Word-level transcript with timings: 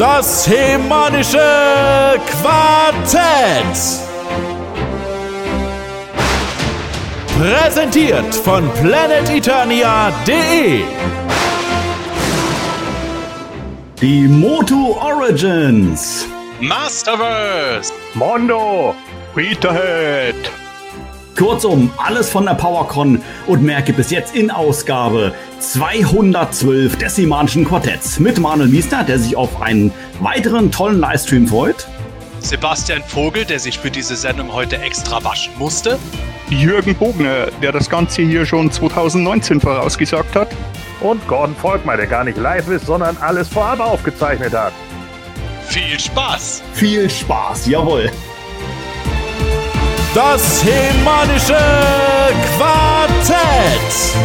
Das 0.00 0.48
hemanische 0.48 2.16
Quartett. 2.26 3.76
Präsentiert 7.38 8.34
von 8.34 8.72
planeteternia.de. 8.80 10.84
Die 14.00 14.22
Moto 14.22 14.98
Origins. 15.02 16.26
Masterverse. 16.62 17.92
Mondo. 18.14 18.94
Peterhead. 19.34 20.50
Kurzum, 21.36 21.90
alles 21.96 22.28
von 22.30 22.44
der 22.44 22.54
PowerCon 22.54 23.22
und 23.46 23.62
mehr 23.62 23.82
gibt 23.82 23.98
es 23.98 24.10
jetzt 24.10 24.34
in 24.34 24.50
Ausgabe 24.50 25.32
212 25.58 26.96
des 26.98 27.16
Simanischen 27.16 27.64
Quartetts 27.64 28.18
mit 28.18 28.38
Manuel 28.38 28.68
Miesner, 28.68 29.04
der 29.04 29.18
sich 29.18 29.36
auf 29.36 29.62
einen 29.62 29.92
weiteren 30.20 30.70
tollen 30.70 31.00
Livestream 31.00 31.46
freut. 31.46 31.86
Sebastian 32.40 33.02
Vogel, 33.02 33.44
der 33.44 33.58
sich 33.58 33.78
für 33.78 33.90
diese 33.90 34.16
Sendung 34.16 34.52
heute 34.52 34.80
extra 34.80 35.22
waschen 35.24 35.52
musste. 35.58 35.98
Jürgen 36.50 36.94
Bogner, 36.94 37.46
der 37.62 37.72
das 37.72 37.88
Ganze 37.88 38.22
hier 38.22 38.44
schon 38.44 38.70
2019 38.70 39.60
vorausgesagt 39.60 40.34
hat. 40.34 40.48
Und 41.00 41.26
Gordon 41.28 41.54
Volkmar, 41.54 41.96
der 41.96 42.06
gar 42.06 42.24
nicht 42.24 42.38
live 42.38 42.68
ist, 42.68 42.86
sondern 42.86 43.16
alles 43.18 43.48
vorab 43.48 43.80
aufgezeichnet 43.80 44.52
hat. 44.52 44.72
Viel 45.66 45.98
Spaß! 45.98 46.62
Viel 46.74 47.08
Spaß, 47.08 47.66
jawohl! 47.66 48.10
Das 50.14 50.64
hemanische 50.64 51.58
Quartett. 52.56 54.16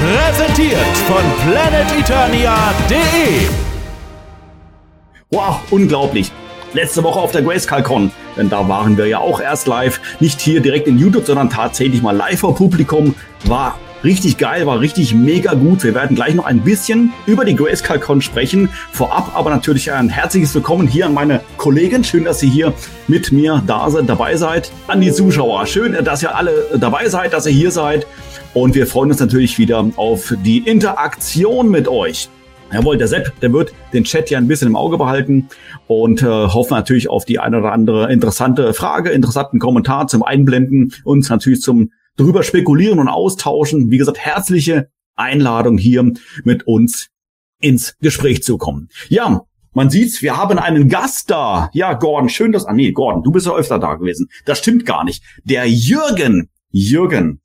Präsentiert 0.00 0.96
von 1.06 1.22
planeteternia.de. 1.46 3.48
Wow, 5.30 5.60
unglaublich. 5.70 6.32
Letzte 6.72 7.04
Woche 7.04 7.20
auf 7.20 7.30
der 7.30 7.42
Grayscale-Con, 7.42 8.10
denn 8.36 8.50
da 8.50 8.68
waren 8.68 8.96
wir 8.96 9.06
ja 9.06 9.18
auch 9.18 9.40
erst 9.40 9.68
live. 9.68 10.00
Nicht 10.18 10.40
hier 10.40 10.60
direkt 10.60 10.88
in 10.88 10.98
YouTube, 10.98 11.26
sondern 11.26 11.48
tatsächlich 11.48 12.02
mal 12.02 12.16
live 12.16 12.40
vor 12.40 12.56
Publikum. 12.56 13.14
War 13.44 13.78
richtig 14.04 14.38
geil, 14.38 14.66
war 14.66 14.80
richtig 14.80 15.14
mega 15.14 15.54
gut. 15.54 15.82
Wir 15.84 15.94
werden 15.94 16.16
gleich 16.16 16.34
noch 16.34 16.44
ein 16.44 16.60
bisschen 16.60 17.12
über 17.26 17.44
die 17.44 17.54
Grayscale-Con 17.54 18.22
sprechen. 18.22 18.68
Vorab 18.92 19.32
aber 19.34 19.50
natürlich 19.50 19.92
ein 19.92 20.08
herzliches 20.08 20.54
Willkommen 20.54 20.86
hier 20.86 21.06
an 21.06 21.14
meine 21.14 21.40
Kollegen. 21.56 22.04
Schön, 22.04 22.24
dass 22.24 22.42
ihr 22.42 22.50
hier 22.50 22.72
mit 23.08 23.32
mir 23.32 23.62
da 23.66 23.90
seid, 23.90 24.08
dabei 24.08 24.36
seid. 24.36 24.72
An 24.86 25.00
die 25.00 25.12
Zuschauer. 25.12 25.66
Schön, 25.66 25.96
dass 26.04 26.22
ihr 26.22 26.34
alle 26.34 26.78
dabei 26.78 27.08
seid, 27.08 27.32
dass 27.32 27.46
ihr 27.46 27.52
hier 27.52 27.70
seid. 27.70 28.06
Und 28.54 28.74
wir 28.74 28.86
freuen 28.86 29.10
uns 29.10 29.20
natürlich 29.20 29.58
wieder 29.58 29.84
auf 29.96 30.34
die 30.44 30.58
Interaktion 30.58 31.70
mit 31.70 31.88
euch. 31.88 32.28
Jawohl, 32.72 32.98
der 32.98 33.08
Sepp, 33.08 33.32
der 33.40 33.52
wird 33.52 33.72
den 33.92 34.04
Chat 34.04 34.30
ja 34.30 34.38
ein 34.38 34.46
bisschen 34.46 34.68
im 34.68 34.76
Auge 34.76 34.96
behalten 34.96 35.48
und 35.88 36.22
äh, 36.22 36.26
hoffen 36.26 36.74
natürlich 36.74 37.10
auf 37.10 37.24
die 37.24 37.40
eine 37.40 37.58
oder 37.58 37.72
andere 37.72 38.12
interessante 38.12 38.74
Frage, 38.74 39.10
interessanten 39.10 39.58
Kommentar 39.58 40.06
zum 40.06 40.22
Einblenden 40.22 40.92
und 41.02 41.28
natürlich 41.28 41.62
zum 41.62 41.90
drüber 42.20 42.42
spekulieren 42.42 42.98
und 42.98 43.08
austauschen. 43.08 43.90
Wie 43.90 43.98
gesagt, 43.98 44.18
herzliche 44.18 44.88
Einladung 45.16 45.78
hier 45.78 46.12
mit 46.44 46.66
uns 46.66 47.08
ins 47.60 47.96
Gespräch 48.00 48.42
zu 48.42 48.58
kommen. 48.58 48.88
Ja, 49.08 49.42
man 49.72 49.90
sieht's, 49.90 50.22
wir 50.22 50.36
haben 50.36 50.58
einen 50.58 50.88
Gast 50.88 51.30
da. 51.30 51.70
Ja, 51.72 51.94
Gordon, 51.94 52.28
schön, 52.28 52.52
dass, 52.52 52.66
ah 52.66 52.72
nee, 52.72 52.92
Gordon, 52.92 53.22
du 53.22 53.30
bist 53.30 53.46
ja 53.46 53.54
öfter 53.54 53.78
da 53.78 53.94
gewesen. 53.94 54.28
Das 54.44 54.58
stimmt 54.58 54.86
gar 54.86 55.04
nicht. 55.04 55.22
Der 55.44 55.68
Jürgen, 55.68 56.50
Jürgen, 56.70 57.40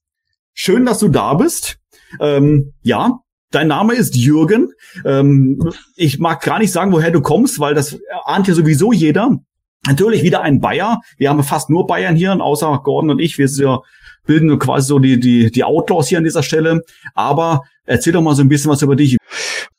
schön, 0.54 0.86
dass 0.86 1.00
du 1.00 1.10
da 1.10 1.36
bist. 1.36 1.78
Ähm, 2.20 2.74
ja, 2.82 3.20
Dein 3.52 3.68
Name 3.70 3.94
ist 3.94 4.18
Jürgen. 4.18 4.74
Ähm, 5.06 5.72
ich 5.96 6.20
mag 6.20 6.42
gar 6.42 6.60
nicht 6.60 6.74
sagen, 6.74 6.92
woher 6.92 7.12
du 7.12 7.22
kommst, 7.22 7.58
weil 7.58 7.74
das 7.74 7.98
ahnt 8.26 8.50
ja 8.50 8.54
sowieso 8.54 8.92
jeder. 8.92 9.40
Natürlich 9.88 10.24
wieder 10.24 10.42
ein 10.42 10.60
Bayer. 10.60 11.00
Wir 11.18 11.30
haben 11.30 11.42
fast 11.42 11.70
nur 11.70 11.88
Bayern 11.88 12.18
hier, 12.18 12.34
außer 12.42 12.82
Gordon 12.84 13.12
und 13.12 13.20
ich. 13.20 13.38
Wir 13.38 13.48
sind 13.48 13.66
ja, 13.66 13.80
bilden 14.26 14.58
quasi 14.60 14.88
so 14.88 15.00
die, 15.00 15.20
die, 15.20 15.52
die 15.52 15.64
Outlaws 15.64 16.10
hier 16.10 16.18
an 16.18 16.24
dieser 16.24 16.44
Stelle. 16.44 16.82
Aber 17.14 17.62
erzähl 17.86 18.14
doch 18.14 18.22
mal 18.22 18.36
so 18.36 18.42
ein 18.42 18.50
bisschen 18.50 18.72
was 18.72 18.82
über 18.82 18.96
dich. 18.96 19.18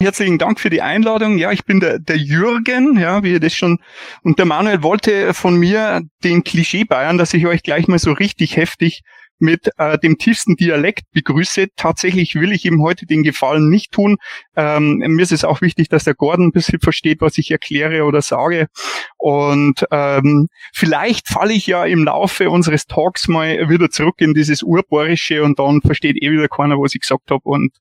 Herzlichen 0.01 0.39
Dank 0.39 0.61
für 0.61 0.71
die 0.71 0.83
Einladung. 0.83 1.39
Ja, 1.39 1.53
ich 1.53 1.65
bin 1.65 1.81
der, 1.81 1.99
der 1.99 2.17
Jürgen, 2.17 2.99
ja, 2.99 3.23
wie 3.23 3.33
ihr 3.33 3.41
das 3.41 3.55
schon, 3.55 3.79
und 4.23 4.39
der 4.39 4.47
Manuel 4.47 4.83
wollte 4.83 5.33
von 5.33 5.57
mir 5.57 6.03
den 6.23 6.45
Klischee 6.45 6.85
Bayern, 6.85 7.19
dass 7.19 7.33
ich 7.35 7.47
euch 7.47 7.63
gleich 7.63 7.89
mal 7.89 7.99
so 7.99 8.13
richtig 8.13 8.57
heftig 8.57 9.03
mit 9.39 9.71
äh, 9.79 9.99
dem 9.99 10.19
tiefsten 10.19 10.57
Dialekt 10.57 11.05
begrüße. 11.13 11.69
Tatsächlich 11.77 12.35
will 12.35 12.53
ich 12.53 12.65
ihm 12.65 12.83
heute 12.83 13.07
den 13.07 13.23
Gefallen 13.23 13.69
nicht 13.69 13.93
tun. 13.93 14.17
Ähm, 14.57 14.99
mir 14.99 15.23
ist 15.23 15.33
es 15.33 15.45
auch 15.45 15.61
wichtig, 15.61 15.89
dass 15.89 16.05
der 16.05 16.15
Gordon 16.15 16.47
ein 16.47 16.53
bisschen 16.53 16.81
versteht, 16.81 17.21
was 17.21 17.39
ich 17.39 17.51
erkläre 17.51 18.05
oder 18.05 18.23
sage. 18.23 18.67
Und 19.19 19.85
ähm, 19.91 20.49
vielleicht 20.73 21.29
falle 21.29 21.53
ich 21.53 21.67
ja 21.67 21.85
im 21.85 22.05
Laufe 22.05 22.51
unseres 22.51 22.87
Talks 22.87 23.29
mal 23.29 23.69
wieder 23.69 23.91
zurück 23.91 24.17
in 24.19 24.35
dieses 24.35 24.63
Urbohrische 24.63 25.43
und 25.43 25.59
dann 25.59 25.81
versteht 25.81 26.17
eh 26.23 26.31
wieder 26.31 26.49
keiner, 26.49 26.77
was 26.77 26.95
ich 26.95 27.01
gesagt 27.01 27.31
habe. 27.31 27.43
Und 27.45 27.73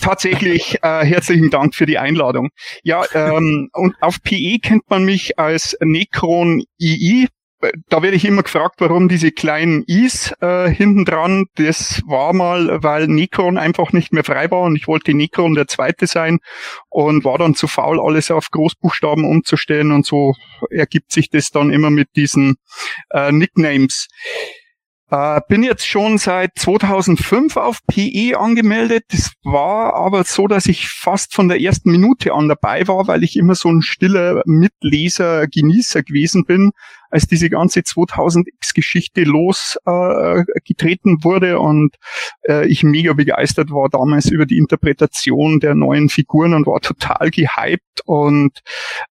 tatsächlich 0.00 0.78
äh, 0.82 1.04
herzlichen 1.04 1.50
Dank 1.50 1.74
für 1.74 1.86
die 1.86 1.98
Einladung. 1.98 2.50
Ja, 2.82 3.04
ähm, 3.14 3.68
und 3.72 3.94
auf 4.00 4.22
PE 4.22 4.58
kennt 4.60 4.88
man 4.88 5.04
mich 5.04 5.38
als 5.38 5.76
Necron 5.80 6.62
II 6.78 7.28
da 7.88 8.02
werde 8.02 8.16
ich 8.16 8.24
immer 8.24 8.42
gefragt, 8.42 8.76
warum 8.78 9.08
diese 9.08 9.32
kleinen 9.32 9.82
Is 9.84 10.32
äh, 10.40 10.68
hinten 10.70 11.04
dran. 11.04 11.46
Das 11.56 12.02
war 12.06 12.32
mal, 12.32 12.82
weil 12.82 13.06
Necron 13.06 13.58
einfach 13.58 13.92
nicht 13.92 14.12
mehr 14.12 14.24
frei 14.24 14.50
war 14.50 14.62
und 14.62 14.76
ich 14.76 14.86
wollte 14.86 15.14
Necron 15.14 15.54
der 15.54 15.66
Zweite 15.66 16.06
sein 16.06 16.38
und 16.88 17.24
war 17.24 17.38
dann 17.38 17.54
zu 17.54 17.66
faul, 17.66 18.00
alles 18.00 18.30
auf 18.30 18.50
Großbuchstaben 18.50 19.24
umzustellen 19.24 19.92
und 19.92 20.06
so 20.06 20.34
ergibt 20.70 21.12
sich 21.12 21.28
das 21.30 21.50
dann 21.50 21.70
immer 21.70 21.90
mit 21.90 22.08
diesen 22.16 22.56
äh, 23.10 23.32
Nicknames. 23.32 24.08
Äh, 25.10 25.40
bin 25.48 25.64
jetzt 25.64 25.86
schon 25.86 26.18
seit 26.18 26.52
2005 26.56 27.56
auf 27.56 27.80
PE 27.88 28.38
angemeldet. 28.38 29.04
Das 29.10 29.32
war 29.42 29.94
aber 29.94 30.22
so, 30.22 30.46
dass 30.46 30.66
ich 30.66 30.88
fast 30.88 31.34
von 31.34 31.48
der 31.48 31.60
ersten 31.60 31.90
Minute 31.90 32.32
an 32.32 32.48
dabei 32.48 32.86
war, 32.86 33.08
weil 33.08 33.24
ich 33.24 33.36
immer 33.36 33.56
so 33.56 33.68
ein 33.68 33.82
stiller 33.82 34.42
Mitleser, 34.46 35.48
Genießer 35.48 36.04
gewesen 36.04 36.44
bin, 36.44 36.70
als 37.10 37.26
diese 37.26 37.50
ganze 37.50 37.80
2000X-Geschichte 37.80 39.24
losgetreten 39.24 41.18
äh, 41.18 41.24
wurde 41.24 41.58
und 41.58 41.96
äh, 42.48 42.68
ich 42.68 42.84
mega 42.84 43.12
begeistert 43.12 43.72
war 43.72 43.88
damals 43.88 44.30
über 44.30 44.46
die 44.46 44.58
Interpretation 44.58 45.58
der 45.58 45.74
neuen 45.74 46.08
Figuren 46.08 46.54
und 46.54 46.68
war 46.68 46.80
total 46.80 47.30
gehypt 47.30 48.02
und 48.04 48.60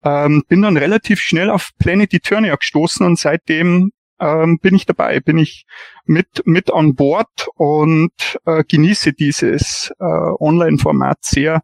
ähm, 0.03 0.43
bin 0.49 0.63
dann 0.63 0.77
relativ 0.77 1.21
schnell 1.21 1.51
auf 1.51 1.71
Planet 1.79 2.13
Eternia 2.13 2.57
gestoßen 2.57 3.07
und 3.07 3.17
seitdem 3.17 3.93
ähm, 4.25 4.59
bin 4.61 4.75
ich 4.75 4.87
dabei, 4.87 5.21
bin 5.21 5.39
ich 5.39 5.67
mit, 6.07 6.47
mit 6.47 6.73
an 6.73 6.95
Bord 6.95 7.49
und 7.57 8.13
äh, 8.47 8.65
genieße 8.67 9.13
dieses 9.13 9.93
äh, 10.01 10.05
Online-Format 10.05 11.19
sehr 11.21 11.61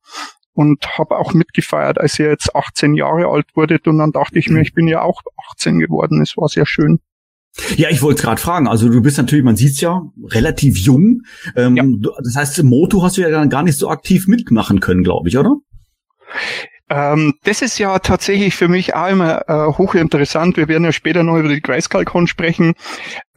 und 0.52 0.98
habe 0.98 1.16
auch 1.16 1.32
mitgefeiert, 1.32 1.98
als 1.98 2.18
er 2.18 2.28
jetzt 2.30 2.54
18 2.54 2.94
Jahre 2.94 3.28
alt 3.28 3.46
wurde 3.54 3.78
und 3.86 3.98
dann 3.98 4.12
dachte 4.12 4.38
ich 4.38 4.48
mir, 4.50 4.60
ich 4.60 4.74
bin 4.74 4.88
ja 4.88 5.02
auch 5.02 5.22
18 5.52 5.78
geworden. 5.78 6.20
Es 6.20 6.36
war 6.36 6.48
sehr 6.48 6.66
schön. 6.66 6.98
Ja, 7.76 7.88
ich 7.90 8.02
wollte 8.02 8.22
gerade 8.22 8.40
fragen. 8.40 8.68
Also 8.68 8.88
du 8.88 9.00
bist 9.02 9.18
natürlich, 9.18 9.44
man 9.44 9.56
sieht's 9.56 9.80
ja, 9.80 10.02
relativ 10.28 10.78
jung. 10.78 11.22
Ähm, 11.56 11.76
ja. 11.76 11.84
Das 12.22 12.36
heißt, 12.36 12.58
im 12.60 12.66
Moto 12.66 13.02
hast 13.02 13.16
du 13.16 13.22
ja 13.22 13.30
dann 13.30 13.50
gar 13.50 13.62
nicht 13.62 13.78
so 13.78 13.88
aktiv 13.88 14.28
mitmachen 14.28 14.80
können, 14.80 15.02
glaube 15.02 15.28
ich, 15.28 15.36
oder? 15.36 15.56
Ähm, 16.90 17.34
das 17.44 17.62
ist 17.62 17.78
ja 17.78 18.00
tatsächlich 18.00 18.56
für 18.56 18.66
mich 18.66 18.96
auch 18.96 19.08
immer 19.08 19.48
äh, 19.48 19.78
hochinteressant. 19.78 20.56
Wir 20.56 20.66
werden 20.66 20.84
ja 20.84 20.92
später 20.92 21.22
noch 21.22 21.38
über 21.38 21.48
die 21.48 21.60
Grayscale-Con 21.60 22.26
sprechen. 22.26 22.74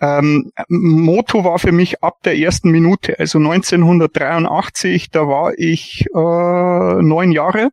Ähm, 0.01 0.51
Moto 0.69 1.43
war 1.43 1.59
für 1.59 1.71
mich 1.71 2.03
ab 2.03 2.15
der 2.25 2.35
ersten 2.35 2.71
Minute, 2.71 3.19
also 3.19 3.37
1983, 3.37 5.11
da 5.11 5.27
war 5.27 5.53
ich 5.55 6.05
äh, 6.15 7.01
neun 7.03 7.31
Jahre 7.31 7.69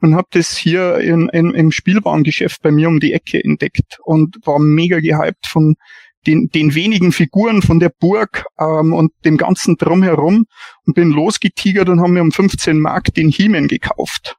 und 0.00 0.16
habe 0.16 0.28
das 0.30 0.56
hier 0.56 0.96
in, 0.96 1.28
in, 1.28 1.52
im 1.52 1.72
Spielwarengeschäft 1.72 2.62
bei 2.62 2.70
mir 2.70 2.88
um 2.88 2.98
die 2.98 3.12
Ecke 3.12 3.38
entdeckt 3.44 3.98
und 4.02 4.38
war 4.46 4.58
mega 4.58 4.98
gehypt 4.98 5.46
von 5.46 5.74
den, 6.26 6.48
den 6.48 6.74
wenigen 6.74 7.12
Figuren 7.12 7.60
von 7.60 7.80
der 7.80 7.92
Burg 8.00 8.46
ähm, 8.58 8.94
und 8.94 9.12
dem 9.26 9.36
ganzen 9.36 9.76
Drumherum 9.76 10.46
und 10.86 10.94
bin 10.94 11.10
losgetigert 11.10 11.90
und 11.90 12.00
haben 12.00 12.14
mir 12.14 12.22
um 12.22 12.32
15 12.32 12.80
Mark 12.80 13.12
den 13.12 13.28
He-Man 13.28 13.68
gekauft. 13.68 14.36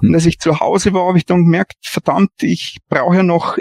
Und 0.00 0.14
als 0.14 0.26
ich 0.26 0.38
zu 0.38 0.60
Hause 0.60 0.92
war, 0.92 1.06
habe 1.06 1.18
ich 1.18 1.26
dann 1.26 1.44
gemerkt, 1.44 1.74
verdammt, 1.82 2.30
ich 2.42 2.78
brauche 2.88 3.16
ja 3.16 3.22
noch 3.22 3.58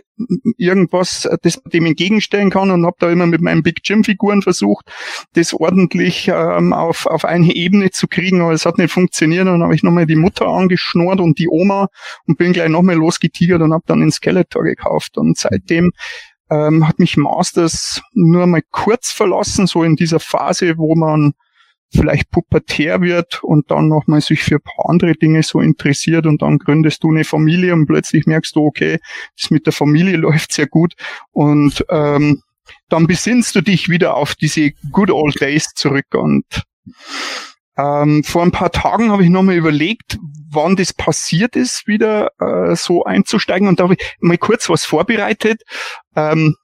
irgendwas, 0.58 1.28
das 1.42 1.62
dem 1.64 1.86
entgegenstellen 1.86 2.50
kann 2.50 2.72
und 2.72 2.86
habe 2.86 2.98
da 3.00 3.10
immer 3.10 3.26
mit 3.26 3.42
meinen 3.42 3.64
Big 3.64 3.80
Jim 3.84 4.04
Figuren 4.04 4.42
versucht, 4.42 4.92
das 5.34 5.54
ordentlich 5.54 6.28
ähm, 6.28 6.74
auf, 6.74 7.06
auf 7.06 7.26
eine 7.26 7.56
Ebene 7.56 7.92
zu 7.92 8.08
kriegen, 8.08 8.42
aber 8.42 8.54
es 8.54 8.66
hat 8.66 8.78
nicht 8.78 8.92
funktioniert. 8.92 9.48
Und 9.48 9.54
dann 9.54 9.64
habe 9.64 9.76
ich 9.76 9.84
nochmal 9.84 10.06
die 10.06 10.16
Mutter 10.16 10.48
angeschnurrt 10.48 11.20
und 11.20 11.40
die 11.40 11.48
Oma 11.50 11.88
und 12.28 12.38
bin 12.38 12.54
gleich 12.54 12.70
nochmal 12.70 12.96
losgetigert 12.96 13.62
und 13.62 13.74
habe 13.74 13.84
dann 13.88 14.02
den 14.02 14.12
Skeletor 14.12 14.64
gekauft. 14.64 15.18
Und 15.18 15.38
seitdem 15.38 15.92
ähm, 16.50 16.88
hat 16.88 17.00
mich 17.00 17.18
Masters 17.18 18.02
nur 18.14 18.46
mal 18.46 18.62
kurz 18.72 19.12
verlassen, 19.12 19.68
so 19.68 19.84
in 19.84 19.96
dieser 19.96 20.20
Phase, 20.20 20.78
wo 20.78 20.96
man 20.96 21.34
vielleicht 21.94 22.32
pubertär 22.32 23.02
wird 23.02 23.44
und 23.44 23.70
dann 23.70 23.88
nochmal 23.88 24.22
sich 24.22 24.42
für 24.44 24.56
ein 24.56 24.62
paar 24.62 24.90
andere 24.90 25.14
Dinge 25.14 25.44
so 25.44 25.60
interessiert 25.60 26.26
und 26.26 26.42
dann 26.42 26.58
gründest 26.58 27.04
du 27.04 27.10
eine 27.10 27.24
Familie 27.24 27.74
und 27.74 27.86
plötzlich 27.86 28.26
merkst 28.26 28.56
du, 28.56 28.66
okay, 28.66 29.00
das 29.40 29.52
mit 29.52 29.66
der 29.66 29.74
Familie 29.74 30.18
läuft 30.18 30.54
sehr 30.54 30.68
gut. 30.68 30.94
Und 31.32 31.86
ähm, 31.90 32.42
dann 32.90 33.08
besinnst 33.08 33.56
du 33.56 33.62
dich 33.62 33.90
wieder 33.90 34.16
auf 34.16 34.36
diese 34.36 34.72
good 34.92 35.12
old 35.12 35.40
days 35.42 35.74
zurück. 35.76 36.08
Und 36.14 36.46
ähm, 37.78 38.24
vor 38.24 38.44
ein 38.44 38.52
paar 38.52 38.72
Tagen 38.72 39.12
habe 39.12 39.24
ich 39.24 39.30
nochmal 39.30 39.56
überlegt, 39.56 40.18
wann 40.50 40.76
das 40.76 40.94
passiert 40.94 41.56
ist, 41.56 41.88
wieder 41.88 42.32
äh, 42.40 42.76
so 42.76 43.04
einzusteigen 43.06 43.68
und 43.68 43.80
da 43.80 43.86
habe 43.86 43.96
ich 43.96 44.18
mal 44.20 44.38
kurz 44.38 44.70
was 44.70 44.84
vorbereitet. 44.84 45.64
Ähm, 46.16 46.56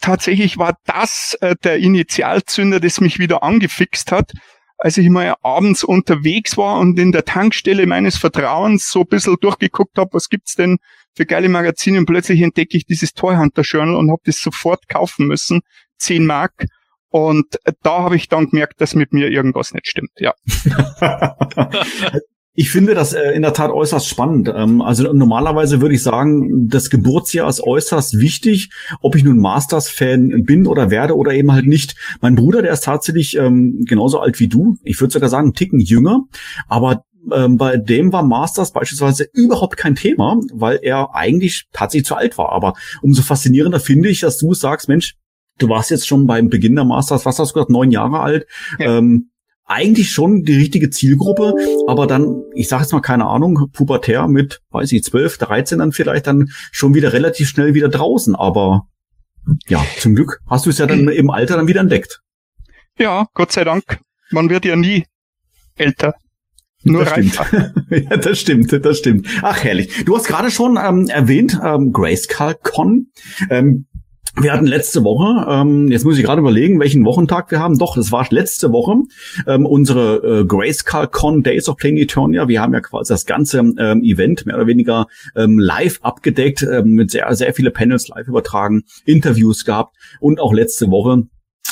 tatsächlich 0.00 0.58
war 0.58 0.76
das 0.84 1.36
äh, 1.40 1.56
der 1.64 1.78
Initialzünder, 1.78 2.78
das 2.78 3.00
mich 3.00 3.18
wieder 3.18 3.42
angefixt 3.42 4.12
hat, 4.12 4.32
als 4.78 4.98
ich 4.98 5.08
mal 5.08 5.34
abends 5.42 5.84
unterwegs 5.84 6.56
war 6.56 6.78
und 6.78 6.98
in 6.98 7.12
der 7.12 7.24
Tankstelle 7.24 7.86
meines 7.86 8.16
Vertrauens 8.16 8.90
so 8.90 9.00
ein 9.00 9.06
bisschen 9.06 9.36
durchgeguckt 9.40 9.96
habe, 9.98 10.10
was 10.12 10.28
gibt's 10.28 10.54
denn 10.54 10.78
für 11.14 11.26
geile 11.26 11.48
Magazine 11.48 11.98
und 11.98 12.06
plötzlich 12.06 12.42
entdecke 12.42 12.76
ich 12.76 12.84
dieses 12.84 13.14
Toy 13.14 13.36
Hunter 13.36 13.62
Journal 13.62 13.96
und 13.96 14.10
habe 14.10 14.22
das 14.24 14.38
sofort 14.38 14.88
kaufen 14.88 15.26
müssen, 15.26 15.60
10 15.98 16.26
Mark. 16.26 16.66
Und 17.08 17.58
da 17.82 18.02
habe 18.02 18.16
ich 18.16 18.28
dann 18.28 18.50
gemerkt, 18.50 18.80
dass 18.80 18.94
mit 18.94 19.12
mir 19.14 19.30
irgendwas 19.30 19.72
nicht 19.72 19.86
stimmt, 19.86 20.10
ja. 20.18 20.34
Ich 22.56 22.70
finde 22.70 22.94
das 22.94 23.12
äh, 23.12 23.32
in 23.32 23.42
der 23.42 23.52
Tat 23.52 23.70
äußerst 23.70 24.08
spannend. 24.08 24.50
Ähm, 24.54 24.80
also 24.80 25.12
normalerweise 25.12 25.82
würde 25.82 25.94
ich 25.94 26.02
sagen, 26.02 26.68
das 26.68 26.88
Geburtsjahr 26.88 27.48
ist 27.48 27.62
äußerst 27.62 28.18
wichtig, 28.18 28.70
ob 29.02 29.14
ich 29.14 29.24
nun 29.24 29.38
Masters-Fan 29.38 30.44
bin 30.44 30.66
oder 30.66 30.90
werde 30.90 31.16
oder 31.16 31.32
eben 31.32 31.52
halt 31.52 31.66
nicht. 31.66 31.94
Mein 32.22 32.34
Bruder, 32.34 32.62
der 32.62 32.72
ist 32.72 32.84
tatsächlich 32.84 33.36
ähm, 33.36 33.84
genauso 33.86 34.20
alt 34.20 34.40
wie 34.40 34.48
du. 34.48 34.78
Ich 34.82 34.98
würde 35.00 35.12
sogar 35.12 35.28
sagen, 35.28 35.48
einen 35.48 35.54
Ticken 35.54 35.80
jünger. 35.80 36.24
Aber 36.66 37.04
ähm, 37.30 37.58
bei 37.58 37.76
dem 37.76 38.12
war 38.12 38.22
Masters 38.22 38.72
beispielsweise 38.72 39.28
überhaupt 39.34 39.76
kein 39.76 39.94
Thema, 39.94 40.40
weil 40.52 40.78
er 40.82 41.14
eigentlich 41.14 41.66
tatsächlich 41.72 42.06
zu 42.06 42.14
alt 42.14 42.38
war. 42.38 42.52
Aber 42.52 42.72
umso 43.02 43.20
faszinierender 43.20 43.80
finde 43.80 44.08
ich, 44.08 44.20
dass 44.20 44.38
du 44.38 44.54
sagst, 44.54 44.88
Mensch, 44.88 45.16
du 45.58 45.68
warst 45.68 45.90
jetzt 45.90 46.06
schon 46.06 46.26
beim 46.26 46.48
Beginn 46.48 46.74
der 46.74 46.84
Masters, 46.84 47.26
was 47.26 47.38
hast 47.38 47.50
du 47.50 47.54
gesagt, 47.54 47.70
neun 47.70 47.90
Jahre 47.90 48.20
alt. 48.20 48.46
Ja. 48.78 48.96
Ähm, 48.98 49.30
eigentlich 49.66 50.12
schon 50.12 50.42
die 50.44 50.56
richtige 50.56 50.90
Zielgruppe, 50.90 51.54
aber 51.86 52.06
dann, 52.06 52.42
ich 52.54 52.68
sage 52.68 52.82
jetzt 52.82 52.92
mal 52.92 53.00
keine 53.00 53.26
Ahnung, 53.26 53.68
pubertär 53.72 54.28
mit, 54.28 54.60
weiß 54.70 54.92
ich, 54.92 55.02
12, 55.02 55.38
13 55.38 55.78
dann 55.80 55.92
vielleicht 55.92 56.26
dann 56.26 56.50
schon 56.70 56.94
wieder 56.94 57.12
relativ 57.12 57.48
schnell 57.48 57.74
wieder 57.74 57.88
draußen. 57.88 58.36
Aber 58.36 58.86
ja, 59.66 59.84
zum 59.98 60.14
Glück 60.14 60.40
hast 60.48 60.66
du 60.66 60.70
es 60.70 60.78
ja 60.78 60.86
dann 60.86 61.08
im 61.08 61.30
Alter 61.30 61.56
dann 61.56 61.68
wieder 61.68 61.80
entdeckt. 61.80 62.22
Ja, 62.98 63.26
Gott 63.34 63.52
sei 63.52 63.64
Dank. 63.64 64.00
Man 64.30 64.48
wird 64.48 64.64
ja 64.64 64.76
nie 64.76 65.04
älter. 65.74 66.14
Nur 66.82 67.04
das 67.04 67.12
stimmt. 67.12 67.40
ja, 67.90 68.16
das 68.16 68.38
stimmt, 68.38 68.72
das 68.72 68.98
stimmt. 68.98 69.26
Ach, 69.42 69.62
herrlich. 69.62 70.04
Du 70.04 70.16
hast 70.16 70.26
gerade 70.26 70.50
schon 70.52 70.78
ähm, 70.80 71.08
erwähnt, 71.08 71.58
ähm, 71.62 71.92
Grayscale 71.92 72.56
Con. 72.62 73.08
Ähm, 73.50 73.86
wir 74.38 74.52
hatten 74.52 74.66
letzte 74.66 75.02
Woche, 75.02 75.46
ähm, 75.50 75.88
jetzt 75.88 76.04
muss 76.04 76.18
ich 76.18 76.24
gerade 76.24 76.40
überlegen, 76.40 76.78
welchen 76.78 77.04
Wochentag 77.04 77.50
wir 77.50 77.58
haben. 77.58 77.78
Doch, 77.78 77.96
das 77.96 78.12
war 78.12 78.26
letzte 78.30 78.70
Woche 78.70 78.94
ähm, 79.46 79.64
unsere 79.64 80.40
äh, 80.40 80.44
Grayscale 80.44 81.08
Con 81.08 81.42
Days 81.42 81.68
of 81.68 81.76
Playing 81.76 81.96
Eternia. 81.96 82.46
Wir 82.46 82.60
haben 82.60 82.74
ja 82.74 82.80
quasi 82.80 83.12
das 83.12 83.24
ganze 83.24 83.58
ähm, 83.58 84.02
Event 84.02 84.44
mehr 84.44 84.56
oder 84.56 84.66
weniger 84.66 85.06
ähm, 85.34 85.58
live 85.58 86.00
abgedeckt, 86.02 86.62
ähm, 86.62 86.90
mit 86.90 87.10
sehr, 87.10 87.34
sehr 87.34 87.54
viele 87.54 87.70
Panels 87.70 88.08
live 88.08 88.28
übertragen, 88.28 88.82
Interviews 89.06 89.64
gehabt 89.64 89.96
und 90.20 90.38
auch 90.38 90.52
letzte 90.52 90.90
Woche 90.90 91.24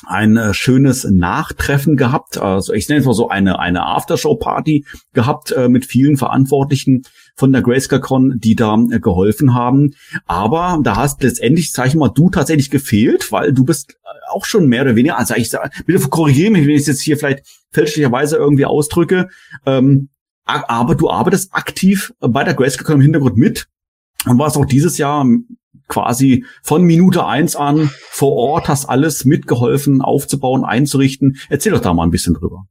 ein 0.07 0.37
äh, 0.37 0.55
schönes 0.55 1.05
Nachtreffen 1.05 1.97
gehabt, 1.97 2.39
also 2.39 2.73
ich 2.73 2.89
nenne 2.89 3.01
es 3.01 3.07
mal 3.07 3.15
so 3.15 3.29
eine 3.29 3.59
eine 3.59 3.87
Aftershow-Party 3.87 4.85
gehabt 5.13 5.53
äh, 5.53 5.69
mit 5.69 5.87
vielen 5.87 6.17
Verantwortlichen 6.17 7.05
von 7.37 7.53
der 7.53 7.63
Grayscale-Con, 7.63 8.39
die 8.39 8.55
da 8.55 8.77
äh, 8.91 9.01
geholfen 9.01 9.55
haben. 9.55 9.95
Aber 10.27 10.79
da 10.83 10.97
hast 10.97 11.23
letztendlich, 11.23 11.73
sag 11.73 11.89
ich 11.89 11.95
mal, 11.95 12.09
du 12.09 12.31
tatsächlich 12.31 12.71
gefehlt, 12.71 13.33
weil 13.33 13.53
du 13.53 13.65
bist 13.65 13.93
äh, 13.93 14.33
auch 14.33 14.45
schon 14.45 14.69
mehr 14.69 14.83
oder 14.83 14.97
weniger, 14.97 15.19
also 15.19 15.35
ich 15.35 15.51
sag, 15.51 15.71
bitte 15.87 16.09
korrigiere 16.09 16.51
mich, 16.51 16.67
wenn 16.67 16.75
ich 16.75 16.83
es 16.83 16.87
jetzt 16.87 17.03
hier 17.03 17.17
vielleicht 17.17 17.45
fälschlicherweise 17.73 18.37
irgendwie 18.37 18.67
ausdrücke, 18.67 19.29
ähm, 19.67 20.11
aber 20.45 20.95
du 20.95 21.11
arbeitest 21.11 21.55
aktiv 21.55 22.13
bei 22.21 22.45
der 22.45 22.55
Grayscale-Con 22.55 22.97
im 22.97 23.01
Hintergrund 23.01 23.37
mit 23.37 23.67
und 24.27 24.39
warst 24.39 24.57
auch 24.57 24.67
dieses 24.67 24.99
Jahr 24.99 25.27
quasi 25.89 26.45
von 26.63 26.83
Minute 26.83 27.27
eins 27.27 27.57
an 27.57 27.91
vor 28.11 28.33
Ort, 28.33 28.69
hast 28.69 28.87
alles 28.87 29.25
mitgeholfen, 29.25 30.03
aufzubauen, 30.03 30.65
einzurichten. 30.65 31.39
Erzähl 31.49 31.73
doch 31.73 31.81
da 31.81 31.95
mal 31.95 32.05
ein 32.05 32.11
bisschen 32.11 32.35
drüber. 32.35 32.67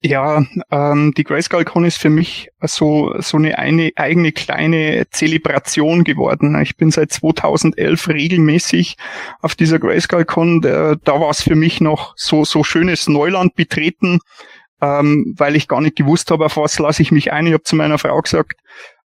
Ja, 0.00 0.44
ähm, 0.70 1.12
die 1.16 1.24
Grayscale 1.24 1.64
Con 1.64 1.84
ist 1.84 1.98
für 1.98 2.10
mich 2.10 2.48
so, 2.60 3.14
so 3.18 3.36
eine, 3.36 3.58
eine 3.58 3.90
eigene 3.96 4.32
kleine 4.32 5.06
Zelebration 5.10 6.04
geworden. 6.04 6.60
Ich 6.60 6.76
bin 6.76 6.90
seit 6.90 7.12
2011 7.12 8.08
regelmäßig 8.08 8.96
auf 9.40 9.54
dieser 9.54 9.78
Grayscale 9.78 10.24
Con. 10.24 10.60
Da, 10.60 10.96
da 10.96 11.20
war 11.20 11.30
es 11.30 11.42
für 11.42 11.54
mich 11.54 11.80
noch 11.80 12.14
so, 12.16 12.44
so 12.44 12.64
schönes 12.64 13.08
Neuland 13.08 13.54
betreten, 13.54 14.18
ähm, 14.80 15.34
weil 15.36 15.56
ich 15.56 15.68
gar 15.68 15.80
nicht 15.80 15.96
gewusst 15.96 16.30
habe, 16.30 16.46
auf 16.46 16.56
was 16.56 16.78
lasse 16.78 17.02
ich 17.02 17.12
mich 17.12 17.32
ein. 17.32 17.46
Ich 17.46 17.52
habe 17.52 17.62
zu 17.62 17.76
meiner 17.76 17.98
Frau 17.98 18.20
gesagt, 18.20 18.54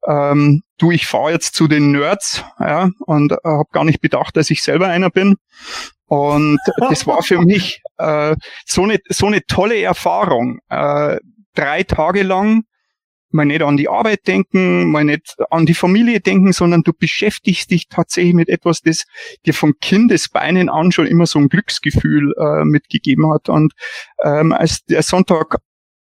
ähm, 0.07 0.63
du, 0.79 0.91
ich 0.91 1.07
fahre 1.07 1.33
jetzt 1.33 1.55
zu 1.55 1.69
den 1.69 1.93
Nerds 1.93 2.45
ja, 2.61 2.89
und 3.01 3.33
äh, 3.33 3.37
habe 3.45 3.69
gar 3.73 3.85
nicht 3.85 4.01
bedacht, 4.01 4.37
dass 4.37 4.51
ich 4.51 4.63
selber 4.63 4.89
einer 4.89 5.11
bin. 5.11 5.37
Und 6.07 6.59
das 6.77 7.07
war 7.07 7.23
für 7.23 7.41
mich 7.41 7.83
äh, 7.99 8.37
so, 8.65 8.85
eine, 8.85 8.99
so 9.09 9.27
eine 9.27 9.45
tolle 9.47 9.81
Erfahrung. 9.81 10.61
Äh, 10.69 11.19
drei 11.55 11.83
Tage 11.83 12.23
lang 12.23 12.65
mal 13.31 13.45
nicht 13.45 13.63
an 13.63 13.77
die 13.77 13.89
Arbeit 13.89 14.27
denken, 14.27 14.91
mal 14.91 15.05
nicht 15.05 15.37
an 15.51 15.67
die 15.67 15.75
Familie 15.75 16.21
denken, 16.21 16.53
sondern 16.53 16.83
du 16.83 16.93
beschäftigst 16.93 17.71
dich 17.71 17.89
tatsächlich 17.89 18.35
mit 18.35 18.49
etwas, 18.49 18.81
das 18.83 19.05
dir 19.45 19.55
von 19.55 19.75
Kindesbeinen 19.81 20.69
an 20.69 20.93
schon 20.93 21.07
immer 21.07 21.27
so 21.27 21.39
ein 21.39 21.49
Glücksgefühl 21.49 22.35
äh, 22.39 22.65
mitgegeben 22.65 23.33
hat. 23.33 23.49
Und 23.49 23.75
ähm, 24.25 24.53
als 24.53 24.85
der 24.85 25.03
Sonntag 25.03 25.59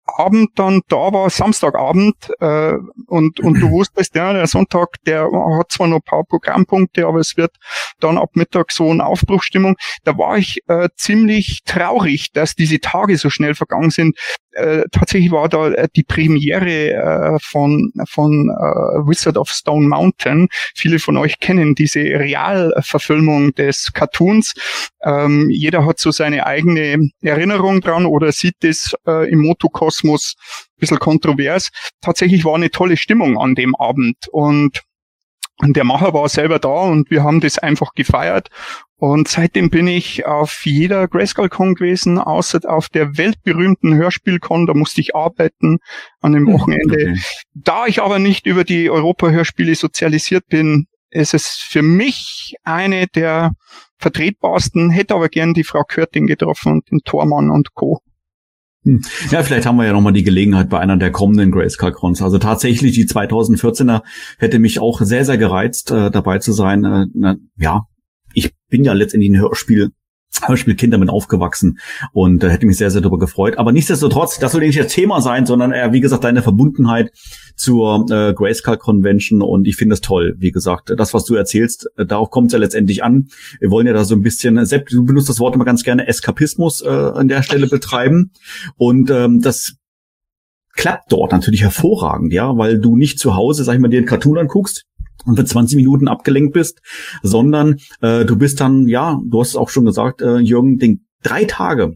Abend 0.05 0.51
dann 0.55 0.81
da 0.89 1.13
war, 1.13 1.29
Samstagabend, 1.29 2.15
äh, 2.39 2.73
und, 3.07 3.39
und 3.39 3.61
du 3.61 3.71
wusstest, 3.71 4.15
ja, 4.15 4.33
der 4.33 4.47
Sonntag, 4.47 4.95
der 5.05 5.29
hat 5.57 5.71
zwar 5.71 5.87
noch 5.87 5.97
ein 5.97 6.03
paar 6.03 6.23
Programmpunkte, 6.23 7.07
aber 7.07 7.19
es 7.19 7.37
wird 7.37 7.55
dann 7.99 8.17
ab 8.17 8.31
Mittag 8.33 8.71
so 8.71 8.89
eine 8.89 9.05
Aufbruchstimmung. 9.05 9.75
Da 10.03 10.17
war 10.17 10.37
ich 10.37 10.59
äh, 10.67 10.89
ziemlich 10.95 11.61
traurig, 11.65 12.31
dass 12.33 12.55
diese 12.55 12.79
Tage 12.79 13.17
so 13.17 13.29
schnell 13.29 13.55
vergangen 13.55 13.89
sind. 13.89 14.17
Äh, 14.51 14.83
tatsächlich 14.91 15.31
war 15.31 15.49
da 15.49 15.69
äh, 15.69 15.87
die 15.95 16.03
Premiere 16.03 16.91
äh, 16.91 17.39
von, 17.41 17.91
von 18.07 18.49
äh, 18.49 19.07
Wizard 19.07 19.37
of 19.37 19.49
Stone 19.49 19.87
Mountain. 19.87 20.47
Viele 20.75 20.99
von 20.99 21.17
euch 21.17 21.39
kennen 21.39 21.75
diese 21.75 21.99
Realverfilmung 21.99 23.53
des 23.55 23.91
Cartoons. 23.93 24.53
Ähm, 25.03 25.49
jeder 25.49 25.85
hat 25.85 25.99
so 25.99 26.11
seine 26.11 26.45
eigene 26.45 27.09
Erinnerung 27.21 27.81
dran 27.81 28.05
oder 28.05 28.31
sieht 28.31 28.63
es 28.63 28.93
äh, 29.07 29.29
im 29.29 29.39
Motokosmos 30.01 30.35
ein 30.37 30.79
bisschen 30.79 30.99
kontrovers. 30.99 31.69
Tatsächlich 32.01 32.45
war 32.45 32.55
eine 32.55 32.71
tolle 32.71 32.97
Stimmung 32.97 33.37
an 33.37 33.55
dem 33.55 33.75
Abend 33.75 34.27
und 34.31 34.81
der 35.61 35.83
Macher 35.83 36.13
war 36.13 36.27
selber 36.29 36.57
da 36.57 36.69
und 36.69 37.11
wir 37.11 37.23
haben 37.23 37.39
das 37.39 37.59
einfach 37.59 37.93
gefeiert. 37.93 38.49
Und 38.97 39.27
seitdem 39.27 39.69
bin 39.69 39.85
ich 39.85 40.25
auf 40.25 40.65
jeder 40.65 41.07
Grayskull-Con 41.07 41.75
gewesen, 41.75 42.17
außer 42.17 42.61
auf 42.65 42.89
der 42.89 43.17
weltberühmten 43.17 43.93
Hörspiel-Con, 43.95 44.65
da 44.65 44.73
musste 44.73 45.01
ich 45.01 45.15
arbeiten 45.15 45.77
an 46.21 46.31
dem 46.31 46.47
hm, 46.47 46.53
Wochenende. 46.53 47.11
Okay. 47.11 47.19
Da 47.53 47.85
ich 47.85 48.01
aber 48.01 48.17
nicht 48.17 48.47
über 48.47 48.63
die 48.63 48.89
Europa-Hörspiele 48.89 49.75
sozialisiert 49.75 50.47
bin, 50.47 50.87
ist 51.11 51.33
es 51.33 51.47
für 51.47 51.83
mich 51.83 52.55
eine 52.63 53.07
der 53.07 53.51
vertretbarsten, 53.97 54.89
hätte 54.89 55.13
aber 55.13 55.29
gern 55.29 55.53
die 55.53 55.63
Frau 55.63 55.83
Körting 55.83 56.25
getroffen 56.25 56.73
und 56.73 56.91
den 56.91 56.99
Tormann 57.05 57.51
und 57.51 57.73
Co. 57.73 58.01
Hm. 58.83 59.01
Ja, 59.31 59.43
vielleicht 59.43 59.65
haben 59.65 59.77
wir 59.77 59.85
ja 59.85 59.93
nochmal 59.93 60.13
die 60.13 60.23
Gelegenheit 60.23 60.69
bei 60.69 60.79
einer 60.79 60.97
der 60.97 61.11
kommenden 61.11 61.51
Grayskull 61.51 61.91
Cons. 61.91 62.21
Also 62.21 62.37
tatsächlich 62.37 62.93
die 62.93 63.05
2014er 63.05 64.03
hätte 64.39 64.59
mich 64.59 64.79
auch 64.79 65.01
sehr, 65.01 65.25
sehr 65.25 65.37
gereizt, 65.37 65.91
äh, 65.91 66.11
dabei 66.11 66.39
zu 66.39 66.51
sein. 66.51 66.83
Äh, 66.83 67.05
na, 67.13 67.35
ja, 67.57 67.83
ich 68.33 68.51
bin 68.69 68.83
ja 68.83 68.93
letztendlich 68.93 69.31
ein 69.31 69.39
Hörspiel 69.39 69.91
Hörspielkind 70.41 70.93
damit 70.93 71.09
aufgewachsen 71.09 71.79
und 72.11 72.43
äh, 72.43 72.49
hätte 72.49 72.65
mich 72.65 72.77
sehr, 72.77 72.91
sehr 72.91 73.01
darüber 73.01 73.19
gefreut. 73.19 73.57
Aber 73.57 73.71
nichtsdestotrotz, 73.71 74.39
das 74.39 74.51
soll 74.51 74.61
nicht 74.61 74.79
das 74.79 74.91
Thema 74.91 75.21
sein, 75.21 75.45
sondern 75.45 75.71
eher, 75.71 75.93
wie 75.93 76.01
gesagt, 76.01 76.23
deine 76.23 76.41
Verbundenheit 76.41 77.11
zur 77.55 78.05
äh, 78.09 78.33
Grayscale 78.33 78.77
Convention 78.77 79.41
und 79.41 79.67
ich 79.67 79.75
finde 79.75 79.93
es 79.93 80.01
toll, 80.01 80.35
wie 80.39 80.51
gesagt, 80.51 80.93
das, 80.97 81.13
was 81.13 81.25
du 81.25 81.35
erzählst, 81.35 81.89
äh, 81.97 82.05
darauf 82.05 82.29
kommt 82.29 82.47
es 82.47 82.53
ja 82.53 82.59
letztendlich 82.59 83.03
an. 83.03 83.27
Wir 83.59 83.69
wollen 83.71 83.87
ja 83.87 83.93
da 83.93 84.03
so 84.03 84.15
ein 84.15 84.21
bisschen, 84.21 84.65
Sepp, 84.65 84.89
du 84.89 85.05
benutzt 85.05 85.29
das 85.29 85.39
Wort 85.39 85.55
immer 85.55 85.65
ganz 85.65 85.83
gerne, 85.83 86.07
Eskapismus 86.07 86.81
äh, 86.81 86.89
an 86.89 87.27
der 87.27 87.43
Stelle 87.43 87.67
betreiben 87.67 88.31
und 88.75 89.09
ähm, 89.11 89.41
das 89.41 89.75
klappt 90.75 91.11
dort 91.11 91.31
natürlich 91.31 91.61
hervorragend, 91.61 92.33
ja, 92.33 92.57
weil 92.57 92.79
du 92.79 92.95
nicht 92.95 93.19
zu 93.19 93.35
Hause, 93.35 93.63
sag 93.63 93.75
ich 93.75 93.79
mal, 93.79 93.89
dir 93.89 93.97
einen 93.97 94.07
Cartoon 94.07 94.39
anguckst, 94.39 94.85
und 95.25 95.37
für 95.37 95.45
20 95.45 95.77
Minuten 95.77 96.07
abgelenkt 96.07 96.53
bist, 96.53 96.81
sondern 97.21 97.77
äh, 98.01 98.25
du 98.25 98.35
bist 98.35 98.59
dann, 98.59 98.87
ja, 98.87 99.19
du 99.25 99.39
hast 99.39 99.49
es 99.49 99.55
auch 99.55 99.69
schon 99.69 99.85
gesagt, 99.85 100.21
äh, 100.21 100.37
Jürgen, 100.37 100.77
den 100.77 101.05
drei 101.23 101.45
Tage 101.45 101.95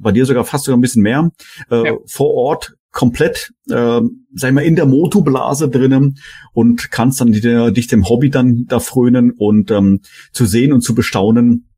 bei 0.00 0.12
dir 0.12 0.26
sogar 0.26 0.44
fast 0.44 0.64
sogar 0.64 0.76
ein 0.76 0.80
bisschen 0.80 1.02
mehr, 1.02 1.30
äh, 1.70 1.86
ja. 1.86 1.96
vor 2.06 2.34
Ort 2.34 2.74
komplett, 2.90 3.52
äh, 3.68 4.00
sag 4.34 4.48
ich 4.48 4.54
mal, 4.54 4.64
in 4.64 4.76
der 4.76 4.86
Motoblase 4.86 5.68
drinnen 5.68 6.18
und 6.52 6.90
kannst 6.90 7.20
dann 7.20 7.32
die, 7.32 7.72
dich 7.72 7.86
dem 7.88 8.08
Hobby 8.08 8.30
dann 8.30 8.64
da 8.68 8.80
frönen 8.80 9.32
und 9.32 9.70
ähm, 9.70 10.00
zu 10.32 10.46
sehen 10.46 10.72
und 10.72 10.80
zu 10.80 10.94
bestaunen, 10.94 11.68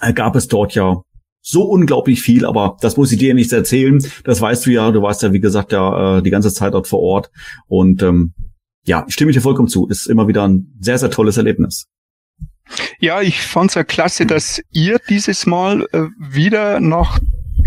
äh, 0.00 0.12
gab 0.12 0.36
es 0.36 0.48
dort 0.48 0.74
ja 0.74 1.00
so 1.40 1.62
unglaublich 1.62 2.20
viel, 2.20 2.44
aber 2.44 2.76
das 2.80 2.96
muss 2.96 3.12
ich 3.12 3.18
dir 3.18 3.32
nicht 3.32 3.52
erzählen. 3.52 4.04
Das 4.24 4.40
weißt 4.40 4.66
du 4.66 4.70
ja. 4.70 4.90
Du 4.90 5.00
warst 5.00 5.22
ja, 5.22 5.32
wie 5.32 5.40
gesagt, 5.40 5.70
ja 5.72 6.18
äh, 6.18 6.22
die 6.22 6.30
ganze 6.30 6.52
Zeit 6.52 6.74
dort 6.74 6.88
vor 6.88 7.00
Ort. 7.00 7.30
Und 7.68 8.02
ähm, 8.02 8.34
ja, 8.86 9.04
ich 9.06 9.14
stimme 9.14 9.32
dir 9.32 9.40
vollkommen 9.40 9.68
zu. 9.68 9.86
Ist 9.88 10.06
immer 10.06 10.28
wieder 10.28 10.46
ein 10.46 10.72
sehr, 10.80 10.98
sehr 10.98 11.10
tolles 11.10 11.36
Erlebnis. 11.36 11.88
Ja, 12.98 13.20
ich 13.20 13.40
fand's 13.40 13.74
ja 13.74 13.84
klasse, 13.84 14.26
dass 14.26 14.60
ihr 14.72 14.98
dieses 15.08 15.46
Mal 15.46 15.86
äh, 15.92 16.06
wieder 16.18 16.80
nach 16.80 17.20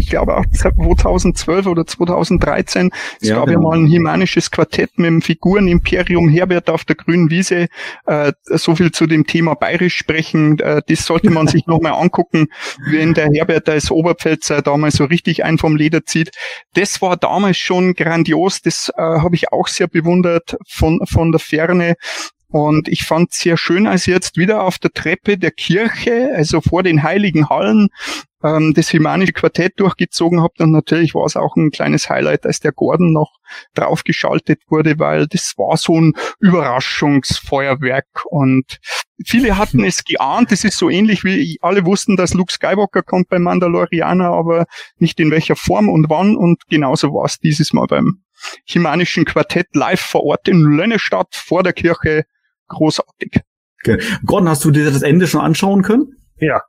glaube 0.09 0.35
auch 0.35 0.45
2012 0.45 1.65
oder 1.67 1.85
2013. 1.85 2.91
Es 3.21 3.29
ja, 3.29 3.35
gab 3.35 3.45
genau. 3.45 3.59
ja 3.59 3.67
mal 3.69 3.77
ein 3.77 3.87
himanisches 3.87 4.51
Quartett 4.51 4.97
mit 4.97 5.07
dem 5.07 5.21
Figurenimperium 5.21 6.29
Herbert 6.29 6.69
auf 6.69 6.85
der 6.85 6.95
grünen 6.95 7.29
Wiese. 7.29 7.67
Äh, 8.05 8.33
so 8.45 8.75
viel 8.75 8.91
zu 8.91 9.07
dem 9.07 9.25
Thema 9.25 9.55
bayerisch 9.55 9.95
sprechen. 9.95 10.59
Äh, 10.59 10.81
das 10.87 11.05
sollte 11.05 11.29
man 11.29 11.47
sich 11.47 11.65
nochmal 11.67 11.93
angucken, 11.93 12.47
wenn 12.89 13.13
der 13.13 13.29
Herbert 13.31 13.69
als 13.69 13.91
Oberpfälzer 13.91 14.61
damals 14.61 14.95
so 14.95 15.05
richtig 15.05 15.43
ein 15.43 15.57
vom 15.57 15.75
Leder 15.75 16.05
zieht. 16.05 16.31
Das 16.73 17.01
war 17.01 17.17
damals 17.17 17.57
schon 17.57 17.93
grandios. 17.93 18.61
Das 18.61 18.91
äh, 18.95 19.01
habe 19.01 19.35
ich 19.35 19.51
auch 19.51 19.67
sehr 19.67 19.87
bewundert 19.87 20.57
von, 20.67 21.01
von 21.05 21.31
der 21.31 21.39
Ferne. 21.39 21.95
Und 22.51 22.87
ich 22.87 23.03
fand 23.03 23.31
sehr 23.31 23.57
schön, 23.57 23.85
als 23.85 24.07
ich 24.07 24.13
jetzt 24.13 24.37
wieder 24.37 24.63
auf 24.63 24.79
der 24.79 24.91
Treppe 24.91 25.37
der 25.37 25.51
Kirche, 25.51 26.31
also 26.35 26.61
vor 26.61 26.81
den 26.81 27.03
heiligen 27.03 27.47
Hallen, 27.47 27.89
ähm, 28.43 28.73
das 28.73 28.89
Himanische 28.89 29.33
Quartett 29.33 29.79
durchgezogen 29.79 30.41
habe. 30.41 30.53
Und 30.59 30.71
natürlich 30.71 31.13
war 31.13 31.25
es 31.25 31.35
auch 31.35 31.55
ein 31.55 31.69
kleines 31.69 32.09
Highlight, 32.09 32.45
als 32.45 32.59
der 32.59 32.71
Gordon 32.71 33.13
noch 33.13 33.31
draufgeschaltet 33.75 34.61
wurde, 34.67 34.97
weil 34.97 35.27
das 35.27 35.53
war 35.57 35.77
so 35.77 35.99
ein 35.99 36.13
Überraschungsfeuerwerk. 36.39 38.07
Und 38.25 38.79
viele 39.25 39.57
hatten 39.57 39.83
es 39.83 40.03
geahnt. 40.03 40.51
Das 40.51 40.63
ist 40.63 40.77
so 40.77 40.89
ähnlich 40.89 41.23
wie 41.23 41.57
alle 41.61 41.85
wussten, 41.85 42.15
dass 42.15 42.33
Luke 42.33 42.51
Skywalker 42.51 43.03
kommt 43.03 43.29
beim 43.29 43.43
Mandalorianer, 43.43 44.31
aber 44.31 44.65
nicht 44.97 45.19
in 45.19 45.31
welcher 45.31 45.55
Form 45.55 45.89
und 45.89 46.09
wann. 46.09 46.35
Und 46.35 46.67
genauso 46.67 47.13
war 47.13 47.25
es 47.25 47.37
dieses 47.37 47.73
Mal 47.73 47.85
beim 47.87 48.23
Himanischen 48.65 49.25
Quartett 49.25 49.67
live 49.75 49.99
vor 49.99 50.23
Ort 50.23 50.47
in 50.47 50.61
Lönnestadt 50.61 51.35
vor 51.35 51.61
der 51.61 51.73
Kirche. 51.73 52.23
Großartig. 52.69 53.41
Okay. 53.83 54.01
Gordon, 54.25 54.49
hast 54.49 54.63
du 54.65 54.71
dir 54.71 54.85
das 54.85 55.01
Ende 55.01 55.27
schon 55.27 55.41
anschauen 55.41 55.81
können? 55.83 56.17
Ja. 56.37 56.61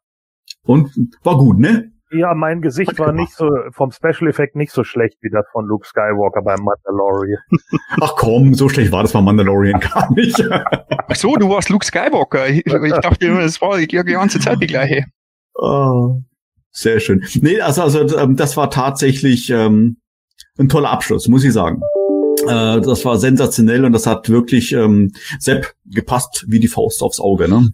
Und 0.63 0.91
war 1.23 1.39
gut, 1.39 1.59
ne? 1.59 1.93
Ja, 2.13 2.35
mein 2.35 2.61
Gesicht 2.61 2.99
war 2.99 3.13
nicht 3.13 3.33
so, 3.33 3.49
vom 3.71 3.93
Special 3.93 4.29
Effekt 4.29 4.57
nicht 4.57 4.73
so 4.73 4.83
schlecht 4.83 5.17
wie 5.21 5.31
das 5.31 5.45
von 5.53 5.65
Luke 5.65 5.87
Skywalker 5.87 6.43
beim 6.43 6.59
Mandalorian. 6.65 7.39
Ach 8.01 8.15
komm, 8.17 8.55
so 8.55 8.69
schlecht 8.69 8.91
war 8.91 9.03
das 9.03 9.13
beim 9.13 9.25
Mandalorian 9.25 9.79
gar 9.95 10.13
nicht. 10.13 10.43
Ach 10.51 11.15
so, 11.15 11.37
du 11.37 11.49
warst 11.49 11.69
Luke 11.69 11.87
Skywalker. 11.87 12.49
Ich, 12.49 12.67
ich 12.67 12.93
dachte, 12.93 13.29
das 13.37 13.61
war 13.61 13.79
die 13.79 13.87
ganze 13.87 14.41
Zeit 14.41 14.61
die 14.61 14.67
gleiche. 14.67 15.05
Oh, 15.55 16.17
sehr 16.73 16.99
schön. 16.99 17.25
Nee, 17.43 17.61
also, 17.61 17.83
also 17.83 18.19
ähm, 18.19 18.35
das 18.35 18.57
war 18.57 18.71
tatsächlich 18.71 19.51
ähm, 19.51 19.99
ein 20.59 20.69
toller 20.69 20.91
Abschluss, 20.91 21.29
muss 21.29 21.45
ich 21.45 21.53
sagen. 21.53 21.81
Äh, 22.43 22.81
das 22.81 23.05
war 23.05 23.19
sensationell 23.19 23.85
und 23.85 23.93
das 23.93 24.07
hat 24.07 24.29
wirklich 24.29 24.73
ähm, 24.73 25.13
Sepp 25.39 25.75
gepasst 25.87 26.45
wie 26.49 26.61
die 26.61 26.69
Faust 26.69 27.03
aufs 27.03 27.21
Auge. 27.21 27.49
Ne? 27.49 27.73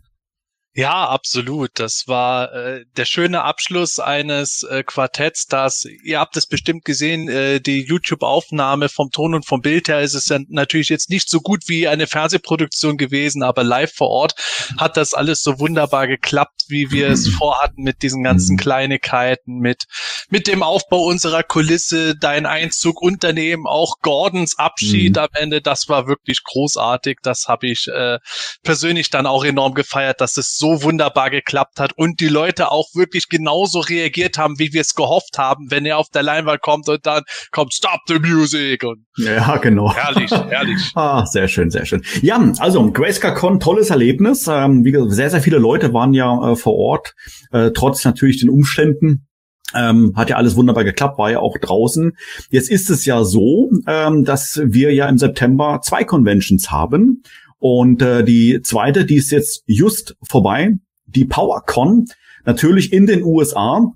Ja, 0.76 1.08
absolut. 1.08 1.70
Das 1.76 2.06
war 2.06 2.52
äh, 2.52 2.84
der 2.98 3.06
schöne 3.06 3.44
Abschluss 3.44 3.98
eines 3.98 4.62
äh, 4.62 4.82
Quartetts, 4.82 5.46
das, 5.46 5.86
ihr 6.04 6.20
habt 6.20 6.36
es 6.36 6.44
bestimmt 6.44 6.84
gesehen, 6.84 7.30
äh, 7.30 7.62
die 7.62 7.80
YouTube-Aufnahme 7.80 8.90
vom 8.90 9.10
Ton 9.10 9.34
und 9.34 9.46
vom 9.46 9.62
Bild 9.62 9.88
her 9.88 10.02
ist 10.02 10.12
es 10.12 10.28
ja 10.28 10.38
natürlich 10.48 10.90
jetzt 10.90 11.08
nicht 11.08 11.30
so 11.30 11.40
gut 11.40 11.62
wie 11.68 11.88
eine 11.88 12.06
Fernsehproduktion 12.06 12.98
gewesen, 12.98 13.42
aber 13.42 13.64
live 13.64 13.94
vor 13.94 14.10
Ort 14.10 14.34
hat 14.76 14.98
das 14.98 15.14
alles 15.14 15.42
so 15.42 15.58
wunderbar 15.58 16.08
geklappt, 16.08 16.64
wie 16.68 16.90
wir 16.90 17.08
es 17.08 17.26
vorhatten 17.38 17.82
mit 17.82 18.02
diesen 18.02 18.22
ganzen 18.22 18.56
mhm. 18.56 18.60
Kleinigkeiten, 18.60 19.60
mit, 19.60 19.84
mit 20.28 20.46
dem 20.46 20.62
Aufbau 20.62 21.04
unserer 21.04 21.42
Kulisse, 21.42 22.16
dein 22.16 22.44
Einzug 22.44 23.00
und 23.00 23.24
daneben 23.24 23.66
auch 23.66 24.00
Gordons 24.02 24.58
Abschied 24.58 25.16
mhm. 25.16 25.22
am 25.22 25.28
Ende. 25.32 25.62
Das 25.62 25.88
war 25.88 26.06
wirklich 26.06 26.44
großartig. 26.44 27.20
Das 27.22 27.48
habe 27.48 27.66
ich 27.66 27.88
äh, 27.88 28.18
persönlich 28.62 29.08
dann 29.08 29.24
auch 29.24 29.42
enorm 29.42 29.72
gefeiert, 29.72 30.20
dass 30.20 30.36
es 30.36 30.58
so 30.58 30.65
so 30.66 30.82
wunderbar 30.82 31.30
geklappt 31.30 31.78
hat 31.78 31.92
und 31.96 32.20
die 32.20 32.28
Leute 32.28 32.70
auch 32.70 32.88
wirklich 32.94 33.28
genauso 33.28 33.80
reagiert 33.80 34.36
haben, 34.36 34.58
wie 34.58 34.72
wir 34.72 34.80
es 34.80 34.94
gehofft 34.94 35.38
haben, 35.38 35.70
wenn 35.70 35.86
er 35.86 35.98
auf 35.98 36.08
der 36.08 36.22
Leinwand 36.22 36.60
kommt 36.60 36.88
und 36.88 37.06
dann 37.06 37.22
kommt 37.52 37.72
Stop 37.72 38.00
the 38.08 38.18
Music 38.18 38.82
und 38.82 39.06
ja, 39.16 39.56
genau. 39.58 39.94
Herrlich, 39.94 40.30
herrlich. 40.30 40.82
ah, 40.94 41.24
sehr 41.26 41.46
schön, 41.48 41.70
sehr 41.70 41.86
schön. 41.86 42.02
Ja, 42.20 42.52
also 42.58 42.90
GraceCon, 42.90 43.60
tolles 43.60 43.90
Erlebnis. 43.90 44.46
Ähm, 44.48 44.84
wie 44.84 44.92
gesagt, 44.92 45.12
sehr, 45.12 45.30
sehr 45.30 45.40
viele 45.40 45.58
Leute 45.58 45.92
waren 45.92 46.12
ja 46.14 46.52
äh, 46.52 46.56
vor 46.56 46.74
Ort, 46.74 47.14
äh, 47.52 47.70
trotz 47.72 48.04
natürlich 48.04 48.40
den 48.40 48.50
Umständen. 48.50 49.26
Ähm, 49.74 50.12
hat 50.16 50.30
ja 50.30 50.36
alles 50.36 50.56
wunderbar 50.56 50.84
geklappt, 50.84 51.18
war 51.18 51.30
ja 51.30 51.40
auch 51.40 51.58
draußen. 51.58 52.12
Jetzt 52.50 52.70
ist 52.70 52.88
es 52.88 53.04
ja 53.04 53.24
so, 53.24 53.70
ähm, 53.86 54.24
dass 54.24 54.60
wir 54.64 54.94
ja 54.94 55.08
im 55.08 55.18
September 55.18 55.80
zwei 55.82 56.04
Conventions 56.04 56.70
haben. 56.70 57.22
Und 57.58 58.02
äh, 58.02 58.24
die 58.24 58.60
zweite, 58.62 59.04
die 59.04 59.16
ist 59.16 59.30
jetzt 59.30 59.62
just 59.66 60.16
vorbei, 60.22 60.74
die 61.06 61.24
PowerCon, 61.24 62.06
natürlich 62.44 62.92
in 62.92 63.06
den 63.06 63.22
USA. 63.24 63.92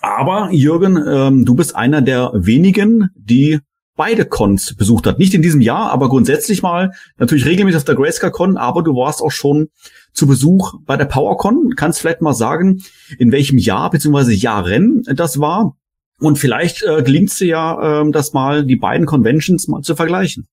Aber 0.00 0.50
Jürgen, 0.50 0.96
ähm, 1.06 1.44
du 1.44 1.54
bist 1.54 1.76
einer 1.76 2.02
der 2.02 2.32
wenigen, 2.34 3.10
die 3.14 3.60
beide 3.94 4.24
Cons 4.24 4.74
besucht 4.74 5.06
hat. 5.06 5.18
Nicht 5.18 5.34
in 5.34 5.42
diesem 5.42 5.60
Jahr, 5.60 5.90
aber 5.92 6.08
grundsätzlich 6.08 6.62
mal 6.62 6.92
natürlich 7.18 7.46
regelmäßig 7.46 7.78
auf 7.78 7.84
der 7.84 7.94
Grayscale-Con, 7.94 8.56
aber 8.56 8.82
du 8.82 8.94
warst 8.94 9.20
auch 9.20 9.30
schon 9.30 9.68
zu 10.12 10.26
Besuch 10.26 10.74
bei 10.84 10.96
der 10.96 11.04
PowerCon. 11.04 11.74
Kannst 11.76 12.00
vielleicht 12.00 12.22
mal 12.22 12.34
sagen, 12.34 12.82
in 13.18 13.32
welchem 13.32 13.58
Jahr 13.58 13.90
bzw. 13.90 14.32
Jahren 14.32 15.02
das 15.04 15.38
war? 15.38 15.76
Und 16.18 16.38
vielleicht 16.38 16.82
äh, 16.82 17.02
gelingt 17.02 17.30
es 17.30 17.36
dir 17.36 17.46
ja, 17.46 18.02
äh, 18.02 18.10
das 18.10 18.32
mal, 18.32 18.64
die 18.64 18.76
beiden 18.76 19.06
Conventions 19.06 19.68
mal 19.68 19.82
zu 19.82 19.94
vergleichen. 19.94 20.46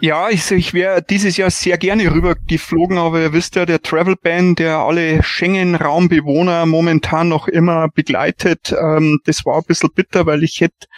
Ja, 0.00 0.28
ich, 0.28 0.50
ich 0.50 0.74
wäre 0.74 1.02
dieses 1.02 1.36
Jahr 1.36 1.50
sehr 1.50 1.78
gerne 1.78 2.12
rübergeflogen, 2.12 2.98
aber 2.98 3.22
ihr 3.22 3.32
wisst 3.32 3.54
ja, 3.54 3.64
der 3.64 3.80
Travel 3.80 4.16
Ban, 4.16 4.56
der 4.56 4.78
alle 4.78 5.22
Schengen-Raumbewohner 5.22 6.66
momentan 6.66 7.28
noch 7.28 7.46
immer 7.46 7.88
begleitet, 7.88 8.74
ähm, 8.78 9.20
das 9.24 9.46
war 9.46 9.56
ein 9.58 9.64
bisschen 9.66 9.90
bitter, 9.94 10.26
weil 10.26 10.42
ich 10.42 10.60
hätte 10.60 10.88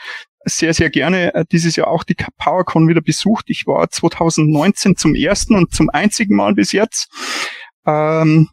sehr, 0.44 0.72
sehr 0.72 0.88
gerne 0.90 1.34
äh, 1.34 1.44
dieses 1.50 1.76
Jahr 1.76 1.88
auch 1.88 2.04
die 2.04 2.16
PowerCon 2.38 2.88
wieder 2.88 3.02
besucht. 3.02 3.46
Ich 3.48 3.66
war 3.66 3.90
2019 3.90 4.96
zum 4.96 5.14
ersten 5.14 5.56
und 5.56 5.74
zum 5.74 5.90
einzigen 5.90 6.34
Mal 6.34 6.54
bis 6.54 6.72
jetzt. 6.72 7.08
Ähm, 7.84 8.48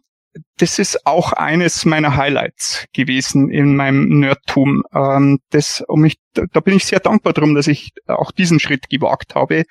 das 0.57 0.79
ist 0.79 1.05
auch 1.05 1.33
eines 1.33 1.85
meiner 1.85 2.15
Highlights 2.15 2.85
gewesen 2.93 3.49
in 3.49 3.75
meinem 3.75 4.19
Nerdtum. 4.19 4.83
Ähm, 4.93 5.39
das, 5.49 5.83
um 5.87 6.01
mich, 6.01 6.17
da 6.33 6.59
bin 6.59 6.77
ich 6.77 6.85
sehr 6.85 6.99
dankbar 6.99 7.33
drum, 7.33 7.55
dass 7.55 7.67
ich 7.67 7.91
auch 8.07 8.31
diesen 8.31 8.59
Schritt 8.59 8.89
gewagt 8.89 9.35
habe, 9.35 9.63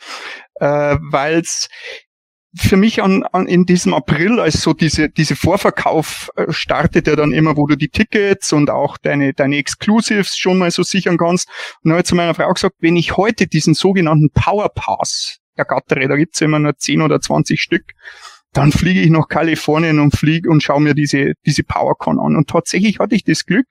äh, 0.57 0.97
weil 1.01 1.41
es 1.41 1.69
für 2.55 2.77
mich 2.77 3.03
an, 3.03 3.23
an 3.25 3.47
in 3.47 3.65
diesem 3.65 3.95
April, 3.95 4.39
als 4.39 4.61
so 4.61 4.75
diese 4.75 5.09
diese 5.09 5.37
Vorverkauf 5.37 6.31
äh, 6.37 6.53
startet 6.53 7.07
ja 7.07 7.17
dann 7.17 7.33
immer, 7.33 7.57
wo 7.57 7.67
du 7.67 7.77
die 7.77 7.89
Tickets 7.89 8.53
und 8.53 8.69
auch 8.69 8.99
deine 8.99 9.33
deine 9.33 9.57
Exclusives 9.57 10.37
schon 10.37 10.59
mal 10.59 10.71
so 10.71 10.83
sichern 10.83 11.17
kannst. 11.17 11.49
Und 11.83 11.89
dann 11.89 11.93
habe 11.93 12.01
ich 12.03 12.07
zu 12.07 12.15
meiner 12.15 12.35
Frau 12.35 12.53
gesagt, 12.53 12.77
wenn 12.81 12.97
ich 12.97 13.17
heute 13.17 13.47
diesen 13.47 13.75
sogenannten 13.75 14.31
Power 14.31 14.69
Pass 14.69 15.39
ergattere, 15.55 16.09
da 16.09 16.17
gibt's 16.17 16.41
ja 16.41 16.47
immer 16.47 16.59
nur 16.59 16.77
10 16.77 17.01
oder 17.01 17.21
20 17.21 17.61
Stück, 17.61 17.93
dann 18.53 18.73
fliege 18.73 19.01
ich 19.01 19.11
nach 19.11 19.29
Kalifornien 19.29 19.99
und 19.99 20.17
fliege 20.17 20.51
und 20.51 20.63
schaue 20.63 20.81
mir 20.81 20.95
diese, 20.95 21.33
diese 21.47 21.63
PowerCon 21.63 22.19
an. 22.19 22.37
Und 22.37 22.49
tatsächlich 22.49 22.99
hatte 22.99 23.15
ich 23.15 23.25
das 23.25 23.47
Glück, 23.47 23.67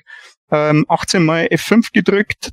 ähm, 0.52 0.86
18 0.90 1.24
Mal 1.24 1.46
F5 1.46 1.90
gedrückt, 1.94 2.52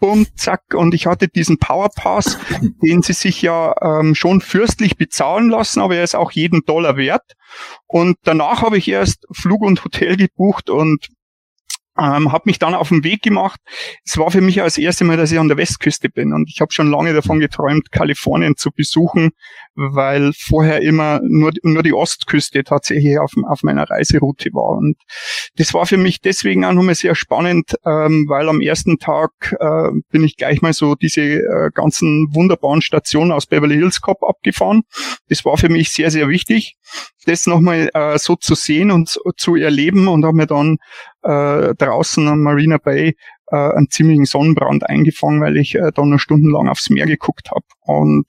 bumm, 0.00 0.26
zack, 0.36 0.62
und 0.74 0.94
ich 0.94 1.06
hatte 1.06 1.28
diesen 1.28 1.58
Powerpass, 1.58 2.38
den 2.82 3.02
sie 3.02 3.12
sich 3.12 3.42
ja 3.42 3.74
ähm, 3.80 4.14
schon 4.14 4.40
fürstlich 4.40 4.96
bezahlen 4.96 5.50
lassen, 5.50 5.80
aber 5.80 5.96
er 5.96 6.04
ist 6.04 6.14
auch 6.14 6.32
jeden 6.32 6.62
Dollar 6.64 6.96
wert. 6.96 7.32
Und 7.86 8.16
danach 8.24 8.62
habe 8.62 8.78
ich 8.78 8.88
erst 8.88 9.26
Flug 9.32 9.62
und 9.62 9.84
Hotel 9.84 10.16
gebucht 10.16 10.70
und 10.70 11.08
ähm, 11.98 12.32
habe 12.32 12.44
mich 12.46 12.58
dann 12.58 12.74
auf 12.74 12.88
den 12.88 13.04
Weg 13.04 13.22
gemacht. 13.22 13.60
Es 14.04 14.16
war 14.16 14.30
für 14.30 14.40
mich 14.40 14.56
das 14.56 14.78
erste 14.78 15.04
Mal, 15.04 15.16
dass 15.16 15.32
ich 15.32 15.38
an 15.38 15.48
der 15.48 15.56
Westküste 15.56 16.08
bin 16.08 16.32
und 16.32 16.48
ich 16.48 16.60
habe 16.60 16.72
schon 16.72 16.90
lange 16.90 17.12
davon 17.12 17.40
geträumt, 17.40 17.90
Kalifornien 17.90 18.56
zu 18.56 18.70
besuchen, 18.70 19.30
weil 19.74 20.32
vorher 20.34 20.82
immer 20.82 21.20
nur, 21.22 21.52
nur 21.62 21.82
die 21.82 21.92
Ostküste 21.92 22.64
tatsächlich 22.64 23.18
auf, 23.18 23.32
auf 23.48 23.62
meiner 23.62 23.88
Reiseroute 23.88 24.50
war. 24.52 24.76
Und 24.76 24.96
das 25.56 25.74
war 25.74 25.86
für 25.86 25.96
mich 25.96 26.20
deswegen 26.20 26.64
auch 26.64 26.72
nochmal 26.72 26.94
sehr 26.94 27.14
spannend, 27.14 27.74
ähm, 27.84 28.26
weil 28.28 28.48
am 28.48 28.60
ersten 28.60 28.98
Tag 28.98 29.54
äh, 29.58 29.90
bin 30.10 30.24
ich 30.24 30.36
gleich 30.36 30.62
mal 30.62 30.72
so 30.72 30.94
diese 30.94 31.22
äh, 31.22 31.70
ganzen 31.74 32.28
wunderbaren 32.32 32.82
Stationen 32.82 33.32
aus 33.32 33.46
Beverly 33.46 33.74
Hills 33.74 34.00
Cop 34.00 34.22
abgefahren. 34.22 34.82
Das 35.28 35.44
war 35.44 35.56
für 35.56 35.68
mich 35.68 35.90
sehr, 35.90 36.10
sehr 36.10 36.28
wichtig, 36.28 36.76
das 37.26 37.46
nochmal 37.46 37.90
äh, 37.94 38.18
so 38.18 38.36
zu 38.36 38.54
sehen 38.54 38.90
und 38.90 39.18
zu 39.36 39.56
erleben 39.56 40.08
und 40.08 40.24
habe 40.24 40.36
mir 40.36 40.46
dann 40.46 40.78
äh, 41.22 41.74
draußen 41.74 42.26
am 42.28 42.42
Marina 42.42 42.78
Bay 42.78 43.16
äh, 43.50 43.56
einen 43.56 43.90
ziemlichen 43.90 44.24
Sonnenbrand 44.24 44.88
eingefangen, 44.88 45.40
weil 45.40 45.56
ich 45.56 45.74
äh, 45.74 45.90
dann 45.94 46.10
noch 46.10 46.18
stundenlang 46.18 46.68
aufs 46.68 46.90
Meer 46.90 47.06
geguckt 47.06 47.50
habe. 47.50 47.64
Und 47.80 48.26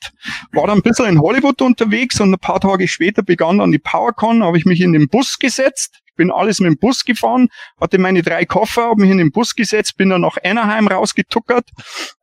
war 0.52 0.68
dann 0.68 0.80
ein 0.80 0.84
bisschen 0.84 1.06
in 1.06 1.20
Hollywood 1.20 1.62
unterwegs 1.62 2.20
und 2.20 2.34
ein 2.34 2.40
paar 2.40 2.60
Tage 2.60 2.88
später 2.88 3.24
begann 3.24 3.60
dann 3.60 3.72
die 3.72 3.80
PowerCon, 3.80 4.44
habe 4.44 4.58
ich 4.58 4.66
mich 4.66 4.82
in 4.82 4.94
den 4.94 5.08
Bus 5.08 5.38
gesetzt, 5.40 6.00
bin 6.16 6.32
alles 6.32 6.60
mit 6.60 6.68
dem 6.68 6.78
Bus 6.78 7.06
gefahren, 7.06 7.48
hatte 7.80 7.98
meine 7.98 8.22
drei 8.22 8.46
Koffer, 8.46 8.90
habe 8.90 9.02
mich 9.02 9.12
in 9.12 9.20
den 9.20 9.32
Bus 9.32 9.56
gesetzt, 9.56 9.96
bin 9.98 10.10
dann 10.10 10.22
nach 10.22 10.38
Anaheim 10.44 10.88
rausgetuckert 10.88 11.70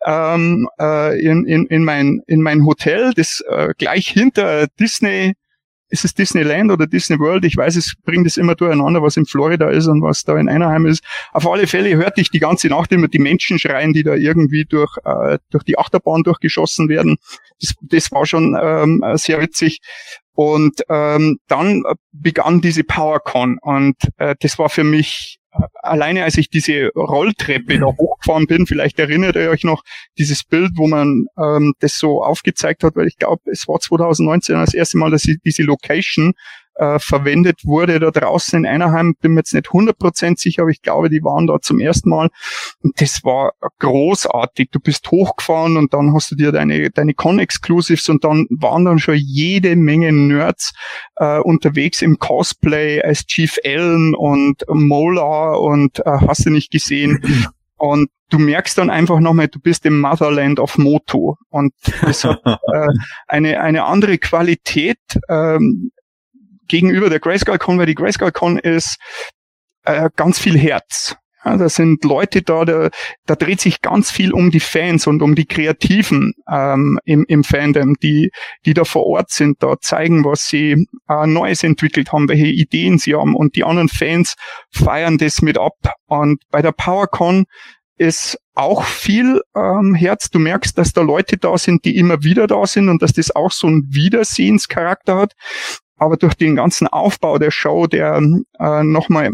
ähm, 0.04 0.68
äh, 0.78 1.18
in, 1.20 1.46
in, 1.46 1.66
in, 1.66 1.84
mein, 1.84 2.20
in 2.26 2.42
mein 2.42 2.66
Hotel, 2.66 3.12
das 3.14 3.42
äh, 3.48 3.72
gleich 3.78 4.08
hinter 4.08 4.66
Disney 4.78 5.34
ist 5.88 6.04
es 6.04 6.14
Disneyland 6.14 6.70
oder 6.70 6.86
Disney 6.86 7.18
World? 7.18 7.44
Ich 7.44 7.56
weiß, 7.56 7.76
es 7.76 7.94
bringt 8.04 8.26
es 8.26 8.36
immer 8.36 8.54
durcheinander, 8.54 9.02
was 9.02 9.16
in 9.16 9.26
Florida 9.26 9.70
ist 9.70 9.86
und 9.86 10.02
was 10.02 10.22
da 10.22 10.36
in 10.36 10.48
Anaheim 10.48 10.86
ist. 10.86 11.04
Auf 11.32 11.46
alle 11.46 11.66
Fälle 11.66 11.96
hörte 11.96 12.20
ich 12.20 12.30
die 12.30 12.40
ganze 12.40 12.68
Nacht 12.68 12.92
immer 12.92 13.08
die 13.08 13.18
Menschen 13.18 13.58
schreien, 13.58 13.92
die 13.92 14.02
da 14.02 14.14
irgendwie 14.14 14.64
durch, 14.64 14.96
äh, 15.04 15.38
durch 15.50 15.64
die 15.64 15.78
Achterbahn 15.78 16.22
durchgeschossen 16.22 16.88
werden. 16.88 17.16
Das, 17.60 17.74
das 17.80 18.12
war 18.12 18.26
schon 18.26 18.56
ähm, 18.60 19.04
sehr 19.14 19.40
witzig. 19.40 19.80
Und 20.32 20.82
ähm, 20.90 21.38
dann 21.48 21.82
begann 22.12 22.60
diese 22.60 22.84
PowerCon 22.84 23.58
und 23.62 23.96
äh, 24.18 24.34
das 24.38 24.58
war 24.58 24.68
für 24.68 24.84
mich 24.84 25.38
alleine 25.82 26.24
als 26.24 26.36
ich 26.36 26.50
diese 26.50 26.88
Rolltreppe 26.94 27.78
da 27.78 27.86
hochgefahren 27.86 28.46
bin, 28.46 28.66
vielleicht 28.66 28.98
erinnert 28.98 29.36
ihr 29.36 29.50
euch 29.50 29.64
noch 29.64 29.82
dieses 30.18 30.44
Bild, 30.44 30.72
wo 30.74 30.88
man 30.88 31.26
ähm, 31.38 31.74
das 31.80 31.98
so 31.98 32.22
aufgezeigt 32.22 32.84
hat, 32.84 32.96
weil 32.96 33.06
ich 33.06 33.16
glaube, 33.16 33.50
es 33.50 33.66
war 33.68 33.80
2019 33.80 34.56
das 34.56 34.74
erste 34.74 34.98
Mal, 34.98 35.10
dass 35.10 35.22
sie 35.22 35.38
diese 35.44 35.62
Location 35.62 36.34
äh, 36.78 36.98
verwendet 36.98 37.64
wurde 37.64 37.98
da 38.00 38.10
draußen 38.10 38.58
in 38.58 38.66
Einerheim. 38.66 39.14
Bin 39.20 39.32
mir 39.32 39.40
jetzt 39.40 39.54
nicht 39.54 39.68
100% 39.68 40.38
sicher, 40.38 40.62
aber 40.62 40.70
ich 40.70 40.82
glaube, 40.82 41.08
die 41.08 41.22
waren 41.22 41.46
da 41.46 41.60
zum 41.60 41.80
ersten 41.80 42.10
Mal. 42.10 42.28
Und 42.82 43.00
das 43.00 43.24
war 43.24 43.52
großartig. 43.78 44.70
Du 44.70 44.80
bist 44.80 45.10
hochgefahren 45.10 45.76
und 45.76 45.94
dann 45.94 46.14
hast 46.14 46.30
du 46.30 46.36
dir 46.36 46.52
deine, 46.52 46.90
deine 46.90 47.14
Con-Exclusives 47.14 48.08
und 48.08 48.24
dann 48.24 48.46
waren 48.50 48.84
dann 48.84 48.98
schon 48.98 49.16
jede 49.16 49.76
Menge 49.76 50.12
Nerds 50.12 50.72
äh, 51.16 51.38
unterwegs 51.38 52.02
im 52.02 52.18
Cosplay 52.18 53.02
als 53.02 53.26
Chief 53.26 53.56
Allen 53.64 54.14
und 54.14 54.64
Mola 54.68 55.54
und 55.54 56.00
äh, 56.00 56.10
hast 56.26 56.46
du 56.46 56.50
nicht 56.50 56.70
gesehen. 56.70 57.22
Und 57.78 58.08
du 58.30 58.38
merkst 58.38 58.78
dann 58.78 58.90
einfach 58.90 59.20
nochmal, 59.20 59.48
du 59.48 59.60
bist 59.60 59.84
im 59.86 60.00
Motherland 60.00 60.58
of 60.60 60.78
Moto. 60.78 61.36
Und 61.50 61.74
das 62.00 62.24
hat 62.24 62.40
äh, 62.44 62.86
eine, 63.26 63.60
eine 63.60 63.84
andere 63.84 64.18
Qualität. 64.18 64.98
Ähm, 65.28 65.90
gegenüber 66.68 67.10
der 67.10 67.20
Grayscale-Con, 67.20 67.78
weil 67.78 67.86
die 67.86 67.94
Grayscale-Con 67.94 68.58
ist 68.58 68.98
äh, 69.84 70.10
ganz 70.16 70.38
viel 70.38 70.58
Herz. 70.58 71.16
Ja, 71.46 71.56
da 71.56 71.68
sind 71.68 72.02
Leute 72.02 72.42
da, 72.42 72.64
da, 72.64 72.90
da 73.24 73.36
dreht 73.36 73.60
sich 73.60 73.80
ganz 73.80 74.10
viel 74.10 74.32
um 74.32 74.50
die 74.50 74.58
Fans 74.58 75.06
und 75.06 75.22
um 75.22 75.36
die 75.36 75.46
Kreativen 75.46 76.32
ähm, 76.50 76.98
im, 77.04 77.24
im 77.28 77.44
Fandom, 77.44 77.94
die, 78.02 78.32
die 78.64 78.74
da 78.74 78.82
vor 78.82 79.06
Ort 79.06 79.30
sind, 79.30 79.62
da 79.62 79.76
zeigen, 79.80 80.24
was 80.24 80.48
sie 80.48 80.88
äh, 81.08 81.26
Neues 81.26 81.62
entwickelt 81.62 82.12
haben, 82.12 82.28
welche 82.28 82.46
Ideen 82.46 82.98
sie 82.98 83.14
haben 83.14 83.36
und 83.36 83.54
die 83.54 83.62
anderen 83.62 83.88
Fans 83.88 84.34
feiern 84.72 85.18
das 85.18 85.40
mit 85.40 85.56
ab. 85.56 85.76
Und 86.06 86.42
bei 86.50 86.62
der 86.62 86.72
PowerCon 86.72 87.44
ist 87.96 88.40
auch 88.54 88.82
viel 88.82 89.40
ähm, 89.54 89.94
Herz. 89.94 90.30
Du 90.30 90.40
merkst, 90.40 90.76
dass 90.76 90.92
da 90.92 91.02
Leute 91.02 91.36
da 91.36 91.56
sind, 91.58 91.84
die 91.84 91.96
immer 91.96 92.24
wieder 92.24 92.48
da 92.48 92.66
sind 92.66 92.88
und 92.88 93.02
dass 93.02 93.12
das 93.12 93.34
auch 93.34 93.52
so 93.52 93.68
einen 93.68 93.86
Wiedersehenscharakter 93.90 95.16
hat 95.16 95.32
aber 95.96 96.16
durch 96.16 96.34
den 96.34 96.56
ganzen 96.56 96.86
Aufbau 96.86 97.38
der 97.38 97.50
Show, 97.50 97.86
der 97.86 98.20
äh, 98.58 98.82
nochmal 98.82 99.32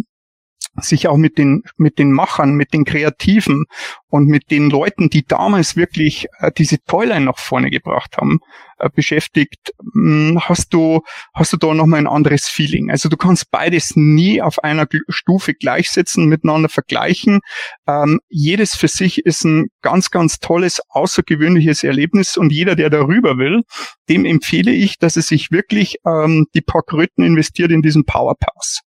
sich 0.81 1.09
auch 1.09 1.17
mit 1.17 1.39
den 1.39 1.63
mit 1.77 1.99
den 1.99 2.13
Machern, 2.13 2.55
mit 2.55 2.73
den 2.73 2.85
Kreativen 2.85 3.65
und 4.09 4.27
mit 4.27 4.51
den 4.51 4.71
Leuten, 4.71 5.11
die 5.11 5.25
damals 5.25 5.77
wirklich 5.77 6.27
äh, 6.39 6.51
diese 6.57 6.79
Toyline 6.85 7.27
nach 7.27 7.39
vorne 7.39 7.71
gebracht 7.71 8.17
haben, 8.17 8.41
äh, 8.79 8.89
beschäftigt, 8.95 9.73
mh, 9.95 10.29
hm, 10.31 10.41
hast 10.49 10.73
du 10.75 11.03
hast 11.35 11.53
du 11.53 11.57
da 11.57 11.75
noch 11.75 11.87
mal 11.87 11.99
ein 11.99 12.07
anderes 12.07 12.49
Feeling. 12.49 12.91
Also 12.91 13.09
du 13.09 13.17
kannst 13.17 13.51
beides 13.51 13.97
nie 13.97 14.43
auf 14.43 14.63
einer 14.65 14.87
Stufe 15.09 15.55
gleichsetzen, 15.55 16.27
miteinander 16.27 16.69
vergleichen. 16.69 17.41
Ähm, 17.87 18.21
jedes 18.29 18.75
für 18.75 18.89
sich 18.89 19.25
ist 19.25 19.45
ein 19.45 19.69
ganz 19.83 20.11
ganz 20.11 20.39
tolles 20.39 20.81
außergewöhnliches 20.89 21.85
Erlebnis 21.85 22.37
und 22.37 22.53
jeder, 22.53 22.77
der 22.77 22.91
darüber 22.91 23.39
will, 23.39 23.63
dem 24.09 24.25
empfehle 24.25 24.73
ich, 24.73 24.99
dass 24.99 25.17
er 25.17 25.23
sich 25.23 25.51
wirklich 25.51 25.97
ähm, 26.07 26.47
die 26.55 26.63
paar 26.63 26.83
Kröten 26.83 27.25
investiert 27.25 27.71
in 27.71 27.83
diesen 27.83 28.05
Power 28.05 28.35
Pass 28.39 28.83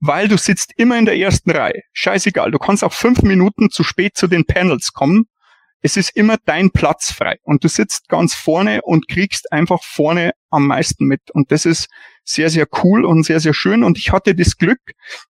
weil 0.00 0.28
du 0.28 0.36
sitzt 0.36 0.72
immer 0.76 0.98
in 0.98 1.06
der 1.06 1.16
ersten 1.16 1.50
Reihe. 1.50 1.82
Scheißegal, 1.92 2.50
du 2.50 2.58
kannst 2.58 2.84
auch 2.84 2.92
fünf 2.92 3.22
Minuten 3.22 3.70
zu 3.70 3.82
spät 3.82 4.16
zu 4.16 4.26
den 4.26 4.44
Panels 4.44 4.92
kommen. 4.92 5.26
Es 5.82 5.96
ist 5.96 6.16
immer 6.16 6.36
dein 6.44 6.70
Platz 6.70 7.12
frei 7.12 7.38
und 7.42 7.62
du 7.62 7.68
sitzt 7.68 8.08
ganz 8.08 8.34
vorne 8.34 8.82
und 8.82 9.08
kriegst 9.08 9.52
einfach 9.52 9.82
vorne 9.82 10.32
am 10.50 10.66
meisten 10.66 11.06
mit. 11.06 11.30
Und 11.32 11.52
das 11.52 11.64
ist 11.64 11.88
sehr, 12.24 12.50
sehr 12.50 12.66
cool 12.82 13.04
und 13.04 13.24
sehr, 13.24 13.40
sehr 13.40 13.54
schön. 13.54 13.84
Und 13.84 13.98
ich 13.98 14.10
hatte 14.10 14.34
das 14.34 14.56
Glück, 14.56 14.80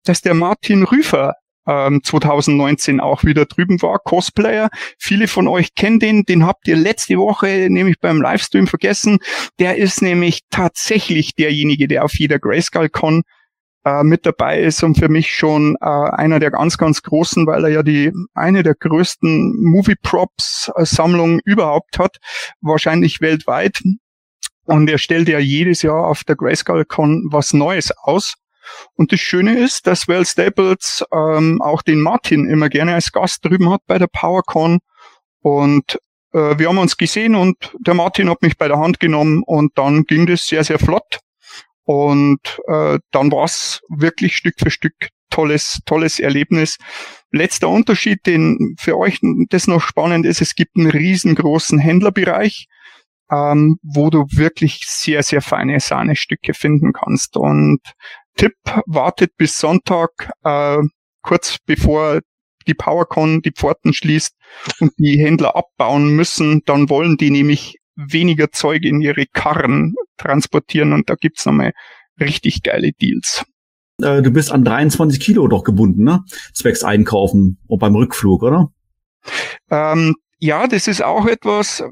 dass 0.05 0.23
der 0.23 0.35
Martin 0.35 0.85
Rüfer 0.85 1.35
ähm, 1.67 2.01
2019 2.03 3.01
auch 3.01 3.25
wieder 3.25 3.45
drüben 3.45 3.83
war, 3.83 3.99
Cosplayer. 3.99 4.71
Viele 4.99 5.29
von 5.29 5.49
euch 5.49 5.75
kennen 5.75 5.99
den, 5.99 6.23
den 6.23 6.47
habt 6.47 6.67
ihr 6.69 6.77
letzte 6.77 7.17
Woche 7.17 7.67
nämlich 7.69 7.99
beim 8.01 8.23
Livestream 8.23 8.67
vergessen. 8.67 9.19
Der 9.59 9.77
ist 9.77 10.01
nämlich 10.01 10.43
tatsächlich 10.51 11.35
derjenige, 11.35 11.89
der 11.89 12.05
auf 12.05 12.15
jeder 12.19 12.39
Grayskull 12.39 12.89
Con 12.89 13.23
äh, 13.87 14.03
mit 14.03 14.27
dabei 14.27 14.61
ist 14.61 14.83
und 14.83 14.99
für 14.99 15.09
mich 15.09 15.31
schon 15.31 15.77
äh, 15.81 15.87
einer 15.87 16.41
der 16.41 16.51
ganz, 16.51 16.77
ganz 16.77 17.03
großen, 17.03 17.47
weil 17.47 17.63
er 17.63 17.71
ja 17.71 17.83
die 17.85 18.13
eine 18.35 18.65
der 18.65 18.75
größten 18.75 19.55
Movie-Props-Sammlungen 19.63 21.41
überhaupt 21.45 22.01
hat, 22.01 22.17
wahrscheinlich 22.61 23.21
weltweit. 23.21 23.81
Und 24.65 24.91
er 24.91 24.99
stellt 24.99 25.29
ja 25.29 25.39
jedes 25.39 25.83
Jahr 25.83 26.09
auf 26.09 26.25
der 26.25 26.35
Grayskull 26.35 26.85
Con 26.85 27.29
was 27.31 27.53
Neues 27.53 27.93
aus. 27.97 28.35
Und 28.95 29.13
das 29.13 29.21
Schöne 29.21 29.57
ist, 29.57 29.87
dass 29.87 30.09
Well 30.09 30.27
Staples 30.27 31.05
ähm, 31.13 31.63
auch 31.63 31.83
den 31.83 32.01
Martin 32.01 32.51
immer 32.51 32.69
gerne 32.69 32.95
als 32.95 33.13
Gast 33.13 33.45
drüben 33.45 33.71
hat 33.71 33.83
bei 33.87 33.99
der 33.99 34.09
PowerCon. 34.09 34.81
Und 35.43 36.01
äh, 36.33 36.59
wir 36.59 36.69
haben 36.69 36.79
uns 36.79 36.97
gesehen 36.97 37.37
und 37.37 37.73
der 37.79 37.95
Martin 37.95 38.29
hat 38.29 38.43
mich 38.43 38.59
bei 38.59 38.67
der 38.67 38.79
Hand 38.79 38.99
genommen 38.99 39.45
und 39.47 39.79
dann 39.79 40.03
ging 40.03 40.27
das 40.27 40.45
sehr, 40.45 40.65
sehr 40.65 40.81
flott. 40.81 41.21
Und 41.87 42.41
äh, 42.67 42.99
dann 43.13 43.31
war 43.31 43.45
es 43.45 43.81
wirklich 43.89 44.37
Stück 44.37 44.55
für 44.59 44.71
Stück 44.71 45.09
tolles, 45.31 45.79
tolles 45.87 46.19
Erlebnis. 46.19 46.79
Letzter 47.31 47.69
Unterschied, 47.69 48.27
den 48.27 48.75
für 48.79 48.99
euch 48.99 49.21
das 49.51 49.69
noch 49.69 49.81
spannend 49.81 50.27
ist, 50.27 50.41
es 50.41 50.55
gibt 50.55 50.77
einen 50.77 50.91
riesengroßen 50.91 51.79
Händlerbereich, 51.79 52.67
ähm, 53.31 53.79
wo 53.83 54.11
du 54.11 54.25
wirklich 54.33 54.83
sehr, 54.87 55.23
sehr 55.23 55.43
feine 55.43 55.79
Sahnestücke 55.79 56.55
finden 56.55 56.93
kannst. 56.93 57.37
Und 57.37 57.81
Tipp, 58.37 58.55
wartet 58.87 59.37
bis 59.37 59.59
Sonntag, 59.59 60.11
äh, 60.43 60.79
kurz 61.23 61.59
bevor 61.67 62.21
die 62.67 62.75
PowerCon 62.75 63.43
die 63.43 63.53
Pforten 63.53 63.93
schließt 63.93 64.35
und 64.81 64.93
die 64.99 65.19
Händler 65.19 65.55
abbauen 65.55 66.17
müssen, 66.17 66.63
dann 66.67 66.91
wollen 66.91 67.17
die 67.17 67.31
nämlich 67.31 67.77
weniger 67.95 68.51
Zeug 68.51 68.83
in 68.83 69.01
ihre 69.01 69.27
Karren 69.27 69.95
transportieren 70.17 70.93
und 70.93 71.09
da 71.11 71.15
gibt's 71.15 71.47
nochmal 71.47 71.73
richtig 72.21 72.63
geile 72.63 72.93
Deals. 72.93 73.45
Äh, 74.03 74.23
du 74.23 74.31
bist 74.31 74.53
an 74.53 74.65
23 74.65 75.21
Kilo 75.21 75.49
doch 75.49 75.65
gebunden, 75.65 76.05
ne? 76.05 76.25
Zwecks 76.53 76.85
Einkaufen 76.85 77.59
und 77.67 77.79
beim 77.79 77.95
Rückflug, 77.95 78.43
oder? 78.43 78.71
Ähm, 79.71 80.15
ja, 80.39 80.67
das 80.67 80.87
ist 80.87 81.03
auch 81.03 81.27
etwas, 81.27 81.83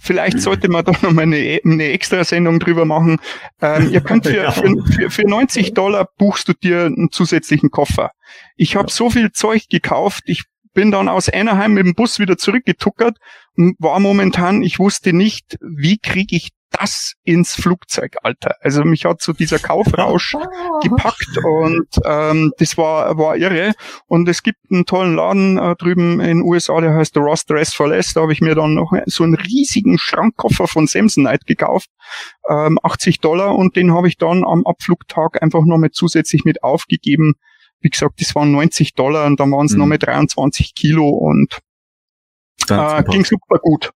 vielleicht 0.00 0.40
sollte 0.40 0.68
man 0.68 0.84
da 0.84 0.92
nochmal 1.02 1.24
eine, 1.24 1.60
eine 1.64 1.84
Extra-Sendung 1.88 2.60
drüber 2.60 2.84
machen. 2.84 3.18
Ähm, 3.60 3.90
ihr 3.92 4.00
könnt 4.00 4.26
für, 4.26 4.36
ja. 4.36 4.50
für, 4.52 4.84
für, 4.86 5.10
für 5.10 5.28
90 5.28 5.74
Dollar 5.74 6.08
buchst 6.16 6.48
du 6.48 6.52
dir 6.52 6.84
einen 6.84 7.10
zusätzlichen 7.10 7.70
Koffer. 7.70 8.12
Ich 8.56 8.76
habe 8.76 8.88
ja. 8.88 8.94
so 8.94 9.10
viel 9.10 9.32
Zeug 9.32 9.68
gekauft, 9.68 10.22
ich 10.26 10.44
bin 10.74 10.92
dann 10.92 11.08
aus 11.08 11.28
Anaheim 11.28 11.74
mit 11.74 11.86
dem 11.86 11.94
Bus 11.94 12.20
wieder 12.20 12.38
zurückgetuckert 12.38 13.16
und 13.56 13.74
war 13.80 13.98
momentan, 13.98 14.62
ich 14.62 14.78
wusste 14.78 15.12
nicht, 15.12 15.58
wie 15.60 15.98
kriege 15.98 16.36
ich 16.36 16.50
das 16.70 17.14
ins 17.24 17.54
Flugzeug, 17.54 18.16
Alter. 18.22 18.56
Also 18.60 18.84
mich 18.84 19.04
hat 19.04 19.22
so 19.22 19.32
dieser 19.32 19.58
Kaufrausch 19.58 20.34
gepackt 20.82 21.38
und 21.42 21.88
ähm, 22.04 22.52
das 22.58 22.76
war 22.76 23.16
war 23.18 23.36
irre. 23.36 23.72
Und 24.06 24.28
es 24.28 24.42
gibt 24.42 24.58
einen 24.70 24.86
tollen 24.86 25.14
Laden 25.14 25.58
äh, 25.58 25.74
drüben 25.76 26.20
in 26.20 26.38
den 26.38 26.42
USA, 26.42 26.80
der 26.80 26.94
heißt 26.94 27.14
The 27.14 27.20
Ross 27.20 27.44
Dress 27.44 27.74
for 27.74 27.88
Less. 27.88 28.14
Da 28.14 28.22
habe 28.22 28.32
ich 28.32 28.40
mir 28.40 28.54
dann 28.54 28.74
noch 28.74 28.92
so 29.06 29.24
einen 29.24 29.34
riesigen 29.34 29.98
Schrankkoffer 29.98 30.68
von 30.68 30.86
Samsonite 30.86 31.44
gekauft, 31.46 31.88
ähm, 32.48 32.78
80 32.82 33.20
Dollar, 33.20 33.56
und 33.56 33.76
den 33.76 33.92
habe 33.92 34.08
ich 34.08 34.16
dann 34.16 34.44
am 34.44 34.66
Abflugtag 34.66 35.42
einfach 35.42 35.64
noch 35.64 35.78
mit 35.78 35.94
zusätzlich 35.94 36.44
mit 36.44 36.62
aufgegeben 36.62 37.34
wie 37.80 37.90
gesagt, 37.90 38.20
das 38.20 38.34
waren 38.34 38.50
90 38.50 38.94
Dollar 38.94 39.26
und 39.26 39.38
dann 39.38 39.52
waren 39.52 39.66
es 39.66 39.72
mhm. 39.72 39.78
nochmal 39.78 39.98
23 39.98 40.74
Kilo 40.74 41.08
und 41.08 41.60
äh, 42.68 43.02
ging 43.04 43.24
super 43.24 43.58
gut. 43.58 43.92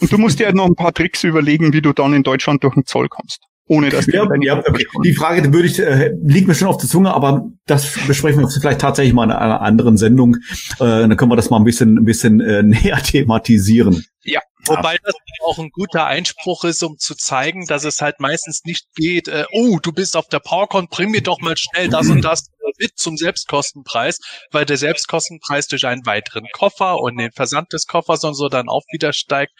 Und 0.00 0.12
du 0.12 0.18
musst 0.18 0.38
dir 0.38 0.46
halt 0.46 0.56
noch 0.56 0.66
ein 0.66 0.74
paar 0.74 0.92
Tricks 0.92 1.24
überlegen, 1.24 1.72
wie 1.72 1.82
du 1.82 1.92
dann 1.92 2.12
in 2.12 2.22
Deutschland 2.22 2.62
durch 2.64 2.74
den 2.74 2.86
Zoll 2.86 3.08
kommst. 3.08 3.40
ohne 3.68 3.90
dass 3.90 4.06
ja, 4.06 4.28
ja, 4.40 4.58
okay. 4.58 4.86
Die 5.04 5.14
Frage 5.14 5.52
würde 5.52 5.66
ich, 5.66 5.78
äh, 5.78 6.12
liegt 6.22 6.46
mir 6.46 6.54
schon 6.54 6.68
auf 6.68 6.76
der 6.76 6.88
Zunge, 6.88 7.12
aber 7.12 7.46
das 7.66 7.98
besprechen 8.06 8.40
wir 8.40 8.48
vielleicht 8.48 8.80
tatsächlich 8.80 9.12
mal 9.12 9.24
in 9.24 9.32
einer 9.32 9.60
anderen 9.60 9.96
Sendung. 9.96 10.36
Äh, 10.78 10.84
dann 10.84 11.16
können 11.16 11.30
wir 11.30 11.36
das 11.36 11.50
mal 11.50 11.58
ein 11.58 11.64
bisschen, 11.64 11.98
ein 11.98 12.04
bisschen 12.04 12.40
äh, 12.40 12.62
näher 12.64 12.98
thematisieren. 13.02 14.04
Ja, 14.26 14.40
wobei 14.66 14.98
das 15.02 15.14
auch 15.44 15.58
ein 15.58 15.70
guter 15.70 16.06
Einspruch 16.06 16.64
ist, 16.64 16.82
um 16.82 16.98
zu 16.98 17.14
zeigen, 17.14 17.66
dass 17.66 17.84
es 17.84 18.00
halt 18.00 18.18
meistens 18.18 18.62
nicht 18.64 18.86
geht, 18.96 19.28
äh, 19.28 19.44
oh, 19.52 19.78
du 19.78 19.92
bist 19.92 20.16
auf 20.16 20.26
der 20.26 20.40
PowerCon, 20.40 20.88
bring 20.88 21.10
mir 21.10 21.22
doch 21.22 21.38
mal 21.38 21.56
schnell 21.56 21.88
das 21.88 22.08
und 22.08 22.22
das 22.22 22.48
mit 22.78 22.98
zum 22.98 23.16
Selbstkostenpreis, 23.16 24.18
weil 24.50 24.64
der 24.64 24.76
Selbstkostenpreis 24.76 25.68
durch 25.68 25.86
einen 25.86 26.04
weiteren 26.04 26.46
Koffer 26.52 26.98
und 26.98 27.16
den 27.16 27.32
Versand 27.32 27.72
des 27.72 27.86
Koffers 27.86 28.24
und 28.24 28.34
so 28.34 28.48
dann 28.48 28.68
auch 28.68 28.82
wieder 28.92 29.12
steigt. 29.12 29.52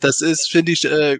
Das 0.00 0.20
ist, 0.20 0.50
finde 0.50 0.72
ich, 0.72 0.84
äh, 0.84 1.18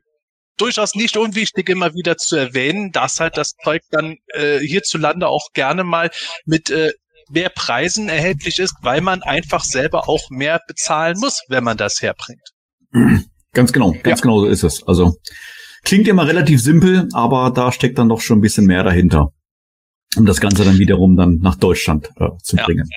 durchaus 0.57 0.95
nicht 0.95 1.17
unwichtig 1.17 1.69
immer 1.69 1.95
wieder 1.95 2.17
zu 2.17 2.37
erwähnen, 2.37 2.93
dass 2.93 3.21
halt 3.21 3.37
das 3.37 3.53
Zeug 3.63 3.83
dann 3.91 4.17
äh, 4.35 4.59
hierzulande 4.59 5.29
auch 5.29 5.53
gerne 5.55 5.85
mal 5.85 6.11
mit 6.45 6.71
äh, 6.71 6.93
mehr 7.31 7.49
Preisen 7.49 8.09
erhältlich 8.09 8.59
ist, 8.59 8.75
weil 8.83 9.01
man 9.01 9.23
einfach 9.23 9.65
selber 9.65 10.09
auch 10.09 10.29
mehr 10.31 10.61
bezahlen 10.67 11.19
muss, 11.19 11.43
wenn 11.49 11.65
man 11.65 11.77
das 11.77 12.03
herbringt. 12.03 12.51
Ganz 13.53 13.73
genau, 13.73 13.91
ganz 13.91 14.21
ja. 14.21 14.23
genau 14.23 14.41
so 14.41 14.47
ist 14.47 14.63
es. 14.63 14.87
Also 14.87 15.17
klingt 15.83 16.07
immer 16.07 16.25
relativ 16.27 16.63
simpel, 16.63 17.09
aber 17.13 17.51
da 17.51 17.73
steckt 17.73 17.99
dann 17.99 18.09
doch 18.09 18.21
schon 18.21 18.39
ein 18.39 18.41
bisschen 18.41 18.65
mehr 18.65 18.85
dahinter, 18.85 19.33
um 20.17 20.25
das 20.25 20.41
Ganze 20.41 20.65
dann 20.65 20.79
wiederum 20.79 21.17
dann 21.17 21.39
nach 21.41 21.57
Deutschland 21.57 22.11
äh, 22.21 22.29
zu 22.45 22.57
ja. 22.57 22.65
bringen. 22.65 22.89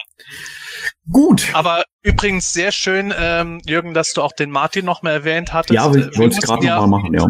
Gut. 1.10 1.50
Aber 1.54 1.84
übrigens 2.04 2.54
sehr 2.54 2.72
schön, 2.72 3.14
ähm, 3.18 3.62
Jürgen, 3.66 3.94
dass 3.94 4.14
du 4.14 4.22
auch 4.22 4.32
den 4.32 4.52
Martin 4.52 4.86
noch 4.86 5.02
mal 5.02 5.12
erwähnt 5.12 5.54
hattest. 5.54 5.74
Ja, 5.74 5.88
ich 5.94 6.18
wollte 6.18 6.38
es 6.38 6.42
gerade 6.42 6.66
ja, 6.66 6.76
noch 6.76 6.88
mal 6.88 7.00
machen, 7.00 7.14
ja. 7.14 7.28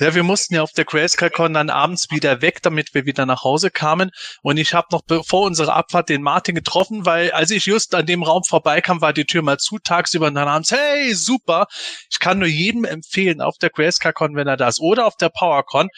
Ja, 0.00 0.14
wir 0.14 0.22
mussten 0.22 0.54
ja 0.54 0.62
auf 0.62 0.72
der 0.72 0.86
GraceCon 0.86 1.52
dann 1.52 1.68
abends 1.68 2.10
wieder 2.10 2.40
weg, 2.40 2.62
damit 2.62 2.94
wir 2.94 3.04
wieder 3.04 3.26
nach 3.26 3.44
Hause 3.44 3.70
kamen. 3.70 4.10
Und 4.40 4.56
ich 4.56 4.72
habe 4.72 4.88
noch 4.92 5.02
vor 5.26 5.42
unserer 5.42 5.76
Abfahrt 5.76 6.08
den 6.08 6.22
Martin 6.22 6.54
getroffen, 6.54 7.04
weil 7.04 7.32
als 7.32 7.50
ich 7.50 7.66
just 7.66 7.94
an 7.94 8.06
dem 8.06 8.22
Raum 8.22 8.42
vorbeikam, 8.42 9.02
war 9.02 9.12
die 9.12 9.26
Tür 9.26 9.42
mal 9.42 9.58
zu 9.58 9.78
tagsüber 9.78 10.28
und 10.28 10.36
dann 10.36 10.48
abends, 10.48 10.70
hey, 10.70 11.12
super. 11.12 11.66
Ich 12.10 12.18
kann 12.18 12.38
nur 12.38 12.48
jedem 12.48 12.84
empfehlen, 12.84 13.42
auf 13.42 13.58
der 13.58 13.68
GraceCon, 13.68 14.36
wenn 14.36 14.48
er 14.48 14.56
das 14.56 14.80
oder 14.80 15.04
auf 15.04 15.18
der 15.18 15.28
PowerCon, 15.28 15.90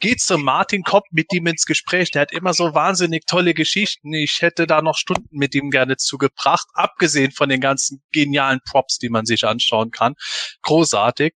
geht 0.00 0.20
zu 0.20 0.38
Martin, 0.38 0.82
kommt 0.82 1.12
mit 1.12 1.32
ihm 1.32 1.46
ins 1.46 1.66
Gespräch. 1.66 2.10
Der 2.10 2.22
hat 2.22 2.32
immer 2.32 2.54
so 2.54 2.74
wahnsinnig 2.74 3.26
tolle 3.26 3.54
Geschichten. 3.54 4.12
Ich 4.14 4.38
hätte 4.40 4.66
da 4.66 4.82
noch 4.82 4.96
Stunden 4.96 5.36
mit 5.36 5.54
ihm 5.54 5.70
gerne 5.70 5.96
zugebracht, 5.96 6.66
abgesehen 6.74 7.30
von 7.30 7.48
den 7.48 7.60
ganzen 7.60 8.02
genialen 8.10 8.60
Props, 8.68 8.98
die 8.98 9.10
man 9.10 9.26
sich 9.26 9.44
anschauen 9.46 9.90
kann. 9.90 10.14
Großartig. 10.62 11.34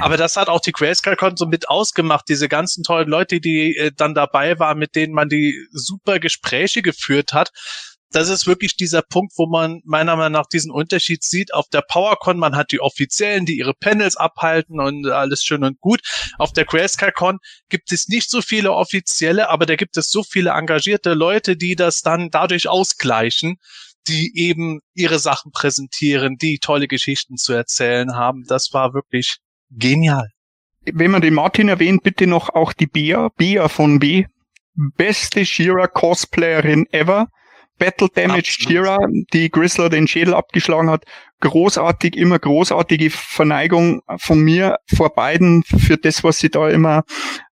Aber 0.00 0.16
das 0.16 0.36
hat 0.36 0.48
auch 0.48 0.60
die 0.60 0.72
Grayscale-Con 0.72 1.36
so 1.36 1.46
mit 1.46 1.68
ausgemacht, 1.68 2.24
diese 2.28 2.48
ganzen 2.48 2.82
tollen 2.82 3.08
Leute, 3.08 3.40
die 3.40 3.76
äh, 3.76 3.92
dann 3.94 4.14
dabei 4.14 4.58
waren, 4.58 4.78
mit 4.78 4.94
denen 4.96 5.12
man 5.12 5.28
die 5.28 5.66
super 5.70 6.18
Gespräche 6.18 6.82
geführt 6.82 7.32
hat 7.32 7.50
das 8.14 8.28
ist 8.28 8.46
wirklich 8.46 8.76
dieser 8.76 9.02
Punkt, 9.02 9.32
wo 9.36 9.46
man 9.46 9.80
meiner 9.84 10.14
Meinung 10.14 10.32
nach 10.32 10.46
diesen 10.46 10.70
Unterschied 10.70 11.24
sieht. 11.24 11.52
Auf 11.52 11.68
der 11.68 11.82
PowerCon, 11.82 12.38
man 12.38 12.54
hat 12.54 12.70
die 12.70 12.80
Offiziellen, 12.80 13.44
die 13.44 13.58
ihre 13.58 13.74
Panels 13.74 14.16
abhalten 14.16 14.78
und 14.78 15.06
alles 15.06 15.42
schön 15.42 15.64
und 15.64 15.80
gut. 15.80 16.00
Auf 16.38 16.52
der 16.52 16.64
GrayscaleCon 16.64 17.38
gibt 17.68 17.90
es 17.90 18.06
nicht 18.06 18.30
so 18.30 18.40
viele 18.40 18.72
Offizielle, 18.72 19.50
aber 19.50 19.66
da 19.66 19.74
gibt 19.74 19.96
es 19.96 20.10
so 20.10 20.22
viele 20.22 20.50
engagierte 20.50 21.12
Leute, 21.12 21.56
die 21.56 21.74
das 21.74 22.02
dann 22.02 22.30
dadurch 22.30 22.68
ausgleichen, 22.68 23.56
die 24.06 24.32
eben 24.36 24.78
ihre 24.94 25.18
Sachen 25.18 25.50
präsentieren, 25.50 26.36
die 26.36 26.58
tolle 26.58 26.86
Geschichten 26.86 27.36
zu 27.36 27.52
erzählen 27.52 28.14
haben. 28.14 28.44
Das 28.46 28.72
war 28.72 28.94
wirklich 28.94 29.38
genial. 29.70 30.28
Wenn 30.84 31.10
man 31.10 31.22
den 31.22 31.34
Martin 31.34 31.68
erwähnt, 31.68 32.04
bitte 32.04 32.28
noch 32.28 32.50
auch 32.50 32.74
die 32.74 32.86
Bea, 32.86 33.30
Bea 33.36 33.68
von 33.68 33.98
B. 33.98 34.26
Beste 34.74 35.44
Shira 35.44 35.88
Cosplayerin 35.88 36.86
ever 36.92 37.28
Battle 37.78 38.08
Damage 38.14 38.50
Shira, 38.50 38.98
die 39.32 39.50
Grizzler 39.50 39.88
den 39.88 40.06
Schädel 40.06 40.34
abgeschlagen 40.34 40.90
hat. 40.90 41.04
Großartig, 41.40 42.16
immer 42.16 42.38
großartige 42.38 43.10
Verneigung 43.10 44.02
von 44.16 44.40
mir 44.40 44.78
vor 44.94 45.14
beiden 45.14 45.62
für 45.64 45.96
das, 45.96 46.24
was 46.24 46.38
sie 46.38 46.50
da 46.50 46.68
immer 46.68 47.02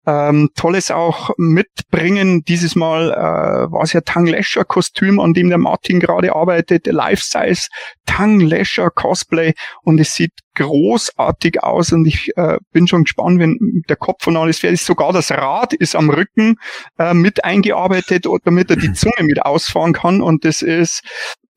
ähm, 0.06 0.48
Tolles 0.54 0.90
auch 0.90 1.30
mitbringen. 1.36 2.42
Dieses 2.46 2.74
Mal 2.74 3.10
äh, 3.10 3.72
war 3.72 3.82
es 3.82 3.92
ja 3.92 4.00
Tang 4.00 4.26
Lesher 4.26 4.64
Kostüm, 4.64 5.20
an 5.20 5.34
dem 5.34 5.48
der 5.48 5.58
Martin 5.58 6.00
gerade 6.00 6.34
arbeitet, 6.34 6.86
Life-Size 6.86 7.68
Tang 8.06 8.40
Lesher 8.40 8.90
Cosplay 8.90 9.52
und 9.82 10.00
es 10.00 10.14
sieht 10.14 10.32
großartig 10.54 11.62
aus 11.62 11.92
und 11.92 12.06
ich 12.06 12.32
äh, 12.36 12.58
bin 12.72 12.88
schon 12.88 13.04
gespannt, 13.04 13.38
wenn 13.38 13.82
der 13.88 13.96
Kopf 13.96 14.24
von 14.24 14.36
alles 14.36 14.58
fertig 14.58 14.80
ist. 14.80 14.86
Sogar 14.86 15.12
das 15.12 15.30
Rad 15.30 15.72
ist 15.74 15.94
am 15.94 16.10
Rücken 16.10 16.56
äh, 16.98 17.14
mit 17.14 17.44
eingearbeitet, 17.44 18.26
damit 18.44 18.70
er 18.70 18.76
die 18.76 18.92
Zunge 18.92 19.22
mit 19.22 19.42
ausfahren 19.42 19.92
kann 19.92 20.22
und 20.22 20.44
das 20.44 20.62
ist 20.62 21.02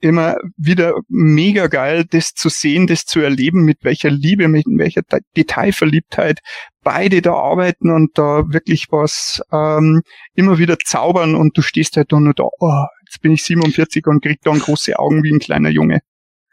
immer 0.04 0.36
wieder 0.58 0.96
mega 1.08 1.68
geil, 1.68 2.06
das 2.10 2.34
zu 2.34 2.50
sehen, 2.50 2.88
das 2.88 3.06
zu 3.06 3.22
erleben, 3.22 3.64
mit 3.64 3.84
welcher 3.84 4.10
Liebe, 4.10 4.50
mit 4.50 4.66
welcher 4.68 5.02
Detailverliebtheit 5.38 6.40
beide 6.84 7.22
da 7.22 7.34
arbeiten 7.34 7.90
und 7.90 8.18
da 8.18 8.44
wirklich 8.50 8.88
was 8.90 9.42
ähm, 9.54 10.02
immer 10.36 10.58
wieder 10.58 10.78
zaubern 10.78 11.36
und 11.36 11.58
du 11.58 11.62
stehst 11.62 11.96
halt 11.96 12.12
da 12.12 12.20
nur 12.20 12.34
da, 12.34 12.44
oh, 12.60 12.84
jetzt 13.06 13.22
bin 13.22 13.32
ich 13.32 13.46
47 13.46 14.06
und 14.08 14.22
krieg 14.22 14.40
dann 14.44 14.60
große 14.60 15.00
Augen 15.00 15.24
wie 15.24 15.32
ein 15.32 15.40
kleiner 15.40 15.70
Junge. 15.70 16.02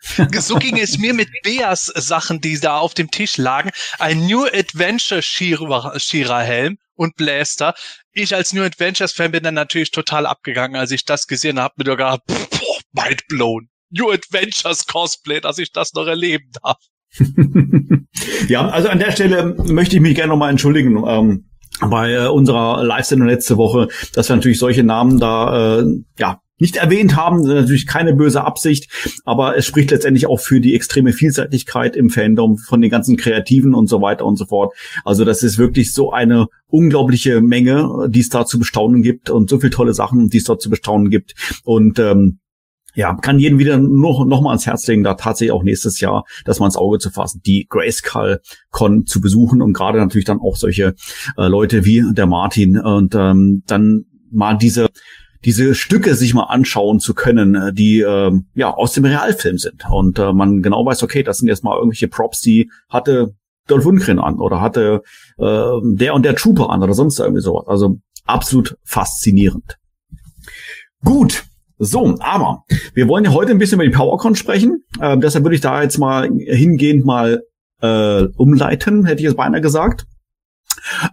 so 0.39 0.55
ging 0.55 0.79
es 0.79 0.99
mir 0.99 1.13
mit 1.13 1.29
Beas 1.43 1.87
Sachen, 1.87 2.41
die 2.41 2.59
da 2.59 2.79
auf 2.79 2.95
dem 2.95 3.11
Tisch 3.11 3.37
lagen. 3.37 3.71
Ein 3.99 4.27
New 4.27 4.45
Adventure 4.45 5.23
Shira-Helm 5.23 6.79
und 6.95 7.17
Blaster. 7.17 7.75
Ich 8.13 8.35
als 8.35 8.53
New 8.53 8.63
Adventures 8.63 9.13
Fan 9.13 9.33
bin 9.33 9.43
dann 9.43 9.55
natürlich 9.55 9.91
total 9.91 10.27
abgegangen, 10.27 10.77
als 10.77 10.91
ich 10.91 11.05
das 11.05 11.27
gesehen 11.27 11.59
habe. 11.59 11.75
Mir 11.79 11.85
gedacht, 11.85 12.21
mind 12.93 13.23
blown. 13.29 13.69
New 13.91 14.11
Adventures 14.11 14.87
Cosplay, 14.87 15.41
dass 15.41 15.59
ich 15.59 15.73
das 15.73 15.93
noch 15.95 16.07
erleben 16.07 16.51
darf. 16.63 16.79
ja, 18.49 18.69
also 18.69 18.89
an 18.89 19.01
der 19.01 19.11
Stelle 19.11 19.57
möchte 19.67 19.97
ich 19.97 20.03
mich 20.03 20.15
gerne 20.15 20.31
nochmal 20.31 20.51
entschuldigen. 20.51 21.03
Ähm, 21.07 21.51
bei 21.81 22.13
äh, 22.13 22.27
unserer 22.27 22.85
Live-Sendung 22.85 23.29
letzte 23.29 23.57
Woche, 23.57 23.89
dass 24.13 24.29
wir 24.29 24.37
natürlich 24.37 24.59
solche 24.59 24.85
Namen 24.85 25.19
da 25.19 25.81
äh, 25.81 25.85
ja 26.19 26.41
nicht 26.61 26.77
erwähnt 26.77 27.17
haben, 27.17 27.43
natürlich 27.43 27.87
keine 27.87 28.15
böse 28.15 28.45
Absicht, 28.45 28.91
aber 29.25 29.57
es 29.57 29.65
spricht 29.65 29.91
letztendlich 29.91 30.27
auch 30.27 30.41
für 30.41 30.61
die 30.61 30.75
extreme 30.75 31.15
Vielseitigkeit 31.15 31.97
im 31.97 32.11
Fandom 32.11 32.59
von 32.59 32.83
den 32.83 32.91
ganzen 32.91 33.17
Kreativen 33.17 33.75
und 33.75 33.89
so 33.89 34.03
weiter 34.03 34.27
und 34.27 34.37
so 34.37 34.45
fort. 34.45 34.75
Also 35.05 35.25
das 35.25 35.43
ist 35.43 35.57
wirklich 35.57 35.95
so 35.95 36.13
eine 36.13 36.49
unglaubliche 36.67 37.41
Menge, 37.41 38.09
die 38.11 38.21
es 38.21 38.29
da 38.29 38.45
zu 38.45 38.59
bestaunen 38.59 39.03
gibt 39.03 39.31
und 39.31 39.49
so 39.49 39.59
viele 39.59 39.71
tolle 39.71 39.95
Sachen, 39.95 40.29
die 40.29 40.37
es 40.37 40.45
dort 40.45 40.61
zu 40.61 40.69
bestaunen 40.69 41.09
gibt. 41.09 41.35
Und 41.65 41.99
ähm, 41.99 42.41
ja, 42.95 43.15
kann 43.15 43.39
jedem 43.39 43.59
wieder 43.59 43.79
noch, 43.79 44.25
noch 44.25 44.41
mal 44.41 44.51
ans 44.51 44.67
Herz 44.67 44.87
legen, 44.87 45.03
da 45.03 45.15
tatsächlich 45.15 45.53
auch 45.53 45.63
nächstes 45.63 46.01
Jahr 46.01 46.25
das 46.45 46.59
mal 46.59 46.67
ins 46.67 46.77
Auge 46.77 46.99
zu 46.99 47.11
fassen, 47.11 47.41
die 47.45 47.67
Grayskull 47.69 48.41
Con 48.71 49.07
zu 49.07 49.21
besuchen 49.21 49.63
und 49.63 49.73
gerade 49.73 49.99
natürlich 49.99 50.25
dann 50.25 50.41
auch 50.41 50.57
solche 50.57 50.95
äh, 51.37 51.47
Leute 51.49 51.85
wie 51.85 52.05
der 52.13 52.27
Martin 52.27 52.79
und 52.79 53.15
ähm, 53.15 53.63
dann 53.67 54.05
mal 54.31 54.57
diese 54.57 54.89
diese 55.45 55.75
Stücke 55.75 56.15
sich 56.17 56.35
mal 56.35 56.45
anschauen 56.45 57.01
zu 57.01 57.15
können, 57.15 57.55
äh, 57.55 57.73
die 57.73 58.01
äh, 58.01 58.33
ja 58.55 58.75
aus 58.75 58.93
dem 58.93 59.05
Realfilm 59.05 59.59
sind 59.59 59.85
und 59.91 60.19
äh, 60.19 60.33
man 60.33 60.63
genau 60.63 60.85
weiß, 60.85 61.03
okay, 61.03 61.23
das 61.23 61.39
sind 61.39 61.49
jetzt 61.49 61.65
mal 61.65 61.77
irgendwelche 61.77 62.09
Props, 62.09 62.41
die 62.41 62.71
hatte 62.89 63.35
Dolph 63.67 63.85
Lundgren 63.85 64.19
an 64.19 64.41
oder 64.41 64.61
hatte 64.61 65.03
äh, 65.39 65.71
der 65.83 66.15
und 66.15 66.25
der 66.25 66.37
Trooper 66.37 66.71
an 66.71 66.83
oder 66.83 66.95
sonst 66.95 67.19
irgendwie 67.21 67.43
sowas. 67.43 67.67
Also 67.69 68.01
absolut 68.25 68.77
faszinierend. 68.85 69.79
Gut, 71.05 71.45
so, 71.83 72.15
aber 72.21 72.65
wir 72.93 73.09
wollen 73.09 73.25
ja 73.25 73.33
heute 73.33 73.53
ein 73.53 73.59
bisschen 73.59 73.77
über 73.77 73.85
die 73.85 73.97
PowerCon 73.97 74.37
sprechen. 74.37 74.85
Äh, 75.01 75.17
deshalb 75.17 75.45
würde 75.45 75.55
ich 75.55 75.63
da 75.63 75.83
jetzt 75.83 75.99
mal 75.99 76.29
hingehend 76.29 77.07
mal 77.07 77.43
äh, 77.81 78.25
umleiten, 78.37 79.07
hätte 79.07 79.23
ich 79.23 79.25
jetzt 79.25 79.37
beinahe 79.37 79.63
gesagt. 79.63 80.07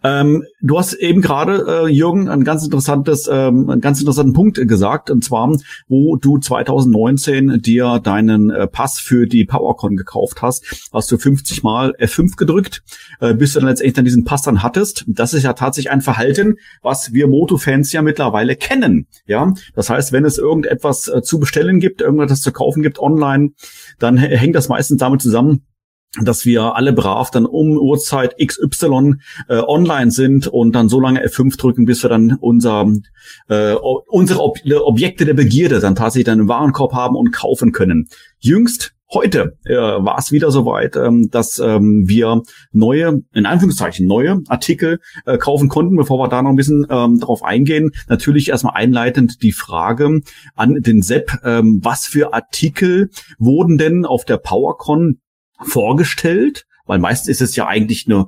Ähm, 0.04 0.44
du 0.62 0.78
hast 0.78 0.94
eben 0.94 1.22
gerade, 1.22 1.66
äh, 1.68 1.88
Jürgen, 1.88 2.30
ein 2.30 2.44
ganz 2.44 2.64
interessantes, 2.64 3.30
ähm, 3.32 3.70
einen 3.70 3.82
ganz 3.82 4.00
interessanten 4.00 4.34
Punkt 4.34 4.68
gesagt, 4.68 5.10
und 5.10 5.24
zwar, 5.24 5.52
wo 5.88 6.16
du 6.16 6.38
2019 6.38 7.62
dir 7.62 8.00
deinen 8.04 8.50
äh, 8.50 8.68
Pass 8.68 9.00
für 9.00 9.28
die 9.28 9.46
PowerCon 9.46 9.96
gekauft 9.96 10.42
hast, 10.42 10.90
hast 10.92 11.12
du 11.12 11.18
50 11.18 11.64
Mal 11.64 11.96
F5 12.00 12.36
gedrückt, 12.38 12.84
äh, 13.20 13.34
bis 13.34 13.54
du 13.54 13.60
dann 13.60 13.70
letztendlich 13.70 13.94
dann 13.94 14.06
diesen 14.06 14.24
Pass 14.24 14.42
dann 14.42 14.64
hattest. 14.64 15.06
Das 15.08 15.34
ist 15.34 15.44
ja 15.44 15.54
tatsächlich 15.54 15.92
ein 15.92 16.02
Verhalten, 16.02 16.56
was 16.82 17.14
wir 17.14 17.28
Moto-Fans 17.28 17.92
ja 17.92 18.02
mittlerweile 18.02 18.56
kennen. 18.56 19.08
Ja, 19.26 19.54
das 19.76 19.90
heißt, 19.90 20.12
wenn 20.12 20.26
es 20.26 20.38
irgendetwas 20.38 21.08
äh, 21.08 21.22
zu 21.22 21.40
bestellen 21.40 21.80
gibt, 21.80 22.02
irgendetwas 22.02 22.42
zu 22.42 22.52
kaufen 22.52 22.82
gibt 22.84 23.00
online, 23.00 23.52
dann 24.00 24.18
hängt 24.18 24.56
das 24.56 24.70
meistens 24.70 25.00
damit 25.00 25.22
zusammen, 25.22 25.64
dass 26.22 26.46
wir 26.46 26.76
alle 26.76 26.94
brav 26.94 27.32
dann 27.32 27.46
um 27.46 27.78
Uhrzeit 27.78 28.36
XY 28.38 29.16
äh, 29.48 29.58
online 29.60 30.12
sind 30.12 30.48
und 30.48 30.74
dann 30.74 30.90
so 30.90 31.00
lange 31.00 31.26
F5 31.26 31.58
drücken, 31.58 31.86
bis 31.86 32.04
wir 32.04 32.10
dann 32.10 32.38
unser, 32.40 32.92
äh, 33.50 33.74
unsere 33.74 34.42
Ob 34.42 34.58
Objekte 34.66 35.26
der 35.26 35.34
Begierde 35.34 35.80
dann 35.80 35.96
tatsächlich 35.96 36.26
dann 36.26 36.40
im 36.40 36.48
Warenkorb 36.48 36.94
haben 36.94 37.16
und 37.16 37.32
kaufen 37.32 37.72
können. 37.72 38.08
Jüngst 38.40 38.94
Heute 39.14 39.58
äh, 39.64 39.74
war 39.74 40.18
es 40.18 40.34
wieder 40.34 40.52
soweit, 40.52 40.98
ähm, 40.98 41.30
dass 41.32 41.60
ähm, 41.60 42.10
wir 42.10 42.42
neue, 42.74 43.22
in 43.34 43.46
Anführungszeichen 43.46 44.06
neue 44.06 44.42
Artikel 44.50 45.00
äh, 45.26 45.38
kaufen 45.38 45.70
konnten. 45.70 45.96
Bevor 45.96 46.20
wir 46.20 46.28
da 46.28 46.42
noch 46.42 46.50
ein 46.50 46.58
bisschen 46.58 46.86
ähm, 46.90 47.18
darauf 47.18 47.42
eingehen, 47.42 47.92
natürlich 48.10 48.50
erstmal 48.50 48.76
einleitend 48.76 49.42
die 49.44 49.54
Frage 49.54 50.20
an 50.56 50.76
den 50.82 51.02
Sepp, 51.02 51.40
ähm, 51.46 51.80
was 51.82 52.06
für 52.06 52.34
Artikel 52.34 53.10
wurden 53.40 53.78
denn 53.78 54.06
auf 54.06 54.26
der 54.26 54.38
PowerCon 54.38 55.20
vorgestellt? 55.66 56.66
Weil 56.86 57.00
meistens 57.00 57.30
ist 57.30 57.42
es 57.42 57.56
ja 57.56 57.68
eigentlich 57.68 58.06
eine 58.08 58.26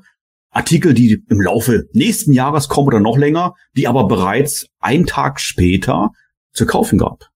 Artikel, 0.51 0.93
die 0.93 1.23
im 1.29 1.41
Laufe 1.41 1.85
nächsten 1.93 2.33
Jahres 2.33 2.67
kommen 2.67 2.87
oder 2.87 2.99
noch 2.99 3.17
länger, 3.17 3.53
die 3.75 3.87
aber 3.87 4.07
bereits 4.07 4.67
einen 4.79 5.05
Tag 5.05 5.39
später 5.39 6.09
zu 6.53 6.65
kaufen 6.65 6.99
gab. 6.99 7.29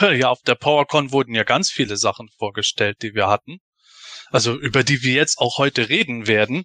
Ja, 0.00 0.28
auf 0.28 0.42
der 0.42 0.54
PowerCon 0.54 1.12
wurden 1.12 1.34
ja 1.34 1.44
ganz 1.44 1.70
viele 1.70 1.96
Sachen 1.96 2.28
vorgestellt, 2.36 2.98
die 3.02 3.14
wir 3.14 3.26
hatten. 3.26 3.58
Also 4.30 4.54
über 4.54 4.84
die 4.84 5.02
wir 5.02 5.14
jetzt 5.14 5.38
auch 5.38 5.56
heute 5.56 5.88
reden 5.88 6.26
werden. 6.26 6.64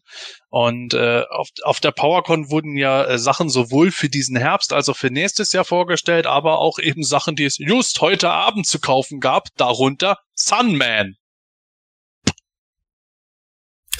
Und 0.49 0.93
äh, 0.93 1.23
auf, 1.29 1.47
auf 1.63 1.79
der 1.79 1.91
PowerCon 1.91 2.51
wurden 2.51 2.75
ja 2.75 3.05
äh, 3.05 3.17
Sachen 3.17 3.49
sowohl 3.49 3.91
für 3.91 4.09
diesen 4.09 4.35
Herbst 4.35 4.73
als 4.73 4.89
auch 4.89 4.97
für 4.97 5.09
nächstes 5.09 5.53
Jahr 5.53 5.63
vorgestellt, 5.63 6.27
aber 6.27 6.59
auch 6.59 6.77
eben 6.79 7.03
Sachen, 7.03 7.37
die 7.37 7.45
es 7.45 7.57
just 7.57 8.01
heute 8.01 8.29
Abend 8.29 8.67
zu 8.67 8.79
kaufen 8.79 9.21
gab, 9.21 9.47
darunter 9.55 10.17
Sunman. 10.33 11.15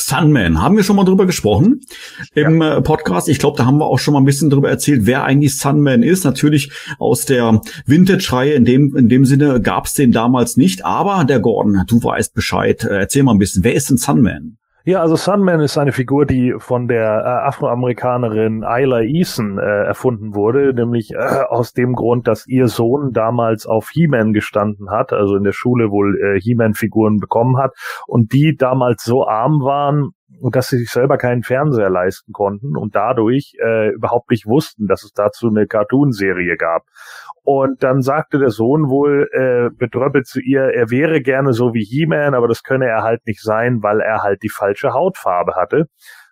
Sunman, 0.06 0.62
haben 0.62 0.76
wir 0.76 0.84
schon 0.84 0.96
mal 0.96 1.06
drüber 1.06 1.26
gesprochen 1.26 1.82
im 2.36 2.62
ja. 2.62 2.78
Äh, 2.78 2.82
Podcast. 2.82 3.30
Ich 3.30 3.40
glaube, 3.40 3.58
da 3.58 3.66
haben 3.66 3.78
wir 3.78 3.86
auch 3.86 4.00
schon 4.00 4.14
mal 4.14 4.20
ein 4.20 4.26
bisschen 4.26 4.50
drüber 4.50 4.70
erzählt, 4.70 5.06
wer 5.06 5.24
eigentlich 5.24 5.58
Sunman 5.58 6.04
ist. 6.04 6.26
Natürlich 6.26 6.72
aus 7.00 7.26
der 7.26 7.62
Vintage-Reihe. 7.86 8.54
In 8.54 8.66
dem, 8.66 8.96
in 8.96 9.08
dem 9.08 9.26
Sinne 9.26 9.62
gab 9.62 9.86
es 9.86 9.94
den 9.94 10.12
damals 10.12 10.58
nicht. 10.58 10.86
Aber 10.86 11.24
der 11.24 11.40
Gordon, 11.40 11.84
du 11.88 12.04
weißt 12.04 12.34
Bescheid. 12.34 12.84
Äh, 12.84 13.00
erzähl 13.00 13.24
mal 13.24 13.32
ein 13.32 13.40
bisschen. 13.40 13.64
Wer 13.64 13.76
ist 13.76 13.90
denn 13.90 13.98
Sunman? 13.98 14.58
Ja, 14.86 15.00
also 15.00 15.16
Sunman 15.16 15.62
ist 15.62 15.78
eine 15.78 15.94
Figur, 15.94 16.26
die 16.26 16.56
von 16.58 16.90
der 16.90 17.06
äh, 17.06 17.48
Afroamerikanerin 17.48 18.66
Isla 18.68 19.00
Eason 19.00 19.58
äh, 19.58 19.62
erfunden 19.62 20.36
wurde, 20.36 20.74
nämlich 20.74 21.12
äh, 21.12 21.44
aus 21.48 21.72
dem 21.72 21.94
Grund, 21.94 22.28
dass 22.28 22.46
ihr 22.48 22.68
Sohn 22.68 23.14
damals 23.14 23.66
auf 23.66 23.88
He-Man 23.94 24.34
gestanden 24.34 24.90
hat, 24.92 25.14
also 25.14 25.38
in 25.38 25.44
der 25.44 25.54
Schule 25.54 25.90
wohl 25.90 26.20
äh, 26.20 26.38
He-Man-Figuren 26.38 27.20
bekommen 27.20 27.58
hat 27.58 27.72
und 28.08 28.34
die 28.34 28.58
damals 28.58 29.06
so 29.06 29.26
arm 29.26 29.62
waren, 29.62 30.10
dass 30.52 30.68
sie 30.68 30.80
sich 30.80 30.90
selber 30.90 31.18
keinen 31.18 31.44
Fernseher 31.44 31.90
leisten 31.90 32.34
konnten 32.34 32.76
und 32.76 32.94
dadurch 32.94 33.54
äh, 33.64 33.90
überhaupt 33.94 34.32
nicht 34.32 34.46
wussten, 34.46 34.88
dass 34.88 35.04
es 35.04 35.14
dazu 35.14 35.48
eine 35.48 35.66
Cartoonserie 35.66 36.58
gab. 36.58 36.84
Und 37.46 37.84
dann 37.84 38.02
sagte 38.02 38.40
der 38.40 38.52
Sohn 38.52 38.90
wohl 38.90 39.30
äh, 39.34 39.70
betröppelt 39.76 40.26
zu 40.26 40.40
ihr, 40.40 40.62
er 40.62 40.90
wäre 40.90 41.22
gerne 41.22 41.52
so 41.52 41.74
wie 41.74 41.84
He-Man, 41.84 42.34
aber 42.34 42.48
das 42.48 42.64
könne 42.64 42.88
er 42.88 43.04
halt 43.04 43.26
nicht 43.28 43.42
sein, 43.42 43.84
weil 43.84 44.00
er 44.00 44.24
halt 44.24 44.42
die 44.44 44.50
falsche 44.50 44.94
Hautfarbe 44.94 45.56
hatte. 45.56 45.88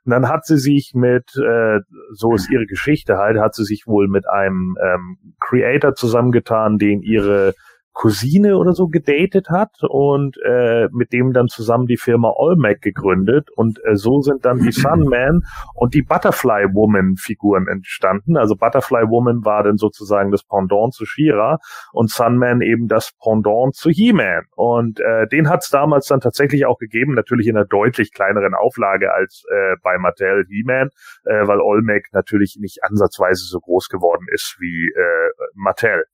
Und 0.05 0.11
dann 0.11 0.29
hat 0.29 0.45
sie 0.45 0.57
sich 0.57 0.93
mit, 0.95 1.35
äh, 1.35 1.79
so 2.11 2.33
ist 2.33 2.49
ihre 2.49 2.65
Geschichte 2.65 3.17
halt, 3.17 3.37
hat 3.39 3.55
sie 3.55 3.65
sich 3.65 3.83
wohl 3.87 4.07
mit 4.07 4.27
einem 4.27 4.75
ähm, 4.81 5.35
Creator 5.39 5.95
zusammengetan, 5.95 6.77
den 6.77 7.01
ihre 7.01 7.53
Cousine 7.93 8.57
oder 8.57 8.73
so 8.73 8.87
gedatet 8.87 9.49
hat 9.49 9.71
und 9.81 10.37
äh, 10.45 10.87
mit 10.91 11.11
dem 11.11 11.33
dann 11.33 11.47
zusammen 11.47 11.87
die 11.87 11.97
Firma 11.97 12.31
Olmec 12.35 12.81
gegründet 12.81 13.49
und 13.55 13.79
äh, 13.85 13.95
so 13.95 14.21
sind 14.21 14.45
dann 14.45 14.59
die 14.59 14.71
Sunman 14.71 15.41
und 15.75 15.93
die 15.93 16.01
Butterfly 16.01 16.73
Woman 16.73 17.15
Figuren 17.17 17.67
entstanden. 17.67 18.37
Also 18.37 18.55
Butterfly 18.55 19.09
Woman 19.09 19.43
war 19.43 19.63
dann 19.63 19.77
sozusagen 19.77 20.31
das 20.31 20.43
Pendant 20.43 20.93
zu 20.93 21.05
Shira 21.05 21.59
und 21.91 22.09
Sunman 22.09 22.61
eben 22.61 22.87
das 22.87 23.11
Pendant 23.21 23.75
zu 23.75 23.89
He-Man 23.89 24.45
und 24.55 24.99
äh, 24.99 25.27
den 25.27 25.49
hat 25.49 25.63
es 25.63 25.69
damals 25.69 26.07
dann 26.07 26.21
tatsächlich 26.21 26.65
auch 26.65 26.77
gegeben, 26.77 27.13
natürlich 27.13 27.47
in 27.47 27.57
einer 27.57 27.65
deutlich 27.65 28.13
kleineren 28.13 28.53
Auflage 28.53 29.13
als 29.13 29.43
äh, 29.49 29.75
bei 29.83 29.97
Mattel 29.97 30.45
He-Man, 30.47 30.89
äh, 31.25 31.47
weil 31.47 31.59
Olmec 31.59 32.07
natürlich 32.13 32.57
nicht 32.59 32.83
ansatzweise 32.83 33.45
so 33.45 33.59
groß 33.59 33.89
geworden 33.89 34.25
ist 34.31 34.57
wie 34.59 34.89
äh, 34.95 35.31
Mattel. 35.55 36.05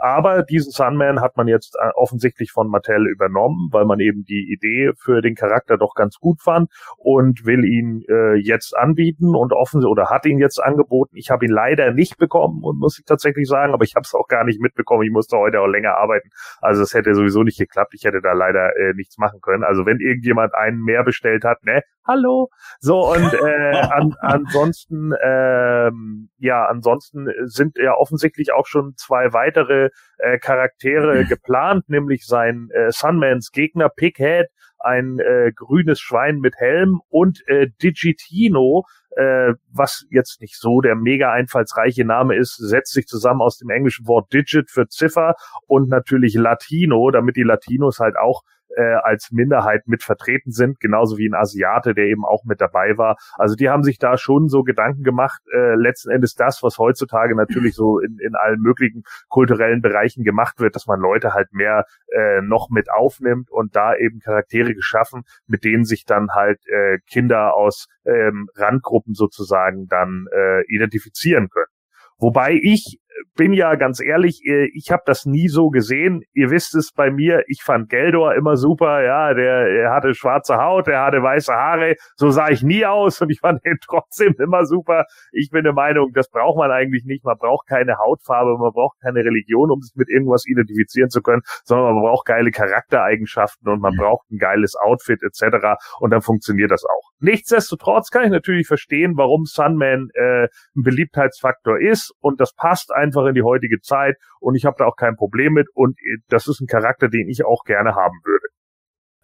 Aber 0.00 0.42
diesen 0.42 0.72
Sunman 0.72 1.20
hat 1.20 1.36
man 1.36 1.46
jetzt 1.46 1.76
äh, 1.76 1.90
offensichtlich 1.94 2.52
von 2.52 2.68
Mattel 2.68 3.06
übernommen, 3.06 3.68
weil 3.70 3.84
man 3.84 4.00
eben 4.00 4.24
die 4.24 4.50
Idee 4.50 4.92
für 4.96 5.20
den 5.20 5.34
Charakter 5.34 5.76
doch 5.76 5.94
ganz 5.94 6.16
gut 6.16 6.40
fand 6.40 6.70
und 6.96 7.44
will 7.44 7.66
ihn 7.66 8.02
äh, 8.08 8.34
jetzt 8.36 8.74
anbieten 8.74 9.36
und 9.36 9.52
offen 9.52 9.84
oder 9.84 10.08
hat 10.08 10.24
ihn 10.24 10.38
jetzt 10.38 10.58
angeboten. 10.58 11.16
Ich 11.16 11.30
habe 11.30 11.44
ihn 11.44 11.50
leider 11.52 11.92
nicht 11.92 12.16
bekommen 12.16 12.64
und 12.64 12.78
muss 12.78 12.98
ich 12.98 13.04
tatsächlich 13.04 13.46
sagen, 13.46 13.74
aber 13.74 13.84
ich 13.84 13.94
habe 13.94 14.04
es 14.04 14.14
auch 14.14 14.26
gar 14.26 14.44
nicht 14.44 14.58
mitbekommen. 14.58 15.02
Ich 15.02 15.12
musste 15.12 15.36
heute 15.36 15.60
auch 15.60 15.66
länger 15.66 15.98
arbeiten. 15.98 16.30
Also 16.62 16.82
es 16.82 16.94
hätte 16.94 17.14
sowieso 17.14 17.42
nicht 17.42 17.58
geklappt. 17.58 17.92
Ich 17.94 18.04
hätte 18.04 18.22
da 18.22 18.32
leider 18.32 18.74
äh, 18.76 18.94
nichts 18.94 19.18
machen 19.18 19.42
können. 19.42 19.64
Also 19.64 19.84
wenn 19.84 20.00
irgendjemand 20.00 20.54
einen 20.54 20.82
mehr 20.82 21.04
bestellt 21.04 21.44
hat, 21.44 21.62
ne, 21.62 21.82
hallo. 22.06 22.48
So 22.78 23.12
und 23.12 23.34
äh, 23.34 23.80
an, 23.92 24.14
ansonsten 24.20 25.12
ähm, 25.22 26.30
ja, 26.38 26.64
ansonsten 26.64 27.28
sind 27.44 27.76
ja 27.76 27.94
offensichtlich 27.94 28.52
auch 28.54 28.66
schon 28.66 28.94
zwei 28.96 29.34
weitere 29.34 29.89
äh, 30.18 30.38
Charaktere 30.38 31.24
geplant, 31.28 31.88
nämlich 31.88 32.26
sein 32.26 32.68
äh, 32.72 32.90
Sunmans 32.90 33.50
Gegner 33.52 33.88
Pighead, 33.88 34.48
ein 34.78 35.18
äh, 35.18 35.52
grünes 35.54 36.00
Schwein 36.00 36.38
mit 36.38 36.54
Helm 36.56 37.00
und 37.08 37.46
äh, 37.48 37.68
Digitino, 37.82 38.84
äh, 39.16 39.52
was 39.72 40.06
jetzt 40.10 40.40
nicht 40.40 40.58
so 40.58 40.80
der 40.80 40.94
mega 40.94 41.32
einfallsreiche 41.32 42.04
Name 42.04 42.36
ist, 42.36 42.56
setzt 42.56 42.92
sich 42.92 43.06
zusammen 43.06 43.42
aus 43.42 43.58
dem 43.58 43.70
englischen 43.70 44.06
Wort 44.06 44.32
Digit 44.32 44.70
für 44.70 44.88
Ziffer 44.88 45.34
und 45.66 45.88
natürlich 45.88 46.34
Latino, 46.34 47.10
damit 47.10 47.36
die 47.36 47.42
Latinos 47.42 47.98
halt 47.98 48.16
auch 48.16 48.42
äh, 48.76 48.94
als 49.02 49.30
Minderheit 49.30 49.82
mit 49.86 50.02
vertreten 50.02 50.52
sind, 50.52 50.80
genauso 50.80 51.18
wie 51.18 51.28
ein 51.28 51.34
Asiate, 51.34 51.94
der 51.94 52.06
eben 52.06 52.24
auch 52.24 52.44
mit 52.44 52.60
dabei 52.60 52.96
war. 52.96 53.16
Also 53.34 53.54
die 53.54 53.68
haben 53.68 53.82
sich 53.82 53.98
da 53.98 54.16
schon 54.16 54.48
so 54.48 54.62
Gedanken 54.62 55.02
gemacht, 55.02 55.40
äh, 55.52 55.74
letzten 55.74 56.10
Endes 56.10 56.34
das, 56.34 56.62
was 56.62 56.78
heutzutage 56.78 57.34
natürlich 57.34 57.74
so 57.74 57.98
in, 57.98 58.18
in 58.20 58.34
allen 58.34 58.60
möglichen 58.60 59.02
kulturellen 59.28 59.82
Bereichen 59.82 60.24
gemacht 60.24 60.60
wird, 60.60 60.76
dass 60.76 60.86
man 60.86 61.00
Leute 61.00 61.34
halt 61.34 61.52
mehr 61.52 61.84
äh, 62.08 62.40
noch 62.42 62.68
mit 62.70 62.90
aufnimmt 62.90 63.50
und 63.50 63.74
da 63.74 63.94
eben 63.96 64.20
Charaktere 64.20 64.74
geschaffen, 64.74 65.22
mit 65.46 65.64
denen 65.64 65.84
sich 65.84 66.04
dann 66.04 66.28
halt 66.32 66.60
äh, 66.66 66.98
Kinder 67.10 67.54
aus 67.54 67.86
ähm, 68.04 68.48
Randgruppen 68.54 69.14
sozusagen 69.14 69.86
dann 69.88 70.26
äh, 70.32 70.62
identifizieren 70.72 71.48
können. 71.48 71.72
Wobei 72.18 72.52
ich 72.52 72.99
bin 73.36 73.52
ja 73.52 73.74
ganz 73.74 74.00
ehrlich, 74.00 74.42
äh, 74.44 74.68
ich 74.74 74.90
habe 74.90 75.02
das 75.06 75.26
nie 75.26 75.48
so 75.48 75.70
gesehen. 75.70 76.22
Ihr 76.32 76.50
wisst 76.50 76.74
es 76.74 76.92
bei 76.92 77.10
mir, 77.10 77.42
ich 77.46 77.62
fand 77.62 77.88
Geldor 77.88 78.34
immer 78.34 78.56
super, 78.56 79.02
ja, 79.02 79.34
der, 79.34 79.64
der 79.64 79.90
hatte 79.92 80.14
schwarze 80.14 80.56
Haut, 80.56 80.86
der 80.86 81.02
hatte 81.02 81.22
weiße 81.22 81.52
Haare, 81.52 81.94
so 82.16 82.30
sah 82.30 82.48
ich 82.50 82.62
nie 82.62 82.84
aus 82.84 83.20
und 83.20 83.30
ich 83.30 83.40
fand 83.40 83.64
ihn 83.64 83.78
trotzdem 83.86 84.34
immer 84.38 84.64
super. 84.64 85.04
Ich 85.32 85.50
bin 85.50 85.64
der 85.64 85.72
Meinung, 85.72 86.10
das 86.14 86.28
braucht 86.28 86.58
man 86.58 86.70
eigentlich 86.70 87.04
nicht. 87.04 87.24
Man 87.24 87.36
braucht 87.38 87.66
keine 87.68 87.98
Hautfarbe, 87.98 88.56
man 88.58 88.72
braucht 88.72 89.00
keine 89.00 89.20
Religion, 89.20 89.70
um 89.70 89.80
sich 89.80 89.94
mit 89.96 90.08
irgendwas 90.08 90.46
identifizieren 90.46 91.10
zu 91.10 91.22
können, 91.22 91.42
sondern 91.64 91.94
man 91.94 92.04
braucht 92.04 92.26
geile 92.26 92.50
Charaktereigenschaften 92.50 93.68
und 93.68 93.80
man 93.80 93.94
braucht 93.96 94.30
ein 94.30 94.38
geiles 94.38 94.76
Outfit 94.76 95.22
etc. 95.22 95.78
Und 95.98 96.10
dann 96.10 96.22
funktioniert 96.22 96.70
das 96.70 96.84
auch. 96.84 97.10
Nichtsdestotrotz 97.20 98.10
kann 98.10 98.24
ich 98.24 98.30
natürlich 98.30 98.66
verstehen, 98.66 99.12
warum 99.16 99.44
Sunman 99.44 100.08
äh, 100.14 100.44
ein 100.44 100.82
Beliebtheitsfaktor 100.82 101.78
ist 101.78 102.14
und 102.20 102.40
das 102.40 102.54
passt 102.54 102.92
einfach 103.10 103.26
in 103.26 103.34
die 103.34 103.42
heutige 103.42 103.80
Zeit 103.80 104.16
und 104.38 104.54
ich 104.54 104.64
habe 104.64 104.76
da 104.78 104.86
auch 104.86 104.96
kein 104.96 105.16
Problem 105.16 105.52
mit 105.52 105.68
und 105.74 105.98
äh, 105.98 106.18
das 106.28 106.46
ist 106.46 106.60
ein 106.60 106.66
Charakter, 106.66 107.08
den 107.08 107.28
ich 107.28 107.44
auch 107.44 107.64
gerne 107.64 107.94
haben 107.94 108.18
würde. 108.24 108.46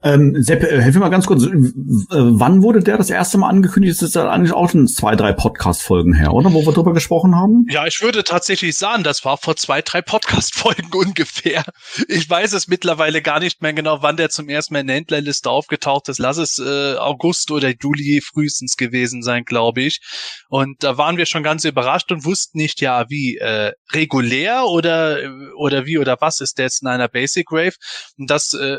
Ähm, 0.02 0.42
Sepp, 0.42 0.62
äh, 0.62 0.82
helf 0.82 0.94
mir 0.94 1.00
mal 1.00 1.08
ganz 1.08 1.26
kurz. 1.26 1.44
Äh, 1.44 1.50
wann 1.50 2.62
wurde 2.62 2.80
der 2.80 2.98
das 2.98 3.08
erste 3.08 3.38
Mal 3.38 3.48
angekündigt? 3.48 3.96
Das 3.96 4.10
ist 4.10 4.14
ja 4.14 4.28
eigentlich 4.28 4.52
auch 4.52 4.68
schon 4.68 4.86
zwei, 4.86 5.16
drei 5.16 5.32
Podcast-Folgen 5.32 6.12
her, 6.12 6.34
oder? 6.34 6.52
Wo 6.52 6.66
wir 6.66 6.72
drüber 6.72 6.92
gesprochen 6.92 7.34
haben? 7.34 7.64
Ja, 7.70 7.86
ich 7.86 8.02
würde 8.02 8.22
tatsächlich 8.22 8.76
sagen, 8.76 9.04
das 9.04 9.24
war 9.24 9.38
vor 9.38 9.56
zwei, 9.56 9.80
drei 9.80 10.02
Podcast-Folgen 10.02 10.90
ungefähr. 10.94 11.64
Ich 12.08 12.28
weiß 12.28 12.52
es 12.52 12.68
mittlerweile 12.68 13.22
gar 13.22 13.40
nicht 13.40 13.62
mehr 13.62 13.72
genau, 13.72 14.02
wann 14.02 14.18
der 14.18 14.28
zum 14.28 14.50
ersten 14.50 14.74
Mal 14.74 14.80
in 14.80 14.86
der 14.86 14.96
Händlerliste 14.96 15.48
aufgetaucht 15.48 16.10
ist. 16.10 16.18
Lass 16.18 16.36
es 16.36 16.58
äh, 16.58 16.96
August 16.96 17.50
oder 17.50 17.72
Juli 17.80 18.20
frühestens 18.20 18.76
gewesen 18.76 19.22
sein, 19.22 19.44
glaube 19.44 19.80
ich. 19.80 20.00
Und 20.50 20.82
da 20.82 20.98
waren 20.98 21.16
wir 21.16 21.24
schon 21.24 21.42
ganz 21.42 21.64
überrascht 21.64 22.12
und 22.12 22.26
wussten 22.26 22.58
nicht, 22.58 22.82
ja, 22.82 23.06
wie 23.08 23.38
äh, 23.38 23.72
regulär 23.92 24.66
oder 24.66 25.18
oder 25.56 25.86
wie 25.86 25.96
oder 25.96 26.18
was 26.20 26.40
ist 26.40 26.58
der 26.58 26.66
jetzt 26.66 26.82
in 26.82 26.88
einer 26.88 27.08
Basic 27.08 27.46
Rave? 27.50 27.74
Und 28.18 28.30
das 28.30 28.52
äh, 28.52 28.78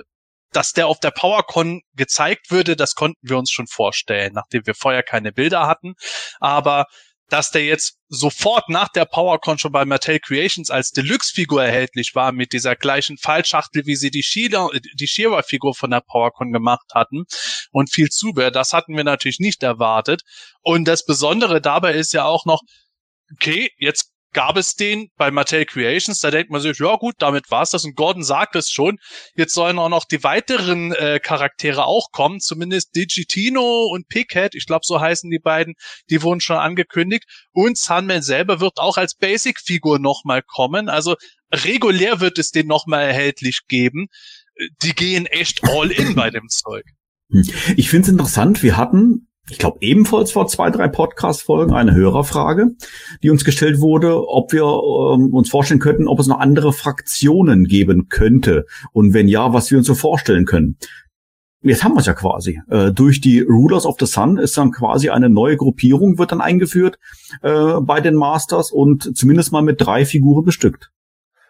dass 0.57 0.73
der 0.73 0.87
auf 0.87 0.99
der 0.99 1.11
PowerCon 1.11 1.81
gezeigt 1.93 2.49
würde, 2.49 2.75
das 2.75 2.95
konnten 2.95 3.19
wir 3.21 3.37
uns 3.37 3.51
schon 3.51 3.67
vorstellen, 3.67 4.33
nachdem 4.33 4.65
wir 4.65 4.73
vorher 4.73 5.03
keine 5.03 5.31
Bilder 5.31 5.67
hatten. 5.67 5.93
Aber 6.39 6.87
dass 7.29 7.51
der 7.51 7.63
jetzt 7.63 7.99
sofort 8.07 8.67
nach 8.67 8.87
der 8.87 9.05
PowerCon 9.05 9.59
schon 9.59 9.71
bei 9.71 9.85
Mattel 9.85 10.19
Creations 10.19 10.71
als 10.71 10.89
Deluxe-Figur 10.89 11.63
erhältlich 11.63 12.15
war, 12.15 12.31
mit 12.31 12.53
dieser 12.53 12.75
gleichen 12.75 13.19
Fallschachtel, 13.19 13.85
wie 13.85 13.95
sie 13.95 14.09
die 14.09 14.23
Sheila, 14.23 14.69
die 14.95 15.07
von 15.75 15.91
der 15.91 16.01
PowerCon 16.01 16.51
gemacht 16.51 16.87
hatten 16.91 17.25
und 17.69 17.93
viel 17.93 18.09
Zubehör, 18.09 18.49
das 18.49 18.73
hatten 18.73 18.97
wir 18.97 19.03
natürlich 19.03 19.37
nicht 19.37 19.61
erwartet. 19.61 20.23
Und 20.63 20.87
das 20.87 21.05
Besondere 21.05 21.61
dabei 21.61 21.93
ist 21.93 22.13
ja 22.13 22.25
auch 22.25 22.45
noch, 22.45 22.61
okay, 23.31 23.69
jetzt 23.77 24.11
gab 24.37 24.55
es 24.55 24.75
den 24.75 25.09
bei 25.17 25.31
Mattel 25.31 25.65
Creations. 25.65 26.19
Da 26.19 26.29
denkt 26.29 26.51
man 26.51 26.61
sich, 26.61 26.77
ja 26.77 26.95
gut, 26.97 27.15
damit 27.17 27.49
war's 27.49 27.71
das. 27.71 27.85
Und 27.85 27.95
Gordon 27.95 28.23
sagt 28.23 28.55
es 28.55 28.69
schon. 28.69 28.99
Jetzt 29.35 29.55
sollen 29.55 29.79
auch 29.79 29.89
noch 29.89 30.05
die 30.05 30.23
weiteren 30.23 30.91
äh, 30.91 31.19
Charaktere 31.19 31.85
auch 31.87 32.11
kommen. 32.11 32.39
Zumindest 32.39 32.95
Digitino 32.95 33.87
und 33.91 34.07
Pighead, 34.09 34.53
ich 34.53 34.67
glaube, 34.67 34.85
so 34.85 35.01
heißen 35.01 35.31
die 35.31 35.39
beiden, 35.39 35.73
die 36.11 36.21
wurden 36.21 36.39
schon 36.39 36.57
angekündigt. 36.57 37.23
Und 37.51 37.79
Sunman 37.79 38.21
selber 38.21 38.59
wird 38.59 38.77
auch 38.77 38.97
als 38.97 39.15
Basic-Figur 39.15 39.97
nochmal 39.97 40.43
kommen. 40.43 40.87
Also 40.87 41.15
regulär 41.51 42.19
wird 42.19 42.37
es 42.37 42.51
den 42.51 42.67
nochmal 42.67 43.05
erhältlich 43.05 43.61
geben. 43.67 44.05
Die 44.83 44.93
gehen 44.93 45.25
echt 45.25 45.63
all 45.63 45.89
in 45.89 46.13
bei 46.13 46.29
dem 46.29 46.47
Zeug. 46.49 46.85
Ich 47.75 47.89
finde 47.89 48.03
es 48.03 48.09
interessant, 48.09 48.61
wir 48.61 48.77
hatten 48.77 49.26
ich 49.49 49.59
glaube, 49.59 49.77
ebenfalls 49.81 50.31
vor 50.31 50.47
zwei, 50.47 50.69
drei 50.69 50.87
Podcast-Folgen 50.87 51.73
eine 51.73 51.93
Hörerfrage, 51.93 52.75
die 53.23 53.29
uns 53.29 53.45
gestellt 53.45 53.79
wurde, 53.79 54.27
ob 54.27 54.51
wir 54.51 54.63
ähm, 54.63 55.33
uns 55.33 55.49
vorstellen 55.49 55.79
könnten, 55.79 56.07
ob 56.07 56.19
es 56.19 56.27
noch 56.27 56.39
andere 56.39 56.73
Fraktionen 56.73 57.65
geben 57.65 58.09
könnte. 58.09 58.65
Und 58.91 59.13
wenn 59.13 59.27
ja, 59.27 59.53
was 59.53 59.71
wir 59.71 59.77
uns 59.77 59.87
so 59.87 59.95
vorstellen 59.95 60.45
können. 60.45 60.77
Jetzt 61.61 61.83
haben 61.83 61.95
wir 61.95 62.01
es 62.01 62.05
ja 62.05 62.13
quasi. 62.13 62.61
Äh, 62.69 62.91
durch 62.91 63.19
die 63.19 63.39
Rulers 63.39 63.85
of 63.85 63.95
the 63.99 64.05
Sun 64.05 64.37
ist 64.37 64.57
dann 64.57 64.71
quasi 64.71 65.09
eine 65.09 65.29
neue 65.29 65.57
Gruppierung, 65.57 66.17
wird 66.17 66.31
dann 66.31 66.41
eingeführt 66.41 66.99
äh, 67.41 67.79
bei 67.81 67.99
den 67.99 68.15
Masters 68.15 68.71
und 68.71 69.17
zumindest 69.17 69.51
mal 69.51 69.63
mit 69.63 69.81
drei 69.81 70.05
Figuren 70.05 70.43
bestückt. 70.45 70.91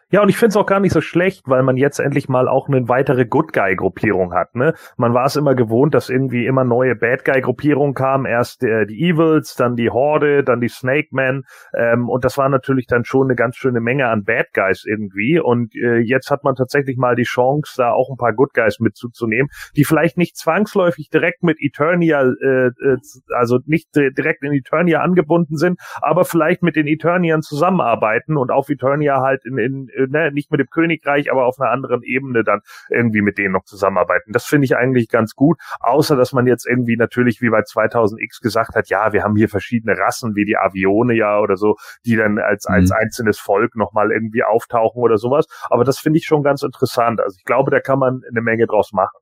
Ja, 0.10 0.22
und 0.22 0.30
ich 0.30 0.38
finde 0.38 0.52
es 0.52 0.56
auch 0.56 0.66
gar 0.66 0.80
nicht 0.80 0.94
so 0.94 1.02
schlecht, 1.02 1.50
weil 1.50 1.64
man 1.64 1.76
jetzt 1.76 2.00
endlich 2.00 2.30
mal 2.30 2.48
auch 2.48 2.70
eine 2.70 2.88
weitere 2.88 3.26
Good 3.26 3.52
Guy-Gruppierung 3.52 4.34
hat. 4.34 4.56
Ne? 4.56 4.74
Man 4.96 5.14
war 5.14 5.26
es 5.26 5.36
immer 5.36 5.54
gewohnt, 5.54 5.94
dass 5.94 6.10
irgendwie 6.10 6.46
immer 6.46 6.64
neue 6.64 6.96
Bad 6.96 7.26
Guy-Gruppierungen 7.26 7.94
kamen. 7.94 8.26
Erst 8.26 8.64
äh, 8.64 8.86
die 8.86 9.10
Evils, 9.10 9.56
dann 9.56 9.76
die 9.76 9.90
Horde, 9.90 10.46
dann 10.46 10.62
die 10.62 10.70
Snake 10.70 11.10
Men. 11.12 11.44
Ähm, 11.78 12.08
und 12.08 12.24
das 12.24 12.38
war 12.38 12.48
natürlich 12.48 12.88
dann 12.88 13.04
schon 13.04 13.28
eine 13.28 13.36
ganz 13.36 13.58
schöne 13.58 13.82
Menge 13.82 14.08
an 14.08 14.24
Bad 14.24 14.54
Guys 14.54 14.86
irgendwie. 14.88 15.42
Und 15.42 15.76
äh, 15.76 15.98
jetzt 15.98 16.32
hat 16.32 16.46
man 16.46 16.56
tatsächlich 16.56 16.96
mal 16.96 17.18
die 17.18 17.24
Chance, 17.24 17.74
da 17.76 17.92
auch 17.92 18.10
ein 18.10 18.16
paar 18.16 18.34
Good 18.34 18.54
Guys 18.54 18.80
mitzuzunehmen, 18.80 19.50
die 19.76 19.84
vielleicht 19.84 20.16
nicht 20.16 20.38
zwangsläufig 20.38 21.10
direkt 21.10 21.44
mit 21.44 21.58
Eternia, 21.60 22.22
äh, 22.22 22.68
äh, 22.68 22.98
also 23.36 23.60
nicht 23.66 23.90
direkt 23.94 24.42
in 24.44 24.54
Eternia 24.54 25.02
angebunden 25.02 25.58
sind, 25.58 25.82
aber 26.02 26.24
vielleicht 26.24 26.64
mit 26.64 26.78
den 26.78 26.88
Eternian 26.88 27.42
zusammenarbeiten 27.42 28.38
und 28.38 28.52
auf 28.52 28.70
Eternia 28.70 29.20
halt 29.22 29.44
in, 29.44 29.58
in 29.58 29.90
ne, 30.08 30.32
nicht 30.32 30.52
mit 30.52 30.60
dem 30.60 30.68
Königreich, 30.70 31.32
aber 31.32 31.46
auf 31.46 31.60
einer 31.60 31.72
anderen 31.72 32.04
Ebene 32.04 32.44
dann 32.44 32.62
irgendwie 32.90 33.22
mit 33.22 33.38
denen 33.38 33.54
noch 33.54 33.64
zusammenarbeiten. 33.64 34.32
Das 34.32 34.46
finde 34.46 34.66
ich 34.66 34.76
eigentlich 34.76 35.10
ganz 35.10 35.34
gut, 35.34 35.58
außer 35.80 36.16
dass 36.16 36.34
man 36.34 36.48
jetzt 36.48 36.68
irgendwie 36.68 36.98
natürlich 36.98 37.42
wie 37.42 37.50
bei 37.50 37.62
2000X 37.62 38.42
gesagt 38.42 38.76
hat, 38.76 38.90
ja, 38.90 39.14
wir 39.14 39.24
haben 39.24 39.36
hier 39.36 39.50
verschiedene 39.50 39.98
Rassen 39.98 40.36
wie 40.36 40.46
die 40.46 40.58
Avione 40.58 41.14
ja 41.14 41.40
oder 41.40 41.58
so, 41.58 41.76
die 42.06 42.16
dann 42.16 42.40
als, 42.40 42.68
mhm. 42.68 42.76
als 42.76 42.92
einzelnes 42.92 43.40
Volk 43.40 43.76
nochmal 43.76 44.12
irgendwie 44.12 44.44
auftauchen 44.44 45.02
oder 45.02 45.18
sowas. 45.18 45.46
Aber 45.70 45.84
das 45.84 46.00
finde 46.00 46.20
ich 46.20 46.26
schon 46.26 46.44
ganz 46.44 46.64
interessant. 46.64 47.22
Also 47.22 47.36
ich 47.38 47.46
glaube, 47.46 47.72
da 47.72 47.80
kann 47.80 48.00
man 48.00 48.22
eine 48.30 48.42
Menge 48.42 48.68
draus 48.68 48.92
machen. 48.94 49.18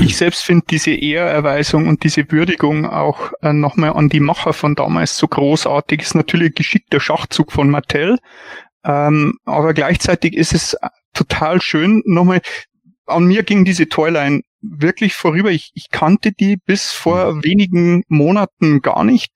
Ich 0.00 0.16
selbst 0.16 0.44
finde 0.44 0.64
diese 0.68 0.90
Ehrerweisung 0.90 1.86
und 1.86 2.02
diese 2.02 2.30
Würdigung 2.32 2.84
auch 2.84 3.32
äh, 3.42 3.52
nochmal 3.52 3.92
an 3.92 4.08
die 4.08 4.18
Macher 4.18 4.52
von 4.52 4.74
damals 4.74 5.16
so 5.16 5.28
großartig. 5.28 6.02
Ist 6.02 6.16
natürlich 6.16 6.50
ein 6.50 6.56
geschickter 6.56 6.98
Schachzug 6.98 7.52
von 7.52 7.70
Mattel, 7.70 8.18
ähm, 8.84 9.38
aber 9.44 9.74
gleichzeitig 9.74 10.34
ist 10.34 10.54
es 10.54 10.76
total 11.12 11.60
schön. 11.60 12.02
Nochmal, 12.04 12.40
an 13.06 13.24
mir 13.24 13.42
ging 13.42 13.64
diese 13.64 13.88
Toyline 13.88 14.42
wirklich 14.60 15.14
vorüber. 15.14 15.50
Ich, 15.50 15.70
ich 15.74 15.90
kannte 15.90 16.32
die 16.32 16.56
bis 16.56 16.90
vor 16.92 17.34
mhm. 17.34 17.44
wenigen 17.44 18.02
Monaten 18.08 18.80
gar 18.80 19.04
nicht 19.04 19.32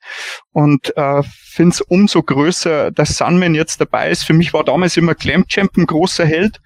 und 0.53 0.97
äh, 0.97 1.23
finde 1.23 1.75
es 1.75 1.81
umso 1.81 2.23
größer, 2.23 2.91
dass 2.91 3.17
Sunman 3.17 3.55
jetzt 3.55 3.81
dabei 3.81 4.11
ist. 4.11 4.25
Für 4.25 4.33
mich 4.33 4.53
war 4.53 4.65
damals 4.65 4.97
immer 4.97 5.15
Clamp 5.15 5.49
Champ 5.49 5.77
ein 5.77 5.87
großer 5.87 6.25
Held. 6.25 6.61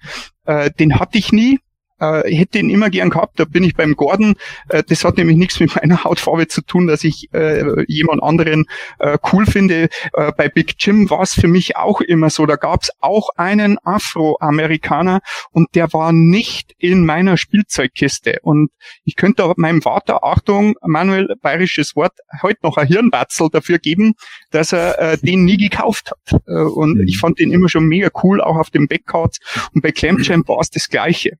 Äh, 0.45 0.71
den 0.71 0.99
hatte 0.99 1.17
ich 1.17 1.31
nie 1.31 1.59
äh, 2.03 2.35
hätte 2.35 2.59
ihn 2.59 2.69
immer 2.69 2.89
gern 2.89 3.09
gehabt. 3.09 3.39
Da 3.39 3.45
bin 3.45 3.63
ich 3.63 3.75
beim 3.75 3.95
Gordon. 3.95 4.35
Äh, 4.69 4.83
das 4.87 5.03
hat 5.03 5.17
nämlich 5.17 5.37
nichts 5.37 5.59
mit 5.59 5.75
meiner 5.81 6.03
Hautfarbe 6.03 6.47
zu 6.47 6.61
tun, 6.61 6.87
dass 6.87 7.03
ich 7.03 7.29
äh, 7.33 7.83
jemand 7.87 8.23
anderen 8.23 8.65
äh, 8.99 9.17
cool 9.31 9.45
finde. 9.45 9.89
Äh, 10.13 10.31
bei 10.37 10.49
Big 10.49 10.75
Jim 10.79 11.09
war 11.09 11.21
es 11.21 11.33
für 11.33 11.47
mich 11.47 11.77
auch 11.77 12.01
immer 12.01 12.29
so. 12.29 12.45
Da 12.45 12.55
gab 12.55 12.83
es 12.83 12.91
auch 12.99 13.29
einen 13.35 13.77
Afroamerikaner 13.83 15.21
und 15.51 15.67
der 15.75 15.91
war 15.93 16.11
nicht 16.11 16.73
in 16.77 17.05
meiner 17.05 17.37
Spielzeugkiste. 17.37 18.37
Und 18.41 18.69
ich 19.03 19.15
könnte 19.15 19.51
meinem 19.57 19.81
Vater, 19.81 20.23
Achtung, 20.23 20.75
Manuel, 20.81 21.35
bayerisches 21.41 21.95
Wort, 21.95 22.13
heute 22.41 22.59
noch 22.63 22.77
ein 22.77 22.87
Hirnbatzel 22.87 23.49
dafür 23.51 23.79
geben, 23.79 24.13
dass 24.51 24.73
er 24.73 24.99
äh, 24.99 25.17
den 25.17 25.45
nie 25.45 25.57
gekauft 25.57 26.11
hat. 26.11 26.41
Äh, 26.47 26.53
und 26.53 26.97
mhm. 26.97 27.07
ich 27.07 27.17
fand 27.17 27.39
den 27.39 27.51
immer 27.51 27.69
schon 27.69 27.85
mega 27.85 28.09
cool, 28.23 28.41
auch 28.41 28.57
auf 28.57 28.69
dem 28.69 28.87
Backcards. 28.87 29.39
Und 29.73 29.81
bei 29.81 29.91
Clam 29.91 30.17
Champ 30.19 30.47
war 30.47 30.59
es 30.59 30.69
das 30.69 30.89
Gleiche. 30.89 31.37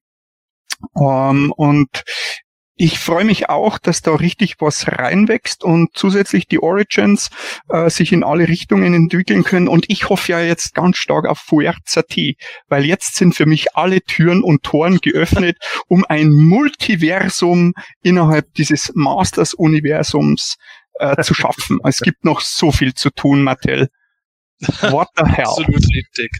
Ähm, 0.96 1.54
und 1.56 2.04
ich 2.76 2.98
freue 2.98 3.24
mich 3.24 3.50
auch, 3.50 3.78
dass 3.78 4.02
da 4.02 4.16
richtig 4.16 4.56
was 4.60 4.88
reinwächst 4.88 5.64
und 5.64 5.92
zusätzlich 5.94 6.48
die 6.48 6.60
Origins 6.60 7.30
äh, 7.70 7.90
sich 7.90 8.12
in 8.12 8.24
alle 8.24 8.48
Richtungen 8.48 8.96
entwickeln 8.96 9.44
können. 9.44 9.68
Und 9.68 9.86
ich 9.90 10.10
hoffe 10.10 10.32
ja 10.32 10.42
jetzt 10.42 10.74
ganz 10.74 10.98
stark 10.98 11.28
auf 11.28 11.38
Fuerza 11.38 12.02
T, 12.02 12.36
weil 12.68 12.84
jetzt 12.84 13.16
sind 13.16 13.36
für 13.36 13.46
mich 13.46 13.76
alle 13.76 14.02
Türen 14.02 14.42
und 14.44 14.64
Toren 14.64 14.98
geöffnet, 14.98 15.58
um 15.88 16.04
ein 16.10 16.32
Multiversum 16.32 17.74
innerhalb 18.02 18.52
dieses 18.56 18.92
Masters-Universums 18.96 20.56
äh, 20.96 21.22
zu 21.22 21.36
schaffen. 21.36 21.80
Es 21.84 22.00
gibt 22.00 22.26
noch 22.26 22.42
so 22.42 22.72
viel 22.72 22.96
zu 22.96 23.12
tun, 23.12 23.44
Mattel. 23.44 23.90
What 24.82 25.10
the 25.16 25.26
hell? 25.26 25.46
Absolut 25.46 25.86
richtig. 25.96 26.32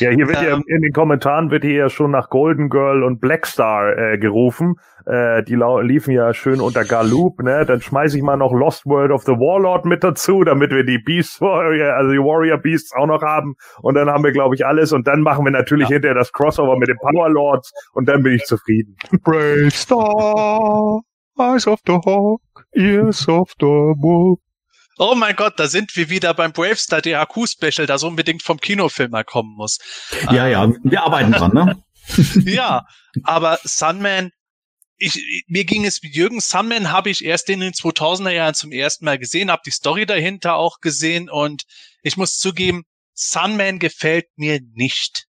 Ja, 0.00 0.10
hier 0.10 0.28
wird 0.28 0.42
ähm, 0.42 0.64
ja 0.66 0.74
in 0.76 0.82
den 0.82 0.92
Kommentaren 0.92 1.50
wird 1.50 1.64
hier 1.64 1.74
ja 1.74 1.88
schon 1.88 2.10
nach 2.10 2.30
Golden 2.30 2.68
Girl 2.68 3.02
und 3.02 3.20
Blackstar 3.20 3.96
äh, 3.96 4.18
gerufen. 4.18 4.76
Äh, 5.06 5.42
die 5.42 5.54
liefen 5.54 6.12
ja 6.12 6.34
schön 6.34 6.60
unter 6.60 6.84
Galoop, 6.84 7.42
ne? 7.42 7.64
Dann 7.64 7.80
schmeiße 7.80 8.16
ich 8.16 8.22
mal 8.22 8.36
noch 8.36 8.52
Lost 8.52 8.84
World 8.84 9.10
of 9.10 9.22
the 9.22 9.32
Warlord 9.32 9.86
mit 9.86 10.04
dazu, 10.04 10.44
damit 10.44 10.70
wir 10.70 10.84
die 10.84 10.98
Beast 10.98 11.40
Warrior, 11.40 11.94
also 11.94 12.12
die 12.12 12.18
Warrior 12.18 12.58
Beasts 12.58 12.92
auch 12.94 13.06
noch 13.06 13.22
haben. 13.22 13.54
Und 13.80 13.94
dann 13.94 14.08
haben 14.10 14.22
wir, 14.22 14.32
glaube 14.32 14.54
ich, 14.54 14.66
alles. 14.66 14.92
Und 14.92 15.06
dann 15.06 15.22
machen 15.22 15.44
wir 15.44 15.50
natürlich 15.50 15.88
ja. 15.88 15.94
hinterher 15.94 16.14
das 16.14 16.32
Crossover 16.32 16.78
mit 16.78 16.88
den 16.88 16.98
Power 16.98 17.30
Lords 17.30 17.72
und 17.94 18.08
dann 18.08 18.22
bin 18.22 18.34
ich 18.34 18.44
zufrieden. 18.44 18.96
Brave 19.24 19.70
Star, 19.70 21.00
Eyes 21.38 21.66
of 21.66 21.80
the 21.86 21.94
Hawk, 22.04 22.42
Ears 22.72 23.28
of 23.28 23.50
the 23.60 23.66
Wolf. 23.66 24.40
Oh 24.98 25.14
mein 25.14 25.36
Gott, 25.36 25.58
da 25.60 25.68
sind 25.68 25.94
wir 25.96 26.10
wieder 26.10 26.34
beim 26.34 26.52
Bravestar 26.52 27.00
DHQ-Special, 27.00 27.86
das 27.86 28.02
unbedingt 28.02 28.42
vom 28.42 28.58
Kinofilm 28.58 29.12
mal 29.12 29.24
kommen 29.24 29.54
muss. 29.54 29.78
Ja, 30.30 30.48
ja, 30.48 30.68
wir 30.82 31.02
arbeiten 31.02 31.32
dran, 31.32 31.52
ne? 31.54 31.82
ja, 32.44 32.84
aber 33.22 33.60
Sunman, 33.62 34.30
ich, 34.96 35.44
mir 35.46 35.64
ging 35.64 35.84
es 35.84 36.02
wie 36.02 36.10
Jürgen, 36.10 36.40
Sunman 36.40 36.90
habe 36.90 37.10
ich 37.10 37.24
erst 37.24 37.48
in 37.48 37.60
den 37.60 37.72
2000er 37.72 38.30
Jahren 38.30 38.54
zum 38.54 38.72
ersten 38.72 39.04
Mal 39.04 39.18
gesehen, 39.18 39.52
habe 39.52 39.62
die 39.64 39.70
Story 39.70 40.04
dahinter 40.04 40.56
auch 40.56 40.80
gesehen 40.80 41.30
und 41.30 41.62
ich 42.02 42.16
muss 42.16 42.38
zugeben, 42.38 42.82
Sunman 43.14 43.78
gefällt 43.78 44.26
mir 44.36 44.58
nicht 44.74 45.27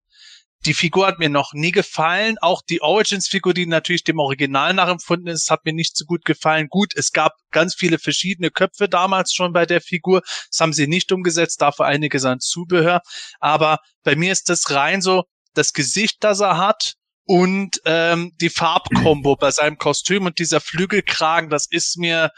die 0.64 0.74
Figur 0.74 1.06
hat 1.06 1.18
mir 1.18 1.28
noch 1.28 1.52
nie 1.54 1.72
gefallen. 1.72 2.36
Auch 2.40 2.62
die 2.62 2.82
Origins-Figur, 2.82 3.54
die 3.54 3.66
natürlich 3.66 4.04
dem 4.04 4.18
Original 4.18 4.74
nachempfunden 4.74 5.28
ist, 5.28 5.50
hat 5.50 5.64
mir 5.64 5.72
nicht 5.72 5.96
so 5.96 6.04
gut 6.04 6.24
gefallen. 6.24 6.68
Gut, 6.68 6.92
es 6.94 7.12
gab 7.12 7.34
ganz 7.50 7.74
viele 7.74 7.98
verschiedene 7.98 8.50
Köpfe 8.50 8.88
damals 8.88 9.32
schon 9.32 9.52
bei 9.52 9.66
der 9.66 9.80
Figur. 9.80 10.22
Das 10.50 10.60
haben 10.60 10.72
sie 10.72 10.86
nicht 10.86 11.10
umgesetzt, 11.10 11.60
dafür 11.60 11.86
einiges 11.86 12.24
an 12.24 12.40
Zubehör. 12.40 13.02
Aber 13.40 13.78
bei 14.04 14.14
mir 14.14 14.32
ist 14.32 14.48
das 14.48 14.70
rein 14.70 15.02
so 15.02 15.24
das 15.54 15.72
Gesicht, 15.72 16.18
das 16.20 16.40
er 16.40 16.56
hat 16.58 16.94
und 17.24 17.80
ähm, 17.84 18.32
die 18.40 18.50
Farbkombo 18.50 19.36
bei 19.36 19.50
seinem 19.50 19.78
Kostüm 19.78 20.26
und 20.26 20.38
dieser 20.38 20.60
Flügelkragen, 20.60 21.50
das 21.50 21.66
ist 21.70 21.98
mir 21.98 22.30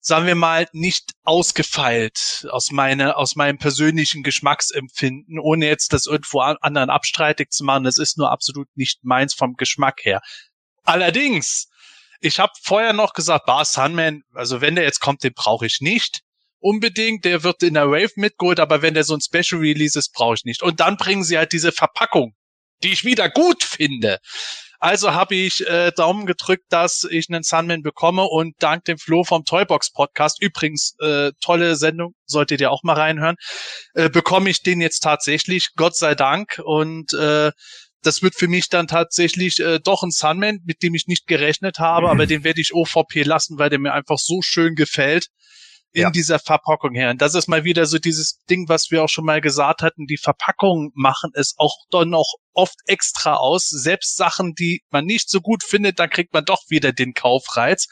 sagen 0.00 0.26
wir 0.26 0.34
mal, 0.34 0.68
nicht 0.72 1.12
ausgefeilt 1.24 2.46
aus 2.50 2.70
meiner, 2.70 3.16
aus 3.16 3.36
meinem 3.36 3.58
persönlichen 3.58 4.22
Geschmacksempfinden, 4.22 5.38
ohne 5.38 5.66
jetzt 5.66 5.92
das 5.92 6.06
irgendwo 6.06 6.40
anderen 6.40 6.90
abstreitig 6.90 7.50
zu 7.50 7.64
machen. 7.64 7.84
Das 7.84 7.98
ist 7.98 8.18
nur 8.18 8.30
absolut 8.30 8.68
nicht 8.74 9.00
meins 9.02 9.34
vom 9.34 9.54
Geschmack 9.54 10.04
her. 10.04 10.20
Allerdings, 10.84 11.68
ich 12.20 12.38
habe 12.38 12.52
vorher 12.62 12.92
noch 12.92 13.12
gesagt, 13.12 13.46
Bar 13.46 13.64
Sunman, 13.64 14.22
also 14.32 14.60
wenn 14.60 14.74
der 14.74 14.84
jetzt 14.84 15.00
kommt, 15.00 15.22
den 15.22 15.34
brauche 15.34 15.66
ich 15.66 15.80
nicht 15.80 16.22
unbedingt. 16.60 17.24
Der 17.24 17.42
wird 17.42 17.62
in 17.62 17.74
der 17.74 17.90
Wave 17.90 18.12
mitgeholt, 18.16 18.60
aber 18.60 18.82
wenn 18.82 18.94
der 18.94 19.04
so 19.04 19.14
ein 19.14 19.20
Special 19.20 19.60
Release 19.60 19.98
ist, 19.98 20.12
brauche 20.12 20.34
ich 20.34 20.44
nicht. 20.44 20.62
Und 20.62 20.80
dann 20.80 20.96
bringen 20.96 21.24
sie 21.24 21.38
halt 21.38 21.52
diese 21.52 21.72
Verpackung, 21.72 22.34
die 22.82 22.92
ich 22.92 23.04
wieder 23.04 23.28
gut 23.28 23.62
finde. 23.62 24.18
Also 24.80 25.12
habe 25.12 25.34
ich 25.34 25.66
äh, 25.66 25.90
Daumen 25.90 26.24
gedrückt, 26.24 26.66
dass 26.68 27.04
ich 27.10 27.28
einen 27.28 27.42
Sunman 27.42 27.82
bekomme 27.82 28.22
und 28.22 28.54
dank 28.60 28.84
dem 28.84 28.96
Flo 28.96 29.24
vom 29.24 29.44
Toybox 29.44 29.90
Podcast, 29.90 30.40
übrigens 30.40 30.94
äh, 31.00 31.32
tolle 31.40 31.74
Sendung, 31.74 32.14
solltet 32.26 32.60
ihr 32.60 32.70
auch 32.70 32.84
mal 32.84 32.94
reinhören, 32.94 33.36
äh, 33.94 34.08
bekomme 34.08 34.50
ich 34.50 34.62
den 34.62 34.80
jetzt 34.80 35.00
tatsächlich, 35.00 35.70
Gott 35.74 35.96
sei 35.96 36.14
Dank. 36.14 36.60
Und 36.64 37.12
äh, 37.12 37.50
das 38.02 38.22
wird 38.22 38.36
für 38.36 38.46
mich 38.46 38.68
dann 38.68 38.86
tatsächlich 38.86 39.58
äh, 39.58 39.80
doch 39.80 40.04
ein 40.04 40.12
Sunman, 40.12 40.60
mit 40.64 40.82
dem 40.84 40.94
ich 40.94 41.08
nicht 41.08 41.26
gerechnet 41.26 41.80
habe, 41.80 42.06
mhm. 42.06 42.12
aber 42.12 42.26
den 42.28 42.44
werde 42.44 42.60
ich 42.60 42.72
OVP 42.72 43.24
lassen, 43.24 43.58
weil 43.58 43.70
der 43.70 43.80
mir 43.80 43.94
einfach 43.94 44.18
so 44.18 44.42
schön 44.42 44.76
gefällt. 44.76 45.26
In 45.92 46.02
ja. 46.02 46.10
dieser 46.10 46.38
Verpackung 46.38 46.94
her. 46.94 47.10
Und 47.10 47.22
das 47.22 47.34
ist 47.34 47.48
mal 47.48 47.64
wieder 47.64 47.86
so 47.86 47.98
dieses 47.98 48.40
Ding, 48.50 48.68
was 48.68 48.90
wir 48.90 49.02
auch 49.02 49.08
schon 49.08 49.24
mal 49.24 49.40
gesagt 49.40 49.82
hatten. 49.82 50.06
Die 50.06 50.18
Verpackungen 50.18 50.90
machen 50.94 51.30
es 51.34 51.54
auch 51.56 51.74
dann 51.90 52.10
noch 52.10 52.34
oft 52.52 52.76
extra 52.86 53.34
aus. 53.34 53.68
Selbst 53.68 54.16
Sachen, 54.16 54.54
die 54.54 54.82
man 54.90 55.04
nicht 55.04 55.30
so 55.30 55.40
gut 55.40 55.62
findet, 55.62 55.98
dann 55.98 56.10
kriegt 56.10 56.32
man 56.32 56.44
doch 56.44 56.62
wieder 56.68 56.92
den 56.92 57.14
Kaufreiz. 57.14 57.86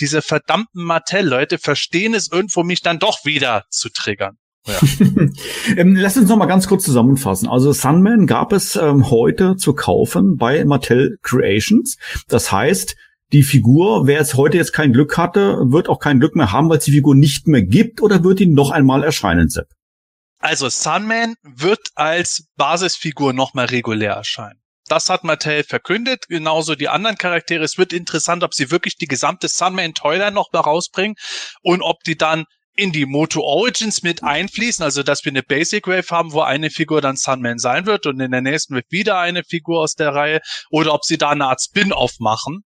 Diese 0.00 0.22
verdammten 0.22 0.84
Mattel-Leute 0.84 1.58
verstehen 1.58 2.14
es 2.14 2.30
irgendwo, 2.30 2.62
mich 2.62 2.82
dann 2.82 2.98
doch 2.98 3.24
wieder 3.24 3.64
zu 3.70 3.88
triggern. 3.90 4.38
Ja. 4.66 4.78
ähm, 5.76 5.96
lass 5.96 6.16
uns 6.16 6.28
noch 6.28 6.36
mal 6.36 6.46
ganz 6.46 6.68
kurz 6.68 6.84
zusammenfassen. 6.84 7.48
Also 7.48 7.72
Sunman 7.72 8.26
gab 8.26 8.52
es 8.52 8.76
ähm, 8.76 9.10
heute 9.10 9.56
zu 9.56 9.74
kaufen 9.74 10.36
bei 10.36 10.64
Mattel 10.64 11.18
Creations. 11.22 11.96
Das 12.28 12.52
heißt, 12.52 12.94
die 13.32 13.42
Figur, 13.42 14.06
wer 14.06 14.20
es 14.20 14.34
heute 14.34 14.56
jetzt 14.56 14.72
kein 14.72 14.92
Glück 14.92 15.18
hatte, 15.18 15.58
wird 15.66 15.88
auch 15.88 15.98
kein 15.98 16.18
Glück 16.18 16.34
mehr 16.34 16.52
haben, 16.52 16.68
weil 16.70 16.78
es 16.78 16.84
die 16.84 16.92
Figur 16.92 17.14
nicht 17.14 17.46
mehr 17.46 17.62
gibt 17.62 18.00
oder 18.00 18.24
wird 18.24 18.38
die 18.38 18.46
noch 18.46 18.70
einmal 18.70 19.04
erscheinen, 19.04 19.48
Sepp? 19.48 19.68
Also 20.40 20.68
Sunman 20.68 21.34
wird 21.42 21.88
als 21.94 22.46
Basisfigur 22.56 23.32
nochmal 23.32 23.66
regulär 23.66 24.12
erscheinen. 24.12 24.60
Das 24.86 25.10
hat 25.10 25.24
Mattel 25.24 25.64
verkündet, 25.64 26.28
genauso 26.28 26.74
die 26.74 26.88
anderen 26.88 27.18
Charaktere. 27.18 27.64
Es 27.64 27.76
wird 27.76 27.92
interessant, 27.92 28.42
ob 28.42 28.54
sie 28.54 28.70
wirklich 28.70 28.96
die 28.96 29.08
gesamte 29.08 29.48
Sunman 29.48 29.92
Toyline 29.92 30.32
noch 30.32 30.50
mal 30.52 30.60
rausbringen 30.60 31.16
und 31.62 31.82
ob 31.82 32.02
die 32.04 32.16
dann 32.16 32.44
in 32.74 32.92
die 32.92 33.04
Moto 33.04 33.40
Origins 33.40 34.04
mit 34.04 34.22
einfließen, 34.22 34.84
also 34.84 35.02
dass 35.02 35.24
wir 35.24 35.32
eine 35.32 35.42
Basic 35.42 35.88
Wave 35.88 36.08
haben, 36.10 36.32
wo 36.32 36.42
eine 36.42 36.70
Figur 36.70 37.00
dann 37.00 37.16
Sunman 37.16 37.58
sein 37.58 37.86
wird 37.86 38.06
und 38.06 38.20
in 38.20 38.30
der 38.30 38.40
nächsten 38.40 38.76
wird 38.76 38.86
wieder 38.90 39.18
eine 39.18 39.42
Figur 39.42 39.80
aus 39.80 39.94
der 39.94 40.14
Reihe, 40.14 40.40
oder 40.70 40.94
ob 40.94 41.04
sie 41.04 41.18
da 41.18 41.30
eine 41.30 41.46
Art 41.46 41.60
Spin-off 41.60 42.20
machen 42.20 42.62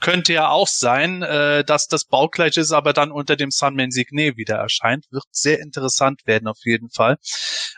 könnte 0.00 0.32
ja 0.32 0.48
auch 0.48 0.68
sein, 0.68 1.22
äh, 1.22 1.64
dass 1.64 1.88
das 1.88 2.04
baugleich 2.04 2.56
ist, 2.56 2.72
aber 2.72 2.92
dann 2.92 3.10
unter 3.10 3.36
dem 3.36 3.50
Sunman 3.50 3.90
Signet 3.90 4.36
wieder 4.36 4.56
erscheint. 4.56 5.06
Wird 5.10 5.24
sehr 5.30 5.60
interessant 5.60 6.22
werden 6.26 6.48
auf 6.48 6.58
jeden 6.64 6.90
Fall. 6.90 7.16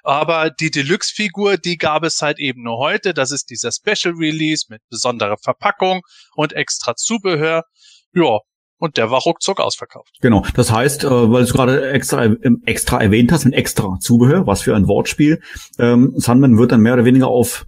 Aber 0.02 0.50
die 0.50 0.70
Deluxe-Figur, 0.70 1.56
die 1.56 1.78
gab 1.78 2.04
es 2.04 2.22
halt 2.22 2.38
eben 2.38 2.62
nur 2.62 2.78
heute. 2.78 3.14
Das 3.14 3.30
ist 3.30 3.50
dieser 3.50 3.72
Special 3.72 4.14
Release 4.14 4.66
mit 4.68 4.82
besonderer 4.90 5.36
Verpackung 5.42 6.02
und 6.34 6.52
extra 6.52 6.94
Zubehör. 6.96 7.64
Ja, 8.12 8.38
und 8.78 8.96
der 8.96 9.10
war 9.10 9.20
ruckzuck 9.20 9.60
ausverkauft. 9.60 10.16
Genau. 10.20 10.44
Das 10.54 10.70
heißt, 10.72 11.04
äh, 11.04 11.10
weil 11.10 11.44
du 11.44 11.52
gerade 11.52 11.90
extra, 11.90 12.24
ähm, 12.24 12.62
extra 12.64 13.00
erwähnt 13.00 13.32
hast, 13.32 13.44
mit 13.44 13.54
extra 13.54 13.98
Zubehör, 14.00 14.46
was 14.46 14.62
für 14.62 14.74
ein 14.74 14.86
Wortspiel, 14.86 15.40
ähm, 15.78 16.12
Sunman 16.16 16.58
wird 16.58 16.72
dann 16.72 16.80
mehr 16.80 16.94
oder 16.94 17.04
weniger 17.04 17.28
auf 17.28 17.66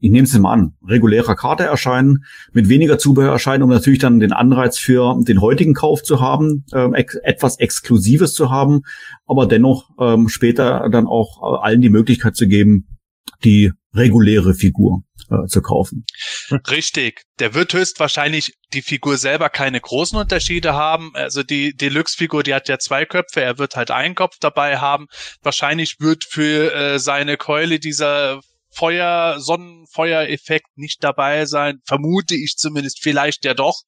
ich 0.00 0.10
nehme 0.10 0.24
es 0.24 0.38
mal 0.38 0.52
an, 0.52 0.74
regulärer 0.86 1.34
Karte 1.34 1.64
erscheinen, 1.64 2.24
mit 2.52 2.68
weniger 2.68 2.98
Zubehör 2.98 3.32
erscheinen, 3.32 3.62
um 3.62 3.70
natürlich 3.70 3.98
dann 3.98 4.20
den 4.20 4.32
Anreiz 4.32 4.78
für 4.78 5.16
den 5.22 5.40
heutigen 5.40 5.74
Kauf 5.74 6.02
zu 6.02 6.20
haben, 6.20 6.64
ähm, 6.74 6.94
ex 6.94 7.14
etwas 7.16 7.58
Exklusives 7.58 8.34
zu 8.34 8.50
haben, 8.50 8.82
aber 9.26 9.46
dennoch 9.46 9.90
ähm, 10.00 10.28
später 10.28 10.88
dann 10.90 11.06
auch 11.06 11.42
äh, 11.42 11.66
allen 11.66 11.80
die 11.80 11.88
Möglichkeit 11.88 12.36
zu 12.36 12.46
geben, 12.46 12.98
die 13.44 13.72
reguläre 13.94 14.54
Figur 14.54 15.02
äh, 15.30 15.46
zu 15.46 15.62
kaufen. 15.62 16.04
Richtig. 16.70 17.22
Der 17.38 17.54
wird 17.54 17.72
höchstwahrscheinlich 17.72 18.54
die 18.72 18.82
Figur 18.82 19.16
selber 19.16 19.48
keine 19.48 19.80
großen 19.80 20.18
Unterschiede 20.18 20.74
haben. 20.74 21.12
Also 21.14 21.42
die 21.42 21.74
Deluxe-Figur, 21.74 22.42
die 22.42 22.54
hat 22.54 22.68
ja 22.68 22.78
zwei 22.78 23.04
Köpfe, 23.04 23.40
er 23.40 23.58
wird 23.58 23.76
halt 23.76 23.90
einen 23.90 24.14
Kopf 24.14 24.36
dabei 24.40 24.78
haben. 24.78 25.06
Wahrscheinlich 25.42 25.96
wird 25.98 26.24
für 26.24 26.74
äh, 26.74 26.98
seine 26.98 27.36
Keule 27.36 27.78
dieser 27.78 28.40
Feuer, 28.76 29.40
Sonnenfeuereffekt 29.40 30.76
nicht 30.76 31.02
dabei 31.02 31.46
sein. 31.46 31.80
Vermute 31.84 32.34
ich 32.34 32.56
zumindest, 32.56 33.02
vielleicht 33.02 33.44
ja 33.44 33.54
doch. 33.54 33.82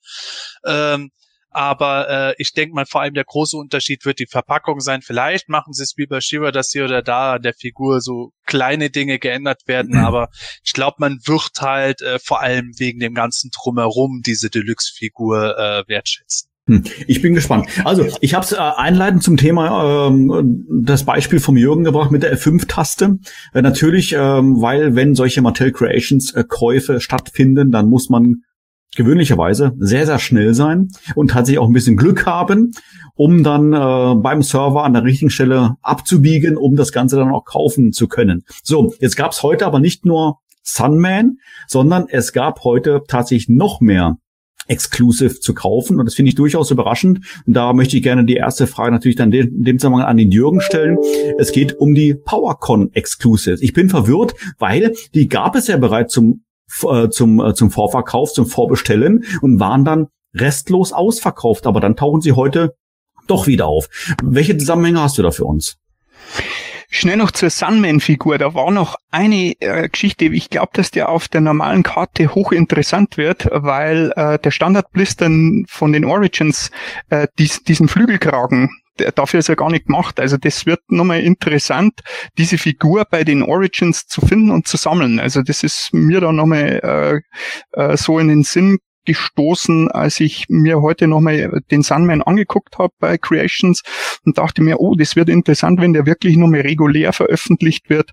Ähm, 0.65 1.11
aber 1.51 2.09
äh, 2.09 2.35
ich 2.39 2.53
denke 2.53 2.75
mal, 2.75 2.87
vor 2.87 3.01
allem 3.01 3.15
der 3.15 3.25
große 3.25 3.57
Unterschied 3.57 4.05
wird 4.05 4.19
die 4.19 4.27
Verpackung 4.27 4.81
sein. 4.81 5.01
Vielleicht 5.03 5.49
machen 5.49 5.73
sie 5.73 5.83
es 5.83 5.95
wie 5.97 6.07
bei 6.07 6.21
Shiva, 6.21 6.53
dass 6.53 6.71
hier 6.71 6.85
oder 6.85 7.03
da 7.03 7.35
an 7.35 7.43
der 7.43 7.55
Figur 7.55 8.01
so 8.01 8.33
kleine 8.45 8.91
Dinge 8.91 9.19
geändert 9.19 9.63
werden. 9.67 9.99
Mhm. 9.99 10.05
Aber 10.05 10.29
ich 10.63 10.73
glaube, 10.73 10.97
man 10.99 11.19
wird 11.25 11.61
halt 11.61 12.03
äh, 12.03 12.19
vor 12.19 12.41
allem 12.41 12.73
wegen 12.79 13.01
dem 13.01 13.15
ganzen 13.15 13.51
Drumherum 13.51 14.23
diese 14.25 14.51
Deluxe-Figur 14.51 15.59
äh, 15.59 15.89
wertschätzen. 15.89 16.48
Hm, 16.69 16.85
ich 17.07 17.23
bin 17.23 17.35
gespannt. 17.35 17.67
Also, 17.85 18.07
ich 18.21 18.35
habe 18.35 18.45
es 18.45 18.53
äh, 18.53 18.57
einleitend 18.59 19.23
zum 19.23 19.39
Thema 19.39 20.09
ähm, 20.09 20.67
das 20.71 21.05
Beispiel 21.05 21.41
vom 21.41 21.57
Jürgen 21.57 21.83
gebracht 21.83 22.11
mit 22.11 22.23
der 22.23 22.37
F5-Taste. 22.37 23.19
Äh, 23.55 23.63
natürlich, 23.63 24.15
ähm, 24.17 24.61
weil 24.61 24.95
wenn 24.95 25.15
solche 25.15 25.41
Mattel 25.41 25.73
Creations 25.73 26.35
äh, 26.35 27.01
stattfinden, 27.01 27.71
dann 27.71 27.89
muss 27.89 28.11
man 28.11 28.43
gewöhnlicherweise 28.97 29.73
sehr, 29.79 30.05
sehr 30.05 30.19
schnell 30.19 30.53
sein 30.53 30.89
und 31.15 31.31
tatsächlich 31.31 31.59
auch 31.59 31.69
ein 31.69 31.73
bisschen 31.73 31.97
Glück 31.97 32.27
haben, 32.27 32.73
um 33.15 33.43
dann 33.43 33.73
äh, 33.73 34.15
beim 34.21 34.43
Server 34.43 34.85
an 34.85 34.93
der 34.93 35.05
richtigen 35.05 35.31
Stelle 35.31 35.77
abzubiegen, 35.81 36.59
um 36.59 36.77
das 36.77 36.93
Ganze 36.93 37.17
dann 37.17 37.31
auch 37.31 37.45
kaufen 37.45 37.93
zu 37.93 38.09
können. 38.09 38.45
So, 38.63 38.95
jetzt 39.01 39.17
gab 39.17 39.33
es 39.33 39.43
heute 39.43 39.67
aber 39.67 39.81
nicht 39.81 40.05
nur 40.05 40.39
Sunman, 40.63 41.39
sondern 41.67 42.07
es 42.09 42.35
gab 42.35 42.65
heute 42.65 43.03
tatsächlich 43.09 43.49
noch 43.49 43.81
mehr 43.81 44.19
Exclusive 44.69 45.41
zu 45.41 45.55
kaufen. 45.55 45.99
Und 45.99 46.07
das 46.07 46.15
finde 46.15 46.29
ich 46.31 46.35
durchaus 46.35 46.71
überraschend. 46.71 47.21
Und 47.47 47.55
da 47.55 47.73
möchte 47.73 47.97
ich 47.97 48.03
gerne 48.03 48.25
die 48.25 48.37
erste 48.37 48.67
Frage 48.67 48.93
natürlich 48.93 49.17
dann 49.17 49.33
in 49.33 49.65
dem 49.65 49.79
Zusammenhang 49.79 50.07
an 50.07 50.17
den 50.17 50.31
Jürgen 50.31 50.61
stellen. 50.61 50.99
Es 51.39 51.53
geht 51.53 51.79
um 51.79 51.95
die 51.95 52.15
PowerCon 52.15 52.93
Exclusives. 52.93 53.61
Ich 53.63 53.73
bin 53.73 53.89
verwirrt, 53.89 54.35
weil 54.59 54.95
die 55.15 55.29
gab 55.29 55.57
es 55.57 55.67
ja 55.67 55.77
bereits 55.77 56.15
zum, 56.15 56.45
äh, 56.89 57.09
zum, 57.09 57.41
äh, 57.41 57.55
zum 57.55 57.71
Vorverkauf, 57.71 58.33
zum 58.33 58.47
Vorbestellen 58.47 59.25
und 59.43 59.59
waren 59.59 59.85
dann 59.85 60.07
restlos 60.35 60.93
ausverkauft. 60.93 61.67
Aber 61.67 61.81
dann 61.81 61.97
tauchen 61.97 62.21
sie 62.21 62.33
heute 62.33 62.75
doch 63.27 63.47
wieder 63.47 63.67
auf. 63.67 63.89
Welche 64.23 64.57
Zusammenhänge 64.57 65.01
hast 65.01 65.19
du 65.19 65.23
da 65.23 65.31
für 65.31 65.45
uns? 65.45 65.77
Schnell 66.91 67.19
noch 67.19 67.31
zur 67.31 67.51
Sunman-Figur. 67.51 68.39
Da 68.39 68.55
war 68.55 68.71
noch 68.71 68.97
eine 69.11 69.53
äh, 69.61 69.89
Geschichte. 69.89 70.25
Ich 70.25 70.49
glaube, 70.49 70.71
dass 70.73 70.91
der 70.91 71.11
auf 71.11 71.29
der 71.29 71.43
normalen 71.43 71.83
Karte 71.83 72.35
hochinteressant 72.35 73.19
wird, 73.19 73.49
weil 73.53 74.13
äh, 74.17 74.39
der 74.39 74.51
Standardblister 74.51 75.29
von 75.67 75.93
den 75.93 76.07
Origins 76.07 76.71
äh, 77.11 77.29
dies, 77.39 77.63
diesen 77.63 77.89
Flügelkragen 77.89 78.71
dafür 79.15 79.41
ist 79.41 79.49
er 79.49 79.57
gar 79.57 79.71
nicht 79.71 79.87
gemacht. 79.87 80.19
Also 80.21 80.37
das 80.37 80.67
wird 80.67 80.81
nochmal 80.89 81.21
interessant, 81.21 82.01
diese 82.37 82.59
Figur 82.59 83.07
bei 83.09 83.25
den 83.25 83.43
Origins 83.43 84.07
zu 84.07 84.21
finden 84.21 84.51
und 84.51 84.67
zu 84.67 84.77
sammeln. 84.77 85.21
Also 85.21 85.43
das 85.43 85.63
ist 85.63 85.91
mir 85.93 86.21
da 86.21 86.33
nochmal 86.33 87.23
äh, 87.77 87.81
äh, 87.81 87.97
so 87.97 88.19
in 88.19 88.29
den 88.29 88.43
Sinn 88.43 88.79
gestoßen, 89.09 89.91
als 89.91 90.21
ich 90.21 90.47
mir 90.51 90.83
heute 90.83 91.09
nochmal 91.09 91.63
den 91.71 91.83
Sunman 91.83 92.23
angeguckt 92.23 92.77
habe 92.79 92.93
bei 92.99 93.17
Creations 93.17 93.83
und 94.25 94.37
dachte 94.37 94.63
mir, 94.63 94.81
oh, 94.81 94.95
das 94.95 95.17
wird 95.17 95.31
interessant, 95.31 95.81
wenn 95.81 95.95
der 95.95 96.05
wirklich 96.05 96.37
nochmal 96.37 96.61
regulär 96.61 97.15
veröffentlicht 97.15 97.89
wird, 97.89 98.11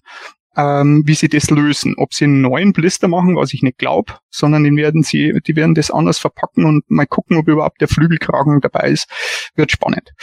ähm, 0.56 1.04
wie 1.06 1.14
sie 1.14 1.28
das 1.28 1.50
lösen. 1.50 1.96
Ob 1.98 2.14
sie 2.14 2.24
einen 2.24 2.42
neuen 2.42 2.72
Blister 2.72 3.10
machen, 3.10 3.36
was 3.36 3.54
ich 3.54 3.62
nicht 3.62 3.78
glaube, 3.78 4.14
sondern 4.30 4.64
den 4.64 4.78
werden 4.78 5.04
sie, 5.04 5.38
die 5.46 5.56
werden 5.58 5.76
das 5.76 5.92
anders 5.92 6.18
verpacken 6.18 6.64
und 6.64 6.90
mal 6.90 7.06
gucken, 7.06 7.36
ob 7.36 7.50
überhaupt 7.50 7.82
der 7.82 7.90
Flügelkragen 7.90 8.62
dabei 8.62 8.90
ist. 8.90 9.10
Wird 9.56 9.72
spannend. 9.72 10.14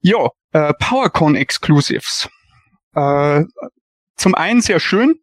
Ja, 0.00 0.30
äh, 0.52 0.72
PowerCon 0.80 1.36
Exclusives. 1.36 2.28
Äh, 2.94 3.44
zum 4.16 4.34
einen 4.34 4.62
sehr 4.62 4.80
schön, 4.80 5.14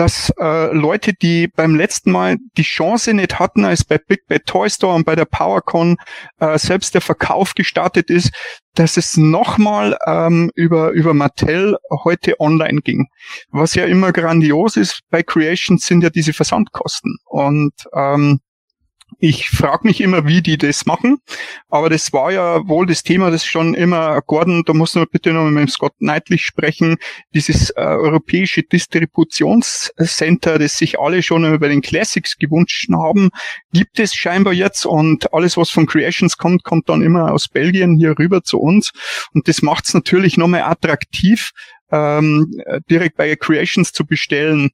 dass 0.00 0.32
äh, 0.38 0.72
Leute, 0.72 1.12
die 1.12 1.46
beim 1.46 1.74
letzten 1.74 2.10
Mal 2.10 2.38
die 2.56 2.62
Chance 2.62 3.12
nicht 3.12 3.38
hatten, 3.38 3.66
als 3.66 3.84
bei 3.84 3.98
Big 3.98 4.26
Bad 4.28 4.46
Toy 4.46 4.70
Store 4.70 4.94
und 4.94 5.04
bei 5.04 5.14
der 5.14 5.26
PowerCon 5.26 5.98
äh, 6.38 6.58
selbst 6.58 6.94
der 6.94 7.02
Verkauf 7.02 7.52
gestartet 7.52 8.08
ist, 8.08 8.30
dass 8.74 8.96
es 8.96 9.18
nochmal 9.18 9.98
ähm, 10.06 10.50
über, 10.54 10.92
über 10.92 11.12
Mattel 11.12 11.76
heute 12.02 12.40
online 12.40 12.80
ging. 12.80 13.08
Was 13.50 13.74
ja 13.74 13.84
immer 13.84 14.10
grandios 14.10 14.78
ist 14.78 15.00
bei 15.10 15.22
Creations 15.22 15.84
sind 15.84 16.02
ja 16.02 16.08
diese 16.08 16.32
Versandkosten. 16.32 17.18
Und 17.26 17.74
ähm, 17.94 18.40
ich 19.20 19.50
frage 19.50 19.86
mich 19.86 20.00
immer, 20.00 20.26
wie 20.26 20.40
die 20.40 20.56
das 20.56 20.86
machen, 20.86 21.18
aber 21.68 21.90
das 21.90 22.12
war 22.12 22.32
ja 22.32 22.66
wohl 22.66 22.86
das 22.86 23.02
Thema, 23.02 23.30
das 23.30 23.44
schon 23.44 23.74
immer, 23.74 24.20
Gordon, 24.22 24.62
da 24.64 24.72
muss 24.72 24.94
man 24.94 25.06
bitte 25.10 25.32
noch 25.32 25.44
mit 25.50 25.60
dem 25.60 25.68
Scott 25.68 25.92
Knightley 25.98 26.38
sprechen, 26.38 26.96
dieses 27.34 27.70
äh, 27.70 27.82
europäische 27.82 28.62
Distributionscenter, 28.62 30.58
das 30.58 30.78
sich 30.78 30.98
alle 30.98 31.22
schon 31.22 31.44
über 31.52 31.68
den 31.68 31.82
Classics 31.82 32.38
gewünscht 32.38 32.88
haben, 32.90 33.28
gibt 33.72 33.98
es 33.98 34.14
scheinbar 34.14 34.54
jetzt 34.54 34.86
und 34.86 35.32
alles, 35.34 35.58
was 35.58 35.68
von 35.68 35.86
Creations 35.86 36.38
kommt, 36.38 36.64
kommt 36.64 36.88
dann 36.88 37.02
immer 37.02 37.32
aus 37.32 37.48
Belgien 37.48 37.98
hier 37.98 38.18
rüber 38.18 38.42
zu 38.42 38.58
uns 38.58 38.90
und 39.34 39.48
das 39.48 39.60
macht 39.60 39.84
es 39.84 39.92
natürlich 39.92 40.38
nochmal 40.38 40.62
attraktiv, 40.62 41.50
ähm, 41.92 42.54
direkt 42.88 43.16
bei 43.16 43.34
Creations 43.36 43.92
zu 43.92 44.06
bestellen 44.06 44.70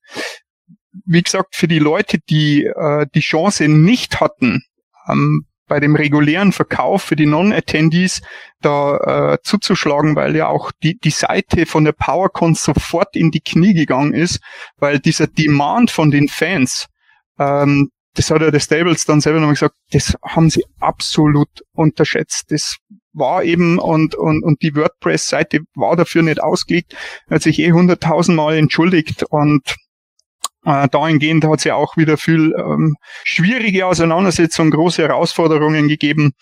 wie 1.05 1.23
gesagt, 1.23 1.55
für 1.57 1.69
die 1.69 1.79
Leute, 1.79 2.19
die 2.29 2.65
äh, 2.65 3.07
die 3.15 3.21
Chance 3.21 3.69
nicht 3.69 4.21
hatten, 4.21 4.63
ähm, 5.09 5.47
bei 5.69 5.81
dem 5.81 5.97
regulären 5.97 6.53
Verkauf 6.53 7.03
für 7.03 7.17
die 7.17 7.27
Non-Attendees 7.27 8.23
da 8.61 9.33
äh, 9.33 9.39
zuzuschlagen, 9.43 10.15
weil 10.15 10.37
ja 10.37 10.47
auch 10.47 10.71
die, 10.83 10.97
die 10.99 11.11
Seite 11.11 11.67
von 11.67 11.85
der 11.85 11.93
PowerCon 11.93 12.55
sofort 12.55 13.17
in 13.17 13.31
die 13.31 13.41
Knie 13.41 13.75
gegangen 13.75 14.15
ist, 14.15 14.41
weil 14.79 15.01
dieser 15.01 15.27
Demand 15.27 15.91
von 15.91 16.11
den 16.11 16.29
Fans, 16.29 16.87
ähm, 17.39 17.91
das 18.15 18.31
hat 18.31 18.41
ja 18.43 18.51
der 18.51 18.61
Stables 18.61 19.05
dann 19.05 19.21
selber 19.21 19.41
nochmal 19.41 19.55
gesagt, 19.55 19.75
das 19.91 20.17
haben 20.25 20.51
sie 20.51 20.65
absolut 20.79 21.49
unterschätzt. 21.73 22.51
Das 22.51 22.77
war 23.13 23.43
eben 23.43 23.79
und, 23.79 24.15
und, 24.15 24.43
und 24.43 24.63
die 24.63 24.75
WordPress-Seite 24.75 25.61
war 25.75 25.97
dafür 25.97 26.23
nicht 26.23 26.41
ausgelegt, 26.41 26.95
hat 27.29 27.43
sich 27.43 27.59
eh 27.59 27.73
hunderttausendmal 27.73 28.57
entschuldigt 28.57 29.25
und 29.25 29.77
äh, 30.67 30.89
dahingehend 30.89 31.45
hat 31.45 31.59
es 31.61 31.65
ja 31.65 31.77
auch 31.77 31.97
wieder 31.97 32.17
viel 32.17 32.53
ähm, 32.59 32.97
schwierige 33.25 33.87
Auseinandersetzungen, 33.87 34.73
große 34.73 35.03
Herausforderungen 35.03 35.89
gegeben. 35.89 36.33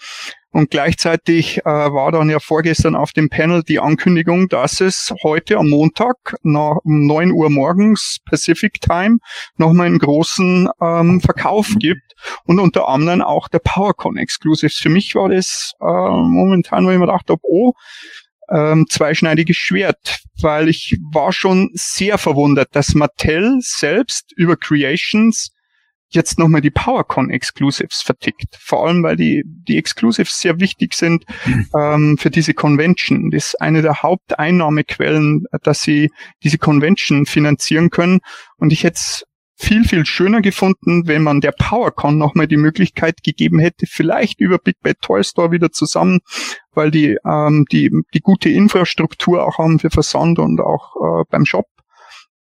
Und 0.51 0.71
gleichzeitig 0.71 1.59
äh, 1.59 1.65
war 1.65 2.13
dann 2.13 2.31
ja 2.31 2.39
vorgestern 2.39 2.95
auf 2.95 3.13
dem 3.13 3.29
Panel 3.29 3.65
die 3.65 3.81
Ankündigung, 3.81 4.49
dass 4.49 4.81
es 4.81 5.13
heute 5.25 5.59
am 5.59 5.69
Montag 5.69 6.37
nach, 6.43 6.77
um 6.85 7.07
neun 7.07 7.33
Uhr 7.33 7.51
morgens 7.51 8.19
Pacific 8.25 8.81
Time 8.81 9.19
nochmal 9.57 9.89
einen 9.89 9.99
großen 9.99 10.71
ähm, 10.81 11.21
Verkauf 11.21 11.75
gibt 11.79 12.15
und 12.45 12.61
unter 12.61 12.89
anderem 12.89 13.21
auch 13.21 13.49
der 13.49 13.59
PowerCon 13.59 14.17
Exclusives. 14.17 14.77
Für 14.77 14.91
mich 14.91 15.15
war 15.17 15.29
das 15.29 15.73
äh, 15.81 15.85
momentan, 15.85 16.87
wo 16.87 16.91
ich 16.91 16.99
mir 16.99 17.07
dachte, 17.09 17.35
oh, 17.43 17.73
ähm, 18.51 18.87
zweischneidiges 18.89 19.57
Schwert, 19.57 20.19
weil 20.41 20.69
ich 20.69 20.99
war 21.13 21.33
schon 21.33 21.71
sehr 21.75 22.19
verwundert, 22.19 22.69
dass 22.73 22.95
Mattel 22.95 23.59
selbst 23.61 24.33
über 24.37 24.57
Creations 24.57 25.51
jetzt 26.15 26.39
nochmal 26.39 26.61
die 26.61 26.71
PowerCon 26.71 27.31
Exclusives 27.31 28.03
vertickt. 28.03 28.57
Vor 28.59 28.87
allem, 28.87 29.03
weil 29.03 29.17
die, 29.17 29.43
die 29.45 29.77
Exclusives 29.77 30.39
sehr 30.39 30.61
wichtig 30.61 30.95
sind 30.95 31.25
mhm. 31.45 31.67
ähm, 31.77 32.19
für 32.19 32.31
diese 32.31 32.55
Convention. 32.55 33.31
Das 33.31 33.49
ist 33.49 33.61
eine 33.61 33.83
der 33.83 34.03
Haupteinnahmequellen, 34.03 35.45
dass 35.63 35.83
sie 35.83 36.11
diese 36.43 36.59
Convention 36.59 37.27
finanzieren 37.27 37.91
können. 37.91 38.21
Und 38.57 38.73
ich 38.73 38.85
hätte 38.85 39.01
viel, 39.57 39.85
viel 39.85 40.05
schöner 40.05 40.41
gefunden, 40.41 41.07
wenn 41.07 41.23
man 41.23 41.41
der 41.41 41.53
PowerCon 41.53 42.19
nochmal 42.19 42.49
die 42.49 42.57
Möglichkeit 42.57 43.23
gegeben 43.23 43.59
hätte, 43.59 43.87
vielleicht 43.87 44.41
über 44.41 44.59
Big 44.59 44.81
Bad 44.83 45.01
Toy 45.01 45.23
Store 45.23 45.53
wieder 45.53 45.71
zusammen, 45.71 46.21
weil 46.73 46.91
die, 46.91 47.17
ähm, 47.25 47.65
die, 47.71 47.91
die 48.13 48.21
gute 48.21 48.49
Infrastruktur 48.49 49.47
auch 49.47 49.59
haben 49.59 49.79
für 49.79 49.91
Versand 49.91 50.39
und 50.39 50.61
auch 50.61 50.97
äh, 50.97 51.25
beim 51.31 51.47
Shop, 51.47 51.67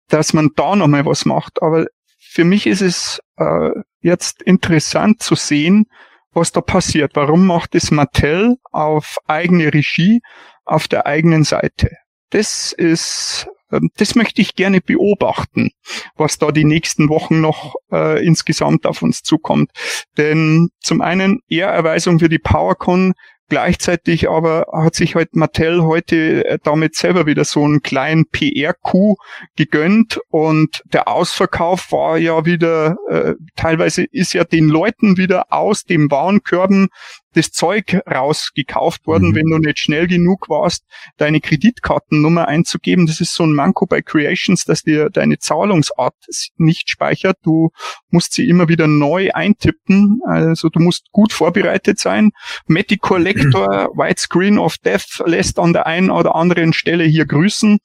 dass 0.07 0.33
man 0.33 0.49
da 0.55 0.75
nochmal 0.75 1.05
was 1.05 1.25
macht. 1.25 1.61
Aber 1.61 1.85
für 2.17 2.45
mich 2.45 2.65
ist 2.65 2.81
es 2.81 3.19
äh, 3.37 3.71
jetzt 3.99 4.41
interessant 4.41 5.21
zu 5.21 5.35
sehen, 5.35 5.85
was 6.31 6.53
da 6.53 6.61
passiert. 6.61 7.11
Warum 7.15 7.45
macht 7.45 7.75
es 7.75 7.91
Mattel 7.91 8.55
auf 8.71 9.17
eigene 9.27 9.73
Regie 9.73 10.21
auf 10.63 10.87
der 10.87 11.05
eigenen 11.05 11.43
Seite? 11.43 11.91
Das 12.29 12.71
ist 12.71 13.49
das 13.95 14.15
möchte 14.15 14.41
ich 14.41 14.55
gerne 14.55 14.81
beobachten, 14.81 15.71
was 16.15 16.37
da 16.37 16.51
die 16.51 16.65
nächsten 16.65 17.09
Wochen 17.09 17.41
noch 17.41 17.75
äh, 17.91 18.25
insgesamt 18.25 18.85
auf 18.85 19.01
uns 19.01 19.21
zukommt. 19.21 19.71
Denn 20.17 20.69
zum 20.79 21.01
einen 21.01 21.39
Ehrerweisung 21.47 22.19
für 22.19 22.29
die 22.29 22.39
PowerCon, 22.39 23.13
Gleichzeitig 23.51 24.29
aber 24.29 24.67
hat 24.71 24.95
sich 24.95 25.15
halt 25.15 25.35
Mattel 25.35 25.83
heute 25.83 26.45
äh, 26.45 26.57
damit 26.63 26.95
selber 26.95 27.25
wieder 27.25 27.43
so 27.43 27.65
einen 27.65 27.81
kleinen 27.81 28.25
PR-Coup 28.29 29.17
gegönnt 29.57 30.21
und 30.29 30.81
der 30.85 31.09
Ausverkauf 31.09 31.91
war 31.91 32.17
ja 32.17 32.45
wieder, 32.45 32.95
äh, 33.09 33.33
teilweise 33.57 34.05
ist 34.09 34.31
ja 34.31 34.45
den 34.45 34.69
Leuten 34.69 35.17
wieder 35.17 35.51
aus 35.51 35.83
dem 35.83 36.09
Warenkörben 36.09 36.87
das 37.33 37.51
Zeug 37.51 37.99
rausgekauft 38.09 39.07
worden, 39.07 39.29
mhm. 39.29 39.35
wenn 39.35 39.49
du 39.49 39.57
nicht 39.57 39.79
schnell 39.79 40.07
genug 40.07 40.49
warst, 40.49 40.83
deine 41.17 41.39
Kreditkartennummer 41.39 42.47
einzugeben. 42.47 43.05
Das 43.05 43.21
ist 43.21 43.33
so 43.33 43.43
ein 43.43 43.53
Manko 43.53 43.85
bei 43.85 44.01
Creations, 44.01 44.65
dass 44.65 44.83
dir 44.83 45.09
deine 45.09 45.39
Zahlungsart 45.39 46.15
nicht 46.57 46.89
speichert. 46.89 47.37
Du 47.43 47.71
musst 48.09 48.33
sie 48.33 48.47
immer 48.47 48.67
wieder 48.67 48.87
neu 48.87 49.31
eintippen. 49.31 50.19
Also 50.25 50.69
du 50.69 50.79
musst 50.79 51.11
gut 51.11 51.33
vorbereitet 51.33 51.99
sein. 51.99 52.31
Matty 52.67 52.97
Collector, 52.97 53.89
Widescreen 53.95 54.57
of 54.57 54.77
Death 54.79 55.23
lässt 55.25 55.59
an 55.59 55.73
der 55.73 55.87
einen 55.87 56.11
oder 56.11 56.35
anderen 56.35 56.73
Stelle 56.73 57.03
hier 57.03 57.25
grüßen. 57.25 57.79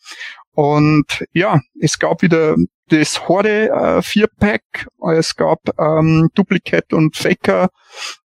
Und 0.53 1.25
ja, 1.33 1.61
es 1.81 1.99
gab 1.99 2.23
wieder 2.23 2.57
das 2.89 3.29
Horde 3.29 3.69
äh, 3.69 4.03
Vierpack, 4.03 4.89
es 5.13 5.37
gab 5.37 5.61
ähm, 5.79 6.31
Duplicate 6.35 6.95
und 6.95 7.17
Faker 7.17 7.69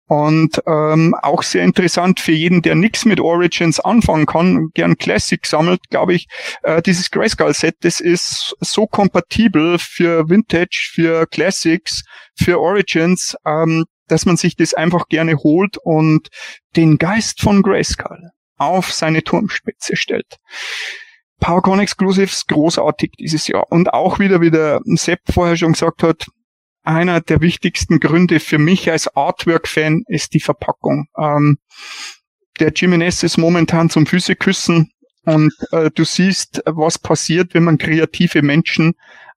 und 0.06 0.62
ähm, 0.66 1.14
auch 1.20 1.42
sehr 1.42 1.64
interessant 1.64 2.20
für 2.20 2.32
jeden, 2.32 2.62
der 2.62 2.74
nichts 2.74 3.04
mit 3.04 3.20
Origins 3.20 3.80
anfangen 3.80 4.26
kann, 4.26 4.70
gern 4.74 4.96
Classic 4.96 5.44
sammelt, 5.44 5.80
glaube 5.90 6.14
ich, 6.14 6.28
äh, 6.62 6.80
dieses 6.80 7.10
Grayskull-Set, 7.10 7.76
das 7.80 8.00
ist 8.00 8.56
so 8.60 8.86
kompatibel 8.86 9.78
für 9.78 10.28
Vintage, 10.28 10.90
für 10.92 11.26
Classics, 11.26 12.04
für 12.38 12.60
Origins, 12.60 13.36
ähm, 13.44 13.84
dass 14.06 14.26
man 14.26 14.36
sich 14.36 14.54
das 14.54 14.74
einfach 14.74 15.08
gerne 15.08 15.36
holt 15.38 15.76
und 15.78 16.28
den 16.76 16.98
Geist 16.98 17.40
von 17.40 17.62
Grayskull 17.62 18.30
auf 18.56 18.92
seine 18.92 19.24
Turmspitze 19.24 19.96
stellt. 19.96 20.36
PowerCon 21.40 21.80
Exclusives 21.80 22.46
großartig 22.46 23.12
dieses 23.18 23.46
Jahr. 23.48 23.66
Und 23.70 23.92
auch 23.92 24.18
wieder, 24.18 24.40
wie 24.40 24.50
der 24.50 24.80
Sepp 24.84 25.20
vorher 25.28 25.56
schon 25.56 25.72
gesagt 25.72 26.02
hat, 26.02 26.26
einer 26.86 27.20
der 27.20 27.40
wichtigsten 27.40 28.00
Gründe 28.00 28.40
für 28.40 28.58
mich 28.58 28.90
als 28.90 29.14
Artwork-Fan 29.14 30.02
ist 30.08 30.34
die 30.34 30.40
Verpackung. 30.40 31.08
Ähm, 31.18 31.58
der 32.60 32.72
Jimenez 32.74 33.22
ist 33.22 33.36
momentan 33.36 33.90
zum 33.90 34.06
Füße 34.06 34.36
küssen 34.36 34.90
und 35.24 35.52
äh, 35.72 35.90
du 35.92 36.04
siehst, 36.04 36.62
was 36.64 36.98
passiert, 36.98 37.54
wenn 37.54 37.64
man 37.64 37.78
kreative 37.78 38.42
Menschen 38.42 38.94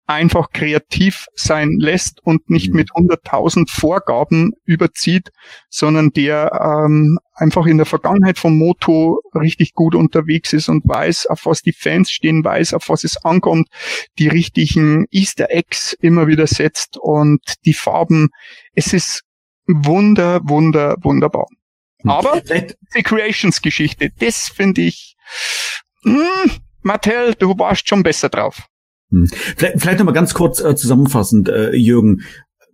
einfach 0.09 0.49
kreativ 0.51 1.27
sein 1.35 1.77
lässt 1.77 2.19
und 2.25 2.49
nicht 2.49 2.71
mhm. 2.71 2.77
mit 2.77 2.91
100.000 2.91 3.69
Vorgaben 3.69 4.53
überzieht, 4.65 5.29
sondern 5.69 6.09
der 6.09 6.51
ähm, 6.51 7.19
einfach 7.35 7.67
in 7.67 7.77
der 7.77 7.85
Vergangenheit 7.85 8.39
vom 8.39 8.57
Moto 8.57 9.21
richtig 9.35 9.75
gut 9.75 9.93
unterwegs 9.93 10.51
ist 10.51 10.67
und 10.67 10.87
weiß, 10.87 11.27
auf 11.27 11.45
was 11.45 11.61
die 11.61 11.73
Fans 11.73 12.09
stehen, 12.09 12.43
weiß, 12.43 12.73
auf 12.73 12.89
was 12.89 13.03
es 13.03 13.23
ankommt, 13.23 13.67
die 14.17 14.27
richtigen 14.27 15.05
Easter 15.11 15.51
Eggs 15.51 15.93
immer 16.01 16.25
wieder 16.25 16.47
setzt 16.47 16.97
und 16.97 17.41
die 17.65 17.75
Farben. 17.75 18.29
Es 18.73 18.93
ist 18.93 19.21
wunder, 19.67 20.41
wunder, 20.43 20.95
wunderbar. 21.01 21.45
Hm. 22.01 22.09
Aber 22.09 22.41
die 22.95 23.03
Creations-Geschichte, 23.03 24.09
das 24.17 24.47
finde 24.49 24.81
ich, 24.81 25.15
mh, 26.01 26.17
hm, 26.17 26.51
Mattel, 26.81 27.35
du 27.35 27.55
warst 27.59 27.87
schon 27.87 28.01
besser 28.01 28.29
drauf. 28.29 28.63
Hm. 29.11 29.27
Vielleicht, 29.27 29.79
vielleicht 29.79 29.99
nochmal 29.99 30.13
ganz 30.13 30.33
kurz 30.33 30.59
äh, 30.59 30.75
zusammenfassend, 30.75 31.49
äh, 31.49 31.75
Jürgen. 31.75 32.21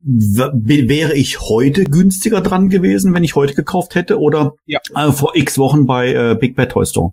W 0.07 0.87
wäre 0.87 1.15
ich 1.15 1.39
heute 1.39 1.83
günstiger 1.85 2.41
dran 2.41 2.69
gewesen, 2.69 3.13
wenn 3.15 3.23
ich 3.23 3.35
heute 3.35 3.55
gekauft 3.55 3.95
hätte 3.95 4.19
oder 4.19 4.53
ja. 4.65 4.79
äh, 4.95 5.11
vor 5.11 5.35
x 5.35 5.57
Wochen 5.57 5.87
bei 5.87 6.13
äh, 6.13 6.37
Big 6.39 6.55
Bad 6.55 6.73
Toy 6.73 6.85
Store? 6.85 7.11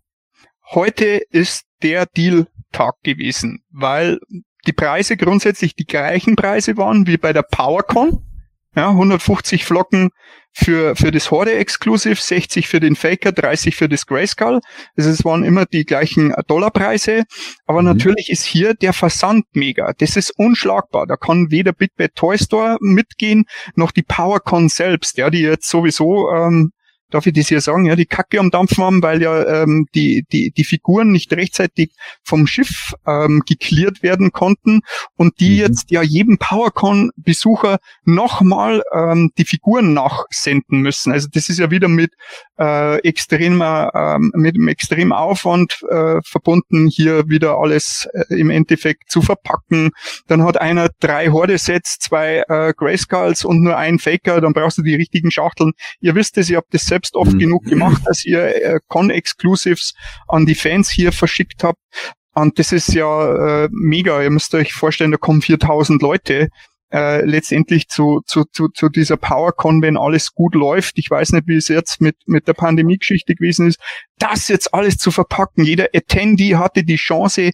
Heute 0.70 1.22
ist 1.30 1.64
der 1.82 2.04
Deal-Tag 2.06 2.96
gewesen, 3.02 3.60
weil 3.70 4.18
die 4.66 4.72
Preise 4.72 5.16
grundsätzlich 5.16 5.74
die 5.74 5.86
gleichen 5.86 6.36
Preise 6.36 6.76
waren 6.76 7.06
wie 7.06 7.16
bei 7.16 7.32
der 7.32 7.42
PowerCon. 7.42 8.22
Ja, 8.74 8.88
150 8.90 9.64
Flocken 9.64 10.10
für, 10.54 10.96
für 10.96 11.10
das 11.10 11.30
Horde 11.30 11.52
Exclusive, 11.54 12.16
60 12.16 12.68
für 12.68 12.80
den 12.80 12.96
Faker, 12.96 13.32
30 13.32 13.74
für 13.74 13.88
das 13.88 14.06
Grayskull. 14.06 14.60
Also 14.96 15.10
es 15.10 15.24
waren 15.24 15.44
immer 15.44 15.66
die 15.66 15.84
gleichen 15.84 16.34
Dollarpreise. 16.46 17.24
Aber 17.66 17.80
mhm. 17.80 17.88
natürlich 17.88 18.30
ist 18.30 18.44
hier 18.44 18.74
der 18.74 18.92
Versand 18.92 19.44
mega. 19.52 19.92
Das 19.98 20.16
ist 20.16 20.30
unschlagbar. 20.38 21.06
Da 21.06 21.16
kann 21.16 21.50
weder 21.50 21.72
Big 21.72 21.96
Bad 21.96 22.14
Toy 22.14 22.38
Store 22.38 22.76
mitgehen, 22.80 23.44
noch 23.74 23.92
die 23.92 24.02
PowerCon 24.02 24.68
selbst, 24.68 25.18
ja, 25.18 25.30
die 25.30 25.40
jetzt 25.40 25.68
sowieso 25.68 26.30
ähm, 26.30 26.72
darf 27.12 27.26
ich 27.26 27.34
das 27.34 27.48
hier 27.48 27.60
sagen, 27.60 27.86
ja, 27.86 27.96
die 27.96 28.06
Kacke 28.06 28.40
am 28.40 28.50
Dampfen 28.50 28.82
haben, 28.82 29.02
weil 29.02 29.22
ja 29.22 29.62
ähm, 29.62 29.86
die, 29.94 30.24
die, 30.32 30.50
die 30.50 30.64
Figuren 30.64 31.12
nicht 31.12 31.32
rechtzeitig 31.32 31.92
vom 32.22 32.46
Schiff 32.46 32.94
ähm, 33.06 33.42
geklärt 33.46 34.02
werden 34.02 34.32
konnten 34.32 34.80
und 35.16 35.38
die 35.40 35.50
mhm. 35.50 35.58
jetzt 35.58 35.90
ja 35.90 36.02
jedem 36.02 36.38
PowerCon-Besucher 36.38 37.78
nochmal 38.04 38.82
ähm, 38.92 39.30
die 39.38 39.44
Figuren 39.44 39.92
nachsenden 39.92 40.80
müssen. 40.80 41.12
Also 41.12 41.28
das 41.30 41.48
ist 41.48 41.58
ja 41.58 41.70
wieder 41.70 41.88
mit 41.88 42.12
äh, 42.58 42.98
extremer, 43.00 43.90
ähm, 43.94 44.32
mit 44.34 44.54
einem 44.54 44.68
extremen 44.68 45.12
Aufwand 45.12 45.82
äh, 45.90 46.20
verbunden, 46.24 46.88
hier 46.88 47.28
wieder 47.28 47.58
alles 47.58 48.08
äh, 48.12 48.34
im 48.34 48.50
Endeffekt 48.50 49.10
zu 49.10 49.22
verpacken. 49.22 49.90
Dann 50.28 50.42
hat 50.44 50.60
einer 50.60 50.88
drei 51.00 51.28
Horde-Sets, 51.28 51.98
zwei 51.98 52.44
äh, 52.48 52.72
Grayskulls 52.76 53.44
und 53.44 53.62
nur 53.62 53.76
ein 53.76 53.98
Faker, 53.98 54.40
dann 54.40 54.52
brauchst 54.52 54.78
du 54.78 54.82
die 54.82 54.94
richtigen 54.94 55.30
Schachteln. 55.30 55.72
Ihr 56.00 56.14
wisst 56.14 56.38
es, 56.38 56.48
ihr 56.48 56.56
habt 56.56 56.72
das 56.72 56.86
selbst 56.86 57.01
selbst 57.03 57.16
oft 57.16 57.32
mhm. 57.32 57.38
genug 57.38 57.64
gemacht, 57.64 58.03
dass 58.07 58.24
ihr 58.24 58.44
äh, 58.44 58.80
Con-Exclusives 58.88 59.94
an 60.28 60.46
die 60.46 60.55
Fans 60.55 60.88
hier 60.90 61.12
verschickt 61.12 61.64
habt. 61.64 61.78
Und 62.34 62.59
das 62.59 62.72
ist 62.72 62.94
ja 62.94 63.64
äh, 63.64 63.68
mega. 63.72 64.22
Ihr 64.22 64.30
müsst 64.30 64.55
euch 64.55 64.72
vorstellen, 64.72 65.11
da 65.11 65.18
kommen 65.18 65.42
4000 65.42 66.00
Leute 66.00 66.48
äh, 66.90 67.24
letztendlich 67.24 67.88
zu, 67.88 68.20
zu, 68.26 68.44
zu, 68.44 68.68
zu 68.68 68.88
dieser 68.88 69.16
PowerCon, 69.16 69.82
wenn 69.82 69.96
alles 69.96 70.32
gut 70.32 70.55
läuft. 70.55 70.98
Ich 70.98 71.11
weiß 71.11 71.32
nicht, 71.32 71.46
wie 71.46 71.57
es 71.57 71.68
jetzt 71.68 72.00
mit, 72.00 72.16
mit 72.26 72.48
der 72.48 72.55
Pandemie-Geschichte 72.55 73.34
gewesen 73.34 73.68
ist. 73.68 73.80
Das 74.18 74.48
jetzt 74.48 74.72
alles 74.72 74.96
zu 74.96 75.11
verpacken. 75.11 75.64
Jeder 75.64 75.88
Attendee 75.94 76.57
hatte 76.57 76.84
die 76.84 76.96
Chance, 76.96 77.50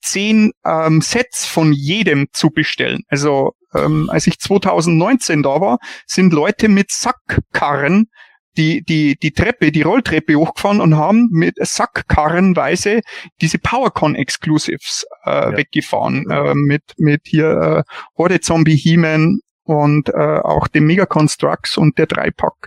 zehn 0.00 0.52
ähm, 0.64 1.00
Sets 1.00 1.46
von 1.46 1.72
jedem 1.72 2.26
zu 2.32 2.50
bestellen. 2.50 3.02
Also 3.08 3.52
ähm, 3.74 4.08
als 4.10 4.26
ich 4.26 4.38
2019 4.38 5.42
da 5.42 5.60
war, 5.60 5.78
sind 6.06 6.32
Leute 6.32 6.68
mit 6.68 6.90
Sackkarren 6.90 8.08
die, 8.56 8.82
die, 8.82 9.16
die 9.16 9.32
Treppe, 9.32 9.72
die 9.72 9.82
Rolltreppe 9.82 10.34
hochgefahren 10.34 10.80
und 10.80 10.96
haben 10.96 11.28
mit 11.30 11.56
Sackkarrenweise 11.58 13.00
diese 13.40 13.58
PowerCon 13.58 14.14
Exclusives 14.14 15.06
äh, 15.24 15.30
ja. 15.30 15.56
weggefahren. 15.56 16.30
Äh, 16.30 16.54
mit, 16.54 16.82
mit 16.98 17.22
hier 17.24 17.84
äh, 17.86 17.92
Horde 18.16 18.40
Zombie 18.40 18.76
He-Man 18.76 19.40
und 19.64 20.08
äh, 20.08 20.38
auch 20.38 20.68
dem 20.68 20.86
Mega 20.86 21.06
Constructs 21.06 21.76
und 21.76 21.98
der 21.98 22.06
Dreipack 22.06 22.66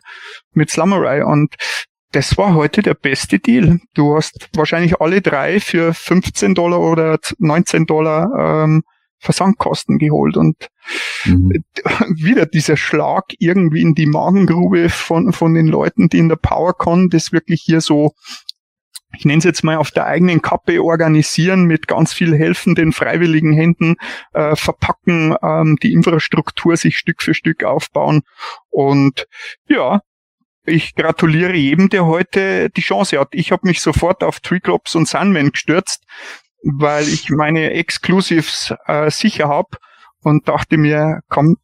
mit 0.54 0.70
Slummerai. 0.70 1.24
Und 1.26 1.56
das 2.12 2.38
war 2.38 2.56
heute 2.56 2.82
der 2.82 2.94
beste 2.94 3.40
Deal. 3.40 3.80
Du 3.94 4.16
hast 4.16 4.50
wahrscheinlich 4.56 5.02
alle 5.02 5.22
drei 5.22 5.60
für 5.60 5.94
15 5.94 6.56
Dollar 6.56 6.80
oder 6.80 7.20
19 7.40 7.86
Dollar 7.86 8.64
ähm, 8.64 8.84
Versandkosten 9.26 9.98
geholt 9.98 10.38
und 10.38 10.70
mhm. 11.26 11.64
wieder 12.16 12.46
dieser 12.46 12.78
Schlag 12.78 13.26
irgendwie 13.40 13.82
in 13.82 13.96
die 13.96 14.06
Magengrube 14.06 14.90
von, 14.90 15.34
von 15.34 15.54
den 15.54 15.68
Leuten, 15.68 16.08
die 16.10 16.20
in 16.20 16.30
der 16.30 16.38
PowerCon 16.38 17.10
das 17.10 17.32
wirklich 17.32 17.62
hier 17.66 17.82
so 17.82 18.14
ich 19.18 19.26
nenne 19.26 19.38
es 19.38 19.44
jetzt 19.46 19.64
mal 19.64 19.78
auf 19.78 19.92
der 19.92 20.06
eigenen 20.06 20.42
Kappe 20.42 20.84
organisieren, 20.84 21.66
mit 21.66 21.88
ganz 21.88 22.14
viel 22.14 22.36
helfenden 22.36 22.92
freiwilligen 22.92 23.54
Händen 23.54 23.96
äh, 24.34 24.56
verpacken, 24.56 25.36
ähm, 25.42 25.78
die 25.82 25.94
Infrastruktur 25.94 26.76
sich 26.78 26.98
Stück 26.98 27.22
für 27.22 27.34
Stück 27.34 27.64
aufbauen. 27.64 28.24
Und 28.70 29.28
ja, 29.68 30.02
ich 30.66 30.96
gratuliere 30.96 31.56
jedem, 31.56 31.90
der 31.90 32.06
heute 32.06 32.70
die 32.72 32.82
Chance 32.82 33.20
hat. 33.20 33.30
Ich 33.32 33.52
habe 33.52 33.68
mich 33.68 33.82
sofort 33.82 34.24
auf 34.24 34.40
Triclops 34.40 34.96
und 34.96 35.08
Sunman 35.08 35.52
gestürzt, 35.52 36.04
weil 36.66 37.08
ich 37.08 37.30
meine 37.30 37.72
Exclusives 37.72 38.74
äh, 38.88 39.10
sicher 39.12 39.48
hab 39.48 39.78
und 40.22 40.48
dachte 40.48 40.78
mir, 40.78 41.22
komm, 41.30 41.58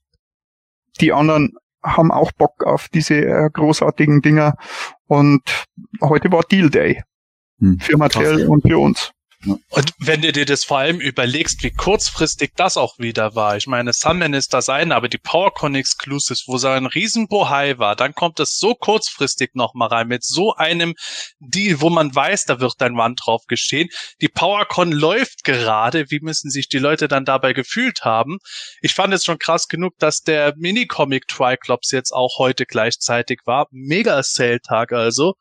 die 1.00 1.12
anderen 1.12 1.56
haben 1.84 2.12
auch 2.12 2.32
Bock 2.32 2.64
auf 2.64 2.88
diese 2.90 3.16
äh, 3.16 3.50
großartigen 3.52 4.22
Dinger 4.22 4.56
und 5.08 5.66
heute 6.02 6.32
war 6.32 6.44
Deal 6.44 6.70
Day 6.70 7.04
hm, 7.60 7.80
für 7.80 7.98
Mattel 7.98 8.48
und 8.48 8.62
für 8.62 8.78
uns. 8.78 9.12
Und 9.46 9.94
wenn 9.98 10.22
du 10.22 10.32
dir 10.32 10.46
das 10.46 10.64
vor 10.64 10.80
allem 10.80 11.00
überlegst, 11.00 11.64
wie 11.64 11.72
kurzfristig 11.72 12.52
das 12.56 12.78
auch 12.78 13.00
wieder 13.00 13.34
war. 13.34 13.58
Ich 13.58 13.66
meine, 13.66 13.94
Sunman 13.94 14.34
ist 14.34 14.54
das 14.54 14.70
eine, 14.70 14.96
aber 14.96 15.10
die 15.10 15.18
PowerCon 15.18 15.74
Exclusives, 15.76 16.44
wo 16.48 16.58
so 16.58 16.68
ein 16.68 16.86
riesen 16.86 17.28
Bohai 17.28 17.80
war, 17.80 17.96
dann 17.96 18.14
kommt 18.14 18.40
es 18.40 18.58
so 18.58 18.76
kurzfristig 18.76 19.52
nochmal 19.56 19.90
rein 19.90 20.08
mit 20.08 20.24
so 20.24 20.54
einem 20.56 20.94
Deal, 21.40 21.82
wo 21.82 21.90
man 21.90 22.14
weiß, 22.14 22.46
da 22.46 22.60
wird 22.60 22.82
ein 22.82 22.98
Wand 22.98 23.22
drauf 23.24 23.46
geschehen. 23.48 23.90
Die 24.22 24.28
PowerCon 24.28 24.92
läuft 24.92 25.44
gerade. 25.44 26.12
Wie 26.12 26.20
müssen 26.20 26.52
sich 26.52 26.70
die 26.70 26.80
Leute 26.80 27.08
dann 27.08 27.26
dabei 27.26 27.54
gefühlt 27.54 28.04
haben? 28.04 28.38
Ich 28.82 28.94
fand 28.94 29.14
es 29.14 29.26
schon 29.26 29.40
krass 29.40 29.68
genug, 29.68 29.98
dass 29.98 30.22
der 30.22 30.54
Minicomic 30.58 31.28
Triclops 31.28 31.92
jetzt 31.92 32.12
auch 32.12 32.38
heute 32.38 32.66
gleichzeitig 32.66 33.40
war. 33.46 33.68
Mega 33.72 34.22
Sale-Tag 34.22 34.92
also. 34.92 35.36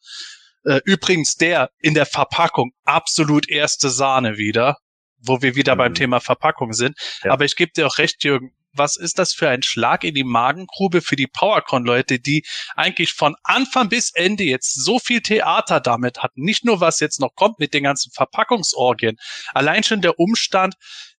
Äh, 0.64 0.80
übrigens 0.84 1.36
der 1.36 1.70
in 1.78 1.94
der 1.94 2.06
Verpackung 2.06 2.72
absolut 2.84 3.48
erste 3.48 3.90
Sahne 3.90 4.36
wieder, 4.36 4.76
wo 5.18 5.42
wir 5.42 5.56
wieder 5.56 5.74
mhm. 5.74 5.78
beim 5.78 5.94
Thema 5.94 6.20
Verpackung 6.20 6.72
sind. 6.72 6.96
Ja. 7.22 7.32
Aber 7.32 7.44
ich 7.44 7.56
gebe 7.56 7.72
dir 7.72 7.86
auch 7.86 7.98
recht, 7.98 8.24
Jürgen, 8.24 8.52
was 8.72 8.96
ist 8.96 9.18
das 9.18 9.32
für 9.32 9.48
ein 9.48 9.62
Schlag 9.62 10.04
in 10.04 10.14
die 10.14 10.24
Magengrube 10.24 11.00
für 11.00 11.16
die 11.16 11.26
PowerCon-Leute, 11.26 12.18
die 12.18 12.44
eigentlich 12.76 13.12
von 13.12 13.34
Anfang 13.42 13.88
bis 13.88 14.12
Ende 14.12 14.44
jetzt 14.44 14.74
so 14.74 14.98
viel 14.98 15.20
Theater 15.20 15.80
damit 15.80 16.22
hatten. 16.22 16.42
Nicht 16.42 16.64
nur, 16.64 16.80
was 16.80 17.00
jetzt 17.00 17.20
noch 17.20 17.34
kommt 17.34 17.58
mit 17.58 17.74
den 17.74 17.84
ganzen 17.84 18.12
Verpackungsorgien. 18.12 19.16
Allein 19.52 19.82
schon 19.82 20.02
der 20.02 20.18
Umstand, 20.18 20.74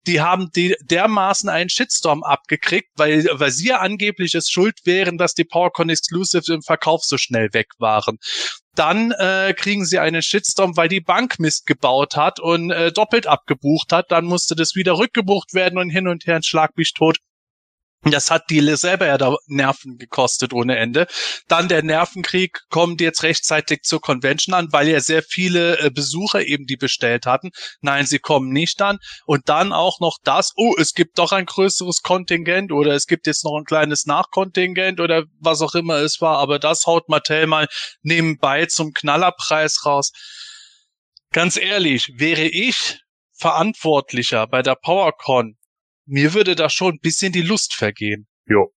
die 0.07 0.21
haben 0.21 0.49
die 0.55 0.75
dermaßen 0.81 1.49
einen 1.49 1.69
Shitstorm 1.69 2.23
abgekriegt, 2.23 2.89
weil, 2.95 3.25
weil 3.33 3.51
sie 3.51 3.67
ja 3.67 3.79
angeblich 3.79 4.33
es 4.33 4.49
schuld 4.49 4.79
wären, 4.85 5.17
dass 5.17 5.33
die 5.33 5.43
PowerCon 5.43 5.89
Exclusives 5.89 6.47
im 6.47 6.61
Verkauf 6.61 7.03
so 7.03 7.17
schnell 7.17 7.53
weg 7.53 7.67
waren. 7.77 8.17
Dann 8.75 9.11
äh, 9.11 9.53
kriegen 9.55 9.85
sie 9.85 9.99
einen 9.99 10.21
Shitstorm, 10.21 10.77
weil 10.77 10.87
die 10.87 11.01
Bank 11.01 11.39
Mist 11.39 11.65
gebaut 11.65 12.15
hat 12.15 12.39
und 12.39 12.71
äh, 12.71 12.91
doppelt 12.91 13.27
abgebucht 13.27 13.91
hat. 13.91 14.11
Dann 14.11 14.25
musste 14.25 14.55
das 14.55 14.75
wieder 14.75 14.97
rückgebucht 14.97 15.53
werden 15.53 15.77
und 15.77 15.89
hin 15.89 16.07
und 16.07 16.25
her 16.25 16.37
ein 16.37 16.43
Schlag 16.43 16.77
mich 16.77 16.93
tot. 16.93 17.17
Das 18.03 18.31
hat 18.31 18.49
die 18.49 18.61
selber 18.77 19.05
ja 19.05 19.19
da 19.19 19.35
Nerven 19.45 19.99
gekostet 19.99 20.53
ohne 20.53 20.75
Ende. 20.77 21.05
Dann 21.47 21.67
der 21.67 21.83
Nervenkrieg 21.83 22.61
kommt 22.69 22.99
jetzt 22.99 23.21
rechtzeitig 23.21 23.83
zur 23.83 24.01
Convention 24.01 24.55
an, 24.55 24.69
weil 24.71 24.87
ja 24.87 24.99
sehr 24.99 25.21
viele 25.21 25.77
äh, 25.77 25.91
Besucher 25.91 26.43
eben 26.43 26.65
die 26.65 26.77
bestellt 26.77 27.27
hatten. 27.27 27.51
Nein, 27.81 28.07
sie 28.07 28.17
kommen 28.17 28.49
nicht 28.49 28.81
an. 28.81 28.97
Und 29.25 29.49
dann 29.49 29.71
auch 29.71 29.99
noch 29.99 30.17
das, 30.23 30.51
oh, 30.55 30.73
es 30.79 30.93
gibt 30.93 31.19
doch 31.19 31.31
ein 31.31 31.45
größeres 31.45 32.01
Kontingent 32.01 32.71
oder 32.71 32.95
es 32.95 33.05
gibt 33.05 33.27
jetzt 33.27 33.43
noch 33.43 33.55
ein 33.55 33.65
kleines 33.65 34.07
Nachkontingent 34.07 34.99
oder 34.99 35.25
was 35.39 35.61
auch 35.61 35.75
immer 35.75 35.97
es 35.97 36.21
war. 36.21 36.39
Aber 36.39 36.57
das 36.57 36.87
haut 36.87 37.07
Mattel 37.07 37.45
mal 37.45 37.67
nebenbei 38.01 38.65
zum 38.65 38.93
Knallerpreis 38.93 39.85
raus. 39.85 40.11
Ganz 41.31 41.55
ehrlich, 41.55 42.11
wäre 42.15 42.45
ich 42.45 42.99
Verantwortlicher 43.37 44.47
bei 44.47 44.63
der 44.63 44.75
PowerCon 44.75 45.55
mir 46.11 46.33
würde 46.33 46.55
da 46.55 46.69
schon 46.69 46.95
ein 46.95 46.99
bisschen 46.99 47.31
die 47.31 47.41
Lust 47.41 47.73
vergehen. 47.73 48.27
Jo 48.45 48.73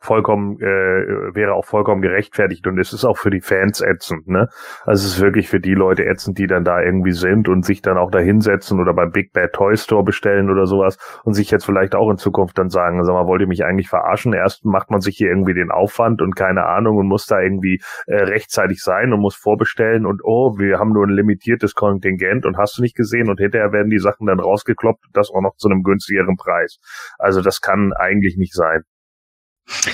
vollkommen 0.00 0.58
äh, 0.60 1.34
wäre 1.34 1.54
auch 1.54 1.66
vollkommen 1.66 2.00
gerechtfertigt 2.00 2.66
und 2.66 2.78
es 2.78 2.92
ist 2.92 3.04
auch 3.04 3.18
für 3.18 3.30
die 3.30 3.40
Fans 3.40 3.82
ätzend, 3.82 4.28
ne? 4.28 4.48
Also 4.84 5.06
es 5.06 5.14
ist 5.14 5.20
wirklich 5.20 5.48
für 5.48 5.60
die 5.60 5.74
Leute 5.74 6.06
ätzend, 6.06 6.38
die 6.38 6.46
dann 6.46 6.64
da 6.64 6.80
irgendwie 6.80 7.12
sind 7.12 7.48
und 7.48 7.64
sich 7.64 7.82
dann 7.82 7.98
auch 7.98 8.10
da 8.10 8.18
hinsetzen 8.18 8.80
oder 8.80 8.94
beim 8.94 9.12
Big 9.12 9.32
Bad 9.32 9.52
Toy 9.52 9.76
Store 9.76 10.02
bestellen 10.02 10.50
oder 10.50 10.66
sowas 10.66 10.96
und 11.24 11.34
sich 11.34 11.50
jetzt 11.50 11.66
vielleicht 11.66 11.94
auch 11.94 12.10
in 12.10 12.16
Zukunft 12.16 12.56
dann 12.58 12.70
sagen, 12.70 13.04
sag 13.04 13.12
mal, 13.12 13.26
wollt 13.26 13.42
ihr 13.42 13.46
mich 13.46 13.64
eigentlich 13.64 13.88
verarschen? 13.88 14.32
Erst 14.32 14.64
macht 14.64 14.90
man 14.90 15.00
sich 15.00 15.16
hier 15.16 15.28
irgendwie 15.28 15.54
den 15.54 15.70
Aufwand 15.70 16.22
und 16.22 16.34
keine 16.34 16.64
Ahnung 16.64 16.96
und 16.96 17.06
muss 17.06 17.26
da 17.26 17.40
irgendwie 17.40 17.80
äh, 18.06 18.16
rechtzeitig 18.16 18.80
sein 18.80 19.12
und 19.12 19.20
muss 19.20 19.36
vorbestellen 19.36 20.06
und 20.06 20.22
oh, 20.24 20.58
wir 20.58 20.78
haben 20.78 20.92
nur 20.92 21.06
ein 21.06 21.14
limitiertes 21.14 21.74
Kontingent 21.74 22.46
und 22.46 22.56
hast 22.56 22.78
du 22.78 22.82
nicht 22.82 22.96
gesehen 22.96 23.28
und 23.28 23.38
hinterher 23.38 23.72
werden 23.72 23.90
die 23.90 23.98
Sachen 23.98 24.26
dann 24.26 24.40
rausgekloppt, 24.40 25.04
das 25.12 25.30
auch 25.30 25.42
noch 25.42 25.56
zu 25.56 25.68
einem 25.68 25.82
günstigeren 25.82 26.36
Preis. 26.36 26.78
Also 27.18 27.42
das 27.42 27.60
kann 27.60 27.92
eigentlich 27.92 28.36
nicht 28.38 28.54
sein. 28.54 28.82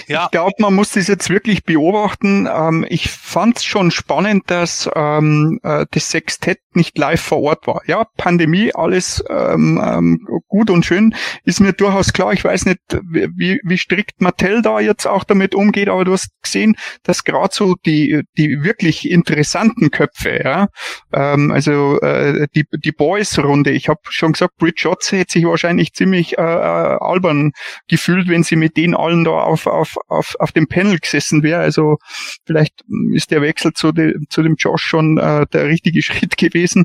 Ja. 0.06 0.24
Ich 0.24 0.30
glaube, 0.30 0.54
man 0.58 0.74
muss 0.74 0.92
das 0.92 1.06
jetzt 1.06 1.30
wirklich 1.30 1.64
beobachten. 1.64 2.48
Ähm, 2.52 2.86
ich 2.88 3.10
fand 3.10 3.58
es 3.58 3.64
schon 3.64 3.90
spannend, 3.90 4.44
dass 4.46 4.88
ähm, 4.94 5.60
äh, 5.62 5.86
das 5.90 6.10
Sextett 6.10 6.60
nicht 6.76 6.96
live 6.98 7.20
vor 7.20 7.42
Ort 7.42 7.66
war. 7.66 7.80
Ja, 7.86 8.06
Pandemie, 8.16 8.72
alles 8.74 9.24
ähm, 9.28 9.82
ähm, 9.82 10.28
gut 10.46 10.70
und 10.70 10.84
schön, 10.84 11.14
ist 11.44 11.60
mir 11.60 11.72
durchaus 11.72 12.12
klar. 12.12 12.32
Ich 12.32 12.44
weiß 12.44 12.66
nicht, 12.66 12.78
wie, 13.00 13.60
wie 13.64 13.78
strikt 13.78 14.20
Mattel 14.20 14.62
da 14.62 14.78
jetzt 14.78 15.06
auch 15.06 15.24
damit 15.24 15.54
umgeht, 15.54 15.88
aber 15.88 16.04
du 16.04 16.12
hast 16.12 16.28
gesehen, 16.42 16.76
dass 17.02 17.24
gerade 17.24 17.54
so 17.54 17.74
die, 17.84 18.22
die 18.36 18.62
wirklich 18.62 19.10
interessanten 19.10 19.90
Köpfe, 19.90 20.40
ja, 20.44 20.68
ähm, 21.12 21.50
also 21.50 22.00
äh, 22.00 22.46
die, 22.54 22.66
die 22.72 22.92
Boys-Runde, 22.92 23.70
ich 23.70 23.88
habe 23.88 24.00
schon 24.10 24.32
gesagt, 24.32 24.56
Bridge 24.58 24.82
Shots 24.82 25.12
hätte 25.12 25.32
sich 25.32 25.46
wahrscheinlich 25.46 25.94
ziemlich 25.94 26.38
äh, 26.38 26.42
äh, 26.42 26.98
albern 27.00 27.52
gefühlt, 27.88 28.28
wenn 28.28 28.42
sie 28.42 28.56
mit 28.56 28.76
denen 28.76 28.94
allen 28.94 29.24
da 29.24 29.30
auf, 29.30 29.55
auf, 29.64 29.96
auf, 30.08 30.34
auf 30.38 30.52
dem 30.52 30.66
Panel 30.66 30.98
gesessen 30.98 31.42
wäre. 31.42 31.60
Also 31.60 31.96
vielleicht 32.44 32.84
ist 33.14 33.30
der 33.30 33.40
Wechsel 33.40 33.72
zu, 33.72 33.92
de, 33.92 34.14
zu 34.28 34.42
dem 34.42 34.56
Josh 34.58 34.82
schon 34.82 35.16
äh, 35.18 35.46
der 35.52 35.66
richtige 35.66 36.02
Schritt 36.02 36.36
gewesen. 36.36 36.84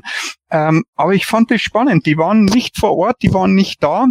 Ähm, 0.50 0.84
aber 0.94 1.14
ich 1.14 1.26
fand 1.26 1.50
das 1.50 1.60
spannend. 1.60 2.06
Die 2.06 2.16
waren 2.16 2.44
nicht 2.44 2.78
vor 2.78 2.96
Ort, 2.96 3.16
die 3.22 3.34
waren 3.34 3.54
nicht 3.54 3.82
da. 3.82 4.06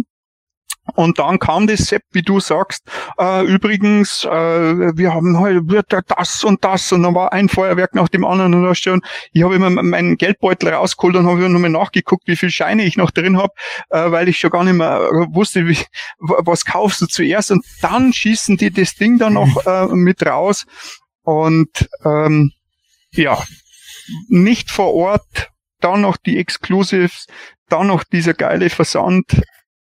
Und 0.94 1.18
dann 1.20 1.38
kam 1.38 1.66
das 1.68 1.86
Sepp, 1.86 2.02
wie 2.10 2.22
du 2.22 2.40
sagst, 2.40 2.82
äh, 3.18 3.44
übrigens, 3.46 4.24
äh, 4.24 4.96
wir 4.96 5.14
haben 5.14 5.38
heute 5.38 5.62
das 6.08 6.42
und 6.42 6.64
das. 6.64 6.90
Und 6.92 7.04
dann 7.04 7.14
war 7.14 7.32
ein 7.32 7.48
Feuerwerk 7.48 7.94
nach 7.94 8.08
dem 8.08 8.24
anderen. 8.24 8.52
Und 8.54 8.64
da 8.64 8.74
schon, 8.74 9.00
ich 9.32 9.44
habe 9.44 9.54
immer 9.54 9.70
meinen 9.70 10.16
Geldbeutel 10.16 10.70
rausgeholt 10.70 11.16
und 11.16 11.26
habe 11.26 11.48
nochmal 11.48 11.70
nachgeguckt, 11.70 12.26
wie 12.26 12.36
viel 12.36 12.50
Scheine 12.50 12.84
ich 12.84 12.96
noch 12.96 13.12
drin 13.12 13.38
habe, 13.38 13.52
äh, 13.90 14.10
weil 14.10 14.28
ich 14.28 14.38
schon 14.38 14.50
gar 14.50 14.64
nicht 14.64 14.74
mehr 14.74 14.98
wusste, 15.32 15.68
wie, 15.68 15.78
was 16.18 16.64
kaufst 16.64 17.00
du 17.00 17.06
zuerst. 17.06 17.52
Und 17.52 17.64
dann 17.80 18.12
schießen 18.12 18.56
die 18.56 18.72
das 18.72 18.96
Ding 18.96 19.18
dann 19.18 19.34
noch 19.34 19.64
äh, 19.66 19.86
mit 19.86 20.26
raus. 20.26 20.64
Und 21.22 21.88
ähm, 22.04 22.50
ja, 23.12 23.38
nicht 24.28 24.70
vor 24.70 24.94
Ort, 24.94 25.50
dann 25.80 26.00
noch 26.00 26.16
die 26.16 26.38
Exclusives, 26.38 27.26
dann 27.68 27.86
noch 27.86 28.04
dieser 28.04 28.34
geile 28.34 28.68
Versand. 28.68 29.42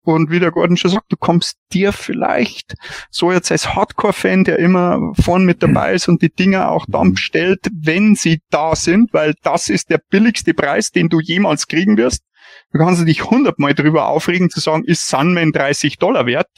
Und 0.04 0.30
wie 0.30 0.40
der 0.40 0.50
Gordon 0.50 0.76
schon 0.76 0.90
sagt, 0.90 1.12
du 1.12 1.16
kommst 1.16 1.58
dir 1.72 1.92
vielleicht 1.92 2.74
so 3.10 3.30
jetzt 3.30 3.52
als 3.52 3.74
Hardcore-Fan, 3.74 4.42
der 4.44 4.58
immer 4.58 5.12
vorn 5.14 5.44
mit 5.44 5.62
dabei 5.62 5.94
ist 5.94 6.08
und 6.08 6.22
die 6.22 6.32
Dinger 6.32 6.70
auch 6.70 6.86
dann 6.88 7.12
bestellt, 7.12 7.68
wenn 7.72 8.16
sie 8.16 8.40
da 8.50 8.74
sind, 8.74 9.12
weil 9.12 9.34
das 9.42 9.68
ist 9.68 9.90
der 9.90 10.00
billigste 10.10 10.54
Preis, 10.54 10.90
den 10.90 11.08
du 11.08 11.20
jemals 11.20 11.68
kriegen 11.68 11.96
wirst. 11.96 12.24
Du 12.72 12.78
kannst 12.78 13.06
dich 13.06 13.30
hundertmal 13.30 13.74
drüber 13.74 14.08
aufregen 14.08 14.50
zu 14.50 14.58
sagen, 14.58 14.84
ist 14.84 15.06
Sunman 15.06 15.52
30 15.52 15.98
Dollar 15.98 16.26
wert? 16.26 16.50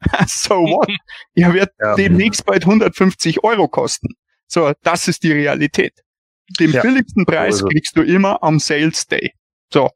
so 0.26 0.54
what? 0.54 0.90
Er 1.34 1.54
wird 1.54 1.70
ja. 1.78 1.94
demnächst 1.94 2.44
bald 2.44 2.64
150 2.64 3.44
Euro 3.44 3.68
kosten. 3.68 4.14
So, 4.46 4.72
das 4.82 5.06
ist 5.06 5.22
die 5.22 5.32
Realität. 5.32 5.92
Den 6.58 6.72
ja. 6.72 6.82
billigsten 6.82 7.24
Preis 7.24 7.54
also. 7.54 7.68
kriegst 7.68 7.96
du 7.96 8.02
immer 8.02 8.42
am 8.42 8.58
Sales 8.58 9.06
Day. 9.06 9.32
So. 9.72 9.90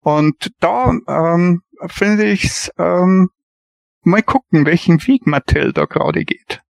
Und 0.00 0.52
da 0.60 0.92
ähm, 1.08 1.62
finde 1.86 2.26
ich 2.26 2.70
ähm, 2.78 3.30
mal 4.02 4.22
gucken, 4.22 4.66
welchen 4.66 5.06
Weg 5.06 5.26
Mattel 5.26 5.72
da 5.72 5.84
gerade 5.84 6.24
geht. 6.24 6.60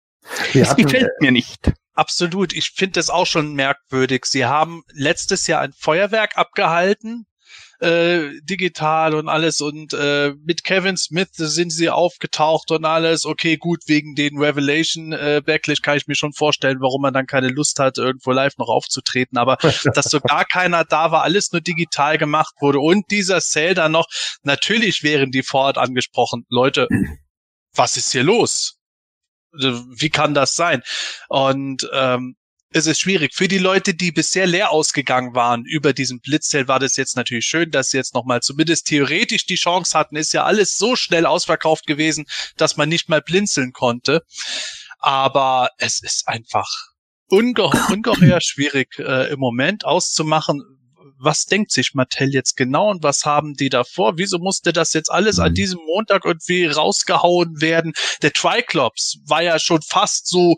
das 0.55 0.77
gefällt 0.77 1.21
mir 1.21 1.31
nicht. 1.31 1.73
Absolut. 1.95 2.53
Ich 2.53 2.73
finde 2.77 2.93
das 2.93 3.11
auch 3.11 3.27
schon 3.27 3.55
merkwürdig. 3.55 4.25
Sie 4.27 4.45
haben 4.45 4.83
letztes 4.93 5.47
Jahr 5.47 5.63
ein 5.63 5.73
Feuerwerk 5.73 6.37
abgehalten 6.37 7.27
äh, 7.81 8.31
digital 8.43 9.15
und 9.15 9.29
alles 9.29 9.61
und 9.61 9.93
äh, 9.95 10.35
mit 10.45 10.65
Kevin 10.65 10.97
Smith 10.97 11.29
sind 11.33 11.71
sie 11.71 11.91
aufgetaucht 11.91 12.71
und 12.71 12.85
alles. 12.85 13.25
Okay, 13.25 13.57
gut, 13.57 13.81
wegen 13.87 14.15
den 14.15 14.39
Revelation 14.39 15.13
äh, 15.13 15.41
Backlash 15.45 15.81
kann 15.81 15.97
ich 15.97 16.07
mir 16.07 16.15
schon 16.15 16.33
vorstellen, 16.33 16.79
warum 16.81 17.03
man 17.03 17.15
dann 17.15 17.27
keine 17.27 17.49
Lust 17.49 17.79
hat, 17.79 17.99
irgendwo 17.99 18.33
live 18.33 18.57
noch 18.59 18.69
aufzutreten. 18.69 19.39
Aber 19.39 19.57
dass 19.95 20.07
so 20.07 20.21
gar 20.21 20.45
keiner 20.45 20.85
da 20.85 21.13
war, 21.13 21.23
alles 21.23 21.53
nur 21.53 21.61
digital 21.61 22.19
gemacht 22.19 22.55
wurde 22.61 22.81
und 22.81 23.11
dieser 23.11 23.41
Sale 23.41 23.75
dann 23.75 23.93
noch, 23.93 24.07
natürlich 24.43 25.03
wären 25.03 25.31
die 25.31 25.43
vor 25.43 25.63
Ort 25.63 25.79
angesprochen, 25.79 26.45
Leute, 26.49 26.89
was 27.75 27.97
ist 27.97 28.13
hier 28.13 28.25
los? 28.25 28.77
Wie 29.53 30.11
kann 30.11 30.35
das 30.35 30.55
sein? 30.55 30.83
Und 31.29 31.89
ähm, 31.93 32.37
es 32.71 32.87
ist 32.87 33.01
schwierig. 33.01 33.35
Für 33.35 33.49
die 33.49 33.59
Leute, 33.59 33.95
die 33.95 34.13
bisher 34.13 34.47
leer 34.47 34.71
ausgegangen 34.71 35.35
waren 35.35 35.65
über 35.65 35.93
diesen 35.93 36.21
Blitzzelt, 36.21 36.69
war 36.69 36.79
das 36.79 36.97
jetzt 36.97 37.17
natürlich 37.17 37.47
schön, 37.47 37.71
dass 37.71 37.91
sie 37.91 37.97
jetzt 37.97 38.15
nochmal 38.15 38.41
zumindest 38.41 38.87
theoretisch 38.87 39.47
die 39.47 39.55
Chance 39.55 39.99
hatten. 39.99 40.17
Ist 40.17 40.35
ja 40.35 40.45
alles 40.45 40.77
so 40.77 40.95
schnell 40.95 41.25
ausverkauft 41.25 41.87
gewesen, 41.87 42.27
dass 42.57 42.77
man 42.77 42.89
nicht 42.89 43.09
mal 43.09 43.23
blinzeln 43.23 43.73
konnte. 43.73 44.23
Aber 44.99 45.71
es 45.79 46.03
ist 46.03 46.29
einfach 46.29 46.69
unge 47.29 47.71
ungeheuer 47.91 48.41
schwierig 48.41 48.99
äh, 48.99 49.33
im 49.33 49.39
Moment 49.39 49.85
auszumachen, 49.85 50.63
was 51.21 51.47
denkt 51.47 51.73
sich 51.73 51.95
Mattel 51.95 52.33
jetzt 52.33 52.57
genau 52.57 52.91
und 52.91 53.03
was 53.03 53.25
haben 53.25 53.55
die 53.55 53.71
davor? 53.71 54.19
Wieso 54.19 54.39
musste 54.39 54.73
das 54.73 54.93
jetzt 54.93 55.11
alles 55.11 55.39
an 55.39 55.51
mhm. 55.51 55.57
diesem 55.57 55.81
Montag 55.87 56.25
irgendwie 56.25 56.67
rausgehauen 56.67 57.61
werden? 57.61 57.93
Der 58.23 58.33
Triclops 58.33 59.19
war 59.27 59.43
ja 59.43 59.59
schon 59.59 59.83
fast 59.83 60.29
so 60.29 60.55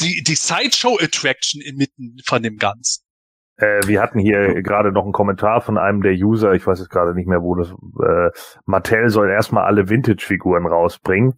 die, 0.00 0.22
die 0.22 0.34
Sideshow-Attraction 0.34 1.60
inmitten 1.60 2.16
von 2.24 2.42
dem 2.42 2.56
Ganzen. 2.56 3.04
Äh, 3.56 3.86
wir 3.86 4.00
hatten 4.00 4.18
hier 4.18 4.62
gerade 4.62 4.92
noch 4.92 5.04
einen 5.04 5.12
Kommentar 5.12 5.60
von 5.60 5.78
einem 5.78 6.02
der 6.02 6.14
User, 6.14 6.52
ich 6.52 6.66
weiß 6.66 6.78
jetzt 6.78 6.90
gerade 6.90 7.14
nicht 7.14 7.28
mehr, 7.28 7.42
wo 7.42 7.54
das, 7.54 7.70
äh, 7.70 8.30
Mattel 8.64 9.08
soll 9.08 9.30
erstmal 9.30 9.64
alle 9.64 9.88
Vintage-Figuren 9.88 10.66
rausbringen. 10.66 11.34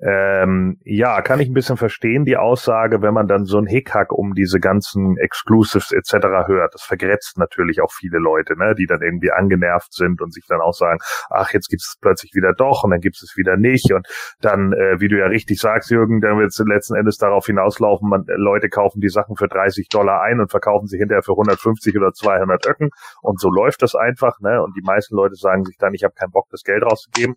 Ähm, 0.00 0.78
ja, 0.84 1.20
kann 1.22 1.40
ich 1.40 1.48
ein 1.48 1.54
bisschen 1.54 1.76
verstehen, 1.76 2.24
die 2.24 2.36
Aussage, 2.36 3.02
wenn 3.02 3.14
man 3.14 3.28
dann 3.28 3.44
so 3.44 3.58
ein 3.58 3.66
Hickhack 3.66 4.12
um 4.12 4.34
diese 4.34 4.60
ganzen 4.60 5.16
Exclusives 5.16 5.92
etc. 5.92 6.46
hört. 6.46 6.74
Das 6.74 6.82
vergrätzt 6.82 7.38
natürlich 7.38 7.80
auch 7.80 7.92
viele 7.92 8.18
Leute, 8.18 8.56
ne, 8.56 8.74
die 8.74 8.86
dann 8.86 9.02
irgendwie 9.02 9.30
angenervt 9.30 9.92
sind 9.92 10.20
und 10.20 10.32
sich 10.32 10.44
dann 10.48 10.60
auch 10.60 10.74
sagen, 10.74 10.98
ach, 11.30 11.52
jetzt 11.52 11.68
gibt 11.68 11.82
es 11.82 11.96
plötzlich 12.00 12.32
wieder 12.34 12.52
doch 12.52 12.84
und 12.84 12.90
dann 12.90 13.00
gibt 13.00 13.16
es 13.22 13.36
wieder 13.36 13.56
nicht. 13.56 13.92
Und 13.92 14.06
dann, 14.40 14.72
äh, 14.72 15.00
wie 15.00 15.08
du 15.08 15.18
ja 15.18 15.26
richtig 15.26 15.60
sagst, 15.60 15.90
Jürgen, 15.90 16.20
dann 16.20 16.38
wird 16.38 16.48
es 16.48 16.62
letzten 16.64 16.94
Endes 16.94 17.18
darauf 17.18 17.46
hinauslaufen, 17.46 18.08
man, 18.08 18.24
Leute 18.26 18.68
kaufen 18.68 19.00
die 19.00 19.08
Sachen 19.08 19.36
für 19.36 19.48
30 19.48 19.88
Dollar 19.88 20.22
ein 20.22 20.40
und 20.40 20.50
verkaufen 20.50 20.86
sie 20.86 20.98
hinterher 20.98 21.22
für 21.22 21.32
150 21.32 21.96
oder 21.96 22.12
200 22.12 22.66
Öcken. 22.66 22.90
Und 23.20 23.40
so 23.40 23.50
läuft 23.50 23.82
das 23.82 23.94
einfach, 23.94 24.40
ne? 24.40 24.62
Und 24.62 24.76
die 24.76 24.82
meisten 24.82 25.16
Leute 25.16 25.34
sagen 25.34 25.64
sich 25.64 25.76
dann, 25.78 25.94
ich 25.94 26.04
habe 26.04 26.14
keinen 26.14 26.30
Bock, 26.30 26.46
das 26.50 26.62
Geld 26.62 26.82
rauszugeben 26.82 27.36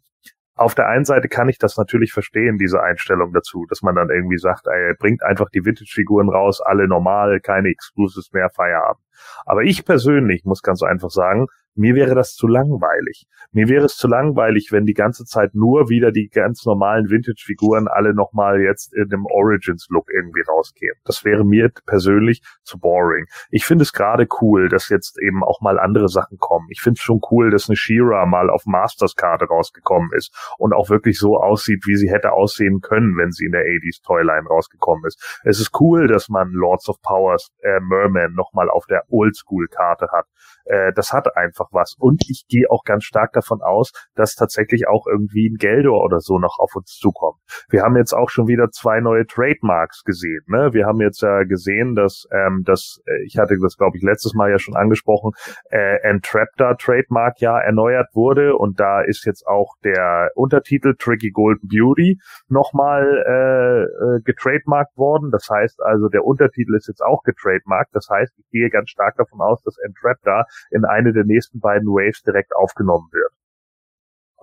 auf 0.55 0.73
der 0.73 0.87
einen 0.87 1.03
Seite 1.03 1.27
kann 1.27 1.49
ich 1.49 1.57
das 1.57 1.77
natürlich 1.77 2.13
verstehen, 2.13 2.57
diese 2.57 2.81
Einstellung 2.81 3.33
dazu, 3.33 3.65
dass 3.69 3.81
man 3.81 3.95
dann 3.95 4.09
irgendwie 4.09 4.37
sagt, 4.37 4.67
ey, 4.67 4.93
bringt 4.97 5.21
einfach 5.21 5.49
die 5.49 5.65
Vintage-Figuren 5.65 6.29
raus, 6.29 6.61
alle 6.61 6.87
normal, 6.87 7.41
keine 7.41 7.69
Exclusives 7.69 8.31
mehr, 8.31 8.49
Feierabend. 8.49 9.03
Aber 9.45 9.63
ich 9.63 9.85
persönlich 9.85 10.45
muss 10.45 10.61
ganz 10.61 10.81
einfach 10.81 11.09
sagen, 11.09 11.47
mir 11.75 11.95
wäre 11.95 12.15
das 12.15 12.35
zu 12.35 12.47
langweilig. 12.47 13.27
Mir 13.51 13.67
wäre 13.67 13.85
es 13.85 13.95
zu 13.97 14.07
langweilig, 14.07 14.69
wenn 14.71 14.85
die 14.85 14.93
ganze 14.93 15.25
Zeit 15.25 15.55
nur 15.55 15.89
wieder 15.89 16.11
die 16.11 16.29
ganz 16.29 16.65
normalen 16.65 17.09
Vintage-Figuren 17.09 17.87
alle 17.87 18.13
nochmal 18.13 18.61
jetzt 18.61 18.93
in 18.93 19.09
dem 19.09 19.25
Origins-Look 19.25 20.09
irgendwie 20.09 20.41
rauskämen. 20.41 20.95
Das 21.03 21.25
wäre 21.25 21.45
mir 21.45 21.69
persönlich 21.85 22.41
zu 22.63 22.79
boring. 22.79 23.25
Ich 23.49 23.65
finde 23.65 23.83
es 23.83 23.93
gerade 23.93 24.27
cool, 24.41 24.69
dass 24.69 24.89
jetzt 24.89 25.19
eben 25.21 25.43
auch 25.43 25.61
mal 25.61 25.79
andere 25.79 26.07
Sachen 26.07 26.37
kommen. 26.37 26.67
Ich 26.69 26.81
finde 26.81 26.97
es 26.97 27.03
schon 27.03 27.21
cool, 27.31 27.51
dass 27.51 27.69
eine 27.69 27.75
Shira 27.75 28.25
mal 28.25 28.49
auf 28.49 28.65
Masters-Karte 28.65 29.45
rausgekommen 29.45 30.11
ist 30.13 30.33
und 30.57 30.73
auch 30.73 30.89
wirklich 30.89 31.19
so 31.19 31.37
aussieht, 31.37 31.83
wie 31.85 31.95
sie 31.95 32.09
hätte 32.09 32.31
aussehen 32.31 32.81
können, 32.81 33.17
wenn 33.17 33.31
sie 33.31 33.45
in 33.45 33.51
der 33.51 33.63
80s 33.63 34.01
Toyline 34.03 34.47
rausgekommen 34.47 35.05
ist. 35.05 35.41
Es 35.43 35.59
ist 35.59 35.71
cool, 35.79 36.07
dass 36.07 36.29
man 36.29 36.51
Lords 36.51 36.87
of 36.89 37.01
Powers 37.01 37.51
äh, 37.61 37.79
Merman 37.81 38.33
nochmal 38.33 38.69
auf 38.69 38.85
der 38.85 39.03
Oldschool-Karte 39.09 40.07
hat. 40.11 40.25
Äh, 40.65 40.91
das 40.93 41.13
hat 41.13 41.35
einfach 41.35 41.67
was. 41.71 41.95
Und 41.97 42.23
ich 42.29 42.45
gehe 42.47 42.69
auch 42.69 42.83
ganz 42.83 43.03
stark 43.03 43.33
davon 43.33 43.61
aus, 43.61 43.91
dass 44.15 44.35
tatsächlich 44.35 44.87
auch 44.87 45.07
irgendwie 45.07 45.49
ein 45.49 45.57
Geldor 45.57 46.03
oder 46.03 46.19
so 46.19 46.39
noch 46.39 46.57
auf 46.59 46.75
uns 46.75 46.97
zukommt. 46.97 47.39
Wir 47.69 47.83
haben 47.83 47.95
jetzt 47.97 48.13
auch 48.13 48.29
schon 48.29 48.47
wieder 48.47 48.69
zwei 48.71 48.99
neue 48.99 49.25
Trademarks 49.25 50.03
gesehen. 50.03 50.41
Ne? 50.47 50.69
Wir 50.73 50.85
haben 50.85 51.01
jetzt 51.01 51.21
ja 51.21 51.43
gesehen, 51.43 51.95
dass 51.95 52.25
ähm, 52.31 52.63
das, 52.65 52.99
äh, 53.05 53.25
ich 53.25 53.37
hatte 53.37 53.55
das 53.61 53.77
glaube 53.77 53.97
ich 53.97 54.03
letztes 54.03 54.33
Mal 54.33 54.51
ja 54.51 54.59
schon 54.59 54.75
angesprochen, 54.75 55.31
äh, 55.69 55.97
Entraptor 56.01 56.77
Trademark 56.77 57.39
ja 57.39 57.59
erneuert 57.59 58.09
wurde 58.13 58.55
und 58.55 58.79
da 58.79 59.01
ist 59.01 59.25
jetzt 59.25 59.45
auch 59.47 59.75
der 59.83 60.31
Untertitel 60.35 60.95
Tricky 60.97 61.31
Golden 61.31 61.67
Beauty 61.67 62.19
nochmal 62.47 63.23
äh, 63.27 63.83
äh, 63.83 64.21
getrademarkt 64.23 64.97
worden. 64.97 65.31
Das 65.31 65.47
heißt 65.49 65.81
also, 65.81 66.09
der 66.09 66.25
Untertitel 66.25 66.75
ist 66.75 66.87
jetzt 66.87 67.01
auch 67.01 67.23
getrademarkt. 67.23 67.93
Das 67.93 68.07
heißt, 68.09 68.33
ich 68.37 68.49
gehe 68.49 68.69
ganz 68.69 68.89
stark 68.89 69.15
davon 69.17 69.41
aus, 69.41 69.61
dass 69.63 69.77
Entraptor 69.77 70.45
in 70.71 70.85
eine 70.85 71.13
der 71.13 71.25
nächsten 71.25 71.59
beiden 71.59 71.87
Waves 71.87 72.23
direkt 72.23 72.55
aufgenommen 72.55 73.09
wird. 73.11 73.31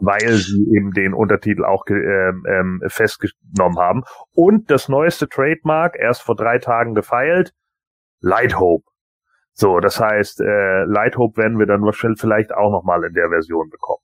Weil 0.01 0.33
sie 0.33 0.67
eben 0.75 0.93
den 0.93 1.15
Untertitel 1.15 1.65
auch 1.65 1.85
ähm, 1.89 2.45
ähm, 2.49 2.83
festgenommen 2.89 3.79
haben. 3.79 4.03
Und 4.35 4.71
das 4.71 4.89
neueste 4.89 5.29
Trademark, 5.29 5.97
erst 5.99 6.23
vor 6.23 6.35
drei 6.35 6.59
Tagen 6.59 6.95
gefeilt, 6.95 7.53
Light 8.21 8.59
Hope. 8.59 8.85
So, 9.53 9.81
das 9.81 10.01
heißt, 10.01 10.41
äh, 10.41 10.85
Light 10.85 11.17
Hope 11.17 11.41
werden 11.41 11.59
wir 11.59 11.67
dann 11.67 11.83
wahrscheinlich 11.83 12.21
vielleicht 12.21 12.53
auch 12.53 12.71
nochmal 12.71 13.05
in 13.05 13.13
der 13.13 13.29
Version 13.29 13.69
bekommen. 13.69 14.03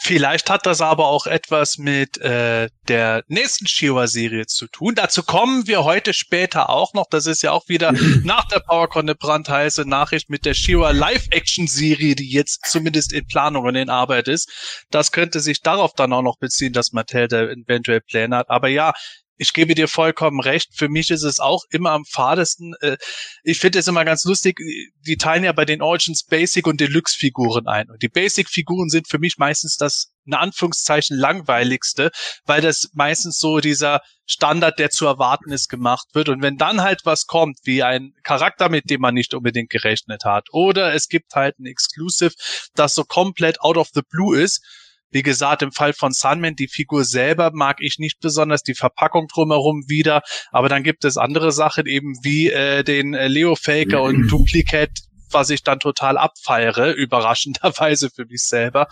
Vielleicht 0.00 0.50
hat 0.50 0.66
das 0.66 0.80
aber 0.80 1.08
auch 1.08 1.26
etwas 1.26 1.78
mit 1.78 2.18
äh, 2.18 2.68
der 2.88 3.24
nächsten 3.28 3.66
Shiva-Serie 3.66 4.46
zu 4.46 4.66
tun. 4.66 4.94
Dazu 4.94 5.22
kommen 5.22 5.66
wir 5.66 5.84
heute 5.84 6.12
später 6.12 6.68
auch 6.70 6.92
noch. 6.92 7.06
Das 7.08 7.26
ist 7.26 7.42
ja 7.42 7.52
auch 7.52 7.68
wieder 7.68 7.92
nach 8.24 8.46
der 8.48 8.60
PowerCon 8.60 9.02
eine 9.02 9.14
brandheiße 9.14 9.88
Nachricht 9.88 10.28
mit 10.28 10.44
der 10.44 10.54
Shiva 10.54 10.90
Live-Action-Serie, 10.90 12.14
die 12.14 12.30
jetzt 12.30 12.66
zumindest 12.66 13.12
in 13.12 13.26
Planung 13.26 13.64
und 13.64 13.76
in 13.76 13.90
Arbeit 13.90 14.28
ist. 14.28 14.84
Das 14.90 15.12
könnte 15.12 15.40
sich 15.40 15.62
darauf 15.62 15.94
dann 15.94 16.12
auch 16.12 16.22
noch 16.22 16.38
beziehen, 16.38 16.72
dass 16.72 16.92
Mattel 16.92 17.28
da 17.28 17.42
eventuell 17.44 18.00
Pläne 18.00 18.36
hat. 18.36 18.50
Aber 18.50 18.68
ja, 18.68 18.92
ich 19.40 19.54
gebe 19.54 19.74
dir 19.74 19.88
vollkommen 19.88 20.38
recht. 20.38 20.76
Für 20.76 20.90
mich 20.90 21.10
ist 21.10 21.22
es 21.22 21.40
auch 21.40 21.64
immer 21.70 21.92
am 21.92 22.04
fadesten. 22.04 22.74
Äh, 22.82 22.98
ich 23.42 23.58
finde 23.58 23.78
es 23.78 23.88
immer 23.88 24.04
ganz 24.04 24.24
lustig. 24.24 24.60
Die 25.06 25.16
teilen 25.16 25.44
ja 25.44 25.52
bei 25.52 25.64
den 25.64 25.80
Origins 25.80 26.24
Basic 26.24 26.66
und 26.66 26.78
Deluxe 26.78 27.16
Figuren 27.16 27.66
ein. 27.66 27.90
Und 27.90 28.02
die 28.02 28.10
Basic 28.10 28.50
Figuren 28.50 28.90
sind 28.90 29.08
für 29.08 29.18
mich 29.18 29.38
meistens 29.38 29.78
das 29.78 30.12
in 30.26 30.34
Anführungszeichen 30.34 31.16
langweiligste, 31.16 32.10
weil 32.44 32.60
das 32.60 32.90
meistens 32.92 33.38
so 33.38 33.60
dieser 33.60 34.02
Standard, 34.26 34.78
der 34.78 34.90
zu 34.90 35.06
erwarten 35.06 35.50
ist, 35.50 35.68
gemacht 35.68 36.08
wird. 36.12 36.28
Und 36.28 36.42
wenn 36.42 36.58
dann 36.58 36.82
halt 36.82 37.00
was 37.04 37.26
kommt, 37.26 37.60
wie 37.64 37.82
ein 37.82 38.12
Charakter, 38.22 38.68
mit 38.68 38.90
dem 38.90 39.00
man 39.00 39.14
nicht 39.14 39.32
unbedingt 39.32 39.70
gerechnet 39.70 40.26
hat, 40.26 40.48
oder 40.52 40.92
es 40.92 41.08
gibt 41.08 41.34
halt 41.34 41.58
ein 41.58 41.64
Exclusive, 41.64 42.34
das 42.74 42.94
so 42.94 43.04
komplett 43.04 43.58
out 43.62 43.78
of 43.78 43.88
the 43.94 44.02
blue 44.06 44.38
ist, 44.38 44.62
wie 45.10 45.22
gesagt, 45.22 45.62
im 45.62 45.72
Fall 45.72 45.92
von 45.92 46.12
Sunman, 46.12 46.56
die 46.56 46.68
Figur 46.68 47.04
selber 47.04 47.50
mag 47.52 47.78
ich 47.80 47.98
nicht 47.98 48.20
besonders, 48.20 48.62
die 48.62 48.74
Verpackung 48.74 49.26
drumherum 49.26 49.84
wieder, 49.88 50.22
aber 50.50 50.68
dann 50.68 50.82
gibt 50.82 51.04
es 51.04 51.16
andere 51.16 51.52
Sachen 51.52 51.86
eben 51.86 52.14
wie 52.22 52.50
äh, 52.50 52.84
den 52.84 53.14
äh, 53.14 53.28
Leo 53.28 53.56
Faker 53.56 54.02
und 54.02 54.28
Duplicate, 54.30 54.92
was 55.32 55.50
ich 55.50 55.62
dann 55.62 55.78
total 55.80 56.18
abfeiere, 56.18 56.90
überraschenderweise 56.96 58.10
für 58.10 58.24
mich 58.26 58.42
selber. 58.42 58.88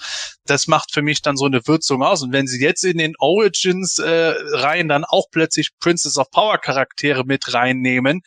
Das 0.47 0.67
macht 0.67 0.93
für 0.93 1.03
mich 1.03 1.23
dann 1.23 1.37
so 1.37 1.47
eine 1.47 1.67
Würzung 1.67 2.03
aus. 2.03 2.23
Und 2.23 2.33
wenn 2.33 2.47
sie 2.47 2.61
jetzt 2.61 2.85
in 2.85 2.99
den 2.99 3.15
Origins 3.19 3.99
äh, 3.99 4.35
Reihen 4.53 4.89
dann 4.89 5.05
auch 5.05 5.27
plötzlich 5.31 5.71
Princess 5.81 6.19
of 6.19 6.31
Power 6.31 6.59
Charaktere 6.59 7.25
mit 7.25 7.53
reinnehmen, 7.55 8.23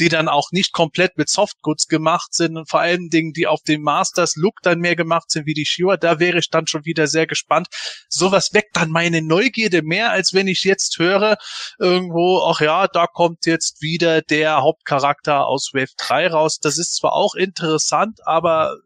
die 0.00 0.08
dann 0.08 0.28
auch 0.28 0.50
nicht 0.50 0.72
komplett 0.72 1.16
mit 1.18 1.28
Softgoods 1.28 1.86
gemacht 1.86 2.34
sind 2.34 2.56
und 2.56 2.68
vor 2.68 2.80
allen 2.80 3.10
Dingen, 3.10 3.32
die 3.32 3.46
auf 3.46 3.62
dem 3.62 3.82
Masters 3.82 4.34
Look 4.36 4.62
dann 4.62 4.80
mehr 4.80 4.96
gemacht 4.96 5.30
sind 5.30 5.46
wie 5.46 5.54
die 5.54 5.66
Shiva, 5.66 5.96
da 5.96 6.18
wäre 6.18 6.38
ich 6.38 6.50
dann 6.50 6.66
schon 6.66 6.84
wieder 6.84 7.06
sehr 7.06 7.26
gespannt. 7.26 7.68
Sowas 8.08 8.52
weckt 8.52 8.76
dann 8.76 8.90
meine 8.90 9.22
Neugierde 9.22 9.82
mehr, 9.82 10.10
als 10.10 10.32
wenn 10.32 10.48
ich 10.48 10.64
jetzt 10.64 10.98
höre, 10.98 11.36
irgendwo, 11.78 12.42
ach 12.50 12.60
ja, 12.60 12.88
da 12.88 13.06
kommt 13.06 13.46
jetzt 13.46 13.82
wieder 13.82 14.22
der 14.22 14.62
Hauptcharakter 14.62 15.46
aus 15.46 15.70
Wave 15.74 15.92
3 15.98 16.28
raus. 16.28 16.58
Das 16.60 16.78
ist 16.78 16.96
zwar 16.96 17.12
auch 17.12 17.34
interessant, 17.34 18.20
aber 18.24 18.76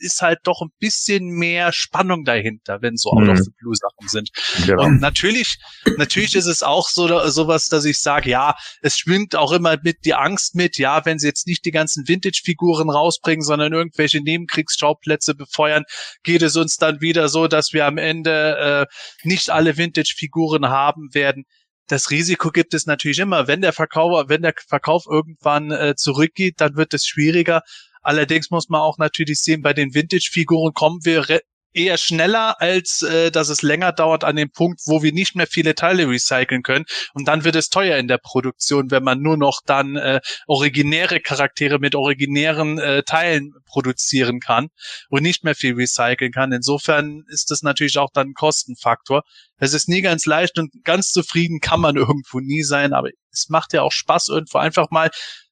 ist 0.00 0.22
halt 0.22 0.40
doch 0.44 0.60
ein 0.62 0.70
bisschen 0.78 1.30
mehr 1.30 1.72
Spannung 1.72 2.24
dahinter, 2.24 2.82
wenn 2.82 2.96
so 2.96 3.10
Out 3.10 3.28
of 3.28 3.38
Mhm. 3.38 3.42
the 3.44 3.50
Blue 3.58 3.74
Sachen 3.74 4.08
sind. 4.08 4.30
Genau. 4.66 4.84
Und 4.84 5.00
natürlich, 5.00 5.58
natürlich 5.96 6.34
ist 6.34 6.46
es 6.46 6.62
auch 6.62 6.88
so 6.88 7.28
sowas, 7.28 7.68
dass 7.68 7.84
ich 7.84 7.98
sage, 7.98 8.30
ja, 8.30 8.54
es 8.82 8.98
schwimmt 8.98 9.36
auch 9.36 9.52
immer 9.52 9.76
mit 9.82 10.04
die 10.04 10.14
Angst 10.14 10.54
mit, 10.54 10.78
ja, 10.78 11.04
wenn 11.04 11.18
sie 11.18 11.26
jetzt 11.26 11.46
nicht 11.46 11.64
die 11.64 11.70
ganzen 11.70 12.06
Vintage-Figuren 12.06 12.90
rausbringen, 12.90 13.42
sondern 13.42 13.72
irgendwelche 13.72 14.22
Nebenkriegsschauplätze 14.22 15.34
befeuern, 15.34 15.84
geht 16.22 16.42
es 16.42 16.56
uns 16.56 16.76
dann 16.76 17.00
wieder 17.00 17.28
so, 17.28 17.48
dass 17.48 17.72
wir 17.72 17.86
am 17.86 17.98
Ende 17.98 18.86
äh, 18.90 19.28
nicht 19.28 19.50
alle 19.50 19.76
Vintage-Figuren 19.76 20.68
haben 20.68 21.08
werden. 21.14 21.44
Das 21.88 22.10
Risiko 22.10 22.50
gibt 22.50 22.72
es 22.74 22.86
natürlich 22.86 23.18
immer. 23.18 23.48
Wenn 23.48 23.62
der 23.62 23.72
Verkauf, 23.72 24.28
wenn 24.28 24.42
der 24.42 24.54
Verkauf 24.68 25.06
irgendwann 25.10 25.72
äh, 25.72 25.94
zurückgeht, 25.96 26.60
dann 26.60 26.76
wird 26.76 26.94
es 26.94 27.04
schwieriger. 27.04 27.62
Allerdings 28.02 28.50
muss 28.50 28.68
man 28.68 28.80
auch 28.80 28.98
natürlich 28.98 29.40
sehen, 29.40 29.62
bei 29.62 29.72
den 29.72 29.94
Vintage-Figuren 29.94 30.72
kommen 30.72 31.00
wir 31.04 31.26
eher 31.72 31.98
schneller, 31.98 32.60
als 32.60 33.02
äh, 33.02 33.30
dass 33.30 33.48
es 33.48 33.62
länger 33.62 33.92
dauert 33.92 34.24
an 34.24 34.36
dem 34.36 34.50
Punkt, 34.50 34.80
wo 34.86 35.02
wir 35.02 35.12
nicht 35.12 35.36
mehr 35.36 35.46
viele 35.46 35.74
Teile 35.74 36.08
recyceln 36.08 36.62
können. 36.62 36.84
Und 37.14 37.28
dann 37.28 37.44
wird 37.44 37.56
es 37.56 37.68
teuer 37.68 37.96
in 37.98 38.08
der 38.08 38.18
Produktion, 38.18 38.90
wenn 38.90 39.04
man 39.04 39.20
nur 39.20 39.36
noch 39.36 39.60
dann 39.64 39.96
äh, 39.96 40.20
originäre 40.46 41.20
Charaktere 41.20 41.78
mit 41.78 41.94
originären 41.94 42.78
äh, 42.78 43.02
Teilen 43.02 43.52
produzieren 43.66 44.40
kann 44.40 44.68
und 45.08 45.22
nicht 45.22 45.44
mehr 45.44 45.54
viel 45.54 45.74
recyceln 45.74 46.32
kann. 46.32 46.52
Insofern 46.52 47.22
ist 47.28 47.50
das 47.50 47.62
natürlich 47.62 47.98
auch 47.98 48.10
dann 48.12 48.30
ein 48.30 48.34
Kostenfaktor. 48.34 49.22
Es 49.58 49.74
ist 49.74 49.88
nie 49.88 50.02
ganz 50.02 50.26
leicht 50.26 50.58
und 50.58 50.72
ganz 50.84 51.10
zufrieden 51.12 51.60
kann 51.60 51.80
man 51.80 51.96
irgendwo 51.96 52.40
nie 52.40 52.62
sein, 52.62 52.92
aber 52.92 53.10
es 53.32 53.48
macht 53.48 53.72
ja 53.72 53.82
auch 53.82 53.92
Spaß, 53.92 54.28
irgendwo 54.28 54.58
einfach 54.58 54.90
mal 54.90 55.10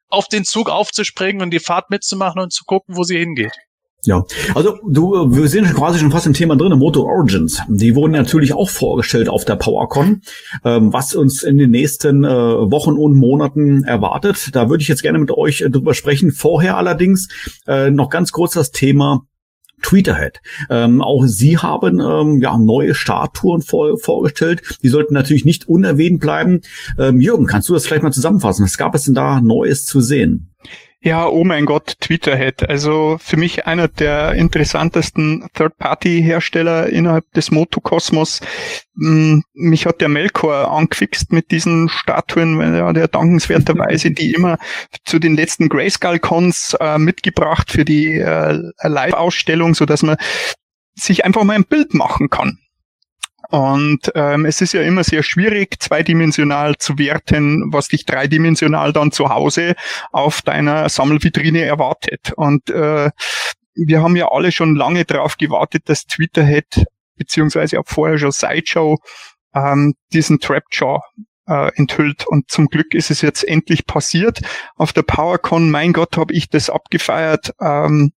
auf 0.08 0.28
den 0.28 0.44
Zug 0.44 0.70
aufzuspringen 0.70 1.42
und 1.42 1.50
die 1.50 1.60
Fahrt 1.60 1.90
mitzumachen 1.90 2.40
und 2.40 2.52
zu 2.52 2.64
gucken, 2.64 2.96
wo 2.96 3.04
sie 3.04 3.18
hingeht. 3.18 3.52
Ja, 4.04 4.24
also 4.54 4.78
du, 4.88 5.10
wir 5.34 5.48
sind 5.48 5.74
quasi 5.74 5.98
schon 5.98 6.12
fast 6.12 6.26
im 6.26 6.32
Thema 6.32 6.56
drin, 6.56 6.78
Moto 6.78 7.02
Origins. 7.02 7.60
Die 7.68 7.96
wurden 7.96 8.12
natürlich 8.12 8.52
auch 8.52 8.70
vorgestellt 8.70 9.28
auf 9.28 9.44
der 9.44 9.56
PowerCon, 9.56 10.22
ähm, 10.64 10.92
was 10.92 11.16
uns 11.16 11.42
in 11.42 11.58
den 11.58 11.70
nächsten 11.72 12.24
äh, 12.24 12.28
Wochen 12.28 12.92
und 12.92 13.16
Monaten 13.16 13.82
erwartet. 13.82 14.50
Da 14.54 14.70
würde 14.70 14.82
ich 14.82 14.88
jetzt 14.88 15.02
gerne 15.02 15.18
mit 15.18 15.32
euch 15.32 15.62
äh, 15.62 15.70
drüber 15.70 15.94
sprechen. 15.94 16.30
Vorher 16.30 16.76
allerdings 16.76 17.26
äh, 17.66 17.90
noch 17.90 18.08
ganz 18.08 18.30
kurz 18.30 18.54
das 18.54 18.70
Thema 18.70 19.26
Tweeterhead. 19.82 20.40
Ähm, 20.70 21.02
auch 21.02 21.24
Sie 21.26 21.58
haben 21.58 22.00
ähm, 22.00 22.40
ja 22.40 22.56
neue 22.58 22.94
Statuen 22.94 23.62
vor, 23.62 23.98
vorgestellt. 23.98 24.62
Die 24.82 24.88
sollten 24.88 25.14
natürlich 25.14 25.44
nicht 25.44 25.68
unerwähnt 25.68 26.20
bleiben. 26.20 26.60
Ähm, 26.98 27.20
Jürgen, 27.20 27.46
kannst 27.46 27.68
du 27.68 27.74
das 27.74 27.86
vielleicht 27.86 28.02
mal 28.02 28.12
zusammenfassen? 28.12 28.64
Was 28.64 28.76
gab 28.76 28.94
es 28.94 29.04
denn 29.04 29.14
da 29.14 29.40
Neues 29.40 29.84
zu 29.84 30.00
sehen? 30.00 30.50
Ja, 31.00 31.28
oh 31.28 31.44
mein 31.44 31.64
Gott, 31.64 31.94
Twitterhead. 32.00 32.68
Also 32.68 33.18
für 33.20 33.36
mich 33.36 33.66
einer 33.66 33.86
der 33.86 34.32
interessantesten 34.32 35.48
Third-Party-Hersteller 35.54 36.88
innerhalb 36.88 37.30
des 37.34 37.52
Motokosmos. 37.52 38.40
Mm, 38.94 39.40
Mich 39.54 39.86
hat 39.86 40.00
der 40.00 40.08
Melkor 40.08 40.72
angefixt 40.72 41.30
mit 41.32 41.52
diesen 41.52 41.88
Statuen, 41.88 42.58
weil 42.58 42.74
er 42.74 42.92
der 42.92 43.06
dankenswerterweise 43.06 44.10
die 44.10 44.32
immer 44.34 44.58
zu 45.04 45.20
den 45.20 45.36
letzten 45.36 45.68
Grayskull-Cons 45.68 46.76
äh, 46.80 46.98
mitgebracht 46.98 47.70
für 47.70 47.84
die 47.84 48.14
äh, 48.14 48.58
Live-Ausstellung, 48.82 49.74
so 49.76 49.86
dass 49.86 50.02
man 50.02 50.16
sich 50.96 51.24
einfach 51.24 51.44
mal 51.44 51.54
ein 51.54 51.64
Bild 51.64 51.94
machen 51.94 52.28
kann. 52.28 52.58
Und 53.50 54.12
ähm, 54.14 54.44
es 54.44 54.60
ist 54.60 54.74
ja 54.74 54.82
immer 54.82 55.04
sehr 55.04 55.22
schwierig, 55.22 55.80
zweidimensional 55.80 56.76
zu 56.76 56.98
werten, 56.98 57.72
was 57.72 57.88
dich 57.88 58.04
dreidimensional 58.04 58.92
dann 58.92 59.10
zu 59.10 59.30
Hause 59.30 59.74
auf 60.12 60.42
deiner 60.42 60.88
Sammelvitrine 60.88 61.62
erwartet. 61.62 62.32
Und 62.36 62.68
äh, 62.68 63.10
wir 63.74 64.02
haben 64.02 64.16
ja 64.16 64.30
alle 64.30 64.52
schon 64.52 64.76
lange 64.76 65.04
darauf 65.04 65.38
gewartet, 65.38 65.88
dass 65.88 66.04
Twitterhead 66.04 66.84
beziehungsweise 67.16 67.80
auch 67.80 67.86
vorher 67.86 68.18
schon 68.18 68.32
Sideshow 68.32 68.98
ähm, 69.54 69.94
diesen 70.12 70.40
Trapjaw 70.40 71.00
äh, 71.48 71.70
enthüllt. 71.76 72.26
Und 72.26 72.50
zum 72.50 72.66
Glück 72.66 72.94
ist 72.94 73.10
es 73.10 73.22
jetzt 73.22 73.42
endlich 73.42 73.86
passiert. 73.86 74.40
Auf 74.76 74.92
der 74.92 75.02
PowerCon, 75.02 75.70
mein 75.70 75.92
Gott, 75.92 76.16
habe 76.16 76.34
ich 76.34 76.48
das 76.48 76.70
abgefeiert. 76.70 77.52
Ähm, 77.60 78.12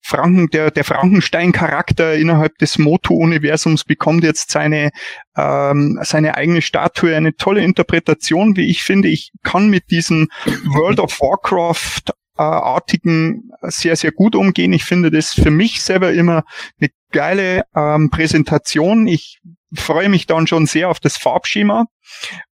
Franken, 0.00 0.48
der, 0.48 0.70
der 0.70 0.84
Frankenstein-Charakter 0.84 2.14
innerhalb 2.14 2.56
des 2.58 2.78
Moto-Universums 2.78 3.84
bekommt 3.84 4.24
jetzt 4.24 4.50
seine, 4.50 4.90
ähm, 5.36 5.98
seine 6.02 6.36
eigene 6.36 6.62
Statue. 6.62 7.14
Eine 7.14 7.36
tolle 7.36 7.62
Interpretation, 7.62 8.56
wie 8.56 8.70
ich 8.70 8.82
finde. 8.82 9.08
Ich 9.08 9.32
kann 9.42 9.68
mit 9.68 9.90
diesem 9.90 10.28
World 10.64 10.98
of 11.00 11.20
Warcraft 11.20 12.12
äh, 12.38 12.42
artigen 12.42 13.50
sehr, 13.62 13.96
sehr 13.96 14.12
gut 14.12 14.34
umgehen. 14.34 14.72
Ich 14.72 14.84
finde 14.84 15.10
das 15.10 15.34
für 15.34 15.50
mich 15.50 15.82
selber 15.82 16.12
immer 16.12 16.44
eine 16.80 16.90
geile 17.12 17.64
ähm, 17.76 18.08
Präsentation. 18.08 19.06
Ich 19.06 19.40
freue 19.74 20.08
mich 20.08 20.26
dann 20.26 20.46
schon 20.46 20.66
sehr 20.66 20.88
auf 20.88 21.00
das 21.00 21.16
Farbschema. 21.16 21.86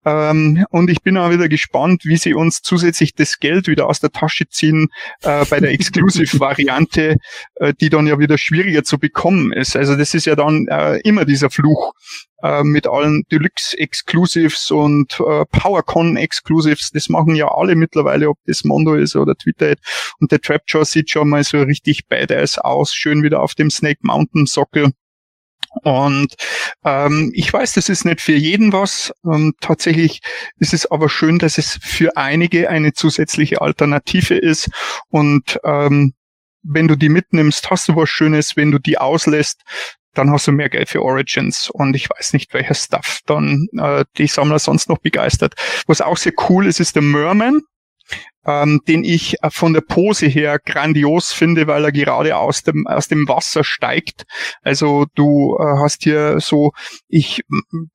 Ähm, 0.04 0.64
und 0.70 0.88
ich 0.90 1.02
bin 1.02 1.16
auch 1.16 1.30
wieder 1.30 1.48
gespannt, 1.48 2.04
wie 2.04 2.16
sie 2.16 2.34
uns 2.34 2.62
zusätzlich 2.62 3.14
das 3.14 3.38
Geld 3.38 3.66
wieder 3.66 3.86
aus 3.86 4.00
der 4.00 4.10
Tasche 4.10 4.48
ziehen 4.48 4.88
äh, 5.22 5.44
bei 5.46 5.60
der 5.60 5.72
Exclusive-Variante, 5.72 7.16
äh, 7.56 7.74
die 7.80 7.90
dann 7.90 8.06
ja 8.06 8.18
wieder 8.18 8.38
schwieriger 8.38 8.84
zu 8.84 8.98
bekommen 8.98 9.52
ist. 9.52 9.76
Also 9.76 9.96
das 9.96 10.14
ist 10.14 10.26
ja 10.26 10.36
dann 10.36 10.66
äh, 10.68 10.98
immer 11.00 11.24
dieser 11.24 11.50
Fluch 11.50 11.92
äh, 12.42 12.62
mit 12.62 12.86
allen 12.86 13.24
Deluxe-Exclusives 13.32 14.70
und 14.70 15.18
äh, 15.20 15.44
PowerCon-Exclusives. 15.46 16.90
Das 16.92 17.08
machen 17.08 17.34
ja 17.34 17.48
alle 17.48 17.74
mittlerweile, 17.74 18.28
ob 18.28 18.38
das 18.46 18.64
Mondo 18.64 18.94
ist 18.94 19.16
oder 19.16 19.34
Twitter. 19.34 19.74
Und 20.20 20.30
der 20.30 20.40
Trapjaw 20.40 20.84
sieht 20.84 21.10
schon 21.10 21.28
mal 21.28 21.42
so 21.42 21.62
richtig 21.62 22.06
badass 22.08 22.58
aus, 22.58 22.94
schön 22.94 23.22
wieder 23.22 23.42
auf 23.42 23.54
dem 23.54 23.70
Snake 23.70 24.00
Mountain 24.02 24.46
Sockel. 24.46 24.92
Und 25.82 26.34
ähm, 26.84 27.30
ich 27.34 27.52
weiß, 27.52 27.72
das 27.74 27.88
ist 27.88 28.04
nicht 28.04 28.20
für 28.20 28.34
jeden 28.34 28.72
was. 28.72 29.12
Ähm, 29.24 29.54
tatsächlich 29.60 30.20
ist 30.58 30.74
es 30.74 30.90
aber 30.90 31.08
schön, 31.08 31.38
dass 31.38 31.58
es 31.58 31.78
für 31.82 32.16
einige 32.16 32.70
eine 32.70 32.92
zusätzliche 32.92 33.60
Alternative 33.60 34.34
ist. 34.34 34.70
Und 35.08 35.58
ähm, 35.64 36.14
wenn 36.62 36.88
du 36.88 36.96
die 36.96 37.08
mitnimmst, 37.08 37.70
hast 37.70 37.88
du 37.88 37.96
was 37.96 38.08
Schönes. 38.08 38.56
Wenn 38.56 38.70
du 38.70 38.78
die 38.78 38.98
auslässt, 38.98 39.62
dann 40.14 40.30
hast 40.30 40.46
du 40.46 40.52
mehr 40.52 40.68
Geld 40.68 40.88
für 40.88 41.02
Origins. 41.02 41.70
Und 41.70 41.94
ich 41.94 42.08
weiß 42.10 42.32
nicht, 42.32 42.52
welcher 42.54 42.74
Stuff 42.74 43.20
dann 43.26 43.68
äh, 43.78 44.04
die 44.16 44.26
Sammler 44.26 44.58
sonst 44.58 44.88
noch 44.88 44.98
begeistert. 44.98 45.54
Was 45.86 46.00
auch 46.00 46.16
sehr 46.16 46.32
cool 46.48 46.66
ist, 46.66 46.80
ist 46.80 46.96
der 46.96 47.02
Merman 47.02 47.60
ähm, 48.48 48.80
den 48.88 49.04
ich 49.04 49.36
äh, 49.42 49.50
von 49.50 49.74
der 49.74 49.82
Pose 49.82 50.26
her 50.26 50.58
grandios 50.58 51.32
finde, 51.32 51.66
weil 51.66 51.84
er 51.84 51.92
gerade 51.92 52.36
aus 52.36 52.62
dem 52.62 52.86
aus 52.86 53.06
dem 53.08 53.28
Wasser 53.28 53.62
steigt. 53.62 54.24
Also 54.62 55.06
du 55.14 55.56
äh, 55.60 55.64
hast 55.82 56.02
hier 56.02 56.40
so, 56.40 56.72
ich 57.08 57.42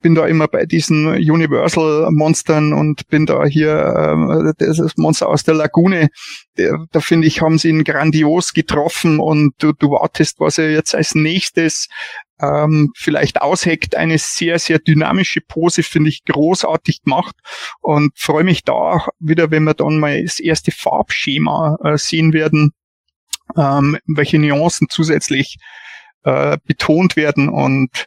bin 0.01 0.13
da 0.13 0.27
immer 0.27 0.47
bei 0.47 0.65
diesen 0.65 1.07
Universal 1.07 2.11
Monstern 2.11 2.73
und 2.73 3.07
bin 3.07 3.25
da 3.25 3.45
hier 3.45 4.53
äh, 4.59 4.65
das 4.65 4.95
Monster 4.95 5.27
aus 5.27 5.43
der 5.43 5.55
Lagune. 5.55 6.09
Der, 6.57 6.85
da 6.91 6.99
finde 6.99 7.25
ich, 7.25 7.41
haben 7.41 7.57
sie 7.57 7.69
ihn 7.69 7.83
grandios 7.83 8.53
getroffen 8.53 9.19
und 9.19 9.55
du, 9.57 9.73
du 9.73 9.89
wartest, 9.89 10.39
was 10.39 10.59
er 10.59 10.71
jetzt 10.71 10.93
als 10.93 11.15
nächstes 11.15 11.87
ähm, 12.43 12.91
vielleicht 12.95 13.41
ausheckt. 13.41 13.95
Eine 13.95 14.17
sehr, 14.17 14.59
sehr 14.59 14.79
dynamische 14.79 15.41
Pose, 15.41 15.83
finde 15.83 16.09
ich 16.09 16.23
großartig 16.25 17.03
gemacht 17.03 17.35
und 17.81 18.11
freue 18.17 18.43
mich 18.43 18.63
da 18.63 18.73
auch 18.73 19.07
wieder, 19.19 19.51
wenn 19.51 19.63
wir 19.63 19.73
dann 19.73 19.99
mal 19.99 20.21
das 20.23 20.39
erste 20.39 20.71
Farbschema 20.71 21.77
äh, 21.83 21.97
sehen 21.97 22.33
werden, 22.33 22.73
ähm, 23.57 23.97
welche 24.05 24.39
Nuancen 24.39 24.87
zusätzlich 24.89 25.57
äh, 26.23 26.57
betont 26.65 27.15
werden 27.15 27.49
und 27.49 28.05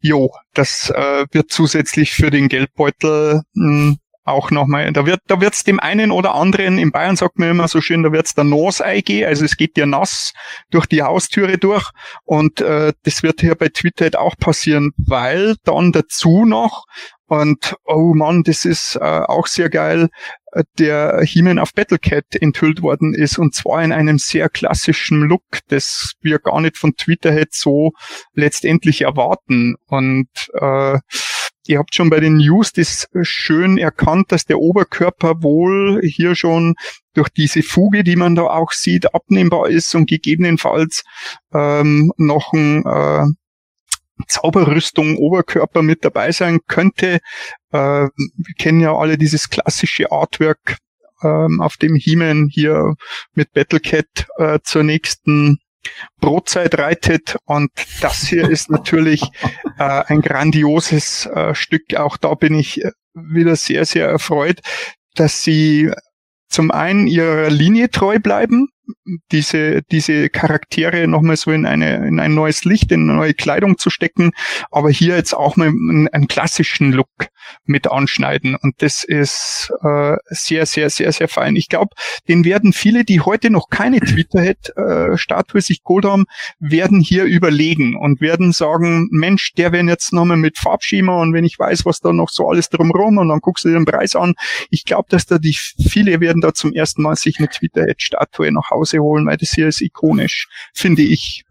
jo, 0.00 0.32
das 0.54 0.90
äh, 0.90 1.26
wird 1.32 1.50
zusätzlich 1.50 2.12
für 2.12 2.30
den 2.30 2.48
Geldbeutel 2.48 3.42
mh, 3.54 3.96
auch 4.26 4.50
nochmal, 4.50 4.92
da 4.92 5.06
wird, 5.06 5.20
da 5.26 5.40
wird's 5.40 5.64
dem 5.64 5.80
einen 5.80 6.10
oder 6.10 6.34
anderen, 6.34 6.78
in 6.78 6.92
Bayern 6.92 7.16
sagt 7.16 7.38
man 7.38 7.50
immer 7.50 7.68
so 7.68 7.80
schön, 7.80 8.02
da 8.02 8.12
wird's 8.12 8.34
der 8.34 8.44
Nose 8.44 8.84
gehen, 9.02 9.26
also 9.26 9.44
es 9.44 9.56
geht 9.56 9.76
dir 9.76 9.86
nass 9.86 10.32
durch 10.70 10.86
die 10.86 11.02
Haustüre 11.02 11.58
durch. 11.58 11.90
Und 12.24 12.60
äh, 12.60 12.92
das 13.04 13.22
wird 13.22 13.40
hier 13.40 13.54
bei 13.54 13.68
Twitter 13.68 14.20
auch 14.20 14.36
passieren, 14.36 14.90
weil 14.96 15.56
dann 15.64 15.92
dazu 15.92 16.44
noch 16.44 16.84
und 17.28 17.74
oh 17.84 18.14
Mann, 18.14 18.44
das 18.44 18.64
ist 18.64 18.96
äh, 18.96 19.00
auch 19.00 19.48
sehr 19.48 19.68
geil, 19.68 20.08
äh, 20.52 20.62
der 20.78 21.22
He-Man 21.22 21.58
auf 21.58 21.74
Battlecat 21.74 22.36
enthüllt 22.40 22.82
worden 22.82 23.14
ist. 23.14 23.38
Und 23.38 23.54
zwar 23.54 23.82
in 23.82 23.92
einem 23.92 24.18
sehr 24.18 24.48
klassischen 24.48 25.22
Look, 25.22 25.42
das 25.68 26.12
wir 26.20 26.38
gar 26.38 26.60
nicht 26.60 26.78
von 26.78 26.94
Twitterhead 26.94 27.52
so 27.52 27.90
letztendlich 28.34 29.02
erwarten. 29.02 29.74
Und 29.86 30.28
äh, 30.54 30.98
Ihr 31.68 31.78
habt 31.78 31.94
schon 31.94 32.10
bei 32.10 32.20
den 32.20 32.36
News 32.36 32.72
das 32.72 33.08
schön 33.22 33.78
erkannt, 33.78 34.32
dass 34.32 34.44
der 34.44 34.58
Oberkörper 34.58 35.42
wohl 35.42 36.00
hier 36.02 36.34
schon 36.34 36.74
durch 37.14 37.28
diese 37.28 37.62
Fuge, 37.62 38.04
die 38.04 38.16
man 38.16 38.34
da 38.34 38.42
auch 38.42 38.72
sieht, 38.72 39.14
abnehmbar 39.14 39.68
ist 39.68 39.94
und 39.94 40.08
gegebenenfalls 40.08 41.02
ähm, 41.52 42.12
noch 42.16 42.52
ein 42.52 42.84
äh, 42.84 43.24
Zauberrüstung 44.28 45.16
Oberkörper 45.16 45.82
mit 45.82 46.04
dabei 46.04 46.32
sein 46.32 46.60
könnte. 46.66 47.18
Äh, 47.72 48.08
wir 48.08 48.54
kennen 48.58 48.80
ja 48.80 48.94
alle 48.94 49.18
dieses 49.18 49.50
klassische 49.50 50.10
Artwork, 50.10 50.78
ähm, 51.22 51.60
auf 51.60 51.76
dem 51.76 51.94
He-Man 51.94 52.48
hier 52.50 52.94
mit 53.34 53.52
Battlecat 53.52 54.26
äh, 54.38 54.58
zur 54.62 54.82
nächsten 54.82 55.58
Brotzeit 56.20 56.78
reitet. 56.78 57.36
Und 57.44 57.70
das 58.00 58.26
hier 58.26 58.48
ist 58.48 58.70
natürlich 58.70 59.22
äh, 59.78 60.02
ein 60.06 60.20
grandioses 60.20 61.26
äh, 61.26 61.54
Stück. 61.54 61.94
Auch 61.96 62.16
da 62.16 62.34
bin 62.34 62.54
ich 62.54 62.82
äh, 62.84 62.90
wieder 63.14 63.56
sehr, 63.56 63.84
sehr 63.84 64.08
erfreut, 64.08 64.60
dass 65.14 65.42
sie 65.42 65.90
zum 66.48 66.70
einen 66.70 67.06
ihrer 67.06 67.50
Linie 67.50 67.90
treu 67.90 68.18
bleiben, 68.18 68.68
diese, 69.32 69.82
diese 69.82 70.28
Charaktere 70.28 71.06
nochmal 71.06 71.36
so 71.36 71.50
in 71.50 71.66
eine, 71.66 72.06
in 72.06 72.20
ein 72.20 72.34
neues 72.34 72.64
Licht, 72.64 72.92
in 72.92 73.08
eine 73.08 73.18
neue 73.18 73.34
Kleidung 73.34 73.78
zu 73.78 73.90
stecken, 73.90 74.32
aber 74.70 74.90
hier 74.90 75.16
jetzt 75.16 75.34
auch 75.34 75.56
mal 75.56 75.68
einen, 75.68 76.08
einen 76.08 76.28
klassischen 76.28 76.92
Look 76.92 77.28
mit 77.64 77.90
anschneiden. 77.90 78.56
Und 78.56 78.74
das 78.82 79.04
ist 79.04 79.72
äh, 79.82 80.16
sehr, 80.28 80.66
sehr, 80.66 80.90
sehr, 80.90 81.12
sehr 81.12 81.28
fein. 81.28 81.56
Ich 81.56 81.68
glaube, 81.68 81.94
den 82.28 82.44
werden 82.44 82.72
viele, 82.72 83.04
die 83.04 83.20
heute 83.20 83.50
noch 83.50 83.68
keine 83.70 84.00
Twitterhead-Statue 84.00 85.58
äh, 85.58 85.62
sich 85.62 85.82
geholt 85.82 86.04
haben, 86.04 86.24
werden 86.58 87.00
hier 87.00 87.24
überlegen 87.24 87.96
und 87.96 88.20
werden 88.20 88.52
sagen, 88.52 89.08
Mensch, 89.10 89.52
der 89.54 89.72
werden 89.72 89.88
jetzt 89.88 90.12
nochmal 90.12 90.36
mit 90.36 90.58
Farbschema 90.58 91.20
und 91.20 91.32
wenn 91.32 91.44
ich 91.44 91.58
weiß, 91.58 91.84
was 91.86 92.00
da 92.00 92.12
noch 92.12 92.30
so 92.30 92.48
alles 92.48 92.68
drumrum 92.68 93.18
und 93.18 93.28
dann 93.28 93.40
guckst 93.40 93.64
du 93.64 93.68
den 93.68 93.84
Preis 93.84 94.16
an. 94.16 94.34
Ich 94.70 94.84
glaube, 94.84 95.08
dass 95.10 95.26
da 95.26 95.38
die 95.38 95.56
viele 95.88 96.20
werden 96.20 96.40
da 96.40 96.52
zum 96.52 96.72
ersten 96.72 97.02
Mal 97.02 97.16
sich 97.16 97.38
eine 97.38 97.48
Twitterhead-Statue 97.48 98.52
nach 98.52 98.70
Hause 98.76 98.98
holen, 98.98 99.26
weil 99.26 99.36
das 99.36 99.50
hier 99.50 99.68
ist 99.68 99.80
ikonisch, 99.80 100.48
finde 100.72 101.02
ich. 101.02 101.44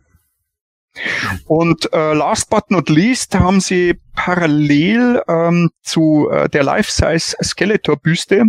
Und 1.46 1.92
äh, 1.92 2.14
last 2.14 2.50
but 2.50 2.72
not 2.72 2.90
least 2.90 3.36
haben 3.36 3.60
sie 3.60 4.00
parallel 4.14 5.22
ähm, 5.28 5.70
zu 5.82 6.30
äh, 6.32 6.48
der 6.50 6.64
Life-Size 6.64 7.36
Skeletor-Büste 7.44 8.46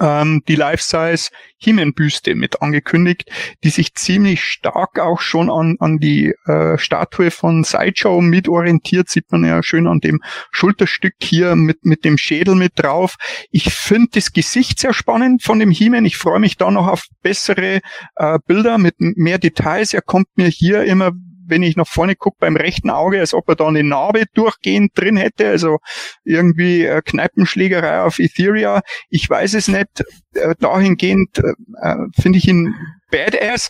ähm, 0.00 0.42
die 0.48 0.56
Life-Size 0.56 1.30
He-Man-Büste 1.58 2.34
mit 2.34 2.62
angekündigt, 2.62 3.30
die 3.62 3.70
sich 3.70 3.94
ziemlich 3.94 4.44
stark 4.44 4.98
auch 4.98 5.20
schon 5.20 5.50
an, 5.50 5.76
an 5.80 5.98
die 5.98 6.34
äh, 6.46 6.76
Statue 6.78 7.30
von 7.30 7.64
Sideshow 7.64 8.20
mit 8.20 8.48
orientiert, 8.48 9.08
sieht 9.08 9.30
man 9.30 9.44
ja 9.44 9.62
schön 9.62 9.86
an 9.86 10.00
dem 10.00 10.20
Schulterstück 10.50 11.14
hier 11.22 11.56
mit, 11.56 11.84
mit 11.84 12.04
dem 12.04 12.18
Schädel 12.18 12.54
mit 12.54 12.72
drauf. 12.76 13.16
Ich 13.50 13.72
finde 13.72 14.08
das 14.14 14.32
Gesicht 14.32 14.78
sehr 14.78 14.92
spannend 14.92 15.42
von 15.42 15.58
dem 15.58 15.70
He-Man. 15.70 16.04
Ich 16.04 16.16
freue 16.16 16.40
mich 16.40 16.56
da 16.56 16.70
noch 16.70 16.88
auf 16.88 17.06
bessere 17.22 17.80
äh, 18.16 18.38
Bilder 18.46 18.78
mit 18.78 18.96
mehr 18.98 19.38
Details. 19.38 19.94
Er 19.94 20.02
kommt 20.02 20.28
mir 20.36 20.48
hier 20.48 20.84
immer 20.84 21.12
wenn 21.46 21.62
ich 21.62 21.76
nach 21.76 21.86
vorne 21.86 22.16
gucke, 22.16 22.36
beim 22.40 22.56
rechten 22.56 22.90
Auge, 22.90 23.20
als 23.20 23.34
ob 23.34 23.48
er 23.48 23.56
da 23.56 23.66
eine 23.66 23.84
Narbe 23.84 24.24
durchgehend 24.34 24.92
drin 24.94 25.16
hätte, 25.16 25.48
also 25.48 25.78
irgendwie 26.24 26.84
äh, 26.84 27.02
Kneipenschlägerei 27.02 28.02
auf 28.02 28.18
Etheria. 28.18 28.82
Ich 29.08 29.28
weiß 29.28 29.54
es 29.54 29.68
nicht. 29.68 30.04
Äh, 30.34 30.54
dahingehend 30.58 31.38
äh, 31.38 31.52
äh, 31.82 31.96
finde 32.20 32.38
ich 32.38 32.48
ihn 32.48 32.74
badass. 33.10 33.68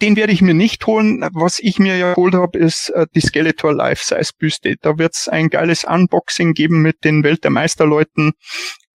Den 0.00 0.16
werde 0.16 0.32
ich 0.32 0.40
mir 0.40 0.54
nicht 0.54 0.86
holen. 0.86 1.28
Was 1.34 1.58
ich 1.58 1.78
mir 1.78 1.96
ja 1.96 2.14
geholt 2.14 2.34
habe, 2.34 2.58
ist 2.58 2.88
äh, 2.90 3.06
die 3.14 3.20
Skeletor 3.20 3.74
Life-Size 3.74 4.30
Büste. 4.38 4.76
Da 4.80 4.98
wird 4.98 5.14
es 5.14 5.28
ein 5.28 5.50
geiles 5.50 5.84
Unboxing 5.84 6.54
geben 6.54 6.80
mit 6.80 7.04
den 7.04 7.22
Welt 7.22 7.44
der 7.44 7.50
Meisterleuten 7.50 8.32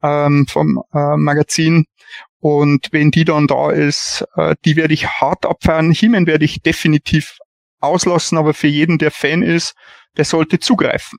ähm, 0.01 0.47
vom 0.47 0.81
äh, 0.93 1.15
Magazin. 1.17 1.85
Und 2.39 2.87
wenn 2.91 3.11
die 3.11 3.25
dann 3.25 3.47
da 3.47 3.69
ist, 3.69 4.25
äh, 4.35 4.55
die 4.65 4.75
werde 4.75 4.93
ich 4.93 5.07
hart 5.07 5.45
abfahren. 5.45 5.91
Himen 5.91 6.25
werde 6.25 6.45
ich 6.45 6.61
definitiv 6.61 7.37
auslassen, 7.79 8.37
aber 8.37 8.53
für 8.53 8.67
jeden, 8.67 8.97
der 8.97 9.11
Fan 9.11 9.43
ist, 9.43 9.75
der 10.17 10.25
sollte 10.25 10.59
zugreifen. 10.59 11.17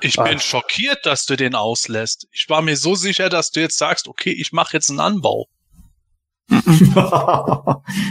Ich 0.00 0.16
bin 0.16 0.36
ah. 0.36 0.38
schockiert, 0.38 1.06
dass 1.06 1.24
du 1.24 1.36
den 1.36 1.54
auslässt. 1.54 2.26
Ich 2.32 2.46
war 2.48 2.60
mir 2.60 2.76
so 2.76 2.94
sicher, 2.94 3.28
dass 3.28 3.50
du 3.50 3.60
jetzt 3.60 3.78
sagst, 3.78 4.08
okay, 4.08 4.30
ich 4.30 4.52
mache 4.52 4.76
jetzt 4.76 4.90
einen 4.90 5.00
Anbau. 5.00 5.46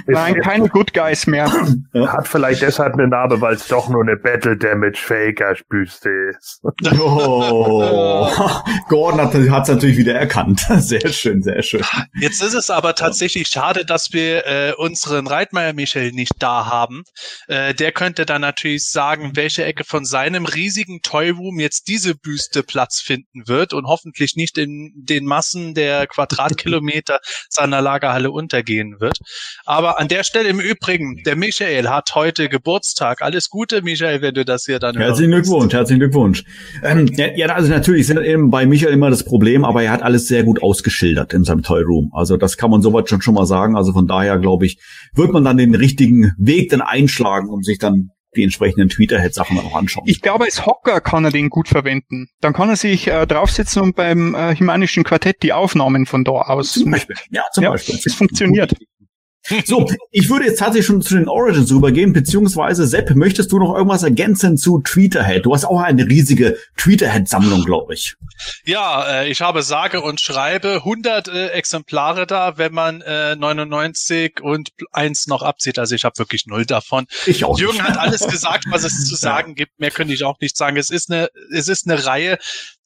Nein, 0.08 0.42
keine 0.42 0.70
Good 0.70 0.94
Guys 0.94 1.26
mehr. 1.28 1.52
Hat 1.94 2.28
vielleicht 2.28 2.62
deshalb 2.62 2.94
eine 2.94 3.08
Narbe, 3.08 3.40
weil 3.42 3.56
es 3.56 3.68
doch 3.68 3.90
nur 3.90 4.02
eine 4.02 4.18
Battle 4.18 4.58
Damage 4.58 4.98
Faker 4.98 5.56
Büste 5.70 6.10
ist. 6.30 6.62
Oh. 7.00 8.30
Gordon 8.90 9.22
hat 9.22 9.34
es 9.36 9.70
natürlich 9.70 9.98
wieder 9.98 10.16
erkannt. 10.16 10.60
Sehr 10.80 11.08
schön, 11.12 11.42
sehr 11.42 11.62
schön. 11.62 11.82
Jetzt 12.20 12.42
ist 12.42 12.54
es 12.54 12.70
aber 12.70 12.96
tatsächlich 12.96 13.48
schade, 13.48 13.86
dass 13.86 14.14
wir 14.14 14.46
äh, 14.46 14.74
unseren 14.78 15.28
Reitmeier 15.28 15.74
Michel 15.74 16.12
nicht 16.12 16.34
da 16.40 16.66
haben. 16.66 17.04
Äh, 17.48 17.74
der 17.74 17.92
könnte 17.92 18.26
dann 18.26 18.42
natürlich 18.42 18.90
sagen, 18.90 19.32
welche 19.36 19.64
Ecke 19.66 19.84
von 19.84 20.06
seinem 20.06 20.46
riesigen 20.46 21.02
Toy 21.02 21.30
Room 21.30 21.60
jetzt 21.60 21.88
diese 21.88 22.16
Büste 22.16 22.64
Platz 22.64 23.00
finden 23.00 23.48
wird 23.48 23.74
und 23.74 23.86
hoffentlich 23.86 24.36
nicht 24.36 24.58
in 24.58 24.92
den 24.96 25.26
Massen 25.26 25.74
der 25.74 26.08
Quadratkilometer 26.08 27.20
seiner 27.50 27.82
Lagerhalle 27.82 28.25
alle 28.26 28.32
untergehen 28.32 28.96
wird. 29.00 29.20
Aber 29.66 30.00
an 30.00 30.08
der 30.08 30.24
Stelle 30.24 30.50
im 30.50 30.60
Übrigen, 30.60 31.22
der 31.26 31.36
Michael 31.36 31.90
hat 31.90 32.16
heute 32.16 32.50
Geburtstag. 32.50 33.22
Alles 33.22 33.50
Gute, 33.50 33.82
Michael, 33.82 34.22
wenn 34.22 34.34
du 34.34 34.46
das 34.46 34.66
hier 34.66 34.80
dann 34.80 34.98
Herzlichen. 34.98 35.32
Glückwunsch, 35.32 35.74
herzlichen 35.74 36.00
Glückwunsch. 36.00 36.44
Ähm, 36.84 37.10
ja, 37.16 37.48
also 37.48 37.70
natürlich 37.70 38.08
sind 38.08 38.22
eben 38.22 38.50
bei 38.50 38.66
Michael 38.66 38.94
immer 38.94 39.10
das 39.10 39.24
Problem, 39.24 39.64
aber 39.64 39.84
er 39.84 39.92
hat 39.92 40.02
alles 40.02 40.28
sehr 40.28 40.44
gut 40.44 40.62
ausgeschildert 40.62 41.34
in 41.34 41.44
seinem 41.44 41.64
Toy 41.64 41.82
Room. 41.82 42.12
Also 42.14 42.38
das 42.38 42.58
kann 42.58 42.72
man 42.72 42.82
soweit 42.82 43.10
schon 43.10 43.22
schon 43.22 43.36
mal 43.36 43.46
sagen. 43.46 43.76
Also 43.76 43.94
von 43.94 44.08
daher 44.08 44.40
glaube 44.40 44.66
ich, 44.66 44.80
wird 45.14 45.32
man 45.32 45.44
dann 45.44 45.58
den 45.58 45.76
richtigen 45.76 46.34
Weg 46.38 46.70
dann 46.70 46.82
einschlagen, 46.82 47.50
um 47.50 47.64
sich 47.64 47.78
dann 47.78 48.10
die 48.36 48.44
entsprechenden 48.44 48.90
Tweeterhead-Sachen 48.90 49.60
auch 49.60 49.76
anschauen. 49.76 50.06
Ich 50.08 50.22
glaube, 50.22 50.46
als 50.46 50.66
Hocker 50.66 51.02
kann 51.02 51.26
er 51.26 51.32
den 51.32 51.50
gut 51.50 51.68
verwenden. 51.68 52.28
Dann 52.42 52.54
kann 52.54 52.70
er 52.70 52.76
sich 52.76 53.08
äh, 53.08 53.26
draufsetzen 53.26 53.82
und 53.82 53.96
beim 53.96 54.36
äh, 54.36 54.56
Himanischen 54.56 55.04
Quartett 55.04 55.44
die 55.44 55.54
Aufnahmen 55.54 56.06
von 56.06 56.24
da 56.24 56.32
aus. 56.32 56.74
Zum 56.74 56.92
Beispiel. 56.92 57.16
Ja, 57.32 57.44
zum 57.52 57.64
ja, 57.64 57.72
Beispiel. 57.72 58.00
Es 58.04 58.14
funktioniert. 58.14 58.76
So, 59.66 59.90
ich 60.12 60.30
würde 60.30 60.46
jetzt 60.46 60.60
tatsächlich 60.60 60.86
schon 60.86 61.02
zu 61.02 61.16
den 61.16 61.28
Origins 61.28 61.72
rübergehen, 61.72 62.14
beziehungsweise 62.14 62.88
Sepp, 62.88 63.16
möchtest 63.16 63.52
du 63.52 63.60
noch 63.60 63.74
irgendwas 63.76 64.04
ergänzen 64.04 64.58
zu 64.58 64.82
Tweeterhead? 64.82 65.46
Du 65.46 65.54
hast 65.54 65.66
auch 65.66 65.80
eine 65.80 66.06
riesige 66.06 66.58
Tweeterhead-Sammlung, 66.78 67.64
glaube 67.64 67.94
ich. 67.94 68.16
Ja, 68.66 69.22
äh, 69.22 69.30
ich 69.30 69.42
habe 69.42 69.64
sage 69.64 70.02
und 70.02 70.20
schreibe 70.20 70.76
100 70.76 71.28
äh, 71.28 71.48
Exemplare 71.50 72.28
da, 72.28 72.58
wenn 72.58 72.74
man 72.74 73.02
äh, 73.02 73.36
99 73.36 74.42
und 74.42 74.70
eins 74.92 75.28
noch 75.28 75.42
abzieht. 75.42 75.80
Also 75.80 75.96
ich 75.96 76.04
habe 76.06 76.18
wirklich 76.18 76.46
null 76.48 76.66
davon. 76.66 77.06
Ich 77.26 77.46
auch 77.46 77.60
Jürgen 77.60 77.78
nicht. 77.78 77.88
hat 77.88 77.98
alles 77.98 78.28
gesagt, 78.28 78.66
was 78.70 78.84
es 78.84 79.06
zu 79.08 79.16
sagen 79.16 79.50
ja. 79.50 79.56
gibt. 79.56 79.80
Mehr 79.80 79.92
könnte 79.92 80.14
ich 80.14 80.24
auch 80.24 80.40
nicht 80.40 80.58
sagen. 80.58 80.78
Es 80.78 80.90
ist 80.90 81.12
eine, 81.12 81.30
es 81.52 81.68
ist 81.68 81.88
eine 81.88 82.06
Reihe, 82.06 82.38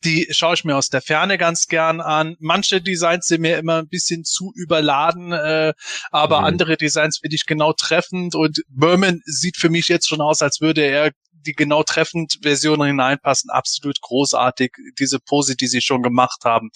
die 0.04 0.28
schaue 0.32 0.54
ich 0.54 0.64
mir 0.64 0.78
aus 0.78 0.89
der 0.89 1.02
Ferne 1.02 1.38
ganz 1.38 1.68
gern 1.68 2.02
an. 2.02 2.36
Manche 2.39 2.82
Designs 2.82 3.28
sind 3.28 3.41
mir 3.41 3.58
immer 3.58 3.80
ein 3.80 3.89
bisschen 3.89 4.24
zu 4.24 4.52
überladen, 4.56 5.32
äh, 5.32 5.74
aber 6.12 6.39
mhm. 6.39 6.45
andere 6.45 6.78
Designs 6.78 7.20
finde 7.20 7.36
ich 7.36 7.45
genau 7.45 7.74
treffend 7.74 8.36
und 8.36 8.62
Berman 8.70 9.22
sieht 9.26 9.58
für 9.58 9.70
mich 9.70 9.88
jetzt 9.88 10.08
schon 10.08 10.22
aus, 10.22 10.41
als 10.41 10.62
würde 10.62 10.82
er 10.82 11.12
die 11.45 11.54
genau 11.54 11.84
treffend 11.84 12.39
Versionen 12.41 12.88
hineinpassen. 12.88 13.50
Absolut 13.50 14.02
großartig, 14.02 14.72
diese 15.00 15.20
Pose, 15.20 15.56
die 15.56 15.68
sie 15.68 15.82
schon 15.82 16.04
gemacht 16.04 16.43
haben. 16.43 16.70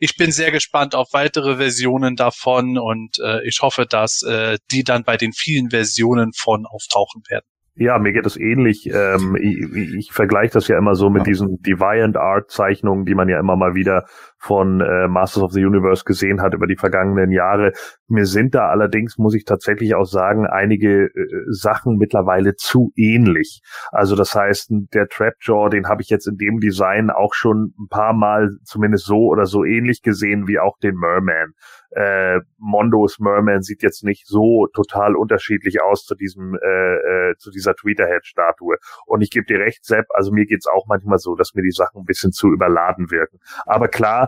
Ich 0.00 0.16
bin 0.16 0.32
sehr 0.32 0.50
gespannt 0.50 0.94
auf 0.94 1.12
weitere 1.12 1.56
Versionen 1.56 2.16
davon 2.16 2.78
und 2.78 3.18
äh, 3.18 3.46
ich 3.46 3.60
hoffe, 3.60 3.86
dass 3.86 4.22
äh, 4.22 4.58
die 4.70 4.84
dann 4.84 5.04
bei 5.04 5.16
den 5.16 5.32
vielen 5.32 5.70
Versionen 5.70 6.32
von 6.34 6.66
auftauchen 6.66 7.22
werden. 7.28 7.46
Ja, 7.78 7.98
mir 7.98 8.12
geht 8.12 8.26
es 8.26 8.36
ähnlich. 8.36 8.90
Ähm, 8.92 9.36
ich, 9.40 9.96
ich 9.96 10.12
vergleiche 10.12 10.54
das 10.54 10.66
ja 10.66 10.76
immer 10.76 10.96
so 10.96 11.10
mit 11.10 11.26
diesen 11.26 11.62
Deviant 11.62 12.16
Art 12.16 12.50
Zeichnungen, 12.50 13.04
die 13.04 13.14
man 13.14 13.28
ja 13.28 13.38
immer 13.38 13.56
mal 13.56 13.74
wieder 13.74 14.04
von 14.38 14.80
äh, 14.80 15.08
Masters 15.08 15.42
of 15.42 15.52
the 15.52 15.64
Universe 15.64 16.04
gesehen 16.04 16.40
hat 16.40 16.54
über 16.54 16.66
die 16.66 16.76
vergangenen 16.76 17.30
Jahre. 17.30 17.72
Mir 18.06 18.24
sind 18.24 18.54
da 18.54 18.68
allerdings, 18.68 19.18
muss 19.18 19.34
ich 19.34 19.44
tatsächlich 19.44 19.94
auch 19.94 20.04
sagen, 20.04 20.46
einige 20.46 21.06
äh, 21.06 21.10
Sachen 21.48 21.96
mittlerweile 21.96 22.54
zu 22.54 22.92
ähnlich. 22.96 23.60
Also 23.90 24.16
das 24.16 24.34
heißt, 24.34 24.70
der 24.94 25.08
Trapjaw, 25.08 25.68
den 25.70 25.88
habe 25.88 26.02
ich 26.02 26.08
jetzt 26.08 26.28
in 26.28 26.36
dem 26.36 26.60
Design 26.60 27.10
auch 27.10 27.34
schon 27.34 27.74
ein 27.78 27.88
paar 27.88 28.12
Mal 28.12 28.50
zumindest 28.64 29.06
so 29.06 29.26
oder 29.26 29.46
so 29.46 29.64
ähnlich 29.64 30.02
gesehen 30.02 30.46
wie 30.46 30.58
auch 30.58 30.78
den 30.78 30.94
Merman 30.94 31.54
äh, 31.90 32.40
Mondos 32.58 33.18
Merman 33.18 33.62
sieht 33.62 33.82
jetzt 33.82 34.04
nicht 34.04 34.26
so 34.26 34.66
total 34.74 35.16
unterschiedlich 35.16 35.82
aus 35.82 36.04
zu 36.04 36.14
diesem 36.14 36.54
äh, 36.54 37.30
äh, 37.30 37.36
zu 37.38 37.50
dieser 37.50 37.74
Tweeterhead-Statue. 37.74 38.76
Und 39.06 39.22
ich 39.22 39.30
gebe 39.30 39.46
dir 39.46 39.58
recht, 39.58 39.84
Sepp, 39.84 40.06
also 40.10 40.32
mir 40.32 40.46
geht's 40.46 40.66
auch 40.66 40.86
manchmal 40.86 41.18
so, 41.18 41.34
dass 41.34 41.54
mir 41.54 41.62
die 41.62 41.70
Sachen 41.70 42.02
ein 42.02 42.04
bisschen 42.04 42.32
zu 42.32 42.48
überladen 42.48 43.10
wirken. 43.10 43.38
Aber 43.64 43.88
klar, 43.88 44.27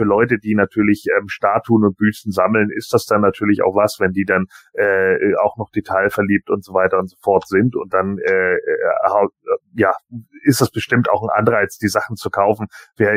für 0.00 0.04
Leute, 0.04 0.38
die 0.38 0.54
natürlich 0.54 1.04
ähm, 1.14 1.28
Statuen 1.28 1.84
und 1.84 1.98
Büsten 1.98 2.32
sammeln, 2.32 2.70
ist 2.74 2.94
das 2.94 3.04
dann 3.04 3.20
natürlich 3.20 3.62
auch 3.62 3.74
was, 3.74 4.00
wenn 4.00 4.12
die 4.12 4.24
dann 4.24 4.46
äh, 4.72 5.34
auch 5.42 5.58
noch 5.58 5.68
detailverliebt 5.70 6.48
und 6.48 6.64
so 6.64 6.72
weiter 6.72 6.98
und 6.98 7.10
so 7.10 7.16
fort 7.20 7.46
sind 7.46 7.76
und 7.76 7.92
dann 7.92 8.16
äh, 8.16 8.54
äh, 8.54 9.28
ja 9.74 9.92
ist 10.42 10.62
das 10.62 10.70
bestimmt 10.70 11.10
auch 11.10 11.22
ein 11.22 11.28
Anreiz, 11.30 11.76
die 11.76 11.88
Sachen 11.88 12.16
zu 12.16 12.30
kaufen. 12.30 12.68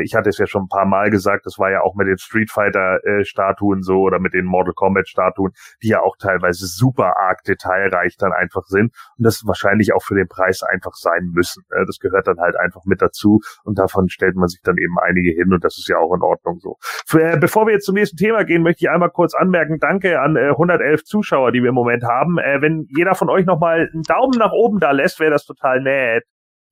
Ich 0.01 0.13
hatte 0.13 0.29
es 0.29 0.37
ja 0.37 0.45
schon 0.45 0.63
ein 0.63 0.67
paar 0.67 0.85
Mal 0.85 1.09
gesagt, 1.09 1.45
das 1.45 1.57
war 1.57 1.71
ja 1.71 1.81
auch 1.81 1.95
mit 1.95 2.07
den 2.07 2.17
Street 2.17 2.51
Fighter 2.51 2.99
äh, 3.05 3.23
Statuen 3.23 3.81
so 3.81 4.01
oder 4.01 4.19
mit 4.19 4.33
den 4.33 4.45
Mortal 4.45 4.73
Kombat 4.73 5.07
Statuen, 5.07 5.53
die 5.81 5.89
ja 5.89 6.01
auch 6.01 6.17
teilweise 6.17 6.65
super 6.67 7.13
arg 7.17 7.43
detailreich 7.43 8.17
dann 8.17 8.33
einfach 8.33 8.65
sind 8.65 8.93
und 9.17 9.25
das 9.25 9.43
wahrscheinlich 9.45 9.93
auch 9.93 10.03
für 10.03 10.15
den 10.15 10.27
Preis 10.27 10.63
einfach 10.63 10.95
sein 10.95 11.31
müssen. 11.33 11.63
Das 11.69 11.99
gehört 11.99 12.27
dann 12.27 12.39
halt 12.39 12.57
einfach 12.57 12.83
mit 12.85 13.01
dazu 13.01 13.39
und 13.63 13.79
davon 13.79 14.09
stellt 14.09 14.35
man 14.35 14.47
sich 14.47 14.61
dann 14.61 14.77
eben 14.77 14.97
einige 14.99 15.31
hin 15.31 15.53
und 15.53 15.63
das 15.63 15.77
ist 15.77 15.87
ja 15.87 15.97
auch 15.97 16.13
in 16.13 16.21
Ordnung 16.21 16.59
so. 16.59 16.72
Für, 16.81 17.33
äh, 17.33 17.37
bevor 17.39 17.65
wir 17.65 17.73
jetzt 17.73 17.85
zum 17.85 17.95
nächsten 17.95 18.17
Thema 18.17 18.43
gehen, 18.43 18.63
möchte 18.63 18.85
ich 18.85 18.89
einmal 18.89 19.09
kurz 19.09 19.33
anmerken, 19.33 19.79
danke 19.79 20.19
an 20.19 20.35
äh, 20.35 20.49
111 20.49 21.03
Zuschauer, 21.03 21.51
die 21.51 21.61
wir 21.61 21.69
im 21.69 21.75
Moment 21.75 22.03
haben. 22.03 22.37
Äh, 22.37 22.61
wenn 22.61 22.87
jeder 22.95 23.15
von 23.15 23.29
euch 23.29 23.45
nochmal 23.45 23.89
einen 23.93 24.03
Daumen 24.03 24.37
nach 24.37 24.51
oben 24.51 24.79
da 24.79 24.91
lässt, 24.91 25.19
wäre 25.19 25.31
das 25.31 25.45
total 25.45 25.81
nett. 25.81 26.23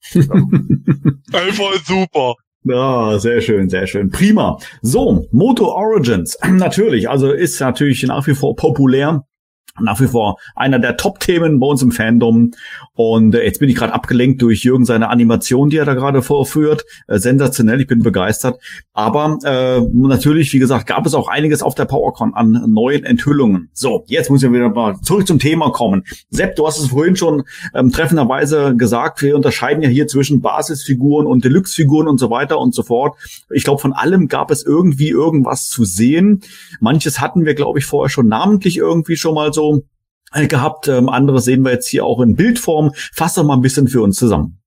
Einfach 0.13 1.73
super. 1.83 2.35
Ja, 2.63 3.17
sehr 3.17 3.41
schön, 3.41 3.69
sehr 3.69 3.87
schön. 3.87 4.11
Prima. 4.11 4.57
So, 4.81 5.25
Moto 5.31 5.65
Origins. 5.65 6.37
Natürlich, 6.47 7.09
also 7.09 7.31
ist 7.31 7.59
natürlich 7.59 8.03
nach 8.03 8.27
wie 8.27 8.35
vor 8.35 8.55
populär 8.55 9.23
nach 9.83 9.99
wie 9.99 10.07
vor 10.07 10.37
einer 10.55 10.79
der 10.79 10.97
Top-Themen 10.97 11.59
bei 11.59 11.67
uns 11.67 11.81
im 11.81 11.91
Fandom. 11.91 12.51
Und 12.93 13.35
äh, 13.35 13.43
jetzt 13.43 13.59
bin 13.59 13.69
ich 13.69 13.75
gerade 13.75 13.93
abgelenkt 13.93 14.41
durch 14.41 14.63
Jürgen 14.63 14.85
seine 14.85 15.09
Animation, 15.09 15.69
die 15.69 15.77
er 15.77 15.85
da 15.85 15.93
gerade 15.93 16.21
vorführt. 16.21 16.85
Äh, 17.07 17.19
sensationell, 17.19 17.81
ich 17.81 17.87
bin 17.87 18.03
begeistert. 18.03 18.59
Aber 18.93 19.37
äh, 19.43 19.81
natürlich, 19.93 20.53
wie 20.53 20.59
gesagt, 20.59 20.87
gab 20.87 21.05
es 21.05 21.13
auch 21.13 21.27
einiges 21.27 21.63
auf 21.63 21.75
der 21.75 21.85
PowerCon 21.85 22.33
an 22.33 22.65
neuen 22.67 23.03
Enthüllungen. 23.03 23.69
So, 23.73 24.03
jetzt 24.07 24.29
muss 24.29 24.43
ich 24.43 24.51
wieder 24.51 24.69
mal 24.69 24.99
zurück 25.01 25.27
zum 25.27 25.39
Thema 25.39 25.71
kommen. 25.71 26.03
Sepp, 26.29 26.55
du 26.55 26.67
hast 26.67 26.79
es 26.79 26.87
vorhin 26.87 27.15
schon 27.15 27.43
ähm, 27.73 27.91
treffenderweise 27.91 28.75
gesagt, 28.75 29.21
wir 29.21 29.35
unterscheiden 29.35 29.83
ja 29.83 29.89
hier 29.89 30.07
zwischen 30.07 30.41
Basisfiguren 30.41 31.27
und 31.27 31.45
Deluxe-Figuren 31.45 32.07
und 32.07 32.19
so 32.19 32.29
weiter 32.29 32.59
und 32.59 32.75
so 32.75 32.83
fort. 32.83 33.17
Ich 33.49 33.63
glaube, 33.63 33.81
von 33.81 33.93
allem 33.93 34.27
gab 34.27 34.51
es 34.51 34.63
irgendwie 34.63 35.09
irgendwas 35.09 35.69
zu 35.69 35.85
sehen. 35.85 36.41
Manches 36.79 37.21
hatten 37.21 37.45
wir, 37.45 37.55
glaube 37.55 37.79
ich, 37.79 37.85
vorher 37.85 38.09
schon 38.09 38.27
namentlich 38.27 38.77
irgendwie 38.77 39.15
schon 39.15 39.35
mal 39.35 39.53
so 39.53 39.70
äh, 40.33 40.47
gehabt. 40.47 40.87
Ähm, 40.87 41.09
andere 41.09 41.41
sehen 41.41 41.63
wir 41.63 41.71
jetzt 41.71 41.87
hier 41.87 42.05
auch 42.05 42.21
in 42.21 42.35
Bildform. 42.35 42.91
Fass 43.13 43.35
doch 43.35 43.43
mal 43.43 43.55
ein 43.55 43.61
bisschen 43.61 43.87
für 43.87 44.01
uns 44.01 44.17
zusammen. 44.17 44.61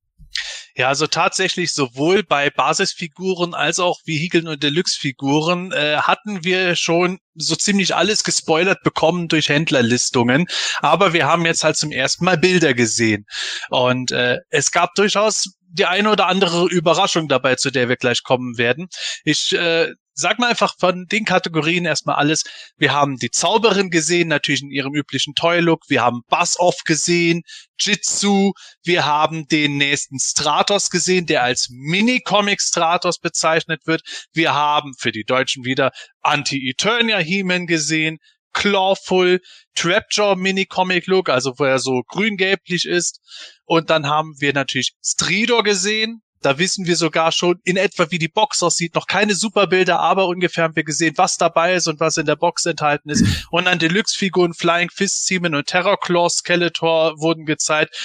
Ja, 0.76 0.88
also 0.88 1.06
tatsächlich 1.06 1.72
sowohl 1.72 2.24
bei 2.24 2.50
Basisfiguren 2.50 3.54
als 3.54 3.78
auch 3.78 4.00
Vehikeln 4.04 4.48
und 4.48 4.62
Deluxe-Figuren 4.62 5.70
äh, 5.70 5.98
hatten 5.98 6.42
wir 6.42 6.74
schon 6.74 7.20
so 7.36 7.54
ziemlich 7.54 7.94
alles 7.94 8.24
gespoilert 8.24 8.82
bekommen 8.82 9.28
durch 9.28 9.48
Händlerlistungen. 9.48 10.46
Aber 10.80 11.12
wir 11.12 11.26
haben 11.26 11.46
jetzt 11.46 11.62
halt 11.62 11.76
zum 11.76 11.92
ersten 11.92 12.24
Mal 12.24 12.38
Bilder 12.38 12.74
gesehen. 12.74 13.26
Und 13.70 14.10
äh, 14.10 14.38
es 14.50 14.72
gab 14.72 14.94
durchaus 14.96 15.54
die 15.68 15.86
eine 15.86 16.10
oder 16.10 16.26
andere 16.26 16.66
Überraschung 16.66 17.28
dabei, 17.28 17.54
zu 17.54 17.70
der 17.70 17.88
wir 17.88 17.96
gleich 17.96 18.24
kommen 18.24 18.58
werden. 18.58 18.88
Ich 19.24 19.52
äh, 19.52 19.92
sag 20.14 20.38
mal 20.38 20.48
einfach 20.48 20.74
von 20.78 21.06
den 21.06 21.24
Kategorien 21.24 21.84
erstmal 21.84 22.16
alles. 22.16 22.44
Wir 22.76 22.92
haben 22.92 23.16
die 23.16 23.30
Zauberin 23.30 23.90
gesehen, 23.90 24.28
natürlich 24.28 24.62
in 24.62 24.70
ihrem 24.70 24.94
üblichen 24.94 25.34
Toy-Look. 25.34 25.82
Wir 25.88 26.02
haben 26.02 26.22
Buzz-Off 26.28 26.78
gesehen, 26.84 27.42
Jitsu. 27.78 28.52
Wir 28.82 29.04
haben 29.04 29.46
den 29.48 29.76
nächsten 29.76 30.18
Stratos 30.18 30.90
gesehen, 30.90 31.26
der 31.26 31.42
als 31.42 31.68
Mini-Comic 31.70 32.62
Stratos 32.62 33.18
bezeichnet 33.18 33.86
wird. 33.86 34.02
Wir 34.32 34.54
haben 34.54 34.94
für 34.98 35.12
die 35.12 35.24
Deutschen 35.24 35.64
wieder 35.64 35.90
Anti-Eternia 36.22 37.18
He-Man 37.18 37.66
gesehen. 37.66 38.18
Clawful, 38.54 39.40
Trapjaw 39.74 40.36
Mini-Comic 40.36 41.08
Look, 41.08 41.28
also 41.28 41.54
wo 41.58 41.64
er 41.64 41.80
so 41.80 42.02
grün-gelblich 42.06 42.86
ist. 42.86 43.20
Und 43.64 43.90
dann 43.90 44.06
haben 44.06 44.34
wir 44.38 44.52
natürlich 44.52 44.94
Stridor 45.04 45.64
gesehen, 45.64 46.22
da 46.44 46.58
wissen 46.58 46.86
wir 46.86 46.96
sogar 46.96 47.32
schon 47.32 47.58
in 47.64 47.76
etwa, 47.76 48.10
wie 48.10 48.18
die 48.18 48.28
Box 48.28 48.62
aussieht. 48.62 48.94
Noch 48.94 49.06
keine 49.06 49.34
Superbilder, 49.34 49.98
aber 50.00 50.28
ungefähr 50.28 50.64
haben 50.64 50.76
wir 50.76 50.84
gesehen, 50.84 51.14
was 51.16 51.36
dabei 51.36 51.74
ist 51.74 51.88
und 51.88 52.00
was 52.00 52.16
in 52.16 52.26
der 52.26 52.36
Box 52.36 52.66
enthalten 52.66 53.08
ist. 53.08 53.46
Und 53.50 53.64
dann 53.64 53.78
Deluxe-Figuren 53.78 54.52
Flying 54.52 54.90
Fist 54.90 55.26
Seaman 55.26 55.54
und 55.54 55.66
Terror 55.66 55.98
Claw 55.98 56.28
Skeletor 56.28 57.18
wurden 57.18 57.46
gezeigt. 57.46 57.96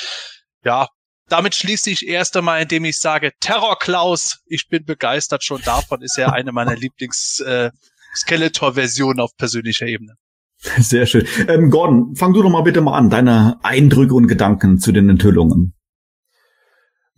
Ja, 0.64 0.88
damit 1.28 1.56
schließe 1.56 1.90
ich 1.90 2.08
erst 2.08 2.36
einmal, 2.38 2.62
indem 2.62 2.86
ich 2.86 2.98
sage, 2.98 3.32
Terror 3.40 3.78
Klaus, 3.78 4.40
ich 4.46 4.68
bin 4.70 4.86
begeistert 4.86 5.44
schon 5.44 5.62
davon, 5.62 6.02
ist 6.02 6.18
ja 6.18 6.32
eine 6.32 6.52
meiner 6.52 6.76
Lieblings 6.78 7.40
äh, 7.42 7.72
Skeletor-Versionen 8.16 9.20
auf 9.20 9.36
persönlicher 9.38 9.86
Ebene. 9.86 10.16
Sehr 10.62 11.06
schön. 11.06 11.26
Ähm, 11.48 11.70
Gordon, 11.70 12.16
fang 12.16 12.34
du 12.34 12.42
doch 12.42 12.50
mal 12.50 12.62
bitte 12.62 12.82
mal 12.82 12.98
an, 12.98 13.10
deine 13.10 13.60
Eindrücke 13.64 14.14
und 14.14 14.28
Gedanken 14.28 14.80
zu 14.80 14.92
den 14.92 15.10
Enthüllungen. 15.10 15.74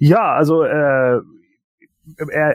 Ja, 0.03 0.33
also 0.33 0.63
äh, 0.63 1.19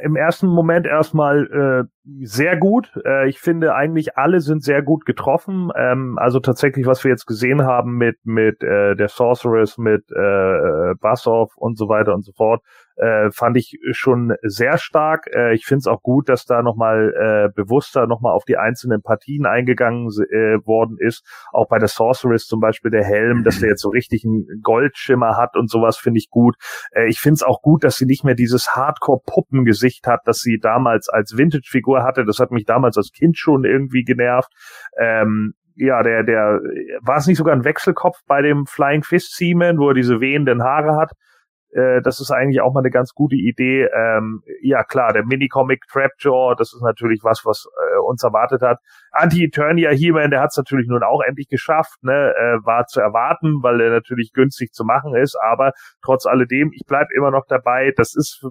im 0.03 0.17
ersten 0.17 0.49
Moment 0.49 0.85
erstmal 0.85 1.87
äh, 1.87 2.25
sehr 2.27 2.57
gut. 2.57 2.91
Äh, 3.05 3.29
ich 3.29 3.39
finde 3.39 3.73
eigentlich 3.73 4.19
alle 4.19 4.41
sind 4.41 4.65
sehr 4.65 4.83
gut 4.83 5.07
getroffen. 5.07 5.71
Ähm, 5.77 6.19
also 6.19 6.41
tatsächlich, 6.41 6.87
was 6.87 7.05
wir 7.05 7.13
jetzt 7.13 7.27
gesehen 7.27 7.63
haben 7.63 7.99
mit 7.99 8.17
mit 8.25 8.65
äh, 8.65 8.97
der 8.97 9.07
Sorceress, 9.07 9.79
mit 9.79 10.11
äh, 10.11 10.95
Bassoff 11.01 11.57
und 11.57 11.79
so 11.79 11.89
weiter 11.89 12.15
und 12.15 12.25
so 12.25 12.33
fort, 12.33 12.65
äh, 12.97 13.31
fand 13.31 13.57
ich 13.57 13.79
schon 13.93 14.35
sehr 14.43 14.79
stark. 14.79 15.27
Äh, 15.35 15.55
ich 15.55 15.67
finde 15.67 15.81
es 15.81 15.87
auch 15.87 16.03
gut, 16.03 16.29
dass 16.29 16.45
da 16.45 16.63
nochmal 16.63 17.13
äh, 17.15 17.53
bewusster 17.55 18.07
nochmal 18.07 18.33
auf 18.33 18.45
die 18.45 18.57
einzelnen 18.57 19.03
Partien 19.03 19.47
eingegangen 19.47 20.09
äh, 20.09 20.65
worden 20.67 20.97
ist. 20.99 21.25
Auch 21.53 21.69
bei 21.69 21.79
der 21.79 21.89
Sorceress 21.89 22.47
zum 22.47 22.61
Beispiel 22.61 22.91
der 22.91 23.05
Helm, 23.05 23.45
dass 23.45 23.61
der 23.61 23.71
jetzt 23.71 23.83
so 23.83 23.91
richtig 23.91 24.25
einen 24.25 24.47
Goldschimmer 24.63 25.37
hat 25.37 25.57
und 25.57 25.71
sowas 25.71 25.99
finde 25.99 26.19
ich 26.19 26.31
gut. 26.31 26.57
Äh, 26.93 27.09
ich 27.09 27.21
finde 27.21 27.35
es 27.35 27.43
auch 27.43 27.61
gut, 27.63 27.85
dass 27.85 27.97
sie 27.97 28.07
nicht 28.07 28.25
mehr 28.25 28.35
dieses 28.35 28.75
Hardcore-Puppengesicht 28.75 30.07
hat, 30.07 30.21
das 30.25 30.39
sie 30.39 30.59
damals 30.59 31.09
als 31.09 31.37
Vintage-Figur 31.37 32.03
hatte. 32.03 32.25
Das 32.25 32.39
hat 32.39 32.51
mich 32.51 32.65
damals 32.65 32.97
als 32.97 33.13
Kind 33.13 33.37
schon 33.37 33.65
irgendwie 33.65 34.05
genervt. 34.05 34.53
Ähm, 34.99 35.55
ja, 35.77 36.03
der, 36.03 36.23
der, 36.23 36.61
war 37.03 37.19
es 37.19 37.27
nicht 37.27 37.37
sogar 37.37 37.55
ein 37.55 37.65
Wechselkopf 37.65 38.17
bei 38.27 38.41
dem 38.41 38.65
Flying 38.67 39.03
Fist 39.03 39.37
Seaman, 39.37 39.79
wo 39.79 39.89
er 39.89 39.95
diese 39.95 40.21
wehenden 40.21 40.63
Haare 40.63 40.97
hat? 40.97 41.13
Äh, 41.73 42.01
das 42.03 42.21
ist 42.21 42.31
eigentlich 42.31 42.61
auch 42.61 42.73
mal 42.73 42.81
eine 42.81 42.91
ganz 42.91 43.13
gute 43.13 43.37
Idee. 43.37 43.85
Ähm, 43.85 44.43
ja 44.63 44.85
klar, 44.85 45.13
der 45.13 45.25
Minicomic 45.25 45.85
Trapjaw, 45.91 46.55
das 46.57 46.73
ist 46.73 46.83
natürlich 46.83 47.21
was, 47.23 47.45
was 47.45 47.67
äh, 47.67 47.99
uns 47.99 48.23
erwartet 48.23 48.63
hat. 48.63 48.79
Anti-Eternia 49.13 49.91
He-Man, 49.91 50.31
der 50.31 50.41
hat 50.41 50.51
es 50.51 50.57
natürlich 50.57 50.87
nun 50.89 51.03
auch 51.03 51.23
endlich 51.27 51.49
geschafft, 51.49 52.03
ne? 52.03 52.35
äh, 52.37 52.65
war 52.65 52.87
zu 52.87 53.01
erwarten, 53.01 53.63
weil 53.63 53.81
er 53.81 53.91
natürlich 53.91 54.33
günstig 54.33 54.73
zu 54.73 54.85
machen 54.85 55.15
ist, 55.15 55.37
aber 55.43 55.73
trotz 56.03 56.27
alledem, 56.27 56.71
ich 56.73 56.83
bleib 56.87 57.09
immer 57.15 57.31
noch 57.31 57.45
dabei, 57.49 57.93
das 57.97 58.15
ist 58.15 58.47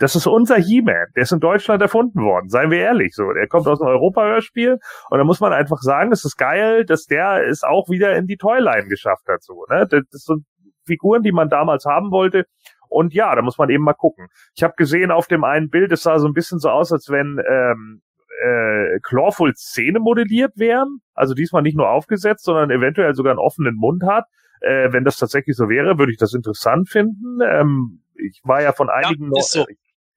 das 0.00 0.16
ist 0.16 0.26
unser 0.26 0.56
He-Man. 0.56 1.08
Der 1.14 1.24
ist 1.24 1.32
in 1.32 1.40
Deutschland 1.40 1.82
erfunden 1.82 2.22
worden. 2.22 2.48
Seien 2.48 2.70
wir 2.70 2.78
ehrlich. 2.78 3.14
So, 3.14 3.32
der 3.34 3.46
kommt 3.48 3.66
aus 3.68 3.82
einem 3.82 3.90
Europa-Hörspiel. 3.90 4.78
Und 5.10 5.18
da 5.18 5.24
muss 5.24 5.40
man 5.40 5.52
einfach 5.52 5.76
sagen, 5.82 6.10
es 6.10 6.24
ist 6.24 6.38
geil, 6.38 6.86
dass 6.86 7.04
der 7.04 7.46
es 7.46 7.62
auch 7.62 7.90
wieder 7.90 8.16
in 8.16 8.26
die 8.26 8.38
Toyline 8.38 8.88
geschafft 8.88 9.28
hat. 9.28 9.42
So, 9.42 9.66
ne? 9.68 9.86
Das, 9.86 10.02
sind 10.10 10.46
Figuren, 10.86 11.22
die 11.22 11.32
man 11.32 11.48
damals 11.48 11.84
haben 11.84 12.10
wollte. 12.10 12.46
Und 12.90 13.14
ja, 13.14 13.34
da 13.34 13.42
muss 13.42 13.56
man 13.56 13.70
eben 13.70 13.84
mal 13.84 13.94
gucken. 13.94 14.26
Ich 14.54 14.62
habe 14.62 14.74
gesehen 14.76 15.10
auf 15.10 15.28
dem 15.28 15.44
einen 15.44 15.70
Bild, 15.70 15.92
es 15.92 16.02
sah 16.02 16.18
so 16.18 16.26
ein 16.26 16.34
bisschen 16.34 16.58
so 16.58 16.68
aus, 16.68 16.92
als 16.92 17.08
wenn 17.08 17.40
ähm, 17.48 18.02
äh, 18.42 18.98
Clawful 19.02 19.54
Szene 19.54 20.00
modelliert 20.00 20.52
wären. 20.56 20.98
Also 21.14 21.34
diesmal 21.34 21.62
nicht 21.62 21.76
nur 21.76 21.88
aufgesetzt, 21.88 22.44
sondern 22.44 22.70
eventuell 22.70 23.14
sogar 23.14 23.32
einen 23.32 23.38
offenen 23.38 23.76
Mund 23.76 24.02
hat. 24.04 24.24
Äh, 24.60 24.92
wenn 24.92 25.04
das 25.04 25.16
tatsächlich 25.16 25.56
so 25.56 25.68
wäre, 25.68 25.98
würde 25.98 26.12
ich 26.12 26.18
das 26.18 26.34
interessant 26.34 26.88
finden. 26.88 27.38
Ähm, 27.42 28.02
ich 28.14 28.40
war 28.44 28.60
ja 28.60 28.72
von 28.72 28.90
einigen 28.90 29.30
ja, 29.34 29.42
so. 29.42 29.64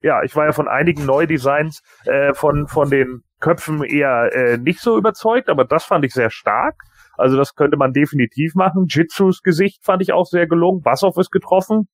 ja, 0.02 0.22
ich 0.22 0.36
war 0.36 0.46
ja 0.46 0.52
von 0.52 0.68
einigen 0.68 1.06
Neudesigns 1.06 1.82
äh, 2.04 2.34
von 2.34 2.66
von 2.66 2.90
den 2.90 3.22
Köpfen 3.40 3.82
eher 3.82 4.30
äh, 4.34 4.58
nicht 4.58 4.80
so 4.80 4.98
überzeugt, 4.98 5.48
aber 5.48 5.64
das 5.64 5.84
fand 5.84 6.04
ich 6.04 6.12
sehr 6.12 6.30
stark. 6.30 6.76
Also 7.16 7.36
das 7.36 7.54
könnte 7.54 7.76
man 7.76 7.92
definitiv 7.92 8.54
machen. 8.54 8.86
Jitsus 8.88 9.42
Gesicht 9.42 9.84
fand 9.84 10.02
ich 10.02 10.12
auch 10.12 10.26
sehr 10.26 10.46
gelungen. 10.46 10.82
Bassoff 10.82 11.16
ist 11.16 11.30
getroffen. 11.30 11.88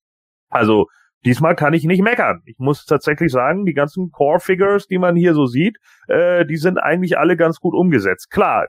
Also 0.51 0.87
diesmal 1.25 1.55
kann 1.55 1.73
ich 1.73 1.85
nicht 1.85 2.03
meckern. 2.03 2.43
Ich 2.45 2.59
muss 2.59 2.85
tatsächlich 2.85 3.33
sagen, 3.33 3.65
die 3.65 3.75
ganzen 3.75 4.11
Core-Figures, 4.11 4.87
die 4.87 4.99
man 4.99 5.17
hier 5.17 5.35
so 5.35 5.47
sieht, 5.47 5.79
äh, 6.09 6.45
die 6.45 6.57
sind 6.57 6.79
eigentlich 6.79 7.19
alle 7.19 7.37
ganz 7.37 7.61
gut 7.61 7.75
umgesetzt. 7.75 8.31
Klar, 8.31 8.67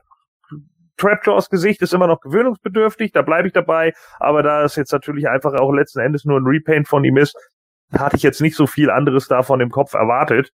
Trapjaws 0.96 1.50
Gesicht 1.50 1.82
ist 1.82 1.94
immer 1.94 2.06
noch 2.06 2.20
gewöhnungsbedürftig, 2.20 3.12
da 3.12 3.22
bleibe 3.22 3.48
ich 3.48 3.54
dabei, 3.54 3.92
aber 4.20 4.42
da 4.42 4.62
es 4.62 4.76
jetzt 4.76 4.92
natürlich 4.92 5.28
einfach 5.28 5.54
auch 5.54 5.72
letzten 5.72 6.00
Endes 6.00 6.24
nur 6.24 6.38
ein 6.38 6.46
Repaint 6.46 6.86
von 6.86 7.04
ihm 7.04 7.16
ist, 7.16 7.36
hatte 7.92 8.16
ich 8.16 8.22
jetzt 8.22 8.40
nicht 8.40 8.56
so 8.56 8.66
viel 8.66 8.90
anderes 8.90 9.26
davon 9.28 9.60
im 9.60 9.70
Kopf 9.70 9.94
erwartet. 9.94 10.52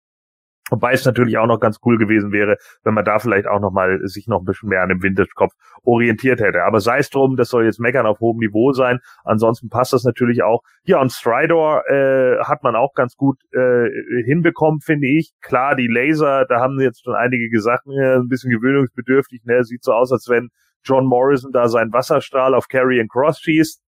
Wobei 0.70 0.94
es 0.94 1.06
natürlich 1.06 1.38
auch 1.38 1.46
noch 1.46 1.60
ganz 1.60 1.80
cool 1.86 1.98
gewesen 1.98 2.32
wäre, 2.32 2.58
wenn 2.84 2.94
man 2.94 3.04
da 3.04 3.20
vielleicht 3.20 3.48
auch 3.48 3.60
noch 3.60 3.72
mal 3.72 4.00
sich 4.08 4.28
noch 4.28 4.40
ein 4.40 4.46
bisschen 4.46 4.70
mehr 4.70 4.82
an 4.82 4.90
dem 4.90 5.04
Vintage-Kopf 5.04 5.54
orientiert 5.84 6.40
hätte. 6.40 6.64
Aber 6.64 6.80
sei 6.80 7.00
es 7.00 7.10
drum, 7.10 7.36
das 7.36 7.50
soll 7.50 7.66
jetzt 7.66 7.80
Meckern 7.80 8.06
auf 8.06 8.20
hohem 8.22 8.38
Niveau 8.38 8.72
sein. 8.72 9.00
Ansonsten 9.26 9.70
passt 9.70 9.92
das 9.92 10.04
natürlich 10.04 10.42
auch. 10.42 10.62
Ja, 10.84 11.02
und 11.02 11.12
Stridor 11.12 11.84
äh, 11.90 12.40
hat 12.44 12.64
man 12.64 12.76
auch 12.76 12.94
ganz 12.94 13.16
gut 13.16 13.38
äh, 13.52 13.90
hinbekommen, 14.24 14.80
finde 14.80 15.08
ich. 15.08 15.34
Klar, 15.42 15.76
die 15.76 15.88
Laser, 15.88 16.46
da 16.46 16.62
haben 16.62 16.80
jetzt 16.80 17.04
schon 17.04 17.16
einige 17.16 17.50
gesagt, 17.50 17.84
ja, 17.86 18.16
ein 18.16 18.30
bisschen 18.30 18.50
gewöhnungsbedürftig. 18.50 19.44
Ne? 19.44 19.64
Sieht 19.64 19.84
so 19.84 19.92
aus, 19.92 20.12
als 20.14 20.28
wenn 20.30 20.50
John 20.86 21.06
Morrison 21.06 21.52
da 21.52 21.68
seinen 21.68 21.92
Wasserstrahl 21.92 22.56
auf 22.56 22.68
Carry 22.68 23.02
and 23.02 23.12
Cross 23.12 23.40
schießt 23.40 23.83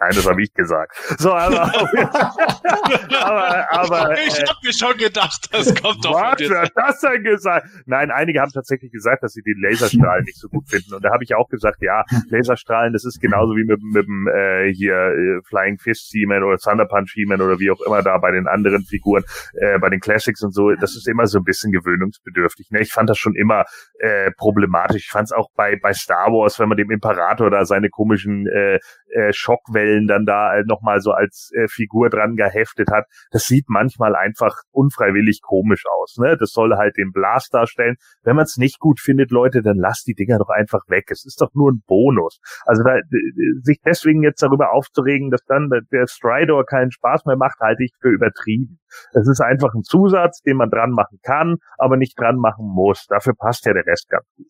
Nein, 0.00 0.10
das 0.12 0.28
habe 0.28 0.42
ich 0.42 0.52
gesagt. 0.52 0.96
So, 1.18 1.32
aber, 1.32 1.62
aber, 3.22 3.72
aber 3.72 4.12
ich 4.18 4.38
äh, 4.38 4.46
habe 4.46 4.58
mir 4.64 4.72
schon 4.72 4.96
gedacht, 4.96 5.48
das 5.52 5.72
kommt 5.74 6.04
doch 6.04 6.14
Was 6.14 6.40
hat 6.50 6.72
das 6.74 7.00
denn 7.00 7.22
gesagt? 7.22 7.68
Nein, 7.86 8.10
einige 8.10 8.40
haben 8.40 8.50
tatsächlich 8.50 8.90
gesagt, 8.90 9.22
dass 9.22 9.32
sie 9.32 9.42
die 9.42 9.54
Laserstrahlen 9.56 10.24
nicht 10.24 10.38
so 10.38 10.48
gut 10.48 10.68
finden. 10.68 10.94
Und 10.94 11.04
da 11.04 11.12
habe 11.12 11.22
ich 11.22 11.34
auch 11.36 11.48
gesagt, 11.48 11.80
ja, 11.80 12.04
Laserstrahlen, 12.28 12.92
das 12.92 13.04
ist 13.04 13.20
genauso 13.20 13.54
wie 13.54 13.64
mit, 13.64 13.80
mit 13.82 14.06
dem 14.06 14.26
äh, 14.26 14.72
hier 14.74 14.94
äh, 14.94 15.40
Flying 15.48 15.78
Fist 15.78 16.10
He-Man 16.10 16.42
oder 16.42 16.58
Thunder 16.58 16.86
Punch 16.86 17.12
He-Man 17.14 17.40
oder 17.40 17.60
wie 17.60 17.70
auch 17.70 17.80
immer 17.86 18.02
da 18.02 18.18
bei 18.18 18.32
den 18.32 18.48
anderen 18.48 18.82
Figuren, 18.82 19.22
äh, 19.54 19.78
bei 19.78 19.90
den 19.90 20.00
Classics 20.00 20.42
und 20.42 20.52
so. 20.52 20.72
Das 20.74 20.96
ist 20.96 21.06
immer 21.06 21.26
so 21.26 21.38
ein 21.38 21.44
bisschen 21.44 21.70
gewöhnungsbedürftig. 21.70 22.70
Ne? 22.70 22.80
Ich 22.80 22.92
fand 22.92 23.08
das 23.08 23.18
schon 23.18 23.36
immer 23.36 23.64
äh, 24.04 24.32
problematisch. 24.36 25.04
Ich 25.04 25.10
fand 25.10 25.24
es 25.24 25.32
auch 25.32 25.48
bei 25.56 25.78
bei 25.80 25.94
Star 25.94 26.30
Wars, 26.30 26.58
wenn 26.60 26.68
man 26.68 26.76
dem 26.76 26.90
Imperator 26.90 27.50
da 27.50 27.64
seine 27.64 27.88
komischen 27.88 28.46
äh, 28.46 28.78
äh, 29.14 29.32
Schockwellen 29.32 30.06
dann 30.06 30.26
da 30.26 30.56
äh, 30.56 30.64
nochmal 30.66 31.00
so 31.00 31.12
als 31.12 31.50
äh, 31.54 31.68
Figur 31.68 32.10
dran 32.10 32.36
geheftet 32.36 32.90
hat. 32.90 33.06
Das 33.30 33.44
sieht 33.44 33.66
manchmal 33.68 34.14
einfach 34.14 34.56
unfreiwillig 34.72 35.40
komisch 35.40 35.84
aus. 35.90 36.16
Ne? 36.18 36.36
Das 36.36 36.50
soll 36.50 36.76
halt 36.76 36.98
den 36.98 37.12
Blast 37.12 37.54
darstellen. 37.54 37.96
Wenn 38.22 38.36
man 38.36 38.44
es 38.44 38.58
nicht 38.58 38.78
gut 38.78 39.00
findet, 39.00 39.30
Leute, 39.30 39.62
dann 39.62 39.78
lasst 39.78 40.06
die 40.06 40.14
Dinger 40.14 40.38
doch 40.38 40.50
einfach 40.50 40.82
weg. 40.88 41.04
Es 41.10 41.24
ist 41.24 41.40
doch 41.40 41.54
nur 41.54 41.70
ein 41.70 41.82
Bonus. 41.86 42.40
Also 42.66 42.82
da, 42.82 42.98
sich 43.62 43.78
deswegen 43.86 44.22
jetzt 44.22 44.42
darüber 44.42 44.72
aufzuregen, 44.72 45.30
dass 45.30 45.44
dann 45.46 45.70
der 45.70 46.06
Stridor 46.08 46.66
keinen 46.66 46.90
Spaß 46.90 47.24
mehr 47.24 47.36
macht, 47.36 47.60
halte 47.60 47.84
ich 47.84 47.92
für 48.00 48.10
übertrieben. 48.10 48.80
Es 49.12 49.28
ist 49.28 49.40
einfach 49.40 49.74
ein 49.74 49.82
Zusatz, 49.82 50.42
den 50.42 50.56
man 50.56 50.70
dran 50.70 50.90
machen 50.90 51.18
kann, 51.22 51.56
aber 51.78 51.96
nicht 51.96 52.18
dran 52.18 52.36
machen 52.36 52.66
muss. 52.66 53.06
Dafür 53.06 53.34
passt 53.34 53.64
ja 53.66 53.72
der 53.72 53.86
Rest 53.86 53.93
ganz 54.08 54.24
gut. 54.36 54.46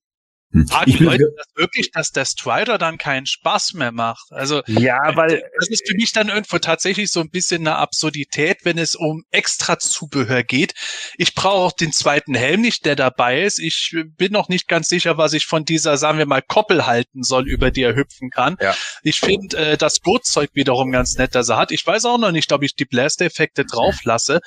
Ah, 0.71 0.85
ich 0.87 0.99
bedeutet 0.99 1.35
das 1.37 1.47
wirklich, 1.57 1.91
dass 1.91 2.13
der 2.13 2.25
Strider 2.25 2.79
dann 2.79 2.97
keinen 2.97 3.27
Spaß 3.27 3.75
mehr 3.75 3.91
macht? 3.91 4.27
Also 4.31 4.63
ja, 4.67 5.17
weil 5.17 5.43
das 5.59 5.69
ist 5.69 5.89
für 5.89 5.97
mich 5.97 6.13
dann 6.13 6.29
irgendwo 6.29 6.59
tatsächlich 6.59 7.11
so 7.11 7.21
ein 7.21 7.31
bisschen 7.31 7.63
eine 7.63 7.77
Absurdität, 7.77 8.59
wenn 8.63 8.79
es 8.79 8.95
um 8.95 9.25
extra 9.33 9.81
Zubehör 9.81 10.45
geht. 10.45 10.75
Ich 11.19 11.35
brauche 11.35 11.57
auch 11.57 11.73
den 11.73 11.93
zweiten 11.93 12.35
Helm 12.35 12.61
nicht, 12.61 12.85
der 12.85 12.95
dabei 12.95 13.43
ist. 13.43 13.59
Ich 13.59 13.97
bin 14.17 14.33
noch 14.33 14.49
nicht 14.49 14.69
ganz 14.69 14.89
sicher, 14.89 15.19
was 15.19 15.33
ich 15.33 15.47
von 15.47 15.65
dieser, 15.65 15.97
sagen 15.97 16.19
wir 16.19 16.27
mal, 16.27 16.43
Koppel 16.43 16.87
halten 16.87 17.25
soll, 17.25 17.49
über 17.49 17.73
die 17.73 17.83
er 17.83 17.97
hüpfen 17.97 18.31
kann. 18.31 18.57
Ja. 18.61 18.77
Ich 19.03 19.19
finde 19.19 19.57
äh, 19.57 19.77
das 19.77 19.99
Bootzeug 19.99 20.51
wiederum 20.55 20.93
ganz 20.93 21.17
nett, 21.19 21.35
dass 21.35 21.49
er 21.49 21.57
hat. 21.57 21.73
Ich 21.73 21.85
weiß 21.85 22.05
auch 22.05 22.19
noch 22.19 22.33
nicht, 22.33 22.53
ob 22.53 22.63
ich 22.63 22.77
die 22.77 22.85
Blast-Effekte 22.85 23.65
drauf 23.65 24.05
lasse. 24.05 24.41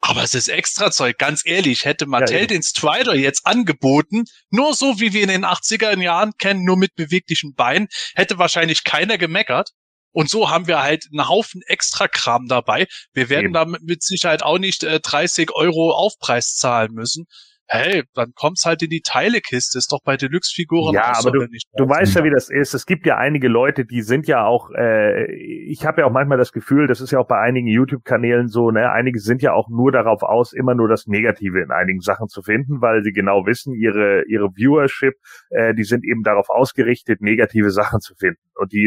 Aber 0.00 0.22
es 0.22 0.34
ist 0.34 0.48
extra 0.48 0.90
Zeug, 0.90 1.18
ganz 1.18 1.42
ehrlich. 1.44 1.84
Hätte 1.84 2.06
Mattel 2.06 2.40
ja, 2.40 2.46
den 2.46 2.62
Strider 2.62 3.14
jetzt 3.14 3.46
angeboten, 3.46 4.24
nur 4.50 4.74
so 4.74 4.98
wie 4.98 5.12
wir 5.12 5.22
in 5.22 5.28
den 5.28 5.44
80er 5.44 6.00
Jahren 6.00 6.32
kennen, 6.38 6.64
nur 6.64 6.76
mit 6.76 6.94
beweglichen 6.94 7.54
Beinen, 7.54 7.88
hätte 8.14 8.38
wahrscheinlich 8.38 8.84
keiner 8.84 9.18
gemeckert. 9.18 9.70
Und 10.12 10.28
so 10.28 10.50
haben 10.50 10.66
wir 10.66 10.82
halt 10.82 11.06
einen 11.12 11.28
Haufen 11.28 11.62
extra 11.66 12.08
Kram 12.08 12.48
dabei. 12.48 12.86
Wir 13.12 13.28
werden 13.28 13.46
Eben. 13.46 13.54
damit 13.54 13.82
mit 13.82 14.02
Sicherheit 14.02 14.42
auch 14.42 14.58
nicht 14.58 14.82
äh, 14.82 15.00
30 15.00 15.52
Euro 15.52 15.92
Aufpreis 15.92 16.56
zahlen 16.56 16.92
müssen 16.92 17.26
hey, 17.72 18.02
dann 18.14 18.32
kommt's 18.34 18.64
halt 18.66 18.82
in 18.82 18.90
die 18.90 19.00
Teilekiste, 19.00 19.78
ist 19.78 19.92
doch 19.92 20.00
bei 20.04 20.16
Deluxe-Figuren 20.16 20.92
ja, 20.92 21.04
auch 21.04 21.08
aber 21.10 21.20
so, 21.20 21.30
du, 21.30 21.46
nicht. 21.46 21.68
Du 21.76 21.88
weißt 21.88 22.16
ja, 22.16 22.24
wie 22.24 22.30
das 22.30 22.50
ist. 22.50 22.74
Es 22.74 22.84
gibt 22.84 23.06
ja 23.06 23.16
einige 23.16 23.46
Leute, 23.46 23.84
die 23.84 24.02
sind 24.02 24.26
ja 24.26 24.44
auch, 24.44 24.70
äh, 24.76 25.30
ich 25.32 25.86
habe 25.86 26.00
ja 26.00 26.08
auch 26.08 26.12
manchmal 26.12 26.36
das 26.36 26.52
Gefühl, 26.52 26.88
das 26.88 27.00
ist 27.00 27.12
ja 27.12 27.20
auch 27.20 27.28
bei 27.28 27.38
einigen 27.38 27.68
YouTube-Kanälen 27.68 28.48
so, 28.48 28.72
ne, 28.72 28.90
einige 28.90 29.20
sind 29.20 29.40
ja 29.40 29.52
auch 29.52 29.68
nur 29.68 29.92
darauf 29.92 30.22
aus, 30.22 30.52
immer 30.52 30.74
nur 30.74 30.88
das 30.88 31.06
Negative 31.06 31.60
in 31.60 31.70
einigen 31.70 32.00
Sachen 32.00 32.26
zu 32.26 32.42
finden, 32.42 32.80
weil 32.80 33.04
sie 33.04 33.12
genau 33.12 33.46
wissen, 33.46 33.72
ihre, 33.72 34.24
ihre 34.26 34.50
Viewership, 34.56 35.14
äh, 35.50 35.72
die 35.72 35.84
sind 35.84 36.04
eben 36.04 36.24
darauf 36.24 36.50
ausgerichtet, 36.50 37.20
negative 37.20 37.70
Sachen 37.70 38.00
zu 38.00 38.14
finden. 38.16 38.40
Und 38.56 38.72
die 38.72 38.86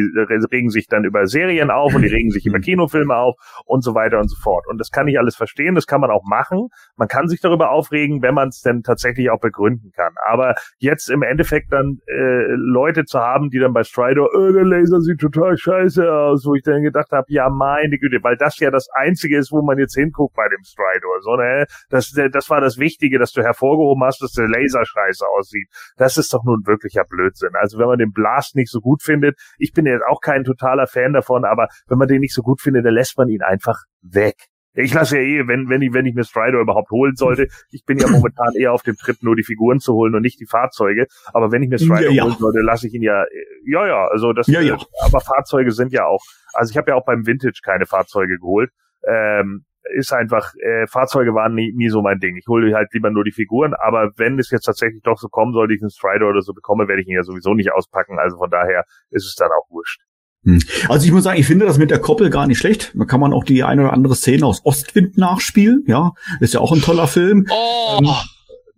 regen 0.51 0.69
sich 0.69 0.87
dann 0.87 1.05
über 1.05 1.25
Serien 1.25 1.71
auf 1.71 1.95
und 1.95 2.01
die 2.03 2.07
regen 2.09 2.29
sich 2.29 2.45
über 2.45 2.59
Kinofilme 2.59 3.15
auf 3.15 3.35
und 3.65 3.83
so 3.83 3.95
weiter 3.95 4.19
und 4.19 4.27
so 4.27 4.35
fort. 4.35 4.65
Und 4.67 4.77
das 4.77 4.91
kann 4.91 5.07
ich 5.07 5.17
alles 5.17 5.35
verstehen, 5.35 5.73
das 5.73 5.87
kann 5.87 6.01
man 6.01 6.11
auch 6.11 6.23
machen. 6.25 6.67
Man 6.95 7.07
kann 7.07 7.27
sich 7.27 7.41
darüber 7.41 7.71
aufregen, 7.71 8.21
wenn 8.21 8.35
man 8.35 8.49
es 8.49 8.61
denn 8.61 8.72
denn 8.73 8.83
tatsächlich 8.83 9.29
auch 9.29 9.39
begründen 9.39 9.91
kann. 9.95 10.13
Aber 10.25 10.55
jetzt 10.79 11.09
im 11.09 11.23
Endeffekt 11.23 11.71
dann 11.71 11.99
äh, 12.07 12.45
Leute 12.55 13.05
zu 13.05 13.19
haben, 13.19 13.49
die 13.49 13.59
dann 13.59 13.73
bei 13.73 13.83
Strider, 13.83 14.27
oh, 14.33 14.51
der 14.51 14.65
Laser 14.65 15.01
sieht 15.01 15.19
total 15.19 15.57
scheiße 15.57 16.11
aus, 16.11 16.45
wo 16.45 16.55
ich 16.55 16.63
dann 16.63 16.83
gedacht 16.83 17.11
habe, 17.11 17.25
ja 17.29 17.49
meine 17.49 17.97
Güte, 17.97 18.19
weil 18.23 18.37
das 18.37 18.59
ja 18.59 18.71
das 18.71 18.87
Einzige 18.93 19.37
ist, 19.37 19.51
wo 19.51 19.61
man 19.61 19.77
jetzt 19.77 19.95
hinguckt 19.95 20.35
bei 20.35 20.47
dem 20.49 20.63
Strider. 20.63 21.07
So, 21.21 21.35
ne? 21.35 21.65
das, 21.89 22.11
das 22.31 22.49
war 22.49 22.61
das 22.61 22.77
Wichtige, 22.77 23.19
dass 23.19 23.31
du 23.31 23.41
hervorgehoben 23.41 24.03
hast, 24.03 24.21
dass 24.21 24.31
der 24.31 24.47
Laser 24.47 24.85
scheiße 24.85 25.25
aussieht. 25.27 25.69
Das 25.97 26.17
ist 26.17 26.33
doch 26.33 26.43
nun 26.43 26.65
wirklicher 26.65 27.03
Blödsinn. 27.07 27.51
Also 27.53 27.77
wenn 27.77 27.87
man 27.87 27.99
den 27.99 28.11
Blast 28.11 28.55
nicht 28.55 28.71
so 28.71 28.79
gut 28.79 29.03
findet, 29.03 29.37
ich 29.57 29.71
bin 29.73 29.85
jetzt 29.85 30.03
auch 30.07 30.19
kein 30.21 30.43
totaler 30.43 30.87
Fan 30.87 31.13
davon, 31.13 31.45
aber 31.45 31.67
wenn 31.87 31.97
man 31.97 32.07
den 32.07 32.21
nicht 32.21 32.33
so 32.33 32.41
gut 32.41 32.61
findet, 32.61 32.85
dann 32.85 32.93
lässt 32.93 33.17
man 33.17 33.29
ihn 33.29 33.41
einfach 33.41 33.83
weg. 34.01 34.35
Ich 34.75 34.93
lasse 34.93 35.17
ja 35.17 35.23
eh, 35.23 35.47
wenn, 35.47 35.69
wenn 35.69 35.81
ich, 35.81 35.93
wenn 35.93 36.05
ich 36.05 36.15
mir 36.15 36.23
Strider 36.23 36.59
überhaupt 36.59 36.89
holen 36.89 37.15
sollte, 37.15 37.47
ich 37.69 37.85
bin 37.85 37.99
ja 37.99 38.07
momentan 38.07 38.53
eher 38.57 38.73
auf 38.73 38.81
dem 38.81 38.95
Trip, 38.95 39.17
nur 39.21 39.35
die 39.35 39.43
Figuren 39.43 39.79
zu 39.79 39.93
holen 39.93 40.15
und 40.15 40.21
nicht 40.21 40.39
die 40.39 40.47
Fahrzeuge. 40.47 41.05
Aber 41.33 41.51
wenn 41.51 41.61
ich 41.61 41.69
mir 41.69 41.77
Strider 41.77 42.09
ja, 42.09 42.11
ja. 42.11 42.23
holen 42.23 42.35
sollte, 42.39 42.59
lasse 42.59 42.87
ich 42.87 42.93
ihn 42.93 43.03
ja, 43.03 43.23
ja, 43.65 43.87
ja, 43.87 44.07
also 44.07 44.33
das, 44.33 44.47
ja, 44.47 44.61
ja. 44.61 44.77
aber 45.03 45.21
Fahrzeuge 45.21 45.71
sind 45.71 45.93
ja 45.93 46.05
auch, 46.05 46.23
also 46.53 46.71
ich 46.71 46.77
habe 46.77 46.91
ja 46.91 46.95
auch 46.95 47.05
beim 47.05 47.25
Vintage 47.27 47.59
keine 47.63 47.85
Fahrzeuge 47.85 48.37
geholt. 48.39 48.71
Ähm, 49.07 49.65
ist 49.95 50.13
einfach, 50.13 50.53
äh, 50.55 50.87
Fahrzeuge 50.87 51.33
waren 51.33 51.55
nie, 51.55 51.73
nie 51.75 51.89
so 51.89 52.01
mein 52.01 52.19
Ding. 52.19 52.37
Ich 52.37 52.47
hole 52.47 52.73
halt 52.73 52.93
lieber 52.93 53.11
nur 53.11 53.23
die 53.23 53.31
Figuren, 53.31 53.73
aber 53.73 54.11
wenn 54.15 54.39
es 54.39 54.49
jetzt 54.49 54.63
tatsächlich 54.63 55.01
doch 55.03 55.17
so 55.17 55.27
kommen 55.27 55.53
sollte, 55.53 55.73
ich 55.73 55.81
einen 55.81 55.89
Strider 55.89 56.29
oder 56.29 56.41
so 56.41 56.53
bekomme, 56.53 56.87
werde 56.87 57.01
ich 57.01 57.07
ihn 57.07 57.15
ja 57.15 57.23
sowieso 57.23 57.53
nicht 57.53 57.71
auspacken. 57.71 58.17
Also 58.17 58.37
von 58.37 58.49
daher 58.49 58.85
ist 59.09 59.25
es 59.25 59.35
dann 59.35 59.49
auch 59.51 59.69
wurscht. 59.69 60.01
Hm. 60.45 60.61
Also 60.89 61.05
ich 61.05 61.11
muss 61.11 61.23
sagen, 61.23 61.39
ich 61.39 61.45
finde 61.45 61.65
das 61.65 61.77
mit 61.77 61.91
der 61.91 61.99
Koppel 61.99 62.29
gar 62.29 62.47
nicht 62.47 62.57
schlecht. 62.57 62.91
Da 62.95 63.05
kann 63.05 63.19
man 63.19 63.33
auch 63.33 63.43
die 63.43 63.63
eine 63.63 63.83
oder 63.83 63.93
andere 63.93 64.15
Szene 64.15 64.45
aus 64.45 64.61
Ostwind 64.65 65.17
nachspielen. 65.17 65.83
Ja, 65.87 66.13
ist 66.39 66.53
ja 66.53 66.59
auch 66.59 66.71
ein 66.71 66.81
toller 66.81 67.07
Film. 67.07 67.47
Oh. 67.49 67.99
Ähm, 67.99 68.09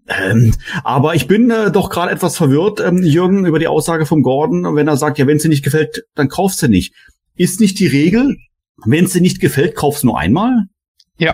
ähm, 0.07 0.53
aber 0.83 1.15
ich 1.15 1.27
bin 1.27 1.49
äh, 1.49 1.71
doch 1.71 1.89
gerade 1.89 2.11
etwas 2.11 2.37
verwirrt, 2.37 2.79
ähm, 2.79 3.01
Jürgen, 3.01 3.45
über 3.45 3.57
die 3.57 3.67
Aussage 3.67 4.05
vom 4.05 4.21
Gordon, 4.21 4.75
wenn 4.75 4.87
er 4.87 4.97
sagt, 4.97 5.17
ja, 5.17 5.25
wenn 5.25 5.37
es 5.37 5.43
dir 5.43 5.49
nicht 5.49 5.63
gefällt, 5.63 6.03
dann 6.13 6.29
kaufst 6.29 6.61
du 6.61 6.67
nicht. 6.67 6.93
Ist 7.35 7.59
nicht 7.59 7.79
die 7.79 7.87
Regel, 7.87 8.37
wenn 8.85 9.05
es 9.05 9.13
dir 9.13 9.21
nicht 9.21 9.39
gefällt, 9.39 9.75
kaufst 9.75 10.03
du 10.03 10.07
nur 10.07 10.19
einmal? 10.19 10.65
Ja, 11.17 11.33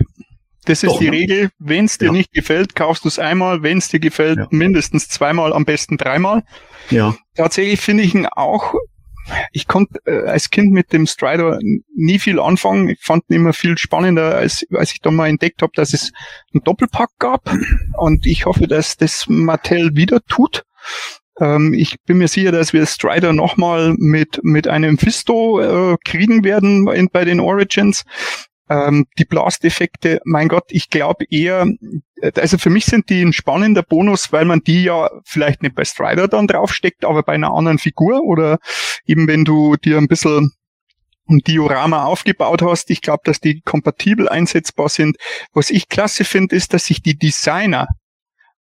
das 0.65 0.83
ist 0.83 0.91
doch, 0.91 0.99
die 0.99 1.09
ne? 1.09 1.17
Regel. 1.17 1.49
Wenn 1.59 1.85
es 1.85 1.97
dir 1.97 2.05
ja. 2.05 2.11
nicht 2.11 2.31
gefällt, 2.31 2.75
kaufst 2.75 3.03
du 3.03 3.07
es 3.07 3.19
einmal. 3.19 3.63
Wenn 3.63 3.79
es 3.79 3.89
dir 3.89 3.99
gefällt, 3.99 4.37
ja. 4.37 4.47
mindestens 4.51 5.09
zweimal, 5.09 5.53
am 5.53 5.65
besten 5.65 5.97
dreimal. 5.97 6.43
Ja. 6.89 7.15
Tatsächlich 7.35 7.81
finde 7.81 8.03
ich 8.03 8.13
ihn 8.13 8.27
auch 8.27 8.73
ich 9.51 9.67
konnte 9.67 9.99
äh, 10.05 10.27
als 10.27 10.49
Kind 10.49 10.71
mit 10.71 10.93
dem 10.93 11.07
Strider 11.07 11.59
nie 11.95 12.19
viel 12.19 12.39
anfangen. 12.39 12.89
Ich 12.89 12.99
fand 13.01 13.23
ihn 13.29 13.37
immer 13.37 13.53
viel 13.53 13.77
spannender, 13.77 14.35
als, 14.35 14.65
als 14.73 14.93
ich 14.93 15.01
da 15.01 15.11
mal 15.11 15.29
entdeckt 15.29 15.61
habe, 15.61 15.71
dass 15.75 15.93
es 15.93 16.11
einen 16.53 16.63
Doppelpack 16.63 17.09
gab. 17.19 17.53
Und 17.97 18.25
ich 18.25 18.45
hoffe, 18.45 18.67
dass 18.67 18.97
das 18.97 19.25
Mattel 19.27 19.95
wieder 19.95 20.21
tut. 20.27 20.63
Ähm, 21.39 21.73
ich 21.73 21.97
bin 22.05 22.17
mir 22.17 22.27
sicher, 22.27 22.51
dass 22.51 22.73
wir 22.73 22.85
Strider 22.85 23.33
nochmal 23.33 23.95
mit, 23.97 24.39
mit 24.43 24.67
einem 24.67 24.97
Fisto 24.97 25.93
äh, 25.93 25.97
kriegen 26.03 26.43
werden 26.43 26.87
in, 26.89 27.09
bei 27.11 27.25
den 27.25 27.39
Origins. 27.39 28.03
Ähm, 28.71 29.05
die 29.19 29.25
Blast-Effekte, 29.25 30.21
mein 30.23 30.47
Gott, 30.47 30.63
ich 30.69 30.89
glaube 30.89 31.25
eher, 31.29 31.67
also 32.35 32.57
für 32.57 32.69
mich 32.69 32.85
sind 32.85 33.09
die 33.09 33.21
ein 33.21 33.33
spannender 33.33 33.83
Bonus, 33.83 34.31
weil 34.31 34.45
man 34.45 34.61
die 34.61 34.83
ja 34.83 35.09
vielleicht 35.25 35.61
nicht 35.61 35.75
bei 35.75 35.83
Strider 35.83 36.29
dann 36.29 36.47
draufsteckt, 36.47 37.03
aber 37.03 37.21
bei 37.21 37.33
einer 37.33 37.53
anderen 37.53 37.79
Figur 37.79 38.21
oder 38.23 38.59
eben 39.05 39.27
wenn 39.27 39.43
du 39.43 39.75
dir 39.75 39.97
ein 39.97 40.07
bisschen 40.07 40.51
ein 41.27 41.39
Diorama 41.39 42.05
aufgebaut 42.05 42.61
hast. 42.61 42.89
Ich 42.91 43.01
glaube, 43.01 43.21
dass 43.25 43.41
die 43.41 43.59
kompatibel 43.61 44.29
einsetzbar 44.29 44.87
sind. 44.87 45.17
Was 45.53 45.69
ich 45.69 45.89
klasse 45.89 46.23
finde, 46.23 46.55
ist, 46.55 46.73
dass 46.73 46.85
sich 46.85 47.01
die 47.01 47.17
Designer 47.17 47.87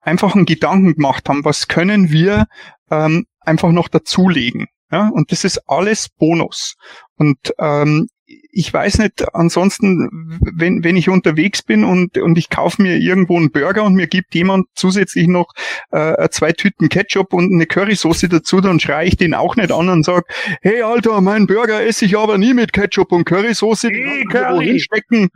einfach 0.02 0.36
einen 0.36 0.46
Gedanken 0.46 0.96
gemacht 0.96 1.30
haben, 1.30 1.46
was 1.46 1.68
können 1.68 2.10
wir 2.10 2.48
ähm, 2.90 3.26
einfach 3.42 3.72
noch 3.72 3.90
dazulegen. 3.90 4.68
Ja, 4.92 5.10
und 5.10 5.32
das 5.32 5.44
ist 5.44 5.60
alles 5.68 6.10
Bonus. 6.10 6.76
Und 7.16 7.54
ähm, 7.60 8.08
ich 8.52 8.72
weiß 8.72 9.00
nicht, 9.00 9.34
ansonsten, 9.34 10.40
wenn, 10.54 10.84
wenn 10.84 10.96
ich 10.96 11.10
unterwegs 11.10 11.62
bin 11.62 11.84
und, 11.84 12.18
und 12.18 12.38
ich 12.38 12.50
kaufe 12.50 12.82
mir 12.82 12.98
irgendwo 12.98 13.38
einen 13.38 13.52
Burger 13.52 13.84
und 13.84 13.96
mir 13.96 14.08
gibt 14.08 14.36
jemand 14.36 14.68
zusätzlich 14.76 15.28
noch 15.28 15.54
äh, 15.92 16.30
zwei 16.30 16.52
Tüten 16.52 16.90
Ketchup 16.90 17.34
und 17.34 17.54
eine 17.54 17.66
Currysoße 17.66 18.30
dazu, 18.30 18.62
dann 18.62 18.80
schreie 18.80 19.08
ich 19.08 19.18
den 19.18 19.34
auch 19.34 19.56
nicht 19.56 19.72
an 19.72 19.90
und 19.90 20.04
sage, 20.04 20.26
hey 20.62 20.82
Alter, 20.82 21.22
mein 21.22 21.48
Burger 21.48 21.84
esse 21.84 22.06
ich 22.06 22.18
aber 22.18 22.38
nie 22.38 22.54
mit 22.54 22.74
Ketchup 22.74 23.12
und 23.12 23.26
Currysoße, 23.26 23.90
hey, 23.90 24.26
Curry. 24.26 24.80
schmecken. 24.80 25.30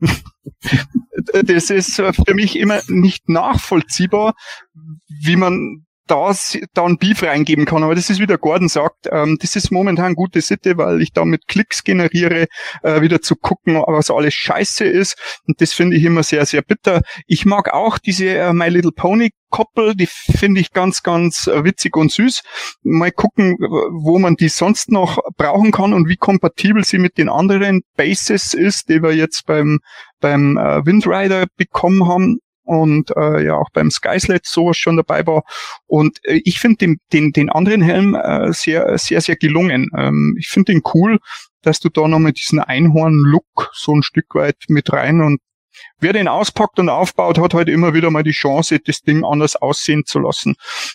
das 1.44 1.70
ist 1.70 1.96
für 1.96 2.34
mich 2.34 2.58
immer 2.58 2.80
nicht 2.88 3.28
nachvollziehbar, 3.28 4.34
wie 5.22 5.36
man 5.36 5.84
da, 6.10 6.34
da 6.74 6.84
ein 6.84 6.98
Beef 6.98 7.22
reingeben 7.22 7.64
kann. 7.64 7.82
Aber 7.82 7.94
das 7.94 8.10
ist, 8.10 8.20
wie 8.20 8.26
der 8.26 8.38
Gordon 8.38 8.68
sagt, 8.68 9.08
ähm, 9.10 9.38
das 9.40 9.56
ist 9.56 9.70
momentan 9.70 10.14
gute 10.14 10.40
Sitte, 10.40 10.76
weil 10.76 11.00
ich 11.02 11.12
da 11.12 11.24
mit 11.24 11.46
Klicks 11.48 11.84
generiere, 11.84 12.46
äh, 12.82 13.00
wieder 13.00 13.20
zu 13.20 13.36
gucken, 13.36 13.82
was 13.86 14.10
alles 14.10 14.34
scheiße 14.34 14.84
ist. 14.84 15.16
Und 15.46 15.60
das 15.60 15.72
finde 15.72 15.96
ich 15.96 16.04
immer 16.04 16.22
sehr, 16.22 16.44
sehr 16.46 16.62
bitter. 16.62 17.02
Ich 17.26 17.46
mag 17.46 17.72
auch 17.72 17.98
diese 17.98 18.28
äh, 18.28 18.52
My 18.52 18.68
Little 18.68 18.92
Pony 18.92 19.30
Koppel, 19.50 19.94
die 19.94 20.06
finde 20.06 20.60
ich 20.60 20.72
ganz, 20.72 21.02
ganz 21.02 21.46
äh, 21.46 21.64
witzig 21.64 21.96
und 21.96 22.12
süß. 22.12 22.42
Mal 22.82 23.10
gucken, 23.10 23.56
wo 23.58 24.18
man 24.18 24.36
die 24.36 24.48
sonst 24.48 24.90
noch 24.90 25.18
brauchen 25.36 25.72
kann 25.72 25.92
und 25.92 26.08
wie 26.08 26.16
kompatibel 26.16 26.84
sie 26.84 26.98
mit 26.98 27.18
den 27.18 27.28
anderen 27.28 27.82
Bases 27.96 28.54
ist, 28.54 28.88
die 28.88 29.02
wir 29.02 29.12
jetzt 29.12 29.46
beim, 29.46 29.80
beim 30.20 30.56
äh, 30.56 30.86
Windrider 30.86 31.46
bekommen 31.56 32.06
haben 32.06 32.38
und 32.70 33.10
äh, 33.16 33.44
ja 33.44 33.56
auch 33.56 33.68
beim 33.72 33.90
Skyslet 33.90 34.46
sowas 34.46 34.76
schon 34.76 34.96
dabei 34.96 35.26
war. 35.26 35.42
Und 35.86 36.20
äh, 36.22 36.40
ich 36.44 36.60
finde 36.60 36.76
den, 36.76 37.00
den, 37.12 37.32
den 37.32 37.50
anderen 37.50 37.82
Helm 37.82 38.14
äh, 38.14 38.52
sehr, 38.52 38.96
sehr, 38.96 39.20
sehr 39.20 39.34
gelungen. 39.34 39.88
Ähm, 39.96 40.36
ich 40.38 40.46
finde 40.46 40.72
den 40.72 40.82
cool, 40.94 41.18
dass 41.62 41.80
du 41.80 41.88
da 41.88 42.06
nochmal 42.06 42.32
diesen 42.32 42.60
Einhorn-Look 42.60 43.72
so 43.72 43.92
ein 43.92 44.04
Stück 44.04 44.36
weit 44.36 44.56
mit 44.68 44.92
rein 44.92 45.20
und 45.20 45.40
Wer 46.02 46.14
den 46.14 46.28
auspackt 46.28 46.78
und 46.78 46.88
aufbaut, 46.88 47.38
hat 47.38 47.52
halt 47.52 47.68
immer 47.68 47.92
wieder 47.92 48.10
mal 48.10 48.22
die 48.22 48.30
Chance, 48.30 48.78
das 48.78 49.02
Ding 49.02 49.22
anders 49.24 49.56
aussehen 49.56 50.04
zu 50.06 50.18
lassen. 50.18 50.54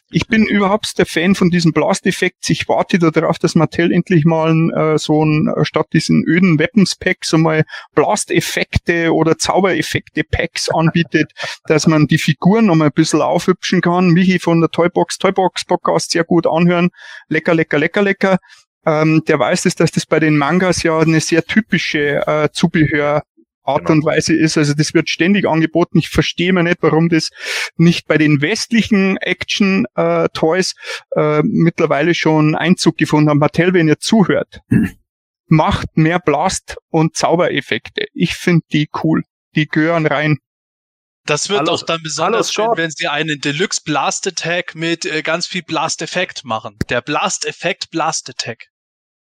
Ich 0.09 0.27
bin 0.27 0.45
überhaupt 0.45 0.97
der 0.97 1.05
Fan 1.05 1.35
von 1.35 1.51
diesem 1.51 1.73
Blast-Effekt. 1.73 2.49
Ich 2.49 2.67
warte 2.67 2.97
darauf, 2.97 3.37
dass 3.37 3.53
Mattel 3.53 3.91
endlich 3.91 4.25
mal 4.25 4.51
äh, 4.75 4.97
so 4.97 5.23
ein, 5.23 5.47
äh, 5.55 5.63
statt 5.63 5.87
diesen 5.93 6.23
öden 6.25 6.57
Weapons-Packs 6.57 7.29
so 7.29 7.37
mal 7.37 7.65
Blast-Effekte 7.93 9.13
oder 9.13 9.37
Zaubereffekte-Packs 9.37 10.69
anbietet, 10.73 11.31
dass 11.65 11.85
man 11.85 12.07
die 12.07 12.17
Figuren 12.17 12.65
noch 12.65 12.75
mal 12.75 12.85
ein 12.85 12.91
bisschen 12.91 13.21
aufhübschen 13.21 13.81
kann. 13.81 14.09
Michi 14.09 14.39
von 14.39 14.59
der 14.59 14.69
Toybox, 14.69 15.19
Toybox 15.19 15.65
Podcast 15.65 16.11
sehr 16.11 16.23
gut 16.23 16.47
anhören. 16.47 16.89
Lecker, 17.29 17.53
lecker, 17.53 17.77
lecker, 17.77 18.01
lecker. 18.01 18.37
Ähm, 18.85 19.23
der 19.27 19.39
weiß 19.39 19.65
es, 19.65 19.75
dass 19.75 19.91
das 19.91 20.05
bei 20.05 20.19
den 20.19 20.37
Mangas 20.37 20.83
ja 20.83 20.99
eine 20.99 21.19
sehr 21.19 21.43
typische 21.43 22.25
äh, 22.27 22.49
Zubehör 22.51 23.23
Art 23.65 23.85
genau. 23.85 23.93
und 23.93 24.05
Weise 24.05 24.35
ist. 24.35 24.57
Also 24.57 24.73
das 24.73 24.93
wird 24.93 25.09
ständig 25.09 25.47
angeboten. 25.47 25.97
Ich 25.97 26.09
verstehe 26.09 26.53
mir 26.53 26.63
nicht, 26.63 26.77
warum 26.81 27.09
das 27.09 27.29
nicht 27.77 28.07
bei 28.07 28.17
den 28.17 28.41
westlichen 28.41 29.17
Action-Toys 29.17 30.73
äh, 31.15 31.39
äh, 31.39 31.41
mittlerweile 31.43 32.13
schon 32.13 32.55
Einzug 32.55 32.97
gefunden 32.97 33.29
hat. 33.29 33.37
Mattel, 33.37 33.73
wenn 33.73 33.87
ihr 33.87 33.99
zuhört, 33.99 34.61
hm. 34.69 34.91
macht 35.47 35.97
mehr 35.97 36.19
Blast- 36.19 36.77
und 36.89 37.15
Zaubereffekte. 37.15 38.05
Ich 38.13 38.35
finde 38.35 38.65
die 38.71 38.89
cool. 39.03 39.23
Die 39.55 39.67
gehören 39.67 40.05
rein. 40.05 40.37
Das 41.25 41.49
wird 41.49 41.69
auch 41.69 41.81
dann 41.81 42.03
besonders 42.03 42.53
schön, 42.53 42.69
wenn 42.75 42.91
sie 42.91 43.07
einen 43.07 43.41
Deluxe 43.41 43.81
Blast 43.83 44.27
Attack 44.27 44.75
mit 44.75 45.05
äh, 45.05 45.23
ganz 45.23 45.47
viel 45.47 45.63
Blast 45.63 46.03
Effekt 46.03 46.43
machen. 46.45 46.77
Der 46.89 47.01
Blast 47.01 47.45
Effekt 47.45 47.89
Blast 47.89 48.29
Attack. 48.29 48.67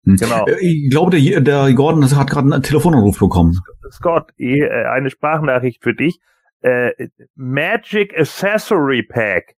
Hm. 0.05 0.17
Genau. 0.17 0.47
Äh, 0.47 0.59
ich 0.61 0.91
glaube, 0.91 1.19
der, 1.19 1.41
der 1.41 1.73
Gordon 1.75 2.05
hat 2.17 2.31
gerade 2.31 2.53
einen 2.53 2.63
Telefonanruf 2.63 3.19
bekommen. 3.19 3.59
Scott, 3.91 4.31
eh, 4.39 4.61
äh, 4.61 4.87
eine 4.87 5.11
Sprachnachricht 5.11 5.83
für 5.83 5.95
dich. 5.95 6.19
Äh, 6.63 6.91
Magic 7.35 8.19
Accessory 8.19 9.03
Pack. 9.03 9.55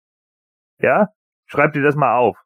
Ja? 0.81 1.07
Schreib 1.45 1.73
dir 1.73 1.81
das 1.81 1.95
mal 1.95 2.17
auf. 2.17 2.37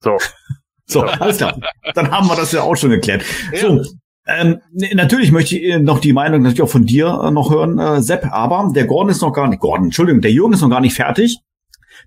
So. 0.00 0.18
so, 0.86 1.02
alles 1.02 1.38
klar. 1.38 1.58
Dann 1.94 2.10
haben 2.10 2.26
wir 2.28 2.36
das 2.36 2.52
ja 2.52 2.62
auch 2.62 2.76
schon 2.76 2.90
geklärt. 2.90 3.24
Ja. 3.52 3.60
So. 3.60 3.82
Ähm, 4.26 4.60
natürlich 4.92 5.32
möchte 5.32 5.56
ich 5.56 5.78
noch 5.78 6.00
die 6.00 6.12
Meinung 6.12 6.42
natürlich 6.42 6.60
auch 6.60 6.68
von 6.68 6.84
dir 6.84 7.30
noch 7.30 7.50
hören, 7.50 7.78
äh, 7.78 8.02
Sepp, 8.02 8.30
aber 8.30 8.70
der 8.74 8.86
Gordon 8.86 9.10
ist 9.10 9.22
noch 9.22 9.32
gar 9.32 9.48
nicht, 9.48 9.60
Gordon, 9.60 9.86
Entschuldigung, 9.86 10.20
der 10.20 10.32
Jürgen 10.32 10.52
ist 10.52 10.60
noch 10.60 10.68
gar 10.68 10.82
nicht 10.82 10.94
fertig 10.94 11.38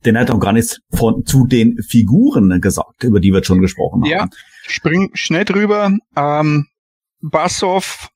denn 0.06 0.16
er 0.16 0.22
hat 0.22 0.32
auch 0.32 0.40
gar 0.40 0.54
nichts 0.54 0.82
von, 0.92 1.26
zu 1.26 1.46
den 1.46 1.82
Figuren 1.82 2.62
gesagt, 2.62 3.04
über 3.04 3.20
die 3.20 3.32
wir 3.32 3.44
schon 3.44 3.62
gesprochen 3.62 4.04
haben. 4.04 4.10
Ja, 4.10 4.28
spring 4.72 5.12
schnell 5.14 5.46
drüber. 5.46 5.92
Ähm, 6.16 6.68
Basov, 7.22 8.10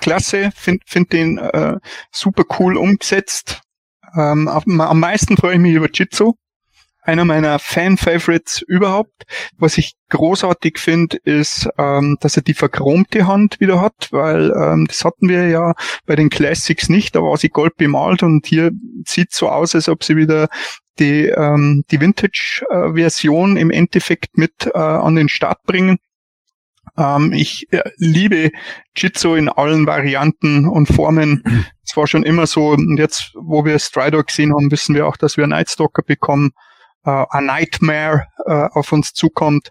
klasse, 0.00 0.50
find, 0.54 0.82
find 0.86 1.12
den 1.12 1.38
äh, 1.38 1.78
super 2.10 2.44
cool 2.58 2.76
umgesetzt. 2.76 3.60
Ähm, 4.16 4.48
am 4.48 5.00
meisten 5.00 5.36
freue 5.36 5.54
ich 5.54 5.60
mich 5.60 5.74
über 5.74 5.88
Jitsu 5.92 6.34
einer 7.02 7.24
meiner 7.24 7.58
Fan-Favorites 7.58 8.62
überhaupt. 8.62 9.24
Was 9.56 9.78
ich 9.78 9.94
großartig 10.10 10.78
finde, 10.78 11.16
ist, 11.24 11.68
ähm, 11.78 12.16
dass 12.20 12.36
er 12.36 12.42
die 12.42 12.54
verchromte 12.54 13.26
Hand 13.26 13.60
wieder 13.60 13.80
hat, 13.80 14.08
weil 14.10 14.50
ähm, 14.50 14.86
das 14.86 15.04
hatten 15.04 15.28
wir 15.28 15.48
ja 15.48 15.74
bei 16.06 16.16
den 16.16 16.30
Classics 16.30 16.88
nicht. 16.88 17.14
Da 17.14 17.22
war 17.22 17.36
sie 17.36 17.48
gold 17.48 17.76
bemalt 17.76 18.22
und 18.22 18.46
hier 18.46 18.70
sieht 19.06 19.32
so 19.32 19.48
aus, 19.48 19.74
als 19.74 19.88
ob 19.88 20.04
sie 20.04 20.16
wieder 20.16 20.48
die, 21.00 21.26
ähm, 21.26 21.84
die 21.90 22.00
Vintage-Version 22.00 23.56
im 23.56 23.70
Endeffekt 23.70 24.38
mit 24.38 24.66
äh, 24.66 24.78
an 24.78 25.16
den 25.16 25.28
Start 25.28 25.64
bringen. 25.64 25.98
Ähm, 26.96 27.32
ich 27.32 27.72
äh, 27.72 27.82
liebe 27.96 28.50
Jitsu 28.94 29.34
in 29.34 29.48
allen 29.48 29.86
Varianten 29.86 30.68
und 30.68 30.86
Formen. 30.86 31.42
Es 31.82 31.96
war 31.96 32.06
schon 32.06 32.22
immer 32.22 32.46
so. 32.46 32.68
Und 32.68 32.98
jetzt, 32.98 33.32
wo 33.34 33.64
wir 33.64 33.78
Strider 33.78 34.22
gesehen 34.22 34.54
haben, 34.54 34.70
wissen 34.70 34.94
wir 34.94 35.08
auch, 35.08 35.16
dass 35.16 35.36
wir 35.36 35.46
Nightstalker 35.46 36.02
bekommen 36.02 36.52
äh, 37.04 37.10
A 37.10 37.40
Nightmare 37.40 38.26
äh, 38.46 38.68
auf 38.72 38.92
uns 38.92 39.12
zukommt. 39.12 39.70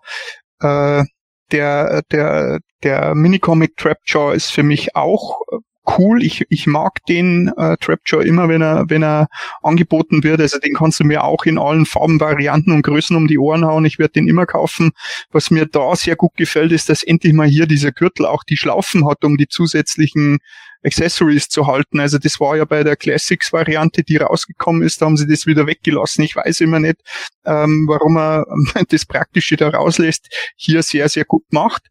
Äh, 0.61 1.03
der, 1.51 2.03
der, 2.11 2.59
der 2.83 3.15
Minicomic 3.15 3.75
Trapjaw 3.77 4.33
ist 4.33 4.51
für 4.51 4.63
mich 4.63 4.95
auch 4.95 5.39
äh, 5.51 5.57
cool. 5.97 6.23
Ich, 6.23 6.45
ich 6.49 6.67
mag 6.67 7.05
den 7.07 7.51
äh, 7.57 7.77
Trapjaw 7.77 8.21
immer, 8.21 8.49
wenn 8.49 8.61
er, 8.61 8.89
wenn 8.89 9.03
er 9.03 9.27
angeboten 9.61 10.23
wird. 10.23 10.41
Also 10.41 10.59
den 10.59 10.73
kannst 10.73 10.99
du 10.99 11.03
mir 11.03 11.23
auch 11.23 11.45
in 11.45 11.57
allen 11.57 11.85
Farben, 11.85 12.19
Varianten 12.19 12.71
und 12.71 12.81
Größen 12.81 13.15
um 13.15 13.27
die 13.27 13.39
Ohren 13.39 13.65
hauen. 13.65 13.85
Ich 13.85 13.99
werde 13.99 14.13
den 14.13 14.27
immer 14.27 14.45
kaufen. 14.45 14.91
Was 15.31 15.51
mir 15.51 15.65
da 15.65 15.95
sehr 15.95 16.15
gut 16.15 16.35
gefällt, 16.35 16.71
ist, 16.71 16.89
dass 16.89 17.03
endlich 17.03 17.33
mal 17.33 17.47
hier 17.47 17.65
dieser 17.65 17.91
Gürtel 17.91 18.25
auch 18.25 18.43
die 18.43 18.57
Schlaufen 18.57 19.07
hat, 19.07 19.23
um 19.23 19.37
die 19.37 19.47
zusätzlichen 19.47 20.39
Accessories 20.83 21.49
zu 21.49 21.67
halten. 21.67 21.99
Also 21.99 22.17
das 22.17 22.39
war 22.39 22.55
ja 22.55 22.65
bei 22.65 22.83
der 22.83 22.95
Classics-Variante, 22.95 24.03
die 24.03 24.17
rausgekommen 24.17 24.81
ist, 24.81 25.01
da 25.01 25.07
haben 25.07 25.17
sie 25.17 25.27
das 25.27 25.45
wieder 25.45 25.67
weggelassen. 25.67 26.23
Ich 26.23 26.35
weiß 26.35 26.61
immer 26.61 26.79
nicht, 26.79 26.97
ähm, 27.45 27.85
warum 27.87 28.17
er 28.17 28.45
das 28.89 29.05
Praktische 29.05 29.57
da 29.57 29.69
rauslässt. 29.69 30.29
Hier 30.55 30.83
sehr, 30.83 31.09
sehr 31.09 31.25
gut 31.25 31.43
macht. 31.51 31.87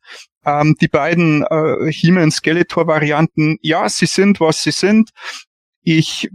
Ähm, 0.48 0.76
die 0.80 0.88
beiden 0.88 1.42
äh, 1.42 1.90
He-Man 1.90 2.30
Skeletor-Varianten, 2.30 3.58
ja, 3.60 3.88
sie 3.88 4.06
sind, 4.06 4.40
was 4.40 4.62
sie 4.62 4.70
sind. 4.70 5.10
Ich 5.82 6.30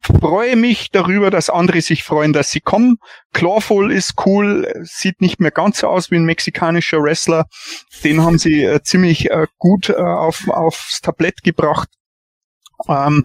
freue 0.00 0.56
mich 0.56 0.90
darüber, 0.90 1.30
dass 1.30 1.48
andere 1.48 1.80
sich 1.80 2.02
freuen, 2.02 2.34
dass 2.34 2.50
sie 2.50 2.60
kommen. 2.60 2.98
Clawful 3.32 3.90
ist 3.90 4.14
cool, 4.26 4.70
sieht 4.82 5.22
nicht 5.22 5.40
mehr 5.40 5.50
ganz 5.50 5.78
so 5.78 5.88
aus 5.88 6.10
wie 6.10 6.16
ein 6.16 6.26
mexikanischer 6.26 7.02
Wrestler. 7.02 7.46
Den 8.02 8.22
haben 8.22 8.38
sie 8.38 8.62
äh, 8.62 8.82
ziemlich 8.82 9.30
äh, 9.30 9.46
gut 9.58 9.88
äh, 9.88 9.94
auf, 9.94 10.46
aufs 10.48 11.00
Tablett 11.00 11.42
gebracht. 11.42 11.88
Ähm, 12.88 13.24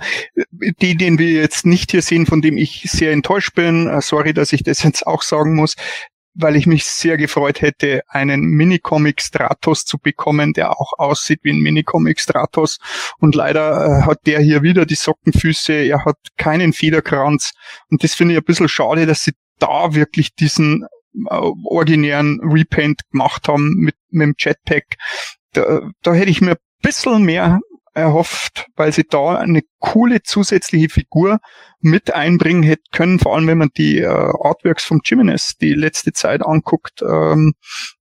die, 0.82 0.96
den 0.96 1.18
wir 1.18 1.32
jetzt 1.32 1.66
nicht 1.66 1.92
hier 1.92 2.04
sehen, 2.04 2.26
von 2.26 2.42
dem 2.42 2.56
ich 2.56 2.84
sehr 2.90 3.12
enttäuscht 3.12 3.56
bin, 3.56 3.88
äh, 3.88 4.02
sorry, 4.02 4.34
dass 4.34 4.54
ich 4.54 4.64
das 4.64 4.84
jetzt 4.84 5.06
auch 5.06 5.24
sagen 5.24 5.56
muss, 5.56 5.76
weil 6.40 6.56
ich 6.56 6.66
mich 6.66 6.86
sehr 6.86 7.18
gefreut 7.18 7.62
hätte, 7.62 8.02
einen 8.08 8.42
Minicomic 8.42 9.22
Stratos 9.22 9.86
zu 9.86 9.98
bekommen, 9.98 10.54
der 10.54 10.72
auch 10.80 10.94
aussieht 10.98 11.40
wie 11.44 11.52
ein 11.52 11.60
Minicomic 11.60 12.20
Stratos. 12.20 12.80
Und 13.20 13.36
leider 13.36 13.86
äh, 13.86 14.02
hat 14.04 14.20
der 14.26 14.40
hier 14.40 14.62
wieder 14.64 14.86
die 14.86 14.96
Sockenfüße, 14.96 15.74
er 15.74 16.06
hat 16.06 16.18
keinen 16.38 16.74
Federkranz. 16.74 17.52
Und 17.90 18.04
das 18.04 18.16
finde 18.16 18.34
ich 18.34 18.40
ein 18.40 18.46
bisschen 18.46 18.70
schade, 18.70 19.06
dass 19.06 19.24
sie 19.24 19.34
da 19.60 19.94
wirklich 19.94 20.34
diesen 20.34 20.86
äh, 21.30 21.36
originären 21.66 22.40
Repaint 22.42 23.02
gemacht 23.12 23.48
haben 23.48 23.74
mit, 23.76 23.96
mit 24.10 24.26
dem 24.26 24.36
Jetpack. 24.38 24.86
Da, 25.54 25.82
da 26.04 26.14
hätte 26.14 26.32
ich 26.32 26.42
mir 26.42 26.52
ein 26.52 26.58
bisschen 26.82 27.24
mehr 27.24 27.60
erhofft, 28.00 28.68
weil 28.76 28.92
sie 28.92 29.04
da 29.04 29.36
eine 29.38 29.62
coole 29.80 30.22
zusätzliche 30.24 30.90
Figur 30.90 31.40
mit 31.82 32.14
einbringen 32.14 32.64
hätte 32.64 32.84
können, 32.92 33.20
vor 33.20 33.36
allem 33.36 33.48
wenn 33.48 33.58
man 33.58 33.70
die 33.78 34.00
äh, 34.00 34.08
Artworks 34.08 34.84
vom 34.84 35.00
Jimenez 35.04 35.56
die 35.62 35.74
letzte 35.74 36.12
Zeit 36.12 36.46
anguckt, 36.46 37.02
ähm, 37.02 37.54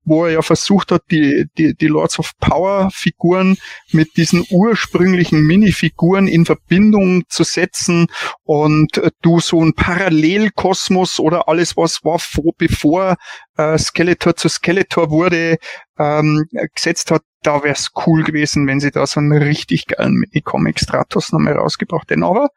wo 0.04 0.24
er 0.24 0.32
ja 0.32 0.42
versucht 0.42 0.90
hat, 0.90 1.02
die, 1.10 1.46
die, 1.56 1.74
die 1.74 1.86
Lords 1.86 2.18
of 2.18 2.32
Power 2.40 2.90
Figuren 2.92 3.56
mit 3.92 4.16
diesen 4.16 4.44
ursprünglichen 4.50 5.46
Minifiguren 5.46 6.26
in 6.26 6.44
Verbindung 6.44 7.22
zu 7.28 7.44
setzen 7.44 8.08
und 8.42 8.98
äh, 8.98 9.10
du 9.22 9.38
so 9.38 9.62
ein 9.62 9.74
Parallelkosmos 9.74 11.20
oder 11.20 11.48
alles, 11.48 11.76
was 11.76 12.00
war 12.02 12.18
vor, 12.18 12.52
bevor 12.56 13.16
äh, 13.56 13.78
Skeletor 13.78 14.34
zu 14.34 14.48
Skeletor 14.48 15.10
wurde, 15.10 15.58
ähm, 15.98 16.46
gesetzt 16.74 17.10
hat, 17.12 17.22
da 17.42 17.62
wäre 17.62 17.74
es 17.74 17.90
cool 18.06 18.24
gewesen, 18.24 18.66
wenn 18.66 18.80
sie 18.80 18.90
da 18.90 19.06
so 19.06 19.20
einen 19.20 19.32
richtig 19.32 19.86
geilen 19.86 20.14
Mini-Comic 20.14 20.80
Stratos 20.80 21.32
nochmal 21.32 21.54
rausgebracht 21.54 22.10
hätten. 22.10 22.24
Aber 22.24 22.50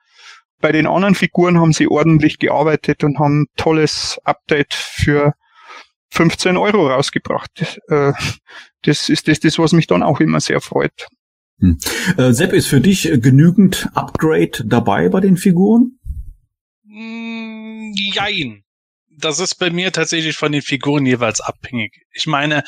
bei 0.59 0.71
den 0.71 0.87
anderen 0.87 1.15
Figuren 1.15 1.59
haben 1.59 1.73
sie 1.73 1.87
ordentlich 1.87 2.39
gearbeitet 2.39 3.03
und 3.03 3.19
haben 3.19 3.47
tolles 3.57 4.19
Update 4.23 4.73
für 4.73 5.33
15 6.09 6.57
Euro 6.57 6.87
rausgebracht. 6.87 7.79
Äh, 7.87 8.13
das 8.83 9.09
ist 9.09 9.27
das, 9.27 9.39
das, 9.39 9.59
was 9.59 9.73
mich 9.73 9.87
dann 9.87 10.03
auch 10.03 10.19
immer 10.19 10.39
sehr 10.39 10.61
freut. 10.61 11.07
Hm. 11.59 11.77
Äh, 12.17 12.33
Sepp, 12.33 12.53
ist 12.53 12.67
für 12.67 12.81
dich 12.81 13.03
genügend 13.21 13.89
Upgrade 13.93 14.63
dabei 14.65 15.09
bei 15.09 15.19
den 15.19 15.37
Figuren? 15.37 15.99
Mm, 16.83 17.93
jein 17.93 18.60
das 19.23 19.39
ist 19.39 19.55
bei 19.55 19.69
mir 19.69 19.91
tatsächlich 19.91 20.35
von 20.35 20.51
den 20.51 20.61
Figuren 20.61 21.05
jeweils 21.05 21.41
abhängig. 21.41 22.05
Ich 22.13 22.27
meine, 22.27 22.63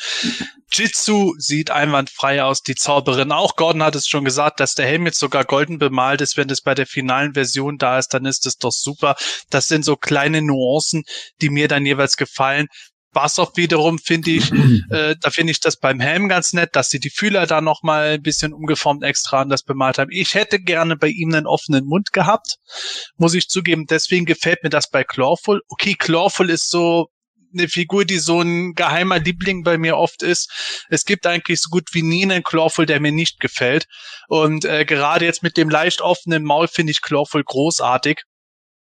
Jitsu 0.72 1.34
sieht 1.38 1.70
einwandfrei 1.70 2.42
aus, 2.42 2.62
die 2.62 2.74
Zauberin 2.74 3.30
auch. 3.30 3.56
Gordon 3.56 3.82
hat 3.82 3.94
es 3.94 4.08
schon 4.08 4.24
gesagt, 4.24 4.60
dass 4.60 4.74
der 4.74 4.86
Helm 4.86 5.06
jetzt 5.06 5.18
sogar 5.18 5.44
golden 5.44 5.78
bemalt 5.78 6.20
ist. 6.20 6.36
Wenn 6.36 6.48
das 6.48 6.62
bei 6.62 6.74
der 6.74 6.86
finalen 6.86 7.34
Version 7.34 7.78
da 7.78 7.98
ist, 7.98 8.08
dann 8.08 8.24
ist 8.24 8.46
das 8.46 8.56
doch 8.56 8.72
super. 8.72 9.16
Das 9.50 9.68
sind 9.68 9.84
so 9.84 9.96
kleine 9.96 10.42
Nuancen, 10.42 11.04
die 11.40 11.50
mir 11.50 11.68
dann 11.68 11.86
jeweils 11.86 12.16
gefallen. 12.16 12.68
Bassoff 13.14 13.56
wiederum 13.56 13.98
finde 13.98 14.32
ich, 14.32 14.52
äh, 14.90 15.16
da 15.18 15.30
finde 15.30 15.52
ich 15.52 15.60
das 15.60 15.78
beim 15.78 16.00
Helm 16.00 16.28
ganz 16.28 16.52
nett, 16.52 16.76
dass 16.76 16.90
sie 16.90 17.00
die 17.00 17.08
Fühler 17.08 17.46
da 17.46 17.62
noch 17.62 17.82
mal 17.82 18.14
ein 18.14 18.22
bisschen 18.22 18.52
umgeformt 18.52 19.02
extra 19.02 19.40
anders 19.40 19.62
bemalt 19.62 19.96
haben. 19.96 20.10
Ich 20.10 20.34
hätte 20.34 20.60
gerne 20.60 20.96
bei 20.96 21.08
ihm 21.08 21.32
einen 21.32 21.46
offenen 21.46 21.86
Mund 21.86 22.12
gehabt, 22.12 22.56
muss 23.16 23.32
ich 23.32 23.48
zugeben. 23.48 23.86
Deswegen 23.86 24.26
gefällt 24.26 24.62
mir 24.62 24.70
das 24.70 24.90
bei 24.90 25.04
Clawful. 25.04 25.62
Okay, 25.68 25.94
Clawful 25.94 26.50
ist 26.50 26.68
so 26.68 27.08
eine 27.56 27.68
Figur, 27.68 28.04
die 28.04 28.18
so 28.18 28.40
ein 28.40 28.74
geheimer 28.74 29.18
Liebling 29.18 29.62
bei 29.62 29.78
mir 29.78 29.96
oft 29.96 30.22
ist. 30.22 30.84
Es 30.90 31.04
gibt 31.04 31.26
eigentlich 31.26 31.60
so 31.60 31.70
gut 31.70 31.88
wie 31.92 32.02
nie 32.02 32.24
einen 32.24 32.42
Clawful, 32.42 32.84
der 32.86 33.00
mir 33.00 33.12
nicht 33.12 33.40
gefällt. 33.40 33.86
Und 34.28 34.64
äh, 34.64 34.84
gerade 34.84 35.24
jetzt 35.24 35.42
mit 35.42 35.56
dem 35.56 35.70
leicht 35.70 36.00
offenen 36.00 36.44
Maul 36.44 36.68
finde 36.68 36.90
ich 36.90 37.00
Clawful 37.00 37.44
großartig. 37.44 38.22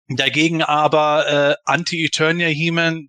Dagegen 0.09 0.63
aber 0.63 1.27
äh, 1.27 1.55
Anti-Eternia 1.65 2.49
He-Man 2.49 3.09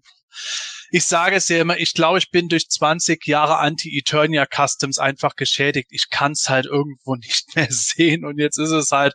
ich 0.95 1.03
sage 1.03 1.35
es 1.35 1.49
ja 1.49 1.59
immer, 1.59 1.77
ich 1.77 1.93
glaube, 1.93 2.19
ich 2.19 2.31
bin 2.31 2.47
durch 2.47 2.69
20 2.69 3.27
Jahre 3.27 3.57
Anti-Eternia 3.57 4.45
Customs 4.45 4.97
einfach 4.97 5.35
geschädigt. 5.35 5.89
Ich 5.91 6.09
kann 6.09 6.31
es 6.31 6.47
halt 6.47 6.67
irgendwo 6.67 7.15
nicht 7.17 7.53
mehr 7.53 7.67
sehen 7.69 8.23
und 8.23 8.39
jetzt 8.39 8.57
ist 8.57 8.71
es 8.71 8.93
halt, 8.93 9.13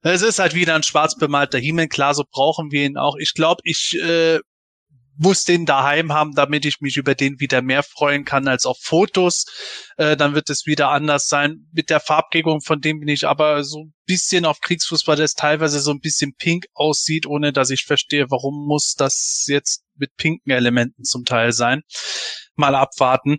es 0.00 0.22
ist 0.22 0.38
halt 0.38 0.54
wieder 0.54 0.74
ein 0.74 0.82
schwarz 0.82 1.14
bemalter 1.14 1.58
Himmel. 1.58 1.88
Klar, 1.88 2.14
so 2.14 2.24
brauchen 2.24 2.70
wir 2.70 2.86
ihn 2.86 2.96
auch. 2.96 3.16
Ich 3.16 3.34
glaube, 3.34 3.60
ich 3.64 3.98
äh, 4.00 4.38
muss 5.18 5.44
den 5.44 5.66
daheim 5.66 6.12
haben, 6.12 6.34
damit 6.34 6.64
ich 6.64 6.80
mich 6.80 6.96
über 6.96 7.14
den 7.14 7.40
wieder 7.40 7.62
mehr 7.62 7.82
freuen 7.82 8.24
kann 8.24 8.48
als 8.48 8.66
auf 8.66 8.78
Fotos. 8.80 9.46
Äh, 9.96 10.16
dann 10.16 10.34
wird 10.34 10.50
es 10.50 10.66
wieder 10.66 10.90
anders 10.90 11.28
sein. 11.28 11.66
Mit 11.72 11.90
der 11.90 12.00
Farbgebung 12.00 12.60
von 12.60 12.80
dem 12.80 13.00
bin 13.00 13.08
ich 13.08 13.26
aber 13.26 13.64
so 13.64 13.84
ein 13.84 13.94
bisschen 14.06 14.44
auf 14.44 14.60
Kriegsfuß, 14.60 15.06
weil 15.06 15.16
das 15.16 15.34
teilweise 15.34 15.80
so 15.80 15.90
ein 15.90 16.00
bisschen 16.00 16.34
pink 16.34 16.66
aussieht, 16.74 17.26
ohne 17.26 17.52
dass 17.52 17.70
ich 17.70 17.84
verstehe, 17.84 18.30
warum 18.30 18.66
muss 18.66 18.94
das 18.94 19.44
jetzt 19.48 19.84
mit 19.96 20.16
pinken 20.16 20.50
Elementen 20.50 21.04
zum 21.04 21.24
Teil 21.24 21.52
sein. 21.52 21.82
Mal 22.54 22.74
abwarten. 22.74 23.38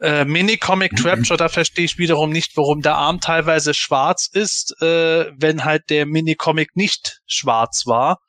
Äh, 0.00 0.24
Mini-Comic 0.24 0.94
Trapture, 0.94 1.36
da 1.36 1.48
verstehe 1.48 1.84
ich 1.84 1.98
wiederum 1.98 2.30
nicht, 2.30 2.56
warum 2.56 2.82
der 2.82 2.94
Arm 2.94 3.20
teilweise 3.20 3.74
schwarz 3.74 4.28
ist, 4.32 4.80
äh, 4.80 5.26
wenn 5.36 5.64
halt 5.64 5.90
der 5.90 6.06
Mini-Comic 6.06 6.76
nicht 6.76 7.20
schwarz 7.26 7.84
war 7.86 8.20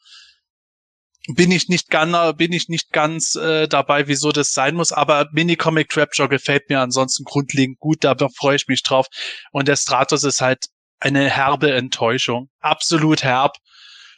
bin 1.28 1.52
ich 1.52 1.68
nicht 1.70 1.90
ganz, 1.90 2.38
bin 2.38 2.54
ich 2.54 2.70
nicht 2.70 2.91
ganz 2.91 3.36
äh, 3.36 3.68
dabei, 3.68 4.08
wieso 4.08 4.32
das 4.32 4.52
sein 4.52 4.76
muss. 4.76 4.91
Aber 4.91 5.28
Mini 5.32 5.56
Comic 5.56 5.90
Trapjaw 5.90 6.28
gefällt 6.28 6.70
mir 6.70 6.80
ansonsten 6.80 7.24
grundlegend 7.24 7.80
gut. 7.80 8.04
Da 8.04 8.16
freue 8.36 8.56
ich 8.56 8.68
mich 8.68 8.84
drauf. 8.84 9.08
Und 9.52 9.68
der 9.68 9.76
Stratos 9.76 10.24
ist 10.24 10.41
halt 10.41 10.66
eine 11.00 11.30
herbe 11.30 11.74
Enttäuschung. 11.74 12.50
Absolut 12.60 13.24
herb. 13.24 13.58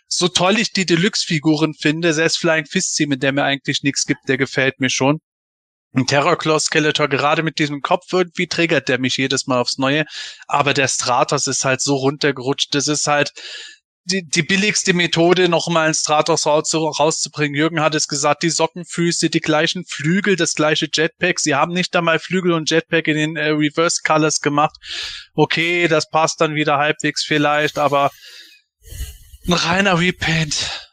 So 0.07 0.27
toll 0.27 0.59
ich 0.59 0.73
die 0.73 0.85
Deluxe-Figuren 0.85 1.73
finde, 1.73 2.13
selbst 2.13 2.37
Flying 2.37 2.65
Fist 2.65 2.99
mit 3.07 3.23
der 3.23 3.31
mir 3.31 3.43
eigentlich 3.43 3.81
nichts 3.81 4.05
gibt, 4.05 4.27
der 4.27 4.37
gefällt 4.37 4.79
mir 4.79 4.89
schon. 4.89 5.19
Ein 5.93 6.07
Terrorclaw 6.07 6.59
Skeletor, 6.59 7.07
gerade 7.07 7.43
mit 7.43 7.59
diesem 7.59 7.81
Kopf 7.81 8.11
irgendwie 8.11 8.47
triggert 8.47 8.87
der 8.87 8.99
mich 8.99 9.17
jedes 9.17 9.47
Mal 9.47 9.59
aufs 9.59 9.77
Neue. 9.77 10.05
Aber 10.47 10.73
der 10.73 10.87
Stratos 10.87 11.47
ist 11.47 11.65
halt 11.65 11.81
so 11.81 11.95
runtergerutscht. 11.95 12.73
Das 12.75 12.87
ist 12.87 13.07
halt, 13.07 13.31
die, 14.05 14.23
die 14.27 14.41
billigste 14.41 14.93
Methode, 14.93 15.47
nochmal 15.47 15.85
einen 15.85 15.93
Stratos 15.93 16.45
rauszubringen. 16.45 17.55
Jürgen 17.55 17.81
hat 17.81 17.95
es 17.95 18.07
gesagt, 18.07 18.43
die 18.43 18.49
Sockenfüße, 18.49 19.29
die 19.29 19.39
gleichen 19.39 19.85
Flügel, 19.85 20.35
das 20.35 20.55
gleiche 20.55 20.89
Jetpack. 20.91 21.39
Sie 21.39 21.55
haben 21.55 21.73
nicht 21.73 21.95
einmal 21.95 22.19
Flügel 22.19 22.53
und 22.53 22.69
Jetpack 22.69 23.07
in 23.07 23.15
den 23.15 23.35
äh, 23.35 23.49
Reverse 23.49 24.01
Colors 24.03 24.41
gemacht. 24.41 24.75
Okay, 25.33 25.87
das 25.87 26.09
passt 26.09 26.41
dann 26.41 26.55
wieder 26.55 26.77
halbwegs 26.77 27.23
vielleicht, 27.23 27.77
aber 27.77 28.11
ein 29.47 29.53
reiner 29.53 29.99
Repaint 29.99 30.89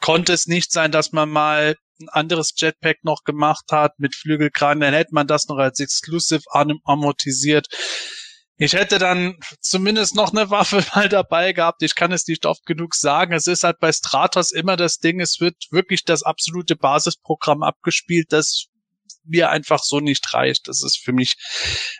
konnte 0.00 0.32
es 0.32 0.46
nicht 0.46 0.72
sein, 0.72 0.92
dass 0.92 1.12
man 1.12 1.28
mal 1.28 1.76
ein 2.00 2.08
anderes 2.08 2.52
Jetpack 2.56 3.04
noch 3.04 3.22
gemacht 3.24 3.66
hat 3.70 3.98
mit 3.98 4.14
Flügelkran, 4.14 4.80
dann 4.80 4.94
hätte 4.94 5.14
man 5.14 5.26
das 5.26 5.46
noch 5.46 5.58
als 5.58 5.78
Exclusive 5.80 6.42
amortisiert. 6.84 7.68
Ich 8.62 8.74
hätte 8.74 9.00
dann 9.00 9.38
zumindest 9.60 10.14
noch 10.14 10.32
eine 10.32 10.48
Waffe 10.50 10.84
mal 10.94 11.08
dabei 11.08 11.52
gehabt. 11.52 11.82
Ich 11.82 11.96
kann 11.96 12.12
es 12.12 12.28
nicht 12.28 12.46
oft 12.46 12.64
genug 12.64 12.94
sagen. 12.94 13.32
Es 13.32 13.48
ist 13.48 13.64
halt 13.64 13.80
bei 13.80 13.90
Stratos 13.90 14.52
immer 14.52 14.76
das 14.76 14.98
Ding, 14.98 15.20
es 15.20 15.40
wird 15.40 15.56
wirklich 15.72 16.04
das 16.04 16.22
absolute 16.22 16.76
Basisprogramm 16.76 17.64
abgespielt, 17.64 18.32
das 18.32 18.66
mir 19.24 19.50
einfach 19.50 19.82
so 19.82 19.98
nicht 19.98 20.32
reicht. 20.32 20.68
Das 20.68 20.84
ist 20.84 20.98
für 20.98 21.12
mich 21.12 21.34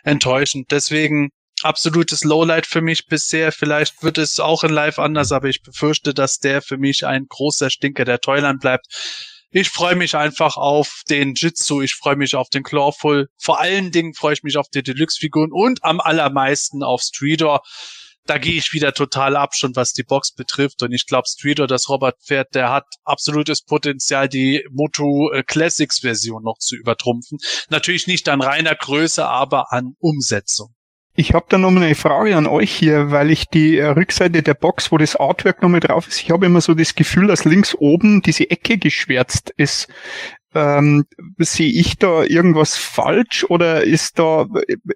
enttäuschend. 0.03 0.71
Deswegen 0.71 1.31
absolutes 1.63 2.23
Lowlight 2.23 2.65
für 2.65 2.81
mich 2.81 3.07
bisher. 3.07 3.51
Vielleicht 3.51 4.01
wird 4.01 4.17
es 4.17 4.39
auch 4.39 4.63
in 4.63 4.71
Live 4.71 4.99
anders, 4.99 5.33
aber 5.33 5.49
ich 5.49 5.63
befürchte, 5.63 6.13
dass 6.13 6.37
der 6.37 6.61
für 6.61 6.77
mich 6.77 7.05
ein 7.05 7.25
großer 7.27 7.69
Stinker 7.71 8.05
der 8.05 8.21
Toyland 8.21 8.61
bleibt. 8.61 8.87
Ich 9.55 9.69
freue 9.69 9.95
mich 9.95 10.15
einfach 10.15 10.57
auf 10.57 11.03
den 11.11 11.35
Jitsu, 11.35 11.83
ich 11.83 11.93
freue 11.93 12.15
mich 12.15 12.35
auf 12.35 12.49
den 12.49 12.63
Clawful. 12.63 13.27
Vor 13.37 13.59
allen 13.59 13.91
Dingen 13.91 14.15
freue 14.15 14.33
ich 14.33 14.41
mich 14.41 14.57
auf 14.57 14.67
die 14.73 14.81
Deluxe-Figuren 14.81 15.51
und 15.51 15.83
am 15.83 15.99
allermeisten 15.99 16.81
auf 16.81 17.03
Streetor. 17.03 17.61
Da 18.25 18.39
gehe 18.39 18.55
ich 18.55 18.73
wieder 18.73 18.93
total 18.93 19.35
ab, 19.35 19.53
schon 19.53 19.75
was 19.75 19.93
die 19.93 20.01
Box 20.01 20.33
betrifft. 20.33 20.81
Und 20.81 20.91
ich 20.91 21.05
glaube, 21.05 21.27
Streetor, 21.27 21.67
das 21.67 21.87
Robert-Pferd, 21.87 22.55
der 22.55 22.71
hat 22.71 22.87
absolutes 23.03 23.61
Potenzial, 23.61 24.27
die 24.27 24.65
Moto 24.71 25.31
äh, 25.31 25.43
Classics-Version 25.43 26.41
noch 26.41 26.57
zu 26.57 26.75
übertrumpfen. 26.75 27.37
Natürlich 27.69 28.07
nicht 28.07 28.27
an 28.29 28.41
reiner 28.41 28.73
Größe, 28.73 29.23
aber 29.23 29.71
an 29.71 29.93
Umsetzung. 29.99 30.73
Ich 31.15 31.33
habe 31.35 31.45
da 31.47 31.59
noch 31.59 31.69
eine 31.69 31.93
Frage 31.93 32.35
an 32.35 32.47
euch 32.47 32.71
hier, 32.71 33.11
weil 33.11 33.29
ich 33.29 33.47
die 33.47 33.77
äh, 33.77 33.85
Rückseite 33.85 34.41
der 34.41 34.55
Box, 34.55 34.91
wo 34.91 34.97
das 34.97 35.15
Artwork 35.15 35.61
nochmal 35.61 35.79
drauf 35.79 36.07
ist, 36.07 36.19
ich 36.19 36.31
habe 36.31 36.47
immer 36.47 36.59
so 36.59 36.73
das 36.73 36.95
Gefühl, 36.95 37.27
dass 37.27 37.45
links 37.45 37.75
oben 37.75 38.23
diese 38.23 38.49
Ecke 38.49 38.79
geschwärzt 38.79 39.53
ist. 39.55 39.87
Ähm, 40.55 41.05
sehe 41.37 41.71
ich 41.71 41.97
da 41.97 42.23
irgendwas 42.23 42.77
falsch 42.77 43.43
oder 43.47 43.83
ist 43.83 44.19
da 44.19 44.47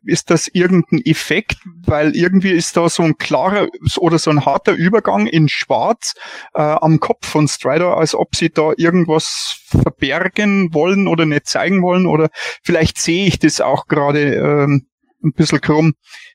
ist 0.06 0.30
das 0.30 0.48
irgendein 0.48 1.02
Effekt, 1.04 1.58
weil 1.86 2.16
irgendwie 2.16 2.52
ist 2.52 2.78
da 2.78 2.90
so 2.90 3.04
ein 3.04 3.18
klarer 3.18 3.68
oder 3.98 4.20
so 4.20 4.30
ein 4.30 4.46
harter 4.46 4.74
Übergang 4.74 5.26
in 5.26 5.50
Schwarz 5.50 6.14
äh, 6.54 6.62
am 6.62 7.00
Kopf 7.00 7.28
von 7.28 7.48
Strider, 7.48 7.98
als 7.98 8.14
ob 8.14 8.36
sie 8.36 8.50
da 8.50 8.72
irgendwas 8.78 9.64
verbergen 9.66 10.74
wollen 10.74 11.08
oder 11.08 11.26
nicht 11.26 11.48
zeigen 11.48 11.82
wollen 11.82 12.06
oder 12.06 12.30
vielleicht 12.64 13.00
sehe 13.00 13.26
ich 13.26 13.40
das 13.40 13.60
auch 13.60 13.88
gerade 13.88 14.36
ähm, 14.36 14.88
ein 15.24 15.34
bisschen 15.34 15.62
krumm. 15.62 15.94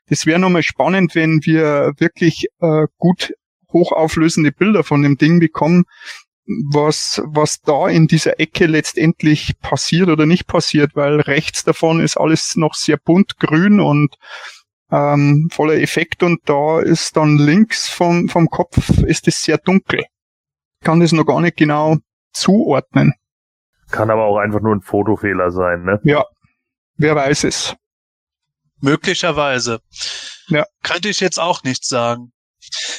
Das 0.08 0.26
wäre 0.26 0.38
nochmal 0.38 0.62
spannend, 0.62 1.14
wenn 1.14 1.40
wir 1.44 1.92
wirklich 1.98 2.46
äh, 2.60 2.86
gut 2.98 3.32
hochauflösende 3.72 4.52
Bilder 4.52 4.84
von 4.84 5.02
dem 5.02 5.16
Ding 5.16 5.40
bekommen, 5.40 5.84
was, 6.46 7.22
was 7.24 7.60
da 7.60 7.88
in 7.88 8.06
dieser 8.06 8.40
Ecke 8.40 8.66
letztendlich 8.66 9.58
passiert 9.60 10.08
oder 10.08 10.26
nicht 10.26 10.46
passiert, 10.46 10.94
weil 10.94 11.20
rechts 11.20 11.64
davon 11.64 12.00
ist 12.00 12.16
alles 12.16 12.56
noch 12.56 12.74
sehr 12.74 12.96
bunt 12.96 13.38
grün 13.38 13.80
und 13.80 14.16
ähm, 14.90 15.48
voller 15.50 15.80
Effekt 15.80 16.22
und 16.22 16.40
da 16.44 16.80
ist 16.80 17.16
dann 17.16 17.38
links 17.38 17.88
vom, 17.88 18.28
vom 18.28 18.48
Kopf 18.48 18.76
ist 19.04 19.26
es 19.28 19.42
sehr 19.42 19.58
dunkel. 19.58 20.00
Ich 20.80 20.84
kann 20.84 21.00
das 21.00 21.12
noch 21.12 21.24
gar 21.24 21.40
nicht 21.40 21.56
genau 21.56 21.96
zuordnen. 22.32 23.14
Kann 23.90 24.10
aber 24.10 24.24
auch 24.24 24.38
einfach 24.38 24.60
nur 24.60 24.74
ein 24.74 24.80
Fotofehler 24.80 25.50
sein, 25.50 25.84
ne? 25.84 26.00
Ja, 26.02 26.24
wer 26.96 27.14
weiß 27.14 27.44
es. 27.44 27.76
Möglicherweise. 28.82 29.80
Ja. 30.48 30.66
Könnte 30.82 31.08
ich 31.08 31.20
jetzt 31.20 31.38
auch 31.38 31.62
nicht 31.62 31.86
sagen. 31.86 32.32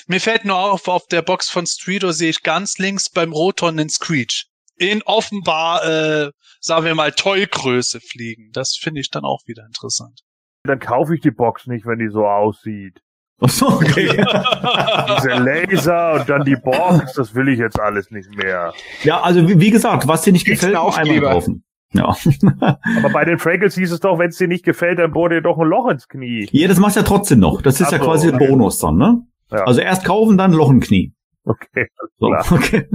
Mir 0.07 0.19
fällt 0.19 0.45
nur 0.45 0.57
auf, 0.57 0.87
auf 0.87 1.07
der 1.07 1.21
Box 1.21 1.49
von 1.49 1.65
Streeto 1.65 2.11
sehe 2.11 2.29
ich 2.29 2.41
ganz 2.41 2.77
links 2.77 3.09
beim 3.09 3.31
Roton 3.31 3.77
den 3.77 3.89
Screech. 3.89 4.47
In 4.77 5.03
offenbar, 5.03 5.85
äh, 5.85 6.31
sagen 6.59 6.85
wir 6.85 6.95
mal, 6.95 7.11
Tollgröße 7.11 7.99
fliegen. 7.99 8.49
Das 8.53 8.77
finde 8.81 9.01
ich 9.01 9.09
dann 9.09 9.23
auch 9.23 9.41
wieder 9.45 9.65
interessant. 9.65 10.21
Dann 10.63 10.79
kaufe 10.79 11.15
ich 11.15 11.21
die 11.21 11.31
Box 11.31 11.67
nicht, 11.67 11.85
wenn 11.85 11.99
die 11.99 12.09
so 12.09 12.25
aussieht. 12.25 12.99
Ach 13.41 13.49
so, 13.49 13.67
okay. 13.67 14.07
Diese 15.17 15.33
Laser 15.37 16.13
und 16.13 16.29
dann 16.29 16.45
die 16.45 16.55
Box, 16.55 17.13
das 17.13 17.35
will 17.35 17.49
ich 17.49 17.59
jetzt 17.59 17.79
alles 17.79 18.09
nicht 18.09 18.29
mehr. 18.35 18.73
Ja, 19.03 19.21
also 19.21 19.47
wie, 19.47 19.59
wie 19.59 19.71
gesagt, 19.71 20.07
was 20.07 20.21
dir 20.21 20.31
nicht 20.31 20.45
gefällt, 20.45 20.75
auch 20.77 20.97
einmal 20.97 21.19
kaufen. 21.19 21.65
Ja. 21.93 22.15
Aber 22.97 23.09
bei 23.11 23.25
den 23.25 23.39
Frankles 23.39 23.75
hieß 23.75 23.91
es 23.91 23.99
doch, 23.99 24.19
wenn 24.19 24.29
es 24.29 24.37
dir 24.37 24.47
nicht 24.47 24.65
gefällt, 24.65 24.99
dann 24.99 25.11
bohr 25.11 25.29
dir 25.29 25.41
doch 25.41 25.57
ein 25.57 25.67
Loch 25.67 25.89
ins 25.89 26.07
Knie. 26.07 26.47
Ja, 26.51 26.67
das 26.67 26.79
machst 26.79 26.95
du 26.95 27.01
ja 27.01 27.05
trotzdem 27.05 27.39
noch. 27.39 27.61
Das 27.61 27.79
ist 27.79 27.87
Ach 27.87 27.91
ja 27.93 27.99
so, 27.99 28.05
quasi 28.05 28.31
ein 28.31 28.37
Bonus 28.37 28.79
dann, 28.79 28.97
ne? 28.97 29.21
Ja. 29.51 29.65
Also 29.65 29.81
erst 29.81 30.03
kaufen, 30.05 30.37
dann 30.37 30.53
Loch 30.53 30.69
im 30.69 30.79
Knie. 30.79 31.13
Okay, 31.45 31.87
so, 32.19 32.27
okay. 32.51 32.87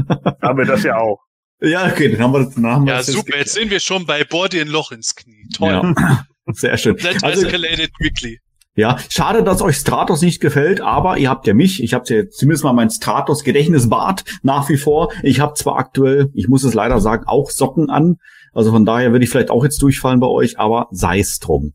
haben 0.42 0.58
wir 0.58 0.64
das 0.64 0.82
ja 0.82 0.96
auch. 0.98 1.20
Ja, 1.60 1.86
okay, 1.86 2.10
dann 2.10 2.22
haben 2.22 2.32
wir 2.32 2.44
das. 2.44 2.54
Dann 2.54 2.66
haben 2.66 2.86
wir 2.86 2.94
ja, 2.94 3.02
super, 3.02 3.36
jetzt 3.36 3.54
sind 3.54 3.70
wir 3.70 3.80
schon 3.80 4.06
bei 4.06 4.24
bohr 4.24 4.48
dir 4.48 4.62
ein 4.62 4.68
Loch 4.68 4.92
ins 4.92 5.14
Knie. 5.14 5.48
Toll. 5.54 5.70
Ja. 5.70 6.24
Sehr 6.52 6.76
schön. 6.78 6.96
That 6.96 7.22
also, 7.22 7.46
escalated 7.46 7.90
quickly. 7.94 8.40
Ja, 8.78 8.96
schade, 9.10 9.42
dass 9.42 9.60
euch 9.60 9.76
Stratos 9.76 10.22
nicht 10.22 10.40
gefällt, 10.40 10.80
aber 10.80 11.18
ihr 11.18 11.28
habt 11.28 11.48
ja 11.48 11.52
mich. 11.52 11.82
Ich 11.82 11.94
habe 11.94 12.04
ja 12.14 12.30
zumindest 12.30 12.62
mal 12.62 12.72
mein 12.72 12.90
Stratos 12.90 13.42
Gedächtnisbad 13.42 14.24
nach 14.42 14.68
wie 14.68 14.76
vor. 14.76 15.12
Ich 15.24 15.40
habe 15.40 15.54
zwar 15.54 15.78
aktuell, 15.78 16.30
ich 16.32 16.46
muss 16.46 16.62
es 16.62 16.74
leider 16.74 17.00
sagen, 17.00 17.24
auch 17.26 17.50
Socken 17.50 17.90
an. 17.90 18.18
Also 18.58 18.72
von 18.72 18.84
daher 18.84 19.12
würde 19.12 19.24
ich 19.24 19.30
vielleicht 19.30 19.52
auch 19.52 19.62
jetzt 19.62 19.80
durchfallen 19.82 20.18
bei 20.18 20.26
euch, 20.26 20.58
aber 20.58 20.88
sei 20.90 21.20
es 21.20 21.38
drum. 21.38 21.74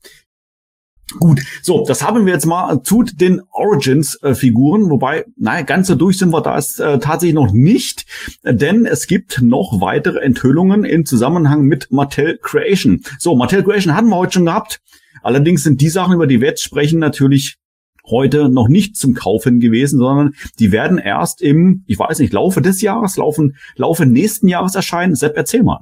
Gut, 1.17 1.39
so, 1.61 1.85
das 1.87 2.03
haben 2.03 2.25
wir 2.25 2.33
jetzt 2.33 2.45
mal 2.45 2.83
zu 2.83 3.03
den 3.03 3.41
Origins-Figuren, 3.51 4.89
wobei, 4.89 5.23
naja, 5.37 5.61
ganz 5.61 5.87
so 5.87 5.95
durch 5.95 6.17
sind 6.17 6.33
wir 6.33 6.41
da 6.41 6.57
äh, 6.57 6.99
tatsächlich 6.99 7.35
noch 7.35 7.53
nicht, 7.53 8.05
denn 8.43 8.85
es 8.85 9.07
gibt 9.07 9.41
noch 9.41 9.79
weitere 9.79 10.19
Enthüllungen 10.19 10.83
in 10.83 11.05
Zusammenhang 11.05 11.61
mit 11.61 11.89
Mattel 11.89 12.37
Creation. 12.41 13.01
So, 13.17 13.33
Mattel 13.37 13.63
Creation 13.63 13.95
hatten 13.95 14.09
wir 14.09 14.17
heute 14.17 14.33
schon 14.33 14.45
gehabt. 14.45 14.81
Allerdings 15.21 15.63
sind 15.63 15.79
die 15.79 15.87
Sachen, 15.87 16.15
über 16.15 16.27
die 16.27 16.41
wir 16.41 16.49
jetzt 16.49 16.63
sprechen, 16.63 16.99
natürlich 16.99 17.59
heute 18.05 18.49
noch 18.49 18.67
nicht 18.67 18.97
zum 18.97 19.13
Kaufen 19.13 19.61
gewesen, 19.61 19.99
sondern 19.99 20.33
die 20.59 20.73
werden 20.73 20.97
erst 20.97 21.41
im, 21.41 21.85
ich 21.87 21.97
weiß 21.97 22.19
nicht, 22.19 22.33
Laufe 22.33 22.61
des 22.61 22.81
Jahres, 22.81 23.15
laufen, 23.15 23.55
Laufe 23.77 24.05
nächsten 24.05 24.49
Jahres 24.49 24.75
erscheinen. 24.75 25.15
Sepp, 25.15 25.37
erzähl 25.37 25.63
mal. 25.63 25.79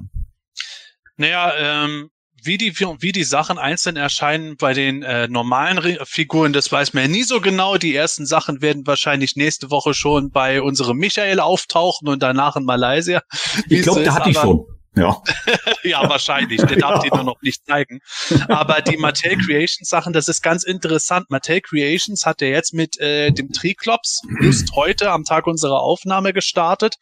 Naja, 1.16 1.52
ähm, 1.84 2.10
wie 2.44 2.58
die, 2.58 2.76
wie 2.78 3.12
die 3.12 3.24
Sachen 3.24 3.58
einzeln 3.58 3.96
erscheinen 3.96 4.56
bei 4.56 4.74
den 4.74 5.02
äh, 5.02 5.28
normalen 5.28 5.78
Re 5.78 5.98
Figuren, 6.04 6.52
das 6.52 6.72
weiß 6.72 6.92
man 6.92 7.04
ja 7.04 7.08
nie 7.08 7.22
so 7.22 7.40
genau. 7.40 7.76
Die 7.76 7.94
ersten 7.94 8.26
Sachen 8.26 8.60
werden 8.60 8.86
wahrscheinlich 8.86 9.36
nächste 9.36 9.70
Woche 9.70 9.94
schon 9.94 10.30
bei 10.30 10.60
unserem 10.60 10.96
Michael 10.98 11.40
auftauchen 11.40 12.08
und 12.08 12.22
danach 12.22 12.56
in 12.56 12.64
Malaysia. 12.64 13.22
Ich 13.68 13.82
glaube, 13.82 14.02
der 14.02 14.14
hatte 14.14 14.30
ich 14.30 14.38
schon. 14.38 14.66
Ja. 14.94 15.22
ja, 15.84 16.08
wahrscheinlich. 16.08 16.60
Der 16.62 16.76
darf 16.76 16.96
ja. 16.96 17.00
die 17.02 17.16
nur 17.16 17.24
noch 17.24 17.40
nicht 17.40 17.64
zeigen. 17.64 18.00
Aber 18.48 18.82
die 18.82 18.98
Mattel 18.98 19.38
Creations 19.38 19.88
Sachen, 19.88 20.12
das 20.12 20.28
ist 20.28 20.42
ganz 20.42 20.64
interessant. 20.64 21.30
Mattel 21.30 21.60
Creations 21.62 22.26
hat 22.26 22.42
ja 22.42 22.48
jetzt 22.48 22.74
mit 22.74 23.00
äh, 23.00 23.30
dem 23.30 23.52
Triklops 23.52 24.20
just 24.42 24.74
heute 24.74 25.10
am 25.10 25.24
Tag 25.24 25.46
unserer 25.46 25.80
Aufnahme 25.80 26.34
gestartet, 26.34 26.96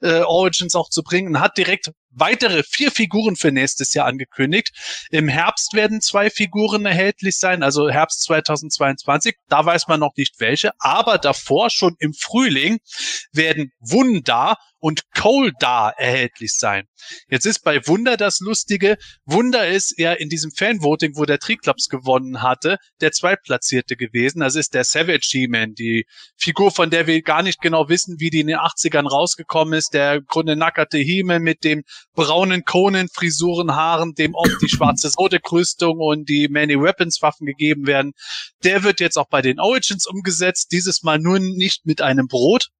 äh, 0.00 0.22
Origins 0.22 0.74
auch 0.74 0.88
zu 0.88 1.02
bringen, 1.02 1.38
hat 1.38 1.56
direkt 1.56 1.92
weitere 2.16 2.62
vier 2.62 2.90
Figuren 2.90 3.36
für 3.36 3.52
nächstes 3.52 3.94
Jahr 3.94 4.06
angekündigt. 4.06 4.72
Im 5.10 5.28
Herbst 5.28 5.74
werden 5.74 6.00
zwei 6.00 6.30
Figuren 6.30 6.86
erhältlich 6.86 7.38
sein, 7.38 7.62
also 7.62 7.88
Herbst 7.88 8.22
2022. 8.22 9.36
Da 9.48 9.64
weiß 9.64 9.86
man 9.88 10.00
noch 10.00 10.16
nicht 10.16 10.40
welche, 10.40 10.72
aber 10.78 11.18
davor 11.18 11.70
schon 11.70 11.94
im 11.98 12.12
Frühling 12.14 12.78
werden 13.32 13.72
Wunder 13.78 14.56
und 14.78 15.02
Coldar 15.14 15.94
erhältlich 15.98 16.52
sein. 16.56 16.84
Jetzt 17.28 17.46
ist 17.46 17.64
bei 17.64 17.84
Wunder 17.86 18.16
das 18.16 18.40
Lustige. 18.40 18.98
Wunder 19.24 19.66
ist 19.66 19.98
ja 19.98 20.12
in 20.12 20.28
diesem 20.28 20.52
Fanvoting, 20.52 21.16
wo 21.16 21.24
der 21.24 21.38
Triclops 21.38 21.88
gewonnen 21.88 22.42
hatte, 22.42 22.78
der 23.00 23.12
Zweitplatzierte 23.12 23.96
gewesen. 23.96 24.40
Das 24.40 24.54
ist 24.54 24.74
der 24.74 24.84
Savage 24.84 25.28
He-Man, 25.32 25.74
die 25.74 26.06
Figur, 26.36 26.70
von 26.70 26.90
der 26.90 27.06
wir 27.06 27.20
gar 27.22 27.42
nicht 27.42 27.60
genau 27.60 27.88
wissen, 27.88 28.20
wie 28.20 28.30
die 28.30 28.40
in 28.40 28.46
den 28.46 28.58
80ern 28.58 29.08
rausgekommen 29.08 29.74
ist. 29.74 29.92
Der 29.94 30.20
Grunde 30.20 30.56
nackerte 30.56 30.98
He-Man 30.98 31.42
mit 31.42 31.64
dem 31.64 31.82
braunen 32.14 32.64
Conan-Frisurenhaaren, 32.64 34.14
dem 34.14 34.34
oft 34.34 34.60
die 34.62 34.68
schwarze 34.68 35.10
Sodekrüstung 35.10 35.98
und 35.98 36.28
die 36.28 36.48
Many 36.48 36.80
Weapons 36.80 37.20
Waffen 37.22 37.46
gegeben 37.46 37.86
werden. 37.86 38.12
Der 38.64 38.82
wird 38.82 39.00
jetzt 39.00 39.18
auch 39.18 39.28
bei 39.28 39.42
den 39.42 39.60
Origins 39.60 40.06
umgesetzt. 40.06 40.72
Dieses 40.72 41.02
Mal 41.02 41.18
nur 41.18 41.38
nicht 41.38 41.86
mit 41.86 42.00
einem 42.00 42.26
Brot, 42.26 42.70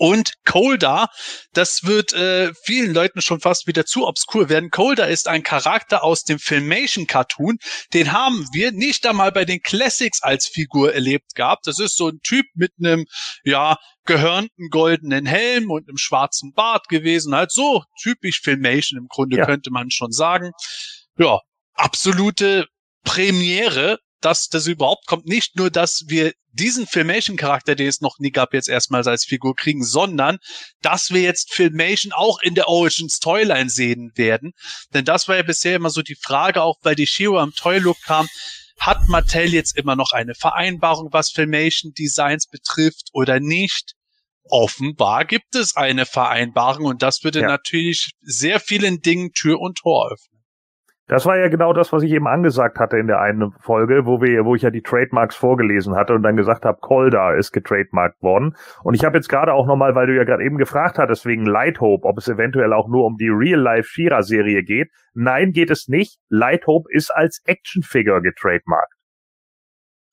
und 0.00 0.32
Colda, 0.46 1.08
das 1.52 1.84
wird 1.84 2.14
äh, 2.14 2.54
vielen 2.64 2.94
Leuten 2.94 3.20
schon 3.20 3.38
fast 3.38 3.66
wieder 3.66 3.84
zu 3.84 4.06
obskur 4.06 4.48
werden. 4.48 4.70
Colda 4.70 5.04
ist 5.04 5.28
ein 5.28 5.42
Charakter 5.42 6.02
aus 6.02 6.24
dem 6.24 6.38
Filmation 6.38 7.06
Cartoon. 7.06 7.58
Den 7.92 8.10
haben 8.12 8.48
wir 8.54 8.72
nicht 8.72 9.06
einmal 9.06 9.30
bei 9.30 9.44
den 9.44 9.60
Classics 9.60 10.22
als 10.22 10.46
Figur 10.46 10.94
erlebt 10.94 11.34
gehabt. 11.34 11.66
Das 11.66 11.78
ist 11.78 11.98
so 11.98 12.08
ein 12.08 12.20
Typ 12.22 12.46
mit 12.54 12.72
einem, 12.78 13.04
ja, 13.44 13.76
gehörnten 14.06 14.70
goldenen 14.70 15.26
Helm 15.26 15.70
und 15.70 15.86
einem 15.86 15.98
schwarzen 15.98 16.54
Bart 16.54 16.88
gewesen. 16.88 17.34
Halt 17.34 17.52
so 17.52 17.84
typisch 18.00 18.40
Filmation 18.40 18.98
im 18.98 19.06
Grunde 19.06 19.36
ja. 19.36 19.44
könnte 19.44 19.70
man 19.70 19.90
schon 19.90 20.12
sagen. 20.12 20.52
Ja, 21.18 21.40
absolute 21.74 22.64
Premiere 23.04 23.98
dass 24.20 24.48
das 24.48 24.66
überhaupt 24.66 25.06
kommt. 25.06 25.26
Nicht 25.26 25.56
nur, 25.56 25.70
dass 25.70 26.04
wir 26.08 26.32
diesen 26.52 26.86
Filmation-Charakter, 26.86 27.74
den 27.74 27.88
es 27.88 28.00
noch 28.00 28.18
nie 28.18 28.30
gab, 28.30 28.54
jetzt 28.54 28.68
erstmals 28.68 29.06
als 29.06 29.24
Figur 29.24 29.54
kriegen, 29.54 29.84
sondern 29.84 30.38
dass 30.82 31.10
wir 31.10 31.22
jetzt 31.22 31.52
Filmation 31.52 32.12
auch 32.12 32.40
in 32.40 32.54
der 32.54 32.68
Origins 32.68 33.18
Toyline 33.18 33.70
sehen 33.70 34.12
werden. 34.14 34.52
Denn 34.92 35.04
das 35.04 35.28
war 35.28 35.36
ja 35.36 35.42
bisher 35.42 35.76
immer 35.76 35.90
so 35.90 36.02
die 36.02 36.18
Frage, 36.20 36.62
auch 36.62 36.78
weil 36.82 36.94
die 36.94 37.06
Shiro 37.06 37.38
am 37.38 37.52
Toy-Look 37.54 38.00
kam, 38.02 38.28
hat 38.78 39.08
Mattel 39.08 39.52
jetzt 39.52 39.76
immer 39.76 39.94
noch 39.94 40.12
eine 40.12 40.34
Vereinbarung, 40.34 41.12
was 41.12 41.30
Filmation 41.30 41.92
Designs 41.92 42.46
betrifft 42.46 43.10
oder 43.12 43.38
nicht? 43.38 43.94
Offenbar 44.44 45.26
gibt 45.26 45.54
es 45.54 45.76
eine 45.76 46.06
Vereinbarung 46.06 46.86
und 46.86 47.02
das 47.02 47.22
würde 47.22 47.40
ja. 47.40 47.46
natürlich 47.46 48.12
sehr 48.22 48.58
vielen 48.58 49.00
Dingen 49.00 49.32
Tür 49.32 49.60
und 49.60 49.78
Tor 49.78 50.10
öffnen. 50.12 50.39
Das 51.10 51.26
war 51.26 51.36
ja 51.36 51.48
genau 51.48 51.72
das, 51.72 51.92
was 51.92 52.04
ich 52.04 52.12
eben 52.12 52.28
angesagt 52.28 52.78
hatte 52.78 52.96
in 52.96 53.08
der 53.08 53.20
einen 53.20 53.50
Folge, 53.58 54.06
wo 54.06 54.20
wir, 54.20 54.44
wo 54.44 54.54
ich 54.54 54.62
ja 54.62 54.70
die 54.70 54.80
Trademarks 54.80 55.34
vorgelesen 55.34 55.96
hatte 55.96 56.14
und 56.14 56.22
dann 56.22 56.36
gesagt 56.36 56.64
habe, 56.64 56.78
Colda 56.80 57.32
ist 57.34 57.50
getrademarkt 57.50 58.22
worden. 58.22 58.54
Und 58.84 58.94
ich 58.94 59.04
habe 59.04 59.16
jetzt 59.16 59.28
gerade 59.28 59.52
auch 59.52 59.66
nochmal, 59.66 59.96
weil 59.96 60.06
du 60.06 60.14
ja 60.14 60.22
gerade 60.22 60.44
eben 60.44 60.56
gefragt 60.56 60.98
hattest 60.98 61.26
wegen 61.26 61.46
Light 61.46 61.80
Hope, 61.80 62.06
ob 62.06 62.16
es 62.18 62.28
eventuell 62.28 62.72
auch 62.72 62.86
nur 62.86 63.06
um 63.06 63.16
die 63.16 63.28
Real-Life 63.28 63.88
Shira-Serie 63.88 64.62
geht. 64.62 64.92
Nein, 65.12 65.50
geht 65.50 65.72
es 65.72 65.88
nicht. 65.88 66.20
Light 66.28 66.68
Hope 66.68 66.88
ist 66.92 67.10
als 67.10 67.42
Actionfigure 67.44 68.22
getrademarkt. 68.22 68.94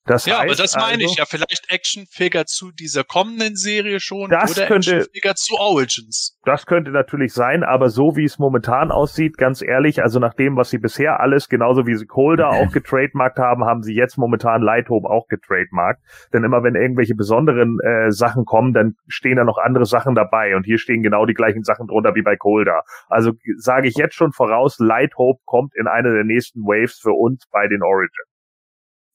Das 0.08 0.26
ja, 0.26 0.40
heißt 0.40 0.46
aber 0.46 0.56
das 0.56 0.76
meine 0.76 1.04
also, 1.04 1.06
ich 1.06 1.18
ja. 1.18 1.26
Vielleicht 1.26 1.70
Actionfigure 1.70 2.46
zu 2.46 2.72
dieser 2.72 3.04
kommenden 3.04 3.58
Serie 3.58 4.00
schon 4.00 4.30
das 4.30 4.58
oder 4.58 4.68
könnte, 4.68 4.96
Actionfigure 4.96 5.36
zu 5.36 5.56
Origins. 5.56 6.38
Das 6.46 6.66
könnte 6.66 6.92
natürlich 6.92 7.34
sein, 7.34 7.64
aber 7.64 7.90
so 7.90 8.16
wie 8.16 8.24
es 8.24 8.40
momentan 8.40 8.90
aussieht, 8.90 9.38
ganz 9.38 9.62
ehrlich, 9.62 10.02
also 10.02 10.20
nach 10.20 10.34
dem, 10.34 10.56
was 10.56 10.70
sie 10.70 10.78
bisher 10.78 11.20
alles, 11.20 11.50
genauso 11.50 11.86
wie 11.86 11.96
sie 11.96 12.06
Colder 12.06 12.50
auch 12.52 12.72
getrademarkt 12.72 13.38
haben, 13.38 13.66
haben 13.66 13.84
sie 13.84 13.94
jetzt 13.94 14.18
momentan 14.18 14.62
Lighthope 14.62 15.10
auch 15.10 15.28
getrademarkt. 15.28 16.02
Denn 16.32 16.46
immer 16.46 16.64
wenn 16.64 16.76
irgendwelche 16.76 17.16
besonderen 17.16 17.78
äh, 17.82 18.10
Sachen 18.12 18.46
kommen, 18.46 18.74
dann 18.74 18.94
stehen 19.08 19.36
da 19.36 19.44
noch 19.44 19.58
andere 19.58 19.86
Sachen 19.86 20.16
dabei 20.16 20.56
und 20.56 20.64
hier 20.64 20.80
stehen 20.80 21.04
genau 21.04 21.26
die 21.26 21.34
gleichen 21.34 21.64
Sachen 21.64 21.88
drunter 21.88 22.16
wie 22.16 22.22
bei 22.22 22.38
Colder. 22.38 22.84
Also 23.10 23.34
sage 23.58 23.90
ich 23.90 23.96
jetzt 23.96 24.16
schon 24.16 24.32
voraus, 24.32 24.78
Lighthope 24.80 25.42
kommt 25.44 25.76
in 25.76 25.88
einer 25.88 26.14
der 26.14 26.24
nächsten 26.24 26.62
Waves 26.62 26.98
für 27.02 27.12
uns 27.12 27.46
bei 27.52 27.68
den 27.68 27.84
Origins. 27.84 28.37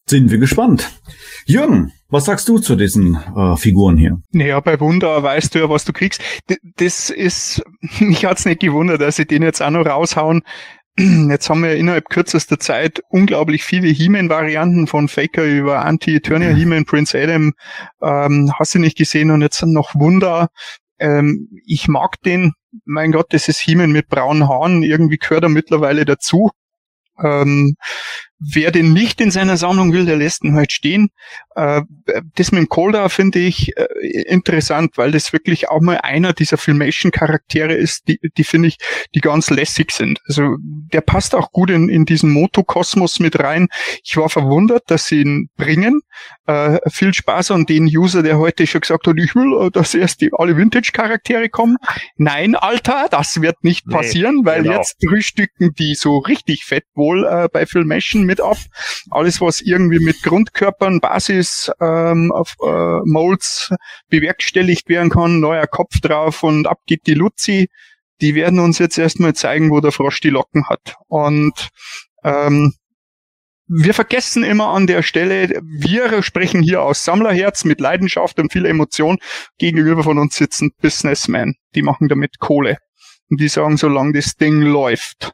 Sind 0.06 0.30
wir 0.30 0.38
gespannt. 0.38 0.90
Jürgen, 1.46 1.92
was 2.08 2.26
sagst 2.26 2.48
du 2.48 2.58
zu 2.58 2.76
diesen 2.76 3.16
äh, 3.36 3.56
Figuren 3.56 3.96
hier? 3.96 4.20
Naja, 4.32 4.60
bei 4.60 4.78
Wunder 4.80 5.22
weißt 5.22 5.54
du 5.54 5.60
ja, 5.60 5.70
was 5.70 5.84
du 5.84 5.92
kriegst. 5.92 6.20
D 6.50 6.56
das 6.76 7.10
ist, 7.10 7.62
mich 8.00 8.24
hat's 8.24 8.44
nicht 8.44 8.60
gewundert, 8.60 9.00
dass 9.00 9.16
sie 9.16 9.26
den 9.26 9.42
jetzt 9.42 9.62
auch 9.62 9.70
noch 9.70 9.86
raushauen. 9.86 10.42
Jetzt 10.98 11.48
haben 11.48 11.62
wir 11.62 11.74
innerhalb 11.74 12.10
kürzester 12.10 12.58
Zeit 12.58 13.00
unglaublich 13.08 13.64
viele 13.64 13.88
He-Man-Varianten 13.88 14.86
von 14.86 15.08
Faker 15.08 15.42
über 15.42 15.86
Anti-Eternia, 15.86 16.50
mhm. 16.50 16.56
He-Man, 16.56 16.84
Prince 16.84 17.18
Adam, 17.18 17.54
ähm, 18.02 18.52
hast 18.58 18.74
du 18.74 18.78
nicht 18.78 18.98
gesehen 18.98 19.30
und 19.30 19.40
jetzt 19.40 19.56
sind 19.56 19.72
noch 19.72 19.94
Wunder. 19.94 20.48
Ähm, 20.98 21.48
ich 21.64 21.88
mag 21.88 22.20
den, 22.26 22.52
mein 22.84 23.10
Gott, 23.12 23.32
das 23.32 23.48
ist 23.48 23.60
He-Man 23.60 23.90
mit 23.90 24.08
braunen 24.08 24.50
Haaren, 24.50 24.82
irgendwie 24.82 25.16
gehört 25.16 25.44
er 25.44 25.48
mittlerweile 25.48 26.04
dazu. 26.04 26.50
Ähm, 27.22 27.74
wer 28.50 28.70
den 28.70 28.92
nicht 28.92 29.20
in 29.20 29.30
seiner 29.30 29.56
Sammlung 29.56 29.92
will, 29.92 30.06
der 30.06 30.16
lässt 30.16 30.44
ihn 30.44 30.54
halt 30.54 30.72
stehen. 30.72 31.10
Äh, 31.54 31.82
das 32.34 32.52
mit 32.52 32.60
dem 32.60 32.68
Colda 32.68 33.08
finde 33.08 33.38
ich 33.38 33.76
äh, 33.76 33.86
interessant, 34.26 34.92
weil 34.96 35.12
das 35.12 35.32
wirklich 35.32 35.68
auch 35.68 35.80
mal 35.80 35.98
einer 35.98 36.32
dieser 36.32 36.56
Filmation-Charaktere 36.56 37.74
ist, 37.74 38.08
die, 38.08 38.18
die 38.36 38.44
finde 38.44 38.68
ich, 38.68 38.78
die 39.14 39.20
ganz 39.20 39.50
lässig 39.50 39.92
sind. 39.92 40.20
Also 40.26 40.56
der 40.60 41.00
passt 41.00 41.34
auch 41.34 41.52
gut 41.52 41.70
in, 41.70 41.88
in 41.88 42.04
diesen 42.04 42.30
Motokosmos 42.30 43.20
mit 43.20 43.38
rein. 43.38 43.68
Ich 44.02 44.16
war 44.16 44.28
verwundert, 44.28 44.84
dass 44.86 45.06
sie 45.06 45.20
ihn 45.20 45.48
bringen. 45.56 46.00
Äh, 46.46 46.78
viel 46.90 47.14
Spaß 47.14 47.50
an 47.52 47.66
den 47.66 47.84
User, 47.84 48.22
der 48.22 48.38
heute 48.38 48.66
schon 48.66 48.80
gesagt 48.80 49.06
hat, 49.06 49.16
ich 49.18 49.34
will, 49.34 49.66
äh, 49.66 49.70
dass 49.70 49.94
erst 49.94 50.20
die 50.20 50.30
alle 50.36 50.56
Vintage-Charaktere 50.56 51.48
kommen. 51.48 51.76
Nein, 52.16 52.54
Alter, 52.54 53.06
das 53.10 53.40
wird 53.40 53.62
nicht 53.62 53.86
passieren, 53.86 54.40
nee, 54.40 54.46
weil 54.46 54.62
genau. 54.62 54.76
jetzt 54.76 54.96
frühstücken 55.06 55.74
die 55.78 55.94
so 55.94 56.18
richtig 56.18 56.64
fett 56.64 56.84
wohl 56.94 57.24
äh, 57.24 57.48
bei 57.52 57.66
Filmation 57.66 58.24
mit 58.24 58.31
ab. 58.40 58.58
Alles, 59.10 59.40
was 59.40 59.60
irgendwie 59.60 59.98
mit 59.98 60.22
Grundkörpern, 60.22 61.00
Basis 61.00 61.70
ähm, 61.80 62.32
auf 62.32 62.54
äh, 62.62 63.00
Molds 63.04 63.70
bewerkstelligt 64.08 64.88
werden 64.88 65.10
kann, 65.10 65.40
neuer 65.40 65.66
Kopf 65.66 66.00
drauf 66.00 66.42
und 66.42 66.66
ab 66.66 66.78
geht 66.86 67.06
die 67.06 67.14
Luzi. 67.14 67.68
Die 68.20 68.34
werden 68.34 68.60
uns 68.60 68.78
jetzt 68.78 68.98
erstmal 68.98 69.34
zeigen, 69.34 69.70
wo 69.70 69.80
der 69.80 69.92
Frosch 69.92 70.20
die 70.20 70.30
Locken 70.30 70.68
hat. 70.68 70.94
Und 71.08 71.70
ähm, 72.22 72.74
wir 73.74 73.94
vergessen 73.94 74.44
immer 74.44 74.68
an 74.68 74.86
der 74.86 75.02
Stelle, 75.02 75.60
wir 75.62 76.22
sprechen 76.22 76.62
hier 76.62 76.82
aus 76.82 77.04
Sammlerherz 77.04 77.64
mit 77.64 77.80
Leidenschaft 77.80 78.38
und 78.38 78.52
viel 78.52 78.66
Emotion. 78.66 79.18
Gegenüber 79.58 80.02
von 80.02 80.18
uns 80.18 80.34
sitzen 80.34 80.72
Businessmen, 80.80 81.54
die 81.74 81.82
machen 81.82 82.08
damit 82.08 82.38
Kohle. 82.38 82.78
Und 83.30 83.40
die 83.40 83.48
sagen, 83.48 83.78
solange 83.78 84.12
das 84.12 84.36
Ding 84.36 84.60
läuft, 84.60 85.32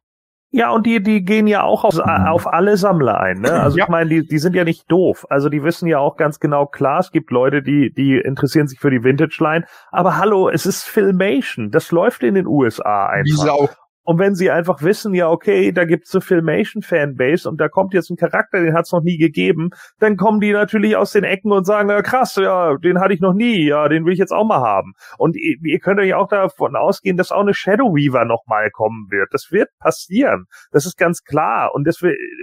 Ja, 0.50 0.70
und 0.70 0.86
die, 0.86 1.02
die 1.02 1.24
gehen 1.24 1.46
ja 1.46 1.62
auch 1.62 1.84
auf, 1.84 1.98
auf 1.98 2.46
alle 2.46 2.78
Sammler 2.78 3.20
ein. 3.20 3.40
Ne? 3.40 3.52
Also 3.52 3.76
ja. 3.76 3.84
ich 3.84 3.90
meine, 3.90 4.08
die, 4.08 4.26
die 4.26 4.38
sind 4.38 4.54
ja 4.54 4.64
nicht 4.64 4.90
doof. 4.90 5.26
Also 5.28 5.50
die 5.50 5.62
wissen 5.62 5.86
ja 5.86 5.98
auch 5.98 6.16
ganz 6.16 6.40
genau, 6.40 6.64
klar, 6.64 7.00
es 7.00 7.10
gibt 7.10 7.30
Leute, 7.30 7.62
die, 7.62 7.92
die 7.92 8.16
interessieren 8.16 8.66
sich 8.66 8.80
für 8.80 8.90
die 8.90 9.04
Vintage-Line. 9.04 9.66
Aber 9.90 10.16
hallo, 10.16 10.48
es 10.48 10.64
ist 10.64 10.84
Filmation. 10.84 11.70
Das 11.70 11.92
läuft 11.92 12.22
in 12.22 12.34
den 12.34 12.46
USA 12.46 13.06
einfach. 13.06 13.24
Wie 13.24 13.46
Sau. 13.46 13.68
Und 14.08 14.18
wenn 14.18 14.34
sie 14.34 14.50
einfach 14.50 14.80
wissen, 14.80 15.12
ja, 15.12 15.28
okay, 15.28 15.70
da 15.70 15.84
gibt's 15.84 16.14
eine 16.14 16.22
Filmation-Fanbase 16.22 17.46
und 17.46 17.60
da 17.60 17.68
kommt 17.68 17.92
jetzt 17.92 18.08
ein 18.08 18.16
Charakter, 18.16 18.58
den 18.58 18.72
hat's 18.72 18.90
noch 18.90 19.02
nie 19.02 19.18
gegeben, 19.18 19.68
dann 19.98 20.16
kommen 20.16 20.40
die 20.40 20.52
natürlich 20.52 20.96
aus 20.96 21.12
den 21.12 21.24
Ecken 21.24 21.52
und 21.52 21.66
sagen, 21.66 21.88
na 21.88 22.00
krass, 22.00 22.36
ja, 22.36 22.78
den 22.78 23.00
hatte 23.00 23.12
ich 23.12 23.20
noch 23.20 23.34
nie, 23.34 23.66
ja, 23.66 23.86
den 23.86 24.06
will 24.06 24.14
ich 24.14 24.18
jetzt 24.18 24.32
auch 24.32 24.46
mal 24.46 24.62
haben. 24.62 24.94
Und 25.18 25.36
ihr, 25.36 25.56
ihr 25.62 25.78
könnt 25.78 26.00
euch 26.00 26.14
auch 26.14 26.26
davon 26.26 26.74
ausgehen, 26.74 27.18
dass 27.18 27.32
auch 27.32 27.42
eine 27.42 27.52
Shadow 27.52 27.94
Weaver 27.94 28.24
nochmal 28.24 28.70
kommen 28.70 29.08
wird. 29.10 29.28
Das 29.32 29.48
wird 29.50 29.68
passieren. 29.78 30.46
Das 30.72 30.86
ist 30.86 30.96
ganz 30.96 31.22
klar. 31.22 31.74
Und 31.74 31.86
das 31.86 31.98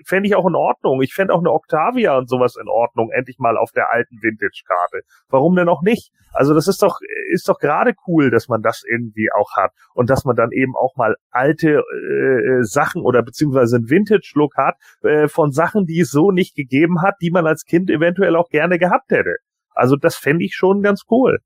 fände 0.06 0.30
ich 0.30 0.36
auch 0.36 0.46
in 0.46 0.54
Ordnung. 0.54 1.02
Ich 1.02 1.16
fände 1.16 1.34
auch 1.34 1.40
eine 1.40 1.52
Octavia 1.52 2.16
und 2.16 2.30
sowas 2.30 2.58
in 2.62 2.68
Ordnung, 2.68 3.10
endlich 3.10 3.40
mal 3.40 3.58
auf 3.58 3.72
der 3.72 3.92
alten 3.92 4.22
Vintage-Karte. 4.22 5.02
Warum 5.30 5.56
denn 5.56 5.68
auch 5.68 5.82
nicht? 5.82 6.12
Also 6.32 6.54
das 6.54 6.68
ist 6.68 6.84
doch, 6.84 7.00
ist 7.32 7.48
doch 7.48 7.58
gerade 7.58 7.94
cool, 8.08 8.30
dass 8.30 8.50
man 8.50 8.62
das 8.62 8.84
irgendwie 8.86 9.30
auch 9.34 9.56
hat 9.56 9.72
und 9.94 10.10
dass 10.10 10.26
man 10.26 10.36
dann 10.36 10.52
eben 10.52 10.76
auch 10.76 10.96
mal 10.98 11.16
alte 11.56 11.82
äh, 11.82 12.64
Sachen 12.64 13.02
oder 13.02 13.24
beziehungsweise 13.24 13.78
einen 13.78 13.90
Vintage-Look 13.90 14.56
hat 14.58 14.76
äh, 15.04 15.28
von 15.28 15.52
Sachen, 15.52 15.86
die 15.86 16.02
es 16.02 16.12
so 16.12 16.32
nicht 16.32 16.56
gegeben 16.56 17.02
hat, 17.02 17.16
die 17.22 17.32
man 17.32 17.46
als 17.48 17.64
Kind 17.64 17.90
eventuell 17.90 18.36
auch 18.36 18.50
gerne 18.50 18.80
gehabt 18.80 19.12
hätte. 19.12 19.36
Also 19.72 19.96
das 19.96 20.16
fände 20.16 20.46
ich 20.46 20.56
schon 20.56 20.82
ganz 20.82 21.04
cool. 21.10 21.40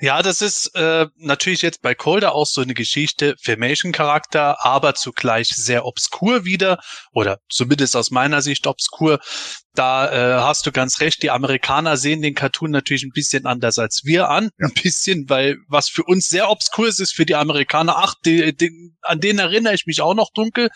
Ja, 0.00 0.22
das 0.22 0.42
ist 0.42 0.74
äh, 0.74 1.06
natürlich 1.16 1.62
jetzt 1.62 1.80
bei 1.80 1.94
Colder 1.94 2.34
auch 2.34 2.46
so 2.46 2.60
eine 2.60 2.74
Geschichte, 2.74 3.34
Filmation-Charakter, 3.40 4.64
aber 4.64 4.94
zugleich 4.94 5.48
sehr 5.48 5.86
obskur 5.86 6.44
wieder, 6.44 6.78
oder 7.12 7.38
zumindest 7.48 7.96
aus 7.96 8.10
meiner 8.10 8.42
Sicht 8.42 8.66
obskur. 8.66 9.20
Da 9.74 10.10
äh, 10.10 10.40
hast 10.42 10.66
du 10.66 10.72
ganz 10.72 11.00
recht, 11.00 11.22
die 11.22 11.30
Amerikaner 11.30 11.96
sehen 11.96 12.22
den 12.22 12.34
Cartoon 12.34 12.70
natürlich 12.70 13.04
ein 13.04 13.12
bisschen 13.12 13.46
anders 13.46 13.78
als 13.78 14.02
wir 14.04 14.28
an. 14.28 14.50
Ja. 14.58 14.68
Ein 14.68 14.74
bisschen, 14.82 15.28
weil 15.28 15.56
was 15.68 15.88
für 15.88 16.02
uns 16.02 16.28
sehr 16.28 16.50
obskur 16.50 16.88
ist, 16.88 17.00
ist 17.00 17.14
für 17.14 17.26
die 17.26 17.34
Amerikaner, 17.34 17.96
ach, 17.96 18.14
die, 18.24 18.56
die, 18.56 18.94
an 19.02 19.20
den 19.20 19.38
erinnere 19.38 19.74
ich 19.74 19.86
mich 19.86 20.00
auch 20.00 20.14
noch 20.14 20.30
dunkel. 20.32 20.68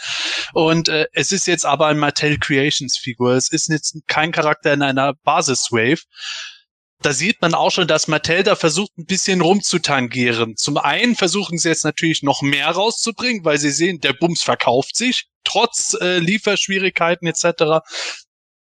Und 0.52 0.88
äh, 0.88 1.06
es 1.12 1.32
ist 1.32 1.46
jetzt 1.46 1.66
aber 1.66 1.86
ein 1.86 1.98
Mattel 1.98 2.38
Creations 2.38 2.96
Figur. 2.96 3.32
Es 3.32 3.50
ist 3.50 3.68
jetzt 3.68 3.96
kein 4.06 4.32
Charakter 4.32 4.72
in 4.72 4.82
einer 4.82 5.14
Basis-Wave 5.24 6.02
da 7.02 7.12
sieht 7.12 7.40
man 7.40 7.54
auch 7.54 7.70
schon, 7.70 7.88
dass 7.88 8.08
Mattel 8.08 8.42
da 8.42 8.56
versucht, 8.56 8.96
ein 8.98 9.06
bisschen 9.06 9.40
rumzutangieren. 9.40 10.56
Zum 10.56 10.76
einen 10.76 11.16
versuchen 11.16 11.58
sie 11.58 11.68
jetzt 11.68 11.84
natürlich 11.84 12.22
noch 12.22 12.42
mehr 12.42 12.68
rauszubringen, 12.68 13.44
weil 13.44 13.58
sie 13.58 13.70
sehen, 13.70 14.00
der 14.00 14.12
Bums 14.12 14.42
verkauft 14.42 14.96
sich, 14.96 15.26
trotz 15.44 15.96
äh, 16.00 16.18
Lieferschwierigkeiten 16.18 17.26
etc. 17.26 17.82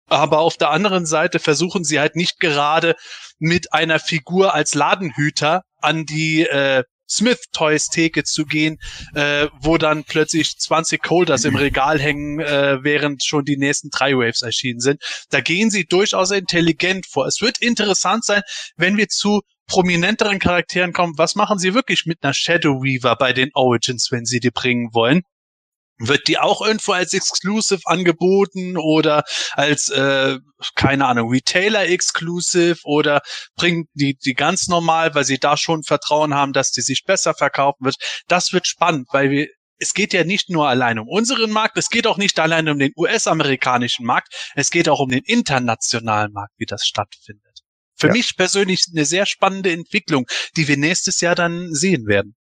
Aber 0.07 0.39
auf 0.39 0.57
der 0.57 0.69
anderen 0.69 1.05
Seite 1.05 1.39
versuchen 1.39 1.83
sie 1.83 1.99
halt 1.99 2.15
nicht 2.15 2.39
gerade 2.39 2.95
mit 3.39 3.73
einer 3.73 3.99
Figur 3.99 4.53
als 4.53 4.73
Ladenhüter 4.75 5.63
an 5.81 6.05
die 6.05 6.43
äh, 6.43 6.83
Smith 7.09 7.45
Toys 7.51 7.87
Theke 7.87 8.23
zu 8.23 8.45
gehen, 8.45 8.77
äh, 9.13 9.47
wo 9.59 9.77
dann 9.77 10.03
plötzlich 10.03 10.57
20 10.57 11.01
Colders 11.01 11.45
im 11.45 11.55
Regal 11.55 11.99
hängen, 11.99 12.39
äh, 12.39 12.83
während 12.83 13.23
schon 13.23 13.45
die 13.45 13.57
nächsten 13.57 13.89
drei 13.89 14.13
Waves 14.13 14.41
erschienen 14.41 14.79
sind. 14.79 15.01
Da 15.29 15.41
gehen 15.41 15.69
sie 15.69 15.85
durchaus 15.85 16.31
intelligent 16.31 17.05
vor. 17.05 17.25
Es 17.27 17.41
wird 17.41 17.59
interessant 17.59 18.25
sein, 18.25 18.41
wenn 18.75 18.97
wir 18.97 19.07
zu 19.07 19.41
prominenteren 19.67 20.39
Charakteren 20.39 20.93
kommen. 20.93 21.17
Was 21.17 21.35
machen 21.35 21.59
sie 21.59 21.73
wirklich 21.73 22.05
mit 22.05 22.23
einer 22.23 22.33
Shadow 22.33 22.81
Weaver 22.81 23.15
bei 23.15 23.33
den 23.33 23.49
Origins, 23.53 24.07
wenn 24.11 24.25
sie 24.25 24.39
die 24.39 24.51
bringen 24.51 24.89
wollen? 24.93 25.23
Wird 25.99 26.27
die 26.27 26.37
auch 26.37 26.61
irgendwo 26.61 26.91
als 26.91 27.13
Exclusive 27.13 27.81
angeboten 27.85 28.77
oder 28.77 29.23
als, 29.53 29.89
äh, 29.89 30.37
keine 30.75 31.05
Ahnung, 31.07 31.31
Retailer 31.31 31.87
Exclusive 31.87 32.77
oder 32.83 33.21
bringen 33.55 33.85
die 33.93 34.15
die 34.15 34.33
ganz 34.33 34.67
normal, 34.67 35.15
weil 35.15 35.25
sie 35.25 35.39
da 35.39 35.57
schon 35.57 35.83
Vertrauen 35.83 36.35
haben, 36.35 36.53
dass 36.53 36.71
die 36.71 36.81
sich 36.81 37.03
besser 37.03 37.33
verkaufen 37.33 37.85
wird? 37.85 37.95
Das 38.27 38.53
wird 38.53 38.67
spannend, 38.67 39.07
weil 39.11 39.31
wir 39.31 39.47
es 39.79 39.93
geht 39.93 40.13
ja 40.13 40.23
nicht 40.23 40.49
nur 40.49 40.67
allein 40.67 40.99
um 40.99 41.07
unseren 41.07 41.51
Markt, 41.51 41.77
es 41.77 41.89
geht 41.89 42.07
auch 42.07 42.17
nicht 42.17 42.39
allein 42.39 42.67
um 42.67 42.79
den 42.79 42.93
US-amerikanischen 42.95 44.05
Markt, 44.05 44.33
es 44.55 44.71
geht 44.71 44.89
auch 44.89 44.99
um 44.99 45.09
den 45.09 45.23
internationalen 45.23 46.31
Markt, 46.33 46.53
wie 46.57 46.65
das 46.65 46.85
stattfindet. 46.85 47.61
Für 47.95 48.07
ja. 48.07 48.13
mich 48.13 48.35
persönlich 48.35 48.85
eine 48.91 49.05
sehr 49.05 49.25
spannende 49.25 49.71
Entwicklung, 49.71 50.25
die 50.55 50.67
wir 50.67 50.77
nächstes 50.77 51.21
Jahr 51.21 51.35
dann 51.35 51.73
sehen 51.73 52.07
werden. 52.07 52.35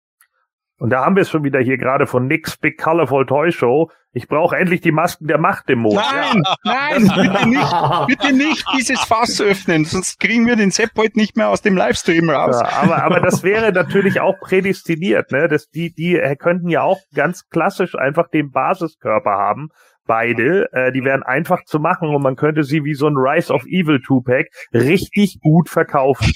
Und 0.77 0.89
da 0.89 1.05
haben 1.05 1.15
wir 1.15 1.21
es 1.21 1.29
schon 1.29 1.43
wieder 1.43 1.59
hier 1.59 1.77
gerade 1.77 2.05
von 2.05 2.27
Nick's 2.27 2.57
Big 2.57 2.77
Colorful 2.77 3.25
Toy 3.25 3.51
Show. 3.51 3.89
Ich 4.11 4.27
brauche 4.27 4.57
endlich 4.57 4.81
die 4.81 4.91
Masken 4.91 5.27
der 5.27 5.37
Machtdämonen. 5.37 5.97
Nein, 5.97 6.43
ja. 6.45 6.55
nein, 6.63 7.01
bitte 7.01 7.47
nicht, 7.47 8.07
bitte 8.07 8.33
nicht 8.33 8.65
dieses 8.77 8.99
Fass 9.01 9.41
öffnen, 9.41 9.85
sonst 9.85 10.19
kriegen 10.19 10.45
wir 10.47 10.55
den 10.55 10.71
Sepp 10.71 10.91
heute 10.97 11.17
nicht 11.17 11.35
mehr 11.35 11.49
aus 11.49 11.61
dem 11.61 11.75
Livestream 11.75 12.29
raus. 12.29 12.59
Ja, 12.61 12.69
aber, 12.81 13.03
aber 13.03 13.19
das 13.19 13.43
wäre 13.43 13.71
natürlich 13.71 14.19
auch 14.19 14.37
prädestiniert, 14.39 15.31
ne? 15.31 15.47
Das, 15.47 15.67
die, 15.67 15.93
die 15.93 16.21
könnten 16.39 16.69
ja 16.69 16.81
auch 16.81 16.99
ganz 17.13 17.47
klassisch 17.49 17.95
einfach 17.95 18.29
den 18.29 18.51
Basiskörper 18.51 19.31
haben. 19.31 19.69
Beide, 20.07 20.71
äh, 20.71 20.91
die 20.91 21.03
wären 21.03 21.23
einfach 21.23 21.63
zu 21.65 21.79
machen 21.79 22.09
und 22.09 22.21
man 22.21 22.35
könnte 22.35 22.63
sie 22.63 22.83
wie 22.83 22.93
so 22.93 23.07
ein 23.07 23.17
Rise 23.17 23.51
of 23.51 23.65
Evil 23.65 23.99
Two-Pack 24.01 24.47
richtig 24.73 25.39
gut 25.41 25.67
verkaufen. 25.67 26.31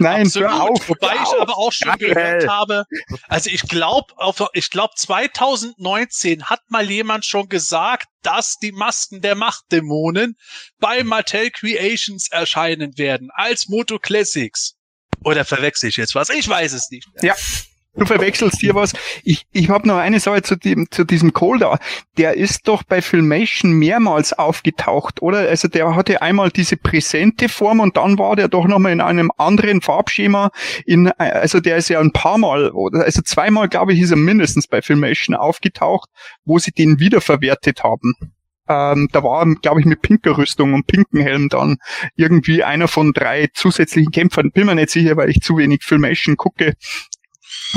Nein, 0.00 0.26
Absolut. 0.26 0.50
hör 0.50 0.62
auf. 0.62 0.88
Wobei 0.88 1.08
hör 1.18 1.22
ich 1.22 1.40
aber 1.40 1.58
auch 1.58 1.72
schon 1.72 1.88
Geil. 1.98 2.14
gehört 2.14 2.48
habe, 2.48 2.84
also 3.28 3.50
ich 3.50 3.62
glaube, 3.62 4.14
ich 4.54 4.70
glaube 4.70 4.94
2019 4.96 6.44
hat 6.44 6.60
mal 6.68 6.90
jemand 6.90 7.26
schon 7.26 7.48
gesagt, 7.48 8.06
dass 8.22 8.56
die 8.56 8.72
Masken 8.72 9.20
der 9.20 9.34
Machtdämonen 9.34 10.36
bei 10.78 11.04
Mattel 11.04 11.50
Creations 11.50 12.28
erscheinen 12.30 12.96
werden 12.96 13.30
als 13.32 13.68
Moto 13.68 13.98
Classics. 13.98 14.74
Oder 15.22 15.44
verwechsel 15.44 15.90
ich 15.90 15.96
jetzt 15.96 16.14
was? 16.14 16.30
Ich 16.30 16.48
weiß 16.48 16.72
es 16.72 16.90
nicht. 16.90 17.06
Mehr. 17.14 17.34
Ja, 17.34 17.36
Du 17.96 18.06
verwechselst 18.06 18.60
hier 18.60 18.76
was. 18.76 18.92
Ich, 19.24 19.46
ich 19.50 19.68
habe 19.68 19.88
noch 19.88 19.96
eine 19.96 20.20
Sache 20.20 20.42
zu, 20.42 20.56
dem, 20.56 20.86
zu 20.90 21.02
diesem 21.02 21.32
Colder. 21.32 21.78
Der 22.16 22.36
ist 22.36 22.68
doch 22.68 22.84
bei 22.84 23.02
Filmation 23.02 23.72
mehrmals 23.72 24.32
aufgetaucht, 24.32 25.20
oder? 25.22 25.40
Also 25.40 25.66
der 25.66 25.96
hatte 25.96 26.22
einmal 26.22 26.50
diese 26.50 26.76
präsente 26.76 27.48
Form 27.48 27.80
und 27.80 27.96
dann 27.96 28.16
war 28.16 28.36
der 28.36 28.46
doch 28.46 28.68
nochmal 28.68 28.92
in 28.92 29.00
einem 29.00 29.32
anderen 29.36 29.80
Farbschema. 29.80 30.50
In, 30.86 31.10
also 31.18 31.58
der 31.58 31.78
ist 31.78 31.88
ja 31.88 31.98
ein 31.98 32.12
paar 32.12 32.38
Mal, 32.38 32.72
also 32.92 33.22
zweimal, 33.22 33.68
glaube 33.68 33.92
ich, 33.92 34.00
ist 34.00 34.12
er 34.12 34.16
mindestens 34.16 34.68
bei 34.68 34.82
Filmation 34.82 35.34
aufgetaucht, 35.34 36.08
wo 36.44 36.60
sie 36.60 36.70
den 36.70 37.00
wiederverwertet 37.00 37.82
haben. 37.82 38.14
Ähm, 38.68 39.08
da 39.10 39.24
war, 39.24 39.44
glaube 39.56 39.80
ich, 39.80 39.86
mit 39.86 40.00
pinker 40.00 40.38
Rüstung 40.38 40.74
und 40.74 40.86
pinken 40.86 41.20
Helm 41.20 41.48
dann 41.48 41.78
irgendwie 42.14 42.62
einer 42.62 42.86
von 42.86 43.12
drei 43.12 43.48
zusätzlichen 43.52 44.12
Kämpfern. 44.12 44.52
Bin 44.52 44.66
mir 44.66 44.76
nicht 44.76 44.90
sicher, 44.90 45.16
weil 45.16 45.28
ich 45.28 45.40
zu 45.40 45.56
wenig 45.58 45.82
Filmation 45.82 46.36
gucke. 46.36 46.74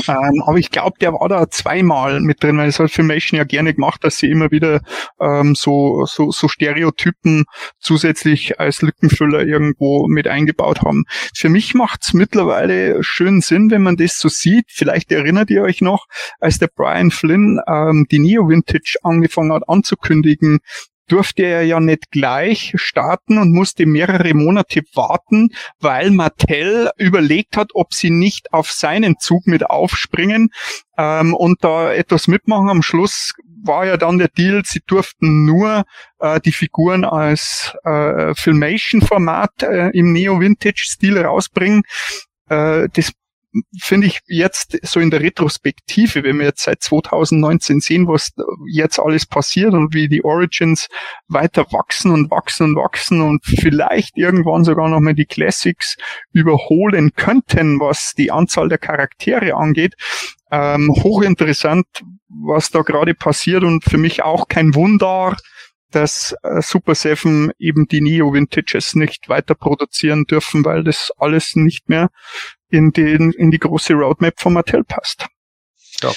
Ähm, 0.08 0.44
aber 0.46 0.58
ich 0.58 0.72
glaube, 0.72 0.98
der 1.00 1.14
war 1.14 1.30
da 1.30 1.50
zweimal 1.50 2.20
mit 2.20 2.44
drin, 2.44 2.58
weil 2.58 2.70
es 2.70 2.80
hat 2.80 2.92
Filmation 2.92 3.38
ja 3.38 3.44
gerne 3.44 3.74
gemacht, 3.74 4.04
dass 4.04 4.18
sie 4.18 4.30
immer 4.30 4.52
wieder 4.52 4.82
ähm, 5.20 5.56
so, 5.56 6.06
so, 6.06 6.32
so 6.32 6.48
Stereotypen 6.48 7.46
zusätzlich 7.80 8.60
als 8.60 8.82
Lückenfüller 8.82 9.46
irgendwo 9.46 10.08
mit 10.08 10.28
eingebaut 10.28 10.82
haben. 10.82 11.04
Für 11.36 11.50
mich 11.50 11.74
macht's 11.74 12.14
mittlerweile 12.14 13.04
schön 13.04 13.42
Sinn, 13.42 13.72
wenn 13.72 13.84
man 13.84 13.98
das 13.98 14.18
so 14.18 14.30
sieht. 14.30 14.66
Vielleicht 14.70 15.12
erinnert 15.12 15.50
ihr 15.50 15.64
euch 15.64 15.82
noch, 15.82 16.06
als 16.40 16.60
der 16.60 16.70
Brian 16.74 17.12
Flynn 17.12 17.60
ähm, 17.68 18.06
die 18.12 18.20
Neo 18.20 18.50
Vintage 18.50 18.98
angefangen 19.04 19.54
hat 19.54 19.70
anzukündigen, 19.70 20.60
durfte 21.08 21.44
er 21.44 21.64
ja 21.64 21.80
nicht 21.80 22.12
gleich 22.12 22.74
starten 22.76 23.38
und 23.38 23.54
musste 23.54 23.86
mehrere 23.86 24.34
Monate 24.34 24.82
warten, 24.94 25.50
weil 25.80 26.12
Mattel 26.12 26.90
überlegt 26.98 27.58
hat, 27.58 27.72
ob 27.74 27.94
sie 27.94 28.10
nicht 28.10 28.54
auf 28.54 28.72
seinen 28.72 29.18
Zug 29.20 29.48
mit 29.48 29.70
aufspringen 29.70 30.50
ähm, 30.98 31.34
und 31.34 31.64
da 31.64 31.94
etwas 31.94 32.28
mitmachen. 32.28 32.70
Am 32.70 32.82
Schluss 32.82 33.34
war 33.64 33.86
ja 33.86 33.98
dann 33.98 34.18
der 34.18 34.28
Deal, 34.28 34.64
sie 34.66 34.82
durften 34.86 35.46
nur 35.46 35.84
äh, 36.20 36.40
die 36.42 36.52
Figuren 36.52 37.06
als 37.06 37.76
äh, 37.84 38.34
Filmation-Format 38.36 39.64
äh, 39.64 39.90
im 39.94 40.12
Neo-Vintage-Stil 40.12 41.18
rausbringen. 41.20 41.84
Äh, 42.50 42.90
das 42.94 43.14
finde 43.80 44.08
ich 44.08 44.20
jetzt 44.28 44.78
so 44.84 45.00
in 45.00 45.12
der 45.12 45.22
Retrospektive, 45.22 46.24
wenn 46.24 46.40
wir 46.40 46.48
jetzt 46.48 46.64
seit 46.64 46.82
2019 46.82 47.80
sehen, 47.80 48.08
was 48.08 48.34
jetzt 48.68 49.00
alles 49.00 49.26
passiert 49.26 49.74
und 49.74 49.94
wie 49.94 50.08
die 50.08 50.24
Origins 50.24 50.88
weiter 51.28 51.66
wachsen 51.72 52.12
und 52.12 52.32
wachsen 52.32 52.70
und 52.70 52.76
wachsen 52.76 53.22
und 53.22 53.46
vielleicht 53.46 54.18
irgendwann 54.18 54.64
sogar 54.64 54.90
nochmal 54.90 55.14
die 55.14 55.26
Classics 55.26 55.96
überholen 56.32 57.14
könnten, 57.16 57.80
was 57.80 58.14
die 58.18 58.32
Anzahl 58.32 58.70
der 58.70 58.80
Charaktere 58.80 59.56
angeht. 59.56 59.96
Ähm, 60.52 60.94
hochinteressant, 61.04 61.86
was 62.30 62.72
da 62.72 62.82
gerade 62.82 63.14
passiert 63.14 63.64
und 63.64 63.84
für 63.84 63.98
mich 63.98 64.24
auch 64.24 64.48
kein 64.48 64.76
Wunder, 64.76 65.36
dass 65.94 66.36
äh, 66.44 66.62
Super 66.62 66.96
Seven 66.96 67.52
eben 67.60 67.88
die 67.88 68.02
Neo 68.02 68.34
Vintages 68.34 68.96
nicht 68.96 69.30
weiter 69.30 69.56
produzieren 69.56 70.26
dürfen, 70.26 70.66
weil 70.66 70.84
das 70.84 71.12
alles 71.18 71.56
nicht 71.56 71.90
mehr 71.90 72.10
in, 72.70 72.92
den, 72.92 73.32
in 73.32 73.52
die 73.52 73.60
große 73.60 73.94
Roadmap 73.94 74.40
von 74.40 74.54
Mattel 74.54 74.84
passt. 74.84 75.28
Ja. 76.02 76.12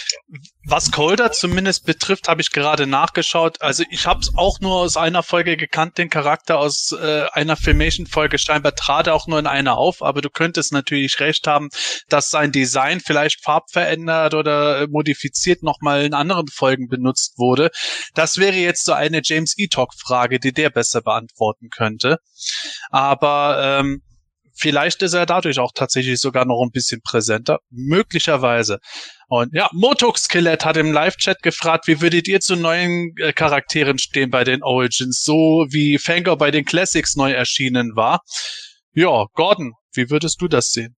Was 0.69 0.91
Colder 0.91 1.31
zumindest 1.31 1.87
betrifft, 1.87 2.27
habe 2.27 2.41
ich 2.41 2.51
gerade 2.51 2.89
nachgeschaut. 2.89 3.63
Also 3.63 3.85
ich 3.89 4.09
habe 4.09 4.19
es 4.19 4.35
auch 4.35 4.59
nur 4.59 4.75
aus 4.75 4.97
einer 4.97 5.23
Folge 5.23 5.57
gekannt, 5.57 5.97
den 5.97 6.11
Charakter 6.11 6.59
aus 6.59 6.91
äh, 6.91 7.27
einer 7.33 7.55
Filmation-Folge. 7.55 8.37
Scheinbar 8.37 8.75
trat 8.75 9.07
er 9.07 9.15
auch 9.15 9.29
nur 9.29 9.39
in 9.39 9.47
einer 9.47 9.79
auf, 9.79 10.03
aber 10.03 10.23
du 10.23 10.29
könntest 10.29 10.73
natürlich 10.73 11.21
recht 11.21 11.47
haben, 11.47 11.69
dass 12.09 12.31
sein 12.31 12.51
Design 12.51 12.99
vielleicht 12.99 13.45
farbverändert 13.45 14.35
oder 14.35 14.89
modifiziert 14.89 15.63
nochmal 15.63 16.05
in 16.05 16.15
anderen 16.15 16.49
Folgen 16.49 16.89
benutzt 16.89 17.39
wurde. 17.39 17.71
Das 18.15 18.39
wäre 18.39 18.57
jetzt 18.57 18.85
so 18.85 18.93
eine 18.93 19.21
James 19.23 19.55
E-Talk-Frage, 19.57 20.41
die 20.41 20.53
der 20.53 20.71
besser 20.71 21.01
beantworten 21.01 21.69
könnte. 21.69 22.19
Aber 22.91 23.79
ähm, 23.81 24.03
vielleicht 24.57 25.03
ist 25.03 25.15
er 25.15 25.27
dadurch 25.27 25.59
auch 25.59 25.73
tatsächlich 25.75 26.21
sogar 26.21 26.45
noch 26.45 26.63
ein 26.63 26.71
bisschen 26.71 27.01
präsenter. 27.03 27.59
Möglicherweise. 27.71 28.79
Und 29.29 29.53
ja, 29.55 29.69
Motok 29.73 30.19
Skelett 30.19 30.65
hat 30.65 30.77
im 30.77 30.93
Live-Chat 30.93 31.43
gefragt, 31.43 31.89
wie 31.89 32.01
würdet 32.01 32.29
ihr 32.29 32.41
zu 32.41 32.57
neuen 32.57 33.13
äh, 33.19 33.33
Charakteren 33.33 33.99
stehen 33.99 34.31
bei 34.31 34.45
den 34.45 34.63
Origins, 34.63 35.23
so 35.23 35.67
wie 35.71 35.99
Fangor 35.99 36.39
bei 36.39 36.51
den 36.51 36.65
Classics 36.65 37.17
neu 37.17 37.33
erschienen 37.33 37.97
war. 37.97 38.21
Ja, 38.93 39.27
Gordon, 39.35 39.73
wie 39.93 40.11
würdest 40.11 40.41
du 40.41 40.49
das 40.49 40.71
sehen? 40.71 40.97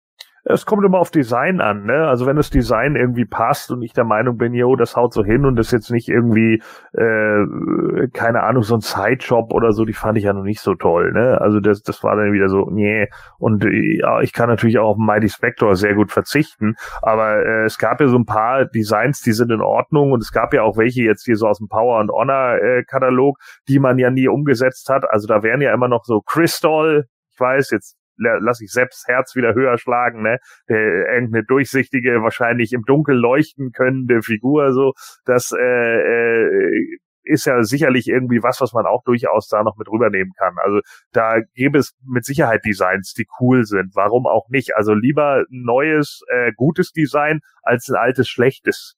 Es 0.50 0.64
kommt 0.64 0.84
immer 0.84 0.98
auf 0.98 1.10
Design 1.10 1.60
an, 1.60 1.84
ne? 1.84 2.08
Also 2.08 2.26
wenn 2.26 2.36
das 2.36 2.48
Design 2.48 2.96
irgendwie 2.96 3.26
passt 3.26 3.70
und 3.70 3.82
ich 3.82 3.92
der 3.92 4.04
Meinung 4.04 4.38
bin, 4.38 4.54
yo, 4.54 4.76
das 4.76 4.96
haut 4.96 5.12
so 5.12 5.22
hin 5.22 5.44
und 5.44 5.56
das 5.56 5.66
ist 5.66 5.72
jetzt 5.72 5.90
nicht 5.90 6.08
irgendwie, 6.08 6.62
äh, 6.92 8.08
keine 8.14 8.42
Ahnung, 8.44 8.62
so 8.62 8.74
ein 8.74 8.80
Sidejob 8.80 9.52
oder 9.52 9.72
so, 9.72 9.84
die 9.84 9.92
fand 9.92 10.16
ich 10.16 10.24
ja 10.24 10.32
noch 10.32 10.44
nicht 10.44 10.60
so 10.60 10.74
toll, 10.74 11.12
ne? 11.12 11.38
Also 11.38 11.60
das, 11.60 11.82
das 11.82 12.02
war 12.02 12.16
dann 12.16 12.32
wieder 12.32 12.48
so, 12.48 12.70
nee. 12.70 13.08
Und 13.38 13.64
ja, 13.64 14.20
ich 14.22 14.32
kann 14.32 14.48
natürlich 14.48 14.78
auch 14.78 14.92
auf 14.92 14.96
Mighty 14.96 15.28
Spector 15.28 15.76
sehr 15.76 15.94
gut 15.94 16.10
verzichten, 16.10 16.76
aber 17.02 17.44
äh, 17.44 17.64
es 17.66 17.76
gab 17.76 18.00
ja 18.00 18.08
so 18.08 18.16
ein 18.16 18.24
paar 18.24 18.64
Designs, 18.64 19.20
die 19.20 19.32
sind 19.32 19.52
in 19.52 19.60
Ordnung 19.60 20.12
und 20.12 20.22
es 20.22 20.32
gab 20.32 20.54
ja 20.54 20.62
auch 20.62 20.78
welche 20.78 21.02
jetzt 21.02 21.26
hier 21.26 21.36
so 21.36 21.46
aus 21.46 21.58
dem 21.58 21.68
Power 21.68 22.00
and 22.00 22.10
Honor 22.10 22.56
äh, 22.56 22.84
Katalog, 22.84 23.36
die 23.68 23.78
man 23.78 23.98
ja 23.98 24.10
nie 24.10 24.28
umgesetzt 24.28 24.88
hat. 24.88 25.04
Also 25.10 25.26
da 25.26 25.42
wären 25.42 25.60
ja 25.60 25.74
immer 25.74 25.88
noch 25.88 26.04
so 26.04 26.22
Crystal, 26.22 27.04
ich 27.30 27.38
weiß, 27.38 27.70
jetzt 27.70 27.97
lasse 28.18 28.64
ich 28.64 28.70
selbst 28.70 29.06
Herz 29.08 29.34
wieder 29.34 29.54
höher 29.54 29.78
schlagen, 29.78 30.22
ne? 30.22 30.38
Äh, 30.66 31.14
irgendeine 31.14 31.44
durchsichtige, 31.44 32.22
wahrscheinlich 32.22 32.72
im 32.72 32.82
Dunkel 32.84 33.16
leuchten 33.16 33.72
könnende 33.72 34.22
Figur, 34.22 34.72
so, 34.72 34.92
das 35.24 35.52
äh, 35.52 35.62
äh, 35.62 36.98
ist 37.28 37.44
ja 37.44 37.62
sicherlich 37.62 38.08
irgendwie 38.08 38.42
was, 38.42 38.60
was 38.60 38.72
man 38.72 38.86
auch 38.86 39.02
durchaus 39.04 39.48
da 39.48 39.62
noch 39.62 39.76
mit 39.76 39.88
rübernehmen 39.88 40.32
kann. 40.36 40.54
Also 40.64 40.80
da 41.12 41.40
gäbe 41.54 41.78
es 41.78 41.94
mit 42.04 42.24
Sicherheit 42.24 42.64
Designs, 42.64 43.12
die 43.12 43.26
cool 43.38 43.64
sind. 43.64 43.94
Warum 43.94 44.26
auch 44.26 44.48
nicht? 44.48 44.74
Also 44.74 44.94
lieber 44.94 45.44
neues, 45.50 46.22
äh, 46.28 46.52
gutes 46.56 46.92
Design 46.92 47.40
als 47.62 47.88
ein 47.88 47.96
altes, 47.96 48.28
schlechtes. 48.28 48.96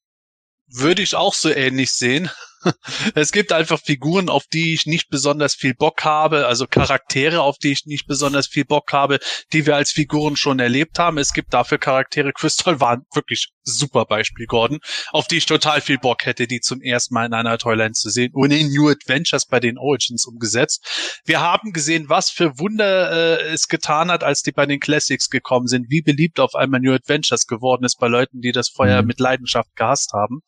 Würde 0.69 1.03
ich 1.03 1.17
auch 1.17 1.35
so 1.35 1.51
ähnlich 1.51 1.91
sehen. 1.91 2.31
Es 3.15 3.33
gibt 3.33 3.53
einfach 3.53 3.81
Figuren, 3.81 4.29
auf 4.29 4.45
die 4.47 4.75
ich 4.75 4.87
nicht 4.87 5.09
besonders 5.09 5.55
viel 5.55 5.75
Bock 5.75 6.05
habe, 6.05 6.47
also 6.47 6.67
Charaktere, 6.67 7.43
auf 7.43 7.59
die 7.59 7.73
ich 7.73 7.87
nicht 7.87 8.07
besonders 8.07 8.47
viel 8.47 8.65
Bock 8.65 8.93
habe, 8.93 9.19
die 9.53 9.67
wir 9.67 9.77
als 9.77 9.91
Figuren 9.91 10.37
schon 10.37 10.59
erlebt 10.59 10.99
haben. 10.99 11.19
Es 11.19 11.33
gibt 11.33 11.55
dafür 11.55 11.79
Charaktere, 11.79 12.33
Crystal 12.33 12.81
war 12.81 13.03
wirklich 13.15 13.49
super 13.63 14.05
Beispiel, 14.05 14.47
Gordon, 14.47 14.81
auf 15.11 15.27
die 15.27 15.37
ich 15.37 15.47
total 15.47 15.81
viel 15.81 15.99
Bock 15.99 16.27
hätte, 16.27 16.47
die 16.47 16.61
zum 16.61 16.81
ersten 16.81 17.15
Mal 17.15 17.27
in 17.27 17.35
einer 17.35 17.59
Toyland 17.59 17.97
zu 17.97 18.11
sehen 18.11 18.33
und 18.35 18.51
in 18.51 18.73
New 18.73 18.89
Adventures 18.89 19.47
bei 19.47 19.61
den 19.61 19.79
Origins 19.79 20.27
umgesetzt. 20.27 21.21
Wir 21.25 21.41
haben 21.41 21.73
gesehen, 21.73 22.09
was 22.09 22.31
für 22.31 22.59
Wunder 22.59 23.41
äh, 23.41 23.53
es 23.53 23.69
getan 23.69 24.11
hat, 24.11 24.25
als 24.25 24.43
die 24.43 24.53
bei 24.53 24.67
den 24.67 24.81
Classics 24.81 25.29
gekommen 25.29 25.67
sind, 25.67 25.87
wie 25.89 26.03
beliebt 26.03 26.41
auf 26.41 26.55
einmal 26.55 26.81
New 26.81 26.93
Adventures 26.93 27.47
geworden 27.47 27.85
ist 27.85 27.99
bei 27.99 28.09
Leuten, 28.09 28.41
die 28.41 28.53
das 28.53 28.69
vorher 28.69 29.03
mhm. 29.03 29.09
mit 29.09 29.21
Leidenschaft 29.21 29.75
gehasst 29.77 30.13
haben. 30.13 30.41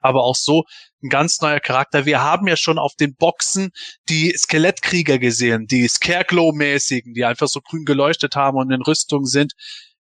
Aber 0.00 0.24
auch 0.24 0.36
so, 0.36 0.64
ein 1.04 1.10
ganz 1.10 1.40
neuer 1.40 1.60
Charakter. 1.60 2.06
Wir 2.06 2.22
haben 2.22 2.48
ja 2.48 2.56
schon 2.56 2.78
auf 2.78 2.94
den 2.96 3.14
Boxen 3.14 3.70
die 4.08 4.34
Skelettkrieger 4.36 5.18
gesehen, 5.18 5.66
die 5.66 5.88
Scareglow-mäßigen, 5.88 7.14
die 7.14 7.24
einfach 7.24 7.48
so 7.48 7.60
grün 7.60 7.84
geleuchtet 7.84 8.34
haben 8.36 8.58
und 8.58 8.72
in 8.72 8.82
Rüstung 8.82 9.26
sind. 9.26 9.52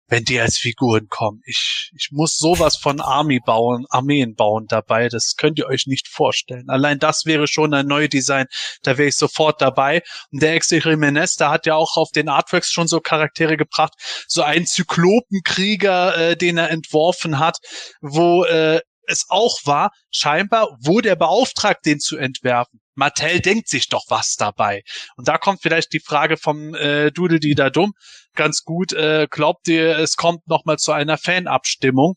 Wenn 0.09 0.25
die 0.25 0.39
als 0.39 0.59
Figuren 0.59 1.09
kommen, 1.09 1.41
ich, 1.47 1.91
ich 1.97 2.09
muss 2.11 2.37
sowas 2.37 2.77
von 2.77 3.01
Army 3.01 3.41
bauen, 3.41 3.87
Armeen 3.89 4.35
bauen 4.35 4.67
dabei, 4.69 5.09
das 5.09 5.37
könnt 5.37 5.59
ihr 5.59 5.67
euch 5.67 5.87
nicht 5.87 6.07
vorstellen. 6.07 6.69
Allein 6.69 6.99
das 6.99 7.25
wäre 7.25 7.47
schon 7.47 7.73
ein 7.73 7.87
neues 7.87 8.11
Design, 8.11 8.45
da 8.83 8.99
wäre 8.99 9.09
ich 9.09 9.17
sofort 9.17 9.63
dabei. 9.63 10.03
Und 10.31 10.43
der 10.43 10.55
Ex 10.55 10.69
Jimenez, 10.69 11.37
der 11.37 11.49
hat 11.49 11.65
ja 11.65 11.77
auch 11.77 11.97
auf 11.97 12.11
den 12.11 12.29
Artworks 12.29 12.71
schon 12.71 12.89
so 12.89 13.01
Charaktere 13.01 13.57
gebracht, 13.57 13.95
so 14.29 14.43
einen 14.43 14.67
Zyklopenkrieger, 14.67 16.17
äh, 16.19 16.37
den 16.37 16.59
er 16.59 16.69
entworfen 16.69 17.39
hat, 17.39 17.57
wo 18.03 18.45
äh, 18.45 18.83
es 19.13 19.27
auch 19.29 19.61
war, 19.65 19.91
scheinbar 20.11 20.77
wurde 20.81 21.11
er 21.11 21.17
beauftragt, 21.17 21.87
den 21.87 22.01
zu 22.01 22.17
entwerfen. 22.17 22.81
Mattel 22.95 23.41
denkt 23.41 23.69
sich 23.69 23.89
doch 23.89 24.05
was 24.09 24.37
dabei. 24.37 24.83
Und 25.17 25.29
da 25.29 25.39
kommt 25.39 25.63
vielleicht 25.63 25.93
die 25.93 26.01
Frage 26.01 26.37
vom 26.37 26.75
äh, 26.75 27.11
Dudel 27.11 27.41
die 27.41 27.55
da 27.55 27.71
dumm 27.71 27.93
ganz 28.35 28.65
gut. 28.65 28.93
Äh, 28.93 29.29
glaubt 29.31 29.69
ihr, 29.69 29.99
es 29.99 30.17
kommt 30.17 30.47
noch 30.47 30.65
mal 30.65 30.79
zu 30.79 30.93
einer 30.93 31.19
Fanabstimmung? 31.19 32.15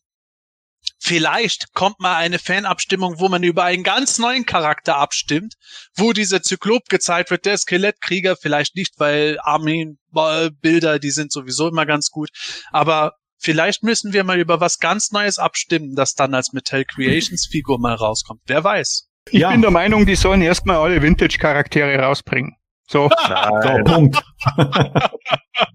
Vielleicht 0.99 1.73
kommt 1.73 1.99
mal 1.99 2.15
eine 2.15 2.39
Fanabstimmung, 2.39 3.19
wo 3.19 3.27
man 3.27 3.43
über 3.43 3.63
einen 3.63 3.83
ganz 3.83 4.17
neuen 4.17 4.45
Charakter 4.45 4.97
abstimmt, 4.97 5.55
wo 5.95 6.13
dieser 6.13 6.41
Zyklop 6.41 6.89
gezeigt 6.89 7.31
wird, 7.31 7.45
der 7.45 7.57
Skelettkrieger, 7.57 8.35
vielleicht 8.35 8.75
nicht, 8.75 8.93
weil 8.97 9.37
Armin-Bilder, 9.41 10.99
die 10.99 11.11
sind 11.11 11.31
sowieso 11.31 11.67
immer 11.67 11.85
ganz 11.85 12.09
gut, 12.09 12.29
aber 12.71 13.13
Vielleicht 13.37 13.83
müssen 13.83 14.13
wir 14.13 14.23
mal 14.23 14.39
über 14.39 14.59
was 14.59 14.79
ganz 14.79 15.11
Neues 15.11 15.37
abstimmen, 15.37 15.95
das 15.95 16.15
dann 16.15 16.33
als 16.33 16.53
Metal 16.53 16.85
Creations 16.85 17.47
Figur 17.47 17.79
mal 17.79 17.93
rauskommt. 17.93 18.41
Wer 18.45 18.63
weiß. 18.63 19.09
Ich 19.29 19.39
ja. 19.39 19.51
bin 19.51 19.61
der 19.61 19.71
Meinung, 19.71 20.05
die 20.05 20.15
sollen 20.15 20.41
erstmal 20.41 20.77
alle 20.77 21.01
Vintage-Charaktere 21.01 21.97
rausbringen. 21.99 22.55
So. 22.87 23.09
so 23.27 23.83
Punkt. 23.83 24.23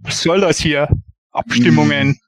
was 0.03 0.23
soll 0.23 0.41
das 0.41 0.59
hier? 0.59 0.89
Abstimmungen. 1.33 2.21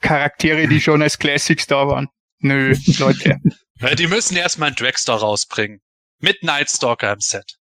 Charaktere, 0.00 0.68
die 0.68 0.80
schon 0.80 1.02
als 1.02 1.18
Classics 1.18 1.66
da 1.66 1.86
waren. 1.86 2.08
Nö, 2.40 2.74
Leute. 2.98 3.38
die 3.98 4.06
müssen 4.06 4.36
erstmal 4.36 4.68
einen 4.68 4.76
Dragster 4.76 5.14
rausbringen. 5.14 5.80
Mit 6.18 6.42
Nightstalker 6.42 7.12
im 7.12 7.20
Set. 7.20 7.56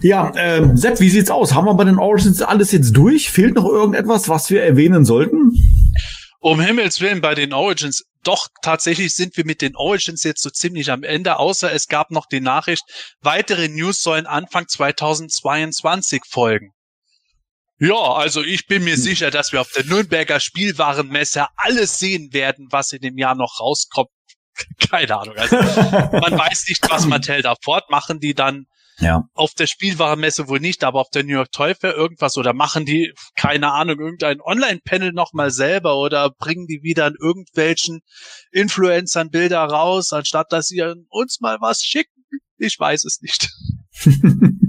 Ja, 0.00 0.30
äh, 0.34 0.76
Sepp, 0.76 1.00
wie 1.00 1.10
sieht's 1.10 1.30
aus? 1.30 1.54
Haben 1.54 1.66
wir 1.66 1.74
bei 1.74 1.84
den 1.84 1.98
Origins 1.98 2.42
alles 2.42 2.72
jetzt 2.72 2.92
durch? 2.92 3.30
Fehlt 3.30 3.54
noch 3.54 3.66
irgendetwas, 3.66 4.28
was 4.28 4.50
wir 4.50 4.62
erwähnen 4.62 5.04
sollten? 5.04 5.52
Um 6.40 6.60
Himmels 6.60 7.00
Willen 7.00 7.20
bei 7.20 7.34
den 7.34 7.52
Origins. 7.52 8.04
Doch, 8.22 8.48
tatsächlich 8.62 9.14
sind 9.14 9.36
wir 9.36 9.44
mit 9.44 9.62
den 9.62 9.76
Origins 9.76 10.24
jetzt 10.24 10.42
so 10.42 10.50
ziemlich 10.50 10.90
am 10.90 11.02
Ende, 11.02 11.38
außer 11.38 11.72
es 11.72 11.88
gab 11.88 12.10
noch 12.10 12.26
die 12.26 12.40
Nachricht, 12.40 12.82
weitere 13.20 13.68
News 13.68 14.02
sollen 14.02 14.26
Anfang 14.26 14.66
2022 14.66 16.22
folgen. 16.28 16.72
Ja, 17.78 17.94
also 17.94 18.42
ich 18.42 18.66
bin 18.66 18.84
mir 18.84 18.94
hm. 18.94 19.00
sicher, 19.00 19.30
dass 19.30 19.52
wir 19.52 19.60
auf 19.60 19.72
der 19.72 19.84
Nürnberger 19.84 20.40
Spielwarenmesse 20.40 21.46
alles 21.56 21.98
sehen 21.98 22.32
werden, 22.32 22.68
was 22.70 22.92
in 22.92 23.00
dem 23.00 23.18
Jahr 23.18 23.34
noch 23.34 23.60
rauskommt. 23.60 24.10
Keine 24.90 25.18
Ahnung. 25.18 25.36
Also 25.36 25.56
man 25.56 26.38
weiß 26.38 26.66
nicht, 26.68 26.88
was 26.88 27.06
Mattel 27.06 27.42
da 27.42 27.54
fortmachen, 27.62 28.20
die 28.20 28.34
dann 28.34 28.66
ja. 28.98 29.24
Auf 29.34 29.54
der 29.54 29.66
Spielwarenmesse 29.66 30.48
wohl 30.48 30.60
nicht, 30.60 30.84
aber 30.84 31.00
auf 31.00 31.10
der 31.10 31.24
New 31.24 31.32
York 31.32 31.52
Toy 31.52 31.74
Fair 31.74 31.94
irgendwas 31.94 32.36
oder 32.36 32.52
machen 32.52 32.86
die, 32.86 33.12
keine 33.36 33.72
Ahnung, 33.72 33.98
irgendein 33.98 34.40
Online-Panel 34.40 35.12
nochmal 35.12 35.50
selber 35.50 35.96
oder 35.98 36.30
bringen 36.30 36.66
die 36.66 36.82
wieder 36.82 37.06
an 37.06 37.14
irgendwelchen 37.20 38.00
Influencern 38.52 39.30
Bilder 39.30 39.64
raus, 39.64 40.12
anstatt 40.12 40.52
dass 40.52 40.68
sie 40.68 40.82
uns 41.08 41.40
mal 41.40 41.58
was 41.60 41.82
schicken. 41.82 42.24
Ich 42.58 42.78
weiß 42.78 43.04
es 43.04 43.20
nicht. 43.20 43.50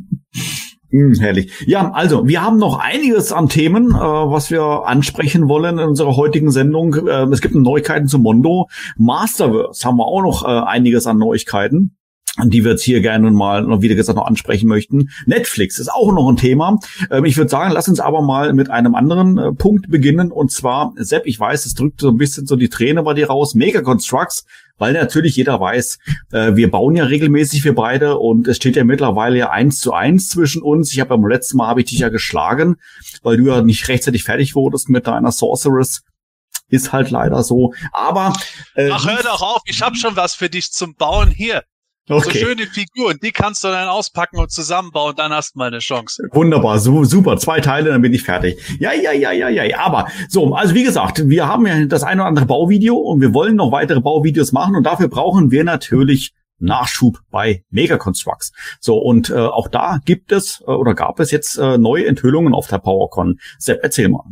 Hm, 0.91 1.13
herrlich. 1.19 1.51
Ja, 1.65 1.91
also 1.91 2.25
wir 2.25 2.41
haben 2.41 2.57
noch 2.57 2.79
einiges 2.79 3.33
an 3.33 3.49
Themen, 3.49 3.89
äh, 3.89 3.97
was 3.97 4.49
wir 4.49 4.83
ansprechen 4.85 5.49
wollen 5.49 5.77
in 5.77 5.89
unserer 5.89 6.15
heutigen 6.15 6.51
Sendung. 6.51 6.93
Äh, 6.93 7.23
es 7.33 7.41
gibt 7.41 7.53
Neuigkeiten 7.53 8.07
zu 8.07 8.17
Mondo. 8.17 8.69
Masterverse 8.95 9.85
haben 9.85 9.97
wir 9.97 10.05
auch 10.05 10.21
noch 10.21 10.45
äh, 10.45 10.47
einiges 10.47 11.05
an 11.05 11.17
Neuigkeiten 11.17 11.97
die 12.43 12.63
wir 12.63 12.71
jetzt 12.71 12.83
hier 12.83 13.01
gerne 13.01 13.31
mal 13.31 13.63
noch 13.63 13.81
wieder 13.81 13.95
gesagt 13.95 14.17
noch 14.17 14.25
ansprechen 14.25 14.67
möchten. 14.67 15.09
Netflix 15.25 15.79
ist 15.79 15.91
auch 15.91 16.11
noch 16.11 16.27
ein 16.29 16.35
Thema. 16.35 16.79
Ähm, 17.09 17.25
ich 17.25 17.37
würde 17.37 17.49
sagen, 17.49 17.71
lass 17.71 17.87
uns 17.87 17.99
aber 17.99 18.21
mal 18.21 18.53
mit 18.53 18.69
einem 18.69 18.95
anderen 18.95 19.37
äh, 19.37 19.51
Punkt 19.53 19.89
beginnen. 19.89 20.31
Und 20.31 20.51
zwar, 20.51 20.93
Sepp, 20.97 21.25
ich 21.25 21.39
weiß, 21.39 21.65
es 21.65 21.73
drückt 21.75 22.01
so 22.01 22.09
ein 22.09 22.17
bisschen 22.17 22.45
so 22.45 22.55
die 22.55 22.69
Träne 22.69 23.03
bei 23.03 23.13
dir 23.13 23.27
raus. 23.27 23.55
Mega 23.55 23.81
Constructs, 23.81 24.45
weil 24.77 24.93
natürlich 24.93 25.37
jeder 25.37 25.59
weiß, 25.59 25.97
äh, 26.31 26.55
wir 26.55 26.69
bauen 26.69 26.95
ja 26.95 27.05
regelmäßig 27.05 27.63
wir 27.63 27.75
beide 27.75 28.17
und 28.17 28.47
es 28.47 28.57
steht 28.57 28.75
ja 28.75 28.83
mittlerweile 28.83 29.37
ja 29.37 29.49
eins 29.51 29.79
zu 29.79 29.93
eins 29.93 30.27
zwischen 30.27 30.61
uns. 30.61 30.91
Ich 30.91 30.99
habe 30.99 31.09
beim 31.09 31.25
letzten 31.25 31.57
Mal 31.57 31.67
habe 31.67 31.81
ich 31.81 31.87
dich 31.87 31.99
ja 31.99 32.09
geschlagen, 32.09 32.75
weil 33.23 33.37
du 33.37 33.47
ja 33.47 33.61
nicht 33.61 33.87
rechtzeitig 33.87 34.23
fertig 34.23 34.55
wurdest 34.55 34.89
mit 34.89 35.07
deiner 35.07 35.31
Sorceress 35.31 36.01
ist 36.67 36.91
halt 36.91 37.11
leider 37.11 37.43
so. 37.43 37.73
Aber 37.91 38.33
äh, 38.73 38.89
ach 38.91 39.05
hör 39.05 39.21
doch 39.21 39.41
auf, 39.41 39.61
ich 39.65 39.83
habe 39.83 39.95
schon 39.95 40.15
was 40.15 40.33
für 40.33 40.49
dich 40.49 40.71
zum 40.71 40.95
Bauen 40.95 41.29
hier 41.29 41.63
Okay. 42.07 42.39
So 42.39 42.45
schöne 42.45 42.67
Figuren, 42.67 43.17
die 43.23 43.31
kannst 43.31 43.63
du 43.63 43.69
dann 43.69 43.87
auspacken 43.87 44.37
und 44.37 44.51
zusammenbauen, 44.51 45.15
dann 45.15 45.33
hast 45.33 45.55
du 45.55 45.59
mal 45.59 45.67
eine 45.67 45.79
Chance. 45.79 46.27
Wunderbar, 46.31 46.77
so, 46.77 47.03
super. 47.03 47.37
Zwei 47.37 47.61
Teile, 47.61 47.89
dann 47.89 48.01
bin 48.01 48.13
ich 48.13 48.21
fertig. 48.21 48.57
Ja, 48.79 48.93
ja, 48.93 49.11
ja, 49.11 49.31
ja, 49.31 49.49
ja. 49.49 49.79
Aber 49.79 50.07
so, 50.29 50.53
also 50.53 50.75
wie 50.75 50.83
gesagt, 50.83 51.27
wir 51.27 51.47
haben 51.47 51.65
ja 51.65 51.85
das 51.85 52.03
eine 52.03 52.21
oder 52.21 52.27
andere 52.27 52.45
Bauvideo 52.45 52.95
und 52.95 53.21
wir 53.21 53.33
wollen 53.33 53.55
noch 53.55 53.71
weitere 53.71 54.01
Bauvideos 54.01 54.51
machen 54.51 54.75
und 54.75 54.83
dafür 54.83 55.07
brauchen 55.07 55.49
wir 55.49 55.63
natürlich 55.63 56.33
Nachschub 56.59 57.17
bei 57.31 57.63
Megaconstructs. 57.71 58.51
So, 58.79 58.97
und 58.97 59.31
äh, 59.31 59.33
auch 59.33 59.67
da 59.67 59.99
gibt 60.05 60.31
es 60.31 60.61
äh, 60.61 60.71
oder 60.71 60.93
gab 60.93 61.19
es 61.19 61.31
jetzt 61.31 61.57
äh, 61.57 61.77
neue 61.77 62.05
Enthüllungen 62.05 62.53
auf 62.53 62.67
der 62.67 62.77
PowerCon. 62.77 63.39
Sepp, 63.57 63.79
erzähl 63.81 64.09
mal. 64.09 64.23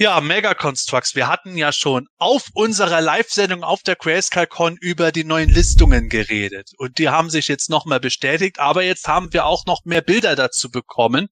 Ja, 0.00 0.20
Mega 0.20 0.54
Constructs. 0.54 1.16
Wir 1.16 1.26
hatten 1.26 1.56
ja 1.56 1.72
schon 1.72 2.06
auf 2.18 2.50
unserer 2.54 3.00
Live-Sendung 3.00 3.64
auf 3.64 3.82
der 3.82 3.96
GrayscaleCon 3.96 4.76
über 4.80 5.10
die 5.10 5.24
neuen 5.24 5.50
Listungen 5.50 6.08
geredet. 6.08 6.70
Und 6.78 6.98
die 6.98 7.08
haben 7.08 7.30
sich 7.30 7.48
jetzt 7.48 7.68
nochmal 7.68 7.98
bestätigt. 7.98 8.60
Aber 8.60 8.84
jetzt 8.84 9.08
haben 9.08 9.32
wir 9.32 9.44
auch 9.44 9.66
noch 9.66 9.84
mehr 9.84 10.00
Bilder 10.00 10.36
dazu 10.36 10.70
bekommen. 10.70 11.30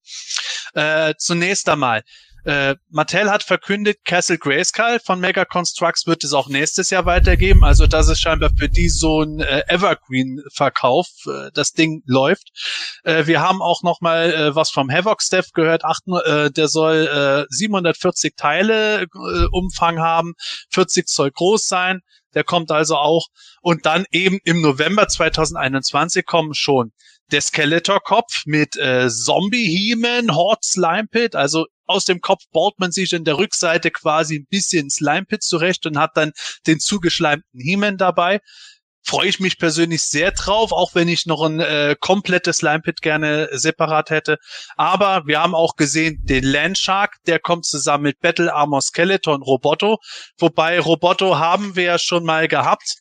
Äh, 0.73 1.13
zunächst 1.17 1.69
einmal. 1.69 2.03
Äh, 2.47 2.77
Mattel 2.89 3.29
hat 3.29 3.43
verkündet, 3.43 4.05
Castle 4.05 4.37
Grayskull 4.37 5.01
von 5.03 5.19
Mega 5.19 5.43
Constructs 5.43 6.07
wird 6.07 6.23
es 6.23 6.31
auch 6.31 6.47
nächstes 6.47 6.89
Jahr 6.91 7.05
weitergeben. 7.05 7.65
Also 7.65 7.87
das 7.87 8.07
ist 8.07 8.21
scheinbar 8.21 8.51
für 8.57 8.69
die 8.69 8.87
so 8.87 9.21
ein 9.21 9.41
äh, 9.41 9.63
Evergreen-Verkauf. 9.67 11.07
Äh, 11.25 11.51
das 11.53 11.73
Ding 11.73 12.03
läuft. 12.05 12.47
Äh, 13.03 13.27
wir 13.27 13.41
haben 13.41 13.61
auch 13.61 13.83
noch 13.83 13.99
mal 13.99 14.33
äh, 14.33 14.55
was 14.55 14.69
vom 14.69 14.89
Havoc 14.89 15.21
Staff 15.21 15.51
gehört. 15.51 15.83
Acht, 15.83 16.03
äh, 16.07 16.49
der 16.49 16.69
soll 16.69 17.47
740 17.49 18.35
Teile 18.37 19.07
Umfang 19.51 19.99
haben, 19.99 20.33
40 20.71 21.05
Zoll 21.05 21.31
groß 21.31 21.67
sein. 21.67 21.99
Der 22.33 22.45
kommt 22.45 22.71
also 22.71 22.95
auch. 22.95 23.27
Und 23.61 23.85
dann 23.85 24.05
eben 24.11 24.39
im 24.45 24.61
November 24.61 25.09
2021 25.09 26.25
kommen 26.25 26.53
schon 26.53 26.93
der 27.31 27.41
Skeletor-Kopf 27.41 28.43
mit 28.45 28.77
äh, 28.77 29.09
Zombie-Hemen, 29.09 30.35
Horde 30.35 30.61
Slime 30.63 31.07
Pit, 31.09 31.35
also 31.35 31.65
aus 31.85 32.05
dem 32.05 32.21
Kopf 32.21 32.43
baut 32.51 32.79
man 32.79 32.91
sich 32.91 33.13
in 33.13 33.23
der 33.23 33.37
Rückseite 33.37 33.91
quasi 33.91 34.39
ein 34.39 34.47
bisschen 34.49 34.89
Slime 34.89 35.25
Pit 35.25 35.43
zurecht 35.43 35.85
und 35.85 35.97
hat 35.97 36.11
dann 36.15 36.33
den 36.67 36.79
zugeschleimten 36.79 37.59
Hemen 37.59 37.97
dabei. 37.97 38.39
Freue 39.03 39.29
ich 39.29 39.39
mich 39.39 39.57
persönlich 39.57 40.01
sehr 40.01 40.31
drauf, 40.31 40.73
auch 40.73 40.93
wenn 40.93 41.07
ich 41.07 41.25
noch 41.25 41.41
ein 41.41 41.61
äh, 41.61 41.95
komplettes 41.97 42.57
Slime 42.57 42.81
Pit 42.81 43.01
gerne 43.01 43.47
separat 43.53 44.09
hätte. 44.09 44.37
Aber 44.75 45.23
wir 45.25 45.41
haben 45.41 45.55
auch 45.55 45.77
gesehen, 45.77 46.19
den 46.23 46.43
Landshark, 46.43 47.15
der 47.25 47.39
kommt 47.39 47.65
zusammen 47.65 48.03
mit 48.03 48.19
Battle 48.19 48.53
Armor 48.53 48.81
Skeleton 48.81 49.41
Roboto. 49.41 49.99
Wobei 50.37 50.77
Roboto 50.81 51.37
haben 51.37 51.77
wir 51.77 51.83
ja 51.83 51.99
schon 51.99 52.25
mal 52.25 52.49
gehabt. 52.49 52.97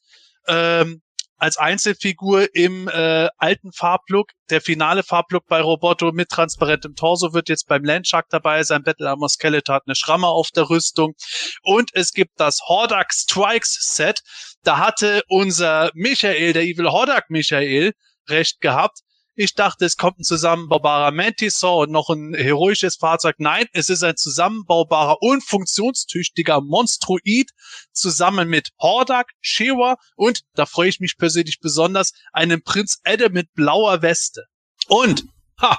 Ähm, 0.47 1.03
als 1.39 1.59
Einzelfigur 1.59 2.55
im 2.55 2.89
äh, 2.89 3.29
alten 3.37 3.73
Farblook. 3.73 4.31
Der 4.51 4.61
finale 4.61 5.03
Farblook 5.03 5.47
bei 5.47 5.61
Roboto 5.61 6.13
mit 6.13 6.29
transparentem 6.29 6.95
Torso 6.95 7.35
wird 7.35 7.49
jetzt 7.49 7.67
beim 7.67 7.85
Landshark 7.85 8.27
dabei 8.31 8.63
sein. 8.63 8.83
Battle 8.83 9.11
Armor 9.11 9.29
Skeletor 9.29 9.77
hat 9.77 9.83
eine 9.87 9.95
Schramme 9.95 10.29
auf 10.29 10.51
der 10.51 10.71
Rüstung. 10.71 11.15
Und 11.63 11.91
es 11.95 12.13
gibt 12.13 12.41
das 12.41 12.61
Hordak 12.69 13.13
Strikes 13.13 13.77
Set. 13.81 14.21
Da 14.63 14.79
hatte 14.79 15.23
unser 15.29 15.91
Michael, 15.95 16.53
der 16.53 16.63
Evil 16.63 16.91
Hordak 16.91 17.31
Michael, 17.31 17.93
recht 18.29 18.61
gehabt. 18.61 19.01
Ich 19.39 19.55
dachte, 19.55 19.85
es 19.85 19.99
kommt 19.99 20.19
ein 20.19 20.25
zusammenbaubarer 20.25 21.11
Mantisaur 21.11 21.83
und 21.83 21.93
noch 21.93 22.09
ein 22.09 22.33
heroisches 22.33 22.97
Fahrzeug. 22.97 23.37
Nein, 23.39 23.67
es 23.75 23.91
ist 23.91 24.03
ein 24.03 24.17
zusammenbaubarer 24.17 25.21
und 25.21 25.45
funktionstüchtiger 25.45 26.63
Monstruid 26.63 27.51
zusammen 27.93 28.49
mit 28.49 28.71
Hordak, 28.81 29.33
Shewa 29.43 29.97
und, 30.17 30.41
da 30.55 30.65
freue 30.65 30.89
ich 30.89 31.01
mich 31.01 31.19
persönlich 31.19 31.61
besonders, 31.61 32.13
einem 32.33 32.63
Prinz 32.63 33.01
Adam 33.05 33.33
mit 33.33 33.53
blauer 33.53 34.01
Weste. 34.01 34.47
Und, 34.89 35.25
ha, 35.61 35.79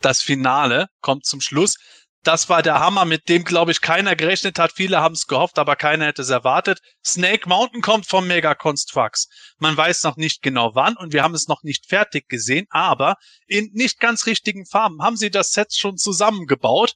das 0.00 0.22
Finale 0.22 0.86
kommt 1.00 1.26
zum 1.26 1.40
Schluss 1.40 1.76
das 2.24 2.48
war 2.48 2.62
der 2.62 2.80
Hammer, 2.80 3.04
mit 3.04 3.28
dem, 3.28 3.44
glaube 3.44 3.70
ich, 3.70 3.80
keiner 3.80 4.16
gerechnet 4.16 4.58
hat. 4.58 4.72
Viele 4.72 5.00
haben 5.00 5.14
es 5.14 5.26
gehofft, 5.26 5.58
aber 5.58 5.76
keiner 5.76 6.06
hätte 6.06 6.22
es 6.22 6.30
erwartet. 6.30 6.80
Snake 7.04 7.48
Mountain 7.48 7.82
kommt 7.82 8.06
vom 8.06 8.26
Mega 8.26 8.54
Constructs. 8.54 9.28
Man 9.58 9.76
weiß 9.76 10.02
noch 10.02 10.16
nicht 10.16 10.42
genau 10.42 10.74
wann 10.74 10.96
und 10.96 11.12
wir 11.12 11.22
haben 11.22 11.34
es 11.34 11.48
noch 11.48 11.62
nicht 11.62 11.86
fertig 11.86 12.28
gesehen, 12.28 12.66
aber 12.70 13.16
in 13.46 13.70
nicht 13.72 14.00
ganz 14.00 14.26
richtigen 14.26 14.66
Farben 14.66 15.02
haben 15.02 15.16
sie 15.16 15.30
das 15.30 15.52
Set 15.52 15.74
schon 15.74 15.96
zusammengebaut. 15.96 16.94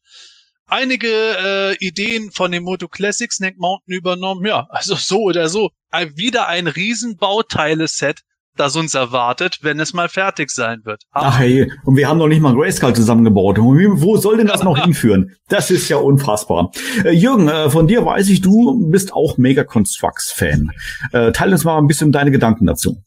Einige 0.67 1.09
äh, 1.09 1.77
Ideen 1.77 2.31
von 2.31 2.53
dem 2.53 2.65
Moto 2.65 2.89
Classic 2.89 3.33
Snake 3.33 3.57
Mountain 3.59 3.95
übernommen. 3.95 4.45
Ja, 4.45 4.67
also 4.71 4.97
so 4.97 5.23
oder 5.23 5.49
so. 5.49 5.71
Wieder 6.15 6.47
ein 6.47 6.67
Riesenbauteile-Set 6.67 8.21
das 8.59 8.77
uns 8.77 8.95
erwartet, 8.95 9.59
wenn 9.63 9.81
es 9.81 9.95
mal 9.95 10.09
fertig 10.09 10.51
sein 10.51 10.81
wird. 10.85 11.03
Ach 11.13 11.39
hey, 11.39 11.71
und 11.85 11.97
wir 11.97 12.09
haben 12.09 12.19
noch 12.19 12.29
nicht 12.29 12.41
mal 12.41 12.55
Grayskull 12.55 12.95
zusammengebaut. 12.95 13.59
Wo 13.59 14.17
soll 14.17 14.39
denn 14.39 14.47
das 14.47 14.63
noch 14.63 14.79
hinführen? 14.85 15.33
Das 15.49 15.71
ist 15.71 15.89
ja 15.89 15.97
unfassbar. 15.97 16.71
Äh, 17.05 17.13
Jürgen, 17.13 17.49
äh, 17.49 17.71
von 17.71 17.87
dir 17.87 18.05
weiß 18.05 18.29
ich, 18.29 18.41
du 18.41 18.91
bist 18.91 19.13
auch 19.13 19.39
Mega 19.39 19.65
Constructs 19.65 20.33
Fan. 20.33 20.71
Äh, 21.13 21.33
teil 21.33 21.53
uns 21.53 21.65
mal 21.65 21.79
ein 21.79 21.87
bisschen 21.87 22.13
deine 22.13 22.31
Gedanken 22.31 22.67
dazu. 22.67 23.03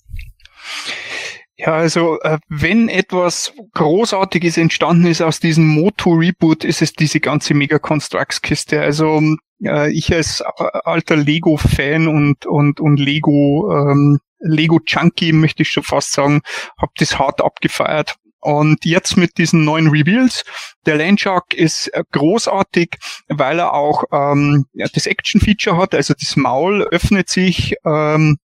Ja, 1.58 1.74
also 1.74 2.20
äh, 2.22 2.40
wenn 2.50 2.90
etwas 2.90 3.54
Großartiges 3.74 4.58
entstanden 4.58 5.06
ist 5.06 5.22
aus 5.22 5.40
diesem 5.40 5.68
Moto-Reboot, 5.68 6.64
ist 6.64 6.82
es 6.82 6.94
diese 6.94 7.20
ganze 7.20 7.54
Mega 7.54 7.78
Constructs-Kiste. 7.78 8.82
Also 8.82 9.22
äh, 9.64 9.92
ich 9.92 10.12
als 10.12 10.42
alter 10.42 11.18
Lego-Fan 11.18 12.08
und, 12.08 12.48
und, 12.48 12.80
und 12.80 12.98
Lego 13.00 13.72
ähm, 13.72 14.20
Lego 14.42 14.80
Junkie, 14.86 15.34
möchte 15.34 15.64
ich 15.64 15.70
schon 15.70 15.84
fast 15.84 16.14
sagen, 16.14 16.42
habe 16.78 16.92
das 16.98 17.18
hart 17.18 17.42
abgefeiert. 17.42 18.16
Und 18.42 18.86
jetzt 18.86 19.18
mit 19.18 19.38
diesen 19.38 19.64
neuen 19.66 19.90
Reveals, 19.90 20.44
der 20.88 20.96
Landshark 20.96 21.54
ist 21.54 21.90
äh, 21.90 22.04
großartig, 22.12 22.98
weil 23.28 23.60
er 23.60 23.74
auch 23.74 24.04
ähm, 24.12 24.66
das 24.74 25.06
Action-Feature 25.06 25.78
hat. 25.78 25.94
Also 25.94 26.16
das 26.20 26.36
Maul 26.36 26.82
öffnet 26.82 27.30
sich, 27.30 27.76
ähm, 27.86 28.40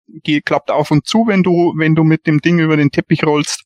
klappt 0.46 0.70
auf 0.70 0.92
und 0.92 1.08
zu, 1.08 1.28
wenn 1.28 1.44
du, 1.44 1.74
wenn 1.78 1.96
du 1.96 2.04
mit 2.04 2.28
dem 2.28 2.42
Ding 2.42 2.60
über 2.60 2.76
den 2.76 2.92
Teppich 2.92 3.24
rollst. 3.24 3.64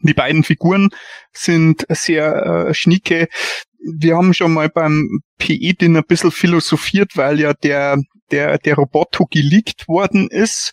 Die 0.00 0.14
beiden 0.14 0.42
Figuren 0.42 0.88
sind 1.32 1.84
sehr 1.90 2.68
äh, 2.68 2.74
schnieke. 2.74 3.28
Wir 3.78 4.16
haben 4.16 4.32
schon 4.32 4.54
mal 4.54 4.70
beim 4.70 5.20
PE-Dinner 5.42 6.00
ein 6.00 6.06
bisschen 6.06 6.30
philosophiert, 6.30 7.16
weil 7.16 7.40
ja 7.40 7.52
der 7.52 7.98
der, 8.32 8.58
der 8.58 8.74
Roboto 8.74 9.26
geleakt 9.30 9.86
worden 9.88 10.28
ist. 10.28 10.72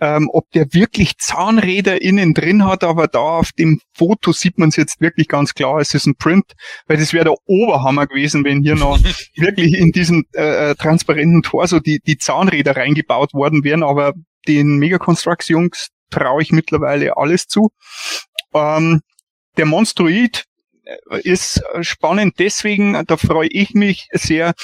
Ähm, 0.00 0.28
ob 0.32 0.48
der 0.50 0.72
wirklich 0.72 1.16
Zahnräder 1.18 2.00
innen 2.02 2.34
drin 2.34 2.64
hat, 2.64 2.84
aber 2.84 3.08
da 3.08 3.18
auf 3.18 3.50
dem 3.52 3.80
Foto 3.96 4.30
sieht 4.32 4.58
man 4.58 4.68
es 4.68 4.76
jetzt 4.76 5.00
wirklich 5.00 5.26
ganz 5.26 5.54
klar, 5.54 5.80
es 5.80 5.92
ist 5.92 6.06
ein 6.06 6.14
Print, 6.14 6.52
weil 6.86 6.98
das 6.98 7.12
wäre 7.12 7.24
der 7.24 7.36
Oberhammer 7.46 8.06
gewesen, 8.06 8.44
wenn 8.44 8.62
hier 8.62 8.76
noch 8.76 9.00
wirklich 9.36 9.74
in 9.74 9.90
diesem 9.90 10.24
äh, 10.34 10.70
äh, 10.70 10.74
transparenten 10.76 11.42
Torso 11.42 11.80
die, 11.80 11.98
die 12.06 12.18
Zahnräder 12.18 12.76
reingebaut 12.76 13.34
worden 13.34 13.64
wären, 13.64 13.82
aber 13.82 14.12
den 14.46 14.76
Megaconstructs 14.76 15.48
Jungs 15.48 15.88
traue 16.10 16.42
ich 16.42 16.52
mittlerweile 16.52 17.16
alles 17.16 17.46
zu. 17.46 17.70
Ähm, 18.54 19.00
der 19.56 19.66
Monstroid 19.66 20.44
ist 21.22 21.62
spannend 21.82 22.34
deswegen, 22.38 23.04
da 23.06 23.16
freue 23.16 23.48
ich 23.48 23.74
mich 23.74 24.08
sehr, 24.12 24.54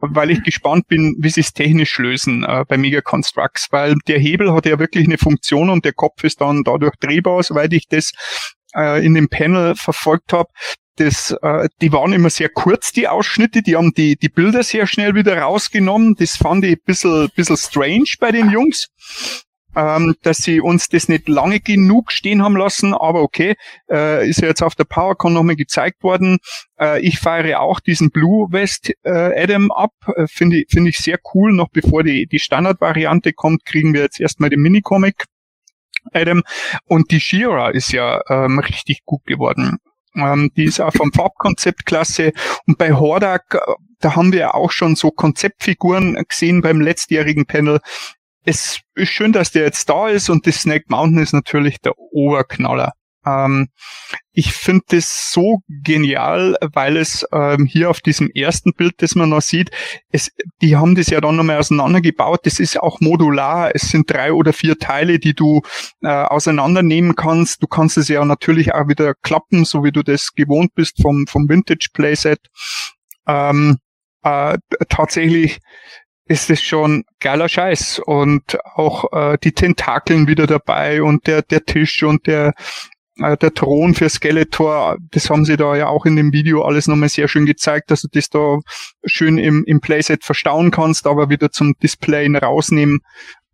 weil 0.00 0.30
ich 0.30 0.42
gespannt 0.42 0.88
bin, 0.88 1.16
wie 1.18 1.30
sie 1.30 1.40
es 1.40 1.52
technisch 1.52 1.98
lösen 1.98 2.44
äh, 2.44 2.64
bei 2.66 2.76
Mega 2.76 3.00
Constructs, 3.00 3.68
weil 3.70 3.94
der 4.08 4.18
Hebel 4.18 4.52
hat 4.52 4.66
ja 4.66 4.78
wirklich 4.78 5.06
eine 5.06 5.18
Funktion 5.18 5.70
und 5.70 5.84
der 5.84 5.92
Kopf 5.92 6.24
ist 6.24 6.40
dann 6.40 6.64
dadurch 6.64 6.96
drehbar, 6.96 7.42
soweit 7.42 7.72
ich 7.72 7.86
das 7.88 8.12
äh, 8.74 9.04
in 9.04 9.14
dem 9.14 9.28
Panel 9.28 9.74
verfolgt 9.74 10.32
habe. 10.32 10.48
Das, 10.96 11.34
äh, 11.42 11.68
die 11.80 11.92
waren 11.92 12.12
immer 12.12 12.30
sehr 12.30 12.48
kurz, 12.48 12.92
die 12.92 13.08
Ausschnitte, 13.08 13.62
die 13.62 13.76
haben 13.76 13.92
die, 13.92 14.16
die 14.16 14.28
Bilder 14.28 14.62
sehr 14.62 14.86
schnell 14.86 15.14
wieder 15.14 15.38
rausgenommen. 15.38 16.14
Das 16.18 16.36
fand 16.36 16.64
ich 16.64 16.72
ein 16.72 16.84
bisschen, 16.84 17.30
bisschen 17.34 17.56
strange 17.56 18.04
bei 18.18 18.32
den 18.32 18.50
Jungs 18.50 18.88
ähm, 19.76 20.14
dass 20.22 20.38
sie 20.38 20.60
uns 20.60 20.88
das 20.88 21.08
nicht 21.08 21.28
lange 21.28 21.60
genug 21.60 22.12
stehen 22.12 22.42
haben 22.42 22.56
lassen, 22.56 22.94
aber 22.94 23.22
okay, 23.22 23.54
äh, 23.90 24.28
ist 24.28 24.40
ja 24.40 24.48
jetzt 24.48 24.62
auf 24.62 24.74
der 24.74 24.84
PowerCon 24.84 25.32
nochmal 25.32 25.56
gezeigt 25.56 26.02
worden. 26.02 26.38
Äh, 26.78 27.00
ich 27.00 27.18
feiere 27.18 27.60
auch 27.60 27.80
diesen 27.80 28.10
Blue 28.10 28.48
West 28.50 28.92
äh, 29.02 29.42
Adam 29.42 29.70
ab, 29.70 29.92
äh, 30.16 30.26
finde 30.26 30.60
ich, 30.60 30.66
finde 30.70 30.90
ich 30.90 30.98
sehr 30.98 31.18
cool. 31.34 31.52
Noch 31.52 31.68
bevor 31.68 32.02
die, 32.02 32.26
die 32.26 32.38
Standardvariante 32.38 33.32
kommt, 33.32 33.64
kriegen 33.64 33.94
wir 33.94 34.02
jetzt 34.02 34.20
erstmal 34.20 34.50
den 34.50 34.60
Minicomic 34.60 35.24
Adam 36.12 36.42
und 36.86 37.10
die 37.10 37.20
Shira 37.20 37.70
ist 37.70 37.92
ja 37.92 38.20
ähm, 38.28 38.58
richtig 38.58 39.04
gut 39.04 39.24
geworden. 39.26 39.78
Ähm, 40.14 40.50
die 40.56 40.64
ist 40.64 40.80
auch 40.80 40.92
vom 40.92 41.12
Farbkonzept 41.12 41.86
klasse. 41.86 42.32
Und 42.66 42.78
bei 42.78 42.92
Hordak, 42.92 43.54
äh, 43.54 43.74
da 44.00 44.16
haben 44.16 44.32
wir 44.32 44.54
auch 44.54 44.72
schon 44.72 44.96
so 44.96 45.10
Konzeptfiguren 45.10 46.22
gesehen 46.28 46.62
beim 46.62 46.80
letztjährigen 46.80 47.46
Panel 47.46 47.80
es 48.44 48.80
ist 48.94 49.10
schön, 49.10 49.32
dass 49.32 49.50
der 49.50 49.64
jetzt 49.64 49.88
da 49.88 50.08
ist 50.08 50.30
und 50.30 50.46
das 50.46 50.62
Snake 50.62 50.86
Mountain 50.88 51.22
ist 51.22 51.32
natürlich 51.32 51.80
der 51.80 51.98
Oberknaller. 51.98 52.92
Ähm, 53.26 53.68
ich 54.32 54.52
finde 54.52 54.84
das 54.88 55.30
so 55.30 55.58
genial, 55.68 56.56
weil 56.72 56.96
es 56.96 57.26
ähm, 57.32 57.66
hier 57.66 57.90
auf 57.90 58.00
diesem 58.00 58.30
ersten 58.30 58.72
Bild, 58.72 58.94
das 59.02 59.14
man 59.14 59.28
noch 59.28 59.42
sieht, 59.42 59.70
es, 60.10 60.30
die 60.62 60.76
haben 60.76 60.94
das 60.94 61.08
ja 61.08 61.20
dann 61.20 61.36
nochmal 61.36 61.58
auseinandergebaut. 61.58 62.40
Das 62.44 62.60
ist 62.60 62.80
auch 62.80 63.00
modular. 63.00 63.74
Es 63.74 63.90
sind 63.90 64.10
drei 64.10 64.32
oder 64.32 64.52
vier 64.52 64.78
Teile, 64.78 65.18
die 65.18 65.34
du 65.34 65.60
äh, 66.02 66.08
auseinandernehmen 66.08 67.14
kannst. 67.14 67.62
Du 67.62 67.66
kannst 67.66 67.98
es 67.98 68.08
ja 68.08 68.24
natürlich 68.24 68.72
auch 68.72 68.88
wieder 68.88 69.14
klappen, 69.14 69.64
so 69.64 69.84
wie 69.84 69.92
du 69.92 70.02
das 70.02 70.32
gewohnt 70.34 70.74
bist 70.74 71.02
vom, 71.02 71.26
vom 71.26 71.48
Vintage 71.48 71.88
Playset. 71.92 72.40
Ähm, 73.26 73.78
äh, 74.22 74.58
tatsächlich 74.88 75.58
ist 76.30 76.48
es 76.48 76.62
schon 76.62 77.02
geiler 77.18 77.48
Scheiß 77.48 78.00
und 78.06 78.56
auch 78.76 79.12
äh, 79.12 79.36
die 79.42 79.50
Tentakeln 79.50 80.28
wieder 80.28 80.46
dabei 80.46 81.02
und 81.02 81.26
der 81.26 81.42
der 81.42 81.64
Tisch 81.64 82.04
und 82.04 82.28
der 82.28 82.52
äh, 83.18 83.36
der 83.36 83.52
Thron 83.52 83.94
für 83.94 84.08
Skeletor, 84.08 84.96
das 85.10 85.28
haben 85.28 85.44
sie 85.44 85.56
da 85.56 85.74
ja 85.74 85.88
auch 85.88 86.06
in 86.06 86.14
dem 86.14 86.32
Video 86.32 86.62
alles 86.62 86.86
nochmal 86.86 87.08
sehr 87.08 87.26
schön 87.26 87.46
gezeigt, 87.46 87.90
dass 87.90 88.02
du 88.02 88.08
das 88.12 88.28
da 88.28 88.58
schön 89.04 89.38
im, 89.38 89.64
im 89.66 89.80
Playset 89.80 90.22
verstauen 90.22 90.70
kannst, 90.70 91.08
aber 91.08 91.30
wieder 91.30 91.50
zum 91.50 91.74
Displayen 91.82 92.36
rausnehmen. 92.36 93.00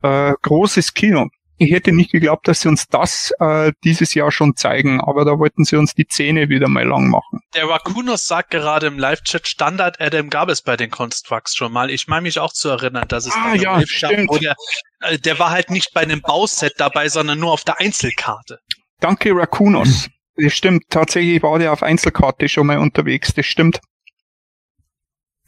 Äh, 0.02 0.34
großes 0.42 0.92
Kino. 0.92 1.28
Ich 1.58 1.70
hätte 1.72 1.92
nicht 1.92 2.12
geglaubt, 2.12 2.46
dass 2.48 2.60
sie 2.60 2.68
uns 2.68 2.86
das 2.86 3.32
äh, 3.40 3.72
dieses 3.82 4.12
Jahr 4.12 4.30
schon 4.30 4.56
zeigen, 4.56 5.00
aber 5.00 5.24
da 5.24 5.38
wollten 5.38 5.64
sie 5.64 5.76
uns 5.76 5.94
die 5.94 6.06
Zähne 6.06 6.50
wieder 6.50 6.68
mal 6.68 6.86
lang 6.86 7.08
machen. 7.08 7.40
Der 7.54 7.68
Rakunos 7.68 8.26
sagt 8.26 8.50
gerade 8.50 8.86
im 8.88 8.98
Live-Chat, 8.98 9.48
Standard 9.48 10.00
Adam 10.00 10.28
gab 10.28 10.50
es 10.50 10.60
bei 10.60 10.76
den 10.76 10.90
Constructs 10.90 11.56
schon 11.56 11.72
mal. 11.72 11.90
Ich 11.90 12.08
meine 12.08 12.22
mich 12.22 12.38
auch 12.38 12.52
zu 12.52 12.68
erinnern, 12.68 13.08
dass 13.08 13.26
es 13.26 13.34
ah, 13.34 13.54
ja, 13.54 13.80
stimmt. 13.86 14.28
Gab, 14.28 14.40
der, 14.40 14.54
äh, 15.00 15.18
der 15.18 15.38
war 15.38 15.50
halt 15.50 15.70
nicht 15.70 15.94
bei 15.94 16.02
einem 16.02 16.20
Bauset 16.20 16.74
dabei, 16.76 17.08
sondern 17.08 17.38
nur 17.38 17.52
auf 17.52 17.64
der 17.64 17.80
Einzelkarte. 17.80 18.58
Danke, 19.00 19.34
Rakunos. 19.34 20.10
Das 20.36 20.52
stimmt. 20.52 20.84
Tatsächlich 20.90 21.42
war 21.42 21.58
der 21.58 21.72
auf 21.72 21.82
Einzelkarte 21.82 22.48
schon 22.50 22.66
mal 22.66 22.78
unterwegs. 22.78 23.32
Das 23.32 23.46
stimmt. 23.46 23.80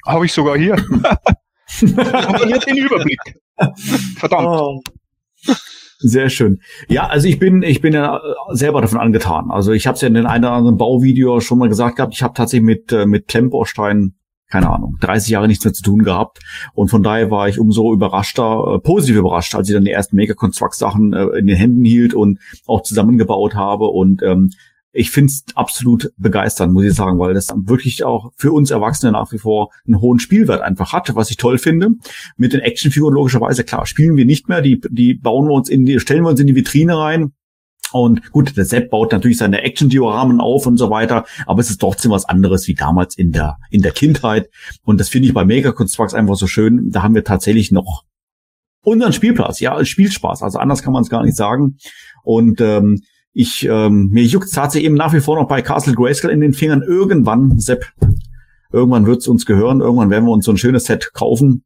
Habe 0.07 0.25
ich 0.25 0.33
sogar 0.33 0.57
hier. 0.57 0.75
Aber 1.75 2.47
hier 2.47 2.59
den 2.61 2.79
Überblick. 2.79 3.21
Verdammt. 4.17 4.49
Oh. 4.49 4.83
Sehr 6.01 6.31
schön. 6.31 6.61
Ja, 6.89 7.09
also 7.09 7.27
ich 7.27 7.41
bin 7.41 7.63
ich 7.63 7.81
bin 7.81 7.93
ja 7.93 8.21
selber 8.53 8.81
davon 8.81 9.01
angetan. 9.01 9.51
Also 9.51 9.73
ich 9.73 9.87
habe 9.89 9.97
es 9.97 10.01
ja 10.01 10.09
in 10.09 10.15
den 10.15 10.27
einen 10.27 10.45
oder 10.45 10.53
anderen 10.55 10.77
Bauvideo 10.77 11.41
schon 11.41 11.59
mal 11.59 11.69
gesagt 11.69 11.97
gehabt. 11.97 12.15
Ich 12.15 12.23
habe 12.23 12.35
tatsächlich 12.35 12.65
mit 12.65 12.93
äh, 12.93 13.05
mit 13.05 13.27
Klemmbausteinen 13.27 14.15
keine 14.51 14.71
Ahnung, 14.71 14.97
30 15.01 15.31
Jahre 15.31 15.47
nichts 15.47 15.65
mehr 15.65 15.75
zu 15.75 15.83
tun 15.83 16.03
gehabt. 16.03 16.39
Und 16.73 16.89
von 16.89 17.03
daher 17.03 17.31
war 17.31 17.49
ich 17.49 17.59
umso 17.59 17.93
überraschter, 17.93 18.77
äh, 18.77 18.79
positiv 18.79 19.17
überrascht, 19.17 19.55
als 19.55 19.69
ich 19.69 19.75
dann 19.75 19.85
die 19.85 19.91
ersten 19.91 20.17
Mega 20.17 20.35
Construct 20.35 20.75
Sachen 20.75 21.13
äh, 21.13 21.25
in 21.39 21.47
den 21.47 21.57
Händen 21.57 21.85
hielt 21.85 22.15
und 22.15 22.39
auch 22.67 22.83
zusammengebaut 22.83 23.55
habe. 23.55 23.87
Und 23.87 24.23
ähm, 24.23 24.51
ich 24.93 25.11
finde 25.11 25.33
es 25.33 25.45
absolut 25.55 26.13
begeisternd, 26.17 26.73
muss 26.73 26.85
ich 26.85 26.95
sagen, 26.95 27.19
weil 27.19 27.35
das 27.35 27.53
wirklich 27.55 28.05
auch 28.05 28.33
für 28.37 28.53
uns 28.53 28.71
Erwachsene 28.71 29.13
nach 29.13 29.33
wie 29.33 29.39
vor 29.39 29.71
einen 29.87 30.01
hohen 30.01 30.19
Spielwert 30.19 30.63
einfach 30.63 30.93
hat, 30.93 31.15
was 31.15 31.31
ich 31.31 31.37
toll 31.37 31.59
finde. 31.59 31.91
Mit 32.37 32.53
den 32.53 32.61
Actionfiguren 32.61 33.15
logischerweise, 33.15 33.65
klar, 33.65 33.87
spielen 33.87 34.17
wir 34.17 34.25
nicht 34.25 34.49
mehr, 34.49 34.63
die, 34.63 34.81
die 34.89 35.15
bauen 35.15 35.47
wir 35.47 35.53
uns 35.53 35.69
in 35.69 35.85
die, 35.85 36.01
stellen 36.01 36.23
wir 36.23 36.31
uns 36.31 36.41
in 36.41 36.47
die 36.47 36.57
Vitrine 36.57 36.97
rein, 36.97 37.33
und 37.93 38.33
gut, 38.33 38.57
der 38.57 38.65
Sepp 38.65 38.91
baut 38.91 39.13
natürlich 39.13 39.39
seine 39.39 39.63
Action-Dioramen 39.63 40.41
auf 40.41 40.67
und 40.67 40.77
so 40.77 40.91
weiter, 40.91 41.25
aber 41.47 41.61
es 41.61 41.71
ist 41.71 41.81
trotzdem 41.81 42.11
was 42.11 42.27
anderes 42.27 42.69
wie 42.69 42.75
damals 42.75 43.17
in 43.17 43.33
der, 43.33 43.59
in 43.71 43.83
der 43.83 43.93
Kindheit. 43.93 44.51
Und 44.85 45.01
das 45.01 45.09
finde 45.09 45.29
ich 45.29 45.35
bei 45.35 45.45
Mega 45.45 45.73
Constructs 45.73 46.15
einfach 46.15 46.37
so 46.37 46.47
schön. 46.47 46.91
Da 46.91 47.03
haben 47.03 47.15
wir 47.15 47.25
tatsächlich 47.25 47.73
noch 47.73 48.05
unseren 48.83 49.13
Spielplatz, 49.13 49.61
ja, 49.61 49.83
Spielspaß. 49.85 50.43
Also 50.43 50.59
anders 50.59 50.83
kann 50.83 50.93
man 50.93 51.03
es 51.03 51.11
gar 51.11 51.23
nicht 51.23 51.37
sagen. 51.37 51.79
Und 52.23 52.61
ähm, 52.61 53.03
ich, 53.39 53.69
ähm, 53.71 54.09
mir 54.11 54.25
juckt 54.25 54.53
tatsächlich 54.53 54.87
eben 54.87 54.97
nach 54.97 55.13
wie 55.13 55.21
vor 55.21 55.37
noch 55.37 55.47
bei 55.47 55.63
Castle 55.63 55.95
Grayskull 55.95 56.33
in 56.33 56.41
den 56.41 56.55
Fingern. 56.55 56.83
Irgendwann, 56.83 57.61
Sepp, 57.61 57.85
irgendwann 58.73 59.07
wird 59.07 59.21
es 59.21 59.29
uns 59.29 59.47
gehören. 59.47 59.81
Irgendwann 59.81 60.11
werden 60.11 60.25
wir 60.25 60.33
uns 60.33 60.45
so 60.45 60.51
ein 60.51 60.57
schönes 60.57 60.87
Set 60.87 61.13
kaufen 61.15 61.63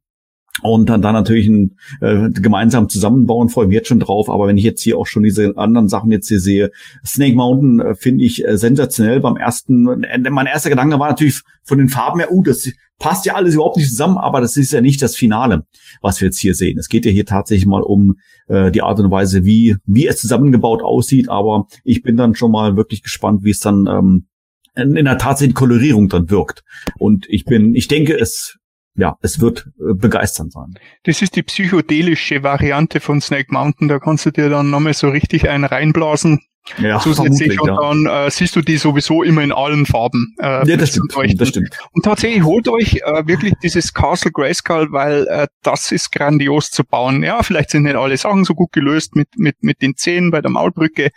und 0.63 0.89
dann, 0.89 1.01
dann 1.01 1.13
natürlich 1.13 1.47
ein, 1.47 1.75
äh, 2.01 2.29
gemeinsam 2.29 2.89
zusammenbauen, 2.89 3.49
freue 3.49 3.67
mich 3.67 3.75
jetzt 3.75 3.89
schon 3.89 3.99
drauf. 3.99 4.29
Aber 4.29 4.47
wenn 4.47 4.57
ich 4.57 4.63
jetzt 4.63 4.81
hier 4.81 4.97
auch 4.97 5.07
schon 5.07 5.23
diese 5.23 5.57
anderen 5.57 5.89
Sachen 5.89 6.11
jetzt 6.11 6.27
hier 6.29 6.39
sehe, 6.39 6.71
Snake 7.05 7.35
Mountain 7.35 7.79
äh, 7.79 7.95
finde 7.95 8.23
ich 8.23 8.45
äh, 8.47 8.57
sensationell. 8.57 9.19
Beim 9.19 9.35
ersten, 9.35 10.03
äh, 10.03 10.29
mein 10.29 10.47
erster 10.47 10.69
Gedanke 10.69 10.99
war 10.99 11.09
natürlich 11.09 11.41
von 11.63 11.77
den 11.77 11.89
Farben 11.89 12.19
her, 12.19 12.31
uh, 12.31 12.43
das 12.43 12.69
passt 12.99 13.25
ja 13.25 13.35
alles 13.35 13.55
überhaupt 13.55 13.77
nicht 13.77 13.89
zusammen, 13.89 14.17
aber 14.17 14.39
das 14.39 14.55
ist 14.55 14.71
ja 14.71 14.79
nicht 14.79 15.01
das 15.01 15.15
Finale, 15.15 15.65
was 16.01 16.21
wir 16.21 16.27
jetzt 16.27 16.39
hier 16.39 16.55
sehen. 16.55 16.77
Es 16.77 16.87
geht 16.87 17.05
ja 17.05 17.11
hier 17.11 17.25
tatsächlich 17.25 17.65
mal 17.65 17.81
um 17.81 18.15
äh, 18.47 18.71
die 18.71 18.81
Art 18.81 18.99
und 18.99 19.11
Weise, 19.11 19.43
wie, 19.43 19.75
wie 19.85 20.07
es 20.07 20.21
zusammengebaut 20.21 20.81
aussieht. 20.81 21.29
Aber 21.29 21.67
ich 21.83 22.01
bin 22.01 22.15
dann 22.15 22.35
schon 22.35 22.51
mal 22.51 22.77
wirklich 22.77 23.03
gespannt, 23.03 23.43
wie 23.43 23.51
es 23.51 23.59
dann 23.59 23.87
ähm, 23.87 24.27
in 24.75 25.05
der 25.05 25.17
tatsächlichen 25.17 25.55
Kolorierung 25.55 26.09
dann 26.09 26.29
wirkt. 26.29 26.63
Und 26.97 27.25
ich 27.29 27.45
bin, 27.45 27.75
ich 27.75 27.87
denke, 27.87 28.17
es 28.17 28.57
ja, 28.95 29.17
es 29.21 29.39
wird 29.39 29.67
äh, 29.79 29.93
begeisternd 29.93 30.53
sein. 30.53 30.75
Das 31.03 31.21
ist 31.21 31.35
die 31.35 31.43
psychedelische 31.43 32.43
Variante 32.43 32.99
von 32.99 33.21
Snake 33.21 33.47
Mountain. 33.49 33.87
Da 33.87 33.99
kannst 33.99 34.25
du 34.25 34.31
dir 34.31 34.49
dann 34.49 34.69
nochmal 34.69 34.93
so 34.93 35.09
richtig 35.09 35.49
einen 35.49 35.65
reinblasen. 35.65 36.41
Ja, 36.77 36.97
zusätzlich 36.99 37.59
und 37.59 37.67
ja. 37.67 37.77
dann 37.77 38.05
äh, 38.05 38.31
siehst 38.31 38.55
du 38.55 38.61
die 38.61 38.77
sowieso 38.77 39.21
immer 39.21 39.41
in 39.41 39.51
allen 39.51 39.85
Farben. 39.85 40.33
Äh, 40.39 40.65
ja, 40.65 40.77
das 40.77 40.91
stimmt, 40.91 41.13
das 41.37 41.49
stimmt. 41.49 41.77
Und 41.91 42.05
tatsächlich 42.05 42.43
holt 42.43 42.69
euch 42.69 43.01
äh, 43.03 43.27
wirklich 43.27 43.53
dieses 43.61 43.93
Castle 43.93 44.31
Grayskull, 44.31 44.89
weil 44.93 45.27
äh, 45.27 45.47
das 45.61 45.91
ist 45.91 46.13
grandios 46.13 46.71
zu 46.71 46.85
bauen. 46.85 47.21
Ja, 47.21 47.43
vielleicht 47.43 47.71
sind 47.71 47.83
nicht 47.83 47.97
alle 47.97 48.15
Sachen 48.15 48.45
so 48.45 48.55
gut 48.55 48.71
gelöst 48.71 49.13
mit 49.13 49.27
mit 49.35 49.61
mit 49.61 49.81
den 49.81 49.97
Zähnen 49.97 50.31
bei 50.31 50.39
der 50.39 50.51
Maulbrücke, 50.51 51.09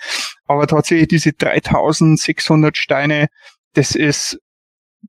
aber 0.49 0.67
tatsächlich 0.67 1.09
diese 1.09 1.33
3600 1.33 2.77
Steine, 2.77 3.29
das 3.75 3.95
ist 3.95 4.41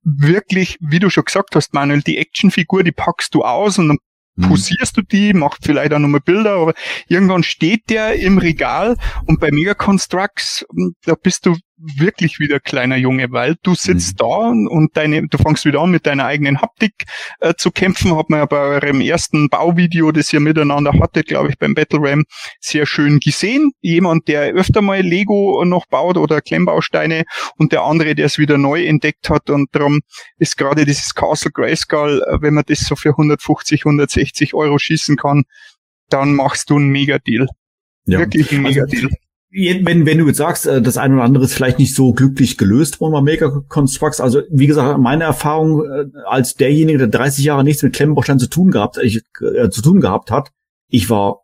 wirklich, 0.03 0.77
wie 0.79 0.99
du 0.99 1.09
schon 1.09 1.25
gesagt 1.25 1.55
hast, 1.55 1.73
Manuel, 1.73 2.01
die 2.01 2.17
Actionfigur, 2.17 2.83
die 2.83 2.91
packst 2.91 3.33
du 3.33 3.43
aus 3.43 3.77
und 3.77 3.89
dann 3.89 3.97
mhm. 4.35 4.49
posierst 4.49 4.97
du 4.97 5.01
die, 5.01 5.33
macht 5.33 5.65
vielleicht 5.65 5.93
auch 5.93 5.99
nochmal 5.99 6.21
Bilder, 6.21 6.55
aber 6.55 6.73
irgendwann 7.07 7.43
steht 7.43 7.89
der 7.89 8.15
im 8.15 8.37
Regal 8.37 8.97
und 9.25 9.39
bei 9.39 9.51
Mega 9.51 9.73
Constructs, 9.73 10.65
da 11.05 11.15
bist 11.15 11.45
du 11.45 11.57
wirklich 11.77 12.39
wieder 12.39 12.59
kleiner 12.59 12.97
Junge, 12.97 13.31
weil 13.31 13.55
du 13.61 13.75
sitzt 13.75 14.13
mhm. 14.13 14.17
da 14.17 14.35
und 14.75 14.97
deine, 14.97 15.27
du 15.27 15.37
fängst 15.37 15.65
wieder 15.65 15.81
an 15.81 15.91
mit 15.91 16.05
deiner 16.05 16.25
eigenen 16.25 16.61
Haptik 16.61 17.05
äh, 17.39 17.53
zu 17.55 17.71
kämpfen. 17.71 18.15
Hat 18.15 18.29
man 18.29 18.39
ja 18.39 18.45
bei 18.45 18.57
eurem 18.57 19.01
ersten 19.01 19.49
Bauvideo, 19.49 20.11
das 20.11 20.33
ihr 20.33 20.39
miteinander 20.39 20.93
hattet, 20.93 21.27
glaube 21.27 21.49
ich, 21.49 21.57
beim 21.57 21.75
Battle 21.75 21.99
Ram, 22.01 22.25
sehr 22.59 22.85
schön 22.85 23.19
gesehen. 23.19 23.71
Jemand, 23.81 24.27
der 24.27 24.53
öfter 24.53 24.81
mal 24.81 25.01
Lego 25.01 25.63
noch 25.65 25.85
baut 25.85 26.17
oder 26.17 26.41
Klemmbausteine 26.41 27.23
und 27.57 27.71
der 27.71 27.83
andere, 27.83 28.15
der 28.15 28.25
es 28.25 28.37
wieder 28.37 28.57
neu 28.57 28.85
entdeckt 28.85 29.29
hat 29.29 29.49
und 29.49 29.69
darum 29.73 30.01
ist 30.37 30.57
gerade 30.57 30.85
dieses 30.85 31.13
Castle 31.13 31.51
Grayskull, 31.51 32.23
äh, 32.27 32.41
wenn 32.41 32.55
man 32.55 32.63
das 32.67 32.79
so 32.79 32.95
für 32.95 33.09
150, 33.09 33.81
160 33.85 34.53
Euro 34.53 34.79
schießen 34.79 35.15
kann, 35.15 35.43
dann 36.09 36.33
machst 36.33 36.69
du 36.69 36.77
einen 36.77 36.89
Mega-Deal. 36.89 37.47
Ja. 38.05 38.19
Wirklich 38.19 38.51
ein 38.51 38.65
also 38.65 38.79
Mega-Deal. 38.79 39.05
Also, 39.05 39.26
wenn, 39.57 40.05
wenn 40.05 40.17
du 40.19 40.27
jetzt 40.27 40.37
sagst, 40.37 40.67
äh, 40.67 40.81
das 40.81 40.97
eine 40.97 41.15
oder 41.15 41.23
andere 41.23 41.45
ist 41.45 41.53
vielleicht 41.53 41.79
nicht 41.79 41.95
so 41.95 42.13
glücklich 42.13 42.57
gelöst 42.57 43.01
worden 43.01 43.13
bei 43.13 43.21
Mega 43.21 43.63
Constructs, 43.67 44.21
also 44.21 44.41
wie 44.49 44.67
gesagt, 44.67 44.99
meine 44.99 45.23
Erfahrung 45.23 45.83
äh, 45.83 46.05
als 46.25 46.55
derjenige, 46.55 46.99
der 46.99 47.07
30 47.07 47.43
Jahre 47.43 47.63
nichts 47.63 47.81
mit 47.81 47.93
Klemmbaustein 47.93 48.39
zu 48.39 48.49
tun 48.49 48.71
gehabt, 48.71 48.97
äh, 48.97 49.69
zu 49.69 49.81
tun 49.81 49.99
gehabt 49.99 50.29
hat, 50.29 50.51
ich 50.89 51.09
war 51.09 51.41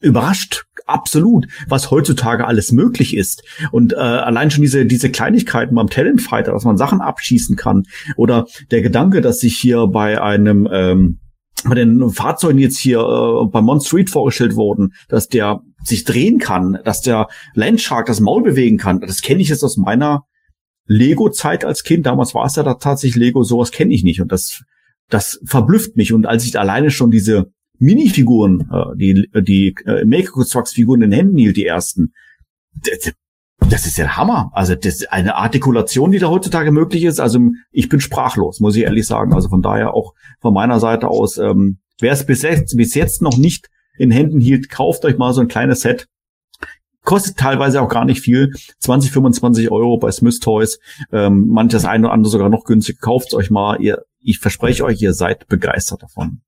überrascht, 0.00 0.64
absolut, 0.86 1.46
was 1.68 1.92
heutzutage 1.92 2.46
alles 2.46 2.72
möglich 2.72 3.16
ist. 3.16 3.44
Und 3.70 3.92
äh, 3.92 3.96
allein 3.96 4.50
schon 4.50 4.62
diese, 4.62 4.84
diese 4.84 5.10
Kleinigkeiten 5.10 5.76
beim 5.76 5.88
Talentfighter, 5.88 6.52
dass 6.52 6.64
man 6.64 6.76
Sachen 6.76 7.00
abschießen 7.00 7.54
kann. 7.54 7.84
Oder 8.16 8.46
der 8.72 8.82
Gedanke, 8.82 9.20
dass 9.20 9.38
sich 9.38 9.56
hier 9.56 9.86
bei 9.86 10.20
einem 10.20 10.68
ähm, 10.70 11.20
bei 11.64 11.74
den 11.74 12.10
Fahrzeugen 12.10 12.58
jetzt 12.58 12.78
hier 12.78 13.00
äh, 13.00 13.46
bei 13.46 13.60
Mon 13.60 13.80
Street 13.80 14.10
vorgestellt 14.10 14.56
wurden, 14.56 14.94
dass 15.08 15.28
der 15.28 15.62
sich 15.84 16.04
drehen 16.04 16.38
kann, 16.38 16.78
dass 16.84 17.00
der 17.00 17.28
Landshark 17.54 18.06
das 18.06 18.20
Maul 18.20 18.42
bewegen 18.42 18.78
kann. 18.78 19.00
Das 19.00 19.22
kenne 19.22 19.42
ich 19.42 19.48
jetzt 19.48 19.64
aus 19.64 19.76
meiner 19.76 20.24
Lego-Zeit 20.86 21.64
als 21.64 21.84
Kind. 21.84 22.06
Damals 22.06 22.34
war 22.34 22.46
es 22.46 22.56
ja 22.56 22.62
da 22.62 22.74
tatsächlich 22.74 23.16
Lego, 23.16 23.42
sowas 23.42 23.70
kenne 23.70 23.94
ich 23.94 24.04
nicht. 24.04 24.20
Und 24.20 24.32
das, 24.32 24.62
das 25.08 25.40
verblüfft 25.44 25.96
mich. 25.96 26.12
Und 26.12 26.26
als 26.26 26.44
ich 26.44 26.58
alleine 26.58 26.90
schon 26.90 27.10
diese 27.10 27.52
Minifiguren, 27.78 28.68
äh, 28.72 28.96
die, 28.96 29.28
die 29.42 29.74
äh, 29.86 30.04
Make-Figuren 30.04 31.02
in 31.02 31.10
den 31.10 31.16
Händen 31.16 31.38
hielt, 31.38 31.56
die 31.56 31.66
ersten, 31.66 32.12
das, 33.72 33.86
ist 33.86 33.96
ja 33.96 34.16
Hammer. 34.16 34.50
Also 34.52 34.74
das 34.74 34.96
ist 34.96 35.12
eine 35.12 35.36
Artikulation, 35.36 36.12
die 36.12 36.18
da 36.18 36.28
heutzutage 36.28 36.70
möglich 36.70 37.04
ist. 37.04 37.20
Also 37.20 37.40
ich 37.70 37.88
bin 37.88 38.00
sprachlos, 38.00 38.60
muss 38.60 38.76
ich 38.76 38.82
ehrlich 38.82 39.06
sagen. 39.06 39.32
Also 39.32 39.48
von 39.48 39.62
daher 39.62 39.94
auch 39.94 40.14
von 40.40 40.52
meiner 40.52 40.78
Seite 40.78 41.08
aus, 41.08 41.38
ähm, 41.38 41.78
wer 41.98 42.12
es 42.12 42.26
bis 42.26 42.42
jetzt, 42.42 42.76
bis 42.76 42.94
jetzt 42.94 43.22
noch 43.22 43.36
nicht 43.36 43.68
in 43.96 44.10
Händen 44.10 44.40
hielt, 44.40 44.68
kauft 44.68 45.04
euch 45.04 45.16
mal 45.16 45.32
so 45.32 45.40
ein 45.40 45.48
kleines 45.48 45.80
Set. 45.80 46.06
Kostet 47.04 47.36
teilweise 47.36 47.82
auch 47.82 47.88
gar 47.88 48.04
nicht 48.04 48.20
viel. 48.20 48.52
20, 48.78 49.10
25 49.10 49.70
Euro 49.70 49.98
bei 49.98 50.12
Smith 50.12 50.38
Toys. 50.38 50.78
Ähm, 51.10 51.48
manches 51.48 51.84
eine 51.84 52.06
oder 52.06 52.14
andere 52.14 52.30
sogar 52.30 52.48
noch 52.48 52.64
günstig. 52.64 53.00
Kauft 53.00 53.34
euch 53.34 53.50
mal. 53.50 53.80
Ihr, 53.80 54.04
ich 54.20 54.38
verspreche 54.38 54.84
euch, 54.84 55.00
ihr 55.02 55.14
seid 55.14 55.48
begeistert 55.48 56.02
davon. 56.02 56.42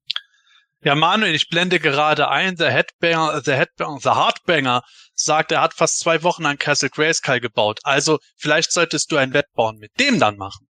Ja, 0.85 0.95
Manuel, 0.95 1.35
ich 1.35 1.49
blende 1.49 1.81
gerade 1.81 2.29
ein, 2.29 2.57
The 2.59 2.67
Headbanger, 2.67 3.41
The 3.43 3.53
Headbanger, 3.53 3.99
The 4.01 4.11
Hardbanger 4.11 4.83
sagt, 5.25 5.53
er 5.53 5.61
hat 5.61 5.75
fast 5.75 5.99
zwei 5.99 6.23
Wochen 6.23 6.47
an 6.47 6.59
Castle 6.59 6.91
Grayskull 6.91 7.41
gebaut. 7.41 7.81
Also 7.83 8.19
vielleicht 8.37 8.73
solltest 8.73 9.11
du 9.11 9.17
ein 9.17 9.33
Wettbauen 9.33 9.79
mit 9.79 9.99
dem 9.99 10.21
dann 10.21 10.37
machen. 10.37 10.69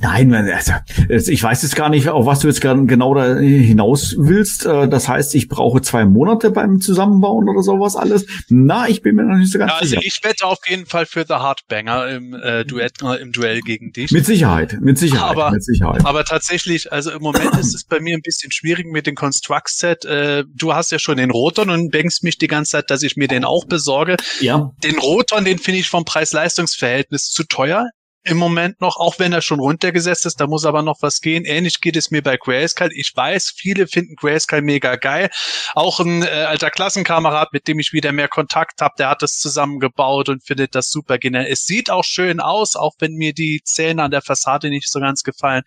Nein, 0.00 0.34
also, 0.34 0.72
ich 1.08 1.40
weiß 1.40 1.62
jetzt 1.62 1.76
gar 1.76 1.90
nicht, 1.90 2.08
auf 2.08 2.26
was 2.26 2.40
du 2.40 2.48
jetzt 2.48 2.60
genau 2.60 3.14
da 3.14 3.36
hinaus 3.36 4.16
willst. 4.18 4.66
Äh, 4.66 4.88
das 4.88 5.08
heißt, 5.08 5.36
ich 5.36 5.48
brauche 5.48 5.80
zwei 5.80 6.04
Monate 6.06 6.50
beim 6.50 6.80
Zusammenbauen 6.80 7.48
oder 7.48 7.62
sowas 7.62 7.94
alles. 7.94 8.26
Na, 8.48 8.88
ich 8.88 9.00
bin 9.00 9.14
mir 9.14 9.22
noch 9.22 9.36
nicht 9.36 9.52
so 9.52 9.60
ganz 9.60 9.70
ja, 9.70 9.78
also 9.78 9.90
sicher. 9.90 10.02
Ich 10.04 10.24
wette 10.24 10.44
auf 10.44 10.58
jeden 10.66 10.86
Fall 10.86 11.06
für 11.06 11.24
The 11.24 11.34
Hardbanger 11.34 12.08
im, 12.08 12.34
äh, 12.34 12.64
Duett, 12.64 13.00
äh, 13.02 13.22
im 13.22 13.30
Duell 13.30 13.60
gegen 13.60 13.92
dich. 13.92 14.10
Mit 14.10 14.26
Sicherheit, 14.26 14.78
mit 14.80 14.98
Sicherheit, 14.98 15.30
aber, 15.30 15.52
mit 15.52 15.62
Sicherheit. 15.62 16.04
Aber 16.04 16.24
tatsächlich, 16.24 16.92
also 16.92 17.12
im 17.12 17.22
Moment 17.22 17.56
ist 17.58 17.76
es 17.76 17.84
bei 17.84 18.00
mir 18.00 18.16
ein 18.16 18.22
bisschen 18.22 18.50
schwierig 18.50 18.86
mit 18.86 19.06
dem 19.06 19.14
Construct 19.14 19.68
Set. 19.68 20.04
Äh, 20.04 20.44
du 20.52 20.74
hast 20.74 20.90
ja 20.90 20.98
schon 20.98 21.16
den 21.16 21.30
Roton 21.30 21.70
und 21.70 21.94
denkst 21.94 22.22
mich 22.22 22.38
die 22.38 22.48
ganze 22.48 22.72
Zeit, 22.72 22.90
dass 22.90 23.04
ich 23.04 23.16
mir 23.16 23.28
den 23.28 23.44
auch 23.44 23.66
besorge. 23.66 24.16
Ja. 24.40 24.72
Den 24.82 24.98
Roton, 24.98 25.44
den 25.44 25.58
finde 25.58 25.78
ich 25.78 25.88
vom 25.88 26.04
Preis-Leistungs-Verhältnis 26.04 27.30
zu 27.30 27.44
teuer 27.44 27.86
im 28.28 28.36
Moment 28.36 28.80
noch, 28.80 28.96
auch 28.96 29.18
wenn 29.18 29.32
er 29.32 29.42
schon 29.42 29.60
runtergesetzt 29.60 30.26
ist, 30.26 30.40
da 30.40 30.46
muss 30.46 30.64
aber 30.64 30.82
noch 30.82 30.98
was 31.00 31.20
gehen. 31.20 31.44
Ähnlich 31.44 31.80
geht 31.80 31.96
es 31.96 32.10
mir 32.10 32.22
bei 32.22 32.36
Grayskull. 32.36 32.90
Ich 32.94 33.12
weiß, 33.14 33.52
viele 33.56 33.86
finden 33.86 34.16
Grayskull 34.16 34.62
mega 34.62 34.96
geil. 34.96 35.30
Auch 35.74 36.00
ein 36.00 36.22
äh, 36.22 36.26
alter 36.26 36.70
Klassenkamerad, 36.70 37.52
mit 37.52 37.68
dem 37.68 37.78
ich 37.78 37.92
wieder 37.92 38.12
mehr 38.12 38.28
Kontakt 38.28 38.80
habe, 38.80 38.94
der 38.98 39.10
hat 39.10 39.22
das 39.22 39.38
zusammengebaut 39.38 40.28
und 40.28 40.44
findet 40.44 40.74
das 40.74 40.90
super 40.90 41.18
genial. 41.18 41.46
Es 41.48 41.64
sieht 41.64 41.90
auch 41.90 42.04
schön 42.04 42.40
aus, 42.40 42.76
auch 42.76 42.94
wenn 42.98 43.14
mir 43.14 43.32
die 43.32 43.60
Zähne 43.64 44.02
an 44.02 44.10
der 44.10 44.22
Fassade 44.22 44.68
nicht 44.68 44.90
so 44.90 45.00
ganz 45.00 45.22
gefallen. 45.22 45.62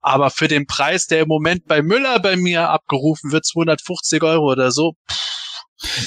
Aber 0.00 0.30
für 0.30 0.48
den 0.48 0.66
Preis, 0.66 1.06
der 1.06 1.20
im 1.20 1.28
Moment 1.28 1.66
bei 1.66 1.80
Müller 1.80 2.18
bei 2.18 2.36
mir 2.36 2.70
abgerufen 2.70 3.30
wird, 3.30 3.46
250 3.46 4.22
Euro 4.22 4.50
oder 4.50 4.72
so, 4.72 4.94
pff, 5.08 5.21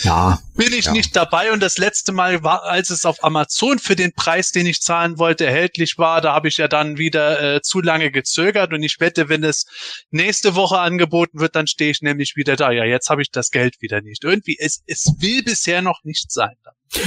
ja. 0.04 0.40
Bin 0.56 0.72
ich 0.74 0.86
ja. 0.86 0.92
nicht 0.94 1.16
dabei 1.16 1.52
und 1.52 1.62
das 1.62 1.78
letzte 1.78 2.12
Mal 2.12 2.44
war, 2.44 2.64
als 2.64 2.90
es 2.90 3.06
auf 3.06 3.24
Amazon 3.24 3.80
für 3.80 3.96
den 3.96 4.14
Preis, 4.14 4.52
den 4.52 4.66
ich 4.66 4.82
zahlen 4.82 5.18
wollte, 5.18 5.46
erhältlich 5.46 5.98
war, 5.98 6.22
da 6.22 6.34
habe 6.34 6.48
ich 6.48 6.58
ja 6.58 6.68
dann 6.68 6.98
wieder 6.98 7.56
äh, 7.56 7.62
zu 7.62 7.82
lange 7.82 8.12
gezögert 8.12 8.74
und 8.74 8.82
ich 8.84 9.00
wette, 9.00 9.30
wenn 9.30 9.44
es 9.44 9.66
nächste 10.12 10.56
Woche 10.56 10.80
angeboten 10.80 11.40
wird, 11.40 11.56
dann 11.56 11.68
stehe 11.68 11.92
ich 11.92 12.02
nämlich 12.02 12.36
wieder 12.36 12.56
da. 12.56 12.72
Ja, 12.72 12.86
jetzt 12.86 13.10
habe 13.10 13.22
ich 13.22 13.32
das 13.32 13.52
Geld 13.52 13.82
wieder 13.82 14.02
nicht. 14.02 14.24
Irgendwie, 14.24 14.58
es, 14.60 14.82
es 14.88 15.14
will 15.20 15.44
bisher 15.44 15.82
noch 15.82 16.04
nicht 16.04 16.32
sein. 16.32 16.56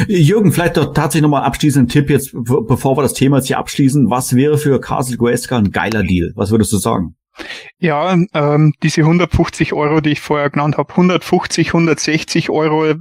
Jürgen, 0.06 0.52
vielleicht 0.52 0.76
doch 0.76 0.92
tatsächlich 0.92 1.22
nochmal 1.22 1.44
abschließend 1.44 1.90
Tipp 1.90 2.10
jetzt, 2.10 2.32
bevor 2.32 2.96
wir 2.96 3.02
das 3.02 3.14
Thema 3.14 3.38
jetzt 3.38 3.46
hier 3.46 3.58
abschließen. 3.58 4.10
Was 4.10 4.34
wäre 4.34 4.58
für 4.58 4.80
Castle 4.80 5.16
Grayskull 5.16 5.58
ein 5.58 5.70
geiler 5.70 6.02
Deal? 6.02 6.32
Was 6.34 6.50
würdest 6.50 6.72
du 6.72 6.78
sagen? 6.78 7.16
Ja, 7.78 8.16
ähm, 8.34 8.74
diese 8.82 9.02
150 9.02 9.72
Euro, 9.72 10.00
die 10.00 10.10
ich 10.10 10.20
vorher 10.20 10.50
genannt 10.50 10.76
habe, 10.76 10.90
150, 10.90 11.68
160 11.68 12.50
Euro, 12.50 12.86
äh, 12.86 12.96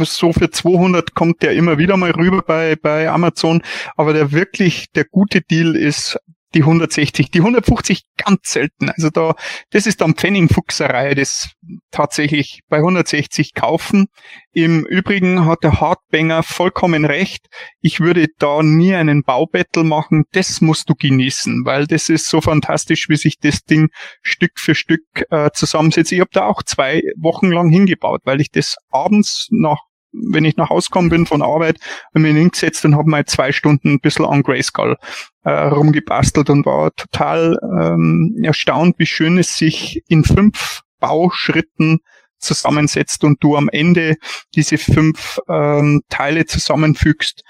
so 0.00 0.32
für 0.32 0.50
200 0.50 1.14
kommt 1.14 1.42
der 1.42 1.52
immer 1.52 1.78
wieder 1.78 1.96
mal 1.96 2.10
rüber 2.10 2.42
bei, 2.42 2.76
bei 2.76 3.08
Amazon. 3.10 3.62
Aber 3.96 4.12
der 4.12 4.32
wirklich, 4.32 4.90
der 4.92 5.04
gute 5.04 5.40
Deal 5.40 5.76
ist 5.76 6.18
die 6.54 6.62
160, 6.62 7.30
die 7.30 7.40
150 7.40 8.02
ganz 8.16 8.52
selten. 8.52 8.90
Also 8.90 9.10
da, 9.10 9.34
das 9.70 9.86
ist 9.86 10.00
dann 10.00 10.14
Pfennigfuchserei, 10.14 11.14
das 11.14 11.50
tatsächlich 11.90 12.60
bei 12.68 12.78
160 12.78 13.54
kaufen. 13.54 14.06
Im 14.52 14.84
Übrigen 14.84 15.46
hat 15.46 15.62
der 15.62 15.80
Hardbanger 15.80 16.42
vollkommen 16.42 17.04
recht. 17.04 17.46
Ich 17.80 18.00
würde 18.00 18.26
da 18.38 18.62
nie 18.62 18.94
einen 18.94 19.22
Baubattle 19.22 19.84
machen. 19.84 20.24
Das 20.32 20.60
musst 20.60 20.88
du 20.90 20.94
genießen, 20.94 21.64
weil 21.64 21.86
das 21.86 22.08
ist 22.08 22.28
so 22.28 22.40
fantastisch, 22.40 23.08
wie 23.08 23.16
sich 23.16 23.38
das 23.38 23.64
Ding 23.64 23.88
Stück 24.22 24.58
für 24.58 24.74
Stück 24.74 25.02
äh, 25.30 25.50
zusammensetzt. 25.54 26.12
Ich 26.12 26.20
habe 26.20 26.30
da 26.32 26.46
auch 26.46 26.62
zwei 26.62 27.02
Wochen 27.16 27.50
lang 27.50 27.70
hingebaut, 27.70 28.20
weil 28.24 28.40
ich 28.40 28.50
das 28.50 28.76
abends 28.90 29.48
nach 29.50 29.78
wenn 30.12 30.44
ich 30.44 30.56
nach 30.56 30.70
Hause 30.70 30.88
gekommen 30.88 31.08
bin 31.08 31.26
von 31.26 31.42
Arbeit, 31.42 31.78
habe 32.14 32.20
mich 32.20 32.34
hingesetzt 32.34 32.84
und 32.84 32.96
habe 32.96 33.10
mal 33.10 33.24
zwei 33.24 33.52
Stunden 33.52 33.94
ein 33.94 34.00
bisschen 34.00 34.24
an 34.24 34.42
Grayskull 34.42 34.96
äh, 35.44 35.50
rumgebastelt 35.50 36.50
und 36.50 36.66
war 36.66 36.94
total 36.94 37.58
ähm, 37.62 38.36
erstaunt, 38.42 38.96
wie 38.98 39.06
schön 39.06 39.38
es 39.38 39.56
sich 39.56 40.02
in 40.08 40.24
fünf 40.24 40.82
Bauschritten 41.00 42.00
zusammensetzt 42.38 43.24
und 43.24 43.42
du 43.42 43.56
am 43.56 43.68
Ende 43.68 44.16
diese 44.54 44.78
fünf 44.78 45.40
ähm, 45.48 46.02
Teile 46.08 46.44
zusammenfügst. 46.46 47.42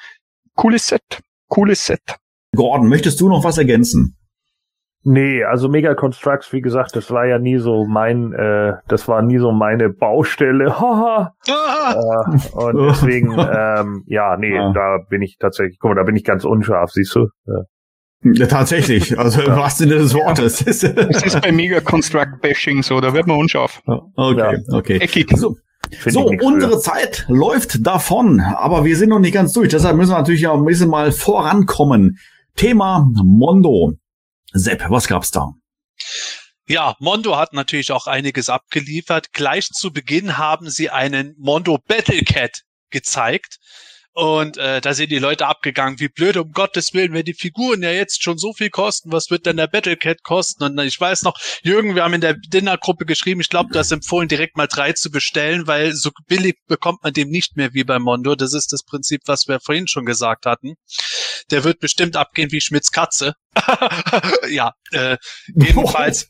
Cooles 0.55 0.89
Set, 0.89 1.20
cooles 1.48 1.86
Set. 1.86 2.16
Gordon, 2.55 2.89
möchtest 2.89 3.20
du 3.20 3.28
noch 3.28 3.44
was 3.44 3.59
ergänzen? 3.59 4.16
Nee, 5.04 5.42
also 5.42 5.68
Mega 5.68 5.94
Constructs, 5.94 6.52
wie 6.52 6.60
gesagt, 6.60 6.94
das 6.94 7.10
war 7.10 7.26
ja 7.26 7.38
nie 7.38 7.58
so 7.58 7.86
mein, 7.86 8.32
äh, 8.32 8.74
das 8.86 9.08
war 9.08 9.20
nie 9.22 9.38
so 9.38 9.50
meine 9.50 9.88
Baustelle. 9.88 10.78
Haha. 10.78 11.34
äh, 11.48 12.56
und 12.56 12.76
deswegen, 12.88 13.32
ähm, 13.32 14.04
ja, 14.06 14.36
nee, 14.36 14.54
ja. 14.54 14.72
da 14.72 14.98
bin 15.08 15.22
ich 15.22 15.38
tatsächlich, 15.38 15.78
guck 15.80 15.90
mal, 15.90 15.96
da 15.96 16.04
bin 16.04 16.14
ich 16.14 16.24
ganz 16.24 16.44
unscharf, 16.44 16.90
siehst 16.90 17.14
du? 17.16 17.28
Ja. 17.46 17.62
Ja, 18.24 18.46
tatsächlich. 18.46 19.18
Also 19.18 19.42
im 19.42 19.56
wahrsten 19.56 19.88
Sinne 19.88 20.00
des 20.00 20.14
Wortes. 20.14 20.64
Es 20.64 20.84
ist 20.84 21.42
bei 21.42 21.50
Mega 21.50 21.80
Construct 21.80 22.40
Bashing 22.40 22.84
so, 22.84 23.00
da 23.00 23.12
wird 23.12 23.26
man 23.26 23.36
unscharf. 23.36 23.82
Okay, 24.14 24.38
ja. 24.38 24.76
okay. 24.76 24.98
Eckig. 24.98 25.36
So, 25.36 25.56
so 26.06 26.26
unsere 26.40 26.78
Zeit 26.78 27.26
läuft 27.28 27.84
davon, 27.84 28.40
aber 28.40 28.84
wir 28.84 28.96
sind 28.96 29.08
noch 29.08 29.18
nicht 29.18 29.34
ganz 29.34 29.52
durch. 29.52 29.70
Deshalb 29.70 29.96
müssen 29.96 30.12
wir 30.12 30.18
natürlich 30.18 30.46
auch 30.46 30.56
ein 30.56 30.64
bisschen 30.64 30.88
mal 30.88 31.10
vorankommen. 31.10 32.18
Thema 32.54 33.08
Mondo. 33.24 33.94
Sepp, 34.52 34.88
was 34.90 35.08
gab's 35.08 35.30
da? 35.30 35.52
Ja, 36.66 36.96
Mondo 37.00 37.36
hat 37.36 37.52
natürlich 37.52 37.90
auch 37.92 38.06
einiges 38.06 38.48
abgeliefert. 38.48 39.32
Gleich 39.32 39.68
zu 39.70 39.92
Beginn 39.92 40.38
haben 40.38 40.70
sie 40.70 40.90
einen 40.90 41.34
Mondo 41.38 41.78
Battlecat 41.78 42.62
gezeigt. 42.90 43.58
Und 44.14 44.59
äh, 44.59 44.82
da 44.82 44.93
sind 44.93 45.10
die 45.10 45.18
Leute 45.18 45.47
abgegangen, 45.47 45.98
wie 45.98 46.09
blöd, 46.09 46.36
um 46.36 46.52
Gottes 46.52 46.93
Willen, 46.93 47.14
wenn 47.14 47.24
die 47.24 47.32
Figuren 47.32 47.82
ja 47.82 47.90
jetzt 47.90 48.22
schon 48.22 48.36
so 48.36 48.52
viel 48.52 48.68
kosten, 48.68 49.10
was 49.10 49.30
wird 49.30 49.47
denn 49.47 49.56
der 49.56 49.68
Battlecat 49.68 50.22
kosten? 50.22 50.64
Und 50.64 50.78
ich 50.80 51.01
weiß 51.01 51.22
noch, 51.22 51.34
Jürgen, 51.62 51.94
wir 51.94 52.05
haben 52.05 52.12
in 52.12 52.20
der 52.20 52.34
Dinnergruppe 52.34 53.06
geschrieben, 53.06 53.40
ich 53.40 53.48
glaube, 53.48 53.70
du 53.72 53.78
hast 53.78 53.90
empfohlen, 53.90 54.28
direkt 54.28 54.59
mal 54.59 54.66
drei 54.66 54.93
zu 54.93 55.10
bestellen, 55.10 55.66
weil 55.66 55.93
so 55.94 56.10
billig 56.26 56.56
bekommt 56.66 57.02
man 57.02 57.14
dem 57.14 57.30
nicht 57.30 57.56
mehr 57.56 57.72
wie 57.72 57.84
bei 57.84 57.98
Mondo. 57.98 58.34
Das 58.34 58.52
ist 58.52 58.72
das 58.72 58.82
Prinzip, 58.82 59.22
was 59.24 59.48
wir 59.48 59.60
vorhin 59.60 59.89
schon 59.89 60.05
gesagt 60.05 60.44
hatten. 60.44 60.74
Der 61.51 61.64
wird 61.64 61.80
bestimmt 61.80 62.16
abgehen 62.16 62.52
wie 62.52 62.60
Schmitz 62.60 62.90
Katze. 62.90 63.34
ja, 64.51 64.74
äh, 64.90 65.16
jedenfalls. 65.55 66.28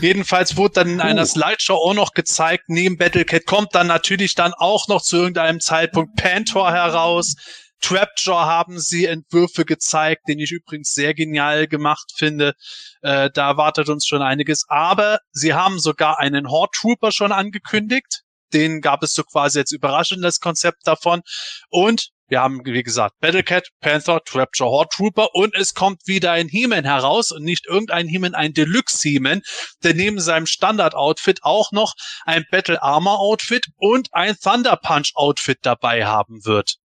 Jedenfalls 0.00 0.56
wurde 0.56 0.74
dann 0.74 0.88
in 0.90 1.00
einer 1.00 1.26
Slideshow 1.26 1.74
auch 1.74 1.94
noch 1.94 2.12
gezeigt, 2.12 2.64
neben 2.68 2.96
Battlecat 2.96 3.46
kommt 3.46 3.74
dann 3.74 3.86
natürlich 3.88 4.34
dann 4.34 4.54
auch 4.54 4.88
noch 4.88 5.02
zu 5.02 5.16
irgendeinem 5.16 5.60
Zeitpunkt 5.60 6.16
Pantor 6.16 6.72
heraus. 6.72 7.34
Trapjaw 7.80 8.44
haben 8.46 8.78
sie 8.78 9.06
Entwürfe 9.06 9.64
gezeigt, 9.64 10.28
den 10.28 10.38
ich 10.38 10.52
übrigens 10.52 10.92
sehr 10.92 11.14
genial 11.14 11.66
gemacht 11.66 12.12
finde. 12.14 12.54
Äh, 13.02 13.30
da 13.34 13.56
wartet 13.56 13.88
uns 13.88 14.06
schon 14.06 14.22
einiges. 14.22 14.64
Aber 14.68 15.18
sie 15.32 15.52
haben 15.52 15.80
sogar 15.80 16.20
einen 16.20 16.48
Horde 16.48 16.70
Trooper 16.74 17.10
schon 17.10 17.32
angekündigt. 17.32 18.22
Den 18.52 18.80
gab 18.80 19.02
es 19.02 19.14
so 19.14 19.24
quasi 19.24 19.58
als 19.58 19.72
überraschendes 19.72 20.38
Konzept 20.38 20.86
davon. 20.86 21.22
Und 21.70 22.10
wir 22.32 22.40
haben, 22.40 22.62
wie 22.64 22.82
gesagt, 22.82 23.20
Battlecat, 23.20 23.68
Panther, 23.82 24.22
Trapjaw, 24.24 24.70
Horde 24.70 24.88
Trooper 24.90 25.34
und 25.34 25.54
es 25.54 25.74
kommt 25.74 26.06
wieder 26.06 26.32
ein 26.32 26.48
He-Man 26.48 26.84
heraus 26.84 27.30
und 27.30 27.44
nicht 27.44 27.66
irgendein 27.66 28.08
He-Man, 28.08 28.34
ein 28.34 28.54
Deluxe 28.54 29.06
He-Man, 29.06 29.42
der 29.84 29.92
neben 29.92 30.18
seinem 30.18 30.46
Standard-Outfit 30.46 31.40
auch 31.42 31.72
noch 31.72 31.92
ein 32.24 32.44
Battle 32.50 32.82
Armor 32.82 33.20
Outfit 33.20 33.66
und 33.76 34.08
ein 34.12 34.34
Thunder 34.42 34.78
Punch 34.82 35.12
Outfit 35.14 35.58
dabei 35.60 36.06
haben 36.06 36.46
wird. 36.46 36.76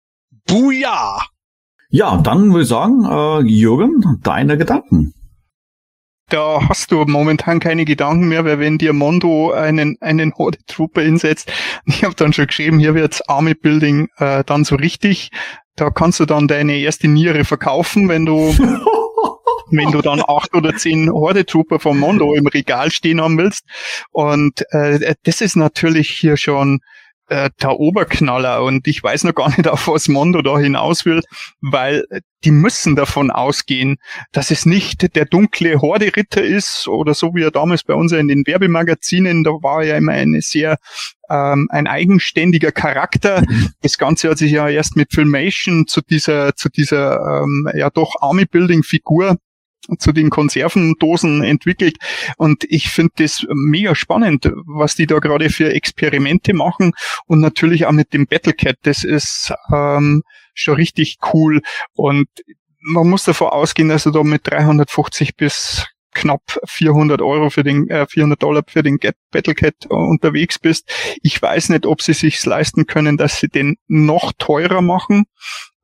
Buja! 0.48 1.20
Ja, 1.90 2.16
dann 2.16 2.50
würde 2.50 2.62
ich 2.62 2.68
sagen, 2.68 3.04
äh, 3.04 3.48
Jürgen, 3.48 4.20
deine 4.24 4.58
Gedanken 4.58 5.14
da 6.28 6.60
hast 6.68 6.90
du 6.90 7.04
momentan 7.04 7.60
keine 7.60 7.84
Gedanken 7.84 8.28
mehr, 8.28 8.44
weil 8.44 8.58
wenn 8.58 8.78
dir 8.78 8.92
Mondo 8.92 9.52
einen, 9.52 9.96
einen 10.00 10.34
Horde 10.34 10.58
Trooper 10.66 11.02
hinsetzt, 11.02 11.52
ich 11.86 12.04
habe 12.04 12.14
dann 12.14 12.32
schon 12.32 12.46
geschrieben, 12.46 12.78
hier 12.78 12.94
wird's 12.94 13.22
Army 13.28 13.54
Building 13.54 14.08
äh, 14.18 14.42
dann 14.44 14.64
so 14.64 14.76
richtig. 14.76 15.30
Da 15.76 15.90
kannst 15.90 16.20
du 16.20 16.24
dann 16.24 16.48
deine 16.48 16.78
erste 16.78 17.06
Niere 17.06 17.44
verkaufen, 17.44 18.08
wenn 18.08 18.24
du 18.26 18.54
wenn 19.70 19.90
du 19.90 20.00
dann 20.00 20.22
acht 20.26 20.54
oder 20.54 20.76
zehn 20.76 21.10
Horde 21.10 21.44
Trooper 21.44 21.80
vom 21.80 21.98
Mondo 21.98 22.34
im 22.34 22.46
Regal 22.46 22.90
stehen 22.90 23.20
haben 23.20 23.38
willst. 23.38 23.64
Und 24.12 24.64
äh, 24.70 25.14
das 25.24 25.40
ist 25.40 25.56
natürlich 25.56 26.08
hier 26.08 26.36
schon 26.36 26.80
äh, 27.28 27.50
der 27.60 27.78
Oberknaller 27.78 28.62
und 28.62 28.86
ich 28.86 29.02
weiß 29.02 29.24
noch 29.24 29.34
gar 29.34 29.48
nicht, 29.48 29.68
auf 29.68 29.88
was 29.88 30.08
Mondo 30.08 30.42
da 30.42 30.58
hinaus 30.58 31.04
will, 31.04 31.22
weil 31.60 32.04
die 32.44 32.50
müssen 32.50 32.94
davon 32.94 33.30
ausgehen, 33.30 33.96
dass 34.32 34.50
es 34.50 34.66
nicht 34.66 35.16
der 35.16 35.24
dunkle 35.24 35.80
Horde-Ritter 35.80 36.42
ist 36.42 36.86
oder 36.86 37.14
so 37.14 37.34
wie 37.34 37.42
er 37.42 37.50
damals 37.50 37.82
bei 37.82 37.94
uns 37.94 38.12
in 38.12 38.28
den 38.28 38.46
Werbemagazinen, 38.46 39.42
da 39.42 39.50
war 39.50 39.82
er 39.82 39.88
ja 39.88 39.96
immer 39.96 40.12
eine 40.12 40.40
sehr 40.42 40.76
ähm, 41.28 41.66
ein 41.70 41.86
eigenständiger 41.86 42.72
Charakter. 42.72 43.42
Das 43.82 43.98
Ganze 43.98 44.30
hat 44.30 44.38
sich 44.38 44.52
ja 44.52 44.68
erst 44.68 44.96
mit 44.96 45.12
Filmation 45.12 45.86
zu 45.86 46.00
dieser 46.00 46.54
zu 46.54 46.68
dieser 46.68 47.18
ähm, 47.18 47.68
ja 47.74 47.90
doch 47.90 48.14
Army-Building-Figur 48.20 49.36
zu 49.98 50.12
den 50.12 50.30
Konservendosen 50.30 51.42
entwickelt. 51.42 51.96
Und 52.36 52.64
ich 52.64 52.88
finde 52.90 53.12
das 53.16 53.44
mega 53.48 53.94
spannend, 53.94 54.50
was 54.66 54.94
die 54.94 55.06
da 55.06 55.18
gerade 55.18 55.50
für 55.50 55.72
Experimente 55.72 56.54
machen 56.54 56.92
und 57.26 57.40
natürlich 57.40 57.86
auch 57.86 57.92
mit 57.92 58.12
dem 58.12 58.26
Battlecat. 58.26 58.76
Das 58.82 59.04
ist 59.04 59.52
ähm, 59.72 60.22
schon 60.54 60.74
richtig 60.74 61.18
cool 61.32 61.60
und 61.94 62.28
man 62.80 63.08
muss 63.08 63.24
davon 63.24 63.48
ausgehen, 63.48 63.88
dass 63.88 64.06
er 64.06 64.12
da 64.12 64.22
mit 64.22 64.46
350 64.46 65.36
bis 65.36 65.86
knapp 66.16 66.58
400 66.64 67.20
Euro 67.22 67.50
für 67.50 67.62
den, 67.62 67.88
äh, 67.88 68.06
400 68.06 68.42
Dollar 68.42 68.62
für 68.66 68.82
den 68.82 68.96
Get 68.96 69.16
Battlecat 69.30 69.74
äh, 69.84 69.94
unterwegs 69.94 70.58
bist. 70.58 70.90
Ich 71.22 71.40
weiß 71.40 71.68
nicht, 71.68 71.86
ob 71.86 72.02
sie 72.02 72.14
sich 72.14 72.44
leisten 72.44 72.86
können, 72.86 73.16
dass 73.16 73.38
sie 73.38 73.48
den 73.48 73.76
noch 73.86 74.32
teurer 74.38 74.80
machen. 74.80 75.26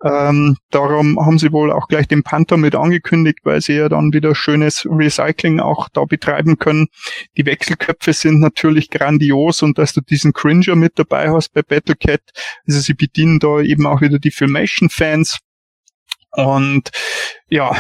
Ähm, 0.05 0.57
darum 0.71 1.19
haben 1.25 1.39
sie 1.39 1.53
wohl 1.53 1.71
auch 1.71 1.87
gleich 1.87 2.09
den 2.09 2.25
Panther 2.25 2.57
mit 2.57 2.75
angekündigt, 2.75 3.41
weil 3.45 3.61
sie 3.61 3.75
ja 3.75 3.89
dann 3.89 4.13
wieder 4.13 4.35
schönes 4.35 4.85
Recycling 4.91 5.61
auch 5.61 5.89
da 5.93 6.05
betreiben 6.05 6.59
können. 6.59 6.89
Die 7.37 7.47
Wechselköpfe 7.47 8.13
sind 8.13 8.41
natürlich 8.41 8.91
grandios 8.91 9.63
und 9.63 9.79
dass 9.79 9.93
du 9.93 10.01
diesen 10.01 10.33
Cringer 10.33 10.75
mit 10.75 10.99
dabei 10.99 11.31
hast 11.31 11.53
bei 11.53 11.63
Battlecat. 11.63 12.23
Also 12.67 12.81
sie 12.81 12.95
bedienen 12.95 13.39
da 13.39 13.61
eben 13.61 13.87
auch 13.87 14.01
wieder 14.01 14.19
die 14.19 14.33
Filmation-Fans. 14.33 15.39
Und 16.33 16.91
ja, 17.49 17.77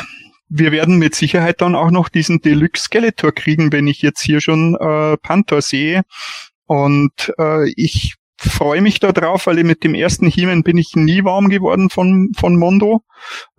wir 0.54 0.70
werden 0.70 0.98
mit 0.98 1.14
Sicherheit 1.14 1.62
dann 1.62 1.74
auch 1.74 1.90
noch 1.90 2.08
diesen 2.08 2.40
Deluxe 2.40 2.84
Skeletor 2.84 3.32
kriegen, 3.32 3.72
wenn 3.72 3.86
ich 3.86 4.02
jetzt 4.02 4.20
hier 4.20 4.40
schon 4.40 4.74
äh, 4.74 5.16
Panther 5.16 5.62
sehe. 5.62 6.02
Und 6.66 7.32
äh, 7.38 7.70
ich 7.74 8.16
freue 8.36 8.82
mich 8.82 9.00
da 9.00 9.12
drauf, 9.12 9.46
weil 9.46 9.62
mit 9.64 9.84
dem 9.84 9.94
ersten 9.94 10.26
He-Man 10.26 10.62
bin 10.62 10.76
ich 10.76 10.94
nie 10.94 11.24
warm 11.24 11.48
geworden 11.48 11.88
von, 11.90 12.32
von 12.36 12.58
Mondo. 12.58 13.02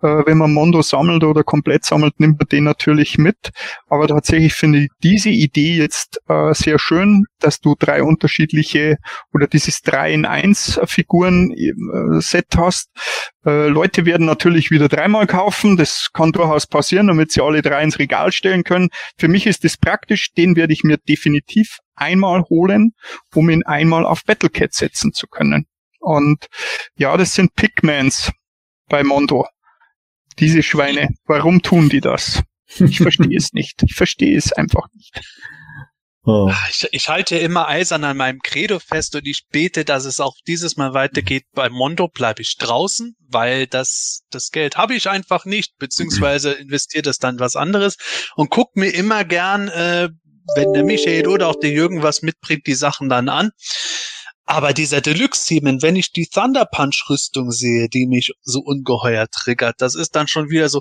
Äh, 0.02 0.22
wenn 0.26 0.38
man 0.38 0.52
Mondo 0.52 0.82
sammelt 0.82 1.24
oder 1.24 1.42
komplett 1.42 1.84
sammelt, 1.84 2.20
nimmt 2.20 2.38
man 2.38 2.48
den 2.48 2.64
natürlich 2.64 3.18
mit. 3.18 3.50
Aber 3.88 4.06
tatsächlich 4.06 4.54
finde 4.54 4.84
ich 4.84 4.88
diese 5.02 5.30
Idee 5.30 5.76
jetzt 5.76 6.20
äh, 6.28 6.52
sehr 6.54 6.78
schön, 6.78 7.24
dass 7.40 7.60
du 7.60 7.74
drei 7.78 8.02
unterschiedliche 8.02 8.98
oder 9.32 9.46
dieses 9.46 9.82
3 9.82 10.12
in 10.12 10.26
1 10.26 10.80
Figuren 10.84 11.50
äh, 11.52 12.20
Set 12.20 12.48
hast. 12.56 12.90
Äh, 13.44 13.68
Leute 13.68 14.06
werden 14.06 14.26
natürlich 14.26 14.70
wieder 14.70 14.88
dreimal 14.88 15.26
kaufen. 15.26 15.76
Das 15.76 16.10
kann 16.12 16.32
durchaus 16.32 16.66
passieren, 16.66 17.08
damit 17.08 17.32
sie 17.32 17.42
alle 17.42 17.62
drei 17.62 17.82
ins 17.82 17.98
Regal 17.98 18.32
stellen 18.32 18.64
können. 18.64 18.88
Für 19.18 19.28
mich 19.28 19.46
ist 19.46 19.64
das 19.64 19.76
praktisch. 19.76 20.32
Den 20.32 20.56
werde 20.56 20.72
ich 20.72 20.82
mir 20.82 20.98
definitiv 20.98 21.78
einmal 21.94 22.42
holen, 22.44 22.92
um 23.34 23.50
ihn 23.50 23.64
einmal 23.64 24.06
auf 24.06 24.24
Battlecat 24.24 24.72
setzen 24.72 25.12
zu 25.12 25.26
können. 25.26 25.66
Und 26.00 26.46
ja, 26.96 27.16
das 27.16 27.34
sind 27.34 27.54
Pigmans 27.54 28.30
bei 28.88 29.02
Mondo. 29.02 29.46
Diese 30.38 30.62
Schweine. 30.62 31.08
Warum 31.26 31.62
tun 31.62 31.88
die 31.88 32.00
das? 32.00 32.42
Ich 32.78 32.98
verstehe 32.98 33.36
es 33.36 33.52
nicht. 33.52 33.82
Ich 33.84 33.94
verstehe 33.94 34.36
es 34.36 34.52
einfach 34.52 34.88
nicht. 34.94 35.20
Oh. 36.26 36.50
Ich, 36.70 36.88
ich, 36.90 37.08
halte 37.08 37.36
immer 37.36 37.68
eisern 37.68 38.02
an 38.04 38.16
meinem 38.16 38.40
Credo 38.40 38.78
fest 38.78 39.14
und 39.14 39.26
ich 39.26 39.46
bete, 39.50 39.84
dass 39.84 40.06
es 40.06 40.20
auch 40.20 40.34
dieses 40.46 40.76
Mal 40.76 40.94
weitergeht. 40.94 41.44
Bei 41.52 41.68
Mondo 41.68 42.08
bleibe 42.08 42.40
ich 42.40 42.56
draußen, 42.56 43.14
weil 43.28 43.66
das, 43.66 44.22
das 44.30 44.50
Geld 44.50 44.76
habe 44.76 44.94
ich 44.94 45.10
einfach 45.10 45.44
nicht, 45.44 45.76
beziehungsweise 45.78 46.52
investiere 46.52 47.02
das 47.02 47.18
dann 47.18 47.40
was 47.40 47.56
anderes 47.56 47.96
und 48.36 48.50
guck 48.50 48.74
mir 48.74 48.88
immer 48.88 49.24
gern 49.24 49.68
äh, 49.68 50.08
wenn 50.54 50.72
der 50.72 50.84
Michael 50.84 51.28
oder 51.28 51.48
auch 51.48 51.58
der 51.58 51.70
Jürgen 51.70 52.02
was 52.02 52.22
mitbringt, 52.22 52.66
die 52.66 52.74
Sachen 52.74 53.08
dann 53.08 53.28
an. 53.28 53.50
Aber 54.46 54.74
dieser 54.74 55.00
Deluxe-Themen, 55.00 55.80
wenn 55.80 55.96
ich 55.96 56.12
die 56.12 56.26
Thunder 56.26 56.66
Punch-Rüstung 56.66 57.50
sehe, 57.50 57.88
die 57.88 58.06
mich 58.06 58.32
so 58.42 58.60
ungeheuer 58.60 59.26
triggert, 59.28 59.76
das 59.78 59.94
ist 59.94 60.14
dann 60.14 60.28
schon 60.28 60.50
wieder 60.50 60.68
so, 60.68 60.80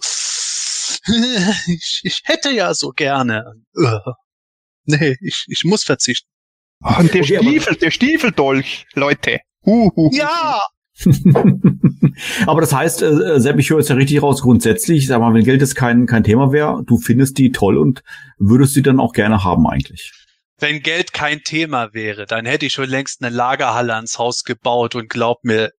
ich, 1.67 2.01
ich 2.03 2.21
hätte 2.25 2.51
ja 2.51 2.73
so 2.73 2.89
gerne. 2.89 3.45
Nee, 4.85 5.15
ich, 5.21 5.45
ich 5.47 5.63
muss 5.63 5.83
verzichten. 5.83 6.27
Und 6.81 7.13
der 7.13 7.21
okay, 7.21 7.37
Stiefel, 7.39 7.75
der 7.75 7.91
Stiefeldolch, 7.91 8.85
Leute. 8.93 9.39
Uh, 9.65 9.89
uh, 9.95 10.09
ja, 10.13 10.59
Aber 12.45 12.61
das 12.61 12.73
heißt, 12.73 13.01
äh, 13.01 13.39
Sepp, 13.39 13.59
ich 13.59 13.69
höre 13.69 13.79
jetzt 13.79 13.89
ja 13.89 13.95
richtig 13.95 14.21
raus, 14.21 14.41
grundsätzlich, 14.41 15.07
sag 15.07 15.19
mal, 15.19 15.33
wenn 15.33 15.43
Geld 15.43 15.61
jetzt 15.61 15.75
kein, 15.75 16.05
kein 16.05 16.23
Thema 16.23 16.51
wäre, 16.51 16.83
du 16.85 16.97
findest 16.97 17.37
die 17.37 17.51
toll 17.51 17.77
und 17.77 18.03
würdest 18.37 18.73
sie 18.73 18.83
dann 18.83 18.99
auch 18.99 19.13
gerne 19.13 19.43
haben 19.43 19.67
eigentlich. 19.67 20.11
Wenn 20.59 20.81
Geld 20.81 21.11
kein 21.13 21.43
Thema 21.43 21.93
wäre, 21.93 22.25
dann 22.25 22.45
hätte 22.45 22.67
ich 22.67 22.73
schon 22.73 22.89
längst 22.89 23.23
eine 23.23 23.35
Lagerhalle 23.35 23.95
ans 23.95 24.19
Haus 24.19 24.43
gebaut 24.43 24.95
und 24.95 25.09
glaub 25.09 25.43
mir, 25.43 25.71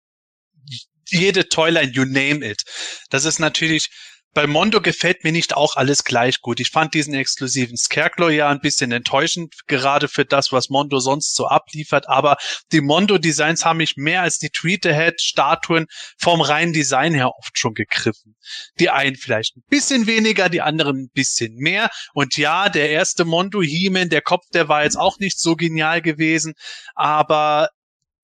jede 1.10 1.48
Toyline, 1.48 1.92
you 1.92 2.06
name 2.06 2.44
it. 2.44 2.64
Das 3.10 3.26
ist 3.26 3.40
natürlich 3.40 3.90
bei 4.34 4.48
Mondo 4.48 4.82
gefällt 4.82 5.24
mir 5.24 5.32
nicht 5.32 5.56
auch 5.56 5.76
alles 5.76 6.04
gleich 6.04 6.42
gut. 6.42 6.60
Ich 6.60 6.70
fand 6.70 6.94
diesen 6.94 7.14
exklusiven 7.14 7.78
Scarecrow 7.78 8.32
ja 8.32 8.50
ein 8.50 8.62
bisschen 8.62 8.92
enttäuschend, 8.92 9.54
gerade 9.68 10.08
für 10.08 10.26
das, 10.26 10.52
was 10.52 10.70
Mondo 10.70 11.00
sonst 11.00 11.36
so 11.36 11.48
abliefert. 11.48 12.10
Aber 12.10 12.38
die 12.72 12.82
Mondo-Designs 12.82 13.64
haben 13.64 13.78
mich 13.78 13.96
mehr 13.96 14.24
als 14.24 14.40
die 14.40 14.50
Tweeterhead-Statuen 14.50 15.86
vom 16.18 16.42
reinen 16.42 16.74
Design 16.74 17.14
her 17.14 17.32
oft 17.38 17.58
schon 17.58 17.74
gegriffen. 17.74 18.36
Die 18.80 18.90
einen 18.90 19.16
vielleicht 19.16 19.56
ein 19.56 19.64
bisschen 19.70 20.08
weniger, 20.08 20.50
die 20.50 20.62
anderen 20.62 21.04
ein 21.04 21.10
bisschen 21.14 21.56
mehr. 21.56 21.90
Und 22.14 22.36
ja, 22.38 22.70
der 22.70 22.90
erste 22.90 23.26
Mondo 23.26 23.62
He-Man, 23.62 24.10
der 24.10 24.22
Kopf, 24.22 24.46
der 24.54 24.68
war 24.68 24.84
jetzt 24.84 24.98
auch 24.98 25.20
nicht 25.20 25.40
so 25.40 25.56
genial 25.56 26.02
gewesen. 26.02 26.54
Aber 26.96 27.70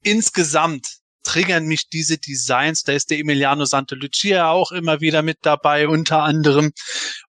insgesamt 0.01 0.98
triggern 1.29 1.65
mich 1.65 1.89
diese 1.89 2.17
Designs. 2.17 2.83
Da 2.83 2.93
ist 2.93 3.11
der 3.11 3.19
Emiliano 3.19 3.65
Santalucia 3.65 4.49
auch 4.49 4.71
immer 4.71 4.99
wieder 4.99 5.21
mit 5.21 5.37
dabei, 5.43 5.87
unter 5.87 6.23
anderem. 6.23 6.71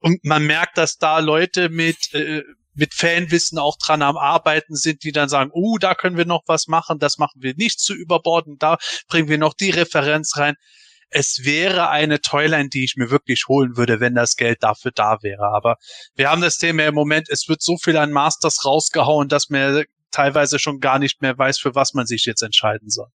Und 0.01 0.23
man 0.23 0.45
merkt, 0.45 0.77
dass 0.77 0.99
da 0.99 1.19
Leute 1.21 1.71
mit, 1.71 2.13
äh, 2.13 2.43
mit 2.75 2.93
Fanwissen 2.93 3.59
auch 3.59 3.79
dran 3.79 4.03
am 4.03 4.19
Arbeiten 4.19 4.77
sind, 4.77 5.03
die 5.03 5.13
dann 5.13 5.31
sagen, 5.31 5.51
oh, 5.55 5.79
da 5.79 5.95
können 5.95 6.19
wir 6.19 6.27
noch 6.27 6.43
was 6.47 6.67
machen, 6.67 6.99
das 6.99 7.17
machen 7.17 7.41
wir 7.41 7.55
nicht 7.57 7.81
zu 7.81 7.95
überborden, 7.95 8.57
da 8.59 8.77
bringen 9.09 9.29
wir 9.29 9.39
noch 9.39 9.55
die 9.55 9.71
Referenz 9.71 10.37
rein. 10.37 10.57
Es 11.09 11.45
wäre 11.45 11.89
eine 11.89 12.21
Toyline, 12.21 12.69
die 12.69 12.85
ich 12.85 12.97
mir 12.97 13.11
wirklich 13.11 13.45
holen 13.49 13.79
würde, 13.79 14.01
wenn 14.01 14.15
das 14.15 14.37
Geld 14.37 14.63
dafür 14.63 14.91
da 14.95 15.23
wäre. 15.23 15.55
Aber 15.55 15.77
wir 16.17 16.31
haben 16.31 16.43
das 16.43 16.59
Thema 16.59 16.85
im 16.85 16.95
Moment, 16.95 17.31
es 17.31 17.49
wird 17.49 17.63
so 17.63 17.79
viel 17.79 17.97
an 17.97 18.13
Masters 18.13 18.67
rausgehauen, 18.67 19.29
dass 19.29 19.49
man 19.49 19.85
teilweise 20.11 20.59
schon 20.59 20.81
gar 20.81 20.99
nicht 20.99 21.23
mehr 21.23 21.39
weiß, 21.39 21.59
für 21.59 21.75
was 21.75 21.95
man 21.95 22.07
sich 22.07 22.27
jetzt 22.27 22.43
entscheiden 22.43 22.91
soll. 22.91 23.09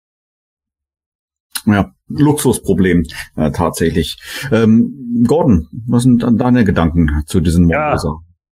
Ja, 1.66 1.92
Luxusproblem 2.08 3.04
äh, 3.36 3.50
tatsächlich. 3.50 4.18
Ähm, 4.50 5.24
Gordon, 5.26 5.68
was 5.86 6.04
sind 6.04 6.22
dann 6.22 6.38
deine 6.38 6.64
Gedanken 6.64 7.22
zu 7.26 7.40
diesem 7.40 7.68
ja. 7.68 7.96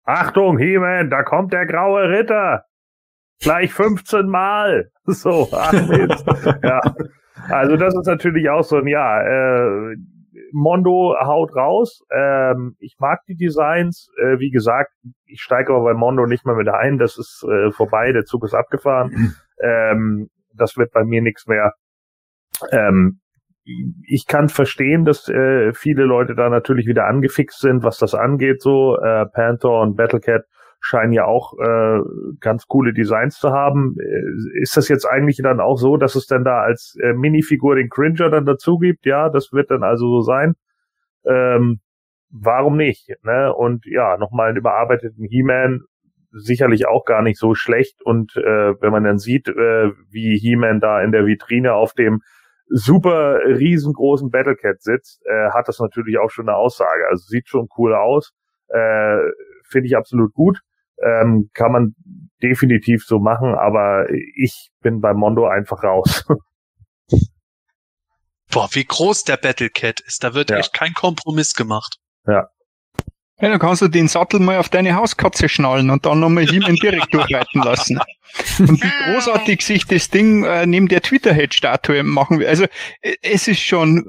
Achtung, 0.05 0.59
He-Man, 0.59 1.11
da 1.11 1.23
kommt 1.23 1.53
der 1.53 1.67
graue 1.67 2.09
Ritter. 2.09 2.65
Gleich 3.41 3.73
15 3.73 4.27
Mal. 4.27 4.91
So, 5.07 5.49
ach 5.53 5.71
Mist. 5.73 6.25
ja. 6.63 6.81
Also 7.51 7.77
das 7.77 7.95
ist 7.95 8.07
natürlich 8.07 8.49
auch 8.49 8.63
so 8.63 8.77
ein, 8.77 8.87
ja, 8.87 9.21
äh, 9.21 9.97
Mondo 10.53 11.15
haut 11.21 11.55
raus. 11.55 12.01
Ähm, 12.11 12.77
ich 12.79 12.97
mag 12.99 13.21
die 13.29 13.37
Designs. 13.37 14.09
Äh, 14.17 14.39
wie 14.39 14.51
gesagt, 14.51 14.93
ich 15.27 15.43
steige 15.43 15.75
aber 15.75 15.85
bei 15.85 15.95
Mondo 15.95 16.25
nicht 16.27 16.47
mehr 16.47 16.55
mit 16.55 16.69
ein. 16.69 16.97
Das 16.97 17.19
ist 17.19 17.45
äh, 17.45 17.71
vorbei, 17.73 18.13
der 18.13 18.25
Zug 18.25 18.45
ist 18.45 18.55
abgefahren. 18.55 19.37
Ähm, 19.63 20.31
das 20.53 20.77
wird 20.77 20.91
bei 20.93 21.05
mir 21.05 21.23
nichts 21.23 21.47
mehr. 21.47 21.75
Ähm, 22.71 23.21
ich 24.07 24.27
kann 24.27 24.49
verstehen, 24.49 25.05
dass 25.05 25.29
äh, 25.29 25.73
viele 25.73 26.05
Leute 26.05 26.35
da 26.35 26.51
natürlich 26.51 26.87
wieder 26.87 27.07
angefixt 27.07 27.61
sind, 27.61 27.83
was 27.83 27.99
das 27.99 28.15
angeht. 28.15 28.61
So 28.61 28.99
äh, 28.99 29.27
Panther 29.27 29.81
und 29.81 29.97
Battlecat 29.97 30.45
scheinen 30.81 31.13
ja 31.13 31.25
auch 31.25 31.55
äh, 31.59 32.01
ganz 32.41 32.67
coole 32.67 32.93
Designs 32.93 33.39
zu 33.39 33.53
haben. 33.53 33.97
Äh, 33.99 34.61
ist 34.61 34.77
das 34.77 34.89
jetzt 34.89 35.07
eigentlich 35.07 35.41
dann 35.43 35.61
auch 35.61 35.77
so, 35.77 35.97
dass 35.97 36.15
es 36.15 36.27
dann 36.27 36.45
da 36.45 36.61
als 36.61 36.95
äh, 37.03 37.15
Minifigur 37.15 37.77
den 37.77 37.89
Cringer 37.89 38.29
dann 38.29 38.45
dazu 38.45 38.77
gibt? 38.77 39.07
Ja, 39.07 39.31
das 39.31 39.51
wird 39.53 39.71
dann 39.71 39.83
also 39.83 40.09
so 40.09 40.21
sein. 40.21 40.55
Ähm, 41.25 41.81
warum 42.29 42.77
nicht? 42.77 43.09
Ne? 43.23 43.55
Und 43.55 43.87
ja, 43.87 44.19
nochmal 44.19 44.49
einen 44.49 44.59
überarbeiteten 44.59 45.25
He-Man 45.25 45.81
sicherlich 46.33 46.87
auch 46.87 47.07
gar 47.07 47.23
nicht 47.23 47.39
so 47.39 47.55
schlecht. 47.55 48.03
Und 48.03 48.37
äh, 48.37 48.75
wenn 48.81 48.93
man 48.93 49.05
dann 49.05 49.19
sieht, 49.19 49.49
äh, 49.49 49.91
wie 50.11 50.37
He-Man 50.39 50.81
da 50.81 51.01
in 51.01 51.13
der 51.13 51.25
Vitrine 51.25 51.73
auf 51.73 51.95
dem 51.95 52.21
super 52.69 53.39
riesengroßen 53.45 54.31
Battlecat 54.31 54.83
sitzt, 54.83 55.23
äh, 55.27 55.51
hat 55.51 55.69
das 55.69 55.79
natürlich 55.79 56.19
auch 56.19 56.31
schon 56.31 56.49
eine 56.49 56.57
Aussage. 56.57 57.07
Also 57.11 57.25
sieht 57.27 57.49
schon 57.49 57.69
cool 57.77 57.95
aus, 57.95 58.33
äh, 58.69 59.19
finde 59.69 59.87
ich 59.87 59.97
absolut 59.97 60.33
gut, 60.35 60.61
ähm, 61.03 61.51
kann 61.55 61.73
man 61.73 61.95
definitiv 62.43 63.05
so 63.05 63.19
machen, 63.19 63.55
aber 63.55 64.09
ich 64.11 64.71
bin 64.81 65.01
bei 65.01 65.15
Mondo 65.15 65.47
einfach 65.47 65.83
raus. 65.83 66.25
Boah, 68.53 68.69
wie 68.73 68.85
groß 68.85 69.25
der 69.25 69.37
Battlecat 69.37 70.01
ist, 70.01 70.23
da 70.23 70.35
wird 70.35 70.51
ja. 70.51 70.59
echt 70.59 70.73
kein 70.73 70.93
Kompromiss 70.95 71.55
gemacht. 71.55 71.97
Ja. 72.27 72.49
Ja, 73.41 73.49
dann 73.49 73.59
kannst 73.59 73.83
du 73.83 73.89
den 73.89 74.09
Sattel 74.09 74.41
mal 74.41 74.59
auf 74.59 74.69
deine 74.69 74.95
Hauskatze 74.95 75.49
schnallen 75.49 75.91
und 75.91 76.07
dann 76.07 76.21
nochmal 76.21 76.47
He-Man 76.47 76.77
direkt 76.77 77.13
durchreiten 77.13 77.63
lassen. 77.63 78.01
Und 78.59 78.83
wie 78.83 79.13
großartig 79.13 79.63
sich 79.63 79.87
das 79.87 80.09
Ding 80.09 80.45
äh, 80.45 80.67
neben 80.67 80.89
der 80.89 81.03
Twitter-Head-Statue 81.03 82.03
machen 82.03 82.39
will. 82.39 82.47
Also 82.47 82.65
äh, 83.01 83.15
es 83.23 83.49
ist 83.49 83.61
schon 83.61 84.05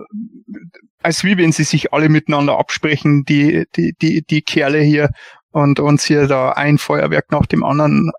als 1.05 1.23
wie 1.23 1.37
wenn 1.37 1.51
sie 1.51 1.63
sich 1.63 1.93
alle 1.93 2.09
miteinander 2.09 2.57
absprechen, 2.57 3.25
die, 3.25 3.65
die, 3.75 3.93
die, 4.01 4.23
die 4.23 4.41
Kerle 4.41 4.81
hier 4.81 5.11
und 5.51 5.79
uns 5.79 6.03
hier 6.03 6.27
da 6.27 6.51
ein 6.51 6.79
Feuerwerk 6.79 7.31
nach 7.31 7.45
dem 7.45 7.63
anderen 7.63 8.11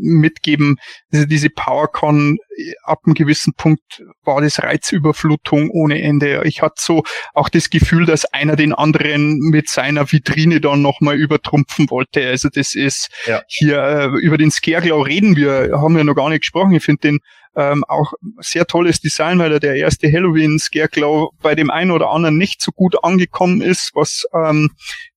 mitgeben. 0.00 0.76
Also 1.12 1.26
diese 1.26 1.50
PowerCon 1.50 2.38
ab 2.84 3.00
einem 3.04 3.14
gewissen 3.14 3.54
Punkt 3.54 4.02
war 4.24 4.40
das 4.40 4.62
Reizüberflutung 4.62 5.70
ohne 5.70 6.02
Ende. 6.02 6.42
Ich 6.44 6.62
hatte 6.62 6.74
so 6.78 7.02
auch 7.34 7.48
das 7.48 7.70
Gefühl, 7.70 8.06
dass 8.06 8.24
einer 8.26 8.56
den 8.56 8.72
anderen 8.72 9.38
mit 9.38 9.68
seiner 9.68 10.10
Vitrine 10.10 10.60
dann 10.60 10.82
nochmal 10.82 11.16
übertrumpfen 11.16 11.90
wollte. 11.90 12.26
Also 12.26 12.48
das 12.48 12.74
ist 12.74 13.08
ja. 13.26 13.42
hier 13.46 13.82
äh, 13.82 14.06
über 14.20 14.38
den 14.38 14.50
Scareglow 14.50 15.02
reden 15.02 15.36
wir, 15.36 15.70
haben 15.74 15.96
wir 15.96 16.04
noch 16.04 16.14
gar 16.14 16.28
nicht 16.28 16.40
gesprochen. 16.40 16.72
Ich 16.72 16.84
finde 16.84 17.00
den 17.02 17.18
ähm, 17.54 17.84
auch 17.86 18.12
sehr 18.38 18.66
tolles 18.66 19.00
Design, 19.00 19.38
weil 19.38 19.52
er 19.52 19.60
der 19.60 19.76
erste 19.76 20.10
Halloween 20.10 20.58
Scareglow 20.58 21.32
bei 21.42 21.54
dem 21.54 21.70
einen 21.70 21.90
oder 21.90 22.10
anderen 22.10 22.38
nicht 22.38 22.62
so 22.62 22.72
gut 22.72 23.04
angekommen 23.04 23.60
ist, 23.60 23.90
was 23.94 24.24
ähm, 24.32 24.70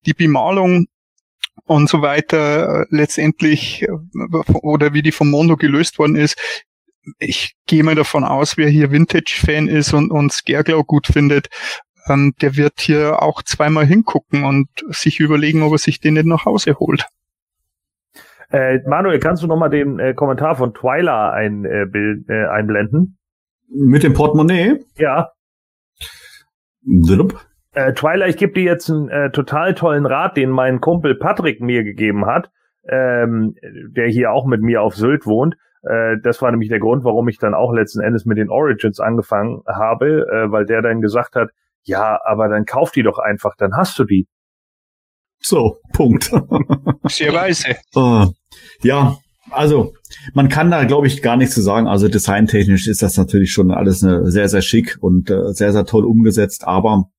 die 0.05 0.13
Bemalung 0.13 0.85
und 1.63 1.89
so 1.89 2.01
weiter 2.01 2.81
äh, 2.81 2.85
letztendlich 2.89 3.83
äh, 3.83 3.87
oder 4.53 4.93
wie 4.93 5.01
die 5.01 5.11
vom 5.11 5.31
Mondo 5.31 5.55
gelöst 5.55 5.99
worden 5.99 6.15
ist. 6.15 6.37
Ich 7.19 7.55
gehe 7.67 7.83
mal 7.83 7.95
davon 7.95 8.23
aus, 8.23 8.57
wer 8.57 8.67
hier 8.67 8.91
Vintage-Fan 8.91 9.67
ist 9.67 9.93
und, 9.93 10.11
und 10.11 10.33
Scareglow 10.33 10.83
gut 10.83 11.07
findet, 11.07 11.49
ähm, 12.07 12.33
der 12.41 12.55
wird 12.55 12.79
hier 12.79 13.21
auch 13.21 13.41
zweimal 13.43 13.85
hingucken 13.85 14.43
und 14.43 14.67
sich 14.89 15.19
überlegen, 15.19 15.61
ob 15.63 15.73
er 15.73 15.77
sich 15.77 15.99
den 15.99 16.15
nicht 16.15 16.25
nach 16.25 16.45
Hause 16.45 16.79
holt. 16.79 17.05
Äh, 18.51 18.79
Manuel, 18.87 19.19
kannst 19.19 19.43
du 19.43 19.47
nochmal 19.47 19.69
den 19.69 19.99
äh, 19.99 20.13
Kommentar 20.13 20.55
von 20.55 20.73
Twyla 20.73 21.31
ein, 21.31 21.65
äh, 21.65 21.85
Bild, 21.89 22.29
äh, 22.29 22.45
einblenden? 22.45 23.17
Mit 23.67 24.03
dem 24.03 24.13
Portemonnaie? 24.13 24.79
Ja. 24.97 25.31
Äh, 27.75 27.93
Twyla, 27.93 28.27
ich 28.27 28.37
gebe 28.37 28.53
dir 28.53 28.63
jetzt 28.63 28.89
einen 28.89 29.09
äh, 29.09 29.31
total 29.31 29.75
tollen 29.75 30.05
Rat, 30.05 30.37
den 30.37 30.49
mein 30.49 30.79
Kumpel 30.79 31.15
Patrick 31.15 31.59
mir 31.59 31.83
gegeben 31.83 32.25
hat, 32.25 32.49
ähm, 32.87 33.55
der 33.61 34.07
hier 34.07 34.31
auch 34.31 34.45
mit 34.45 34.61
mir 34.61 34.81
auf 34.81 34.95
Sylt 34.95 35.25
wohnt. 35.25 35.55
Äh, 35.83 36.15
das 36.23 36.41
war 36.41 36.51
nämlich 36.51 36.69
der 36.69 36.79
Grund, 36.79 37.03
warum 37.03 37.27
ich 37.27 37.37
dann 37.37 37.53
auch 37.53 37.73
letzten 37.73 37.99
Endes 37.99 38.25
mit 38.25 38.37
den 38.37 38.49
Origins 38.49 39.01
angefangen 39.01 39.61
habe, 39.67 40.25
äh, 40.31 40.51
weil 40.51 40.65
der 40.65 40.81
dann 40.81 41.01
gesagt 41.01 41.35
hat, 41.35 41.49
ja, 41.83 42.17
aber 42.23 42.47
dann 42.47 42.65
kauf 42.65 42.91
die 42.91 43.03
doch 43.03 43.19
einfach, 43.19 43.55
dann 43.57 43.75
hast 43.75 43.99
du 43.99 44.05
die. 44.05 44.27
So, 45.39 45.77
Punkt. 45.91 46.31
Sehr 47.09 47.33
weise. 47.33 47.75
Uh, 47.93 48.31
ja, 48.81 49.17
also 49.51 49.93
man 50.33 50.47
kann 50.47 50.71
da, 50.71 50.85
glaube 50.85 51.07
ich, 51.07 51.21
gar 51.21 51.35
nichts 51.35 51.53
zu 51.53 51.61
sagen. 51.61 51.87
Also 51.87 52.07
designtechnisch 52.07 52.87
ist 52.87 53.03
das 53.03 53.17
natürlich 53.17 53.51
schon 53.51 53.69
alles 53.69 54.01
eine, 54.01 54.31
sehr, 54.31 54.47
sehr 54.47 54.61
schick 54.61 54.97
und 55.01 55.29
äh, 55.29 55.51
sehr, 55.53 55.71
sehr 55.73 55.85
toll 55.85 56.05
umgesetzt. 56.05 56.65
Aber 56.65 57.09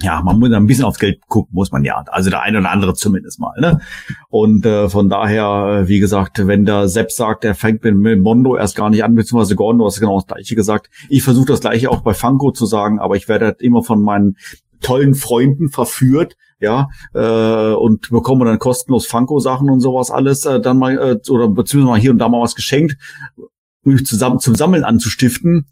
ja, 0.00 0.20
man 0.22 0.38
muss 0.38 0.52
ein 0.52 0.66
bisschen 0.66 0.84
aufs 0.84 0.98
Geld 0.98 1.26
gucken, 1.26 1.54
muss 1.54 1.72
man 1.72 1.84
ja. 1.84 2.02
Also 2.08 2.28
der 2.28 2.42
eine 2.42 2.58
oder 2.58 2.70
andere 2.70 2.94
zumindest 2.94 3.40
mal. 3.40 3.58
Ne? 3.58 3.80
Und 4.28 4.66
äh, 4.66 4.88
von 4.88 5.08
daher, 5.08 5.82
äh, 5.84 5.88
wie 5.88 6.00
gesagt, 6.00 6.46
wenn 6.46 6.64
der 6.64 6.88
Sepp 6.88 7.10
sagt, 7.10 7.44
er 7.44 7.54
fängt 7.54 7.82
mit, 7.82 7.96
mit 7.96 8.20
Mondo 8.20 8.56
erst 8.56 8.76
gar 8.76 8.90
nicht 8.90 9.04
an, 9.04 9.14
beziehungsweise 9.14 9.56
Gordon, 9.56 9.84
hast 9.84 10.00
genau 10.00 10.16
das 10.16 10.26
gleiche 10.26 10.54
gesagt. 10.54 10.90
Ich 11.08 11.22
versuche 11.22 11.46
das 11.46 11.60
gleiche 11.60 11.90
auch 11.90 12.02
bei 12.02 12.12
Funko 12.12 12.52
zu 12.52 12.66
sagen, 12.66 12.98
aber 12.98 13.16
ich 13.16 13.28
werde 13.28 13.46
halt 13.46 13.62
immer 13.62 13.82
von 13.82 14.02
meinen 14.02 14.36
tollen 14.80 15.14
Freunden 15.14 15.70
verführt, 15.70 16.36
ja, 16.60 16.88
äh, 17.14 17.72
und 17.72 18.10
bekomme 18.10 18.44
dann 18.44 18.58
kostenlos 18.58 19.06
Funko-Sachen 19.06 19.70
und 19.70 19.80
sowas 19.80 20.10
alles, 20.10 20.44
äh, 20.44 20.60
dann 20.60 20.78
mal, 20.78 20.98
äh, 20.98 21.30
oder 21.30 21.48
beziehungsweise 21.48 21.90
mal 21.90 22.00
hier 22.00 22.10
und 22.10 22.18
da 22.18 22.28
mal 22.28 22.42
was 22.42 22.54
geschenkt, 22.54 22.96
um 23.84 23.92
mich 23.92 24.06
zusammen 24.06 24.38
zum 24.40 24.54
Sammeln 24.54 24.84
anzustiften 24.84 25.66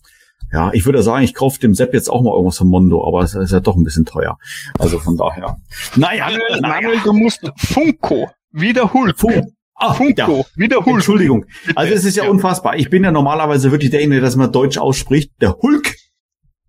ja, 0.52 0.70
ich 0.72 0.86
würde 0.86 1.02
sagen, 1.02 1.24
ich 1.24 1.34
kaufe 1.34 1.58
dem 1.60 1.74
Sepp 1.74 1.94
jetzt 1.94 2.08
auch 2.08 2.22
mal 2.22 2.32
irgendwas 2.32 2.58
von 2.58 2.68
Mondo, 2.68 3.06
aber 3.06 3.22
es 3.22 3.34
ist 3.34 3.52
ja 3.52 3.60
doch 3.60 3.76
ein 3.76 3.84
bisschen 3.84 4.04
teuer. 4.04 4.38
Also 4.78 4.98
von 4.98 5.16
daher. 5.16 5.56
Naja, 5.96 6.26
Manuel, 6.26 6.60
naja. 6.60 6.74
Manuel 6.80 7.00
du 7.02 7.12
musst 7.12 7.40
Funko 7.56 8.30
wiederholt. 8.52 9.18
Fun 9.18 9.54
Ah, 9.76 9.92
Funko, 9.94 10.38
ja. 10.38 10.44
wiederholt. 10.54 10.96
Entschuldigung. 10.96 11.46
Also 11.74 11.92
es 11.92 12.04
ist 12.04 12.16
ja, 12.16 12.24
ja, 12.24 12.30
unfassbar. 12.30 12.76
Ich 12.76 12.90
bin 12.90 13.02
ja 13.02 13.10
normalerweise 13.10 13.72
wirklich 13.72 13.90
derjenige, 13.90 14.20
der 14.20 14.28
das 14.28 14.36
mal 14.36 14.46
Deutsch 14.46 14.78
ausspricht. 14.78 15.32
Der 15.40 15.56
Hulk, 15.56 15.96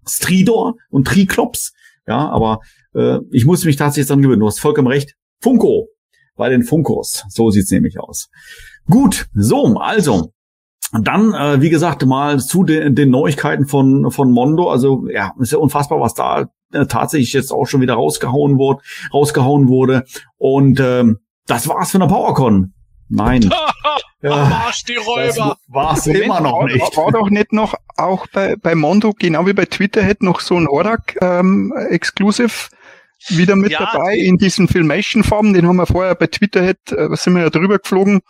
Stridor 0.07 0.73
und 0.89 1.05
Triklops. 1.07 1.73
Ja, 2.07 2.29
aber 2.29 2.59
äh, 2.95 3.19
ich 3.31 3.45
muss 3.45 3.63
mich 3.65 3.75
tatsächlich 3.75 4.07
dran 4.07 4.21
gewöhnen. 4.21 4.39
Du 4.39 4.47
hast 4.47 4.59
vollkommen 4.59 4.87
recht. 4.87 5.13
Funko. 5.41 5.89
Bei 6.35 6.49
den 6.49 6.63
Funkos. 6.63 7.23
So 7.29 7.49
sieht's 7.51 7.71
nämlich 7.71 7.99
aus. 7.99 8.29
Gut, 8.89 9.27
so, 9.33 9.77
also, 9.77 10.31
dann, 11.03 11.33
äh, 11.33 11.61
wie 11.61 11.69
gesagt, 11.69 12.05
mal 12.05 12.39
zu 12.39 12.63
den, 12.63 12.95
den 12.95 13.09
Neuigkeiten 13.09 13.67
von, 13.67 14.11
von 14.11 14.31
Mondo. 14.31 14.69
Also 14.69 15.07
ja, 15.09 15.33
ist 15.39 15.51
ja 15.51 15.57
unfassbar, 15.57 15.99
was 15.99 16.13
da 16.13 16.47
äh, 16.73 16.85
tatsächlich 16.85 17.33
jetzt 17.33 17.51
auch 17.51 17.65
schon 17.65 17.81
wieder 17.81 17.95
rausgehauen 17.95 18.57
wurde, 18.57 18.81
rausgehauen 19.13 19.67
wurde. 19.67 20.03
Und 20.37 20.79
ähm, 20.79 21.19
das 21.47 21.67
war's 21.67 21.91
für 21.91 21.97
eine 21.97 22.07
PowerCon. 22.07 22.73
Nein. 23.07 23.51
ja, 24.21 24.31
Arsch, 24.31 24.83
die 24.83 24.95
Räuber. 24.95 25.57
War's 25.67 26.07
immer 26.07 26.41
noch 26.41 26.63
nicht. 26.63 26.79
War, 26.97 27.05
war, 27.05 27.11
doch 27.11 27.29
nicht 27.29 27.53
noch 27.53 27.75
auch 27.97 28.27
bei, 28.27 28.55
bei 28.55 28.75
Mondo, 28.75 29.13
genau 29.17 29.45
wie 29.45 29.53
bei 29.53 29.65
Twitter, 29.65 30.01
hätte 30.01 30.25
noch 30.25 30.39
so 30.39 30.55
ein 30.55 30.67
Horak 30.67 31.15
ähm, 31.21 31.73
Exclusive 31.89 32.69
wieder 33.29 33.55
mit 33.55 33.71
ja, 33.71 33.79
dabei 33.79 34.17
in 34.17 34.37
diesen 34.37 34.67
Filmation-Farben. 34.67 35.53
Den 35.53 35.67
haben 35.67 35.77
wir 35.77 35.85
vorher 35.85 36.15
bei 36.15 36.27
Twitter, 36.27 36.63
hätte, 36.63 36.97
äh, 36.97 37.15
sind 37.15 37.35
wir 37.35 37.43
ja 37.43 37.49
drüber 37.49 37.79
geflogen. 37.79 38.21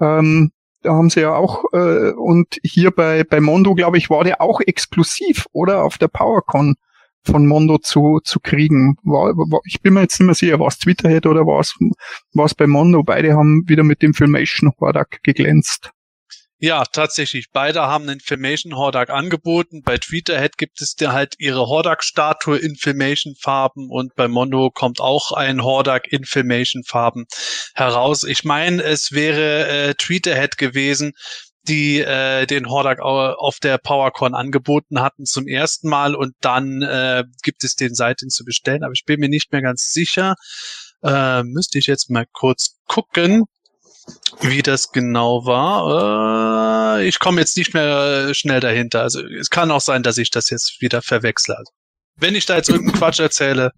Ähm, 0.00 0.52
da 0.82 0.92
haben 0.92 1.10
sie 1.10 1.20
ja 1.20 1.34
auch, 1.34 1.64
äh, 1.72 2.12
und 2.12 2.58
hier 2.62 2.90
bei, 2.90 3.24
bei 3.24 3.40
Mondo, 3.40 3.74
glaube 3.74 3.98
ich, 3.98 4.10
war 4.10 4.24
der 4.24 4.40
auch 4.40 4.60
exklusiv, 4.60 5.46
oder? 5.52 5.84
Auf 5.84 5.98
der 5.98 6.08
PowerCon 6.08 6.74
von 7.24 7.46
Mondo 7.46 7.78
zu, 7.78 8.20
zu 8.24 8.40
kriegen. 8.40 8.96
War, 9.04 9.36
war, 9.36 9.60
ich 9.64 9.80
bin 9.80 9.94
mir 9.94 10.02
jetzt 10.02 10.18
nicht 10.18 10.26
mehr 10.26 10.34
sicher, 10.34 10.60
was 10.60 10.78
Twitter 10.78 11.08
hätte 11.08 11.28
oder 11.28 11.46
was, 11.46 11.74
was 12.34 12.54
bei 12.54 12.66
Mondo. 12.66 13.02
Beide 13.02 13.34
haben 13.34 13.62
wieder 13.66 13.84
mit 13.84 14.02
dem 14.02 14.14
Filmation 14.14 14.72
Hordak 14.80 15.22
geglänzt. 15.22 15.92
Ja, 16.64 16.84
tatsächlich. 16.84 17.46
Beide 17.52 17.82
haben 17.82 18.08
einen 18.08 18.20
Filmation 18.20 18.76
Hordak 18.76 19.10
angeboten. 19.10 19.82
Bei 19.82 19.98
Tweeterhead 19.98 20.56
gibt 20.58 20.80
es 20.80 20.94
dir 20.94 21.12
halt 21.12 21.34
ihre 21.38 21.66
Hordak-Statue 21.66 22.56
in 22.56 22.76
Filmation-Farben 22.76 23.90
und 23.90 24.14
bei 24.14 24.28
Mondo 24.28 24.70
kommt 24.70 25.00
auch 25.00 25.32
ein 25.32 25.64
Hordak 25.64 26.12
in 26.12 26.24
Filmation-Farben 26.24 27.24
heraus. 27.74 28.22
Ich 28.22 28.44
meine, 28.44 28.80
es 28.80 29.10
wäre 29.10 29.66
äh, 29.66 29.94
Tweeterhead 29.94 30.56
gewesen, 30.56 31.14
die 31.66 31.98
äh, 31.98 32.46
den 32.46 32.68
Hordak 32.68 33.00
auf 33.00 33.58
der 33.58 33.78
PowerCon 33.78 34.36
angeboten 34.36 35.00
hatten 35.00 35.24
zum 35.24 35.48
ersten 35.48 35.88
Mal 35.88 36.14
und 36.14 36.34
dann 36.42 36.80
äh, 36.82 37.24
gibt 37.42 37.64
es 37.64 37.74
den 37.74 37.96
seitdem 37.96 38.28
zu 38.28 38.44
bestellen, 38.44 38.84
aber 38.84 38.92
ich 38.92 39.04
bin 39.04 39.18
mir 39.18 39.28
nicht 39.28 39.50
mehr 39.50 39.62
ganz 39.62 39.90
sicher. 39.90 40.36
Äh, 41.02 41.42
müsste 41.42 41.80
ich 41.80 41.86
jetzt 41.86 42.08
mal 42.08 42.26
kurz 42.30 42.76
gucken. 42.86 43.46
Wie 44.40 44.62
das 44.62 44.90
genau 44.90 45.44
war, 45.46 46.98
äh, 46.98 47.06
ich 47.06 47.18
komme 47.18 47.40
jetzt 47.40 47.56
nicht 47.56 47.74
mehr 47.74 48.28
äh, 48.28 48.34
schnell 48.34 48.60
dahinter. 48.60 49.02
Also 49.02 49.24
es 49.24 49.50
kann 49.50 49.70
auch 49.70 49.80
sein, 49.80 50.02
dass 50.02 50.18
ich 50.18 50.30
das 50.30 50.50
jetzt 50.50 50.80
wieder 50.80 51.02
verwechsle. 51.02 51.56
Also, 51.56 51.72
wenn 52.16 52.34
ich 52.34 52.46
da 52.46 52.56
jetzt 52.56 52.68
irgendeinen 52.68 52.98
Quatsch 52.98 53.20
erzähle. 53.20 53.72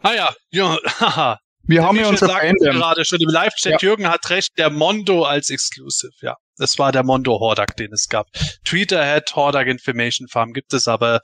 Ah 0.00 0.14
ja, 0.14 0.34
ja, 0.50 0.78
haha. 1.00 1.38
Wir 1.62 1.84
haben 1.84 1.98
ja 1.98 2.08
unser 2.08 2.28
gerade 2.28 3.04
schon 3.04 3.20
im 3.20 3.28
Live-Chat, 3.28 3.72
ja. 3.72 3.78
Jürgen 3.88 4.08
hat 4.08 4.30
recht, 4.30 4.56
der 4.56 4.70
Mondo 4.70 5.24
als 5.24 5.50
Exclusive, 5.50 6.12
ja. 6.22 6.36
Das 6.56 6.78
war 6.78 6.92
der 6.92 7.04
Mondo 7.04 7.38
Hordak, 7.38 7.76
den 7.76 7.92
es 7.92 8.08
gab. 8.08 8.26
Tweeterhead, 8.64 9.36
Hordak 9.36 9.66
Information 9.66 10.28
Farm 10.28 10.54
gibt 10.54 10.72
es, 10.72 10.88
aber 10.88 11.20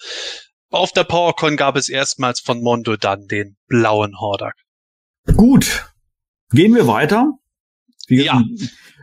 auf 0.71 0.93
der 0.93 1.05
PowerCon 1.05 1.57
gab 1.57 1.77
es 1.77 1.89
erstmals 1.89 2.41
von 2.41 2.63
Mondo 2.63 2.97
dann 2.97 3.27
den 3.27 3.57
blauen 3.69 4.21
Hordak. 4.21 4.55
Gut. 5.35 5.87
Gehen 6.51 6.75
wir 6.75 6.87
weiter. 6.87 7.33
Ja. 8.09 8.43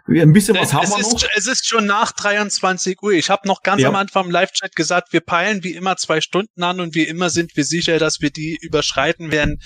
Ein 0.07 0.33
bisschen 0.33 0.57
was 0.57 0.73
haben 0.73 0.85
es 0.85 0.91
wir 0.91 0.99
ist, 0.99 1.13
noch. 1.13 1.29
Es 1.35 1.47
ist 1.47 1.67
schon 1.67 1.85
nach 1.85 2.11
23 2.11 3.01
Uhr. 3.01 3.11
Ich 3.11 3.29
habe 3.29 3.47
noch 3.47 3.61
ganz 3.61 3.81
ja. 3.81 3.89
am 3.89 3.95
Anfang 3.95 4.25
im 4.25 4.31
Live-Chat 4.31 4.75
gesagt, 4.75 5.13
wir 5.13 5.21
peilen 5.21 5.63
wie 5.63 5.73
immer 5.73 5.95
zwei 5.97 6.21
Stunden 6.21 6.63
an 6.63 6.79
und 6.79 6.95
wie 6.95 7.03
immer 7.03 7.29
sind 7.29 7.55
wir 7.55 7.63
sicher, 7.63 7.99
dass 7.99 8.19
wir 8.19 8.31
die 8.31 8.57
überschreiten 8.59 9.31
werden. 9.31 9.61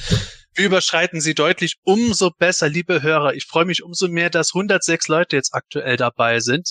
Wir 0.54 0.66
überschreiten 0.66 1.22
sie 1.22 1.36
deutlich. 1.36 1.78
Umso 1.84 2.32
besser, 2.32 2.70
liebe 2.70 3.02
Hörer. 3.02 3.34
Ich 3.34 3.46
freue 3.46 3.66
mich 3.66 3.84
umso 3.84 4.08
mehr, 4.08 4.30
dass 4.30 4.54
106 4.54 5.08
Leute 5.08 5.36
jetzt 5.36 5.54
aktuell 5.54 5.98
dabei 5.98 6.40
sind. 6.40 6.70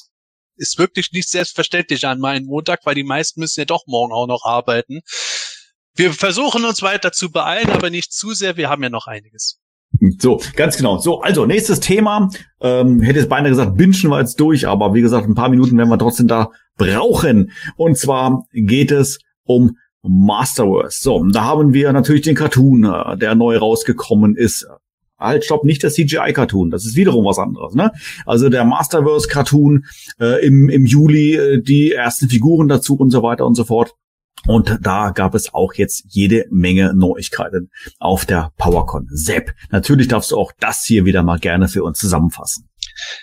Ist 0.57 0.79
wirklich 0.79 1.11
nicht 1.13 1.29
selbstverständlich 1.29 2.07
an 2.07 2.21
meinem 2.21 2.47
Montag, 2.47 2.81
weil 2.85 2.95
die 2.95 3.03
meisten 3.03 3.41
müssen 3.41 3.61
ja 3.61 3.67
doch 3.67 3.87
morgen 3.87 4.13
auch 4.13 4.27
noch 4.27 4.45
arbeiten. 4.45 5.01
Wir 5.97 6.13
versuchen 6.13 6.65
uns 6.65 6.83
weiter 6.83 7.13
zu 7.13 7.31
beeilen, 7.31 7.71
aber 7.71 7.91
nicht 7.91 8.13
zu 8.13 8.35
sehr. 8.35 8.57
Wir 8.57 8.69
haben 8.69 8.83
ja 8.83 8.91
noch 8.91 9.07
einiges. 9.07 9.61
So, 10.19 10.41
ganz 10.57 10.77
genau. 10.77 10.99
So, 10.99 11.21
also 11.21 11.47
nächstes 11.47 11.81
Thema. 11.81 12.31
Ähm, 12.61 13.01
hätte 13.01 13.21
jetzt 13.21 13.29
beinahe 13.29 13.51
gesagt, 13.51 13.77
binschen 13.77 14.11
wir 14.11 14.21
jetzt 14.21 14.41
durch, 14.41 14.67
aber 14.67 14.95
wie 14.95 15.03
gesagt, 15.03 15.29
ein 15.29 15.35
paar 15.35 15.49
Minuten 15.49 15.77
werden 15.77 15.91
wir 15.91 15.99
trotzdem 15.99 16.29
da 16.29 16.51
brauchen. 16.77 17.51
Und 17.77 17.97
zwar 17.97 18.45
geht 18.53 18.91
es 18.91 19.19
um 19.45 19.77
Masterverse. 20.03 20.99
So, 21.01 21.25
da 21.25 21.45
haben 21.45 21.73
wir 21.73 21.93
natürlich 21.93 22.23
den 22.23 22.35
Cartoon, 22.35 22.85
äh, 22.85 23.17
der 23.17 23.35
neu 23.35 23.57
rausgekommen 23.57 24.37
ist. 24.37 24.67
Halt, 25.19 25.45
stopp, 25.45 25.65
nicht 25.65 25.83
der 25.83 25.91
CGI-Cartoon. 25.91 26.71
Das 26.71 26.85
ist 26.85 26.97
wiederum 26.97 27.25
was 27.25 27.39
anderes. 27.39 27.75
Ne? 27.75 27.93
Also 28.27 28.49
der 28.49 28.65
Masterverse-Cartoon 28.65 29.85
äh, 30.21 30.45
im, 30.45 30.69
im 30.69 30.87
Juli, 30.87 31.37
äh, 31.37 31.63
die 31.63 31.93
ersten 31.93 32.29
Figuren 32.29 32.69
dazu 32.69 32.97
und 32.97 33.11
so 33.11 33.23
weiter 33.23 33.47
und 33.47 33.55
so 33.55 33.65
fort. 33.65 33.95
Und 34.47 34.79
da 34.83 35.11
gab 35.11 35.35
es 35.35 35.55
auch 35.55 35.75
jetzt 35.75 36.05
jede 36.09 36.47
Menge 36.51 36.95
Neuigkeiten 36.95 37.71
auf 37.99 38.27
der 38.27 38.53
PowerCon. 38.59 39.09
Sepp, 39.11 39.55
natürlich 39.71 40.09
darfst 40.09 40.31
du 40.31 40.39
auch 40.39 40.53
das 40.61 40.85
hier 40.85 41.05
wieder 41.05 41.23
mal 41.23 41.39
gerne 41.39 41.69
für 41.69 41.83
uns 41.83 41.99
zusammenfassen. 41.99 42.69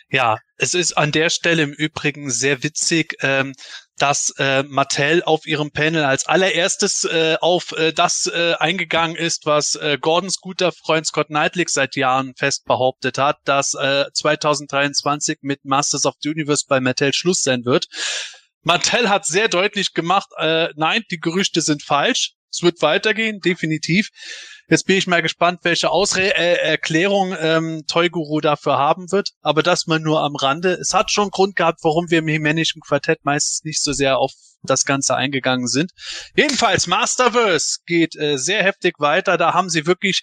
Ja, 0.09 0.37
es 0.57 0.73
ist 0.73 0.97
an 0.97 1.11
der 1.11 1.29
Stelle 1.29 1.63
im 1.63 1.71
Übrigen 1.71 2.29
sehr 2.29 2.63
witzig, 2.63 3.15
ähm, 3.21 3.53
dass 3.97 4.33
äh, 4.39 4.63
Mattel 4.63 5.21
auf 5.23 5.45
ihrem 5.45 5.71
Panel 5.71 6.03
als 6.03 6.25
allererstes 6.25 7.03
äh, 7.05 7.37
auf 7.39 7.71
äh, 7.73 7.93
das 7.93 8.25
äh, 8.33 8.55
eingegangen 8.55 9.15
ist, 9.15 9.45
was 9.45 9.75
äh, 9.75 9.97
Gordons 10.01 10.41
guter 10.41 10.71
Freund 10.71 11.05
Scott 11.05 11.27
Knightley 11.27 11.65
seit 11.67 11.95
Jahren 11.95 12.33
fest 12.35 12.65
behauptet 12.65 13.19
hat, 13.19 13.37
dass 13.45 13.75
äh, 13.75 14.05
2023 14.11 15.39
mit 15.41 15.63
Masters 15.65 16.05
of 16.05 16.15
the 16.19 16.29
Universe 16.29 16.65
bei 16.67 16.79
Mattel 16.79 17.13
Schluss 17.13 17.43
sein 17.43 17.63
wird. 17.63 17.85
Mattel 18.63 19.09
hat 19.09 19.25
sehr 19.25 19.47
deutlich 19.47 19.93
gemacht, 19.93 20.29
äh, 20.37 20.69
nein, 20.75 21.01
die 21.11 21.19
Gerüchte 21.19 21.61
sind 21.61 21.83
falsch. 21.83 22.33
Es 22.51 22.61
wird 22.63 22.81
weitergehen, 22.81 23.39
definitiv. 23.39 24.09
Jetzt 24.67 24.85
bin 24.85 24.97
ich 24.97 25.07
mal 25.07 25.21
gespannt, 25.21 25.59
welche 25.63 25.89
Ausre 25.89 26.35
äh, 26.35 26.55
Erklärung 26.55 27.35
ähm, 27.39 27.83
Toy 27.87 28.09
Guru 28.09 28.41
dafür 28.41 28.77
haben 28.77 29.11
wird. 29.11 29.29
Aber 29.41 29.63
das 29.63 29.87
mal 29.87 29.99
nur 29.99 30.21
am 30.21 30.35
Rande. 30.35 30.73
Es 30.73 30.93
hat 30.93 31.11
schon 31.11 31.29
Grund 31.29 31.55
gehabt, 31.55 31.79
warum 31.83 32.09
wir 32.09 32.19
im 32.19 32.27
Himänischen 32.27 32.81
Quartett 32.81 33.19
meistens 33.23 33.63
nicht 33.63 33.81
so 33.81 33.93
sehr 33.93 34.17
auf 34.17 34.31
das 34.63 34.85
Ganze 34.85 35.15
eingegangen 35.15 35.67
sind. 35.67 35.91
Jedenfalls, 36.35 36.87
Masterverse 36.87 37.79
geht 37.85 38.15
äh, 38.15 38.37
sehr 38.37 38.63
heftig 38.63 38.95
weiter. 38.99 39.37
Da 39.37 39.53
haben 39.53 39.69
sie 39.69 39.85
wirklich 39.85 40.21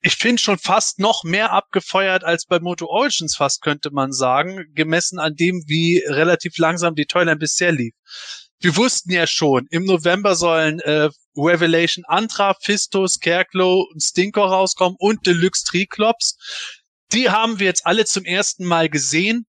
ich 0.00 0.16
finde 0.16 0.40
schon 0.40 0.58
fast 0.58 0.98
noch 0.98 1.24
mehr 1.24 1.52
abgefeuert 1.52 2.24
als 2.24 2.46
bei 2.46 2.60
Moto 2.60 2.86
Origins 2.86 3.36
fast, 3.36 3.62
könnte 3.62 3.90
man 3.90 4.12
sagen, 4.12 4.66
gemessen 4.74 5.18
an 5.18 5.34
dem, 5.34 5.62
wie 5.66 6.02
relativ 6.06 6.56
langsam 6.58 6.94
die 6.94 7.06
Toyline 7.06 7.36
bisher 7.36 7.72
lief. 7.72 7.94
Wir 8.60 8.76
wussten 8.76 9.12
ja 9.12 9.26
schon, 9.26 9.66
im 9.70 9.84
November 9.84 10.34
sollen 10.34 10.80
äh, 10.80 11.10
Revelation 11.36 12.04
Antra, 12.06 12.54
Fisto, 12.60 13.06
Scarecrow 13.06 13.86
und 13.92 14.02
Stinker 14.02 14.42
rauskommen 14.42 14.96
und 14.98 15.26
Deluxe 15.26 15.64
Triclops. 15.64 16.36
Die 17.12 17.30
haben 17.30 17.58
wir 17.58 17.66
jetzt 17.66 17.86
alle 17.86 18.04
zum 18.04 18.24
ersten 18.24 18.64
Mal 18.64 18.88
gesehen. 18.88 19.46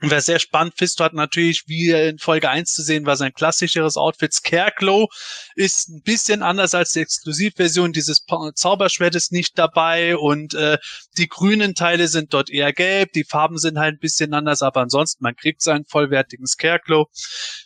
Und 0.00 0.12
wer 0.12 0.20
sehr 0.20 0.38
spannend, 0.38 0.74
Fisto 0.76 1.02
hat 1.02 1.12
natürlich, 1.12 1.64
wie 1.66 1.90
in 1.90 2.18
Folge 2.18 2.48
1 2.48 2.72
zu 2.72 2.82
sehen 2.82 3.04
war, 3.04 3.16
sein 3.16 3.32
klassischeres 3.32 3.96
Outfit. 3.96 4.32
Scarecrow 4.32 5.08
ist 5.56 5.88
ein 5.88 6.02
bisschen 6.02 6.42
anders 6.42 6.72
als 6.74 6.92
die 6.92 7.00
Exklusivversion. 7.00 7.92
Dieses 7.92 8.24
Zauberschwert 8.54 9.16
ist 9.16 9.32
nicht 9.32 9.58
dabei 9.58 10.16
und 10.16 10.54
äh, 10.54 10.78
die 11.16 11.26
grünen 11.26 11.74
Teile 11.74 12.06
sind 12.06 12.32
dort 12.32 12.48
eher 12.48 12.72
gelb. 12.72 13.12
Die 13.12 13.24
Farben 13.24 13.58
sind 13.58 13.78
halt 13.78 13.96
ein 13.96 14.00
bisschen 14.00 14.34
anders, 14.34 14.62
aber 14.62 14.82
ansonsten, 14.82 15.24
man 15.24 15.34
kriegt 15.34 15.62
seinen 15.62 15.84
vollwertigen 15.84 16.46
Scarecrow. 16.46 17.08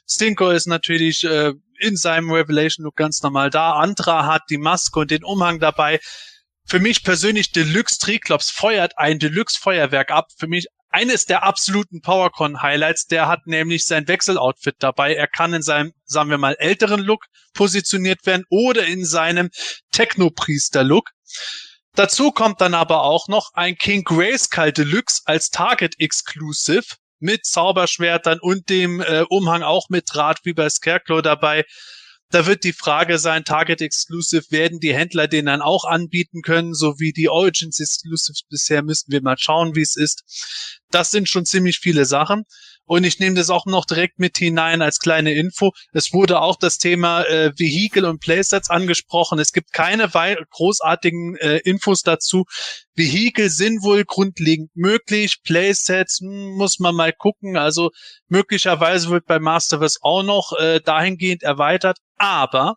Stinko 0.09 0.51
ist 0.51 0.67
natürlich 0.67 1.25
äh, 1.25 1.53
in 1.81 1.97
seinem 1.97 2.31
Revelation-Look 2.31 2.97
ganz 2.97 3.23
normal 3.23 3.51
da. 3.51 3.73
Andra 3.73 4.25
hat 4.25 4.45
die 4.49 4.59
Maske 4.59 5.01
und 5.01 5.11
den 5.11 5.25
Umhang 5.25 5.61
dabei. 5.61 6.01
Für 6.65 6.79
mich 6.79 7.05
persönlich 7.05 7.53
Deluxe 7.53 7.99
Triclops 7.99 8.51
feuert 8.51 8.97
ein 8.97 9.19
Deluxe 9.19 9.59
Feuerwerk 9.61 10.11
ab. 10.11 10.29
Für 10.39 10.47
mich 10.47 10.69
eines 10.93 11.27
der 11.27 11.43
absoluten 11.43 12.01
PowerCon-Highlights. 12.01 13.07
Der 13.07 13.29
hat 13.29 13.47
nämlich 13.47 13.85
sein 13.85 14.07
Wechseloutfit 14.09 14.77
dabei. 14.79 15.15
Er 15.15 15.27
kann 15.27 15.55
in 15.55 15.63
seinem, 15.63 15.93
sagen 16.05 16.31
wir 16.31 16.39
mal, 16.39 16.57
älteren 16.59 17.01
Look 17.01 17.27
positioniert 17.55 18.25
werden 18.27 18.45
oder 18.51 18.87
in 18.87 19.05
seinem 19.05 19.51
Technopriester-Look. 19.93 21.11
Dazu 21.95 22.31
kommt 22.31 22.61
dann 22.61 22.75
aber 22.75 23.03
auch 23.03 23.29
noch 23.29 23.51
ein 23.53 23.77
King 23.77 24.05
Grayskull 24.05 24.73
Deluxe 24.73 25.21
als 25.27 25.51
Target 25.51 25.95
Exclusive 25.99 26.97
mit 27.19 27.45
Zauberschwertern 27.45 28.41
und 28.41 28.69
dem 28.69 29.01
äh, 29.01 29.25
Umhang 29.29 29.63
auch 29.63 29.89
mit 29.91 30.05
Draht 30.13 30.41
wie 30.45 30.55
bei 30.55 30.69
Scarecrow 30.69 31.23
dabei. 31.23 31.65
Da 32.33 32.47
wird 32.47 32.65
die 32.65 32.73
Frage 32.73 33.19
sein, 33.19 33.45
Target 33.45 33.83
Exclusive, 33.83 34.45
werden 34.49 34.81
die 34.81 34.95
Händler 34.95 35.29
den 35.29 35.45
dann 35.47 35.61
auch 35.61 35.85
anbieten 35.85 36.41
können, 36.41 36.73
so 36.73 36.99
wie 36.99 37.13
die 37.13 37.29
Origins 37.29 37.79
Exclusives 37.79 38.43
bisher, 38.49 38.83
müssten 38.83 39.13
wir 39.13 39.21
mal 39.21 39.37
schauen, 39.39 39.77
wie 39.77 39.83
es 39.83 39.97
ist. 39.97 40.25
Das 40.91 41.11
sind 41.11 41.29
schon 41.29 41.45
ziemlich 41.45 41.79
viele 41.79 42.07
Sachen. 42.07 42.45
Und 42.85 43.05
ich 43.05 43.19
nehme 43.19 43.37
das 43.37 43.51
auch 43.51 43.67
noch 43.67 43.85
direkt 43.85 44.19
mit 44.19 44.37
hinein 44.37 44.83
als 44.83 44.99
kleine 44.99 45.33
Info. 45.33 45.73
Es 45.93 46.13
wurde 46.13 46.41
auch 46.41 46.57
das 46.57 46.79
Thema 46.79 47.23
äh, 47.23 47.53
Vehikel 47.57 48.05
und 48.05 48.21
Playsets 48.21 48.71
angesprochen. 48.71 49.39
Es 49.39 49.53
gibt 49.53 49.73
keine 49.73 50.09
großartigen 50.09 51.37
äh, 51.37 51.59
Infos 51.59 52.03
dazu. 52.03 52.45
Vehikel 52.95 53.51
sind 53.51 53.83
wohl 53.83 54.05
grundlegend 54.05 54.71
möglich. 54.75 55.39
Playsets 55.45 56.21
hm, 56.21 56.57
muss 56.57 56.79
man 56.79 56.95
mal 56.95 57.13
gucken. 57.13 57.57
Also 57.57 57.91
möglicherweise 58.29 59.11
wird 59.11 59.27
bei 59.27 59.39
Masterverse 59.39 59.99
auch 60.03 60.23
noch 60.23 60.53
äh, 60.59 60.81
dahingehend 60.81 61.43
erweitert. 61.43 61.99
Aber 62.17 62.77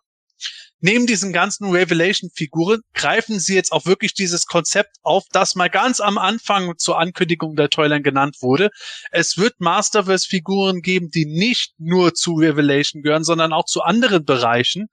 neben 0.80 1.06
diesen 1.06 1.32
ganzen 1.32 1.70
Revelation-Figuren 1.70 2.80
greifen 2.94 3.40
sie 3.40 3.54
jetzt 3.54 3.72
auch 3.72 3.86
wirklich 3.86 4.14
dieses 4.14 4.46
Konzept 4.46 4.96
auf, 5.02 5.24
das 5.32 5.54
mal 5.54 5.70
ganz 5.70 6.00
am 6.00 6.18
Anfang 6.18 6.74
zur 6.78 6.98
Ankündigung 6.98 7.56
der 7.56 7.70
Toyline 7.70 8.02
genannt 8.02 8.36
wurde. 8.40 8.70
Es 9.10 9.38
wird 9.38 9.60
Masterverse-Figuren 9.60 10.82
geben, 10.82 11.10
die 11.10 11.26
nicht 11.26 11.74
nur 11.78 12.14
zu 12.14 12.34
Revelation 12.34 13.02
gehören, 13.02 13.24
sondern 13.24 13.52
auch 13.52 13.64
zu 13.64 13.82
anderen 13.82 14.24
Bereichen. 14.24 14.86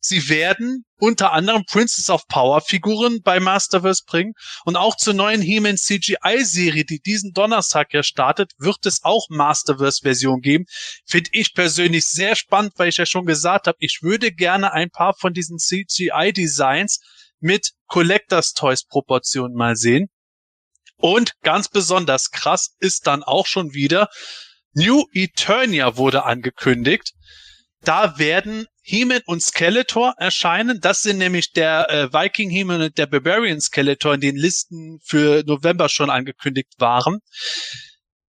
Sie 0.00 0.28
werden 0.28 0.84
unter 1.04 1.32
anderem 1.32 1.64
Princess 1.66 2.08
of 2.08 2.26
Power 2.28 2.62
Figuren 2.62 3.20
bei 3.22 3.38
Masterverse 3.38 4.04
bringen 4.06 4.32
und 4.64 4.76
auch 4.76 4.96
zur 4.96 5.12
neuen 5.12 5.42
He-Man 5.42 5.76
CGI 5.76 6.44
Serie, 6.44 6.86
die 6.86 7.00
diesen 7.00 7.32
Donnerstag 7.32 7.92
ja 7.92 8.02
startet, 8.02 8.52
wird 8.56 8.86
es 8.86 9.04
auch 9.04 9.26
Masterverse 9.28 10.00
Version 10.02 10.40
geben. 10.40 10.64
Finde 11.06 11.28
ich 11.32 11.52
persönlich 11.52 12.06
sehr 12.06 12.36
spannend, 12.36 12.72
weil 12.76 12.88
ich 12.88 12.96
ja 12.96 13.04
schon 13.04 13.26
gesagt 13.26 13.66
habe, 13.66 13.76
ich 13.80 13.98
würde 14.00 14.32
gerne 14.32 14.72
ein 14.72 14.88
paar 14.88 15.14
von 15.14 15.34
diesen 15.34 15.58
CGI 15.58 16.32
Designs 16.32 17.00
mit 17.38 17.72
Collectors 17.86 18.54
Toys 18.54 18.84
Proportionen 18.84 19.54
mal 19.54 19.76
sehen. 19.76 20.08
Und 20.96 21.32
ganz 21.42 21.68
besonders 21.68 22.30
krass 22.30 22.74
ist 22.78 23.06
dann 23.06 23.22
auch 23.22 23.46
schon 23.46 23.74
wieder 23.74 24.08
New 24.72 25.04
Eternia 25.12 25.98
wurde 25.98 26.24
angekündigt. 26.24 27.12
Da 27.84 28.18
werden 28.18 28.66
He-Man 28.82 29.20
und 29.26 29.42
Skeletor 29.42 30.14
erscheinen. 30.18 30.80
Das 30.80 31.02
sind 31.02 31.18
nämlich 31.18 31.52
der 31.52 31.90
äh, 31.90 32.12
Viking 32.12 32.50
He-Man 32.50 32.82
und 32.82 32.98
der 32.98 33.06
Barbarian 33.06 33.60
Skeletor 33.60 34.14
in 34.14 34.20
den 34.20 34.36
Listen 34.36 35.00
für 35.02 35.42
November 35.46 35.88
schon 35.88 36.10
angekündigt 36.10 36.74
waren. 36.78 37.20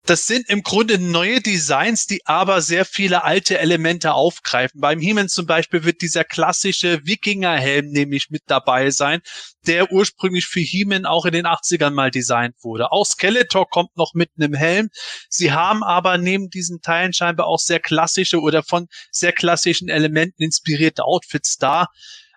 Das 0.05 0.27
sind 0.27 0.47
im 0.49 0.61
Grunde 0.61 0.99
neue 0.99 1.41
Designs, 1.41 2.05
die 2.05 2.21
aber 2.25 2.61
sehr 2.61 2.85
viele 2.85 3.23
alte 3.23 3.57
Elemente 3.57 4.13
aufgreifen. 4.13 4.79
Beim 4.79 4.99
He-Man 4.99 5.29
zum 5.29 5.47
Beispiel 5.47 5.83
wird 5.83 6.01
dieser 6.01 6.23
klassische 6.23 7.03
Wikingerhelm 7.05 7.87
nämlich 7.87 8.29
mit 8.29 8.43
dabei 8.45 8.91
sein, 8.91 9.21
der 9.65 9.91
ursprünglich 9.91 10.45
für 10.45 10.59
He-Man 10.59 11.07
auch 11.07 11.25
in 11.25 11.33
den 11.33 11.47
80ern 11.47 11.89
mal 11.89 12.11
designt 12.11 12.53
wurde. 12.61 12.91
Auch 12.91 13.05
Skeletor 13.05 13.67
kommt 13.67 13.97
noch 13.97 14.13
mit 14.13 14.29
einem 14.37 14.53
Helm. 14.53 14.89
Sie 15.27 15.53
haben 15.53 15.83
aber 15.83 16.19
neben 16.19 16.51
diesen 16.51 16.81
Teilen 16.81 17.11
scheinbar 17.11 17.47
auch 17.47 17.59
sehr 17.59 17.79
klassische 17.79 18.39
oder 18.41 18.61
von 18.61 18.87
sehr 19.09 19.33
klassischen 19.33 19.89
Elementen 19.89 20.43
inspirierte 20.43 21.03
Outfits 21.03 21.57
da. 21.57 21.87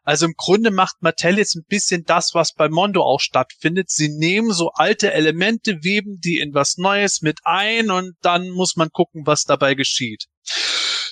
Also 0.08 0.24
im 0.24 0.32
Grunde 0.38 0.70
macht 0.70 1.02
Mattel 1.02 1.36
jetzt 1.36 1.54
ein 1.54 1.66
bisschen 1.68 2.04
das, 2.06 2.30
was 2.32 2.54
bei 2.54 2.70
Mondo 2.70 3.02
auch 3.02 3.20
stattfindet. 3.20 3.90
Sie 3.90 4.08
nehmen 4.08 4.54
so 4.54 4.70
alte 4.70 5.12
Elemente, 5.12 5.80
weben 5.82 6.18
die 6.18 6.38
in 6.38 6.54
was 6.54 6.78
Neues 6.78 7.20
mit 7.20 7.40
ein 7.44 7.90
und 7.90 8.14
dann 8.22 8.48
muss 8.48 8.76
man 8.76 8.88
gucken, 8.88 9.26
was 9.26 9.44
dabei 9.44 9.74
geschieht. 9.74 10.24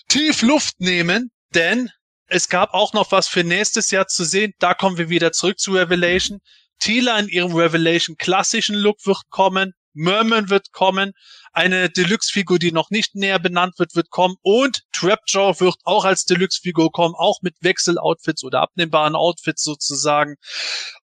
Tief 0.08 0.40
Luft 0.40 0.80
nehmen, 0.80 1.30
denn 1.54 1.90
es 2.24 2.48
gab 2.48 2.72
auch 2.72 2.94
noch 2.94 3.12
was 3.12 3.28
für 3.28 3.44
nächstes 3.44 3.90
Jahr 3.90 4.06
zu 4.06 4.24
sehen. 4.24 4.54
Da 4.60 4.72
kommen 4.72 4.96
wir 4.96 5.10
wieder 5.10 5.30
zurück 5.30 5.58
zu 5.58 5.72
Revelation. 5.72 6.38
Tila 6.80 7.18
in 7.18 7.28
ihrem 7.28 7.54
Revelation 7.54 8.16
klassischen 8.16 8.76
Look 8.76 9.04
wird 9.04 9.28
kommen. 9.28 9.74
Merman 9.96 10.50
wird 10.50 10.72
kommen. 10.72 11.12
Eine 11.52 11.88
Deluxe-Figur, 11.88 12.58
die 12.58 12.70
noch 12.70 12.90
nicht 12.90 13.14
näher 13.14 13.38
benannt 13.38 13.78
wird, 13.78 13.96
wird 13.96 14.10
kommen. 14.10 14.36
Und 14.42 14.82
Trapjaw 14.92 15.58
wird 15.60 15.76
auch 15.84 16.04
als 16.04 16.24
Deluxe-Figur 16.24 16.92
kommen, 16.92 17.14
auch 17.16 17.40
mit 17.42 17.54
Wechseloutfits 17.62 18.44
oder 18.44 18.62
abnehmbaren 18.62 19.16
Outfits 19.16 19.62
sozusagen. 19.62 20.36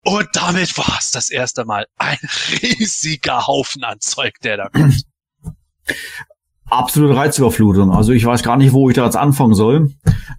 Und 0.04 0.28
damit 0.34 0.78
war 0.78 0.98
es 1.00 1.12
das 1.12 1.30
erste 1.30 1.66
Mal 1.66 1.86
ein 1.98 2.20
riesiger 2.62 3.48
Haufen 3.48 3.84
an 3.84 4.00
Zeug, 4.00 4.34
der 4.44 4.58
da 4.58 4.70
kommt. 4.70 5.04
Absolute 6.66 7.16
Reizüberflutung. 7.16 7.92
Also 7.92 8.12
ich 8.12 8.26
weiß 8.26 8.44
gar 8.44 8.58
nicht, 8.58 8.74
wo 8.74 8.90
ich 8.90 8.96
da 8.96 9.06
jetzt 9.06 9.16
anfangen 9.16 9.56
soll. 9.56 9.92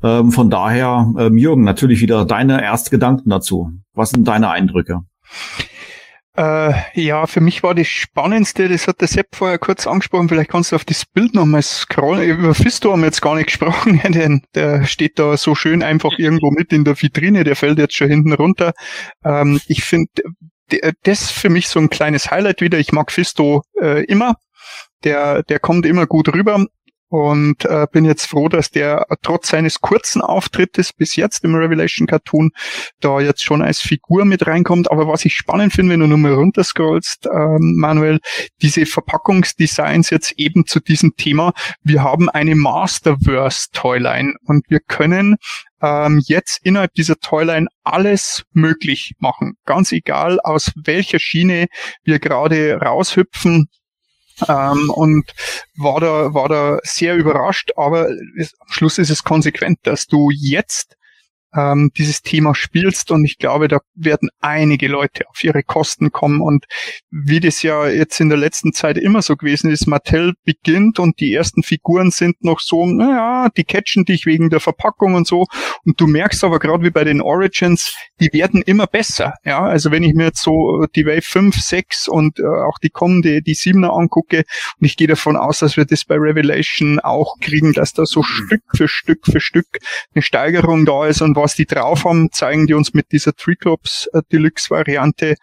Ähm, 0.02 0.30
von 0.30 0.48
daher, 0.48 1.12
ähm, 1.18 1.36
Jürgen, 1.36 1.64
natürlich 1.64 2.00
wieder 2.00 2.24
deine 2.24 2.62
Erstgedanken 2.62 3.30
dazu. 3.30 3.70
Was 3.94 4.10
sind 4.10 4.26
deine 4.28 4.50
Eindrücke? 4.50 5.00
Äh, 6.40 6.72
ja, 6.94 7.26
für 7.26 7.42
mich 7.42 7.62
war 7.62 7.74
das 7.74 7.88
Spannendste, 7.88 8.70
das 8.70 8.88
hat 8.88 9.02
der 9.02 9.08
Sepp 9.08 9.36
vorher 9.36 9.58
kurz 9.58 9.86
angesprochen, 9.86 10.30
vielleicht 10.30 10.48
kannst 10.48 10.72
du 10.72 10.76
auf 10.76 10.86
das 10.86 11.04
Bild 11.04 11.34
nochmal 11.34 11.60
scrollen. 11.60 12.26
Über 12.30 12.54
Fisto 12.54 12.92
haben 12.92 13.00
wir 13.00 13.08
jetzt 13.08 13.20
gar 13.20 13.34
nicht 13.34 13.48
gesprochen, 13.48 14.00
denn 14.08 14.40
der 14.54 14.86
steht 14.86 15.18
da 15.18 15.36
so 15.36 15.54
schön 15.54 15.82
einfach 15.82 16.12
irgendwo 16.18 16.50
mit 16.50 16.72
in 16.72 16.84
der 16.84 16.96
Vitrine, 16.96 17.44
der 17.44 17.56
fällt 17.56 17.78
jetzt 17.78 17.94
schon 17.94 18.08
hinten 18.08 18.32
runter. 18.32 18.72
Ähm, 19.22 19.60
ich 19.66 19.84
finde, 19.84 20.08
das 21.02 21.30
für 21.30 21.50
mich 21.50 21.68
so 21.68 21.78
ein 21.78 21.90
kleines 21.90 22.30
Highlight 22.30 22.62
wieder. 22.62 22.78
Ich 22.78 22.92
mag 22.92 23.12
Fisto 23.12 23.62
äh, 23.78 24.02
immer. 24.06 24.36
Der, 25.04 25.42
der 25.42 25.58
kommt 25.58 25.84
immer 25.84 26.06
gut 26.06 26.32
rüber. 26.32 26.64
Und 27.10 27.64
äh, 27.64 27.86
bin 27.90 28.04
jetzt 28.04 28.26
froh, 28.26 28.48
dass 28.48 28.70
der 28.70 29.04
trotz 29.22 29.48
seines 29.48 29.80
kurzen 29.80 30.22
Auftrittes 30.22 30.92
bis 30.92 31.16
jetzt 31.16 31.44
im 31.44 31.56
Revelation 31.56 32.06
Cartoon 32.06 32.52
da 33.00 33.20
jetzt 33.20 33.42
schon 33.42 33.62
als 33.62 33.80
Figur 33.80 34.24
mit 34.24 34.46
reinkommt. 34.46 34.90
Aber 34.90 35.08
was 35.08 35.24
ich 35.24 35.34
spannend 35.34 35.72
finde, 35.72 35.92
wenn 35.92 36.00
du 36.00 36.06
nochmal 36.06 36.34
runterscrollst, 36.34 37.26
ähm, 37.26 37.74
Manuel, 37.76 38.20
diese 38.62 38.86
Verpackungsdesigns 38.86 40.10
jetzt 40.10 40.32
eben 40.36 40.66
zu 40.66 40.78
diesem 40.78 41.16
Thema. 41.16 41.52
Wir 41.82 42.04
haben 42.04 42.30
eine 42.30 42.54
Masterverse 42.54 43.68
Toyline 43.72 44.34
und 44.44 44.64
wir 44.68 44.78
können 44.78 45.36
ähm, 45.82 46.22
jetzt 46.26 46.60
innerhalb 46.62 46.94
dieser 46.94 47.16
Toyline 47.16 47.66
alles 47.82 48.44
möglich 48.52 49.14
machen. 49.18 49.54
Ganz 49.66 49.90
egal, 49.90 50.38
aus 50.40 50.70
welcher 50.76 51.18
Schiene 51.18 51.66
wir 52.04 52.20
gerade 52.20 52.74
raushüpfen, 52.80 53.68
ähm, 54.48 54.90
und 54.90 55.32
war 55.76 56.00
da, 56.00 56.34
war 56.34 56.48
da 56.48 56.78
sehr 56.82 57.16
überrascht, 57.16 57.72
aber 57.76 58.08
es, 58.38 58.54
am 58.60 58.68
Schluss 58.68 58.98
ist 58.98 59.10
es 59.10 59.24
konsequent, 59.24 59.78
dass 59.82 60.06
du 60.06 60.30
jetzt 60.30 60.96
ähm, 61.54 61.90
dieses 61.96 62.22
Thema 62.22 62.54
spielst. 62.54 63.10
Und 63.10 63.24
ich 63.24 63.38
glaube, 63.38 63.68
da 63.68 63.80
werden 63.94 64.30
einige 64.40 64.88
Leute 64.88 65.28
auf 65.28 65.42
ihre 65.42 65.62
Kosten 65.62 66.12
kommen. 66.12 66.40
Und 66.40 66.66
wie 67.10 67.40
das 67.40 67.62
ja 67.62 67.88
jetzt 67.88 68.20
in 68.20 68.28
der 68.28 68.38
letzten 68.38 68.72
Zeit 68.72 68.98
immer 68.98 69.22
so 69.22 69.36
gewesen 69.36 69.70
ist, 69.70 69.86
Mattel 69.86 70.34
beginnt 70.44 70.98
und 70.98 71.20
die 71.20 71.34
ersten 71.34 71.62
Figuren 71.62 72.10
sind 72.10 72.42
noch 72.44 72.60
so, 72.60 72.86
naja, 72.86 73.48
die 73.56 73.64
catchen 73.64 74.04
dich 74.04 74.26
wegen 74.26 74.50
der 74.50 74.60
Verpackung 74.60 75.14
und 75.14 75.26
so. 75.26 75.46
Und 75.84 76.00
du 76.00 76.06
merkst 76.06 76.44
aber 76.44 76.58
gerade 76.58 76.84
wie 76.84 76.90
bei 76.90 77.04
den 77.04 77.20
Origins, 77.20 77.94
die 78.20 78.32
werden 78.32 78.62
immer 78.62 78.86
besser, 78.86 79.34
ja, 79.44 79.60
also 79.60 79.90
wenn 79.90 80.02
ich 80.02 80.14
mir 80.14 80.26
jetzt 80.26 80.42
so 80.42 80.86
die 80.94 81.06
Wave 81.06 81.22
5, 81.22 81.56
6 81.56 82.08
und 82.08 82.38
äh, 82.38 82.42
auch 82.42 82.78
die 82.78 82.90
kommende, 82.90 83.42
die 83.42 83.54
7er 83.54 83.88
angucke 83.88 84.44
und 84.78 84.86
ich 84.86 84.96
gehe 84.96 85.08
davon 85.08 85.36
aus, 85.36 85.60
dass 85.60 85.76
wir 85.76 85.84
das 85.84 86.04
bei 86.04 86.16
Revelation 86.16 87.00
auch 87.00 87.36
kriegen, 87.40 87.72
dass 87.72 87.92
da 87.92 88.06
so 88.06 88.20
mhm. 88.20 88.24
Stück 88.24 88.62
für 88.74 88.88
Stück 88.88 89.26
für 89.26 89.40
Stück 89.40 89.66
eine 90.14 90.22
Steigerung 90.22 90.84
da 90.86 91.06
ist. 91.06 91.22
Und 91.22 91.36
was 91.40 91.54
die 91.54 91.66
drauf 91.66 92.04
haben, 92.04 92.30
zeigen 92.32 92.66
die 92.66 92.74
uns 92.74 92.94
mit 92.94 93.12
dieser 93.12 93.32
Triclops 93.32 94.08
äh, 94.12 94.22
Deluxe 94.32 94.70
Variante, 94.70 95.36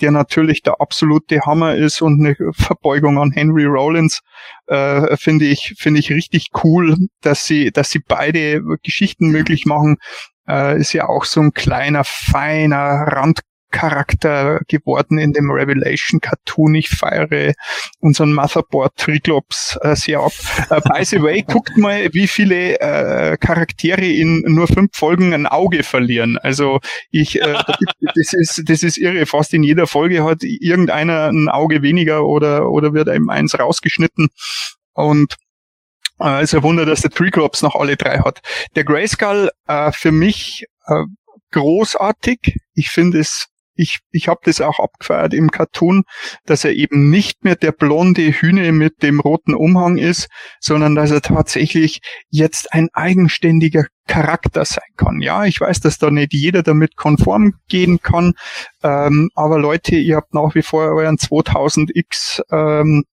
der 0.00 0.10
natürlich 0.10 0.62
der 0.62 0.80
absolute 0.80 1.40
Hammer 1.46 1.74
ist 1.74 2.02
und 2.02 2.20
eine 2.20 2.36
Verbeugung 2.52 3.18
an 3.18 3.30
Henry 3.30 3.64
Rollins, 3.64 4.20
äh, 4.66 5.16
finde 5.16 5.46
ich, 5.46 5.74
finde 5.78 6.00
ich 6.00 6.10
richtig 6.10 6.48
cool, 6.62 6.96
dass 7.20 7.46
sie, 7.46 7.70
dass 7.70 7.90
sie 7.90 8.00
beide 8.06 8.60
Geschichten 8.82 9.28
möglich 9.30 9.66
machen. 9.66 9.96
Äh, 10.48 10.78
ist 10.78 10.92
ja 10.92 11.08
auch 11.08 11.24
so 11.24 11.40
ein 11.40 11.52
kleiner, 11.52 12.04
feiner 12.04 13.06
Rand 13.06 13.40
Charakter 13.74 14.60
geworden 14.68 15.18
in 15.18 15.32
dem 15.32 15.50
Revelation 15.50 16.20
Cartoon. 16.20 16.76
Ich 16.76 16.90
feiere 16.90 17.54
unseren 17.98 18.32
Motherboard 18.32 18.96
Triglops 18.96 19.76
äh, 19.82 19.96
sehr 19.96 20.20
ab. 20.20 20.32
Äh, 20.70 20.80
by 20.80 21.04
the 21.04 21.20
way, 21.20 21.42
guckt 21.46 21.76
mal, 21.76 22.08
wie 22.14 22.28
viele 22.28 22.78
äh, 22.78 23.36
Charaktere 23.36 24.06
in 24.06 24.44
nur 24.46 24.68
fünf 24.68 24.90
Folgen 24.94 25.34
ein 25.34 25.48
Auge 25.48 25.82
verlieren. 25.82 26.38
Also 26.38 26.78
ich, 27.10 27.42
äh, 27.42 27.54
das 28.14 28.32
ist, 28.32 28.62
das 28.66 28.84
ist 28.84 28.96
irre. 28.96 29.26
Fast 29.26 29.52
in 29.52 29.64
jeder 29.64 29.88
Folge 29.88 30.22
hat 30.22 30.44
irgendeiner 30.44 31.30
ein 31.32 31.48
Auge 31.48 31.82
weniger 31.82 32.24
oder, 32.24 32.70
oder 32.70 32.94
wird 32.94 33.08
einem 33.08 33.28
eins 33.28 33.58
rausgeschnitten. 33.58 34.28
Und 34.92 35.34
äh, 36.20 36.44
ist 36.44 36.54
ein 36.54 36.62
Wunder, 36.62 36.86
dass 36.86 37.02
der 37.02 37.10
Triglops 37.10 37.62
noch 37.62 37.74
alle 37.74 37.96
drei 37.96 38.18
hat. 38.18 38.40
Der 38.76 38.84
Grayskull 38.84 39.50
äh, 39.66 39.90
für 39.90 40.12
mich 40.12 40.64
äh, 40.86 41.02
großartig. 41.50 42.56
Ich 42.74 42.90
finde 42.90 43.18
es 43.18 43.48
ich, 43.74 44.00
ich 44.10 44.28
habe 44.28 44.40
das 44.44 44.60
auch 44.60 44.78
abgefeiert 44.78 45.34
im 45.34 45.50
Cartoon, 45.50 46.04
dass 46.46 46.64
er 46.64 46.72
eben 46.72 47.10
nicht 47.10 47.44
mehr 47.44 47.56
der 47.56 47.72
blonde 47.72 48.22
Hühne 48.22 48.72
mit 48.72 49.02
dem 49.02 49.20
roten 49.20 49.54
Umhang 49.54 49.96
ist, 49.96 50.28
sondern 50.60 50.94
dass 50.94 51.10
er 51.10 51.22
tatsächlich 51.22 52.00
jetzt 52.30 52.72
ein 52.72 52.88
eigenständiger 52.92 53.86
Charakter 54.06 54.64
sein 54.64 54.84
kann. 54.96 55.20
Ja, 55.20 55.44
ich 55.44 55.60
weiß, 55.60 55.80
dass 55.80 55.98
da 55.98 56.10
nicht 56.10 56.32
jeder 56.32 56.62
damit 56.62 56.96
konform 56.96 57.54
gehen 57.68 58.00
kann, 58.00 58.34
ähm, 58.82 59.30
aber 59.34 59.58
Leute, 59.58 59.96
ihr 59.96 60.16
habt 60.16 60.34
nach 60.34 60.54
wie 60.54 60.62
vor 60.62 60.84
euren 60.84 61.16
2000X 61.16 62.42
ähm, 62.50 63.04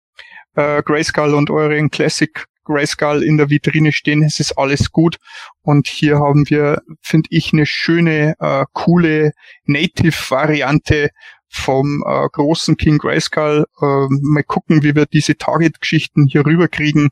äh, 0.55 0.83
Grayskull 0.83 1.35
und 1.35 1.51
euren 1.51 1.91
Classic 1.91 2.45
Grayskull 2.71 3.23
in 3.23 3.37
der 3.37 3.51
Vitrine 3.51 3.93
stehen, 3.93 4.23
es 4.23 4.41
ist 4.41 4.57
alles 4.59 4.93
gut. 4.93 5.17
Und 5.63 5.89
hier 5.89 6.19
haben 6.19 6.49
wir, 6.49 6.83
finde 7.03 7.29
ich, 7.31 7.53
eine 7.53 7.67
schöne, 7.67 8.35
äh, 8.39 8.65
coole 8.73 9.33
Native-Variante 9.65 11.11
vom 11.49 12.05
äh, 12.07 12.29
großen 12.33 12.77
King 12.77 12.99
Grayskull. 12.99 13.67
Äh, 13.81 14.07
mal 14.21 14.45
gucken, 14.45 14.83
wie 14.83 14.95
wir 14.95 15.07
diese 15.07 15.37
Target-Geschichten 15.37 16.27
hier 16.27 16.47
rüberkriegen. 16.47 17.11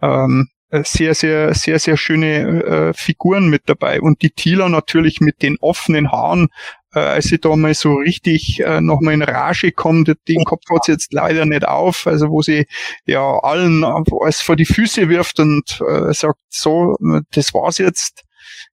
Ähm, 0.00 0.48
äh, 0.70 0.84
sehr, 0.84 1.14
sehr, 1.14 1.54
sehr, 1.54 1.78
sehr 1.78 1.96
schöne 1.96 2.64
äh, 2.64 2.92
Figuren 2.94 3.48
mit 3.48 3.62
dabei. 3.66 4.00
Und 4.00 4.22
die 4.22 4.30
Tila 4.30 4.68
natürlich 4.68 5.20
mit 5.20 5.42
den 5.42 5.58
offenen 5.60 6.10
Haaren, 6.10 6.48
äh, 6.94 7.00
als 7.00 7.26
sie 7.26 7.38
da 7.38 7.54
mal 7.56 7.74
so 7.74 7.94
richtig 7.94 8.60
äh, 8.60 8.80
nochmal 8.80 9.14
in 9.14 9.22
Rage 9.22 9.72
kommt, 9.72 10.12
den 10.28 10.44
Kopf 10.44 10.62
hat 10.70 10.84
sie 10.84 10.92
jetzt 10.92 11.12
leider 11.12 11.46
nicht 11.46 11.66
auf, 11.66 12.06
also 12.06 12.28
wo 12.30 12.42
sie 12.42 12.66
ja 13.04 13.38
allen 13.42 13.84
alles 13.84 14.40
vor 14.40 14.56
die 14.56 14.66
Füße 14.66 15.08
wirft 15.08 15.40
und 15.40 15.80
äh, 15.88 16.12
sagt, 16.12 16.40
so, 16.48 16.96
das 17.32 17.54
war's 17.54 17.78
jetzt 17.78 18.24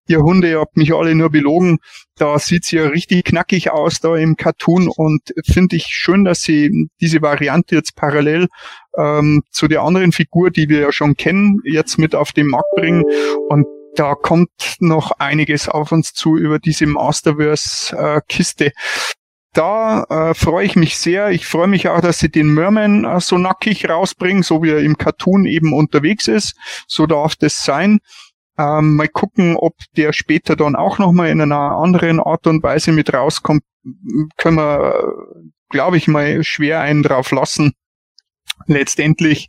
ihr 0.07 0.19
Hunde, 0.19 0.49
ihr 0.49 0.59
habt 0.59 0.75
mich 0.75 0.93
alle 0.93 1.15
nur 1.15 1.29
belogen. 1.29 1.77
Da 2.17 2.37
sieht 2.39 2.65
sie 2.65 2.77
ja 2.77 2.87
richtig 2.87 3.25
knackig 3.25 3.71
aus 3.71 3.99
da 3.99 4.15
im 4.15 4.35
Cartoon 4.35 4.89
und 4.89 5.21
finde 5.45 5.75
ich 5.75 5.85
schön, 5.85 6.25
dass 6.25 6.41
sie 6.41 6.89
diese 6.99 7.21
Variante 7.21 7.75
jetzt 7.75 7.95
parallel 7.95 8.47
ähm, 8.97 9.43
zu 9.51 9.67
der 9.67 9.83
anderen 9.83 10.11
Figur, 10.11 10.51
die 10.51 10.67
wir 10.67 10.81
ja 10.81 10.91
schon 10.91 11.15
kennen, 11.15 11.59
jetzt 11.63 11.97
mit 11.97 12.15
auf 12.15 12.31
den 12.31 12.47
Markt 12.47 12.71
bringen. 12.75 13.03
Und 13.49 13.67
da 13.95 14.15
kommt 14.15 14.77
noch 14.79 15.11
einiges 15.11 15.67
auf 15.67 15.91
uns 15.91 16.13
zu 16.13 16.37
über 16.37 16.59
diese 16.59 16.87
Masterverse-Kiste. 16.87 18.71
Da 19.53 20.03
äh, 20.03 20.33
freue 20.35 20.65
ich 20.65 20.75
mich 20.75 20.97
sehr. 20.97 21.31
Ich 21.31 21.47
freue 21.47 21.67
mich 21.67 21.87
auch, 21.87 22.01
dass 22.01 22.19
sie 22.19 22.29
den 22.29 22.53
Merman 22.53 23.03
äh, 23.03 23.19
so 23.19 23.37
nackig 23.37 23.89
rausbringen, 23.89 24.43
so 24.43 24.61
wie 24.61 24.69
er 24.69 24.79
im 24.79 24.97
Cartoon 24.97 25.45
eben 25.45 25.73
unterwegs 25.73 26.27
ist. 26.27 26.55
So 26.87 27.07
darf 27.07 27.35
das 27.35 27.63
sein. 27.63 27.99
Ähm, 28.59 28.95
mal 28.95 29.07
gucken, 29.07 29.55
ob 29.57 29.73
der 29.97 30.13
später 30.13 30.55
dann 30.55 30.75
auch 30.75 30.99
nochmal 30.99 31.29
in 31.29 31.41
einer 31.41 31.77
anderen 31.77 32.19
Art 32.19 32.45
und 32.45 32.61
Weise 32.61 32.91
mit 32.91 33.11
rauskommt. 33.11 33.63
Können 34.37 34.57
wir, 34.57 34.95
äh, 34.95 35.49
glaube 35.69 35.97
ich, 35.97 36.07
mal 36.07 36.43
schwer 36.43 36.81
einen 36.81 37.01
drauf 37.01 37.31
lassen. 37.31 37.73
Letztendlich, 38.67 39.47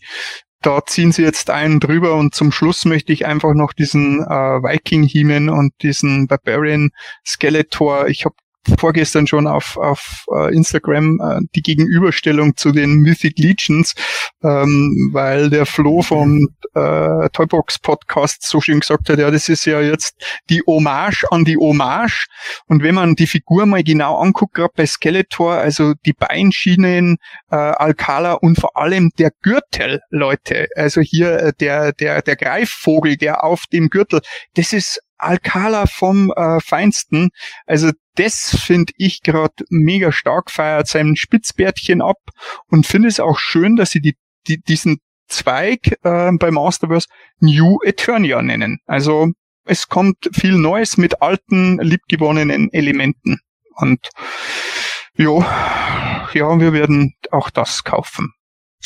da 0.62 0.85
ziehen 0.85 1.12
sie 1.12 1.23
jetzt 1.23 1.51
einen 1.51 1.81
drüber 1.81 2.15
und 2.16 2.35
zum 2.35 2.53
Schluss 2.53 2.85
möchte 2.85 3.12
ich 3.12 3.27
einfach 3.27 3.55
noch 3.55 3.73
diesen 3.73 4.20
äh, 4.20 4.62
Viking 4.62 5.05
Hemen 5.05 5.49
und 5.49 5.73
diesen 5.82 6.27
Barbarian 6.27 6.91
Skeletor. 7.27 8.09
Ich 8.09 8.24
habe 8.24 8.35
vorgestern 8.78 9.27
schon 9.27 9.47
auf, 9.47 9.77
auf 9.77 10.24
uh, 10.28 10.47
Instagram 10.47 11.19
uh, 11.20 11.41
die 11.55 11.62
Gegenüberstellung 11.62 12.57
zu 12.57 12.73
den 12.73 12.97
Mythic 12.97 13.39
Legions, 13.39 13.95
ähm, 14.43 15.11
weil 15.12 15.51
der 15.51 15.66
Flo 15.66 16.03
vom 16.03 16.49
äh, 16.74 17.28
Toybox 17.31 17.78
Podcast 17.78 18.47
so 18.47 18.61
schön 18.61 18.81
gesagt 18.81 19.09
hat, 19.09 19.19
ja, 19.19 19.31
das 19.31 19.49
ist 19.49 19.65
ja 19.65 19.81
jetzt 19.81 20.15
die 20.49 20.62
Hommage 20.66 21.24
an 21.31 21.45
die 21.45 21.57
Hommage. 21.57 22.27
Und 22.66 22.82
wenn 22.82 22.95
man 22.95 23.15
die 23.15 23.27
Figur 23.27 23.66
mal 23.66 23.82
genau 23.82 24.19
anguckt, 24.19 24.55
gerade 24.55 24.73
bei 24.77 24.87
Skeletor, 24.87 25.55
also 25.55 25.95
die 26.07 26.12
Beinschienen, 26.12 27.16
äh, 27.51 27.57
Alcala 27.57 28.35
und 28.35 28.59
vor 28.59 28.77
allem 28.77 29.11
der 29.19 29.31
Gürtel, 29.43 30.01
Leute, 30.11 30.69
also 30.77 31.01
hier 31.01 31.39
äh, 31.39 31.53
der, 31.59 31.93
der, 31.93 32.23
der 32.23 32.37
Greifvogel, 32.37 33.16
der 33.16 33.45
auf 33.45 33.65
dem 33.73 33.89
Gürtel, 33.89 34.20
das 34.55 34.73
ist 34.73 35.01
Alcala 35.23 35.87
vom 35.87 36.33
äh, 36.35 36.61
Feinsten. 36.61 37.31
Also 37.67 37.91
das 38.17 38.57
finde 38.59 38.93
ich 38.97 39.23
gerade 39.23 39.65
mega 39.69 40.13
stark, 40.13 40.51
feiert 40.51 40.89
sein 40.89 41.17
Spitzbärtchen 41.17 42.03
ab 42.03 42.19
und 42.69 42.87
finde 42.87 43.09
es 43.09 43.21
auch 43.21 43.39
schön, 43.39 43.77
dass 43.77 43.91
sie 43.91 44.01
die, 44.01 44.17
die, 44.47 44.61
diesen 44.61 44.99
Zweig 45.29 45.93
äh, 46.03 46.33
bei 46.33 46.51
Masterverse 46.51 47.07
New 47.39 47.79
Eternia 47.85 48.43
nennen. 48.43 48.79
Also 48.87 49.29
es 49.65 49.89
kommt 49.89 50.29
viel 50.33 50.57
Neues 50.57 50.97
mit 50.97 51.23
alten, 51.23 51.79
liebgewonnenen 51.79 52.73
Elementen. 52.73 53.39
Und 53.77 54.09
jo, 55.15 55.45
ja, 56.33 56.61
wir 56.61 56.73
werden 56.73 57.15
auch 57.31 57.51
das 57.51 57.85
kaufen. 57.85 58.33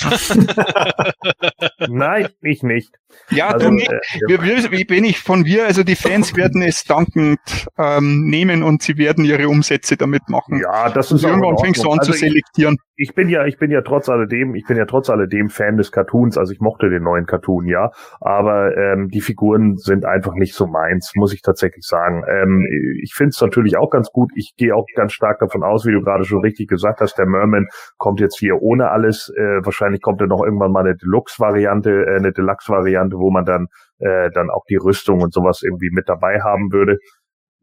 Nein, 1.89 2.29
ich 2.43 2.63
nicht. 2.63 2.91
Ja, 3.31 3.49
also, 3.49 3.67
du 3.67 3.75
nicht. 3.75 3.91
Äh, 3.91 4.01
wir, 4.27 4.43
wir, 4.43 4.73
wie 4.73 4.85
bin 4.85 5.05
ich 5.05 5.21
von 5.21 5.45
wir? 5.45 5.67
Also 5.67 5.85
die 5.85 5.95
Fans 5.95 6.35
werden 6.37 6.63
es 6.63 6.85
dankend 6.85 7.39
ähm, 7.79 8.25
nehmen 8.29 8.63
und 8.63 8.83
sie 8.83 8.97
werden 8.97 9.25
ihre 9.25 9.49
Umsätze 9.49 9.97
damit 9.97 10.29
machen. 10.29 10.61
Ja, 10.61 10.91
das 10.91 11.13
ist 11.13 11.25
und 11.25 11.31
Irgendwann 11.31 11.59
fängst 11.59 11.85
du 11.85 11.91
an 11.91 12.01
also 12.01 12.13
zu 12.13 12.19
selektieren. 12.19 12.77
Ich 12.97 13.15
bin 13.15 13.29
ja, 13.29 13.45
ich 13.45 13.59
bin 13.59 13.71
ja 13.71 13.83
trotz 13.83 14.09
alledem, 14.09 14.55
ich 14.55 14.65
bin 14.67 14.77
ja 14.77 14.85
trotz 14.85 15.11
alledem 15.11 15.49
Fan 15.49 15.77
des 15.77 15.91
Cartoons, 15.91 16.39
also 16.39 16.53
ich 16.53 16.61
mochte 16.61 16.89
den 16.91 17.03
neuen 17.03 17.27
Cartoon, 17.27 17.67
ja, 17.67 17.91
aber 18.21 18.77
ähm, 18.77 19.09
die 19.09 19.21
Figuren 19.21 19.77
sind 19.77 20.05
einfach 20.05 20.35
nicht 20.35 20.55
so 20.55 20.67
meins, 20.67 21.13
muss 21.17 21.35
ich 21.35 21.43
tatsächlich 21.43 21.85
sagen. 21.85 22.23
Ähm, 22.29 22.67
ich 23.03 23.15
finde 23.15 23.31
es 23.31 23.41
natürlich 23.41 23.77
auch 23.77 23.91
ganz 23.91 24.11
gut. 24.11 24.31
Ich 24.37 24.55
gehe 24.57 24.75
auch 24.75 24.87
ganz 24.95 25.13
stark 25.13 25.41
davon 25.41 25.65
aus, 25.65 25.87
wie 25.87 25.93
du 25.93 26.03
gerade 26.03 26.25
schon 26.25 26.41
richtig 26.41 26.69
gesagt 26.69 27.01
hast, 27.01 27.19
der 27.19 27.27
Merman 27.27 27.67
kommt 27.97 28.21
jetzt 28.21 28.39
hier 28.39 28.63
ohne 28.63 28.91
alles. 28.91 29.33
Äh, 29.37 29.65
wahrscheinlich 29.65 30.01
kommt 30.01 30.21
er 30.21 30.29
noch 30.29 30.45
irgendwann 30.45 30.73
mal 30.73 30.81
eine 30.81 30.97
Deluxe-Variante, 30.97 31.91
äh, 31.91 32.17
eine 32.17 32.33
Deluxe-Variante, 32.33 33.17
wo 33.17 33.31
man 33.31 33.45
dann 33.45 33.67
äh, 33.99 34.31
dann 34.31 34.51
auch 34.51 34.65
die 34.69 34.77
Rüstung 34.77 35.21
und 35.21 35.33
sowas 35.33 35.63
irgendwie 35.63 35.91
mit 35.93 36.09
dabei 36.09 36.41
haben 36.41 36.73
würde 36.73 36.99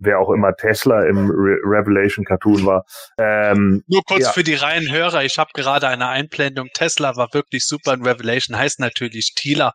wer 0.01 0.19
auch 0.19 0.31
immer 0.31 0.53
Tesla 0.55 1.05
im 1.05 1.29
Re 1.29 1.57
Revelation 1.63 2.25
Cartoon 2.25 2.65
war. 2.65 2.85
Ähm, 3.17 3.83
Nur 3.87 4.01
kurz 4.03 4.23
ja. 4.23 4.31
für 4.31 4.43
die 4.43 4.55
reinen 4.55 4.91
Hörer, 4.91 5.23
ich 5.23 5.37
habe 5.37 5.51
gerade 5.53 5.87
eine 5.87 6.07
Einblendung. 6.09 6.67
Tesla 6.73 7.15
war 7.15 7.29
wirklich 7.33 7.65
super 7.65 7.93
in 7.93 8.05
Revelation, 8.05 8.57
heißt 8.57 8.79
natürlich 8.79 9.33
Tila. 9.35 9.73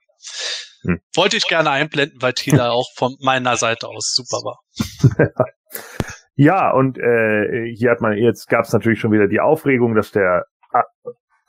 Hm. 0.82 1.00
Wollte 1.14 1.36
ich 1.36 1.46
gerne 1.46 1.70
einblenden, 1.70 2.20
weil 2.20 2.32
Tila 2.32 2.70
auch 2.72 2.88
von 2.96 3.16
meiner 3.20 3.56
Seite 3.56 3.88
aus 3.88 4.12
super 4.14 4.38
war. 4.44 4.58
ja, 6.34 6.70
und 6.72 6.98
äh, 6.98 7.72
hier 7.74 7.90
hat 7.90 8.00
man, 8.00 8.16
jetzt 8.18 8.48
gab 8.48 8.64
es 8.64 8.72
natürlich 8.72 9.00
schon 9.00 9.12
wieder 9.12 9.28
die 9.28 9.40
Aufregung, 9.40 9.94
dass 9.94 10.10
der 10.10 10.44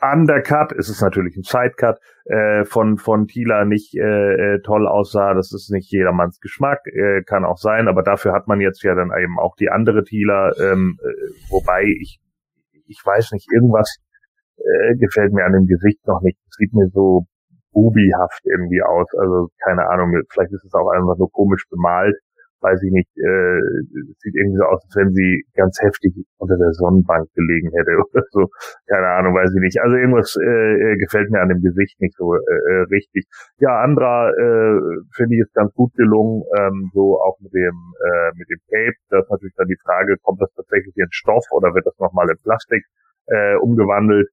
Undercut, 0.02 0.74
es 0.74 0.90
ist 0.90 1.02
natürlich 1.02 1.36
ein 1.38 1.44
Sidecut, 1.44 1.98
äh, 2.26 2.66
von, 2.66 2.98
von 2.98 3.26
Tila 3.28 3.66
nicht 3.66 3.96
äh, 3.96 4.56
äh, 4.56 4.62
toll 4.62 4.88
aussah. 4.88 5.34
Das 5.34 5.52
ist 5.54 5.72
nicht 5.72 5.92
jedermanns 5.92 6.40
Geschmack, 6.40 6.82
äh, 6.88 7.24
kann 7.24 7.46
auch 7.46 7.58
sein, 7.58 7.88
aber 7.88 8.04
dafür 8.04 8.34
hat 8.34 8.48
man 8.48 8.62
jetzt 8.62 8.84
ja 8.84 8.94
dann 8.94 9.12
eben 9.20 9.40
auch 9.40 9.56
die 9.56 9.70
andere 9.70 10.04
Tila, 10.04 10.52
ähm, 10.60 11.00
äh, 11.02 11.50
wobei 11.50 11.84
ich, 11.84 12.20
ich 12.86 13.02
weiß 13.04 13.32
nicht, 13.32 13.48
irgendwas 13.52 13.98
äh, 14.58 14.96
gefällt 14.98 15.34
mir 15.34 15.46
an 15.46 15.54
dem 15.54 15.66
Gesicht 15.66 16.06
noch 16.06 16.22
nicht. 16.22 16.38
Es 16.50 16.58
sieht 16.58 16.74
mir 16.74 16.90
so 16.94 17.26
bubihaft 17.72 18.42
irgendwie 18.46 18.82
aus. 18.84 19.08
Also 19.18 19.50
keine 19.64 19.88
Ahnung, 19.90 20.14
vielleicht 20.32 20.54
ist 20.54 20.66
es 20.66 20.74
auch 20.74 20.90
einfach 20.90 21.18
nur 21.18 21.32
komisch 21.32 21.66
bemalt 21.70 22.16
weiß 22.62 22.82
ich 22.84 22.92
nicht, 22.92 23.10
äh, 23.18 23.60
sieht 24.20 24.36
irgendwie 24.36 24.58
so 24.58 24.66
aus, 24.66 24.82
als 24.84 24.96
wenn 24.96 25.14
sie 25.14 25.46
ganz 25.56 25.78
heftig 25.82 26.14
unter 26.38 26.58
der 26.58 26.74
Sonnenbank 26.74 27.30
gelegen 27.34 27.70
hätte 27.76 27.98
oder 28.04 28.24
so. 28.32 28.50
Keine 28.88 29.08
Ahnung, 29.08 29.36
weiß 29.36 29.54
ich 29.54 29.62
nicht. 29.62 29.80
Also 29.82 29.96
irgendwas 29.96 30.36
äh, 30.42 30.94
äh, 30.94 30.98
gefällt 30.98 31.30
mir 31.30 31.42
an 31.42 31.50
dem 31.50 31.62
Gesicht 31.62 32.00
nicht 32.02 32.16
so 32.18 32.36
äh, 32.36 32.40
äh, 32.40 32.86
richtig. 32.90 33.26
Ja, 33.60 33.82
Andra 33.82 34.30
äh, 34.32 34.80
finde 35.16 35.36
ich 35.36 35.42
ist 35.42 35.54
ganz 35.54 35.74
gut 35.74 35.94
gelungen, 35.94 36.44
ähm, 36.58 36.90
so 36.94 37.22
auch 37.22 37.38
mit 37.40 37.54
dem 37.54 37.78
äh, 38.02 38.32
mit 38.36 38.50
dem 38.50 38.62
Cape. 38.70 38.98
Da 39.10 39.20
ist 39.20 39.30
natürlich 39.30 39.56
dann 39.56 39.68
die 39.68 39.80
Frage, 39.84 40.18
kommt 40.22 40.42
das 40.42 40.52
tatsächlich 40.56 40.96
in 40.98 41.08
Stoff 41.12 41.46
oder 41.52 41.74
wird 41.74 41.86
das 41.86 41.98
nochmal 42.00 42.30
in 42.30 42.38
Plastik 42.42 42.84
äh, 43.28 43.56
umgewandelt? 43.58 44.30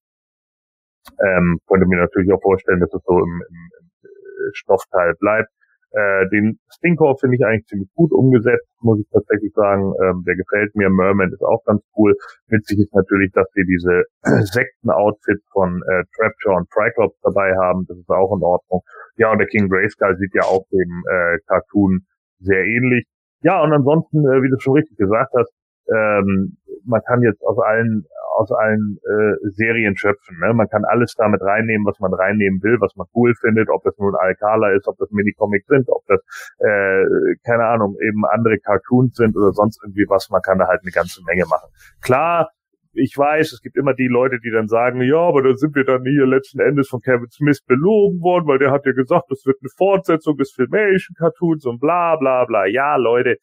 Ähm, 1.20 1.60
konnte 1.66 1.86
mir 1.86 2.00
natürlich 2.00 2.32
auch 2.32 2.40
vorstellen, 2.40 2.80
dass 2.80 2.92
es 2.92 3.02
so 3.04 3.18
im, 3.18 3.42
im, 3.48 3.70
im 3.82 4.54
Stoffteil 4.54 5.14
bleibt. 5.20 5.50
Äh, 5.94 6.28
den 6.30 6.58
Stinkor 6.74 7.16
finde 7.18 7.36
ich 7.36 7.44
eigentlich 7.44 7.66
ziemlich 7.66 7.88
gut 7.94 8.10
umgesetzt, 8.10 8.66
muss 8.80 8.98
ich 8.98 9.06
tatsächlich 9.12 9.52
sagen. 9.54 9.94
Ähm, 10.02 10.24
der 10.26 10.34
gefällt 10.34 10.74
mir. 10.74 10.90
Merman 10.90 11.32
ist 11.32 11.42
auch 11.42 11.62
ganz 11.64 11.82
cool. 11.96 12.16
Witzig 12.48 12.80
ist 12.80 12.92
natürlich, 12.94 13.30
dass 13.32 13.46
sie 13.54 13.62
diese 13.64 14.02
Sekten-Outfits 14.52 15.46
von 15.52 15.80
äh, 15.86 16.02
Trapjaw 16.16 16.56
und 16.58 16.68
Triclops 16.70 17.16
dabei 17.22 17.54
haben. 17.56 17.86
Das 17.86 17.96
ist 17.96 18.10
auch 18.10 18.34
in 18.36 18.42
Ordnung. 18.42 18.82
Ja, 19.16 19.30
und 19.30 19.38
der 19.38 19.46
King 19.46 19.68
Grayskull 19.68 20.16
sieht 20.16 20.34
ja 20.34 20.42
auch 20.42 20.66
dem 20.72 21.02
äh, 21.08 21.38
Cartoon 21.46 22.00
sehr 22.40 22.64
ähnlich. 22.64 23.06
Ja, 23.42 23.62
und 23.62 23.72
ansonsten, 23.72 24.18
äh, 24.26 24.42
wie 24.42 24.50
du 24.50 24.58
schon 24.58 24.74
richtig 24.74 24.96
gesagt 24.96 25.32
hast, 25.38 25.52
ähm, 25.88 26.56
man 26.84 27.00
kann 27.06 27.22
jetzt 27.22 27.42
aus 27.44 27.58
allen 27.58 28.06
aus 28.34 28.50
allen 28.50 28.98
äh, 29.06 29.48
Serien 29.50 29.96
schöpfen. 29.96 30.36
Ne? 30.40 30.52
Man 30.54 30.68
kann 30.68 30.84
alles 30.84 31.14
damit 31.14 31.40
reinnehmen, 31.40 31.86
was 31.86 32.00
man 32.00 32.12
reinnehmen 32.12 32.60
will, 32.62 32.78
was 32.80 32.96
man 32.96 33.06
cool 33.14 33.32
findet, 33.40 33.68
ob 33.70 33.84
das 33.84 33.96
nun 33.98 34.14
Alcala 34.16 34.72
ist, 34.72 34.88
ob 34.88 34.98
das 34.98 35.10
Minicomics 35.12 35.66
sind, 35.68 35.88
ob 35.88 36.04
das, 36.08 36.20
äh, 36.58 37.04
keine 37.44 37.64
Ahnung, 37.66 37.96
eben 38.02 38.24
andere 38.26 38.58
Cartoons 38.58 39.14
sind 39.14 39.36
oder 39.36 39.52
sonst 39.52 39.80
irgendwie 39.84 40.06
was. 40.08 40.30
Man 40.30 40.42
kann 40.42 40.58
da 40.58 40.66
halt 40.66 40.80
eine 40.82 40.90
ganze 40.90 41.22
Menge 41.24 41.44
machen. 41.46 41.70
Klar, 42.02 42.50
ich 42.92 43.16
weiß, 43.16 43.52
es 43.52 43.60
gibt 43.60 43.76
immer 43.76 43.94
die 43.94 44.08
Leute, 44.08 44.38
die 44.38 44.50
dann 44.50 44.68
sagen, 44.68 45.00
ja, 45.02 45.18
aber 45.18 45.42
dann 45.42 45.56
sind 45.56 45.74
wir 45.74 45.84
dann 45.84 46.04
hier 46.04 46.26
letzten 46.26 46.60
Endes 46.60 46.88
von 46.88 47.00
Kevin 47.00 47.30
Smith 47.30 47.60
belogen 47.66 48.20
worden, 48.20 48.46
weil 48.46 48.58
der 48.58 48.70
hat 48.70 48.86
ja 48.86 48.92
gesagt, 48.92 49.26
das 49.30 49.44
wird 49.46 49.58
eine 49.60 49.70
Fortsetzung 49.76 50.36
des 50.36 50.52
Filmation 50.52 51.14
Cartoons 51.16 51.66
und 51.66 51.80
bla 51.80 52.16
bla 52.16 52.44
bla. 52.44 52.66
Ja, 52.66 52.96
Leute, 52.96 53.36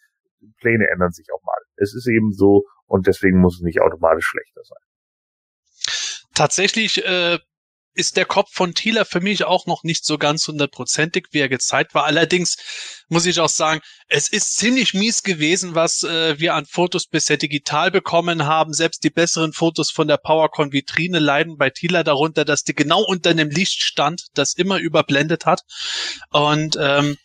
Pläne 0.59 0.87
ändern 0.89 1.11
sich 1.11 1.27
auch 1.33 1.43
mal. 1.43 1.59
Es 1.81 1.93
ist 1.93 2.07
eben 2.07 2.31
so 2.31 2.63
und 2.85 3.07
deswegen 3.07 3.39
muss 3.39 3.55
es 3.55 3.61
nicht 3.61 3.81
automatisch 3.81 4.25
schlechter 4.25 4.61
sein. 4.63 4.77
Tatsächlich 6.33 7.03
äh, 7.05 7.39
ist 7.93 8.15
der 8.15 8.25
Kopf 8.25 8.49
von 8.53 8.73
Thieler 8.73 9.03
für 9.03 9.19
mich 9.19 9.43
auch 9.43 9.65
noch 9.65 9.83
nicht 9.83 10.05
so 10.05 10.17
ganz 10.17 10.47
hundertprozentig, 10.47 11.27
wie 11.31 11.39
er 11.39 11.49
gezeigt 11.49 11.93
war. 11.93 12.05
Allerdings 12.05 12.57
muss 13.09 13.25
ich 13.25 13.39
auch 13.39 13.49
sagen, 13.49 13.81
es 14.07 14.29
ist 14.29 14.55
ziemlich 14.55 14.93
mies 14.93 15.23
gewesen, 15.23 15.75
was 15.75 16.03
äh, 16.03 16.39
wir 16.39 16.55
an 16.55 16.65
Fotos 16.65 17.07
bisher 17.07 17.37
digital 17.37 17.91
bekommen 17.91 18.45
haben. 18.45 18.73
Selbst 18.73 19.03
die 19.03 19.09
besseren 19.09 19.51
Fotos 19.51 19.91
von 19.91 20.07
der 20.07 20.17
PowerCon 20.17 20.71
Vitrine 20.71 21.19
leiden 21.19 21.57
bei 21.57 21.69
Thieler 21.69 22.03
darunter, 22.03 22.45
dass 22.45 22.63
die 22.63 22.73
genau 22.73 23.03
unter 23.03 23.31
einem 23.31 23.49
Licht 23.49 23.81
stand, 23.81 24.27
das 24.35 24.53
immer 24.53 24.77
überblendet 24.77 25.45
hat. 25.45 25.63
Und 26.29 26.77
ähm, 26.79 27.17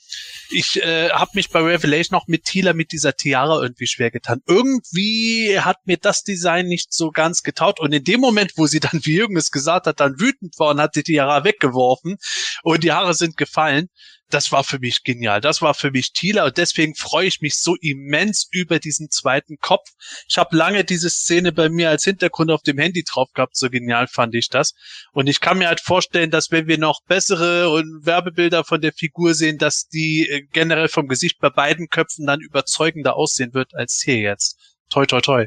ich 0.51 0.83
äh, 0.83 1.11
habe 1.11 1.33
mich 1.35 1.51
bei 1.51 1.61
Revelation 1.61 2.19
auch 2.19 2.27
mit 2.27 2.45
Thieler 2.45 2.75
mit 2.75 2.93
dieser 2.93 3.15
Tiara 3.15 3.61
irgendwie 3.61 3.87
schwer 3.87 4.11
getan. 4.11 4.41
Irgendwie 4.47 5.59
hat 5.61 5.87
mir 5.87 5.97
das 5.97 6.23
Design 6.23 6.67
nicht 6.67 6.93
so 6.93 7.11
ganz 7.11 7.43
getaut. 7.43 7.81
Und 7.81 7.93
in 7.93 8.05
dem 8.05 8.21
Moment, 8.21 8.53
wo 8.57 8.67
sie 8.67 8.81
dann, 8.81 9.01
wie 9.05 9.17
Jürgen 9.17 9.37
es 9.37 9.51
gesagt 9.51 9.87
hat, 9.87 10.01
dann 10.01 10.19
wütend 10.19 10.59
war 10.59 10.71
und 10.71 10.81
hat 10.81 10.97
die 10.97 11.03
Tiara 11.03 11.45
weggeworfen 11.45 12.17
und 12.63 12.85
die 12.85 12.93
Haare 12.93 13.15
sind 13.15 13.37
gefallen, 13.37 13.89
das 14.31 14.51
war 14.53 14.65
für 14.65 14.79
mich 14.79 15.03
genial. 15.05 15.41
Das 15.41 15.63
war 15.63 15.75
für 15.75 15.91
mich 15.91 16.13
Thieler 16.13 16.45
und 16.47 16.57
deswegen 16.57 16.95
freue 16.95 17.27
ich 17.27 17.41
mich 17.41 17.57
so 17.57 17.77
immens 17.81 18.49
über 18.51 18.79
diesen 18.79 19.11
zweiten 19.11 19.57
Kopf. 19.59 19.89
Ich 20.29 20.39
habe 20.39 20.57
lange 20.57 20.85
diese 20.85 21.11
Szene 21.11 21.53
bei 21.53 21.69
mir 21.69 21.91
als 21.91 22.05
Hintergrund 22.05 22.51
auf 22.51 22.63
dem 22.63 22.79
Handy 22.79 23.05
drauf 23.05 23.29
gehabt, 23.33 23.57
so 23.57 23.71
genial 23.71 24.09
fand 24.09 24.35
ich 24.35 24.49
das. 24.49 24.73
Und 25.13 25.29
ich 25.29 25.41
kann 25.41 25.59
mir 25.59 25.69
halt 25.69 25.81
vorstellen, 25.81 26.31
dass 26.31 26.51
wenn 26.51 26.67
wir 26.67 26.79
noch 26.79 27.01
bessere 27.07 27.71
und 27.71 28.05
Werbebilder 28.05 28.65
von 28.65 28.81
der 28.81 28.93
Figur 28.93 29.35
sehen, 29.35 29.59
dass 29.59 29.89
die 29.89 30.29
äh, 30.29 30.43
generell 30.53 30.89
vom 30.89 31.09
Gesicht 31.09 31.39
bei 31.39 31.51
beiden 31.51 31.89
Köpfen 31.89 32.27
dann 32.27 32.41
überzeugender 32.41 33.17
aussehen 33.17 33.55
wird 33.55 33.75
als 33.75 34.03
hier 34.05 34.19
jetzt. 34.19 34.59
Toi, 34.91 35.07
toi, 35.07 35.21
toi. 35.21 35.47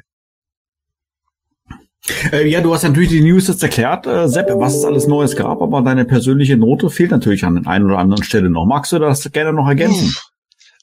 Äh, 2.32 2.48
ja, 2.48 2.62
du 2.62 2.74
hast 2.74 2.84
natürlich 2.84 3.10
die 3.10 3.22
News 3.22 3.48
jetzt 3.48 3.62
erklärt, 3.62 4.08
äh, 4.08 4.28
Sepp, 4.28 4.50
was 4.56 4.76
es 4.76 4.86
alles 4.86 5.08
Neues 5.08 5.36
gab, 5.36 5.62
aber 5.62 5.82
deine 5.82 6.06
persönliche 6.06 6.58
Note 6.58 6.90
fehlt 6.90 7.12
natürlich 7.12 7.44
an 7.44 7.64
der 7.64 7.72
einen 7.72 7.86
oder 7.86 7.98
anderen 7.98 8.24
Stelle 8.24 8.50
noch. 8.50 8.66
Magst 8.66 8.92
du 8.92 9.00
das 9.00 9.30
gerne 9.32 9.54
noch 9.54 9.68
ergänzen? 9.68 10.16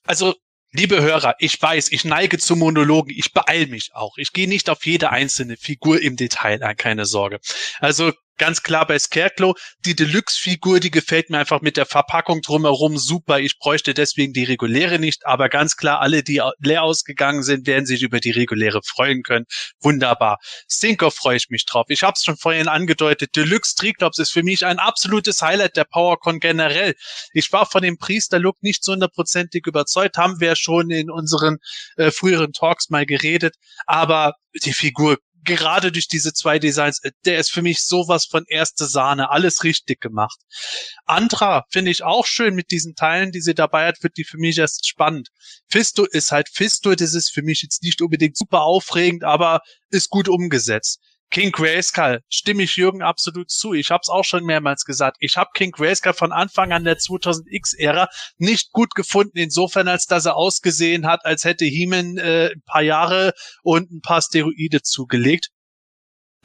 Also, 0.05 0.35
liebe 0.73 1.01
Hörer, 1.01 1.35
ich 1.39 1.61
weiß, 1.61 1.91
ich 1.91 2.05
neige 2.05 2.39
zu 2.39 2.55
Monologen, 2.55 3.13
ich 3.17 3.33
beeil 3.33 3.67
mich 3.67 3.91
auch. 3.95 4.19
Ich 4.19 4.33
gehe 4.33 4.49
nicht 4.49 4.71
auf 4.71 4.85
jede 4.87 5.11
einzelne 5.11 5.57
Figur 5.57 6.01
im 6.01 6.17
Detail 6.17 6.63
ein, 6.63 6.77
keine 6.77 7.07
Sorge. 7.07 7.39
Also 7.81 8.13
Ganz 8.39 8.63
klar 8.63 8.87
bei 8.87 8.99
Scarecrow, 8.99 9.57
die 9.87 9.97
Deluxe-Figur, 9.97 10.79
die 10.79 10.91
gefällt 10.91 11.31
mir 11.31 11.39
einfach 11.39 11.63
mit 11.63 11.79
der 11.79 11.87
Verpackung 11.87 12.43
drumherum 12.43 12.99
super. 12.99 13.41
Ich 13.41 13.59
bräuchte 13.59 13.95
deswegen 13.95 14.35
die 14.35 14.45
reguläre 14.45 14.99
nicht, 14.99 15.27
aber 15.27 15.49
ganz 15.49 15.77
klar, 15.77 16.01
alle, 16.01 16.23
die 16.23 16.43
leer 16.59 16.83
ausgegangen 16.83 17.43
sind, 17.43 17.67
werden 17.67 17.87
sich 17.87 18.03
über 18.03 18.21
die 18.21 18.33
reguläre 18.33 18.81
freuen 18.85 19.23
können. 19.23 19.47
Wunderbar. 19.81 20.37
Stinker 20.71 21.11
freue 21.11 21.39
ich 21.39 21.49
mich 21.49 21.65
drauf. 21.65 21.87
Ich 21.89 22.03
habe 22.03 22.13
es 22.15 22.25
schon 22.25 22.37
vorhin 22.37 22.69
angedeutet, 22.69 23.35
Deluxe 23.37 23.75
Triclops 23.75 24.19
ist 24.19 24.33
für 24.33 24.43
mich 24.43 24.67
ein 24.67 24.79
absolutes 24.79 25.41
Highlight 25.41 25.77
der 25.77 25.85
PowerCon 25.85 26.39
generell. 26.39 26.95
Ich 27.33 27.53
war 27.53 27.65
von 27.65 27.83
dem 27.83 27.97
Priester-Look 27.97 28.63
nicht 28.63 28.85
so 28.85 28.93
hundertprozentig 28.93 29.67
überzeugt, 29.67 30.19
haben 30.19 30.41
wir 30.41 30.57
schon 30.57 30.91
in 30.91 31.11
unseren 31.11 31.57
äh, 31.97 32.11
früheren 32.11 32.53
Talks 32.53 32.91
mal 32.91 33.07
geredet, 33.07 33.55
aber 33.87 34.35
die 34.65 34.73
Figur 34.73 35.19
gerade 35.47 35.91
durch 35.91 36.09
diese 36.09 36.35
zwei 36.35 36.59
Designs, 36.59 37.03
äh, 37.03 37.13
der 37.25 37.39
ist 37.39 37.51
für 37.51 37.63
mich 37.63 37.83
sowas 37.83 38.27
von 38.27 38.45
erste 38.47 38.87
Sahne, 38.87 39.31
alles 39.31 39.65
richtig 39.65 40.01
gemacht. 40.01 40.39
Andra 41.07 41.65
finde 41.71 41.91
ich 41.91 42.03
auch 42.03 42.27
schön 42.27 42.55
mit 42.55 42.71
diesen 42.71 42.95
Teilen, 42.95 43.33
die 43.33 43.41
sie 43.41 43.55
dabei 43.55 43.87
hat, 43.87 44.03
wird 44.03 44.19
die 44.19 44.25
für 44.25 44.37
mich 44.37 44.59
erst 44.59 44.87
spannend. 44.87 45.29
Fisto 45.69 46.05
ist 46.05 46.33
halt 46.33 46.49
Fisto, 46.53 46.95
das 46.95 47.15
ist 47.15 47.33
für 47.33 47.43
mich 47.43 47.63
jetzt 47.63 47.83
nicht 47.83 48.03
unbedingt 48.03 48.37
super 48.37 48.63
aufregend, 48.63 49.25
aber 49.25 49.61
ist 49.91 50.11
gut 50.11 50.29
umgesetzt. 50.29 51.01
King 51.31 51.51
Grayskull 51.51 52.21
stimme 52.29 52.63
ich 52.63 52.77
Jürgen 52.77 53.03
absolut 53.03 53.51
zu. 53.51 53.75
Ich 53.75 53.91
habe 53.91 54.01
es 54.03 54.09
auch 54.09 54.25
schon 54.25 54.45
mehrmals 54.45 54.85
gesagt. 54.85 55.17
Ich 55.21 55.37
habe 55.37 55.51
King 55.55 55.73
Grayskull 55.73 56.15
von 56.15 56.33
Anfang 56.33 56.73
an 56.73 56.85
der 56.85 56.99
2000X-Ära 56.99 58.09
nicht 58.39 58.73
gut 58.73 58.95
gefunden, 58.95 59.39
insofern 59.39 59.89
als 59.89 60.07
dass 60.07 60.27
er 60.27 60.37
ausgesehen 60.37 61.07
hat, 61.07 61.25
als 61.25 61.45
hätte 61.45 61.65
Heeman 61.65 62.17
äh, 62.17 62.51
ein 62.55 62.63
paar 62.65 62.83
Jahre 62.83 63.33
und 63.63 63.91
ein 63.91 64.01
paar 64.01 64.23
Steroide 64.23 64.83
zugelegt. 64.83 65.51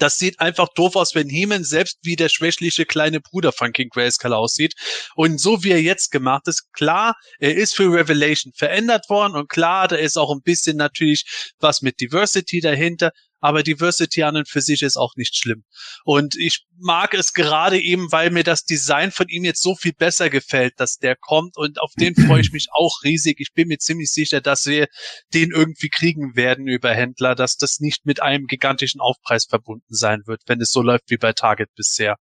Das 0.02 0.18
sieht 0.18 0.40
einfach 0.40 0.68
doof 0.74 0.96
aus, 0.96 1.14
wenn 1.14 1.30
Heeman 1.30 1.64
selbst 1.64 2.00
wie 2.02 2.16
der 2.16 2.30
schwächliche 2.30 2.86
kleine 2.88 3.22
Bruder 3.22 3.52
von 3.52 3.72
King 3.72 3.90
Grayskull 3.90 4.34
aussieht. 4.34 4.74
Und 5.14 5.40
so 5.40 5.64
wie 5.64 5.70
er 5.70 5.82
jetzt 5.82 6.10
gemacht 6.10 6.48
ist, 6.48 6.74
klar, 6.74 7.16
er 7.38 7.56
ist 7.56 7.76
für 7.76 7.94
Revelation 7.94 8.52
verändert 8.56 9.10
worden 9.10 9.36
und 9.36 9.48
klar, 9.48 9.88
da 9.88 9.98
ist 9.98 10.18
auch 10.18 10.32
ein 10.34 10.42
bisschen 10.42 10.76
natürlich 10.76 11.54
was 11.60 11.84
mit 11.84 12.00
Diversity 12.00 12.62
dahinter. 12.62 13.12
Aber 13.42 13.64
Diversity 13.64 14.24
an 14.24 14.38
und 14.38 14.48
für 14.48 14.62
sich 14.62 14.84
ist 14.84 14.98
auch 14.98 15.16
nicht 15.16 15.36
schlimm. 15.36 15.66
Und 16.06 16.36
ich 16.38 16.66
mag 16.78 17.14
es 17.14 17.34
gerade 17.34 17.80
eben, 17.80 18.12
weil 18.12 18.30
mir 18.30 18.44
das 18.44 18.64
Design 18.64 19.12
von 19.12 19.28
ihm 19.28 19.44
jetzt 19.44 19.62
so 19.62 19.76
viel 19.76 19.94
besser 19.94 20.30
gefällt, 20.30 20.76
dass 20.78 20.98
der 20.98 21.16
kommt 21.16 21.58
und 21.58 21.82
auf 21.82 21.92
den 22.00 22.16
freue 22.28 22.42
ich 22.42 22.52
mich 22.52 22.68
auch 22.72 23.04
riesig. 23.04 23.40
Ich 23.40 23.54
bin 23.54 23.68
mir 23.68 23.80
ziemlich 23.80 24.12
sicher, 24.12 24.40
dass 24.40 24.66
wir 24.66 24.88
den 25.34 25.52
irgendwie 25.52 25.90
kriegen 25.90 26.36
werden 26.36 26.68
über 26.68 26.94
Händler, 26.94 27.36
dass 27.36 27.58
das 27.58 27.80
nicht 27.80 28.06
mit 28.06 28.22
einem 28.22 28.46
gigantischen 28.46 29.02
Aufpreis 29.02 29.46
verbunden 29.46 29.94
sein 29.94 30.22
wird, 30.26 30.42
wenn 30.46 30.62
es 30.62 30.72
so 30.72 30.82
läuft 30.82 31.10
wie 31.10 31.18
bei 31.18 31.34
Target 31.34 31.70
bisher. 31.76 32.16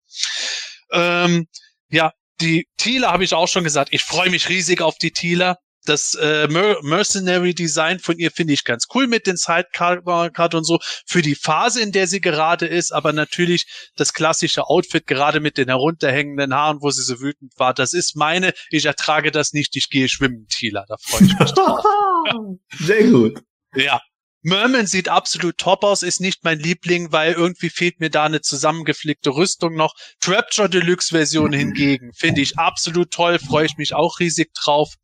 Ähm, 0.92 1.48
ja, 1.90 2.12
die 2.42 2.68
Thieler 2.78 3.12
habe 3.12 3.24
ich 3.26 3.34
auch 3.34 3.48
schon 3.48 3.64
gesagt. 3.66 3.90
Ich 3.92 4.04
freue 4.04 4.30
mich 4.30 4.50
riesig 4.50 4.82
auf 4.82 4.98
die 4.98 5.12
Thieler 5.12 5.58
das 5.86 6.14
äh, 6.16 6.48
Mercenary 6.48 7.54
Design 7.54 8.00
von 8.00 8.18
ihr 8.18 8.32
finde 8.32 8.54
ich 8.54 8.64
ganz 8.64 8.88
cool 8.94 9.08
mit 9.08 9.28
den 9.28 9.38
Sidecard 9.38 10.54
und 10.54 10.64
so 10.64 10.80
für 11.06 11.22
die 11.22 11.36
Phase, 11.36 11.82
in 11.82 11.92
der 11.92 12.08
sie 12.08 12.22
gerade 12.22 12.68
ist, 12.68 12.92
aber 12.92 13.14
natürlich 13.14 13.66
das 13.96 14.14
klassische 14.14 14.68
Outfit 14.68 15.08
gerade 15.08 15.40
mit 15.40 15.58
den 15.58 15.70
herunterhängenden 15.70 16.54
Haaren, 16.54 16.82
wo 16.82 16.92
sie 16.92 17.04
so 17.04 17.20
wütend 17.20 17.54
war, 17.58 17.74
das 17.74 17.94
ist 17.94 18.16
meine, 18.16 18.54
ich 18.70 18.86
ertrage 18.86 19.32
das 19.32 19.54
nicht, 19.54 19.76
ich 19.76 19.90
gehe 19.90 20.10
schwimmen, 20.10 20.48
Tila, 20.48 20.86
da 20.88 20.96
freue 21.00 21.28
ich 21.28 21.40
mich 21.40 21.52
drauf. 21.52 21.84
Sehr 22.80 23.04
gut. 23.06 23.42
Ja. 23.76 24.02
Merman 24.42 24.88
sieht 24.88 25.10
absolut 25.10 25.58
top 25.58 25.84
aus, 25.84 26.02
ist 26.02 26.22
nicht 26.22 26.46
mein 26.46 26.60
Liebling, 26.60 27.12
weil 27.12 27.34
irgendwie 27.34 27.70
fehlt 27.70 28.00
mir 28.00 28.10
da 28.10 28.24
eine 28.24 28.40
zusammengeflickte 28.40 29.32
Rüstung 29.32 29.76
noch. 29.76 29.96
Trapture 30.22 30.70
Deluxe 30.70 31.10
Version 31.10 31.52
hingegen 31.52 32.14
finde 32.14 32.40
ich 32.40 32.58
absolut 32.58 33.12
toll, 33.12 33.38
freue 33.38 33.66
ich 33.66 33.76
mich 33.76 33.94
auch 33.94 34.20
riesig 34.20 34.54
drauf 34.54 34.96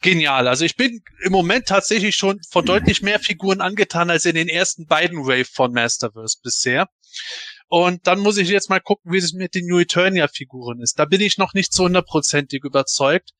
genial. 0.00 0.48
Also 0.48 0.64
ich 0.64 0.76
bin 0.76 1.02
im 1.24 1.32
Moment 1.32 1.66
tatsächlich 1.66 2.16
schon 2.16 2.40
von 2.50 2.64
deutlich 2.64 3.02
mehr 3.02 3.18
Figuren 3.18 3.60
angetan 3.60 4.10
als 4.10 4.24
in 4.24 4.34
den 4.34 4.48
ersten 4.48 4.86
beiden 4.86 5.26
Wave 5.26 5.46
von 5.50 5.72
Masterverse 5.72 6.38
bisher. 6.42 6.88
Und 7.68 8.06
dann 8.06 8.20
muss 8.20 8.36
ich 8.36 8.48
jetzt 8.48 8.70
mal 8.70 8.80
gucken, 8.80 9.12
wie 9.12 9.18
es 9.18 9.32
mit 9.32 9.54
den 9.54 9.66
New 9.66 9.80
Eternia 9.80 10.28
Figuren 10.28 10.80
ist. 10.80 10.98
Da 10.98 11.04
bin 11.04 11.20
ich 11.20 11.38
noch 11.38 11.54
nicht 11.54 11.72
so 11.72 11.84
hundertprozentig 11.84 12.62
überzeugt. 12.64 13.30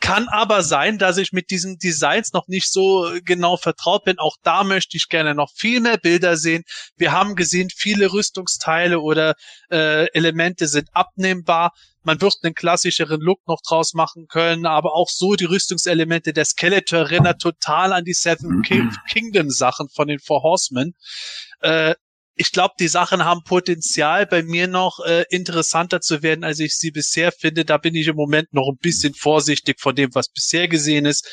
Kann 0.00 0.28
aber 0.28 0.62
sein, 0.62 0.98
dass 0.98 1.18
ich 1.18 1.32
mit 1.32 1.50
diesen 1.50 1.78
Designs 1.78 2.32
noch 2.32 2.46
nicht 2.46 2.70
so 2.70 3.10
genau 3.24 3.56
vertraut 3.56 4.04
bin. 4.04 4.18
Auch 4.18 4.36
da 4.42 4.62
möchte 4.62 4.96
ich 4.96 5.08
gerne 5.08 5.34
noch 5.34 5.50
viel 5.52 5.80
mehr 5.80 5.98
Bilder 5.98 6.36
sehen. 6.36 6.62
Wir 6.96 7.10
haben 7.10 7.34
gesehen, 7.34 7.68
viele 7.74 8.12
Rüstungsteile 8.12 9.00
oder 9.00 9.34
äh, 9.70 10.06
Elemente 10.12 10.68
sind 10.68 10.88
abnehmbar. 10.92 11.72
Man 12.08 12.22
wird 12.22 12.36
einen 12.42 12.54
klassischeren 12.54 13.20
Look 13.20 13.46
noch 13.46 13.60
draus 13.60 13.92
machen 13.92 14.28
können, 14.28 14.64
aber 14.64 14.94
auch 14.94 15.10
so 15.10 15.34
die 15.34 15.44
Rüstungselemente 15.44 16.32
der 16.32 16.46
Skeletor 16.46 17.00
erinnert 17.00 17.42
total 17.42 17.92
an 17.92 18.06
die 18.06 18.14
Seven 18.14 18.62
Kingdom 19.10 19.50
Sachen 19.50 19.90
von 19.90 20.08
den 20.08 20.18
Four 20.18 20.42
Horsemen. 20.42 20.94
Äh, 21.60 21.96
ich 22.34 22.50
glaube, 22.50 22.76
die 22.80 22.88
Sachen 22.88 23.26
haben 23.26 23.42
Potenzial, 23.44 24.24
bei 24.24 24.42
mir 24.42 24.68
noch 24.68 25.00
äh, 25.00 25.26
interessanter 25.28 26.00
zu 26.00 26.22
werden, 26.22 26.44
als 26.44 26.60
ich 26.60 26.78
sie 26.78 26.92
bisher 26.92 27.30
finde. 27.30 27.66
Da 27.66 27.76
bin 27.76 27.94
ich 27.94 28.06
im 28.06 28.16
Moment 28.16 28.54
noch 28.54 28.70
ein 28.70 28.78
bisschen 28.78 29.12
vorsichtig 29.12 29.78
von 29.78 29.94
dem, 29.94 30.14
was 30.14 30.30
bisher 30.30 30.66
gesehen 30.66 31.04
ist. 31.04 31.28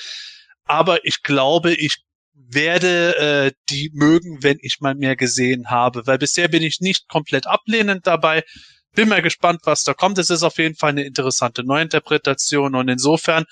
Aber 0.66 1.06
ich 1.06 1.24
glaube, 1.24 1.74
ich 1.74 2.04
werde 2.34 3.16
äh, 3.16 3.52
die 3.70 3.92
mögen, 3.94 4.44
wenn 4.44 4.58
ich 4.60 4.82
mal 4.82 4.96
mehr 4.96 5.16
gesehen 5.16 5.70
habe, 5.70 6.06
weil 6.06 6.18
bisher 6.18 6.50
bin 6.50 6.64
ich 6.64 6.82
nicht 6.82 7.08
komplett 7.08 7.48
ablehnend 7.48 8.06
dabei. 8.06 8.44
Bin 8.96 9.10
mal 9.10 9.22
gespannt, 9.22 9.62
was 9.66 9.84
da 9.84 9.94
kommt. 9.94 10.18
Es 10.18 10.30
ist 10.30 10.44
auf 10.44 10.58
jeden 10.58 10.76
Fall 10.76 10.92
eine 10.92 11.04
interessante 11.04 11.64
Neuinterpretation 11.64 12.76
und 12.76 12.90
insofern 12.90 13.46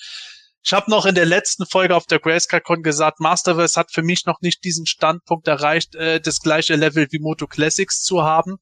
ich 0.65 0.71
habe 0.71 0.89
noch 0.89 1.05
in 1.05 1.13
der 1.13 1.25
letzten 1.25 1.65
Folge 1.65 1.93
auf 1.93 2.05
der 2.05 2.19
GrayscaleCon 2.19 2.83
gesagt, 2.83 3.19
Masterverse 3.19 3.77
hat 3.77 3.91
für 3.91 4.01
mich 4.01 4.25
noch 4.25 4.39
nicht 4.39 4.63
diesen 4.63 4.85
Standpunkt 4.85 5.45
erreicht, 5.49 5.93
äh, 5.95 6.21
das 6.21 6.39
gleiche 6.39 6.75
Level 6.75 7.07
wie 7.11 7.19
Moto 7.19 7.47
Classics 7.47 8.01
zu 8.01 8.23
haben. 8.23 8.55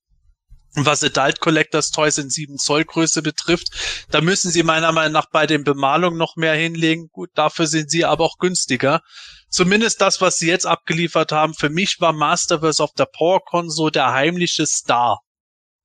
Was 0.73 1.03
Adult 1.03 1.41
Collectors 1.41 1.91
Toys 1.91 2.17
in 2.17 2.29
7 2.29 2.57
Zoll 2.57 2.85
Größe 2.85 3.21
betrifft, 3.21 3.67
da 4.09 4.21
müssen 4.21 4.49
sie 4.49 4.63
meiner 4.63 4.91
Meinung 4.93 5.11
nach 5.11 5.29
bei 5.29 5.45
den 5.45 5.63
Bemalungen 5.63 6.17
noch 6.17 6.37
mehr 6.37 6.55
hinlegen. 6.55 7.09
Gut, 7.11 7.29
dafür 7.35 7.67
sind 7.67 7.91
sie 7.91 8.05
aber 8.05 8.23
auch 8.23 8.37
günstiger. 8.39 9.01
Zumindest 9.49 10.01
das, 10.01 10.21
was 10.21 10.37
sie 10.37 10.47
jetzt 10.47 10.65
abgeliefert 10.65 11.33
haben. 11.33 11.53
Für 11.53 11.69
mich 11.69 11.97
war 11.99 12.13
Masterverse 12.13 12.81
auf 12.81 12.93
der 12.93 13.05
PowerCon 13.05 13.69
so 13.69 13.89
der 13.89 14.13
heimliche 14.13 14.65
Star. 14.65 15.19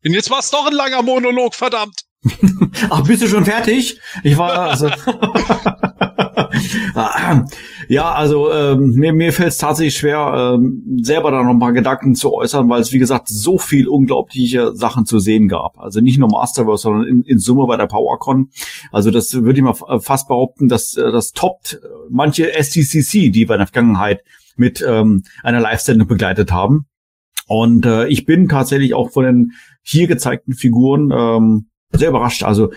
Und 0.07 0.15
jetzt 0.15 0.31
war 0.31 0.39
es 0.39 0.51
doch 0.51 0.67
ein 0.67 0.73
langer 0.73 1.02
Monolog, 1.02 1.55
verdammt. 1.55 2.02
Ach, 2.91 3.02
bist 3.07 3.23
du 3.23 3.28
schon 3.28 3.44
fertig? 3.44 4.01
Ich 4.23 4.36
war 4.39 4.51
also. 4.59 4.89
ja, 7.89 8.12
also 8.12 8.52
ähm, 8.52 8.93
mir, 8.93 9.12
mir 9.12 9.33
fällt 9.33 9.49
es 9.51 9.59
tatsächlich 9.59 9.97
schwer, 9.97 10.55
ähm, 10.57 11.01
selber 11.02 11.31
da 11.31 11.43
noch 11.43 11.51
ein 11.51 11.59
paar 11.59 11.73
Gedanken 11.73 12.15
zu 12.15 12.33
äußern, 12.33 12.68
weil 12.68 12.81
es 12.81 12.93
wie 12.93 12.99
gesagt 12.99 13.28
so 13.28 13.59
viel 13.59 13.89
unglaubliche 13.89 14.75
Sachen 14.75 15.07
zu 15.07 15.18
sehen 15.18 15.49
gab. 15.49 15.78
Also 15.78 16.01
nicht 16.01 16.18
nur 16.18 16.28
Masterverse, 16.28 16.83
sondern 16.83 17.09
in, 17.09 17.23
in 17.23 17.39
Summe 17.39 17.67
bei 17.67 17.76
der 17.76 17.86
PowerCon. 17.86 18.51
Also 18.93 19.10
das 19.10 19.33
würde 19.35 19.59
ich 19.59 19.65
mal 19.65 20.01
fast 20.01 20.28
behaupten, 20.28 20.68
dass 20.68 20.97
äh, 20.97 21.10
das 21.12 21.33
toppt 21.33 21.81
manche 22.10 22.52
STCC, 22.52 23.31
die 23.31 23.49
wir 23.49 23.55
in 23.55 23.60
der 23.60 23.67
Vergangenheit 23.67 24.23
mit 24.57 24.85
ähm, 24.86 25.25
einer 25.43 25.60
Live-Sendung 25.60 26.09
begleitet 26.09 26.51
haben. 26.52 26.86
Und 27.47 27.86
äh, 27.86 28.08
ich 28.08 28.26
bin 28.26 28.49
tatsächlich 28.49 28.94
auch 28.94 29.10
von 29.10 29.25
den 29.25 29.52
hier 29.83 30.07
gezeigten 30.07 30.55
Figuren 30.55 31.12
ähm, 31.12 31.66
sehr 31.92 32.10
überrascht. 32.10 32.42
Also 32.42 32.73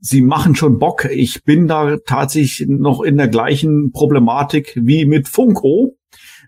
sie 0.00 0.22
machen 0.22 0.54
schon 0.54 0.78
Bock. 0.78 1.06
Ich 1.06 1.44
bin 1.44 1.66
da 1.66 1.96
tatsächlich 2.06 2.68
noch 2.68 3.02
in 3.02 3.16
der 3.16 3.28
gleichen 3.28 3.92
Problematik 3.92 4.78
wie 4.80 5.06
mit 5.06 5.28
Funko. 5.28 5.96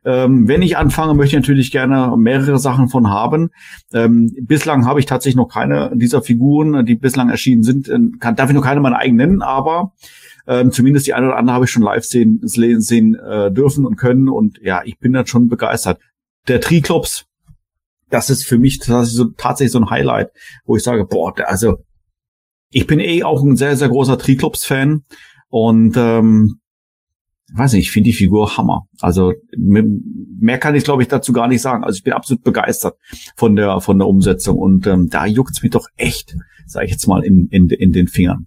Ähm, 0.05 0.47
wenn 0.49 0.61
ich 0.61 0.77
anfange, 0.77 1.15
möchte 1.15 1.37
ich 1.37 1.43
natürlich 1.43 1.71
gerne 1.71 2.15
mehrere 2.17 2.59
Sachen 2.59 2.89
von 2.89 3.09
haben. 3.09 3.51
Ähm, 3.93 4.35
bislang 4.43 4.87
habe 4.87 5.01
ich 5.01 5.07
tatsächlich 5.07 5.37
noch 5.37 5.49
keine 5.49 5.93
dieser 5.95 6.21
Figuren, 6.21 6.85
die 6.85 6.95
bislang 6.95 7.31
erschienen 7.31 7.63
sind. 7.63 7.89
Äh, 7.89 7.99
kann, 8.21 8.37
darf 8.37 8.51
ich 8.51 8.55
noch 8.55 8.65
keine 8.65 8.81
meiner 8.81 8.99
eigenen 8.99 9.29
nennen, 9.29 9.43
aber 9.43 9.93
ähm, 10.47 10.73
zumindest 10.73 11.07
die 11.07 11.15
eine 11.15 11.29
oder 11.29 11.37
andere 11.37 11.55
habe 11.55 11.65
ich 11.65 11.71
schon 11.71 11.83
live 11.83 12.05
sehen, 12.05 12.41
sehen 12.43 13.15
äh, 13.15 13.51
dürfen 13.51 13.87
und 13.87 13.97
können. 13.97 14.29
Und 14.29 14.59
ja, 14.63 14.83
ich 14.85 14.99
bin 14.99 15.15
dann 15.15 15.27
schon 15.27 15.49
begeistert. 15.49 16.01
Der 16.49 16.61
Triklops, 16.61 17.25
das 18.15 18.31
ist 18.31 18.45
für 18.45 18.59
mich 18.59 18.79
tatsächlich 18.79 19.17
so, 19.17 19.25
tatsächlich 19.37 19.73
so 19.73 19.81
ein 19.81 19.91
Highlight, 19.91 20.31
wo 20.65 20.77
ich 20.77 20.85
sage, 20.85 21.05
boah, 21.05 21.35
also 21.47 21.79
ich 22.71 22.87
bin 22.87 23.01
eh 23.01 23.25
auch 23.25 23.43
ein 23.43 23.57
sehr, 23.57 23.77
sehr 23.77 23.89
großer 23.89 24.19
Triklops-Fan 24.19 25.03
und 25.49 25.97
ähm, 25.97 26.61
weiß 27.53 27.73
nicht, 27.73 27.87
ich 27.87 27.91
finde 27.91 28.11
die 28.11 28.17
Figur 28.17 28.57
Hammer. 28.57 28.87
Also 29.01 29.33
mehr 29.57 30.59
kann 30.59 30.77
ich, 30.77 30.85
glaube 30.85 31.03
ich, 31.03 31.09
dazu 31.09 31.33
gar 31.33 31.49
nicht 31.49 31.61
sagen. 31.61 31.83
Also 31.83 31.97
ich 31.97 32.05
bin 32.05 32.13
absolut 32.13 32.45
begeistert 32.45 32.97
von 33.37 33.57
der 33.57 33.81
von 33.81 33.99
der 33.99 34.07
Umsetzung 34.07 34.59
und 34.59 34.87
ähm, 34.87 35.09
da 35.11 35.27
juckt's 35.27 35.63
mich 35.63 35.73
doch 35.73 35.89
echt, 35.97 36.37
sage 36.67 36.87
ich 36.87 36.93
jetzt 36.93 37.09
mal, 37.09 37.25
in, 37.25 37.49
in, 37.49 37.69
in 37.69 37.93
den 37.93 38.07
Fingern. 38.07 38.47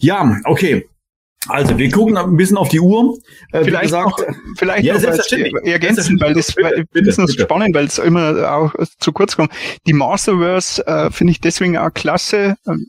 Ja, 0.00 0.36
okay. 0.44 0.88
Also 1.48 1.78
wir 1.78 1.90
gucken 1.90 2.16
ein 2.16 2.36
bisschen 2.36 2.58
auf 2.58 2.68
die 2.68 2.80
Uhr. 2.80 3.16
Äh, 3.52 3.64
vielleicht 3.64 3.84
gesagt, 3.84 4.06
noch, 4.06 4.26
vielleicht 4.58 4.84
ja, 4.84 4.94
noch 4.94 5.62
ergänzen, 5.64 6.20
weil 6.20 6.34
das 6.34 6.52
bitte, 6.52 6.84
bitte, 6.92 7.08
ist 7.08 7.16
bitte. 7.16 7.42
spannend, 7.42 7.74
weil 7.74 7.86
es 7.86 7.98
immer 7.98 8.52
auch 8.52 8.74
zu 8.98 9.12
kurz 9.12 9.36
kommt. 9.36 9.52
Die 9.86 9.94
Masterverse 9.94 10.86
äh, 10.86 11.10
finde 11.10 11.32
ich 11.32 11.40
deswegen 11.40 11.78
auch 11.78 11.92
klasse. 11.92 12.56
Ähm, 12.66 12.86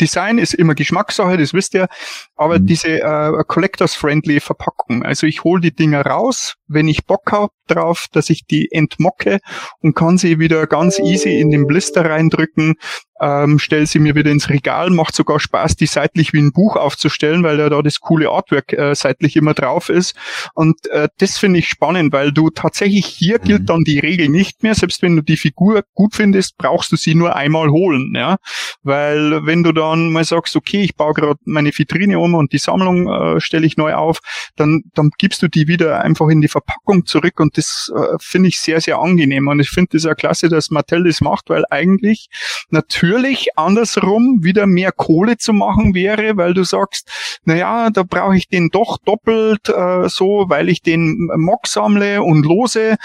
Design 0.00 0.38
ist 0.38 0.54
immer 0.54 0.74
Geschmackssache, 0.74 1.38
das 1.38 1.54
wisst 1.54 1.74
ihr, 1.74 1.88
aber 2.36 2.58
mhm. 2.58 2.66
diese 2.66 3.00
äh, 3.00 3.44
Collectors-friendly 3.46 4.40
Verpackung. 4.40 5.02
Also 5.02 5.26
ich 5.26 5.44
hole 5.44 5.60
die 5.60 5.74
Dinger 5.74 6.04
raus, 6.04 6.54
wenn 6.66 6.88
ich 6.88 7.06
Bock 7.06 7.32
habe 7.32 7.52
drauf, 7.68 8.06
dass 8.12 8.28
ich 8.28 8.44
die 8.44 8.68
entmocke 8.70 9.38
und 9.80 9.94
kann 9.94 10.18
sie 10.18 10.38
wieder 10.38 10.66
ganz 10.66 10.98
easy 10.98 11.40
in 11.40 11.50
den 11.50 11.66
Blister 11.66 12.04
reindrücken, 12.04 12.74
ähm, 13.22 13.60
stelle 13.60 13.86
sie 13.86 14.00
mir 14.00 14.16
wieder 14.16 14.30
ins 14.30 14.50
Regal, 14.50 14.90
macht 14.90 15.14
sogar 15.14 15.38
Spaß, 15.38 15.76
die 15.76 15.86
seitlich 15.86 16.32
wie 16.32 16.40
ein 16.40 16.52
Buch 16.52 16.76
aufzustellen, 16.76 17.44
weil 17.44 17.56
da, 17.56 17.68
da 17.68 17.80
das 17.80 18.00
coole 18.00 18.28
Artwork 18.28 18.72
äh, 18.72 18.94
seitlich 18.96 19.36
immer 19.36 19.54
drauf 19.54 19.88
ist. 19.88 20.16
Und 20.54 20.88
äh, 20.88 21.08
das 21.18 21.38
finde 21.38 21.60
ich 21.60 21.68
spannend, 21.68 22.12
weil 22.12 22.32
du 22.32 22.50
tatsächlich 22.50 23.06
hier 23.06 23.38
mhm. 23.38 23.44
gilt 23.44 23.68
dann 23.70 23.84
die 23.84 24.00
Regel 24.00 24.28
nicht 24.28 24.64
mehr, 24.64 24.74
selbst 24.74 25.02
wenn 25.02 25.14
du 25.14 25.22
die 25.22 25.36
Figur 25.36 25.82
gut 25.94 26.16
findest, 26.16 26.58
brauchst 26.58 26.90
du 26.90 26.96
sie 26.96 27.14
nur 27.14 27.36
einmal 27.36 27.68
holen, 27.70 28.12
ja, 28.16 28.38
weil 28.82 29.46
wenn 29.46 29.62
du 29.62 29.72
dann 29.72 30.10
mal 30.10 30.24
sagst, 30.24 30.56
okay, 30.56 30.82
ich 30.82 30.96
baue 30.96 31.14
gerade 31.14 31.38
meine 31.44 31.70
Vitrine 31.70 32.18
um 32.18 32.34
und 32.34 32.52
die 32.52 32.58
Sammlung 32.58 33.08
äh, 33.08 33.40
stelle 33.40 33.66
ich 33.66 33.76
neu 33.76 33.94
auf, 33.94 34.18
dann 34.56 34.82
dann 34.94 35.10
gibst 35.18 35.42
du 35.42 35.48
die 35.48 35.68
wieder 35.68 36.02
einfach 36.02 36.28
in 36.28 36.40
die 36.40 36.48
Verpackung 36.48 37.06
zurück 37.06 37.38
und 37.38 37.56
das 37.56 37.92
äh, 37.94 38.16
finde 38.20 38.48
ich 38.48 38.58
sehr 38.58 38.80
sehr 38.80 38.98
angenehm 38.98 39.46
und 39.46 39.60
ich 39.60 39.70
finde 39.70 39.90
das 39.92 40.04
ja 40.04 40.14
klasse, 40.14 40.48
dass 40.48 40.70
Mattel 40.70 41.04
das 41.04 41.20
macht, 41.20 41.50
weil 41.50 41.64
eigentlich 41.70 42.26
natürlich 42.70 43.11
natürlich 43.12 43.48
andersrum 43.56 44.38
wieder 44.42 44.66
mehr 44.66 44.90
Kohle 44.90 45.36
zu 45.36 45.52
machen 45.52 45.94
wäre, 45.94 46.36
weil 46.36 46.54
du 46.54 46.64
sagst, 46.64 47.40
na 47.44 47.54
ja, 47.54 47.90
da 47.90 48.04
brauche 48.04 48.36
ich 48.36 48.48
den 48.48 48.68
doch 48.70 48.98
doppelt 49.04 49.68
äh, 49.68 50.08
so, 50.08 50.46
weil 50.48 50.68
ich 50.68 50.80
den 50.80 51.28
Mock 51.36 51.66
sammle 51.66 52.22
und 52.22 52.44
lose 52.44 52.96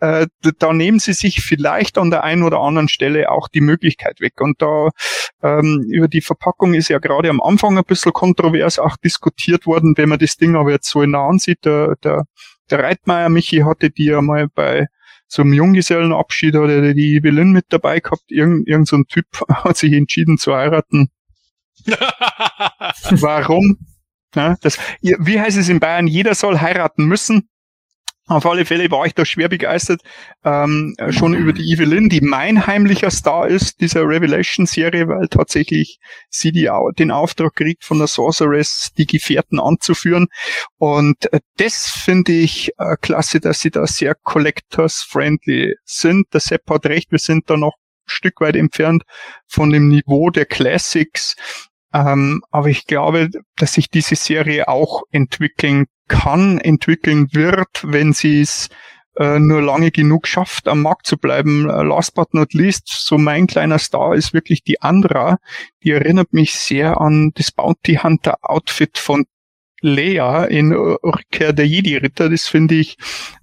äh, 0.00 0.26
da 0.58 0.72
nehmen 0.72 0.98
sie 0.98 1.12
sich 1.12 1.42
vielleicht 1.42 1.96
an 1.96 2.10
der 2.10 2.24
einen 2.24 2.42
oder 2.42 2.58
anderen 2.58 2.88
Stelle 2.88 3.30
auch 3.30 3.46
die 3.46 3.60
Möglichkeit 3.60 4.20
weg. 4.20 4.40
Und 4.40 4.60
da 4.60 4.88
ähm, 5.44 5.86
über 5.88 6.08
die 6.08 6.22
Verpackung 6.22 6.74
ist 6.74 6.88
ja 6.88 6.98
gerade 6.98 7.30
am 7.30 7.40
Anfang 7.40 7.78
ein 7.78 7.84
bisschen 7.84 8.12
kontrovers 8.12 8.80
auch 8.80 8.96
diskutiert 8.96 9.64
worden, 9.64 9.94
wenn 9.96 10.08
man 10.08 10.18
das 10.18 10.36
Ding 10.36 10.56
aber 10.56 10.72
jetzt 10.72 10.88
so 10.88 11.02
in 11.02 11.12
der 11.12 11.20
ansieht, 11.20 11.64
der, 11.64 11.94
der, 12.02 12.24
der 12.68 12.80
Reitmeier 12.80 13.28
Michi 13.28 13.58
hatte 13.58 13.90
die 13.90 14.06
ja 14.06 14.20
mal 14.20 14.48
bei 14.52 14.88
zum 15.32 15.54
Junggesellenabschied 15.54 16.56
oder 16.56 16.92
die 16.92 17.14
Evelyn 17.14 17.52
mit 17.52 17.64
dabei 17.70 18.00
gehabt. 18.00 18.24
Irgend, 18.28 18.68
irgend 18.68 18.86
so 18.86 18.96
ein 18.96 19.06
Typ 19.06 19.24
hat 19.48 19.78
sich 19.78 19.94
entschieden 19.94 20.36
zu 20.36 20.54
heiraten. 20.54 21.10
Warum? 23.10 23.78
Ja, 24.34 24.56
das, 24.60 24.78
wie 25.00 25.40
heißt 25.40 25.56
es 25.56 25.70
in 25.70 25.80
Bayern? 25.80 26.06
Jeder 26.06 26.34
soll 26.34 26.60
heiraten 26.60 27.06
müssen. 27.06 27.48
Auf 28.28 28.46
alle 28.46 28.64
Fälle 28.64 28.88
war 28.92 29.04
ich 29.04 29.14
da 29.14 29.24
schwer 29.24 29.48
begeistert, 29.48 30.00
ähm, 30.44 30.94
schon 31.10 31.34
über 31.34 31.52
die 31.52 31.72
Evelyn, 31.72 32.08
die 32.08 32.20
mein 32.20 32.68
heimlicher 32.68 33.10
Star 33.10 33.48
ist, 33.48 33.80
dieser 33.80 34.02
Revelation-Serie, 34.02 35.08
weil 35.08 35.26
tatsächlich 35.26 35.98
sie 36.30 36.52
die, 36.52 36.70
den 36.98 37.10
Auftrag 37.10 37.56
kriegt 37.56 37.84
von 37.84 37.98
der 37.98 38.06
Sorceress, 38.06 38.90
die 38.96 39.06
Gefährten 39.06 39.58
anzuführen. 39.58 40.28
Und 40.78 41.32
äh, 41.32 41.40
das 41.56 41.88
finde 41.88 42.30
ich 42.30 42.70
äh, 42.78 42.94
klasse, 43.00 43.40
dass 43.40 43.58
sie 43.58 43.70
da 43.70 43.88
sehr 43.88 44.14
collectors-friendly 44.14 45.74
sind. 45.84 46.32
Der 46.32 46.40
Sepp 46.40 46.70
hat 46.70 46.86
recht, 46.86 47.10
wir 47.10 47.18
sind 47.18 47.50
da 47.50 47.56
noch 47.56 47.74
ein 47.74 48.06
Stück 48.06 48.40
weit 48.40 48.54
entfernt 48.54 49.02
von 49.48 49.70
dem 49.70 49.88
Niveau 49.88 50.30
der 50.30 50.46
Classics. 50.46 51.34
Ähm, 51.92 52.42
aber 52.52 52.68
ich 52.68 52.86
glaube, 52.86 53.30
dass 53.56 53.74
sich 53.74 53.90
diese 53.90 54.14
Serie 54.14 54.68
auch 54.68 55.02
entwickeln 55.10 55.86
kann, 56.12 56.58
entwickeln 56.58 57.28
wird, 57.32 57.82
wenn 57.82 58.12
sie 58.12 58.42
es 58.42 58.68
äh, 59.16 59.38
nur 59.38 59.62
lange 59.62 59.90
genug 59.90 60.26
schafft, 60.26 60.68
am 60.68 60.82
Markt 60.82 61.06
zu 61.06 61.16
bleiben. 61.16 61.68
Äh, 61.68 61.82
last 61.82 62.14
but 62.14 62.34
not 62.34 62.52
least, 62.52 62.88
so 62.88 63.18
mein 63.18 63.46
kleiner 63.46 63.78
Star 63.78 64.14
ist 64.14 64.32
wirklich 64.32 64.62
die 64.62 64.80
Andra. 64.80 65.38
Die 65.82 65.90
erinnert 65.90 66.32
mich 66.32 66.54
sehr 66.54 67.00
an 67.00 67.32
das 67.34 67.50
Bounty 67.50 67.96
Hunter 68.02 68.38
Outfit 68.42 68.98
von 68.98 69.24
Leia 69.82 70.44
in 70.44 70.72
Rückkehr 70.72 71.52
der 71.52 71.66
Jedi-Ritter. 71.66 72.30
Das 72.30 72.46
finde 72.46 72.76
ich 72.76 72.96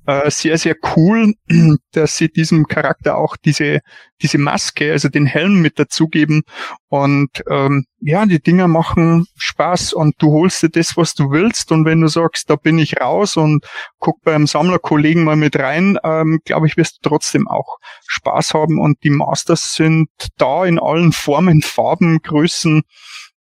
äh, 0.08 0.32
sehr, 0.32 0.58
sehr 0.58 0.76
cool, 0.96 1.34
dass 1.92 2.18
sie 2.18 2.30
diesem 2.30 2.66
Charakter 2.66 3.18
auch 3.18 3.36
diese, 3.38 3.82
diese 4.22 4.38
Maske, 4.38 4.92
also 4.92 5.10
den 5.10 5.26
Helm 5.26 5.62
mit 5.62 5.78
dazugeben. 5.78 6.42
Und 6.88 7.44
ähm, 7.50 7.86
ja, 8.00 8.26
die 8.26 8.42
Dinger 8.42 8.68
machen 8.68 9.26
Spaß 9.36 9.94
und 9.94 10.16
du 10.20 10.32
holst 10.32 10.64
dir 10.64 10.70
das, 10.70 10.96
was 10.96 11.14
du 11.14 11.30
willst. 11.30 11.72
Und 11.72 11.86
wenn 11.86 12.02
du 12.02 12.08
sagst, 12.08 12.50
da 12.50 12.56
bin 12.56 12.80
ich 12.80 13.00
raus 13.00 13.38
und 13.38 13.66
guck 14.00 14.22
beim 14.24 14.48
Sammlerkollegen 14.48 15.26
mal 15.26 15.36
mit 15.36 15.60
rein, 15.60 16.00
ähm, 16.04 16.40
glaube 16.46 16.68
ich, 16.68 16.78
wirst 16.78 17.00
du 17.04 17.10
trotzdem 17.10 17.48
auch 17.48 17.78
Spaß 18.08 18.54
haben. 18.54 18.80
Und 18.80 19.04
die 19.04 19.12
Masters 19.12 19.74
sind 19.74 20.10
da 20.38 20.66
in 20.66 20.80
allen 20.80 21.12
Formen, 21.12 21.62
Farben, 21.62 22.20
Größen 22.24 22.84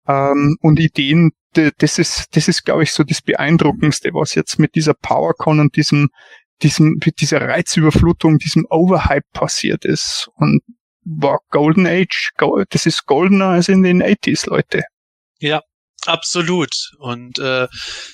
ähm, 0.07 0.57
und 0.61 0.79
Ideen, 0.79 1.31
das 1.77 1.99
ist, 1.99 2.35
das 2.35 2.47
ist, 2.47 2.63
glaube 2.63 2.83
ich, 2.83 2.91
so 2.91 3.03
das 3.03 3.21
Beeindruckendste, 3.21 4.13
was 4.13 4.35
jetzt 4.35 4.59
mit 4.59 4.75
dieser 4.75 4.93
PowerCon 4.93 5.59
und 5.59 5.75
diesem, 5.75 6.09
diesem, 6.61 6.99
mit 7.03 7.21
dieser 7.21 7.41
Reizüberflutung, 7.41 8.37
diesem 8.37 8.65
Overhype 8.69 9.27
passiert 9.33 9.85
ist. 9.85 10.29
Und 10.35 10.61
war 11.03 11.39
Golden 11.49 11.87
Age, 11.87 12.31
das 12.69 12.85
ist 12.85 13.05
goldener 13.05 13.49
als 13.49 13.69
in 13.69 13.83
den 13.83 14.03
80s, 14.03 14.49
Leute. 14.49 14.83
Ja, 15.39 15.61
absolut. 16.05 16.71
Und 16.99 17.39
äh, 17.39 17.67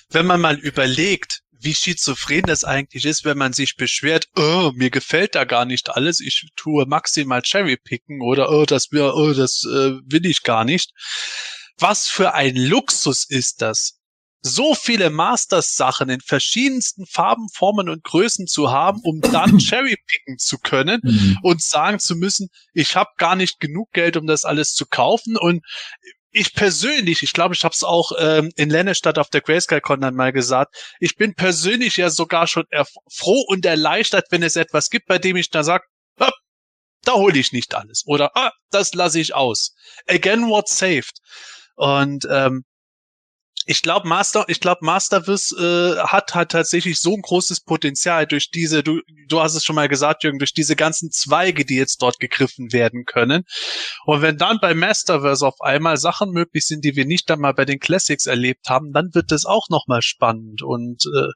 wenn 0.10 0.26
man 0.26 0.42
mal 0.42 0.60
überlegt, 0.60 1.40
wie 1.60 1.74
schizophren 1.74 2.44
das 2.44 2.64
eigentlich 2.64 3.06
ist, 3.06 3.24
wenn 3.26 3.38
man 3.38 3.54
sich 3.54 3.78
beschwert, 3.78 4.28
oh, 4.36 4.72
mir 4.76 4.90
gefällt 4.90 5.36
da 5.36 5.46
gar 5.46 5.66
nicht 5.66 5.90
alles, 5.90 6.20
ich 6.20 6.50
tue 6.56 6.86
maximal 6.86 7.42
Cherrypicken 7.42 8.22
oder 8.22 8.52
oh, 8.52 8.66
das, 8.66 8.90
oh, 8.92 9.34
das 9.34 9.64
äh, 9.66 9.94
will 10.06 10.26
ich 10.26 10.44
gar 10.44 10.66
nicht 10.66 10.92
was 11.80 12.08
für 12.08 12.34
ein 12.34 12.56
Luxus 12.56 13.26
ist 13.30 13.62
das? 13.62 14.00
so 14.46 14.76
viele 14.76 15.10
Masters-Sachen 15.10 16.10
in 16.10 16.20
verschiedensten 16.20 17.06
Farben, 17.06 17.48
Formen 17.48 17.88
und 17.88 18.04
Größen 18.04 18.46
zu 18.46 18.72
haben, 18.72 19.00
um 19.02 19.22
dann 19.22 19.60
cherrypicken 19.60 20.38
zu 20.38 20.58
können 20.58 21.00
mhm. 21.02 21.38
und 21.42 21.62
sagen 21.62 22.00
zu 22.00 22.16
müssen, 22.16 22.50
ich 22.74 22.96
habe 22.98 23.10
gar 23.18 23.38
nicht 23.38 23.62
genug 23.62 23.92
Geld, 23.94 24.18
um 24.18 24.28
das 24.28 24.44
alles 24.44 24.74
zu 24.74 24.86
kaufen. 24.86 25.38
Und 25.38 25.64
ich 26.32 26.54
persönlich, 26.54 27.24
ich 27.24 27.32
glaube, 27.32 27.56
ich 27.56 27.64
habe 27.64 27.74
es 27.74 27.86
auch 27.86 28.12
ähm, 28.20 28.52
in 28.58 28.70
Lennestadt 28.70 29.18
auf 29.18 29.30
der 29.30 29.42
Grayscale-Con 29.42 30.02
dann 30.02 30.16
mal 30.16 30.34
gesagt, 30.34 30.76
ich 31.00 31.16
bin 31.16 31.36
persönlich 31.36 31.96
ja 31.96 32.10
sogar 32.10 32.46
schon 32.48 32.66
froh 33.10 33.46
und 33.48 33.66
erleichtert, 33.66 34.26
wenn 34.30 34.44
es 34.44 34.58
etwas 34.58 34.90
gibt, 34.90 35.06
bei 35.08 35.20
dem 35.20 35.38
ich 35.38 35.52
da 35.52 35.64
sage, 35.64 35.86
da 37.06 37.14
hole 37.14 37.38
ich 37.38 37.52
nicht 37.52 37.76
alles. 37.76 38.04
Oder 38.06 38.32
ah, 38.36 38.52
das 38.72 38.94
lasse 38.94 39.20
ich 39.20 39.36
aus. 39.36 39.74
Again, 40.08 40.48
what 40.48 40.68
saved. 40.68 41.20
Und 41.76 42.28
ähm, 42.30 42.64
ich 43.66 43.82
glaube, 43.82 44.08
Master, 44.08 44.46
ich 44.48 44.60
glaube, 44.60 44.80
Mastervis 44.84 45.54
äh, 45.58 45.98
hat 45.98 46.36
hat 46.36 46.52
tatsächlich 46.52 47.00
so 47.00 47.14
ein 47.14 47.22
großes 47.22 47.62
Potenzial 47.62 48.28
durch 48.28 48.52
diese, 48.52 48.84
du, 48.84 49.00
du 49.28 49.42
hast 49.42 49.56
es 49.56 49.64
schon 49.64 49.76
mal 49.76 49.88
gesagt, 49.88 50.24
Jürgen, 50.24 50.40
durch 50.40 50.54
diese 50.54 50.76
ganzen 50.76 51.12
Zweige, 51.12 51.64
die 51.64 51.76
jetzt 51.76 52.02
dort 52.02 52.20
gegriffen 52.20 52.74
werden 52.74 53.06
können. 53.06 53.44
Und 54.06 54.22
wenn 54.22 54.38
dann 54.38 54.60
bei 54.62 54.74
Masterverse 54.74 55.48
auf 55.48 55.62
einmal 55.62 55.98
Sachen 55.98 56.32
möglich 56.32 56.66
sind, 56.66 56.84
die 56.84 56.96
wir 56.96 57.06
nicht 57.06 57.32
einmal 57.32 57.54
bei 57.54 57.66
den 57.66 57.80
Classics 57.80 58.26
erlebt 58.26 58.68
haben, 58.68 58.92
dann 58.92 59.14
wird 59.14 59.32
das 59.32 59.46
auch 59.46 59.70
nochmal 59.70 60.02
spannend. 60.02 60.62
Und 60.62 61.06
äh, 61.06 61.32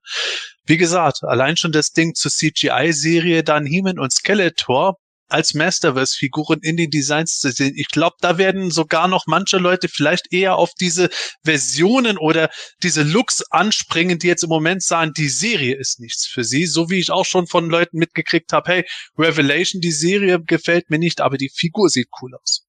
wie 0.65 0.77
gesagt, 0.77 1.23
allein 1.23 1.55
schon 1.55 1.71
das 1.71 1.91
Ding 1.91 2.13
zur 2.13 2.31
CGI-Serie, 2.31 3.43
dann 3.43 3.65
Heman 3.65 3.99
und 3.99 4.11
Skeletor, 4.11 4.97
als 5.27 5.53
Masterverse-Figuren 5.53 6.59
in 6.61 6.77
den 6.77 6.89
Designs 6.89 7.39
zu 7.39 7.51
sehen. 7.51 7.73
Ich 7.75 7.87
glaube, 7.89 8.15
da 8.21 8.37
werden 8.37 8.71
sogar 8.71 9.07
noch 9.07 9.25
manche 9.27 9.57
Leute 9.57 9.87
vielleicht 9.89 10.31
eher 10.31 10.55
auf 10.55 10.71
diese 10.79 11.09
Versionen 11.43 12.17
oder 12.17 12.49
diese 12.83 13.03
Looks 13.03 13.43
anspringen, 13.51 14.19
die 14.19 14.27
jetzt 14.27 14.43
im 14.43 14.49
Moment 14.49 14.83
sagen, 14.83 15.11
die 15.15 15.29
Serie 15.29 15.75
ist 15.75 15.99
nichts 15.99 16.25
für 16.25 16.43
sie. 16.43 16.65
So 16.65 16.89
wie 16.89 16.99
ich 16.99 17.11
auch 17.11 17.25
schon 17.25 17.47
von 17.47 17.69
Leuten 17.69 17.97
mitgekriegt 17.97 18.53
habe, 18.53 18.71
hey, 18.71 18.85
Revelation, 19.17 19.81
die 19.81 19.91
Serie 19.91 20.41
gefällt 20.41 20.89
mir 20.89 20.99
nicht, 20.99 21.21
aber 21.21 21.37
die 21.37 21.51
Figur 21.53 21.89
sieht 21.89 22.09
cool 22.21 22.35
aus. 22.35 22.67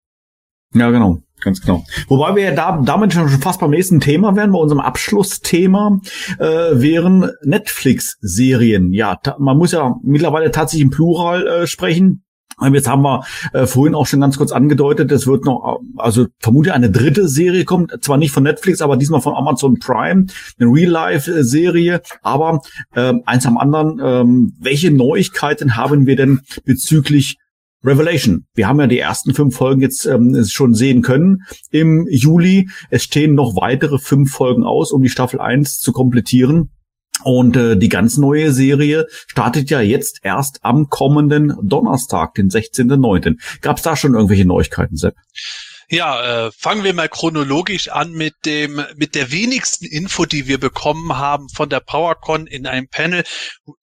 Ja, 0.74 0.90
genau. 0.90 1.22
Ganz 1.40 1.60
genau. 1.60 1.84
Wobei 2.08 2.34
wir 2.34 2.42
ja 2.42 2.50
da, 2.52 2.80
damit 2.84 3.12
schon 3.12 3.28
fast 3.28 3.60
beim 3.60 3.70
nächsten 3.70 4.00
Thema 4.00 4.34
wären, 4.34 4.52
bei 4.52 4.58
unserem 4.58 4.80
Abschlussthema, 4.80 6.00
äh, 6.38 6.44
wären 6.44 7.30
Netflix-Serien. 7.44 8.92
Ja, 8.92 9.20
man 9.38 9.56
muss 9.56 9.72
ja 9.72 9.94
mittlerweile 10.02 10.50
tatsächlich 10.50 10.82
im 10.82 10.90
Plural 10.90 11.46
äh, 11.46 11.66
sprechen. 11.66 12.24
Jetzt 12.72 12.88
haben 12.88 13.02
wir 13.02 13.24
äh, 13.52 13.66
vorhin 13.66 13.94
auch 13.94 14.06
schon 14.06 14.20
ganz 14.20 14.36
kurz 14.36 14.52
angedeutet, 14.52 15.12
es 15.12 15.26
wird 15.26 15.44
noch, 15.44 15.80
also 15.96 16.26
vermutlich 16.40 16.74
eine 16.74 16.90
dritte 16.90 17.28
Serie 17.28 17.64
kommt, 17.64 17.92
zwar 18.02 18.16
nicht 18.16 18.32
von 18.32 18.42
Netflix, 18.42 18.82
aber 18.82 18.96
diesmal 18.96 19.20
von 19.20 19.34
Amazon 19.34 19.78
Prime, 19.78 20.26
eine 20.58 20.68
Real-Life-Serie. 20.70 22.02
Aber 22.22 22.60
äh, 22.94 23.14
eins 23.26 23.46
am 23.46 23.58
anderen, 23.58 24.00
ähm, 24.02 24.52
welche 24.60 24.90
Neuigkeiten 24.90 25.76
haben 25.76 26.06
wir 26.06 26.16
denn 26.16 26.40
bezüglich 26.64 27.38
Revelation. 27.84 28.46
Wir 28.54 28.66
haben 28.66 28.80
ja 28.80 28.86
die 28.86 28.98
ersten 28.98 29.34
fünf 29.34 29.56
Folgen 29.56 29.80
jetzt 29.80 30.04
ähm, 30.04 30.44
schon 30.44 30.74
sehen 30.74 31.02
können 31.02 31.42
im 31.70 32.08
Juli. 32.10 32.68
Es 32.90 33.04
stehen 33.04 33.34
noch 33.34 33.54
weitere 33.54 33.98
fünf 33.98 34.32
Folgen 34.32 34.64
aus, 34.64 34.90
um 34.90 35.02
die 35.02 35.08
Staffel 35.08 35.40
1 35.40 35.78
zu 35.78 35.92
komplettieren. 35.92 36.70
Und 37.24 37.56
äh, 37.56 37.76
die 37.76 37.88
ganz 37.88 38.16
neue 38.16 38.52
Serie 38.52 39.06
startet 39.26 39.70
ja 39.70 39.80
jetzt 39.80 40.20
erst 40.22 40.60
am 40.62 40.88
kommenden 40.88 41.54
Donnerstag, 41.62 42.34
den 42.34 42.48
16.09. 42.48 43.36
Gab 43.60 43.78
es 43.78 43.82
da 43.82 43.96
schon 43.96 44.14
irgendwelche 44.14 44.44
Neuigkeiten, 44.44 44.96
Sepp? 44.96 45.14
Ja, 45.90 46.48
äh, 46.48 46.52
fangen 46.52 46.84
wir 46.84 46.92
mal 46.92 47.08
chronologisch 47.08 47.88
an 47.88 48.12
mit 48.12 48.34
dem 48.44 48.84
mit 48.96 49.14
der 49.14 49.30
wenigsten 49.30 49.86
Info, 49.86 50.26
die 50.26 50.46
wir 50.46 50.60
bekommen 50.60 51.16
haben 51.16 51.48
von 51.48 51.70
der 51.70 51.80
PowerCon 51.80 52.46
in 52.46 52.66
einem 52.66 52.88
Panel. 52.88 53.24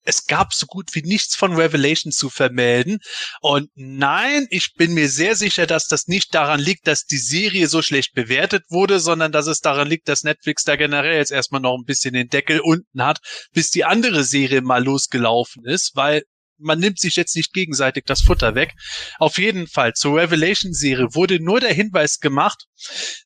Es 0.03 0.27
gab 0.27 0.53
so 0.53 0.67
gut 0.67 0.93
wie 0.93 1.01
nichts 1.01 1.35
von 1.35 1.55
Revelation 1.55 2.11
zu 2.11 2.29
vermelden 2.29 2.99
und 3.41 3.71
nein, 3.73 4.45
ich 4.51 4.73
bin 4.77 4.93
mir 4.93 5.09
sehr 5.09 5.35
sicher, 5.35 5.65
dass 5.65 5.87
das 5.87 6.05
nicht 6.07 6.35
daran 6.35 6.59
liegt, 6.59 6.85
dass 6.85 7.05
die 7.05 7.17
Serie 7.17 7.67
so 7.67 7.81
schlecht 7.81 8.13
bewertet 8.13 8.65
wurde, 8.69 8.99
sondern 8.99 9.31
dass 9.31 9.47
es 9.47 9.61
daran 9.61 9.87
liegt, 9.87 10.07
dass 10.07 10.23
Netflix 10.23 10.63
da 10.63 10.75
generell 10.75 11.17
jetzt 11.17 11.31
erstmal 11.31 11.61
noch 11.61 11.75
ein 11.75 11.85
bisschen 11.85 12.13
den 12.13 12.27
Deckel 12.27 12.59
unten 12.59 13.03
hat, 13.03 13.17
bis 13.51 13.71
die 13.71 13.83
andere 13.83 14.23
Serie 14.23 14.61
mal 14.61 14.83
losgelaufen 14.83 15.65
ist, 15.65 15.93
weil 15.95 16.21
man 16.57 16.79
nimmt 16.79 16.99
sich 16.99 17.15
jetzt 17.15 17.35
nicht 17.35 17.53
gegenseitig 17.53 18.05
das 18.05 18.21
Futter 18.21 18.55
weg. 18.55 18.73
Auf 19.19 19.37
jeden 19.37 19.67
Fall, 19.67 19.93
zur 19.93 20.17
Revelation-Serie 20.17 21.13
wurde 21.13 21.39
nur 21.39 21.59
der 21.59 21.73
Hinweis 21.73 22.19
gemacht, 22.19 22.65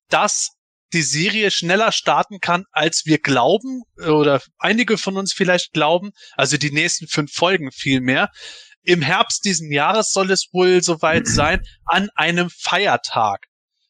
dass 0.10 0.50
die 0.94 1.02
Serie 1.02 1.52
schneller 1.52 1.92
starten 1.92 2.40
kann, 2.40 2.66
als 2.72 3.06
wir 3.06 3.20
glauben, 3.20 3.84
oder 3.98 4.42
einige 4.58 4.98
von 4.98 5.18
uns 5.18 5.34
vielleicht 5.34 5.74
glauben, 5.74 6.12
also 6.36 6.58
die 6.58 6.72
nächsten 6.72 7.08
fünf 7.08 7.32
Folgen 7.32 7.72
vielmehr. 7.72 8.30
Im 8.84 9.02
Herbst 9.02 9.46
diesen 9.46 9.72
Jahres 9.72 10.12
soll 10.12 10.32
es 10.32 10.48
wohl 10.52 10.82
soweit 10.82 11.28
sein, 11.28 11.62
an 11.86 12.10
einem 12.16 12.50
Feiertag. 12.50 13.46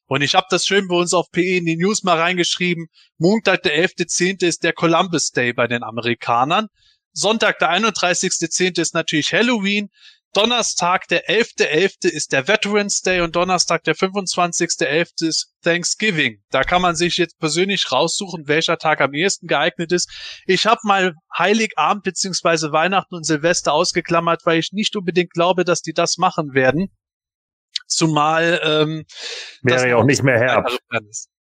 Und 0.08 0.24
ich 0.24 0.34
habe 0.34 0.48
das 0.50 0.66
schön 0.66 0.88
bei 0.88 0.95
uns 0.95 1.14
auf 1.14 1.30
PE 1.32 1.58
in 1.58 1.66
die 1.66 1.77
News 1.77 2.01
mal 2.01 2.18
reingeschrieben. 2.18 2.88
Montag, 3.19 3.61
der 3.61 3.77
11.10. 3.88 4.43
ist 4.43 4.64
der 4.64 4.74
Columbus 4.74 5.30
Day 5.30 5.53
bei 5.53 5.68
den 5.68 5.84
Amerikanern. 5.84 6.68
Sonntag, 7.12 7.60
der 7.60 7.72
31.10. 7.72 8.80
ist 8.80 8.94
natürlich 8.94 9.34
Halloween. 9.34 9.90
Donnerstag, 10.34 11.08
der 11.08 11.28
11.11. 11.28 12.04
.11. 12.04 12.08
ist 12.08 12.32
der 12.34 12.48
Veterans 12.48 13.02
Day 13.02 13.22
und 13.22 13.36
Donnerstag, 13.36 13.84
der 13.84 13.96
25.11. 13.96 15.28
ist 15.28 15.56
Thanksgiving. 15.64 16.44
Da 16.52 16.62
kann 16.64 16.84
man 16.84 16.96
sich 16.96 17.18
jetzt 17.18 17.40
persönlich 17.40 17.92
raussuchen, 17.92 18.48
welcher 18.48 18.78
Tag 18.78 19.02
am 19.02 19.14
ehesten 19.14 19.48
geeignet 19.48 19.92
ist. 19.92 20.10
Ich 20.46 20.68
habe 20.68 20.82
mal 20.84 21.14
Heiligabend 21.36 22.04
beziehungsweise 22.04 22.72
Weihnachten 22.72 23.16
und 23.16 23.26
Silvester 23.26 23.74
ausgeklammert, 23.74 24.46
weil 24.46 24.60
ich 24.60 24.72
nicht 24.72 24.96
unbedingt 24.96 25.32
glaube, 25.32 25.66
dass 25.66 25.82
die 25.82 25.94
das 25.94 26.18
machen 26.18 26.54
werden. 26.54 26.92
Zumal 27.88 28.62
ähm, 28.64 29.06
wäre 29.64 29.90
ja 29.90 29.96
auch 29.96 30.04
nicht 30.04 30.22
mehr 30.22 30.38
Herbst. 30.38 30.80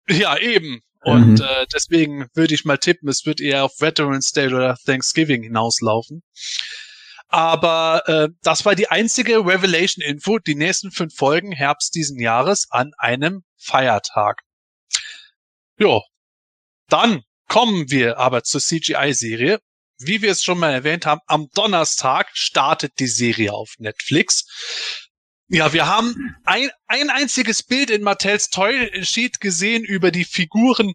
Ja, 0.10 0.38
eben. 0.38 0.82
Und 1.04 1.40
mhm. 1.40 1.42
äh, 1.42 1.66
deswegen 1.74 2.28
würde 2.34 2.54
ich 2.54 2.66
mal 2.66 2.78
tippen, 2.78 3.10
es 3.10 3.26
wird 3.26 3.42
eher 3.42 3.66
auf 3.66 3.80
Veterans 3.80 4.32
Day 4.32 4.48
oder 4.48 4.78
Thanksgiving 4.86 5.44
hinauslaufen. 5.44 6.22
Aber 7.28 8.04
äh, 8.08 8.30
das 8.44 8.66
war 8.66 8.76
die 8.76 8.90
einzige 8.90 9.38
Revelation-Info. 9.38 10.40
Die 10.40 10.56
nächsten 10.56 10.92
fünf 10.92 11.16
Folgen 11.16 11.54
Herbst 11.54 11.96
diesen 11.96 12.20
Jahres 12.20 12.68
an 12.70 12.92
einem 12.98 13.44
Feiertag. 13.58 14.42
Jo. 15.78 16.02
Dann 16.90 17.22
kommen 17.48 17.90
wir 17.90 18.18
aber 18.18 18.44
zur 18.44 18.60
CGI-Serie. 18.60 19.60
Wie 19.98 20.22
wir 20.22 20.32
es 20.32 20.44
schon 20.44 20.60
mal 20.60 20.74
erwähnt 20.74 21.06
haben, 21.06 21.22
am 21.28 21.48
Donnerstag 21.54 22.30
startet 22.34 23.00
die 23.00 23.08
Serie 23.08 23.54
auf 23.54 23.76
Netflix. 23.78 25.10
Ja, 25.54 25.74
wir 25.74 25.88
haben 25.88 26.36
ein, 26.46 26.70
ein 26.88 27.10
einziges 27.10 27.62
Bild 27.62 27.90
in 27.90 28.04
Mattels 28.04 28.50
Toy 28.50 28.90
Sheet 29.04 29.40
gesehen 29.40 29.84
über 29.84 30.12
die 30.12 30.26
Figuren 30.26 30.94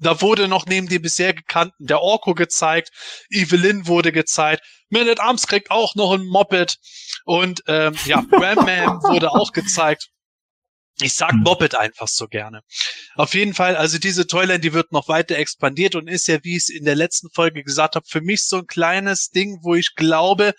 da 0.00 0.20
wurde 0.20 0.48
noch 0.48 0.66
neben 0.66 0.88
dem 0.88 1.02
bisher 1.02 1.34
gekannten 1.34 1.86
der 1.86 2.00
Orko 2.00 2.34
gezeigt, 2.34 2.90
Evelyn 3.30 3.86
wurde 3.86 4.12
gezeigt, 4.12 4.62
Man 4.90 5.08
at 5.08 5.20
Arms 5.20 5.46
kriegt 5.46 5.70
auch 5.70 5.94
noch 5.96 6.12
ein 6.12 6.24
Moped 6.24 6.78
und 7.24 7.62
ähm, 7.66 7.94
ja, 8.06 8.24
Ram 8.32 8.64
Man 8.64 9.02
wurde 9.02 9.32
auch 9.32 9.52
gezeigt. 9.52 10.08
Ich 11.00 11.14
sag 11.14 11.32
hm. 11.32 11.40
Moped 11.40 11.74
einfach 11.76 12.08
so 12.08 12.26
gerne. 12.26 12.62
Auf 13.14 13.34
jeden 13.34 13.54
Fall, 13.54 13.76
also 13.76 13.98
diese 13.98 14.26
Toyland, 14.26 14.64
die 14.64 14.72
wird 14.72 14.90
noch 14.90 15.08
weiter 15.08 15.36
expandiert 15.36 15.94
und 15.94 16.08
ist 16.08 16.26
ja, 16.26 16.38
wie 16.42 16.56
ich 16.56 16.64
es 16.64 16.68
in 16.70 16.84
der 16.84 16.96
letzten 16.96 17.28
Folge 17.30 17.62
gesagt 17.62 17.94
habe, 17.94 18.06
für 18.08 18.20
mich 18.20 18.46
so 18.46 18.58
ein 18.58 18.66
kleines 18.66 19.28
Ding, 19.28 19.58
wo 19.62 19.74
ich 19.74 19.94
glaube, 19.94 20.54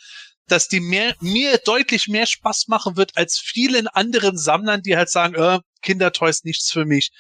dass 0.50 0.68
die 0.68 0.80
mehr, 0.80 1.16
mir 1.22 1.58
deutlich 1.60 2.08
mehr 2.08 2.26
Spaß 2.26 2.68
machen 2.68 2.98
wird 2.98 3.16
als 3.16 3.38
vielen 3.38 3.88
anderen 3.88 4.38
Sammlern, 4.38 4.82
die 4.82 4.98
halt 4.98 5.10
sagen, 5.10 5.36
äh, 5.36 5.60
Kindertoys 5.82 6.44
nichts 6.44 6.72
für 6.72 6.86
mich. 6.86 7.12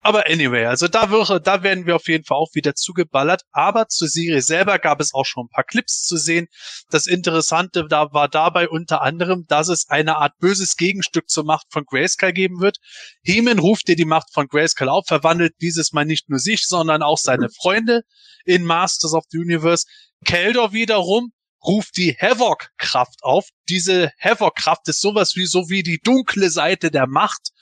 Aber 0.00 0.26
anyway, 0.26 0.64
also 0.64 0.86
da, 0.86 1.10
wäre, 1.10 1.40
da 1.40 1.62
werden 1.64 1.84
wir 1.84 1.96
auf 1.96 2.06
jeden 2.08 2.24
Fall 2.24 2.38
auch 2.38 2.54
wieder 2.54 2.74
zugeballert. 2.74 3.42
Aber 3.50 3.88
zur 3.88 4.08
Serie 4.08 4.42
selber 4.42 4.78
gab 4.78 5.00
es 5.00 5.12
auch 5.12 5.24
schon 5.24 5.46
ein 5.46 5.48
paar 5.50 5.64
Clips 5.64 6.04
zu 6.04 6.16
sehen. 6.16 6.46
Das 6.88 7.06
Interessante 7.06 7.84
da 7.88 8.12
war 8.12 8.28
dabei 8.28 8.68
unter 8.68 9.02
anderem, 9.02 9.44
dass 9.48 9.68
es 9.68 9.88
eine 9.88 10.16
Art 10.16 10.38
böses 10.38 10.76
Gegenstück 10.76 11.28
zur 11.28 11.44
Macht 11.44 11.66
von 11.70 11.84
Grayskull 11.84 12.32
geben 12.32 12.60
wird. 12.60 12.78
Heeman 13.22 13.58
ruft 13.58 13.88
dir 13.88 13.96
die 13.96 14.04
Macht 14.04 14.32
von 14.32 14.46
Grayskull 14.46 14.88
auf, 14.88 15.06
verwandelt 15.06 15.54
dieses 15.60 15.92
Mal 15.92 16.04
nicht 16.04 16.28
nur 16.30 16.38
sich, 16.38 16.66
sondern 16.66 17.02
auch 17.02 17.18
seine 17.18 17.48
Freunde 17.50 18.02
in 18.44 18.64
Masters 18.64 19.14
of 19.14 19.24
the 19.30 19.38
Universe. 19.38 19.84
Keldor 20.24 20.72
wiederum 20.72 21.32
ruft 21.64 21.96
die 21.96 22.16
Havoc-Kraft 22.18 23.22
auf. 23.22 23.48
Diese 23.68 24.12
Havoc-Kraft 24.20 24.88
ist 24.88 25.00
sowas 25.00 25.36
wie 25.36 25.46
so 25.46 25.68
wie 25.68 25.82
die 25.82 25.98
dunkle 25.98 26.50
Seite 26.50 26.90
der 26.90 27.06
Macht 27.06 27.52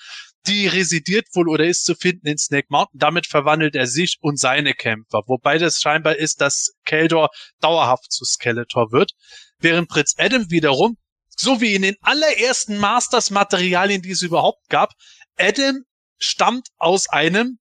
die 0.46 0.66
residiert 0.66 1.26
wohl 1.34 1.48
oder 1.48 1.66
ist 1.66 1.84
zu 1.84 1.94
finden 1.94 2.26
in 2.28 2.38
Snake 2.38 2.68
Mountain. 2.70 2.98
Damit 2.98 3.26
verwandelt 3.26 3.74
er 3.74 3.86
sich 3.86 4.18
und 4.20 4.38
seine 4.38 4.74
Kämpfer. 4.74 5.22
Wobei 5.26 5.58
das 5.58 5.80
scheinbar 5.80 6.16
ist, 6.16 6.40
dass 6.40 6.74
Keldor 6.84 7.30
dauerhaft 7.60 8.12
zu 8.12 8.24
Skeletor 8.24 8.92
wird. 8.92 9.12
Während 9.58 9.88
Prinz 9.88 10.14
Adam 10.18 10.50
wiederum, 10.50 10.96
so 11.28 11.60
wie 11.60 11.74
in 11.74 11.82
den 11.82 11.96
allerersten 12.00 12.78
Masters-Materialien, 12.78 14.02
die 14.02 14.12
es 14.12 14.22
überhaupt 14.22 14.68
gab, 14.68 14.92
Adam 15.36 15.84
stammt 16.18 16.68
aus 16.78 17.08
einem 17.08 17.58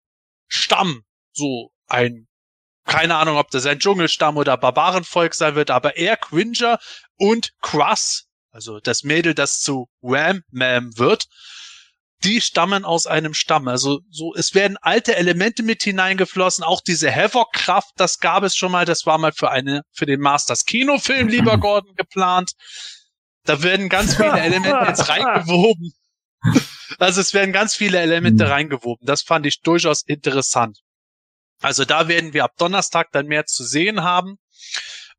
Stamm. 0.48 1.04
So 1.34 1.72
ein, 1.88 2.28
keine 2.86 3.16
Ahnung, 3.16 3.38
ob 3.38 3.50
das 3.52 3.66
ein 3.66 3.80
Dschungelstamm 3.80 4.38
oder 4.38 4.58
Barbarenvolk 4.58 5.34
sein 5.34 5.56
wird, 5.56 5.72
aber 5.72 5.98
er, 5.98 6.18
Cringer 6.18 6.80
und 7.18 7.52
Cross, 7.62 8.26
also 8.52 8.80
das 8.80 9.04
Mädel, 9.04 9.34
das 9.34 9.60
zu 9.60 9.88
Ram 10.02 10.42
Mam 10.52 10.98
wird, 10.98 11.26
die 12.24 12.42
stammen 12.42 12.86
aus 12.86 13.08
einem 13.08 13.34
Stamm. 13.34 13.68
Also 13.68 14.00
so, 14.10 14.34
es 14.36 14.56
werden 14.56 14.78
alte 14.82 15.16
Elemente 15.16 15.62
mit 15.64 15.84
hineingeflossen. 15.84 16.64
Auch 16.64 16.82
diese 16.82 17.14
Havoc-Kraft, 17.14 17.92
das 17.98 18.20
gab 18.20 18.44
es 18.44 18.56
schon 18.56 18.72
mal. 18.72 18.86
Das 18.86 19.06
war 19.06 19.18
mal 19.18 19.32
für 19.32 19.52
eine, 19.52 19.82
für 19.92 20.06
den 20.06 20.22
Masters 20.22 20.66
Kinofilm, 20.66 21.28
lieber 21.28 21.58
Gordon, 21.58 21.94
geplant. 21.96 22.54
Da 23.44 23.62
werden 23.62 23.90
ganz 23.90 24.16
viele 24.16 24.40
Elemente 24.40 24.86
jetzt 24.88 25.10
reingewoben. 25.10 25.94
Also 26.98 27.22
es 27.22 27.34
werden 27.34 27.52
ganz 27.52 27.76
viele 27.76 28.00
Elemente 28.00 28.50
reingewoben. 28.50 29.06
Das 29.06 29.22
fand 29.22 29.46
ich 29.46 29.62
durchaus 29.62 30.02
interessant. 30.04 30.80
Also 31.62 31.86
da 31.86 32.08
werden 32.08 32.34
wir 32.34 32.44
ab 32.44 32.54
Donnerstag 32.58 33.12
dann 33.12 33.28
mehr 33.28 33.46
zu 33.46 33.64
sehen 33.64 34.04
haben. 34.04 34.38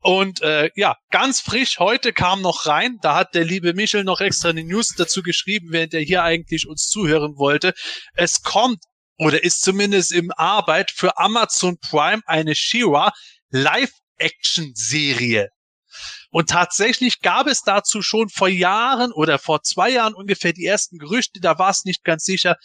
Und 0.00 0.42
äh, 0.42 0.70
ja, 0.76 0.96
ganz 1.10 1.40
frisch 1.40 1.78
heute 1.78 2.12
kam 2.12 2.42
noch 2.42 2.66
rein. 2.66 2.98
Da 3.02 3.14
hat 3.16 3.34
der 3.34 3.44
liebe 3.44 3.74
Michel 3.74 4.04
noch 4.04 4.20
extra 4.20 4.50
eine 4.50 4.62
News 4.62 4.94
dazu 4.96 5.22
geschrieben, 5.22 5.68
während 5.70 5.94
er 5.94 6.02
hier 6.02 6.22
eigentlich 6.22 6.68
uns 6.68 6.88
zuhören 6.88 7.36
wollte. 7.38 7.74
Es 8.14 8.42
kommt 8.42 8.84
oder 9.18 9.42
ist 9.42 9.62
zumindest 9.62 10.12
im 10.12 10.30
Arbeit 10.36 10.90
für 10.90 11.18
Amazon 11.18 11.78
Prime 11.78 12.20
eine 12.26 12.54
Shira 12.54 13.12
Live-Action-Serie. 13.50 15.48
Und 16.30 16.50
tatsächlich 16.50 17.20
gab 17.20 17.46
es 17.46 17.62
dazu 17.62 18.02
schon 18.02 18.28
vor 18.28 18.48
Jahren 18.48 19.10
oder 19.12 19.38
vor 19.38 19.62
zwei 19.62 19.88
Jahren 19.90 20.14
ungefähr 20.14 20.52
die 20.52 20.66
ersten 20.66 20.98
Gerüchte, 20.98 21.40
da 21.40 21.58
war 21.58 21.70
es 21.70 21.84
nicht 21.84 22.04
ganz 22.04 22.24
sicher, 22.24 22.56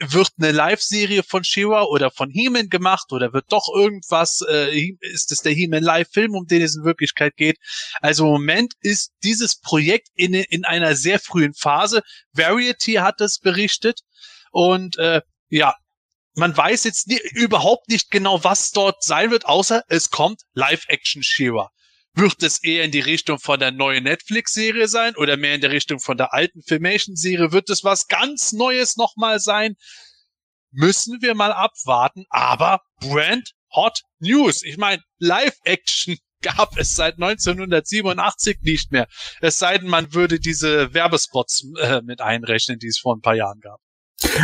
wird 0.00 0.30
eine 0.38 0.50
Live-Serie 0.50 1.22
von 1.22 1.44
Shira 1.44 1.84
oder 1.84 2.10
von 2.10 2.30
He-Man 2.30 2.68
gemacht 2.68 3.12
oder 3.12 3.32
wird 3.32 3.46
doch 3.50 3.68
irgendwas, 3.74 4.44
äh, 4.48 4.92
ist 5.00 5.30
es 5.32 5.42
der 5.42 5.52
He-Man 5.52 5.82
Live-Film, 5.82 6.34
um 6.34 6.46
den 6.46 6.62
es 6.62 6.76
in 6.76 6.84
Wirklichkeit 6.84 7.36
geht? 7.36 7.58
Also 8.00 8.24
im 8.24 8.32
Moment 8.32 8.74
ist 8.80 9.12
dieses 9.22 9.60
Projekt 9.60 10.08
in, 10.14 10.34
in 10.34 10.64
einer 10.64 10.96
sehr 10.96 11.20
frühen 11.20 11.54
Phase. 11.54 12.02
Variety 12.32 12.94
hat 12.94 13.20
es 13.20 13.38
berichtet 13.38 14.00
und 14.50 14.98
äh, 14.98 15.22
ja, 15.48 15.74
man 16.34 16.56
weiß 16.56 16.84
jetzt 16.84 17.06
nie, 17.06 17.20
überhaupt 17.32 17.88
nicht 17.88 18.10
genau, 18.10 18.42
was 18.42 18.72
dort 18.72 19.02
sein 19.04 19.30
wird, 19.30 19.46
außer 19.46 19.84
es 19.88 20.10
kommt 20.10 20.42
Live-Action 20.54 21.22
Shira. 21.22 21.70
Wird 22.14 22.42
es 22.42 22.62
eher 22.62 22.84
in 22.84 22.92
die 22.92 23.00
Richtung 23.00 23.38
von 23.38 23.58
der 23.58 23.72
neuen 23.72 24.04
Netflix-Serie 24.04 24.86
sein 24.86 25.16
oder 25.16 25.36
mehr 25.36 25.56
in 25.56 25.60
der 25.60 25.72
Richtung 25.72 25.98
von 25.98 26.16
der 26.16 26.32
alten 26.32 26.62
Filmation-Serie? 26.62 27.52
Wird 27.52 27.70
es 27.70 27.82
was 27.82 28.06
ganz 28.06 28.52
Neues 28.52 28.96
nochmal 28.96 29.40
sein? 29.40 29.74
Müssen 30.70 31.22
wir 31.22 31.34
mal 31.34 31.52
abwarten. 31.52 32.24
Aber 32.30 32.80
Brand 33.00 33.52
Hot 33.74 34.02
News. 34.20 34.62
Ich 34.62 34.76
meine, 34.76 35.02
Live-Action 35.18 36.16
gab 36.42 36.78
es 36.78 36.94
seit 36.94 37.14
1987 37.14 38.58
nicht 38.62 38.92
mehr. 38.92 39.08
Es 39.40 39.58
sei 39.58 39.78
denn, 39.78 39.88
man 39.88 40.14
würde 40.14 40.38
diese 40.38 40.94
Werbespots 40.94 41.66
äh, 41.80 42.02
mit 42.02 42.20
einrechnen, 42.20 42.78
die 42.78 42.88
es 42.88 42.98
vor 42.98 43.16
ein 43.16 43.22
paar 43.22 43.34
Jahren 43.34 43.60
gab. 43.60 43.80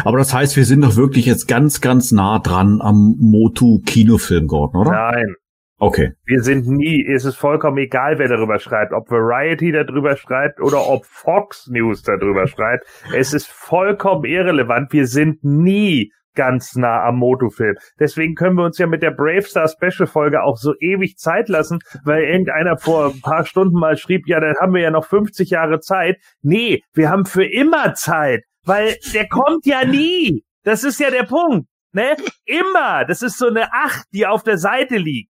Aber 0.05 0.19
das 0.19 0.33
heißt, 0.33 0.57
wir 0.57 0.65
sind 0.65 0.81
doch 0.83 0.97
wirklich 0.97 1.27
jetzt 1.27 1.47
ganz, 1.47 1.81
ganz 1.81 2.11
nah 2.11 2.39
dran 2.39 2.81
am 2.81 3.17
Motu-Kinofilm, 3.19 4.47
Gordon, 4.47 4.81
oder? 4.81 4.91
Nein. 4.91 5.37
Okay. 5.83 6.13
Wir 6.27 6.43
sind 6.43 6.67
nie, 6.69 7.07
es 7.07 7.25
ist 7.25 7.37
vollkommen 7.37 7.79
egal, 7.79 8.19
wer 8.19 8.29
darüber 8.29 8.59
schreibt, 8.59 8.93
ob 8.93 9.11
Variety 9.11 9.73
darüber 9.73 10.15
schreibt 10.15 10.61
oder 10.61 10.87
ob 10.87 11.07
Fox 11.07 11.69
News 11.69 12.03
darüber 12.03 12.47
schreibt. 12.49 12.85
Es 13.17 13.33
ist 13.33 13.49
vollkommen 13.49 14.27
irrelevant. 14.27 14.93
Wir 14.93 15.07
sind 15.07 15.43
nie 15.43 16.13
ganz 16.35 16.77
nah 16.77 17.03
am 17.05 17.17
Motofilm. 17.17 17.77
Deswegen 17.99 18.35
können 18.35 18.57
wir 18.57 18.65
uns 18.65 18.77
ja 18.77 18.87
mit 18.87 19.03
der 19.03 19.11
Brave 19.11 19.43
Star 19.43 19.69
Special 19.69 20.07
Folge 20.07 20.43
auch 20.43 20.59
so 20.59 20.75
ewig 20.81 21.17
Zeit 21.17 21.49
lassen, 21.49 21.79
weil 22.05 22.25
irgendeiner 22.25 22.77
vor 22.77 23.07
ein 23.15 23.21
paar 23.23 23.47
Stunden 23.47 23.79
mal 23.79 23.97
schrieb, 23.97 24.29
ja, 24.29 24.39
dann 24.39 24.57
haben 24.61 24.75
wir 24.75 24.83
ja 24.83 24.91
noch 24.91 25.07
50 25.07 25.49
Jahre 25.49 25.81
Zeit. 25.81 26.19
Nee, 26.43 26.83
wir 26.93 27.09
haben 27.09 27.25
für 27.25 27.45
immer 27.45 27.95
Zeit, 27.95 28.45
weil 28.65 28.97
der 29.15 29.29
kommt 29.29 29.65
ja 29.65 29.87
nie. 29.87 30.45
Das 30.63 30.85
ist 30.85 31.01
ja 31.01 31.11
der 31.11 31.25
Punkt. 31.25 31.69
Ne? 31.93 32.17
Immer. 32.45 33.07
Das 33.07 33.23
ist 33.23 33.39
so 33.39 33.49
eine 33.49 33.73
Acht, 33.73 34.05
die 34.13 34.27
auf 34.27 34.43
der 34.43 34.59
Seite 34.59 34.97
liegt. 34.97 35.30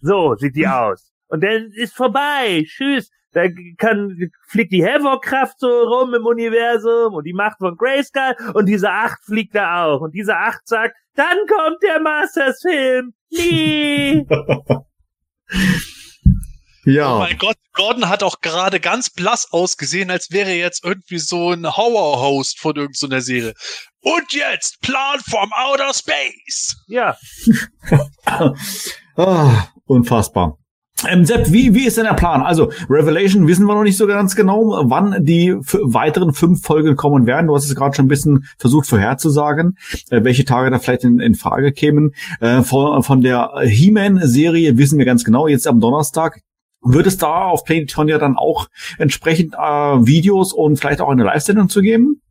So 0.00 0.34
sieht 0.36 0.56
die 0.56 0.66
aus. 0.66 1.12
Und 1.28 1.42
dann 1.42 1.70
ist 1.74 1.94
vorbei. 1.94 2.64
Tschüss. 2.66 3.10
Da 3.32 3.42
kann, 3.78 4.16
fliegt 4.48 4.72
die 4.72 4.84
Havoc-Kraft 4.84 5.60
so 5.60 5.68
rum 5.68 6.14
im 6.14 6.26
Universum 6.26 7.14
und 7.14 7.24
die 7.24 7.32
Macht 7.32 7.58
von 7.58 7.76
Grayskull 7.76 8.34
und 8.54 8.66
diese 8.66 8.90
Acht 8.90 9.20
fliegt 9.24 9.54
da 9.54 9.84
auch. 9.84 10.00
Und 10.00 10.12
diese 10.12 10.36
Acht 10.36 10.66
sagt, 10.66 10.96
dann 11.14 11.38
kommt 11.46 11.80
der 11.82 12.00
Masters-Film. 12.00 13.12
Nie. 13.30 14.26
Ja. 16.86 17.16
Oh 17.16 17.18
mein 17.18 17.36
Gott, 17.36 17.56
Gordon 17.74 18.08
hat 18.08 18.22
auch 18.22 18.40
gerade 18.40 18.80
ganz 18.80 19.10
blass 19.10 19.52
ausgesehen, 19.52 20.10
als 20.10 20.30
wäre 20.30 20.48
er 20.48 20.56
jetzt 20.56 20.82
irgendwie 20.82 21.18
so 21.18 21.52
ein 21.52 21.66
Horror-Host 21.76 22.58
von 22.58 22.74
irgendeiner 22.74 23.20
Serie. 23.20 23.52
Und 24.00 24.32
jetzt 24.32 24.80
Plan 24.80 25.20
from 25.20 25.52
Outer 25.52 25.92
Space. 25.92 26.76
Ja. 26.88 27.18
ah, 29.20 29.68
unfassbar. 29.86 30.56
Ähm, 31.08 31.24
Sepp, 31.24 31.50
wie, 31.50 31.74
wie 31.74 31.86
ist 31.86 31.96
denn 31.96 32.04
der 32.04 32.14
Plan? 32.14 32.42
Also, 32.42 32.70
Revelation 32.88 33.48
wissen 33.48 33.64
wir 33.66 33.74
noch 33.74 33.84
nicht 33.84 33.96
so 33.96 34.06
ganz 34.06 34.36
genau, 34.36 34.82
wann 34.84 35.24
die 35.24 35.54
weiteren 35.54 36.34
fünf 36.34 36.62
Folgen 36.62 36.96
kommen 36.96 37.26
werden. 37.26 37.46
Du 37.46 37.54
hast 37.54 37.64
es 37.64 37.74
gerade 37.74 37.94
schon 37.96 38.04
ein 38.04 38.08
bisschen 38.08 38.44
versucht 38.58 38.86
vorherzusagen, 38.86 39.78
äh, 40.10 40.22
welche 40.24 40.44
Tage 40.44 40.70
da 40.70 40.78
vielleicht 40.78 41.04
in, 41.04 41.20
in 41.20 41.34
Frage 41.34 41.72
kämen. 41.72 42.14
Äh, 42.40 42.62
von, 42.62 43.02
von 43.02 43.22
der 43.22 43.52
He-Man-Serie 43.62 44.76
wissen 44.76 44.98
wir 44.98 45.06
ganz 45.06 45.24
genau, 45.24 45.48
jetzt 45.48 45.66
am 45.66 45.80
Donnerstag. 45.80 46.40
Wird 46.82 47.06
es 47.06 47.18
da 47.18 47.44
auf 47.44 47.64
Planetonia 47.64 48.18
dann 48.18 48.36
auch 48.36 48.68
entsprechend 48.98 49.54
äh, 49.54 49.58
Videos 49.58 50.52
und 50.52 50.78
vielleicht 50.78 51.00
auch 51.00 51.10
eine 51.10 51.24
Live-Sendung 51.24 51.68
zu 51.68 51.82
geben? 51.82 52.22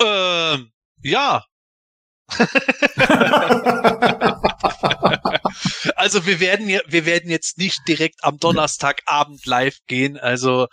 Ähm, 0.00 0.68
ja. 1.02 1.42
also 5.96 6.26
wir 6.26 6.40
werden 6.40 6.68
ja, 6.68 6.80
wir 6.86 7.06
werden 7.06 7.30
jetzt 7.30 7.58
nicht 7.58 7.80
direkt 7.86 8.24
am 8.24 8.38
Donnerstagabend 8.38 9.46
live 9.46 9.78
gehen. 9.86 10.18
Also 10.18 10.66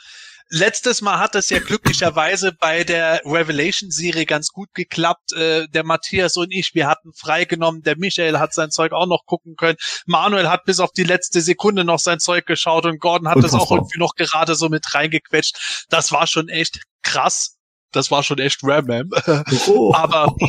letztes 0.50 1.02
Mal 1.02 1.20
hat 1.20 1.36
es 1.36 1.50
ja 1.50 1.60
glücklicherweise 1.60 2.52
bei 2.52 2.84
der 2.84 3.22
Revelation-Serie 3.26 4.26
ganz 4.26 4.50
gut 4.50 4.74
geklappt. 4.74 5.34
Äh, 5.34 5.68
der 5.70 5.84
Matthias 5.84 6.36
und 6.38 6.52
ich, 6.52 6.72
wir 6.74 6.88
hatten 6.88 7.14
freigenommen. 7.14 7.84
Der 7.84 7.98
Michael 7.98 8.40
hat 8.40 8.54
sein 8.54 8.72
Zeug 8.72 8.92
auch 8.92 9.08
noch 9.08 9.26
gucken 9.26 9.56
können. 9.56 9.78
Manuel 10.06 10.50
hat 10.50 10.66
bis 10.66 10.80
auf 10.80 10.92
die 10.92 11.04
letzte 11.04 11.42
Sekunde 11.42 11.84
noch 11.84 12.00
sein 12.00 12.20
Zeug 12.20 12.46
geschaut 12.46 12.86
und 12.86 13.00
Gordon 13.00 13.30
hat 13.30 13.44
das 13.44 13.54
auch 13.54 13.72
irgendwie 13.72 14.00
noch 14.00 14.16
gerade 14.16 14.56
so 14.56 14.70
mit 14.70 14.94
reingequetscht. 14.94 15.86
Das 15.90 16.12
war 16.12 16.28
schon 16.28 16.50
echt 16.50 16.82
krass. 17.04 17.56
Das 17.92 18.12
war 18.12 18.24
schon 18.24 18.40
echt 18.40 18.60
Ram. 18.64 19.12
Oh. 19.68 19.94
Aber 19.96 20.36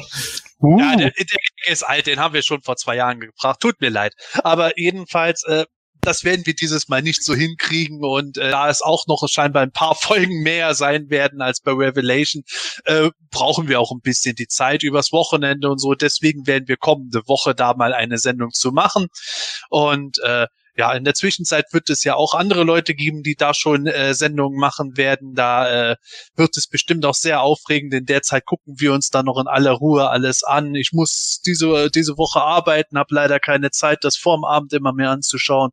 Uh. 0.63 0.79
Ja, 0.79 0.95
der, 0.95 1.11
der 1.11 1.73
ist 1.73 1.83
alt, 1.83 2.07
den 2.07 2.21
haben 2.21 2.35
wir 2.35 2.43
schon 2.43 2.61
vor 2.61 2.77
zwei 2.77 2.97
Jahren 2.97 3.19
gebracht. 3.19 3.61
Tut 3.61 3.81
mir 3.81 3.89
leid. 3.89 4.13
Aber 4.45 4.79
jedenfalls, 4.79 5.43
äh, 5.45 5.65
das 6.03 6.25
werden 6.25 6.45
wir 6.47 6.55
dieses 6.55 6.89
Mal 6.89 7.03
nicht 7.03 7.25
so 7.25 7.35
hinkriegen 7.35 8.05
und 8.05 8.39
äh, 8.39 8.51
da 8.51 8.69
es 8.69 8.83
auch 8.83 9.07
noch 9.07 9.27
scheinbar 9.29 9.63
ein 9.63 9.73
paar 9.73 9.95
Folgen 9.95 10.43
mehr 10.43 10.75
sein 10.75 11.09
werden 11.09 11.41
als 11.41 11.61
bei 11.61 11.73
Revelation, 11.73 12.43
äh, 12.85 13.11
brauchen 13.31 13.69
wir 13.69 13.81
auch 13.81 13.91
ein 13.91 14.01
bisschen 14.03 14.35
die 14.35 14.49
Zeit 14.49 14.83
übers 14.83 15.13
Wochenende 15.13 15.71
und 15.71 15.79
so. 15.79 15.95
Deswegen 15.95 16.47
werden 16.47 16.69
wir 16.69 16.77
kommende 16.77 17.23
Woche 17.27 17.55
da 17.55 17.75
mal 17.75 17.95
eine 17.95 18.19
Sendung 18.19 18.51
zu 18.51 18.71
machen 18.71 19.09
und 19.71 20.19
äh, 20.23 20.47
ja, 20.77 20.93
in 20.93 21.05
der 21.05 21.15
Zwischenzeit 21.15 21.67
wird 21.73 21.91
es 21.91 22.05
ja 22.05 22.15
auch 22.15 22.35
andere 22.35 22.65
Leute 22.65 22.95
geben, 22.95 23.23
die 23.23 23.35
da 23.35 23.55
schon 23.55 23.87
äh, 23.87 24.15
Sendungen 24.15 24.59
machen 24.59 24.97
werden. 24.97 25.35
Da 25.35 25.93
äh, 25.93 25.97
wird 26.37 26.57
es 26.57 26.69
bestimmt 26.69 27.05
auch 27.05 27.15
sehr 27.15 27.43
aufregend. 27.43 27.95
In 27.95 28.07
der 28.07 28.23
Zeit 28.23 28.45
gucken 28.45 28.75
wir 28.79 28.93
uns 28.93 29.11
da 29.11 29.23
noch 29.23 29.39
in 29.39 29.47
aller 29.47 29.73
Ruhe 29.73 30.09
alles 30.11 30.43
an. 30.45 30.75
Ich 30.75 30.91
muss 30.93 31.41
diese, 31.47 31.91
diese 31.91 32.17
Woche 32.17 32.41
arbeiten, 32.41 32.99
habe 32.99 33.15
leider 33.15 33.41
keine 33.41 33.71
Zeit, 33.71 34.05
das 34.05 34.17
vorm 34.17 34.45
Abend 34.45 34.73
immer 34.73 34.93
mehr 34.93 35.11
anzuschauen. 35.11 35.71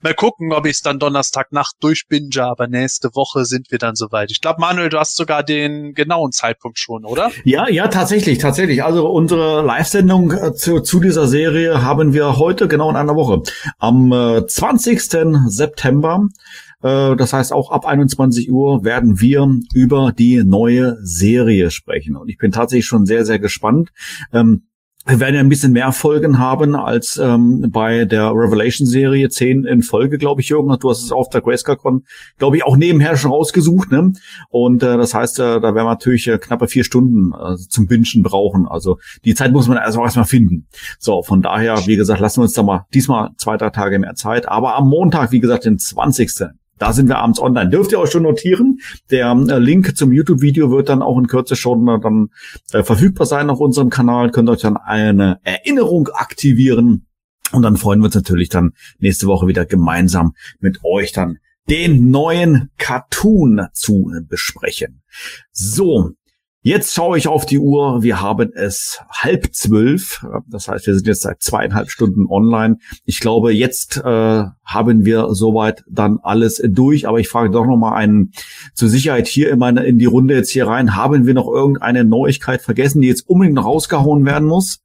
Mal 0.00 0.14
gucken, 0.14 0.52
ob 0.52 0.66
ich 0.66 0.72
es 0.72 0.82
dann 0.82 0.98
Donnerstagnacht 0.98 1.76
durchbinge, 1.80 2.44
aber 2.44 2.66
nächste 2.68 3.10
Woche 3.14 3.44
sind 3.44 3.70
wir 3.70 3.78
dann 3.78 3.94
soweit. 3.94 4.30
Ich 4.30 4.40
glaube, 4.40 4.60
Manuel, 4.60 4.88
du 4.88 4.98
hast 4.98 5.16
sogar 5.16 5.42
den 5.42 5.94
genauen 5.94 6.32
Zeitpunkt 6.32 6.78
schon, 6.78 7.04
oder? 7.04 7.30
Ja, 7.44 7.68
ja, 7.68 7.88
tatsächlich, 7.88 8.38
tatsächlich. 8.38 8.82
Also 8.84 9.08
unsere 9.08 9.62
Live-Sendung 9.62 10.32
äh, 10.32 10.54
zu, 10.54 10.80
zu 10.80 11.00
dieser 11.00 11.26
Serie 11.26 11.82
haben 11.82 12.12
wir 12.12 12.38
heute 12.38 12.68
genau 12.68 12.90
in 12.90 12.96
einer 12.96 13.16
Woche. 13.16 13.42
Am 13.78 14.12
äh, 14.12 14.35
20. 14.44 15.00
September. 15.46 16.28
Äh, 16.82 17.16
das 17.16 17.32
heißt, 17.32 17.52
auch 17.52 17.70
ab 17.70 17.86
21 17.86 18.50
Uhr 18.50 18.84
werden 18.84 19.20
wir 19.20 19.48
über 19.74 20.12
die 20.12 20.42
neue 20.44 20.98
Serie 21.02 21.70
sprechen. 21.70 22.16
Und 22.16 22.28
ich 22.28 22.38
bin 22.38 22.52
tatsächlich 22.52 22.86
schon 22.86 23.06
sehr, 23.06 23.24
sehr 23.24 23.38
gespannt. 23.38 23.90
Ähm, 24.32 24.68
wir 25.06 25.20
werden 25.20 25.36
ja 25.36 25.40
ein 25.40 25.48
bisschen 25.48 25.72
mehr 25.72 25.92
Folgen 25.92 26.38
haben 26.38 26.74
als 26.74 27.16
ähm, 27.16 27.66
bei 27.70 28.04
der 28.04 28.30
Revelation-Serie. 28.32 29.28
Zehn 29.28 29.64
in 29.64 29.82
Folge, 29.82 30.18
glaube 30.18 30.40
ich, 30.40 30.48
Jürgen. 30.48 30.76
Du 30.80 30.90
hast 30.90 31.04
es 31.04 31.12
auf 31.12 31.28
der 31.28 31.42
GraceCon, 31.42 32.02
glaube 32.38 32.56
ich, 32.56 32.64
auch 32.64 32.76
nebenher 32.76 33.16
schon 33.16 33.30
rausgesucht. 33.30 33.92
Ne? 33.92 34.12
Und 34.50 34.82
äh, 34.82 34.96
das 34.96 35.14
heißt, 35.14 35.38
äh, 35.38 35.60
da 35.60 35.62
werden 35.62 35.76
wir 35.76 35.84
natürlich 35.84 36.26
äh, 36.26 36.38
knappe 36.38 36.66
vier 36.66 36.82
Stunden 36.82 37.32
äh, 37.32 37.56
zum 37.56 37.86
Bingen 37.86 38.24
brauchen. 38.24 38.66
Also 38.66 38.98
die 39.24 39.34
Zeit 39.34 39.52
muss 39.52 39.68
man 39.68 39.78
also 39.78 40.02
erstmal 40.02 40.24
finden. 40.24 40.66
So, 40.98 41.22
von 41.22 41.40
daher, 41.40 41.86
wie 41.86 41.96
gesagt, 41.96 42.20
lassen 42.20 42.40
wir 42.40 42.44
uns 42.44 42.54
da 42.54 42.64
mal 42.64 42.86
diesmal 42.92 43.30
zwei, 43.36 43.56
drei 43.56 43.70
Tage 43.70 44.00
mehr 44.00 44.14
Zeit. 44.14 44.48
Aber 44.48 44.74
am 44.74 44.88
Montag, 44.88 45.30
wie 45.30 45.40
gesagt, 45.40 45.66
den 45.66 45.78
20. 45.78 46.50
Da 46.78 46.92
sind 46.92 47.08
wir 47.08 47.18
abends 47.18 47.40
online. 47.40 47.70
Dürft 47.70 47.92
ihr 47.92 47.98
euch 47.98 48.10
schon 48.10 48.24
notieren. 48.24 48.80
Der 49.10 49.30
äh, 49.32 49.58
Link 49.58 49.96
zum 49.96 50.12
YouTube-Video 50.12 50.70
wird 50.70 50.88
dann 50.88 51.02
auch 51.02 51.18
in 51.18 51.26
Kürze 51.26 51.56
schon 51.56 51.88
äh, 51.88 51.98
dann 52.00 52.28
äh, 52.72 52.82
verfügbar 52.82 53.26
sein 53.26 53.50
auf 53.50 53.60
unserem 53.60 53.90
Kanal. 53.90 54.30
Könnt 54.30 54.48
euch 54.48 54.60
dann 54.60 54.76
eine 54.76 55.40
Erinnerung 55.42 56.08
aktivieren. 56.08 57.06
Und 57.52 57.62
dann 57.62 57.76
freuen 57.76 58.00
wir 58.00 58.06
uns 58.06 58.14
natürlich 58.14 58.48
dann 58.48 58.72
nächste 58.98 59.26
Woche 59.26 59.46
wieder 59.46 59.64
gemeinsam 59.64 60.34
mit 60.58 60.80
euch 60.84 61.12
dann 61.12 61.38
den 61.68 62.10
neuen 62.10 62.70
Cartoon 62.78 63.68
zu 63.72 64.12
besprechen. 64.28 65.02
So, 65.52 66.12
Jetzt 66.66 66.94
schaue 66.94 67.16
ich 67.16 67.28
auf 67.28 67.46
die 67.46 67.60
Uhr. 67.60 68.02
Wir 68.02 68.20
haben 68.20 68.50
es 68.52 68.98
halb 69.08 69.54
zwölf. 69.54 70.26
Das 70.48 70.66
heißt, 70.66 70.88
wir 70.88 70.96
sind 70.96 71.06
jetzt 71.06 71.22
seit 71.22 71.40
zweieinhalb 71.40 71.92
Stunden 71.92 72.26
online. 72.26 72.78
Ich 73.04 73.20
glaube, 73.20 73.52
jetzt 73.52 73.98
äh, 73.98 74.44
haben 74.64 75.04
wir 75.04 75.32
soweit 75.32 75.84
dann 75.88 76.18
alles 76.24 76.60
durch. 76.66 77.06
Aber 77.06 77.20
ich 77.20 77.28
frage 77.28 77.50
doch 77.50 77.66
noch 77.66 77.76
mal 77.76 77.94
einen 77.94 78.32
zur 78.74 78.88
Sicherheit 78.88 79.28
hier 79.28 79.52
in, 79.52 79.60
meine, 79.60 79.84
in 79.84 80.00
die 80.00 80.06
Runde 80.06 80.34
jetzt 80.34 80.50
hier 80.50 80.66
rein. 80.66 80.96
Haben 80.96 81.24
wir 81.24 81.34
noch 81.34 81.46
irgendeine 81.46 82.02
Neuigkeit 82.02 82.60
vergessen, 82.62 83.00
die 83.00 83.06
jetzt 83.06 83.28
unbedingt 83.28 83.64
rausgehauen 83.64 84.26
werden 84.26 84.48
muss? 84.48 84.80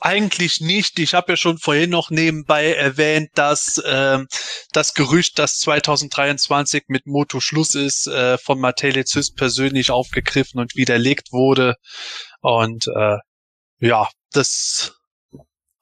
Eigentlich 0.00 0.60
nicht. 0.60 0.98
Ich 0.98 1.14
habe 1.14 1.32
ja 1.32 1.36
schon 1.36 1.58
vorhin 1.58 1.90
noch 1.90 2.10
nebenbei 2.10 2.72
erwähnt, 2.72 3.30
dass 3.34 3.80
ähm, 3.84 4.28
das 4.72 4.94
Gerücht, 4.94 5.38
dass 5.38 5.58
2023 5.60 6.84
mit 6.88 7.06
Moto 7.06 7.40
Schluss 7.40 7.74
ist, 7.74 8.06
äh, 8.06 8.38
von 8.38 8.60
Matele 8.60 9.04
Zys 9.04 9.34
persönlich 9.34 9.90
aufgegriffen 9.90 10.60
und 10.60 10.76
widerlegt 10.76 11.32
wurde. 11.32 11.76
Und 12.40 12.86
äh, 12.88 13.16
ja, 13.80 14.08
das 14.32 14.94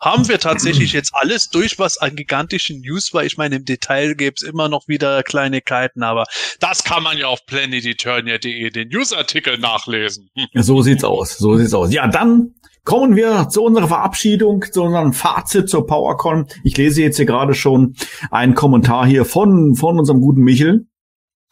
haben 0.01 0.29
wir 0.29 0.39
tatsächlich 0.39 0.93
jetzt 0.93 1.13
alles 1.15 1.49
durch, 1.49 1.79
was 1.79 1.99
an 1.99 2.15
gigantischen 2.15 2.81
News 2.81 3.13
war. 3.13 3.25
Ich 3.25 3.37
meine, 3.37 3.57
im 3.57 3.65
Detail 3.65 4.15
gäbe 4.15 4.47
immer 4.47 4.69
noch 4.69 4.87
wieder 4.87 5.23
Kleinigkeiten, 5.25 6.03
aber 6.03 6.25
das 6.61 6.85
kann 6.85 7.03
man 7.03 7.19
ja 7.19 7.27
auf 7.27 7.45
planeteturnia.de 7.47 8.71
den 8.71 8.89
Newsartikel 8.89 9.59
nachlesen. 9.59 10.31
So 10.55 10.83
sieht's 10.83 11.03
aus, 11.03 11.37
so 11.39 11.57
sieht's 11.57 11.75
aus. 11.75 11.93
Ja, 11.93 12.07
dann 12.07 12.55
Kommen 12.89 13.17
wir 13.17 13.51
zu 13.51 13.65
unserer 13.65 13.87
Verabschiedung, 13.87 14.65
zu 14.73 14.83
unserem 14.83 15.13
Fazit 15.13 15.69
zur 15.69 15.87
PowerCon. 15.87 16.47
Ich 16.65 16.75
lese 16.79 17.03
jetzt 17.03 17.19
hier 17.19 17.27
gerade 17.27 17.53
schon 17.53 17.97
einen 18.31 18.55
Kommentar 18.55 19.05
hier 19.05 19.27
von, 19.27 19.75
von 19.75 19.99
unserem 19.99 20.23
guten 20.23 20.41
Michel. 20.41 20.87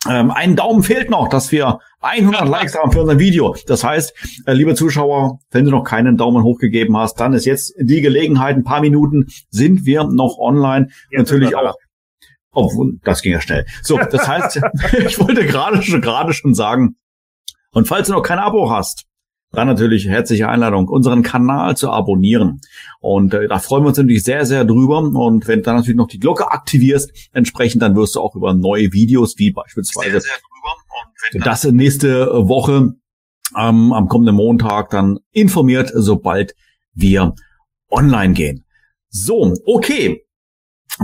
Ähm, 0.09 0.31
ein 0.31 0.57
Daumen 0.57 0.83
fehlt 0.83 1.11
noch, 1.11 1.29
dass 1.29 1.53
wir 1.53 1.79
100 2.01 2.49
Likes 2.49 2.75
haben 2.75 2.91
für 2.91 3.03
unser 3.03 3.19
Video. 3.19 3.55
Das 3.67 3.85
heißt, 3.85 4.15
äh, 4.47 4.55
liebe 4.55 4.75
Zuschauer, 4.75 5.39
wenn 5.51 5.67
du 5.67 5.71
noch 5.71 5.85
keinen 5.85 6.17
Daumen 6.17 6.43
hoch 6.43 6.57
gegeben 6.57 6.97
hast, 6.97 7.21
dann 7.21 7.35
ist 7.35 7.45
jetzt 7.45 7.75
die 7.79 8.01
Gelegenheit. 8.01 8.57
Ein 8.57 8.65
paar 8.65 8.81
Minuten 8.81 9.27
sind 9.51 9.85
wir 9.85 10.05
noch 10.05 10.39
online. 10.39 10.89
Jetzt 11.11 11.31
Natürlich 11.31 11.55
auch. 11.55 11.75
Oh, 12.55 12.73
das 13.05 13.21
ging 13.21 13.33
ja 13.33 13.43
schnell. 13.43 13.67
So, 13.83 13.99
das 14.11 14.27
heißt, 14.27 14.63
ich 15.07 15.21
wollte 15.21 15.45
gerade 15.45 15.83
schon, 15.83 16.01
gerade 16.01 16.33
schon 16.33 16.55
sagen, 16.55 16.97
und 17.73 17.87
falls 17.87 18.07
du 18.07 18.15
noch 18.15 18.23
kein 18.23 18.39
Abo 18.39 18.71
hast, 18.71 19.05
dann 19.57 19.67
natürlich 19.67 20.07
herzliche 20.07 20.49
Einladung, 20.49 20.89
unseren 20.89 21.23
Kanal 21.23 21.77
zu 21.77 21.91
abonnieren. 21.91 22.61
Und 23.01 23.35
äh, 23.35 23.49
da 23.49 23.59
freuen 23.59 23.85
wir 23.85 23.89
uns 23.89 23.99
natürlich 23.99 24.23
sehr, 24.23 24.47
sehr 24.47 24.65
drüber. 24.65 24.99
Und 24.99 25.49
wenn 25.49 25.61
du 25.61 25.63
dann 25.65 25.77
natürlich 25.77 25.97
noch 25.97 26.09
die 26.09 26.21
Glocke 26.21 26.51
aktivierst, 26.51 27.31
entsprechend, 27.33 27.83
dann 27.83 27.97
wirst 27.97 28.15
du 28.15 28.21
auch 28.21 28.37
über 28.37 28.55
neue 28.55 28.93
Videos, 28.93 29.39
wie 29.39 29.51
beispielsweise 29.51 30.21
sehr, 30.21 30.21
sehr 30.21 31.43
das 31.43 31.65
nächste 31.65 32.27
Woche 32.49 32.95
ähm, 33.57 33.93
am 33.93 34.09
kommenden 34.09 34.37
Montag 34.37 34.91
dann 34.91 35.19
informiert, 35.33 35.91
sobald 35.95 36.55
wir 36.95 37.35
online 37.91 38.35
gehen. 38.35 38.65
So, 39.09 39.55
okay. 39.65 40.23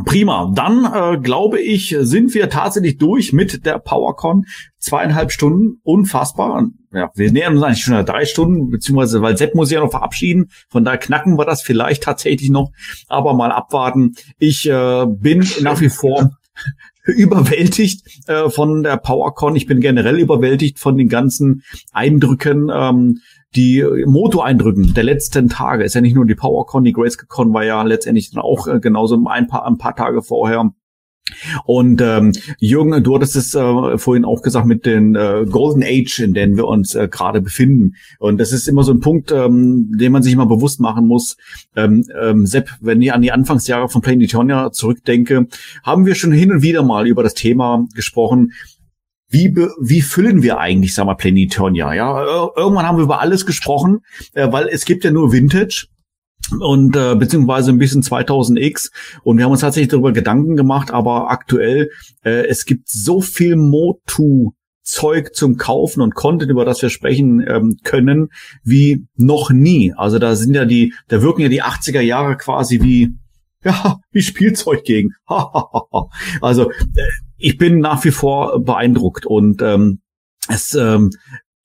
Prima. 0.07 0.51
Dann 0.55 0.85
äh, 0.85 1.19
glaube 1.21 1.61
ich, 1.61 1.95
sind 2.01 2.35
wir 2.35 2.49
tatsächlich 2.49 2.97
durch 2.97 3.33
mit 3.33 3.67
der 3.67 3.79
PowerCon. 3.79 4.47
Zweieinhalb 4.79 5.33
Stunden, 5.33 5.81
unfassbar. 5.83 6.69
Ja, 6.93 7.11
wir 7.15 7.33
nähern 7.33 7.55
uns 7.55 7.63
eigentlich 7.63 7.85
schon 7.85 8.05
drei 8.05 8.27
Stunden, 8.27 8.71
beziehungsweise 8.71 9.23
weil 9.23 9.37
Sepp 9.37 9.55
muss 9.55 9.71
ja 9.71 9.81
noch 9.81 9.91
verabschieden. 9.91 10.51
Von 10.69 10.85
daher 10.85 10.99
knacken 10.99 11.39
wir 11.39 11.47
das 11.47 11.63
vielleicht 11.63 12.03
tatsächlich 12.03 12.51
noch, 12.51 12.71
aber 13.09 13.33
mal 13.33 13.51
abwarten. 13.51 14.15
Ich 14.39 14.69
äh, 14.69 15.07
bin 15.07 15.47
nach 15.63 15.81
wie 15.81 15.89
vor 15.89 16.33
überwältigt 17.05 18.29
äh, 18.29 18.51
von 18.51 18.83
der 18.83 18.99
PowerCon. 18.99 19.57
Ich 19.57 19.67
bin 19.67 19.81
generell 19.81 20.19
überwältigt 20.19 20.79
von 20.79 20.99
den 20.99 21.09
ganzen 21.09 21.63
Eindrücken. 21.93 22.71
Ähm, 22.73 23.21
die 23.55 23.85
Moto-Eindrücken 24.07 24.95
der 24.95 25.05
letzten 25.05 25.49
Tage 25.49 25.85
ist 25.85 25.95
ja 25.95 26.01
nicht 26.01 26.15
nur 26.15 26.25
die 26.25 26.35
PowerCon, 26.35 26.85
die 26.85 26.93
GraceCon 26.93 27.53
war 27.53 27.65
ja 27.65 27.83
letztendlich 27.83 28.31
dann 28.31 28.43
auch 28.43 28.67
äh, 28.67 28.81
genauso 28.81 29.23
ein 29.27 29.47
paar, 29.47 29.67
ein 29.67 29.79
paar 29.79 29.97
Tage 29.97 30.23
vorher. 30.23 30.73
Und 31.65 32.01
ähm, 32.01 32.33
Jürgen, 32.59 33.03
du 33.03 33.15
hattest 33.15 33.37
es 33.37 33.55
äh, 33.55 33.99
vorhin 33.99 34.25
auch 34.25 34.43
gesagt 34.43 34.67
mit 34.67 34.87
den 34.87 35.15
äh, 35.15 35.45
Golden 35.49 35.83
Age, 35.83 36.21
in 36.21 36.35
denen 36.35 36.57
wir 36.57 36.67
uns 36.67 36.95
äh, 36.95 37.09
gerade 37.09 37.41
befinden. 37.41 37.95
Und 38.19 38.39
das 38.39 38.53
ist 38.53 38.69
immer 38.69 38.83
so 38.83 38.93
ein 38.93 39.01
Punkt, 39.01 39.33
ähm, 39.33 39.93
den 39.99 40.13
man 40.13 40.23
sich 40.23 40.37
mal 40.37 40.47
bewusst 40.47 40.81
machen 40.81 41.07
muss. 41.07 41.37
Ähm, 41.77 42.05
ähm, 42.21 42.47
Sepp, 42.47 42.71
wenn 42.81 43.03
ich 43.03 43.13
an 43.13 43.23
die 43.23 43.33
Anfangsjahre 43.33 43.89
von 43.89 44.03
Planetonia 44.03 44.73
zurückdenke, 44.73 45.47
haben 45.83 46.07
wir 46.07 46.15
schon 46.15 46.33
hin 46.33 46.53
und 46.53 46.63
wieder 46.63 46.83
mal 46.83 47.07
über 47.07 47.23
das 47.23 47.35
Thema 47.35 47.87
gesprochen. 47.95 48.53
Wie, 49.29 49.55
wie 49.81 50.03
füllen 50.03 50.43
wir 50.43 50.59
eigentlich, 50.59 50.95
sag 50.95 51.07
mal, 51.07 51.15
Planetonia? 51.15 51.95
Ja, 51.95 52.23
irgendwann 52.55 52.87
haben 52.87 52.99
wir 52.99 53.05
über 53.05 53.21
alles 53.21 53.47
gesprochen, 53.47 54.01
äh, 54.35 54.53
weil 54.53 54.69
es 54.69 54.85
gibt 54.85 55.05
ja 55.05 55.11
nur 55.11 55.33
Vintage 55.33 55.87
und 56.61 56.97
äh, 56.97 57.15
beziehungsweise 57.15 57.71
ein 57.71 57.79
bisschen 57.79 58.03
2000X 58.03 58.91
und 59.23 59.39
wir 59.39 59.45
haben 59.45 59.53
uns 59.53 59.61
tatsächlich 59.61 59.91
darüber 59.91 60.13
Gedanken 60.13 60.57
gemacht, 60.57 60.91
aber 60.91 61.31
aktuell 61.31 61.91
äh, 62.25 62.47
es 62.47 62.65
gibt 62.65 62.89
so 62.89 63.21
viel 63.21 63.57
Motu 63.57 64.53
Zeug 64.85 65.35
zum 65.35 65.57
Kaufen 65.57 66.01
und 66.01 66.15
Content, 66.15 66.51
über 66.51 66.65
das 66.65 66.83
wir 66.83 66.91
sprechen 66.91 67.45
ähm, 67.47 67.77
können, 67.85 68.29
wie 68.65 69.07
noch 69.17 69.51
nie. 69.51 69.95
Also 69.97 70.19
da 70.19 70.35
sind 70.35 70.55
ja 70.55 70.65
die, 70.65 70.93
da 71.09 71.23
wirken 71.23 71.43
ja 71.43 71.49
die 71.49 71.63
80er 71.63 72.01
Jahre 72.01 72.37
quasi 72.37 72.83
wie 72.83 73.15
ja, 73.65 74.01
wie 74.11 74.23
Spielzeug 74.23 74.83
gegen. 74.83 75.11
also 76.41 76.71
äh, 76.71 77.09
ich 77.37 77.59
bin 77.59 77.79
nach 77.79 78.05
wie 78.05 78.11
vor 78.11 78.61
beeindruckt 78.63 79.25
und 79.25 79.63
ähm, 79.63 80.01
es 80.49 80.75
ähm, 80.75 81.11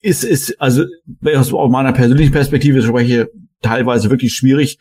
ist, 0.00 0.22
ist, 0.22 0.60
also 0.60 0.84
aus 1.24 1.50
meiner 1.70 1.92
persönlichen 1.92 2.32
Perspektive 2.32 2.82
spreche, 2.82 3.30
teilweise 3.62 4.10
wirklich 4.10 4.34
schwierig, 4.34 4.78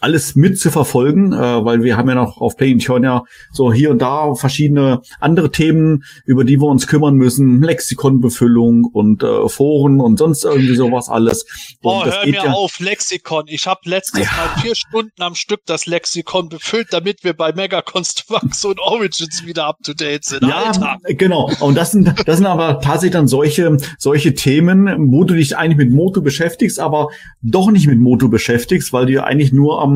alles 0.00 0.36
mit 0.36 0.58
zu 0.58 0.70
verfolgen, 0.70 1.32
äh, 1.32 1.64
weil 1.64 1.82
wir 1.82 1.96
haben 1.96 2.08
ja 2.08 2.14
noch 2.14 2.40
auf 2.40 2.56
Playing 2.56 2.78
ja 3.02 3.24
so 3.52 3.72
hier 3.72 3.90
und 3.90 4.00
da 4.00 4.34
verschiedene 4.34 5.02
andere 5.20 5.50
Themen, 5.50 6.04
über 6.24 6.44
die 6.44 6.60
wir 6.60 6.66
uns 6.66 6.86
kümmern 6.86 7.14
müssen, 7.14 7.62
Lexikonbefüllung 7.62 8.84
und 8.84 9.22
äh, 9.22 9.48
Foren 9.48 10.00
und 10.00 10.18
sonst 10.18 10.44
irgendwie 10.44 10.76
sowas 10.76 11.08
alles. 11.08 11.46
Boah, 11.82 12.06
hör 12.06 12.24
mir 12.24 12.32
ja 12.32 12.52
auf, 12.52 12.78
Lexikon. 12.78 13.44
Ich 13.48 13.66
habe 13.66 13.80
letztes 13.84 14.20
ja. 14.20 14.30
Mal 14.36 14.60
vier 14.60 14.74
Stunden 14.74 15.22
am 15.22 15.34
Stück 15.34 15.60
das 15.66 15.86
Lexikon 15.86 16.48
befüllt, 16.48 16.88
damit 16.90 17.24
wir 17.24 17.34
bei 17.34 17.52
Mega 17.52 17.82
Constructs 17.82 18.64
und 18.64 18.80
Origins 18.80 19.44
wieder 19.44 19.66
up 19.66 19.78
to 19.82 19.94
date 19.94 20.24
sind. 20.24 20.42
Ja, 20.42 20.64
Alter. 20.64 20.98
genau. 21.04 21.50
Und 21.60 21.76
das 21.76 21.92
sind, 21.92 22.14
das 22.26 22.36
sind 22.36 22.46
aber 22.46 22.80
tatsächlich 22.80 23.12
dann 23.12 23.28
solche, 23.28 23.76
solche 23.98 24.34
Themen, 24.34 25.12
wo 25.12 25.24
du 25.24 25.34
dich 25.34 25.56
eigentlich 25.56 25.78
mit 25.78 25.90
Moto 25.90 26.20
beschäftigst, 26.20 26.78
aber 26.78 27.08
doch 27.42 27.70
nicht 27.70 27.86
mit 27.86 27.98
Moto 27.98 28.28
beschäftigst, 28.28 28.92
weil 28.92 29.06
du 29.06 29.12
ja 29.12 29.24
eigentlich 29.24 29.52
nur 29.52 29.80
am, 29.80 29.87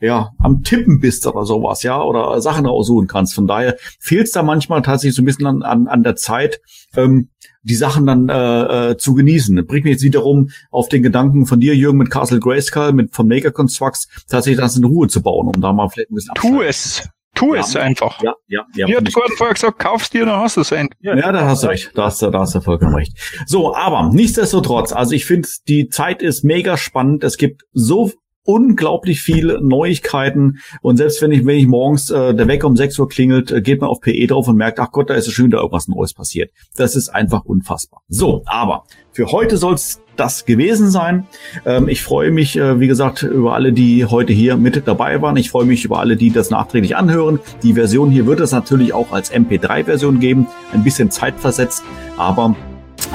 ja, 0.00 0.30
am 0.38 0.62
Tippen 0.62 1.00
bist 1.00 1.26
oder 1.26 1.44
sowas, 1.44 1.82
ja, 1.82 2.02
oder 2.02 2.40
Sachen 2.40 2.66
raussuchen 2.66 3.06
kannst. 3.08 3.34
Von 3.34 3.46
daher 3.46 3.76
fehlt 3.98 4.26
es 4.26 4.32
da 4.32 4.42
manchmal 4.42 4.82
tatsächlich 4.82 5.16
so 5.16 5.22
ein 5.22 5.24
bisschen 5.24 5.46
an, 5.46 5.62
an, 5.62 5.86
an 5.86 6.02
der 6.02 6.16
Zeit, 6.16 6.60
ähm, 6.96 7.30
die 7.62 7.74
Sachen 7.74 8.06
dann 8.06 8.28
äh, 8.28 8.90
äh, 8.90 8.96
zu 8.96 9.14
genießen. 9.14 9.66
Bringt 9.66 9.84
mich 9.84 9.94
jetzt 9.94 10.04
wiederum 10.04 10.50
auf 10.70 10.88
den 10.88 11.02
Gedanken 11.02 11.46
von 11.46 11.60
dir, 11.60 11.74
Jürgen, 11.74 11.98
mit 11.98 12.10
Castle 12.10 12.40
Grayskull, 12.40 12.92
mit 12.92 13.14
von 13.14 13.26
Maker 13.26 13.50
Constructs, 13.50 14.08
tatsächlich 14.28 14.60
das 14.60 14.76
in 14.76 14.84
Ruhe 14.84 15.08
zu 15.08 15.22
bauen, 15.22 15.48
um 15.48 15.60
da 15.60 15.72
mal 15.72 15.88
vielleicht 15.88 16.10
ein 16.10 16.14
bisschen 16.14 16.34
Tu 16.34 16.62
es. 16.62 17.08
Tu 17.34 17.54
ja, 17.54 17.60
es 17.60 17.76
einfach. 17.76 18.22
Ja, 18.22 18.34
ja, 18.46 18.64
ja. 18.74 18.88
Wie 18.88 18.96
hat 18.96 19.12
Gordon 19.12 19.36
vorher 19.36 19.54
gesagt, 19.54 19.78
kaufst 19.78 20.14
dir, 20.14 20.24
dann 20.24 20.40
hast 20.40 20.56
du 20.56 20.62
es 20.62 20.72
endlich. 20.72 20.98
Ja, 21.02 21.16
ja, 21.16 21.32
da 21.32 21.46
hast 21.46 21.64
du 21.64 21.66
recht. 21.68 21.90
Da 21.94 22.04
hast 22.04 22.22
du, 22.22 22.30
da 22.30 22.40
hast 22.40 22.54
du 22.54 22.62
vollkommen 22.62 22.94
recht. 22.94 23.12
So, 23.46 23.74
aber 23.74 24.10
nichtsdestotrotz, 24.10 24.92
also 24.92 25.12
ich 25.12 25.26
finde, 25.26 25.46
die 25.68 25.88
Zeit 25.88 26.22
ist 26.22 26.44
mega 26.44 26.78
spannend. 26.78 27.24
Es 27.24 27.36
gibt 27.36 27.64
so 27.72 28.10
unglaublich 28.46 29.20
viele 29.20 29.60
Neuigkeiten. 29.60 30.60
Und 30.80 30.96
selbst 30.96 31.20
wenn 31.20 31.32
ich, 31.32 31.44
wenn 31.44 31.58
ich 31.58 31.66
morgens 31.66 32.10
äh, 32.10 32.34
der 32.34 32.48
Wecker 32.48 32.66
um 32.66 32.76
6 32.76 32.98
Uhr 32.98 33.08
klingelt, 33.08 33.50
äh, 33.50 33.60
geht 33.60 33.80
man 33.80 33.90
auf 33.90 34.00
PE 34.00 34.26
drauf 34.26 34.48
und 34.48 34.56
merkt, 34.56 34.80
ach 34.80 34.92
Gott, 34.92 35.10
da 35.10 35.14
ist 35.14 35.26
es 35.26 35.32
schön, 35.32 35.50
da 35.50 35.58
irgendwas 35.58 35.88
Neues 35.88 36.14
passiert. 36.14 36.50
Das 36.76 36.96
ist 36.96 37.08
einfach 37.08 37.44
unfassbar. 37.44 38.02
So, 38.08 38.42
aber 38.46 38.84
für 39.12 39.26
heute 39.32 39.56
soll's 39.56 40.00
das 40.16 40.44
gewesen 40.44 40.90
sein. 40.90 41.26
Ähm, 41.64 41.88
ich 41.88 42.02
freue 42.02 42.30
mich, 42.30 42.56
äh, 42.56 42.80
wie 42.80 42.86
gesagt, 42.86 43.22
über 43.22 43.54
alle, 43.54 43.72
die 43.72 44.04
heute 44.04 44.32
hier 44.32 44.56
mit 44.56 44.86
dabei 44.86 45.20
waren. 45.22 45.36
Ich 45.36 45.50
freue 45.50 45.66
mich 45.66 45.84
über 45.84 46.00
alle, 46.00 46.16
die 46.16 46.30
das 46.30 46.50
nachträglich 46.50 46.96
anhören. 46.96 47.38
Die 47.62 47.74
Version 47.74 48.10
hier 48.10 48.26
wird 48.26 48.40
es 48.40 48.52
natürlich 48.52 48.92
auch 48.92 49.12
als 49.12 49.32
MP3-Version 49.32 50.20
geben, 50.20 50.46
ein 50.72 50.84
bisschen 50.84 51.10
zeitversetzt, 51.10 51.82
aber 52.16 52.56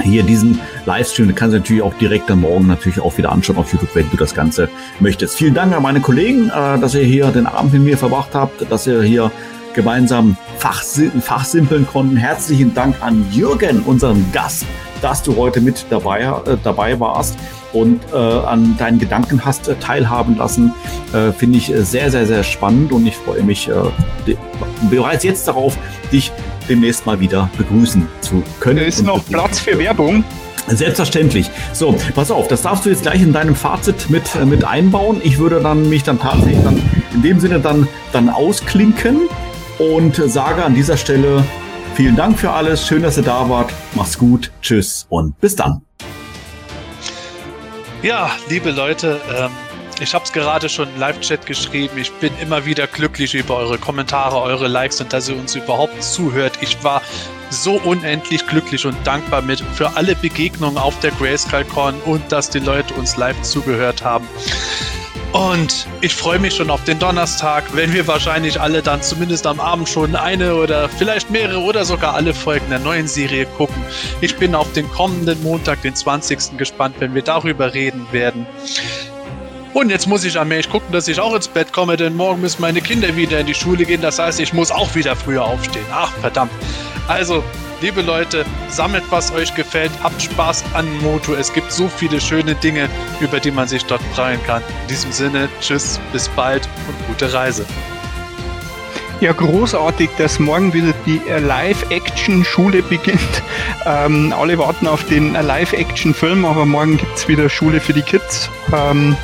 hier 0.02 0.22
diesen 0.22 0.60
Livestream, 0.86 1.28
den 1.28 1.34
kannst 1.34 1.54
du 1.54 1.58
natürlich 1.58 1.82
auch 1.82 1.94
direkt 1.94 2.30
am 2.30 2.40
Morgen 2.40 2.66
natürlich 2.66 3.00
auch 3.00 3.16
wieder 3.18 3.32
anschauen 3.32 3.56
auf 3.56 3.72
YouTube, 3.72 3.94
wenn 3.94 4.10
du 4.10 4.16
das 4.16 4.34
Ganze 4.34 4.68
möchtest. 5.00 5.36
Vielen 5.36 5.54
Dank 5.54 5.74
an 5.74 5.82
meine 5.82 6.00
Kollegen, 6.00 6.48
äh, 6.48 6.78
dass 6.78 6.94
ihr 6.94 7.04
hier 7.04 7.26
den 7.30 7.46
Abend 7.46 7.72
mit 7.72 7.82
mir 7.82 7.98
verbracht 7.98 8.30
habt, 8.34 8.70
dass 8.70 8.86
ihr 8.86 9.02
hier 9.02 9.30
gemeinsam 9.74 10.36
fachsimpeln 10.58 11.86
konnten. 11.86 12.16
Herzlichen 12.16 12.74
Dank 12.74 12.96
an 13.02 13.24
Jürgen, 13.32 13.80
unseren 13.80 14.30
Gast, 14.32 14.66
dass 15.02 15.22
du 15.22 15.36
heute 15.36 15.60
mit 15.60 15.86
dabei, 15.90 16.20
äh, 16.20 16.56
dabei 16.62 16.98
warst 16.98 17.36
und 17.72 18.00
äh, 18.12 18.16
an 18.16 18.76
deinen 18.78 18.98
Gedanken 18.98 19.44
hast 19.44 19.68
äh, 19.68 19.74
teilhaben 19.76 20.36
lassen. 20.36 20.74
Äh, 21.12 21.32
Finde 21.32 21.58
ich 21.58 21.72
äh, 21.72 21.82
sehr, 21.82 22.10
sehr, 22.10 22.26
sehr 22.26 22.44
spannend 22.44 22.92
und 22.92 23.06
ich 23.06 23.16
freue 23.16 23.42
mich 23.42 23.68
äh, 23.68 24.36
bereits 24.90 25.24
jetzt 25.24 25.48
darauf, 25.48 25.76
dich 26.12 26.32
demnächst 26.68 27.06
mal 27.06 27.20
wieder 27.20 27.50
begrüßen 27.58 28.06
zu 28.20 28.42
können. 28.60 28.78
Da 28.78 28.84
ist 28.84 29.02
noch 29.02 29.24
Platz 29.26 29.60
für 29.60 29.78
Werbung. 29.78 30.24
Selbstverständlich. 30.68 31.50
So, 31.72 31.96
pass 32.14 32.30
auf, 32.30 32.46
das 32.46 32.62
darfst 32.62 32.86
du 32.86 32.90
jetzt 32.90 33.02
gleich 33.02 33.20
in 33.20 33.32
deinem 33.32 33.56
Fazit 33.56 34.08
mit, 34.10 34.34
äh, 34.36 34.44
mit 34.44 34.64
einbauen. 34.64 35.20
Ich 35.24 35.38
würde 35.38 35.60
dann 35.60 35.88
mich 35.88 36.04
dann 36.04 36.20
tatsächlich 36.20 36.62
dann 36.62 36.80
in 37.12 37.22
dem 37.22 37.40
Sinne 37.40 37.58
dann, 37.58 37.88
dann 38.12 38.28
ausklinken 38.28 39.28
und 39.78 40.16
sage 40.16 40.64
an 40.64 40.74
dieser 40.74 40.96
Stelle 40.96 41.44
vielen 41.94 42.16
Dank 42.16 42.38
für 42.38 42.50
alles. 42.50 42.86
Schön, 42.86 43.02
dass 43.02 43.16
ihr 43.16 43.22
da 43.22 43.48
wart. 43.48 43.72
Mach's 43.94 44.18
gut. 44.18 44.50
Tschüss 44.60 45.06
und 45.08 45.38
bis 45.40 45.56
dann. 45.56 45.82
Ja, 48.02 48.30
liebe 48.48 48.70
Leute, 48.70 49.20
ähm 49.36 49.50
ich 50.02 50.14
habe 50.14 50.24
es 50.24 50.32
gerade 50.32 50.68
schon 50.68 50.88
im 50.88 50.98
Live-Chat 50.98 51.46
geschrieben. 51.46 51.96
Ich 51.96 52.10
bin 52.14 52.32
immer 52.40 52.64
wieder 52.64 52.88
glücklich 52.88 53.34
über 53.34 53.58
eure 53.58 53.78
Kommentare, 53.78 54.40
eure 54.40 54.66
Likes 54.66 55.00
und 55.00 55.12
dass 55.12 55.28
ihr 55.28 55.36
uns 55.36 55.54
überhaupt 55.54 56.02
zuhört. 56.02 56.58
Ich 56.60 56.82
war 56.82 57.02
so 57.50 57.74
unendlich 57.74 58.44
glücklich 58.48 58.84
und 58.84 58.96
dankbar 59.04 59.42
mit 59.42 59.60
für 59.60 59.96
alle 59.96 60.16
Begegnungen 60.16 60.76
auf 60.76 60.98
der 61.00 61.12
Grayscale-Con 61.12 61.94
und 62.04 62.32
dass 62.32 62.50
die 62.50 62.58
Leute 62.58 62.94
uns 62.94 63.16
live 63.16 63.40
zugehört 63.42 64.02
haben. 64.02 64.26
Und 65.32 65.86
ich 66.02 66.14
freue 66.14 66.38
mich 66.38 66.54
schon 66.54 66.68
auf 66.68 66.84
den 66.84 66.98
Donnerstag, 66.98 67.64
wenn 67.72 67.94
wir 67.94 68.06
wahrscheinlich 68.06 68.60
alle 68.60 68.82
dann 68.82 69.02
zumindest 69.02 69.46
am 69.46 69.60
Abend 69.60 69.88
schon 69.88 70.14
eine 70.14 70.54
oder 70.56 70.90
vielleicht 70.90 71.30
mehrere 71.30 71.60
oder 71.60 71.86
sogar 71.86 72.14
alle 72.14 72.34
Folgen 72.34 72.68
der 72.68 72.80
neuen 72.80 73.08
Serie 73.08 73.46
gucken. 73.46 73.82
Ich 74.20 74.36
bin 74.36 74.54
auf 74.54 74.70
den 74.72 74.90
kommenden 74.90 75.42
Montag, 75.42 75.80
den 75.82 75.94
20. 75.94 76.58
gespannt, 76.58 76.96
wenn 76.98 77.14
wir 77.14 77.22
darüber 77.22 77.72
reden 77.72 78.06
werden. 78.12 78.46
Und 79.72 79.88
jetzt 79.88 80.06
muss 80.06 80.22
ich 80.24 80.38
allmählich 80.38 80.68
gucken, 80.68 80.92
dass 80.92 81.08
ich 81.08 81.18
auch 81.18 81.34
ins 81.34 81.48
Bett 81.48 81.72
komme, 81.72 81.96
denn 81.96 82.14
morgen 82.14 82.42
müssen 82.42 82.60
meine 82.60 82.82
Kinder 82.82 83.16
wieder 83.16 83.40
in 83.40 83.46
die 83.46 83.54
Schule 83.54 83.86
gehen. 83.86 84.02
Das 84.02 84.18
heißt, 84.18 84.38
ich 84.38 84.52
muss 84.52 84.70
auch 84.70 84.94
wieder 84.94 85.16
früher 85.16 85.44
aufstehen. 85.44 85.86
Ach, 85.90 86.12
verdammt. 86.20 86.52
Also, 87.08 87.42
liebe 87.82 88.00
Leute, 88.00 88.46
sammelt, 88.68 89.02
was 89.10 89.32
euch 89.32 89.54
gefällt. 89.54 89.90
Habt 90.04 90.22
Spaß 90.22 90.64
an 90.72 90.86
Moto. 91.02 91.34
Es 91.34 91.52
gibt 91.52 91.72
so 91.72 91.88
viele 91.88 92.20
schöne 92.20 92.54
Dinge, 92.54 92.88
über 93.20 93.40
die 93.40 93.50
man 93.50 93.66
sich 93.66 93.84
dort 93.84 94.02
freuen 94.14 94.42
kann. 94.44 94.62
In 94.82 94.88
diesem 94.88 95.10
Sinne, 95.10 95.48
tschüss, 95.60 96.00
bis 96.12 96.28
bald 96.28 96.68
und 96.88 97.06
gute 97.08 97.32
Reise. 97.32 97.66
Ja, 99.20 99.32
großartig, 99.32 100.10
dass 100.16 100.38
morgen 100.38 100.72
wieder 100.72 100.94
die 101.06 101.20
Live-Action-Schule 101.28 102.82
beginnt. 102.82 103.20
Ähm, 103.84 104.32
alle 104.38 104.56
warten 104.58 104.86
auf 104.86 105.04
den 105.06 105.32
Live-Action-Film, 105.32 106.44
aber 106.44 106.66
morgen 106.66 106.98
gibt's 106.98 107.26
wieder 107.26 107.48
Schule 107.48 107.80
für 107.80 107.92
die 107.92 108.02
Kids. 108.02 108.48
Ähm, 108.72 109.16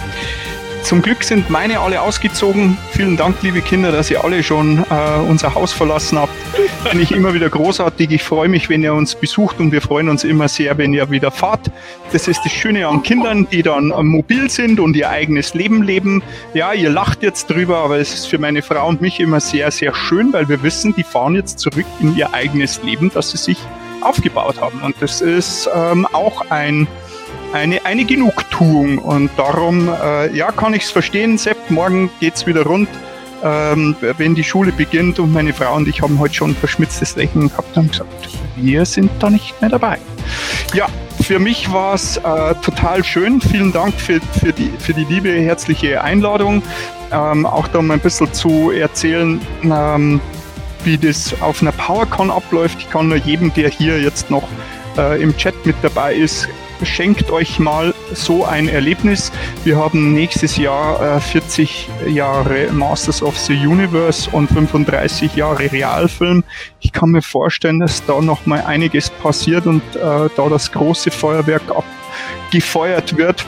zum 0.88 1.02
Glück 1.02 1.22
sind 1.22 1.50
meine 1.50 1.80
alle 1.80 2.00
ausgezogen. 2.00 2.78
Vielen 2.92 3.18
Dank, 3.18 3.42
liebe 3.42 3.60
Kinder, 3.60 3.92
dass 3.92 4.10
ihr 4.10 4.24
alle 4.24 4.42
schon 4.42 4.78
äh, 4.78 5.20
unser 5.28 5.54
Haus 5.54 5.70
verlassen 5.70 6.18
habt. 6.18 6.32
Finde 6.88 7.04
ich 7.04 7.12
immer 7.12 7.34
wieder 7.34 7.50
großartig. 7.50 8.10
Ich 8.10 8.22
freue 8.22 8.48
mich, 8.48 8.70
wenn 8.70 8.82
ihr 8.82 8.94
uns 8.94 9.14
besucht 9.14 9.60
und 9.60 9.70
wir 9.70 9.82
freuen 9.82 10.08
uns 10.08 10.24
immer 10.24 10.48
sehr, 10.48 10.78
wenn 10.78 10.94
ihr 10.94 11.10
wieder 11.10 11.30
fahrt. 11.30 11.70
Das 12.12 12.26
ist 12.26 12.40
das 12.42 12.52
Schöne 12.52 12.88
an 12.88 13.02
Kindern, 13.02 13.46
die 13.52 13.62
dann 13.62 13.90
äh, 13.90 14.02
mobil 14.02 14.48
sind 14.48 14.80
und 14.80 14.96
ihr 14.96 15.10
eigenes 15.10 15.52
Leben 15.52 15.82
leben. 15.82 16.22
Ja, 16.54 16.72
ihr 16.72 16.88
lacht 16.88 17.22
jetzt 17.22 17.50
drüber, 17.50 17.80
aber 17.80 17.98
es 17.98 18.14
ist 18.14 18.26
für 18.26 18.38
meine 18.38 18.62
Frau 18.62 18.88
und 18.88 19.02
mich 19.02 19.20
immer 19.20 19.40
sehr, 19.40 19.70
sehr 19.70 19.94
schön, 19.94 20.32
weil 20.32 20.48
wir 20.48 20.62
wissen, 20.62 20.94
die 20.96 21.04
fahren 21.04 21.34
jetzt 21.34 21.58
zurück 21.58 21.84
in 22.00 22.16
ihr 22.16 22.32
eigenes 22.32 22.82
Leben, 22.82 23.10
das 23.12 23.32
sie 23.32 23.36
sich 23.36 23.58
aufgebaut 24.00 24.58
haben. 24.58 24.80
Und 24.80 24.96
das 25.00 25.20
ist 25.20 25.68
ähm, 25.74 26.06
auch 26.14 26.50
ein 26.50 26.88
eine, 27.52 27.84
eine 27.84 28.04
Genugtuung. 28.04 28.98
Und 28.98 29.30
darum, 29.36 29.88
äh, 29.88 30.34
ja, 30.34 30.52
kann 30.52 30.74
ich 30.74 30.84
es 30.84 30.90
verstehen. 30.90 31.38
Sepp, 31.38 31.70
morgen 31.70 32.10
geht's 32.20 32.46
wieder 32.46 32.64
rund, 32.64 32.88
ähm, 33.42 33.96
wenn 34.00 34.34
die 34.34 34.44
Schule 34.44 34.72
beginnt. 34.72 35.18
Und 35.18 35.32
meine 35.32 35.52
Frau 35.52 35.74
und 35.74 35.88
ich 35.88 36.02
haben 36.02 36.18
heute 36.18 36.34
schon 36.34 36.50
ein 36.50 36.56
verschmitztes 36.56 37.16
Lächeln 37.16 37.48
gehabt 37.48 37.76
und 37.76 37.92
gesagt, 37.92 38.28
wir 38.56 38.84
sind 38.84 39.10
da 39.20 39.30
nicht 39.30 39.60
mehr 39.60 39.70
dabei. 39.70 39.98
Ja, 40.74 40.86
für 41.22 41.38
mich 41.38 41.72
war 41.72 41.94
es 41.94 42.16
äh, 42.16 42.54
total 42.62 43.04
schön. 43.04 43.40
Vielen 43.40 43.72
Dank 43.72 43.94
für, 43.94 44.20
für, 44.40 44.52
die, 44.52 44.70
für 44.78 44.94
die 44.94 45.04
liebe, 45.04 45.30
herzliche 45.30 46.02
Einladung. 46.02 46.62
Ähm, 47.10 47.46
auch 47.46 47.68
da 47.68 47.80
mal 47.80 47.94
ein 47.94 48.00
bisschen 48.00 48.32
zu 48.32 48.70
erzählen, 48.70 49.40
ähm, 49.62 50.20
wie 50.84 50.98
das 50.98 51.34
auf 51.40 51.62
einer 51.62 51.72
PowerCon 51.72 52.30
abläuft. 52.30 52.78
Ich 52.80 52.90
kann 52.90 53.08
nur 53.08 53.16
jedem, 53.18 53.52
der 53.54 53.70
hier 53.70 54.00
jetzt 54.00 54.30
noch 54.30 54.46
äh, 54.96 55.20
im 55.22 55.36
Chat 55.36 55.54
mit 55.64 55.76
dabei 55.82 56.14
ist, 56.14 56.48
schenkt 56.82 57.30
euch 57.30 57.58
mal 57.58 57.94
so 58.12 58.44
ein 58.44 58.68
Erlebnis. 58.68 59.32
Wir 59.64 59.76
haben 59.76 60.14
nächstes 60.14 60.56
Jahr 60.56 61.16
äh, 61.16 61.20
40 61.20 61.88
Jahre 62.08 62.68
Masters 62.72 63.22
of 63.22 63.36
the 63.38 63.54
Universe 63.54 64.28
und 64.30 64.48
35 64.48 65.36
Jahre 65.36 65.70
Realfilm. 65.70 66.44
Ich 66.80 66.92
kann 66.92 67.10
mir 67.10 67.22
vorstellen, 67.22 67.80
dass 67.80 68.04
da 68.04 68.20
noch 68.20 68.46
mal 68.46 68.62
einiges 68.62 69.10
passiert 69.10 69.66
und 69.66 69.82
äh, 69.96 70.00
da 70.00 70.48
das 70.48 70.72
große 70.72 71.10
Feuerwerk 71.10 71.62
abgefeuert 71.70 73.16
wird. 73.16 73.44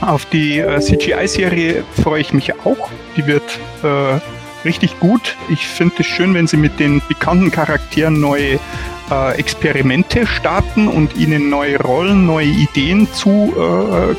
Auf 0.00 0.26
die 0.26 0.58
äh, 0.58 0.80
CGI-Serie 0.80 1.84
freue 2.02 2.20
ich 2.20 2.32
mich 2.32 2.52
auch. 2.64 2.90
Die 3.16 3.26
wird 3.26 3.58
äh, 3.82 4.18
richtig 4.64 4.98
gut. 4.98 5.36
Ich 5.48 5.66
finde 5.66 5.94
es 5.98 6.06
schön, 6.06 6.34
wenn 6.34 6.46
sie 6.46 6.56
mit 6.56 6.80
den 6.80 7.02
bekannten 7.08 7.50
Charakteren 7.50 8.20
neue 8.20 8.58
äh, 9.12 9.38
Experimente 9.38 10.26
starten 10.26 10.88
und 10.88 11.16
ihnen 11.16 11.50
neue 11.50 11.78
Rollen, 11.78 12.24
neue 12.26 12.46
Ideen 12.46 13.12
zu 13.12 13.52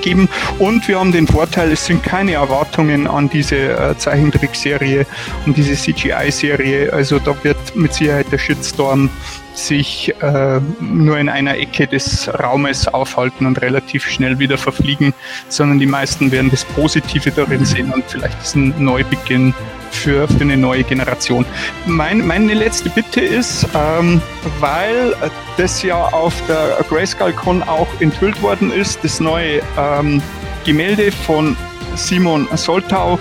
äh. 0.02 0.30
Und 0.60 0.88
wir 0.88 1.00
haben 1.00 1.12
den 1.12 1.28
Vorteil, 1.28 1.72
es 1.72 1.86
sind 1.86 2.04
keine 2.04 2.34
Erwartungen 2.34 3.08
an 3.08 3.30
diese 3.30 3.56
äh, 3.56 3.98
Zeichentrickserie 3.98 5.06
und 5.46 5.58
diese 5.58 5.76
CGI-Serie. 5.76 6.94
Also 6.94 7.20
da 7.20 7.36
wird 7.44 7.76
mit 7.76 7.94
Sicherheit 7.94 8.32
der 8.32 8.38
Shitstorm 8.38 9.10
sich 9.54 10.14
äh, 10.22 10.60
nur 10.80 11.18
in 11.18 11.30
einer 11.30 11.58
Ecke 11.58 11.88
des 11.88 12.30
Raumes 12.42 12.88
aufhalten 12.88 13.46
und 13.46 13.62
relativ 13.62 14.08
schnell 14.08 14.40
wieder 14.40 14.58
verfliegen, 14.58 15.14
sondern 15.50 15.80
die 15.80 15.86
meisten 15.86 16.32
werden 16.32 16.50
das 16.52 16.66
Positive 16.66 17.32
darin 17.32 17.66
sehen 17.66 17.92
und 17.94 18.04
vielleicht 18.08 18.42
ist 18.42 18.56
ein 18.56 18.74
Neubeginn 18.84 19.54
für, 19.92 20.28
für 20.28 20.42
eine 20.42 20.58
neue 20.58 20.84
Generation. 20.84 21.46
Mein, 21.86 22.26
meine 22.26 22.54
letzte 22.54 22.90
Bitte 22.90 23.22
ist, 23.22 23.68
ähm, 23.76 24.22
weil 24.60 25.16
das 25.58 25.84
ja 25.84 25.96
auf 25.96 26.34
der 26.48 26.84
Grayskull-Con 26.90 27.64
auch 27.64 27.88
enthüllt 28.00 28.42
worden 28.42 28.72
ist, 28.72 29.04
das 29.04 29.20
neue 29.20 29.62
ähm, 29.78 30.22
Gemälde 30.66 31.12
von 31.12 31.56
Simon 31.96 32.48
Soltau. 32.56 33.20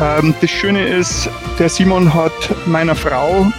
Ähm, 0.00 0.34
das 0.40 0.50
Schöne 0.50 0.86
ist, 0.86 1.28
der 1.58 1.68
Simon 1.68 2.14
hat 2.14 2.32
meiner 2.66 2.94
Frau 2.94 3.50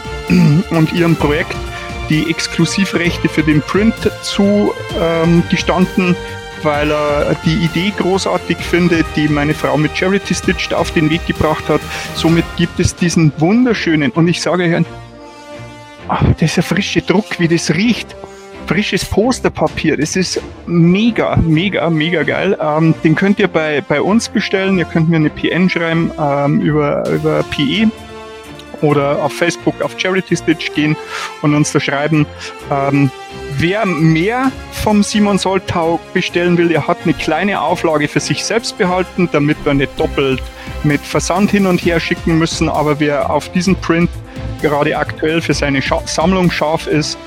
und 0.70 0.94
ihrem 0.94 1.16
Projekt 1.16 1.56
die 2.10 2.30
Exklusivrechte 2.30 3.30
für 3.30 3.44
den 3.44 3.62
Print 3.62 3.96
zu 4.22 4.74
ähm, 5.00 5.44
gestanden, 5.50 6.16
weil 6.64 6.92
er 6.92 7.36
die 7.46 7.56
Idee 7.56 7.94
großartig 7.98 8.58
findet, 8.58 9.06
die 9.16 9.28
meine 9.28 9.54
Frau 9.54 9.78
mit 9.78 9.98
Charity 9.98 10.34
Stitched 10.34 10.74
auf 10.74 10.92
den 10.92 11.10
Weg 11.10 11.26
gebracht 11.28 11.68
hat. 11.70 11.82
Somit 12.16 12.46
gibt 12.58 12.80
es 12.80 12.96
diesen 12.96 13.32
wunderschönen, 13.38 14.12
und 14.12 14.28
ich 14.28 14.42
sage 14.42 14.64
euch, 14.64 14.86
ach, 16.08 16.24
dieser 16.40 16.62
frische 16.62 17.02
Druck, 17.02 17.40
wie 17.40 17.48
das 17.48 17.72
riecht. 17.72 18.16
Frisches 18.66 19.04
Posterpapier, 19.04 19.98
das 19.98 20.16
ist 20.16 20.42
mega, 20.68 21.36
mega, 21.36 21.90
mega 21.90 22.24
geil. 22.24 22.58
Ähm, 22.62 22.96
den 23.04 23.14
könnt 23.14 23.38
ihr 23.40 23.50
bei, 23.50 23.82
bei 23.82 24.02
uns 24.02 24.30
bestellen. 24.30 24.78
Ihr 24.80 24.86
könnt 24.86 25.10
mir 25.10 25.18
eine 25.18 25.30
PN 25.30 25.70
schreiben 25.70 26.12
ähm, 26.18 26.62
über, 26.62 27.04
über 27.10 27.44
PE 27.44 27.92
oder 28.84 29.24
auf 29.24 29.34
Facebook 29.34 29.82
auf 29.82 30.00
Charity 30.00 30.36
Stitch 30.36 30.74
gehen 30.74 30.96
und 31.42 31.56
uns 31.56 31.72
da 31.72 31.80
schreiben. 31.80 32.28
Ähm, 32.70 33.10
wer 33.58 33.86
mehr 33.86 34.52
vom 34.72 35.04
Simon 35.04 35.38
Soltau 35.38 36.00
bestellen 36.14 36.58
will, 36.58 36.72
er 36.72 36.88
hat 36.88 37.00
eine 37.04 37.14
kleine 37.14 37.62
Auflage 37.62 38.08
für 38.08 38.20
sich 38.20 38.44
selbst 38.44 38.78
behalten, 38.78 39.30
damit 39.32 39.58
wir 39.66 39.74
nicht 39.74 40.00
doppelt 40.00 40.42
mit 40.84 41.02
Versand 41.02 41.52
hin 41.52 41.66
und 41.66 41.80
her 41.86 42.00
schicken 42.00 42.38
müssen. 42.38 42.70
Aber 42.70 43.00
wer 43.00 43.30
auf 43.30 43.50
diesen 43.52 43.76
Print 43.76 44.10
gerade 44.62 44.98
aktuell 44.98 45.42
für 45.42 45.54
seine 45.54 45.82
Scha 45.82 46.02
Sammlung 46.06 46.52
scharf 46.52 46.88
ist, 46.88 47.18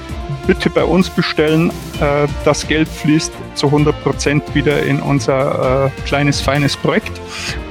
bitte 0.47 0.71
bei 0.71 0.85
uns 0.85 1.11
bestellen. 1.11 1.71
Äh, 2.01 2.27
das 2.45 2.67
Geld 2.67 2.89
fließt 2.89 3.33
zu 3.55 3.67
100 3.67 4.03
Prozent 4.03 4.55
wieder 4.55 4.83
in 4.83 5.01
unser 5.01 5.87
äh, 5.87 6.01
kleines, 6.07 6.41
feines 6.41 6.77
Projekt. 6.77 7.21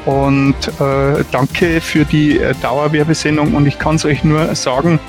Und 0.06 0.56
äh, 0.80 1.24
danke 1.32 1.82
für 1.82 2.06
die 2.06 2.40
Dauerwerbesendung. 2.62 3.54
Und 3.56 3.66
ich 3.66 3.80
kann 3.80 3.96
es 3.96 4.06
euch 4.06 4.24
nur 4.24 4.54
sagen, 4.56 5.00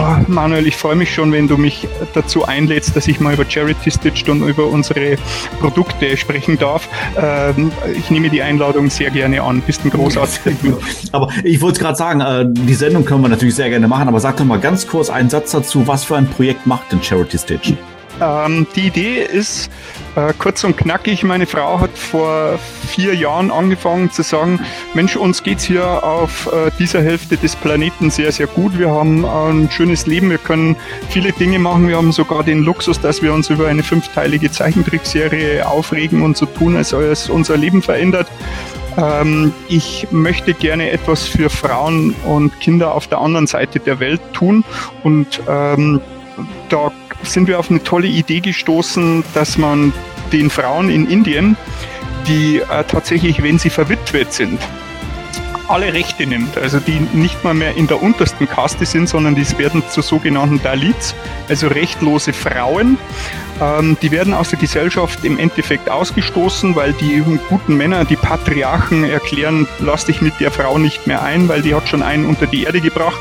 Oh, 0.00 0.16
Manuel, 0.28 0.68
ich 0.68 0.76
freue 0.76 0.94
mich 0.94 1.12
schon, 1.12 1.32
wenn 1.32 1.48
du 1.48 1.56
mich 1.56 1.88
dazu 2.14 2.44
einlädst, 2.44 2.94
dass 2.94 3.08
ich 3.08 3.18
mal 3.18 3.34
über 3.34 3.44
Charity 3.44 3.90
Stitched 3.90 4.28
und 4.28 4.46
über 4.46 4.68
unsere 4.68 5.16
Produkte 5.58 6.16
sprechen 6.16 6.56
darf. 6.56 6.88
Ähm, 7.20 7.72
ich 7.96 8.08
nehme 8.08 8.30
die 8.30 8.40
Einladung 8.40 8.90
sehr 8.90 9.10
gerne 9.10 9.42
an. 9.42 9.60
Bist 9.60 9.84
ein 9.84 9.90
großartiger. 9.90 10.78
aber 11.12 11.30
ich 11.42 11.60
wollte 11.60 11.80
gerade 11.80 11.96
sagen, 11.96 12.54
die 12.54 12.74
Sendung 12.74 13.04
können 13.04 13.22
wir 13.22 13.28
natürlich 13.28 13.56
sehr 13.56 13.70
gerne 13.70 13.88
machen, 13.88 14.06
aber 14.06 14.20
sag 14.20 14.36
doch 14.36 14.44
mal 14.44 14.60
ganz 14.60 14.86
kurz 14.86 15.10
einen 15.10 15.30
Satz 15.30 15.50
dazu. 15.50 15.88
Was 15.88 16.04
für 16.04 16.16
ein 16.16 16.28
Projekt 16.28 16.64
macht 16.64 16.92
denn 16.92 17.02
Charity 17.02 17.36
Stitch? 17.36 17.72
Ähm, 18.20 18.66
die 18.74 18.86
Idee 18.86 19.22
ist 19.22 19.70
äh, 20.16 20.32
kurz 20.38 20.64
und 20.64 20.76
knackig. 20.76 21.22
Meine 21.22 21.46
Frau 21.46 21.80
hat 21.80 21.96
vor 21.96 22.58
vier 22.88 23.14
Jahren 23.14 23.50
angefangen 23.50 24.10
zu 24.10 24.22
sagen, 24.22 24.60
Mensch, 24.94 25.16
uns 25.16 25.42
geht's 25.42 25.64
hier 25.64 26.02
auf 26.04 26.46
äh, 26.52 26.70
dieser 26.78 27.02
Hälfte 27.02 27.36
des 27.36 27.54
Planeten 27.56 28.10
sehr, 28.10 28.32
sehr 28.32 28.46
gut. 28.46 28.78
Wir 28.78 28.90
haben 28.90 29.24
ein 29.24 29.70
schönes 29.70 30.06
Leben, 30.06 30.30
wir 30.30 30.38
können 30.38 30.76
viele 31.10 31.32
Dinge 31.32 31.58
machen. 31.58 31.88
Wir 31.88 31.96
haben 31.96 32.12
sogar 32.12 32.42
den 32.42 32.62
Luxus, 32.62 33.00
dass 33.00 33.22
wir 33.22 33.32
uns 33.32 33.50
über 33.50 33.68
eine 33.68 33.82
fünfteilige 33.82 34.50
Zeichentrickserie 34.50 35.66
aufregen 35.66 36.22
und 36.22 36.36
so 36.36 36.46
tun, 36.46 36.76
als 36.76 36.92
es 36.92 37.28
unser 37.30 37.56
Leben 37.56 37.82
verändert 37.82 38.26
ähm, 38.96 39.52
ich 39.68 40.08
möchte 40.10 40.54
gerne 40.54 40.90
etwas 40.90 41.24
für 41.24 41.50
Frauen 41.50 42.14
und 42.26 42.58
Kinder 42.60 42.94
auf 42.94 43.06
der 43.06 43.18
anderen 43.18 43.46
Seite 43.46 43.78
der 43.78 44.00
Welt 44.00 44.20
tun 44.32 44.64
und 45.04 45.40
ähm, 45.48 46.00
da 46.68 46.90
sind 47.22 47.48
wir 47.48 47.58
auf 47.58 47.70
eine 47.70 47.82
tolle 47.82 48.08
Idee 48.08 48.40
gestoßen, 48.40 49.24
dass 49.34 49.58
man 49.58 49.92
den 50.32 50.50
Frauen 50.50 50.90
in 50.90 51.08
Indien, 51.08 51.56
die 52.26 52.58
äh, 52.58 52.84
tatsächlich, 52.84 53.42
wenn 53.42 53.58
sie 53.58 53.70
verwitwet 53.70 54.32
sind, 54.32 54.60
alle 55.68 55.92
Rechte 55.92 56.26
nimmt, 56.26 56.56
also 56.56 56.80
die 56.80 56.98
nicht 57.12 57.44
mal 57.44 57.54
mehr 57.54 57.76
in 57.76 57.86
der 57.86 58.02
untersten 58.02 58.48
Kaste 58.48 58.86
sind, 58.86 59.08
sondern 59.08 59.34
die 59.34 59.46
werden 59.58 59.82
zu 59.90 60.00
sogenannten 60.00 60.62
Dalits, 60.62 61.14
also 61.48 61.68
rechtlose 61.68 62.32
Frauen. 62.32 62.98
Ähm, 63.60 63.96
die 64.02 64.10
werden 64.10 64.34
aus 64.34 64.50
der 64.50 64.58
Gesellschaft 64.58 65.24
im 65.24 65.38
Endeffekt 65.38 65.90
ausgestoßen, 65.90 66.76
weil 66.76 66.92
die 66.94 67.22
guten 67.48 67.76
Männer, 67.76 68.04
die 68.04 68.16
Patriarchen 68.16 69.04
erklären, 69.04 69.66
lass 69.80 70.04
dich 70.04 70.20
mit 70.20 70.38
der 70.40 70.50
Frau 70.50 70.78
nicht 70.78 71.06
mehr 71.06 71.22
ein, 71.22 71.48
weil 71.48 71.62
die 71.62 71.74
hat 71.74 71.88
schon 71.88 72.02
einen 72.02 72.26
unter 72.26 72.46
die 72.46 72.64
Erde 72.64 72.80
gebracht. 72.80 73.20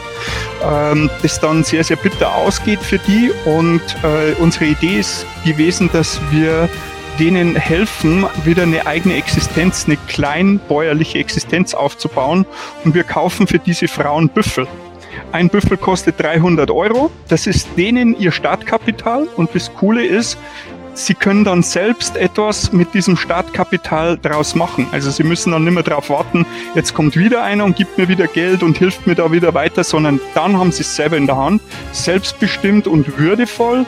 Ähm, 0.63 1.09
das 1.21 1.39
dann 1.39 1.63
sehr, 1.63 1.83
sehr 1.83 1.97
bitter 1.97 2.35
ausgeht 2.35 2.79
für 2.79 2.99
die 2.99 3.31
und 3.45 3.81
äh, 4.03 4.33
unsere 4.39 4.65
Idee 4.65 4.99
ist 4.99 5.25
gewesen, 5.45 5.89
dass 5.91 6.19
wir 6.31 6.69
denen 7.19 7.55
helfen, 7.55 8.25
wieder 8.43 8.63
eine 8.63 8.85
eigene 8.85 9.15
Existenz, 9.15 9.85
eine 9.85 9.97
kleinbäuerliche 10.07 11.17
Existenz 11.17 11.73
aufzubauen. 11.73 12.45
Und 12.83 12.93
wir 12.93 13.03
kaufen 13.03 13.47
für 13.47 13.59
diese 13.59 13.87
Frauen 13.87 14.29
Büffel. 14.29 14.67
Ein 15.31 15.49
Büffel 15.49 15.77
kostet 15.77 16.21
300 16.21 16.71
Euro. 16.71 17.11
Das 17.27 17.47
ist 17.47 17.67
denen 17.77 18.17
ihr 18.17 18.31
Startkapital. 18.31 19.27
Und 19.35 19.53
das 19.53 19.73
Coole 19.73 20.05
ist, 20.05 20.37
sie 20.97 21.13
können 21.13 21.43
dann 21.43 21.63
selbst 21.63 22.17
etwas 22.17 22.73
mit 22.73 22.93
diesem 22.93 23.17
Startkapital 23.17 24.17
draus 24.17 24.55
machen. 24.55 24.87
Also 24.91 25.11
sie 25.11 25.23
müssen 25.23 25.51
dann 25.51 25.63
nicht 25.63 25.73
mehr 25.73 25.83
darauf 25.83 26.09
warten, 26.09 26.45
jetzt 26.75 26.93
kommt 26.93 27.15
wieder 27.15 27.43
einer 27.43 27.65
und 27.65 27.75
gibt 27.75 27.97
mir 27.97 28.07
wieder 28.07 28.27
Geld 28.27 28.63
und 28.63 28.77
hilft 28.77 29.05
mir 29.07 29.15
da 29.15 29.31
wieder 29.31 29.53
weiter, 29.53 29.83
sondern 29.83 30.19
dann 30.33 30.57
haben 30.57 30.71
sie 30.71 30.81
es 30.81 30.95
selber 30.95 31.17
in 31.17 31.27
der 31.27 31.37
Hand, 31.37 31.61
selbstbestimmt 31.91 32.87
und 32.87 33.17
würdevoll 33.19 33.85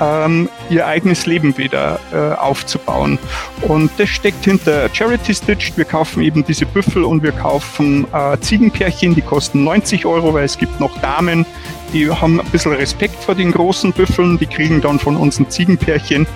ähm, 0.00 0.48
ihr 0.68 0.86
eigenes 0.86 1.26
Leben 1.26 1.56
wieder 1.58 2.00
äh, 2.12 2.34
aufzubauen. 2.34 3.18
Und 3.62 3.90
das 3.98 4.08
steckt 4.08 4.44
hinter 4.44 4.88
Charity 4.92 5.34
Stitched. 5.34 5.76
Wir 5.76 5.84
kaufen 5.84 6.22
eben 6.22 6.44
diese 6.44 6.66
Büffel 6.66 7.04
und 7.04 7.22
wir 7.22 7.32
kaufen 7.32 8.06
äh, 8.12 8.38
Ziegenpärchen, 8.38 9.14
die 9.14 9.22
kosten 9.22 9.64
90 9.64 10.06
Euro, 10.06 10.34
weil 10.34 10.44
es 10.44 10.58
gibt 10.58 10.80
noch 10.80 10.96
Damen, 11.00 11.46
die 11.92 12.08
haben 12.08 12.40
ein 12.40 12.46
bisschen 12.46 12.72
Respekt 12.72 13.16
vor 13.22 13.34
den 13.34 13.50
großen 13.50 13.92
Büffeln, 13.92 14.38
die 14.38 14.46
kriegen 14.46 14.80
dann 14.80 14.98
von 15.00 15.16
uns 15.16 15.40
ein 15.40 15.50
Ziegenpärchen. 15.50 16.26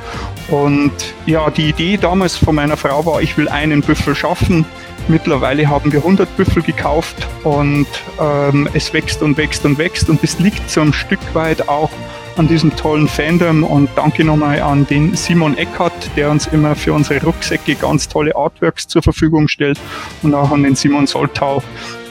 Und 0.48 0.92
ja, 1.26 1.48
die 1.50 1.68
Idee 1.68 1.96
damals 1.96 2.36
von 2.36 2.56
meiner 2.56 2.76
Frau 2.76 3.06
war, 3.06 3.22
ich 3.22 3.36
will 3.36 3.48
einen 3.48 3.80
Büffel 3.80 4.14
schaffen. 4.14 4.64
Mittlerweile 5.06 5.68
haben 5.68 5.92
wir 5.92 6.00
100 6.00 6.36
Büffel 6.36 6.62
gekauft 6.62 7.28
und 7.44 7.86
ähm, 8.20 8.68
es 8.72 8.92
wächst 8.92 9.22
und 9.22 9.36
wächst 9.36 9.64
und 9.64 9.78
wächst 9.78 10.08
und 10.08 10.24
es 10.24 10.38
liegt 10.38 10.70
so 10.70 10.80
ein 10.80 10.92
Stück 10.92 11.20
weit 11.34 11.68
auch 11.68 11.90
an 12.36 12.48
diesem 12.48 12.74
tollen 12.74 13.08
Fandom 13.08 13.64
und 13.64 13.88
danke 13.96 14.24
nochmal 14.24 14.60
an 14.60 14.86
den 14.86 15.14
Simon 15.16 15.56
Eckert, 15.56 15.92
der 16.16 16.30
uns 16.30 16.46
immer 16.48 16.74
für 16.74 16.92
unsere 16.92 17.24
Rucksäcke 17.24 17.74
ganz 17.74 18.08
tolle 18.08 18.34
Artworks 18.34 18.88
zur 18.88 19.02
Verfügung 19.02 19.48
stellt 19.48 19.78
und 20.22 20.34
auch 20.34 20.50
an 20.50 20.62
den 20.62 20.74
Simon 20.74 21.06
Soltau, 21.06 21.62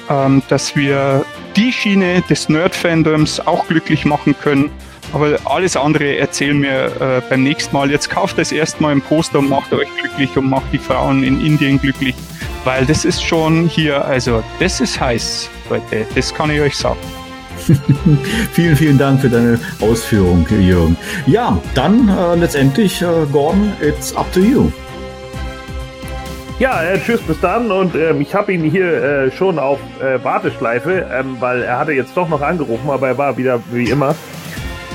ähm, 0.10 0.42
dass 0.48 0.76
wir 0.76 1.26
die 1.56 1.72
Schiene 1.72 2.22
des 2.30 2.50
Nerd-Fandoms 2.50 3.42
auch 3.42 3.68
glücklich 3.68 4.06
machen 4.06 4.36
können. 4.40 4.70
Aber 5.12 5.38
alles 5.46 5.78
andere 5.78 6.18
erzählen 6.18 6.62
wir 6.62 7.02
äh, 7.02 7.22
beim 7.30 7.44
nächsten 7.44 7.76
Mal. 7.76 7.92
Jetzt 7.92 8.10
kauft 8.10 8.38
das 8.38 8.52
erstmal 8.52 8.94
ein 8.94 9.02
Poster 9.02 9.40
und 9.40 9.50
macht 9.50 9.72
euch 9.74 9.90
glücklich 10.00 10.36
und 10.38 10.50
macht 10.50 10.72
die 10.72 10.80
Frauen 10.80 11.24
in 11.24 11.40
Indien 11.46 11.80
glücklich. 11.80 12.16
Weil 12.64 12.86
das 12.86 13.06
ist 13.06 13.24
schon 13.24 13.68
hier, 13.68 14.04
also 14.06 14.44
das 14.60 14.80
ist 14.80 15.00
heiß, 15.00 15.50
Leute, 15.70 16.08
das 16.16 16.34
kann 16.34 16.50
ich 16.50 16.62
euch 16.62 16.76
sagen. 16.76 17.00
vielen, 18.52 18.76
vielen 18.76 18.98
Dank 18.98 19.22
für 19.22 19.30
deine 19.30 19.60
Ausführung, 19.80 20.46
Jürgen. 20.50 20.98
Ja, 21.26 21.58
dann 21.76 22.10
äh, 22.10 22.36
letztendlich, 22.36 23.02
äh, 23.02 23.26
Gordon, 23.32 23.74
it's 23.82 24.16
up 24.16 24.32
to 24.34 24.40
you. 24.40 24.72
Ja, 26.60 26.84
äh, 26.84 27.00
tschüss, 27.00 27.22
bis 27.22 27.40
dann. 27.42 27.72
Und 27.72 27.96
ähm, 27.96 28.22
ich 28.22 28.34
habe 28.34 28.54
ihn 28.54 28.64
hier 28.64 28.86
äh, 28.86 29.32
schon 29.32 29.60
auf 29.60 29.80
äh, 30.02 30.24
Warteschleife, 30.24 31.06
ähm, 31.12 31.38
weil 31.40 31.64
er 31.64 31.80
hatte 31.80 31.92
jetzt 31.92 32.16
doch 32.16 32.30
noch 32.30 32.42
angerufen, 32.42 32.90
aber 32.90 33.08
er 33.08 33.18
war 33.18 33.38
wieder 33.38 33.60
wie 33.72 33.90
immer. 33.90 34.16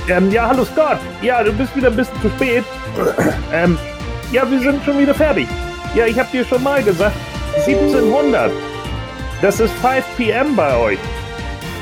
Ähm, 0.08 0.30
ja, 0.30 0.48
hallo 0.48 0.64
Scott. 0.64 0.98
Ja, 1.20 1.42
du 1.42 1.52
bist 1.52 1.76
wieder 1.76 1.88
ein 1.88 1.96
bisschen 1.96 2.20
zu 2.22 2.30
spät. 2.30 2.64
ähm, 3.52 3.76
ja, 4.32 4.50
wir 4.50 4.60
sind 4.60 4.82
schon 4.84 4.98
wieder 4.98 5.14
fertig. 5.14 5.48
Ja, 5.94 6.06
ich 6.06 6.18
habe 6.18 6.28
dir 6.32 6.44
schon 6.44 6.62
mal 6.62 6.82
gesagt, 6.82 7.16
1700. 7.66 8.50
Das 9.42 9.60
ist 9.60 9.72
5 9.74 10.04
p.m. 10.16 10.56
bei 10.56 10.76
euch. 10.76 10.98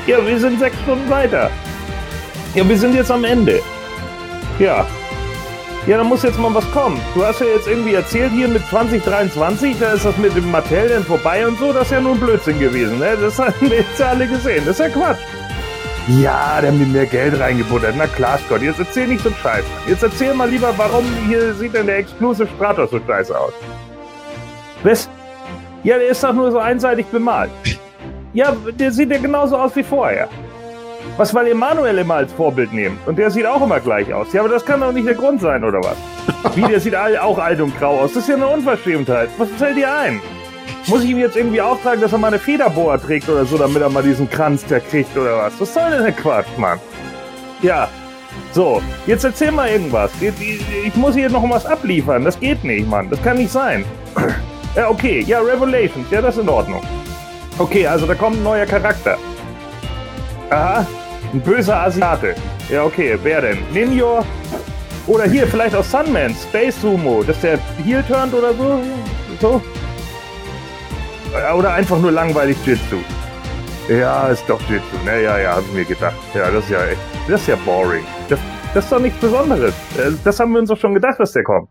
Ja, 0.07 0.25
wir 0.25 0.39
sind 0.39 0.59
sechs 0.59 0.75
Stunden 0.83 1.09
weiter. 1.09 1.51
Ja, 2.55 2.67
wir 2.67 2.77
sind 2.77 2.95
jetzt 2.95 3.11
am 3.11 3.23
Ende. 3.23 3.61
Ja, 4.57 4.87
ja, 5.87 5.95
da 5.95 6.03
muss 6.03 6.21
jetzt 6.23 6.37
mal 6.37 6.53
was 6.53 6.69
kommen. 6.71 6.99
Du 7.15 7.23
hast 7.23 7.39
ja 7.39 7.45
jetzt 7.45 7.65
irgendwie 7.65 7.93
erzählt, 7.93 8.33
hier 8.33 8.49
mit 8.49 8.61
2023, 8.67 9.79
da 9.79 9.93
ist 9.93 10.03
das 10.03 10.17
mit 10.17 10.35
dem 10.35 10.51
Mattel 10.51 10.89
dann 10.89 11.05
vorbei 11.05 11.47
und 11.47 11.57
so, 11.57 11.71
das 11.71 11.83
ist 11.83 11.91
ja 11.91 12.01
nur 12.01 12.11
ein 12.15 12.19
Blödsinn 12.19 12.59
gewesen, 12.59 12.99
ne? 12.99 13.15
Das 13.21 13.39
haben 13.39 13.53
wir 13.61 13.77
jetzt 13.77 14.01
alle 14.01 14.27
gesehen, 14.27 14.65
das 14.65 14.77
ist 14.77 14.85
ja 14.85 14.89
Quatsch. 14.89 15.19
Ja, 16.09 16.59
da 16.59 16.67
haben 16.67 16.79
die 16.79 16.85
mehr 16.85 17.05
Geld 17.05 17.39
reingebuttert. 17.39 17.95
Na 17.97 18.05
klar, 18.05 18.37
Scott, 18.45 18.63
jetzt 18.63 18.79
erzähl 18.79 19.07
nicht 19.07 19.23
so 19.23 19.29
einen 19.29 19.37
Scheiß. 19.37 19.63
Jetzt 19.87 20.03
erzähl 20.03 20.33
mal 20.33 20.49
lieber, 20.49 20.73
warum 20.75 21.05
hier 21.29 21.53
sieht 21.53 21.73
denn 21.73 21.85
der 21.85 21.99
Exclusive 21.99 22.49
Stratos 22.57 22.91
so 22.91 22.99
scheiße 23.07 23.39
aus. 23.39 23.53
Was? 24.83 25.09
Ja, 25.83 25.97
der 25.97 26.09
ist 26.09 26.21
doch 26.21 26.33
nur 26.33 26.51
so 26.51 26.59
einseitig 26.59 27.05
bemalt. 27.05 27.51
Ja, 28.33 28.55
der 28.79 28.91
sieht 28.91 29.09
ja 29.09 29.17
genauso 29.17 29.57
aus 29.57 29.75
wie 29.75 29.83
vorher. 29.83 30.27
Was, 31.15 31.33
weil 31.33 31.47
Emanuel 31.47 31.97
immer 31.97 32.15
als 32.15 32.33
Vorbild 32.33 32.73
nehmen. 32.73 32.99
Und 33.05 33.17
der 33.17 33.31
sieht 33.31 33.45
auch 33.45 33.61
immer 33.61 33.79
gleich 33.79 34.13
aus. 34.13 34.33
Ja, 34.33 34.41
aber 34.41 34.49
das 34.49 34.65
kann 34.65 34.81
doch 34.81 34.91
nicht 34.91 35.07
der 35.07 35.15
Grund 35.15 35.41
sein, 35.41 35.63
oder 35.63 35.79
was? 35.79 36.55
Wie, 36.55 36.61
der 36.61 36.79
sieht 36.79 36.95
auch 36.95 37.37
alt 37.37 37.61
und 37.61 37.77
grau 37.79 38.01
aus. 38.01 38.13
Das 38.13 38.23
ist 38.23 38.29
ja 38.29 38.35
eine 38.35 38.47
Unverschämtheit. 38.47 39.29
Was 39.37 39.49
fällt 39.57 39.77
dir 39.77 39.91
ein? 39.91 40.19
Muss 40.87 41.03
ich 41.03 41.11
ihm 41.11 41.17
jetzt 41.17 41.35
irgendwie 41.35 41.61
auftragen, 41.61 42.01
dass 42.01 42.11
er 42.11 42.17
mal 42.17 42.27
eine 42.27 42.39
Federboa 42.39 42.97
trägt 42.97 43.29
oder 43.29 43.45
so, 43.45 43.57
damit 43.57 43.81
er 43.81 43.89
mal 43.89 44.03
diesen 44.03 44.29
Kranz 44.29 44.65
da 44.67 44.79
kriegt 44.79 45.17
oder 45.17 45.37
was? 45.37 45.59
Was 45.59 45.73
soll 45.73 45.89
denn 45.91 46.03
der 46.03 46.11
Quatsch, 46.11 46.57
Mann? 46.57 46.79
Ja. 47.61 47.89
So, 48.51 48.81
jetzt 49.07 49.23
erzähl 49.23 49.51
mal 49.51 49.69
irgendwas. 49.69 50.11
Ich 50.21 50.95
muss 50.95 51.15
hier 51.15 51.29
noch 51.29 51.49
was 51.49 51.65
abliefern. 51.65 52.23
Das 52.23 52.39
geht 52.39 52.63
nicht, 52.63 52.87
Mann. 52.87 53.09
Das 53.09 53.21
kann 53.23 53.37
nicht 53.37 53.51
sein. 53.51 53.83
Ja, 54.75 54.89
okay. 54.89 55.23
Ja, 55.25 55.39
Revelations. 55.39 56.05
Ja, 56.11 56.21
das 56.21 56.35
ist 56.35 56.43
in 56.43 56.49
Ordnung. 56.49 56.81
Okay, 57.59 57.87
also 57.87 58.05
da 58.05 58.13
kommt 58.13 58.37
ein 58.37 58.43
neuer 58.43 58.65
Charakter. 58.65 59.17
Aha. 60.51 60.85
Ein 61.33 61.41
böser 61.41 61.75
Asiate. 61.75 62.35
Ja, 62.69 62.83
okay, 62.83 63.17
wer 63.23 63.41
denn? 63.41 63.57
Ninjo? 63.73 64.23
Oder 65.07 65.25
hier, 65.25 65.47
vielleicht 65.47 65.75
aus 65.75 65.89
Sunman, 65.89 66.35
Space 66.35 66.79
Sumo, 66.81 67.23
dass 67.23 67.39
der 67.41 67.57
Heel 67.83 68.03
turnt 68.03 68.33
oder 68.33 68.53
so? 68.53 68.81
So? 69.41 69.61
Oder 71.57 71.73
einfach 71.73 71.97
nur 71.97 72.11
langweilig 72.11 72.57
Jitsu. 72.65 72.97
Ja, 73.89 74.27
ist 74.27 74.43
doch 74.47 74.59
Jitsu. 74.69 74.97
Ne, 75.05 75.23
ja, 75.23 75.37
ja, 75.37 75.55
hab 75.55 75.63
ich 75.63 75.73
mir 75.73 75.85
gedacht. 75.85 76.15
Ja, 76.33 76.51
das 76.51 76.63
ist 76.65 76.69
ja 76.69 76.85
echt, 76.85 77.01
das 77.27 77.41
ist 77.41 77.47
ja 77.47 77.55
boring. 77.65 78.03
Das, 78.29 78.39
das 78.73 78.83
ist 78.83 78.91
doch 78.91 78.99
nichts 78.99 79.19
Besonderes. 79.19 79.73
Äh, 79.97 80.11
das 80.23 80.39
haben 80.39 80.51
wir 80.51 80.59
uns 80.59 80.69
doch 80.69 80.77
schon 80.77 80.93
gedacht, 80.93 81.19
dass 81.19 81.31
der 81.31 81.43
kommt. 81.43 81.69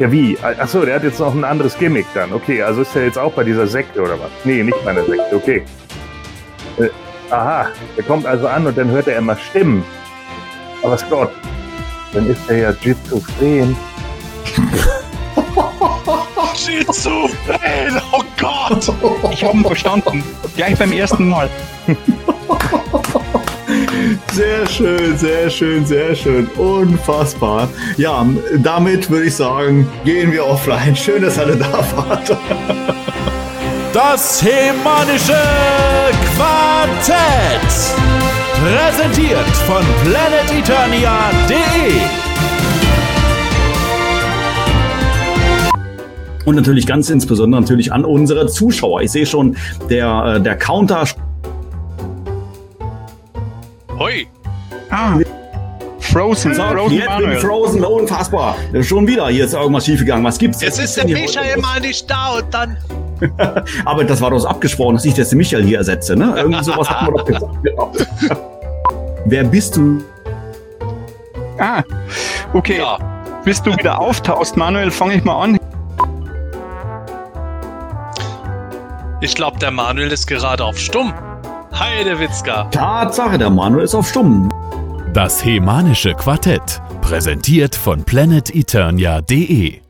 Ja, 0.00 0.10
wie? 0.10 0.38
Achso, 0.40 0.82
der 0.86 0.94
hat 0.94 1.04
jetzt 1.04 1.20
noch 1.20 1.34
ein 1.34 1.44
anderes 1.44 1.76
Gimmick 1.76 2.06
dann. 2.14 2.32
Okay, 2.32 2.62
also 2.62 2.80
ist 2.80 2.96
er 2.96 3.04
jetzt 3.04 3.18
auch 3.18 3.32
bei 3.32 3.44
dieser 3.44 3.66
Sekte 3.66 4.00
oder 4.00 4.18
was? 4.18 4.30
Nee, 4.44 4.62
nicht 4.62 4.82
bei 4.82 4.94
der 4.94 5.04
Sekte, 5.04 5.36
okay. 5.36 5.62
Äh, 6.78 6.88
Aha, 7.30 7.66
der 7.98 8.04
kommt 8.04 8.24
also 8.24 8.48
an 8.48 8.66
und 8.66 8.78
dann 8.78 8.90
hört 8.90 9.08
er 9.08 9.18
immer 9.18 9.36
Stimmen. 9.36 9.84
Aber 10.82 10.96
Scott, 10.96 11.30
dann 12.14 12.30
ist 12.30 12.40
er 12.48 12.56
ja 12.56 12.70
Jitsu-Fan. 12.80 13.76
Jitsu-Fan, 16.56 18.02
oh 18.12 18.22
Gott! 18.40 18.92
Ich 19.32 19.44
habe 19.44 19.58
ihn 19.58 19.64
verstanden. 19.64 20.24
Gleich 20.56 20.78
beim 20.78 20.92
ersten 20.92 21.28
Mal. 21.28 21.50
Sehr 24.32 24.66
schön, 24.68 25.16
sehr 25.16 25.50
schön, 25.50 25.84
sehr 25.84 26.14
schön. 26.14 26.46
Unfassbar. 26.56 27.68
Ja, 27.96 28.24
damit 28.58 29.10
würde 29.10 29.26
ich 29.26 29.34
sagen, 29.34 29.88
gehen 30.04 30.30
wir 30.32 30.46
offline. 30.46 30.94
Schön, 30.94 31.22
dass 31.22 31.38
alle 31.38 31.56
da 31.56 31.84
wart. 31.96 32.36
Das 33.92 34.42
Hemanische 34.42 35.36
Quartett. 36.36 37.96
Präsentiert 38.62 39.48
von 39.66 39.82
planeteternia.de. 40.04 42.20
Und 46.44 46.56
natürlich 46.56 46.86
ganz 46.86 47.10
insbesondere 47.10 47.60
natürlich 47.60 47.92
an 47.92 48.04
unsere 48.04 48.46
Zuschauer. 48.46 49.02
Ich 49.02 49.12
sehe 49.12 49.26
schon, 49.26 49.56
der, 49.88 50.36
äh, 50.36 50.40
der 50.40 50.56
Counter. 50.56 51.04
Hoi. 54.00 54.26
Ah. 54.88 55.18
Frozen, 56.00 56.54
So, 56.54 56.62
Frozen 56.62 56.94
jetzt 56.96 57.04
bin 57.04 57.14
Manuel. 57.16 57.36
ich 57.36 57.40
Frozen, 57.42 57.84
unfassbar. 57.84 58.56
Schon 58.80 59.06
wieder, 59.06 59.28
hier 59.28 59.44
ist 59.44 59.52
irgendwas 59.52 59.84
schiefgegangen. 59.84 60.24
Was 60.24 60.38
gibt's? 60.38 60.62
Jetzt 60.62 60.80
ist 60.80 60.96
der 60.96 61.04
Michael 61.04 61.58
mal 61.58 61.78
nicht 61.80 62.10
da 62.10 62.38
und 62.38 62.46
dann. 62.52 62.78
Aber 63.84 64.04
das 64.04 64.22
war 64.22 64.30
doch 64.30 64.42
abgesprochen, 64.46 64.94
dass 64.94 65.04
ich 65.04 65.14
jetzt 65.18 65.32
den 65.32 65.36
Michael 65.36 65.64
hier 65.64 65.76
ersetze, 65.78 66.16
ne? 66.16 66.32
Irgendwie 66.34 66.64
sowas 66.64 66.88
hat 66.88 67.02
man 67.02 67.14
doch 67.14 67.24
gesagt. 67.26 67.54
Ja. 67.62 68.36
Wer 69.26 69.44
bist 69.44 69.76
du? 69.76 70.02
Ah, 71.58 71.82
okay. 72.54 72.78
Ja. 72.78 72.98
Bis 73.44 73.62
du 73.62 73.76
wieder 73.76 74.00
auftauchst, 74.00 74.56
Manuel, 74.56 74.90
fange 74.90 75.16
ich 75.16 75.24
mal 75.24 75.42
an. 75.42 75.58
Ich 79.20 79.34
glaube, 79.34 79.58
der 79.58 79.70
Manuel 79.70 80.10
ist 80.10 80.26
gerade 80.26 80.64
auf 80.64 80.78
Stumm. 80.78 81.12
Heidewitzka. 81.72 82.64
Tatsache, 82.70 83.38
der 83.38 83.50
Manuel 83.50 83.84
ist 83.84 83.94
auf 83.94 84.08
Stumm. 84.08 84.48
Das 85.12 85.44
Hemanische 85.44 86.14
Quartett. 86.14 86.80
Präsentiert 87.00 87.74
von 87.74 88.04
planeteternia.de. 88.04 89.80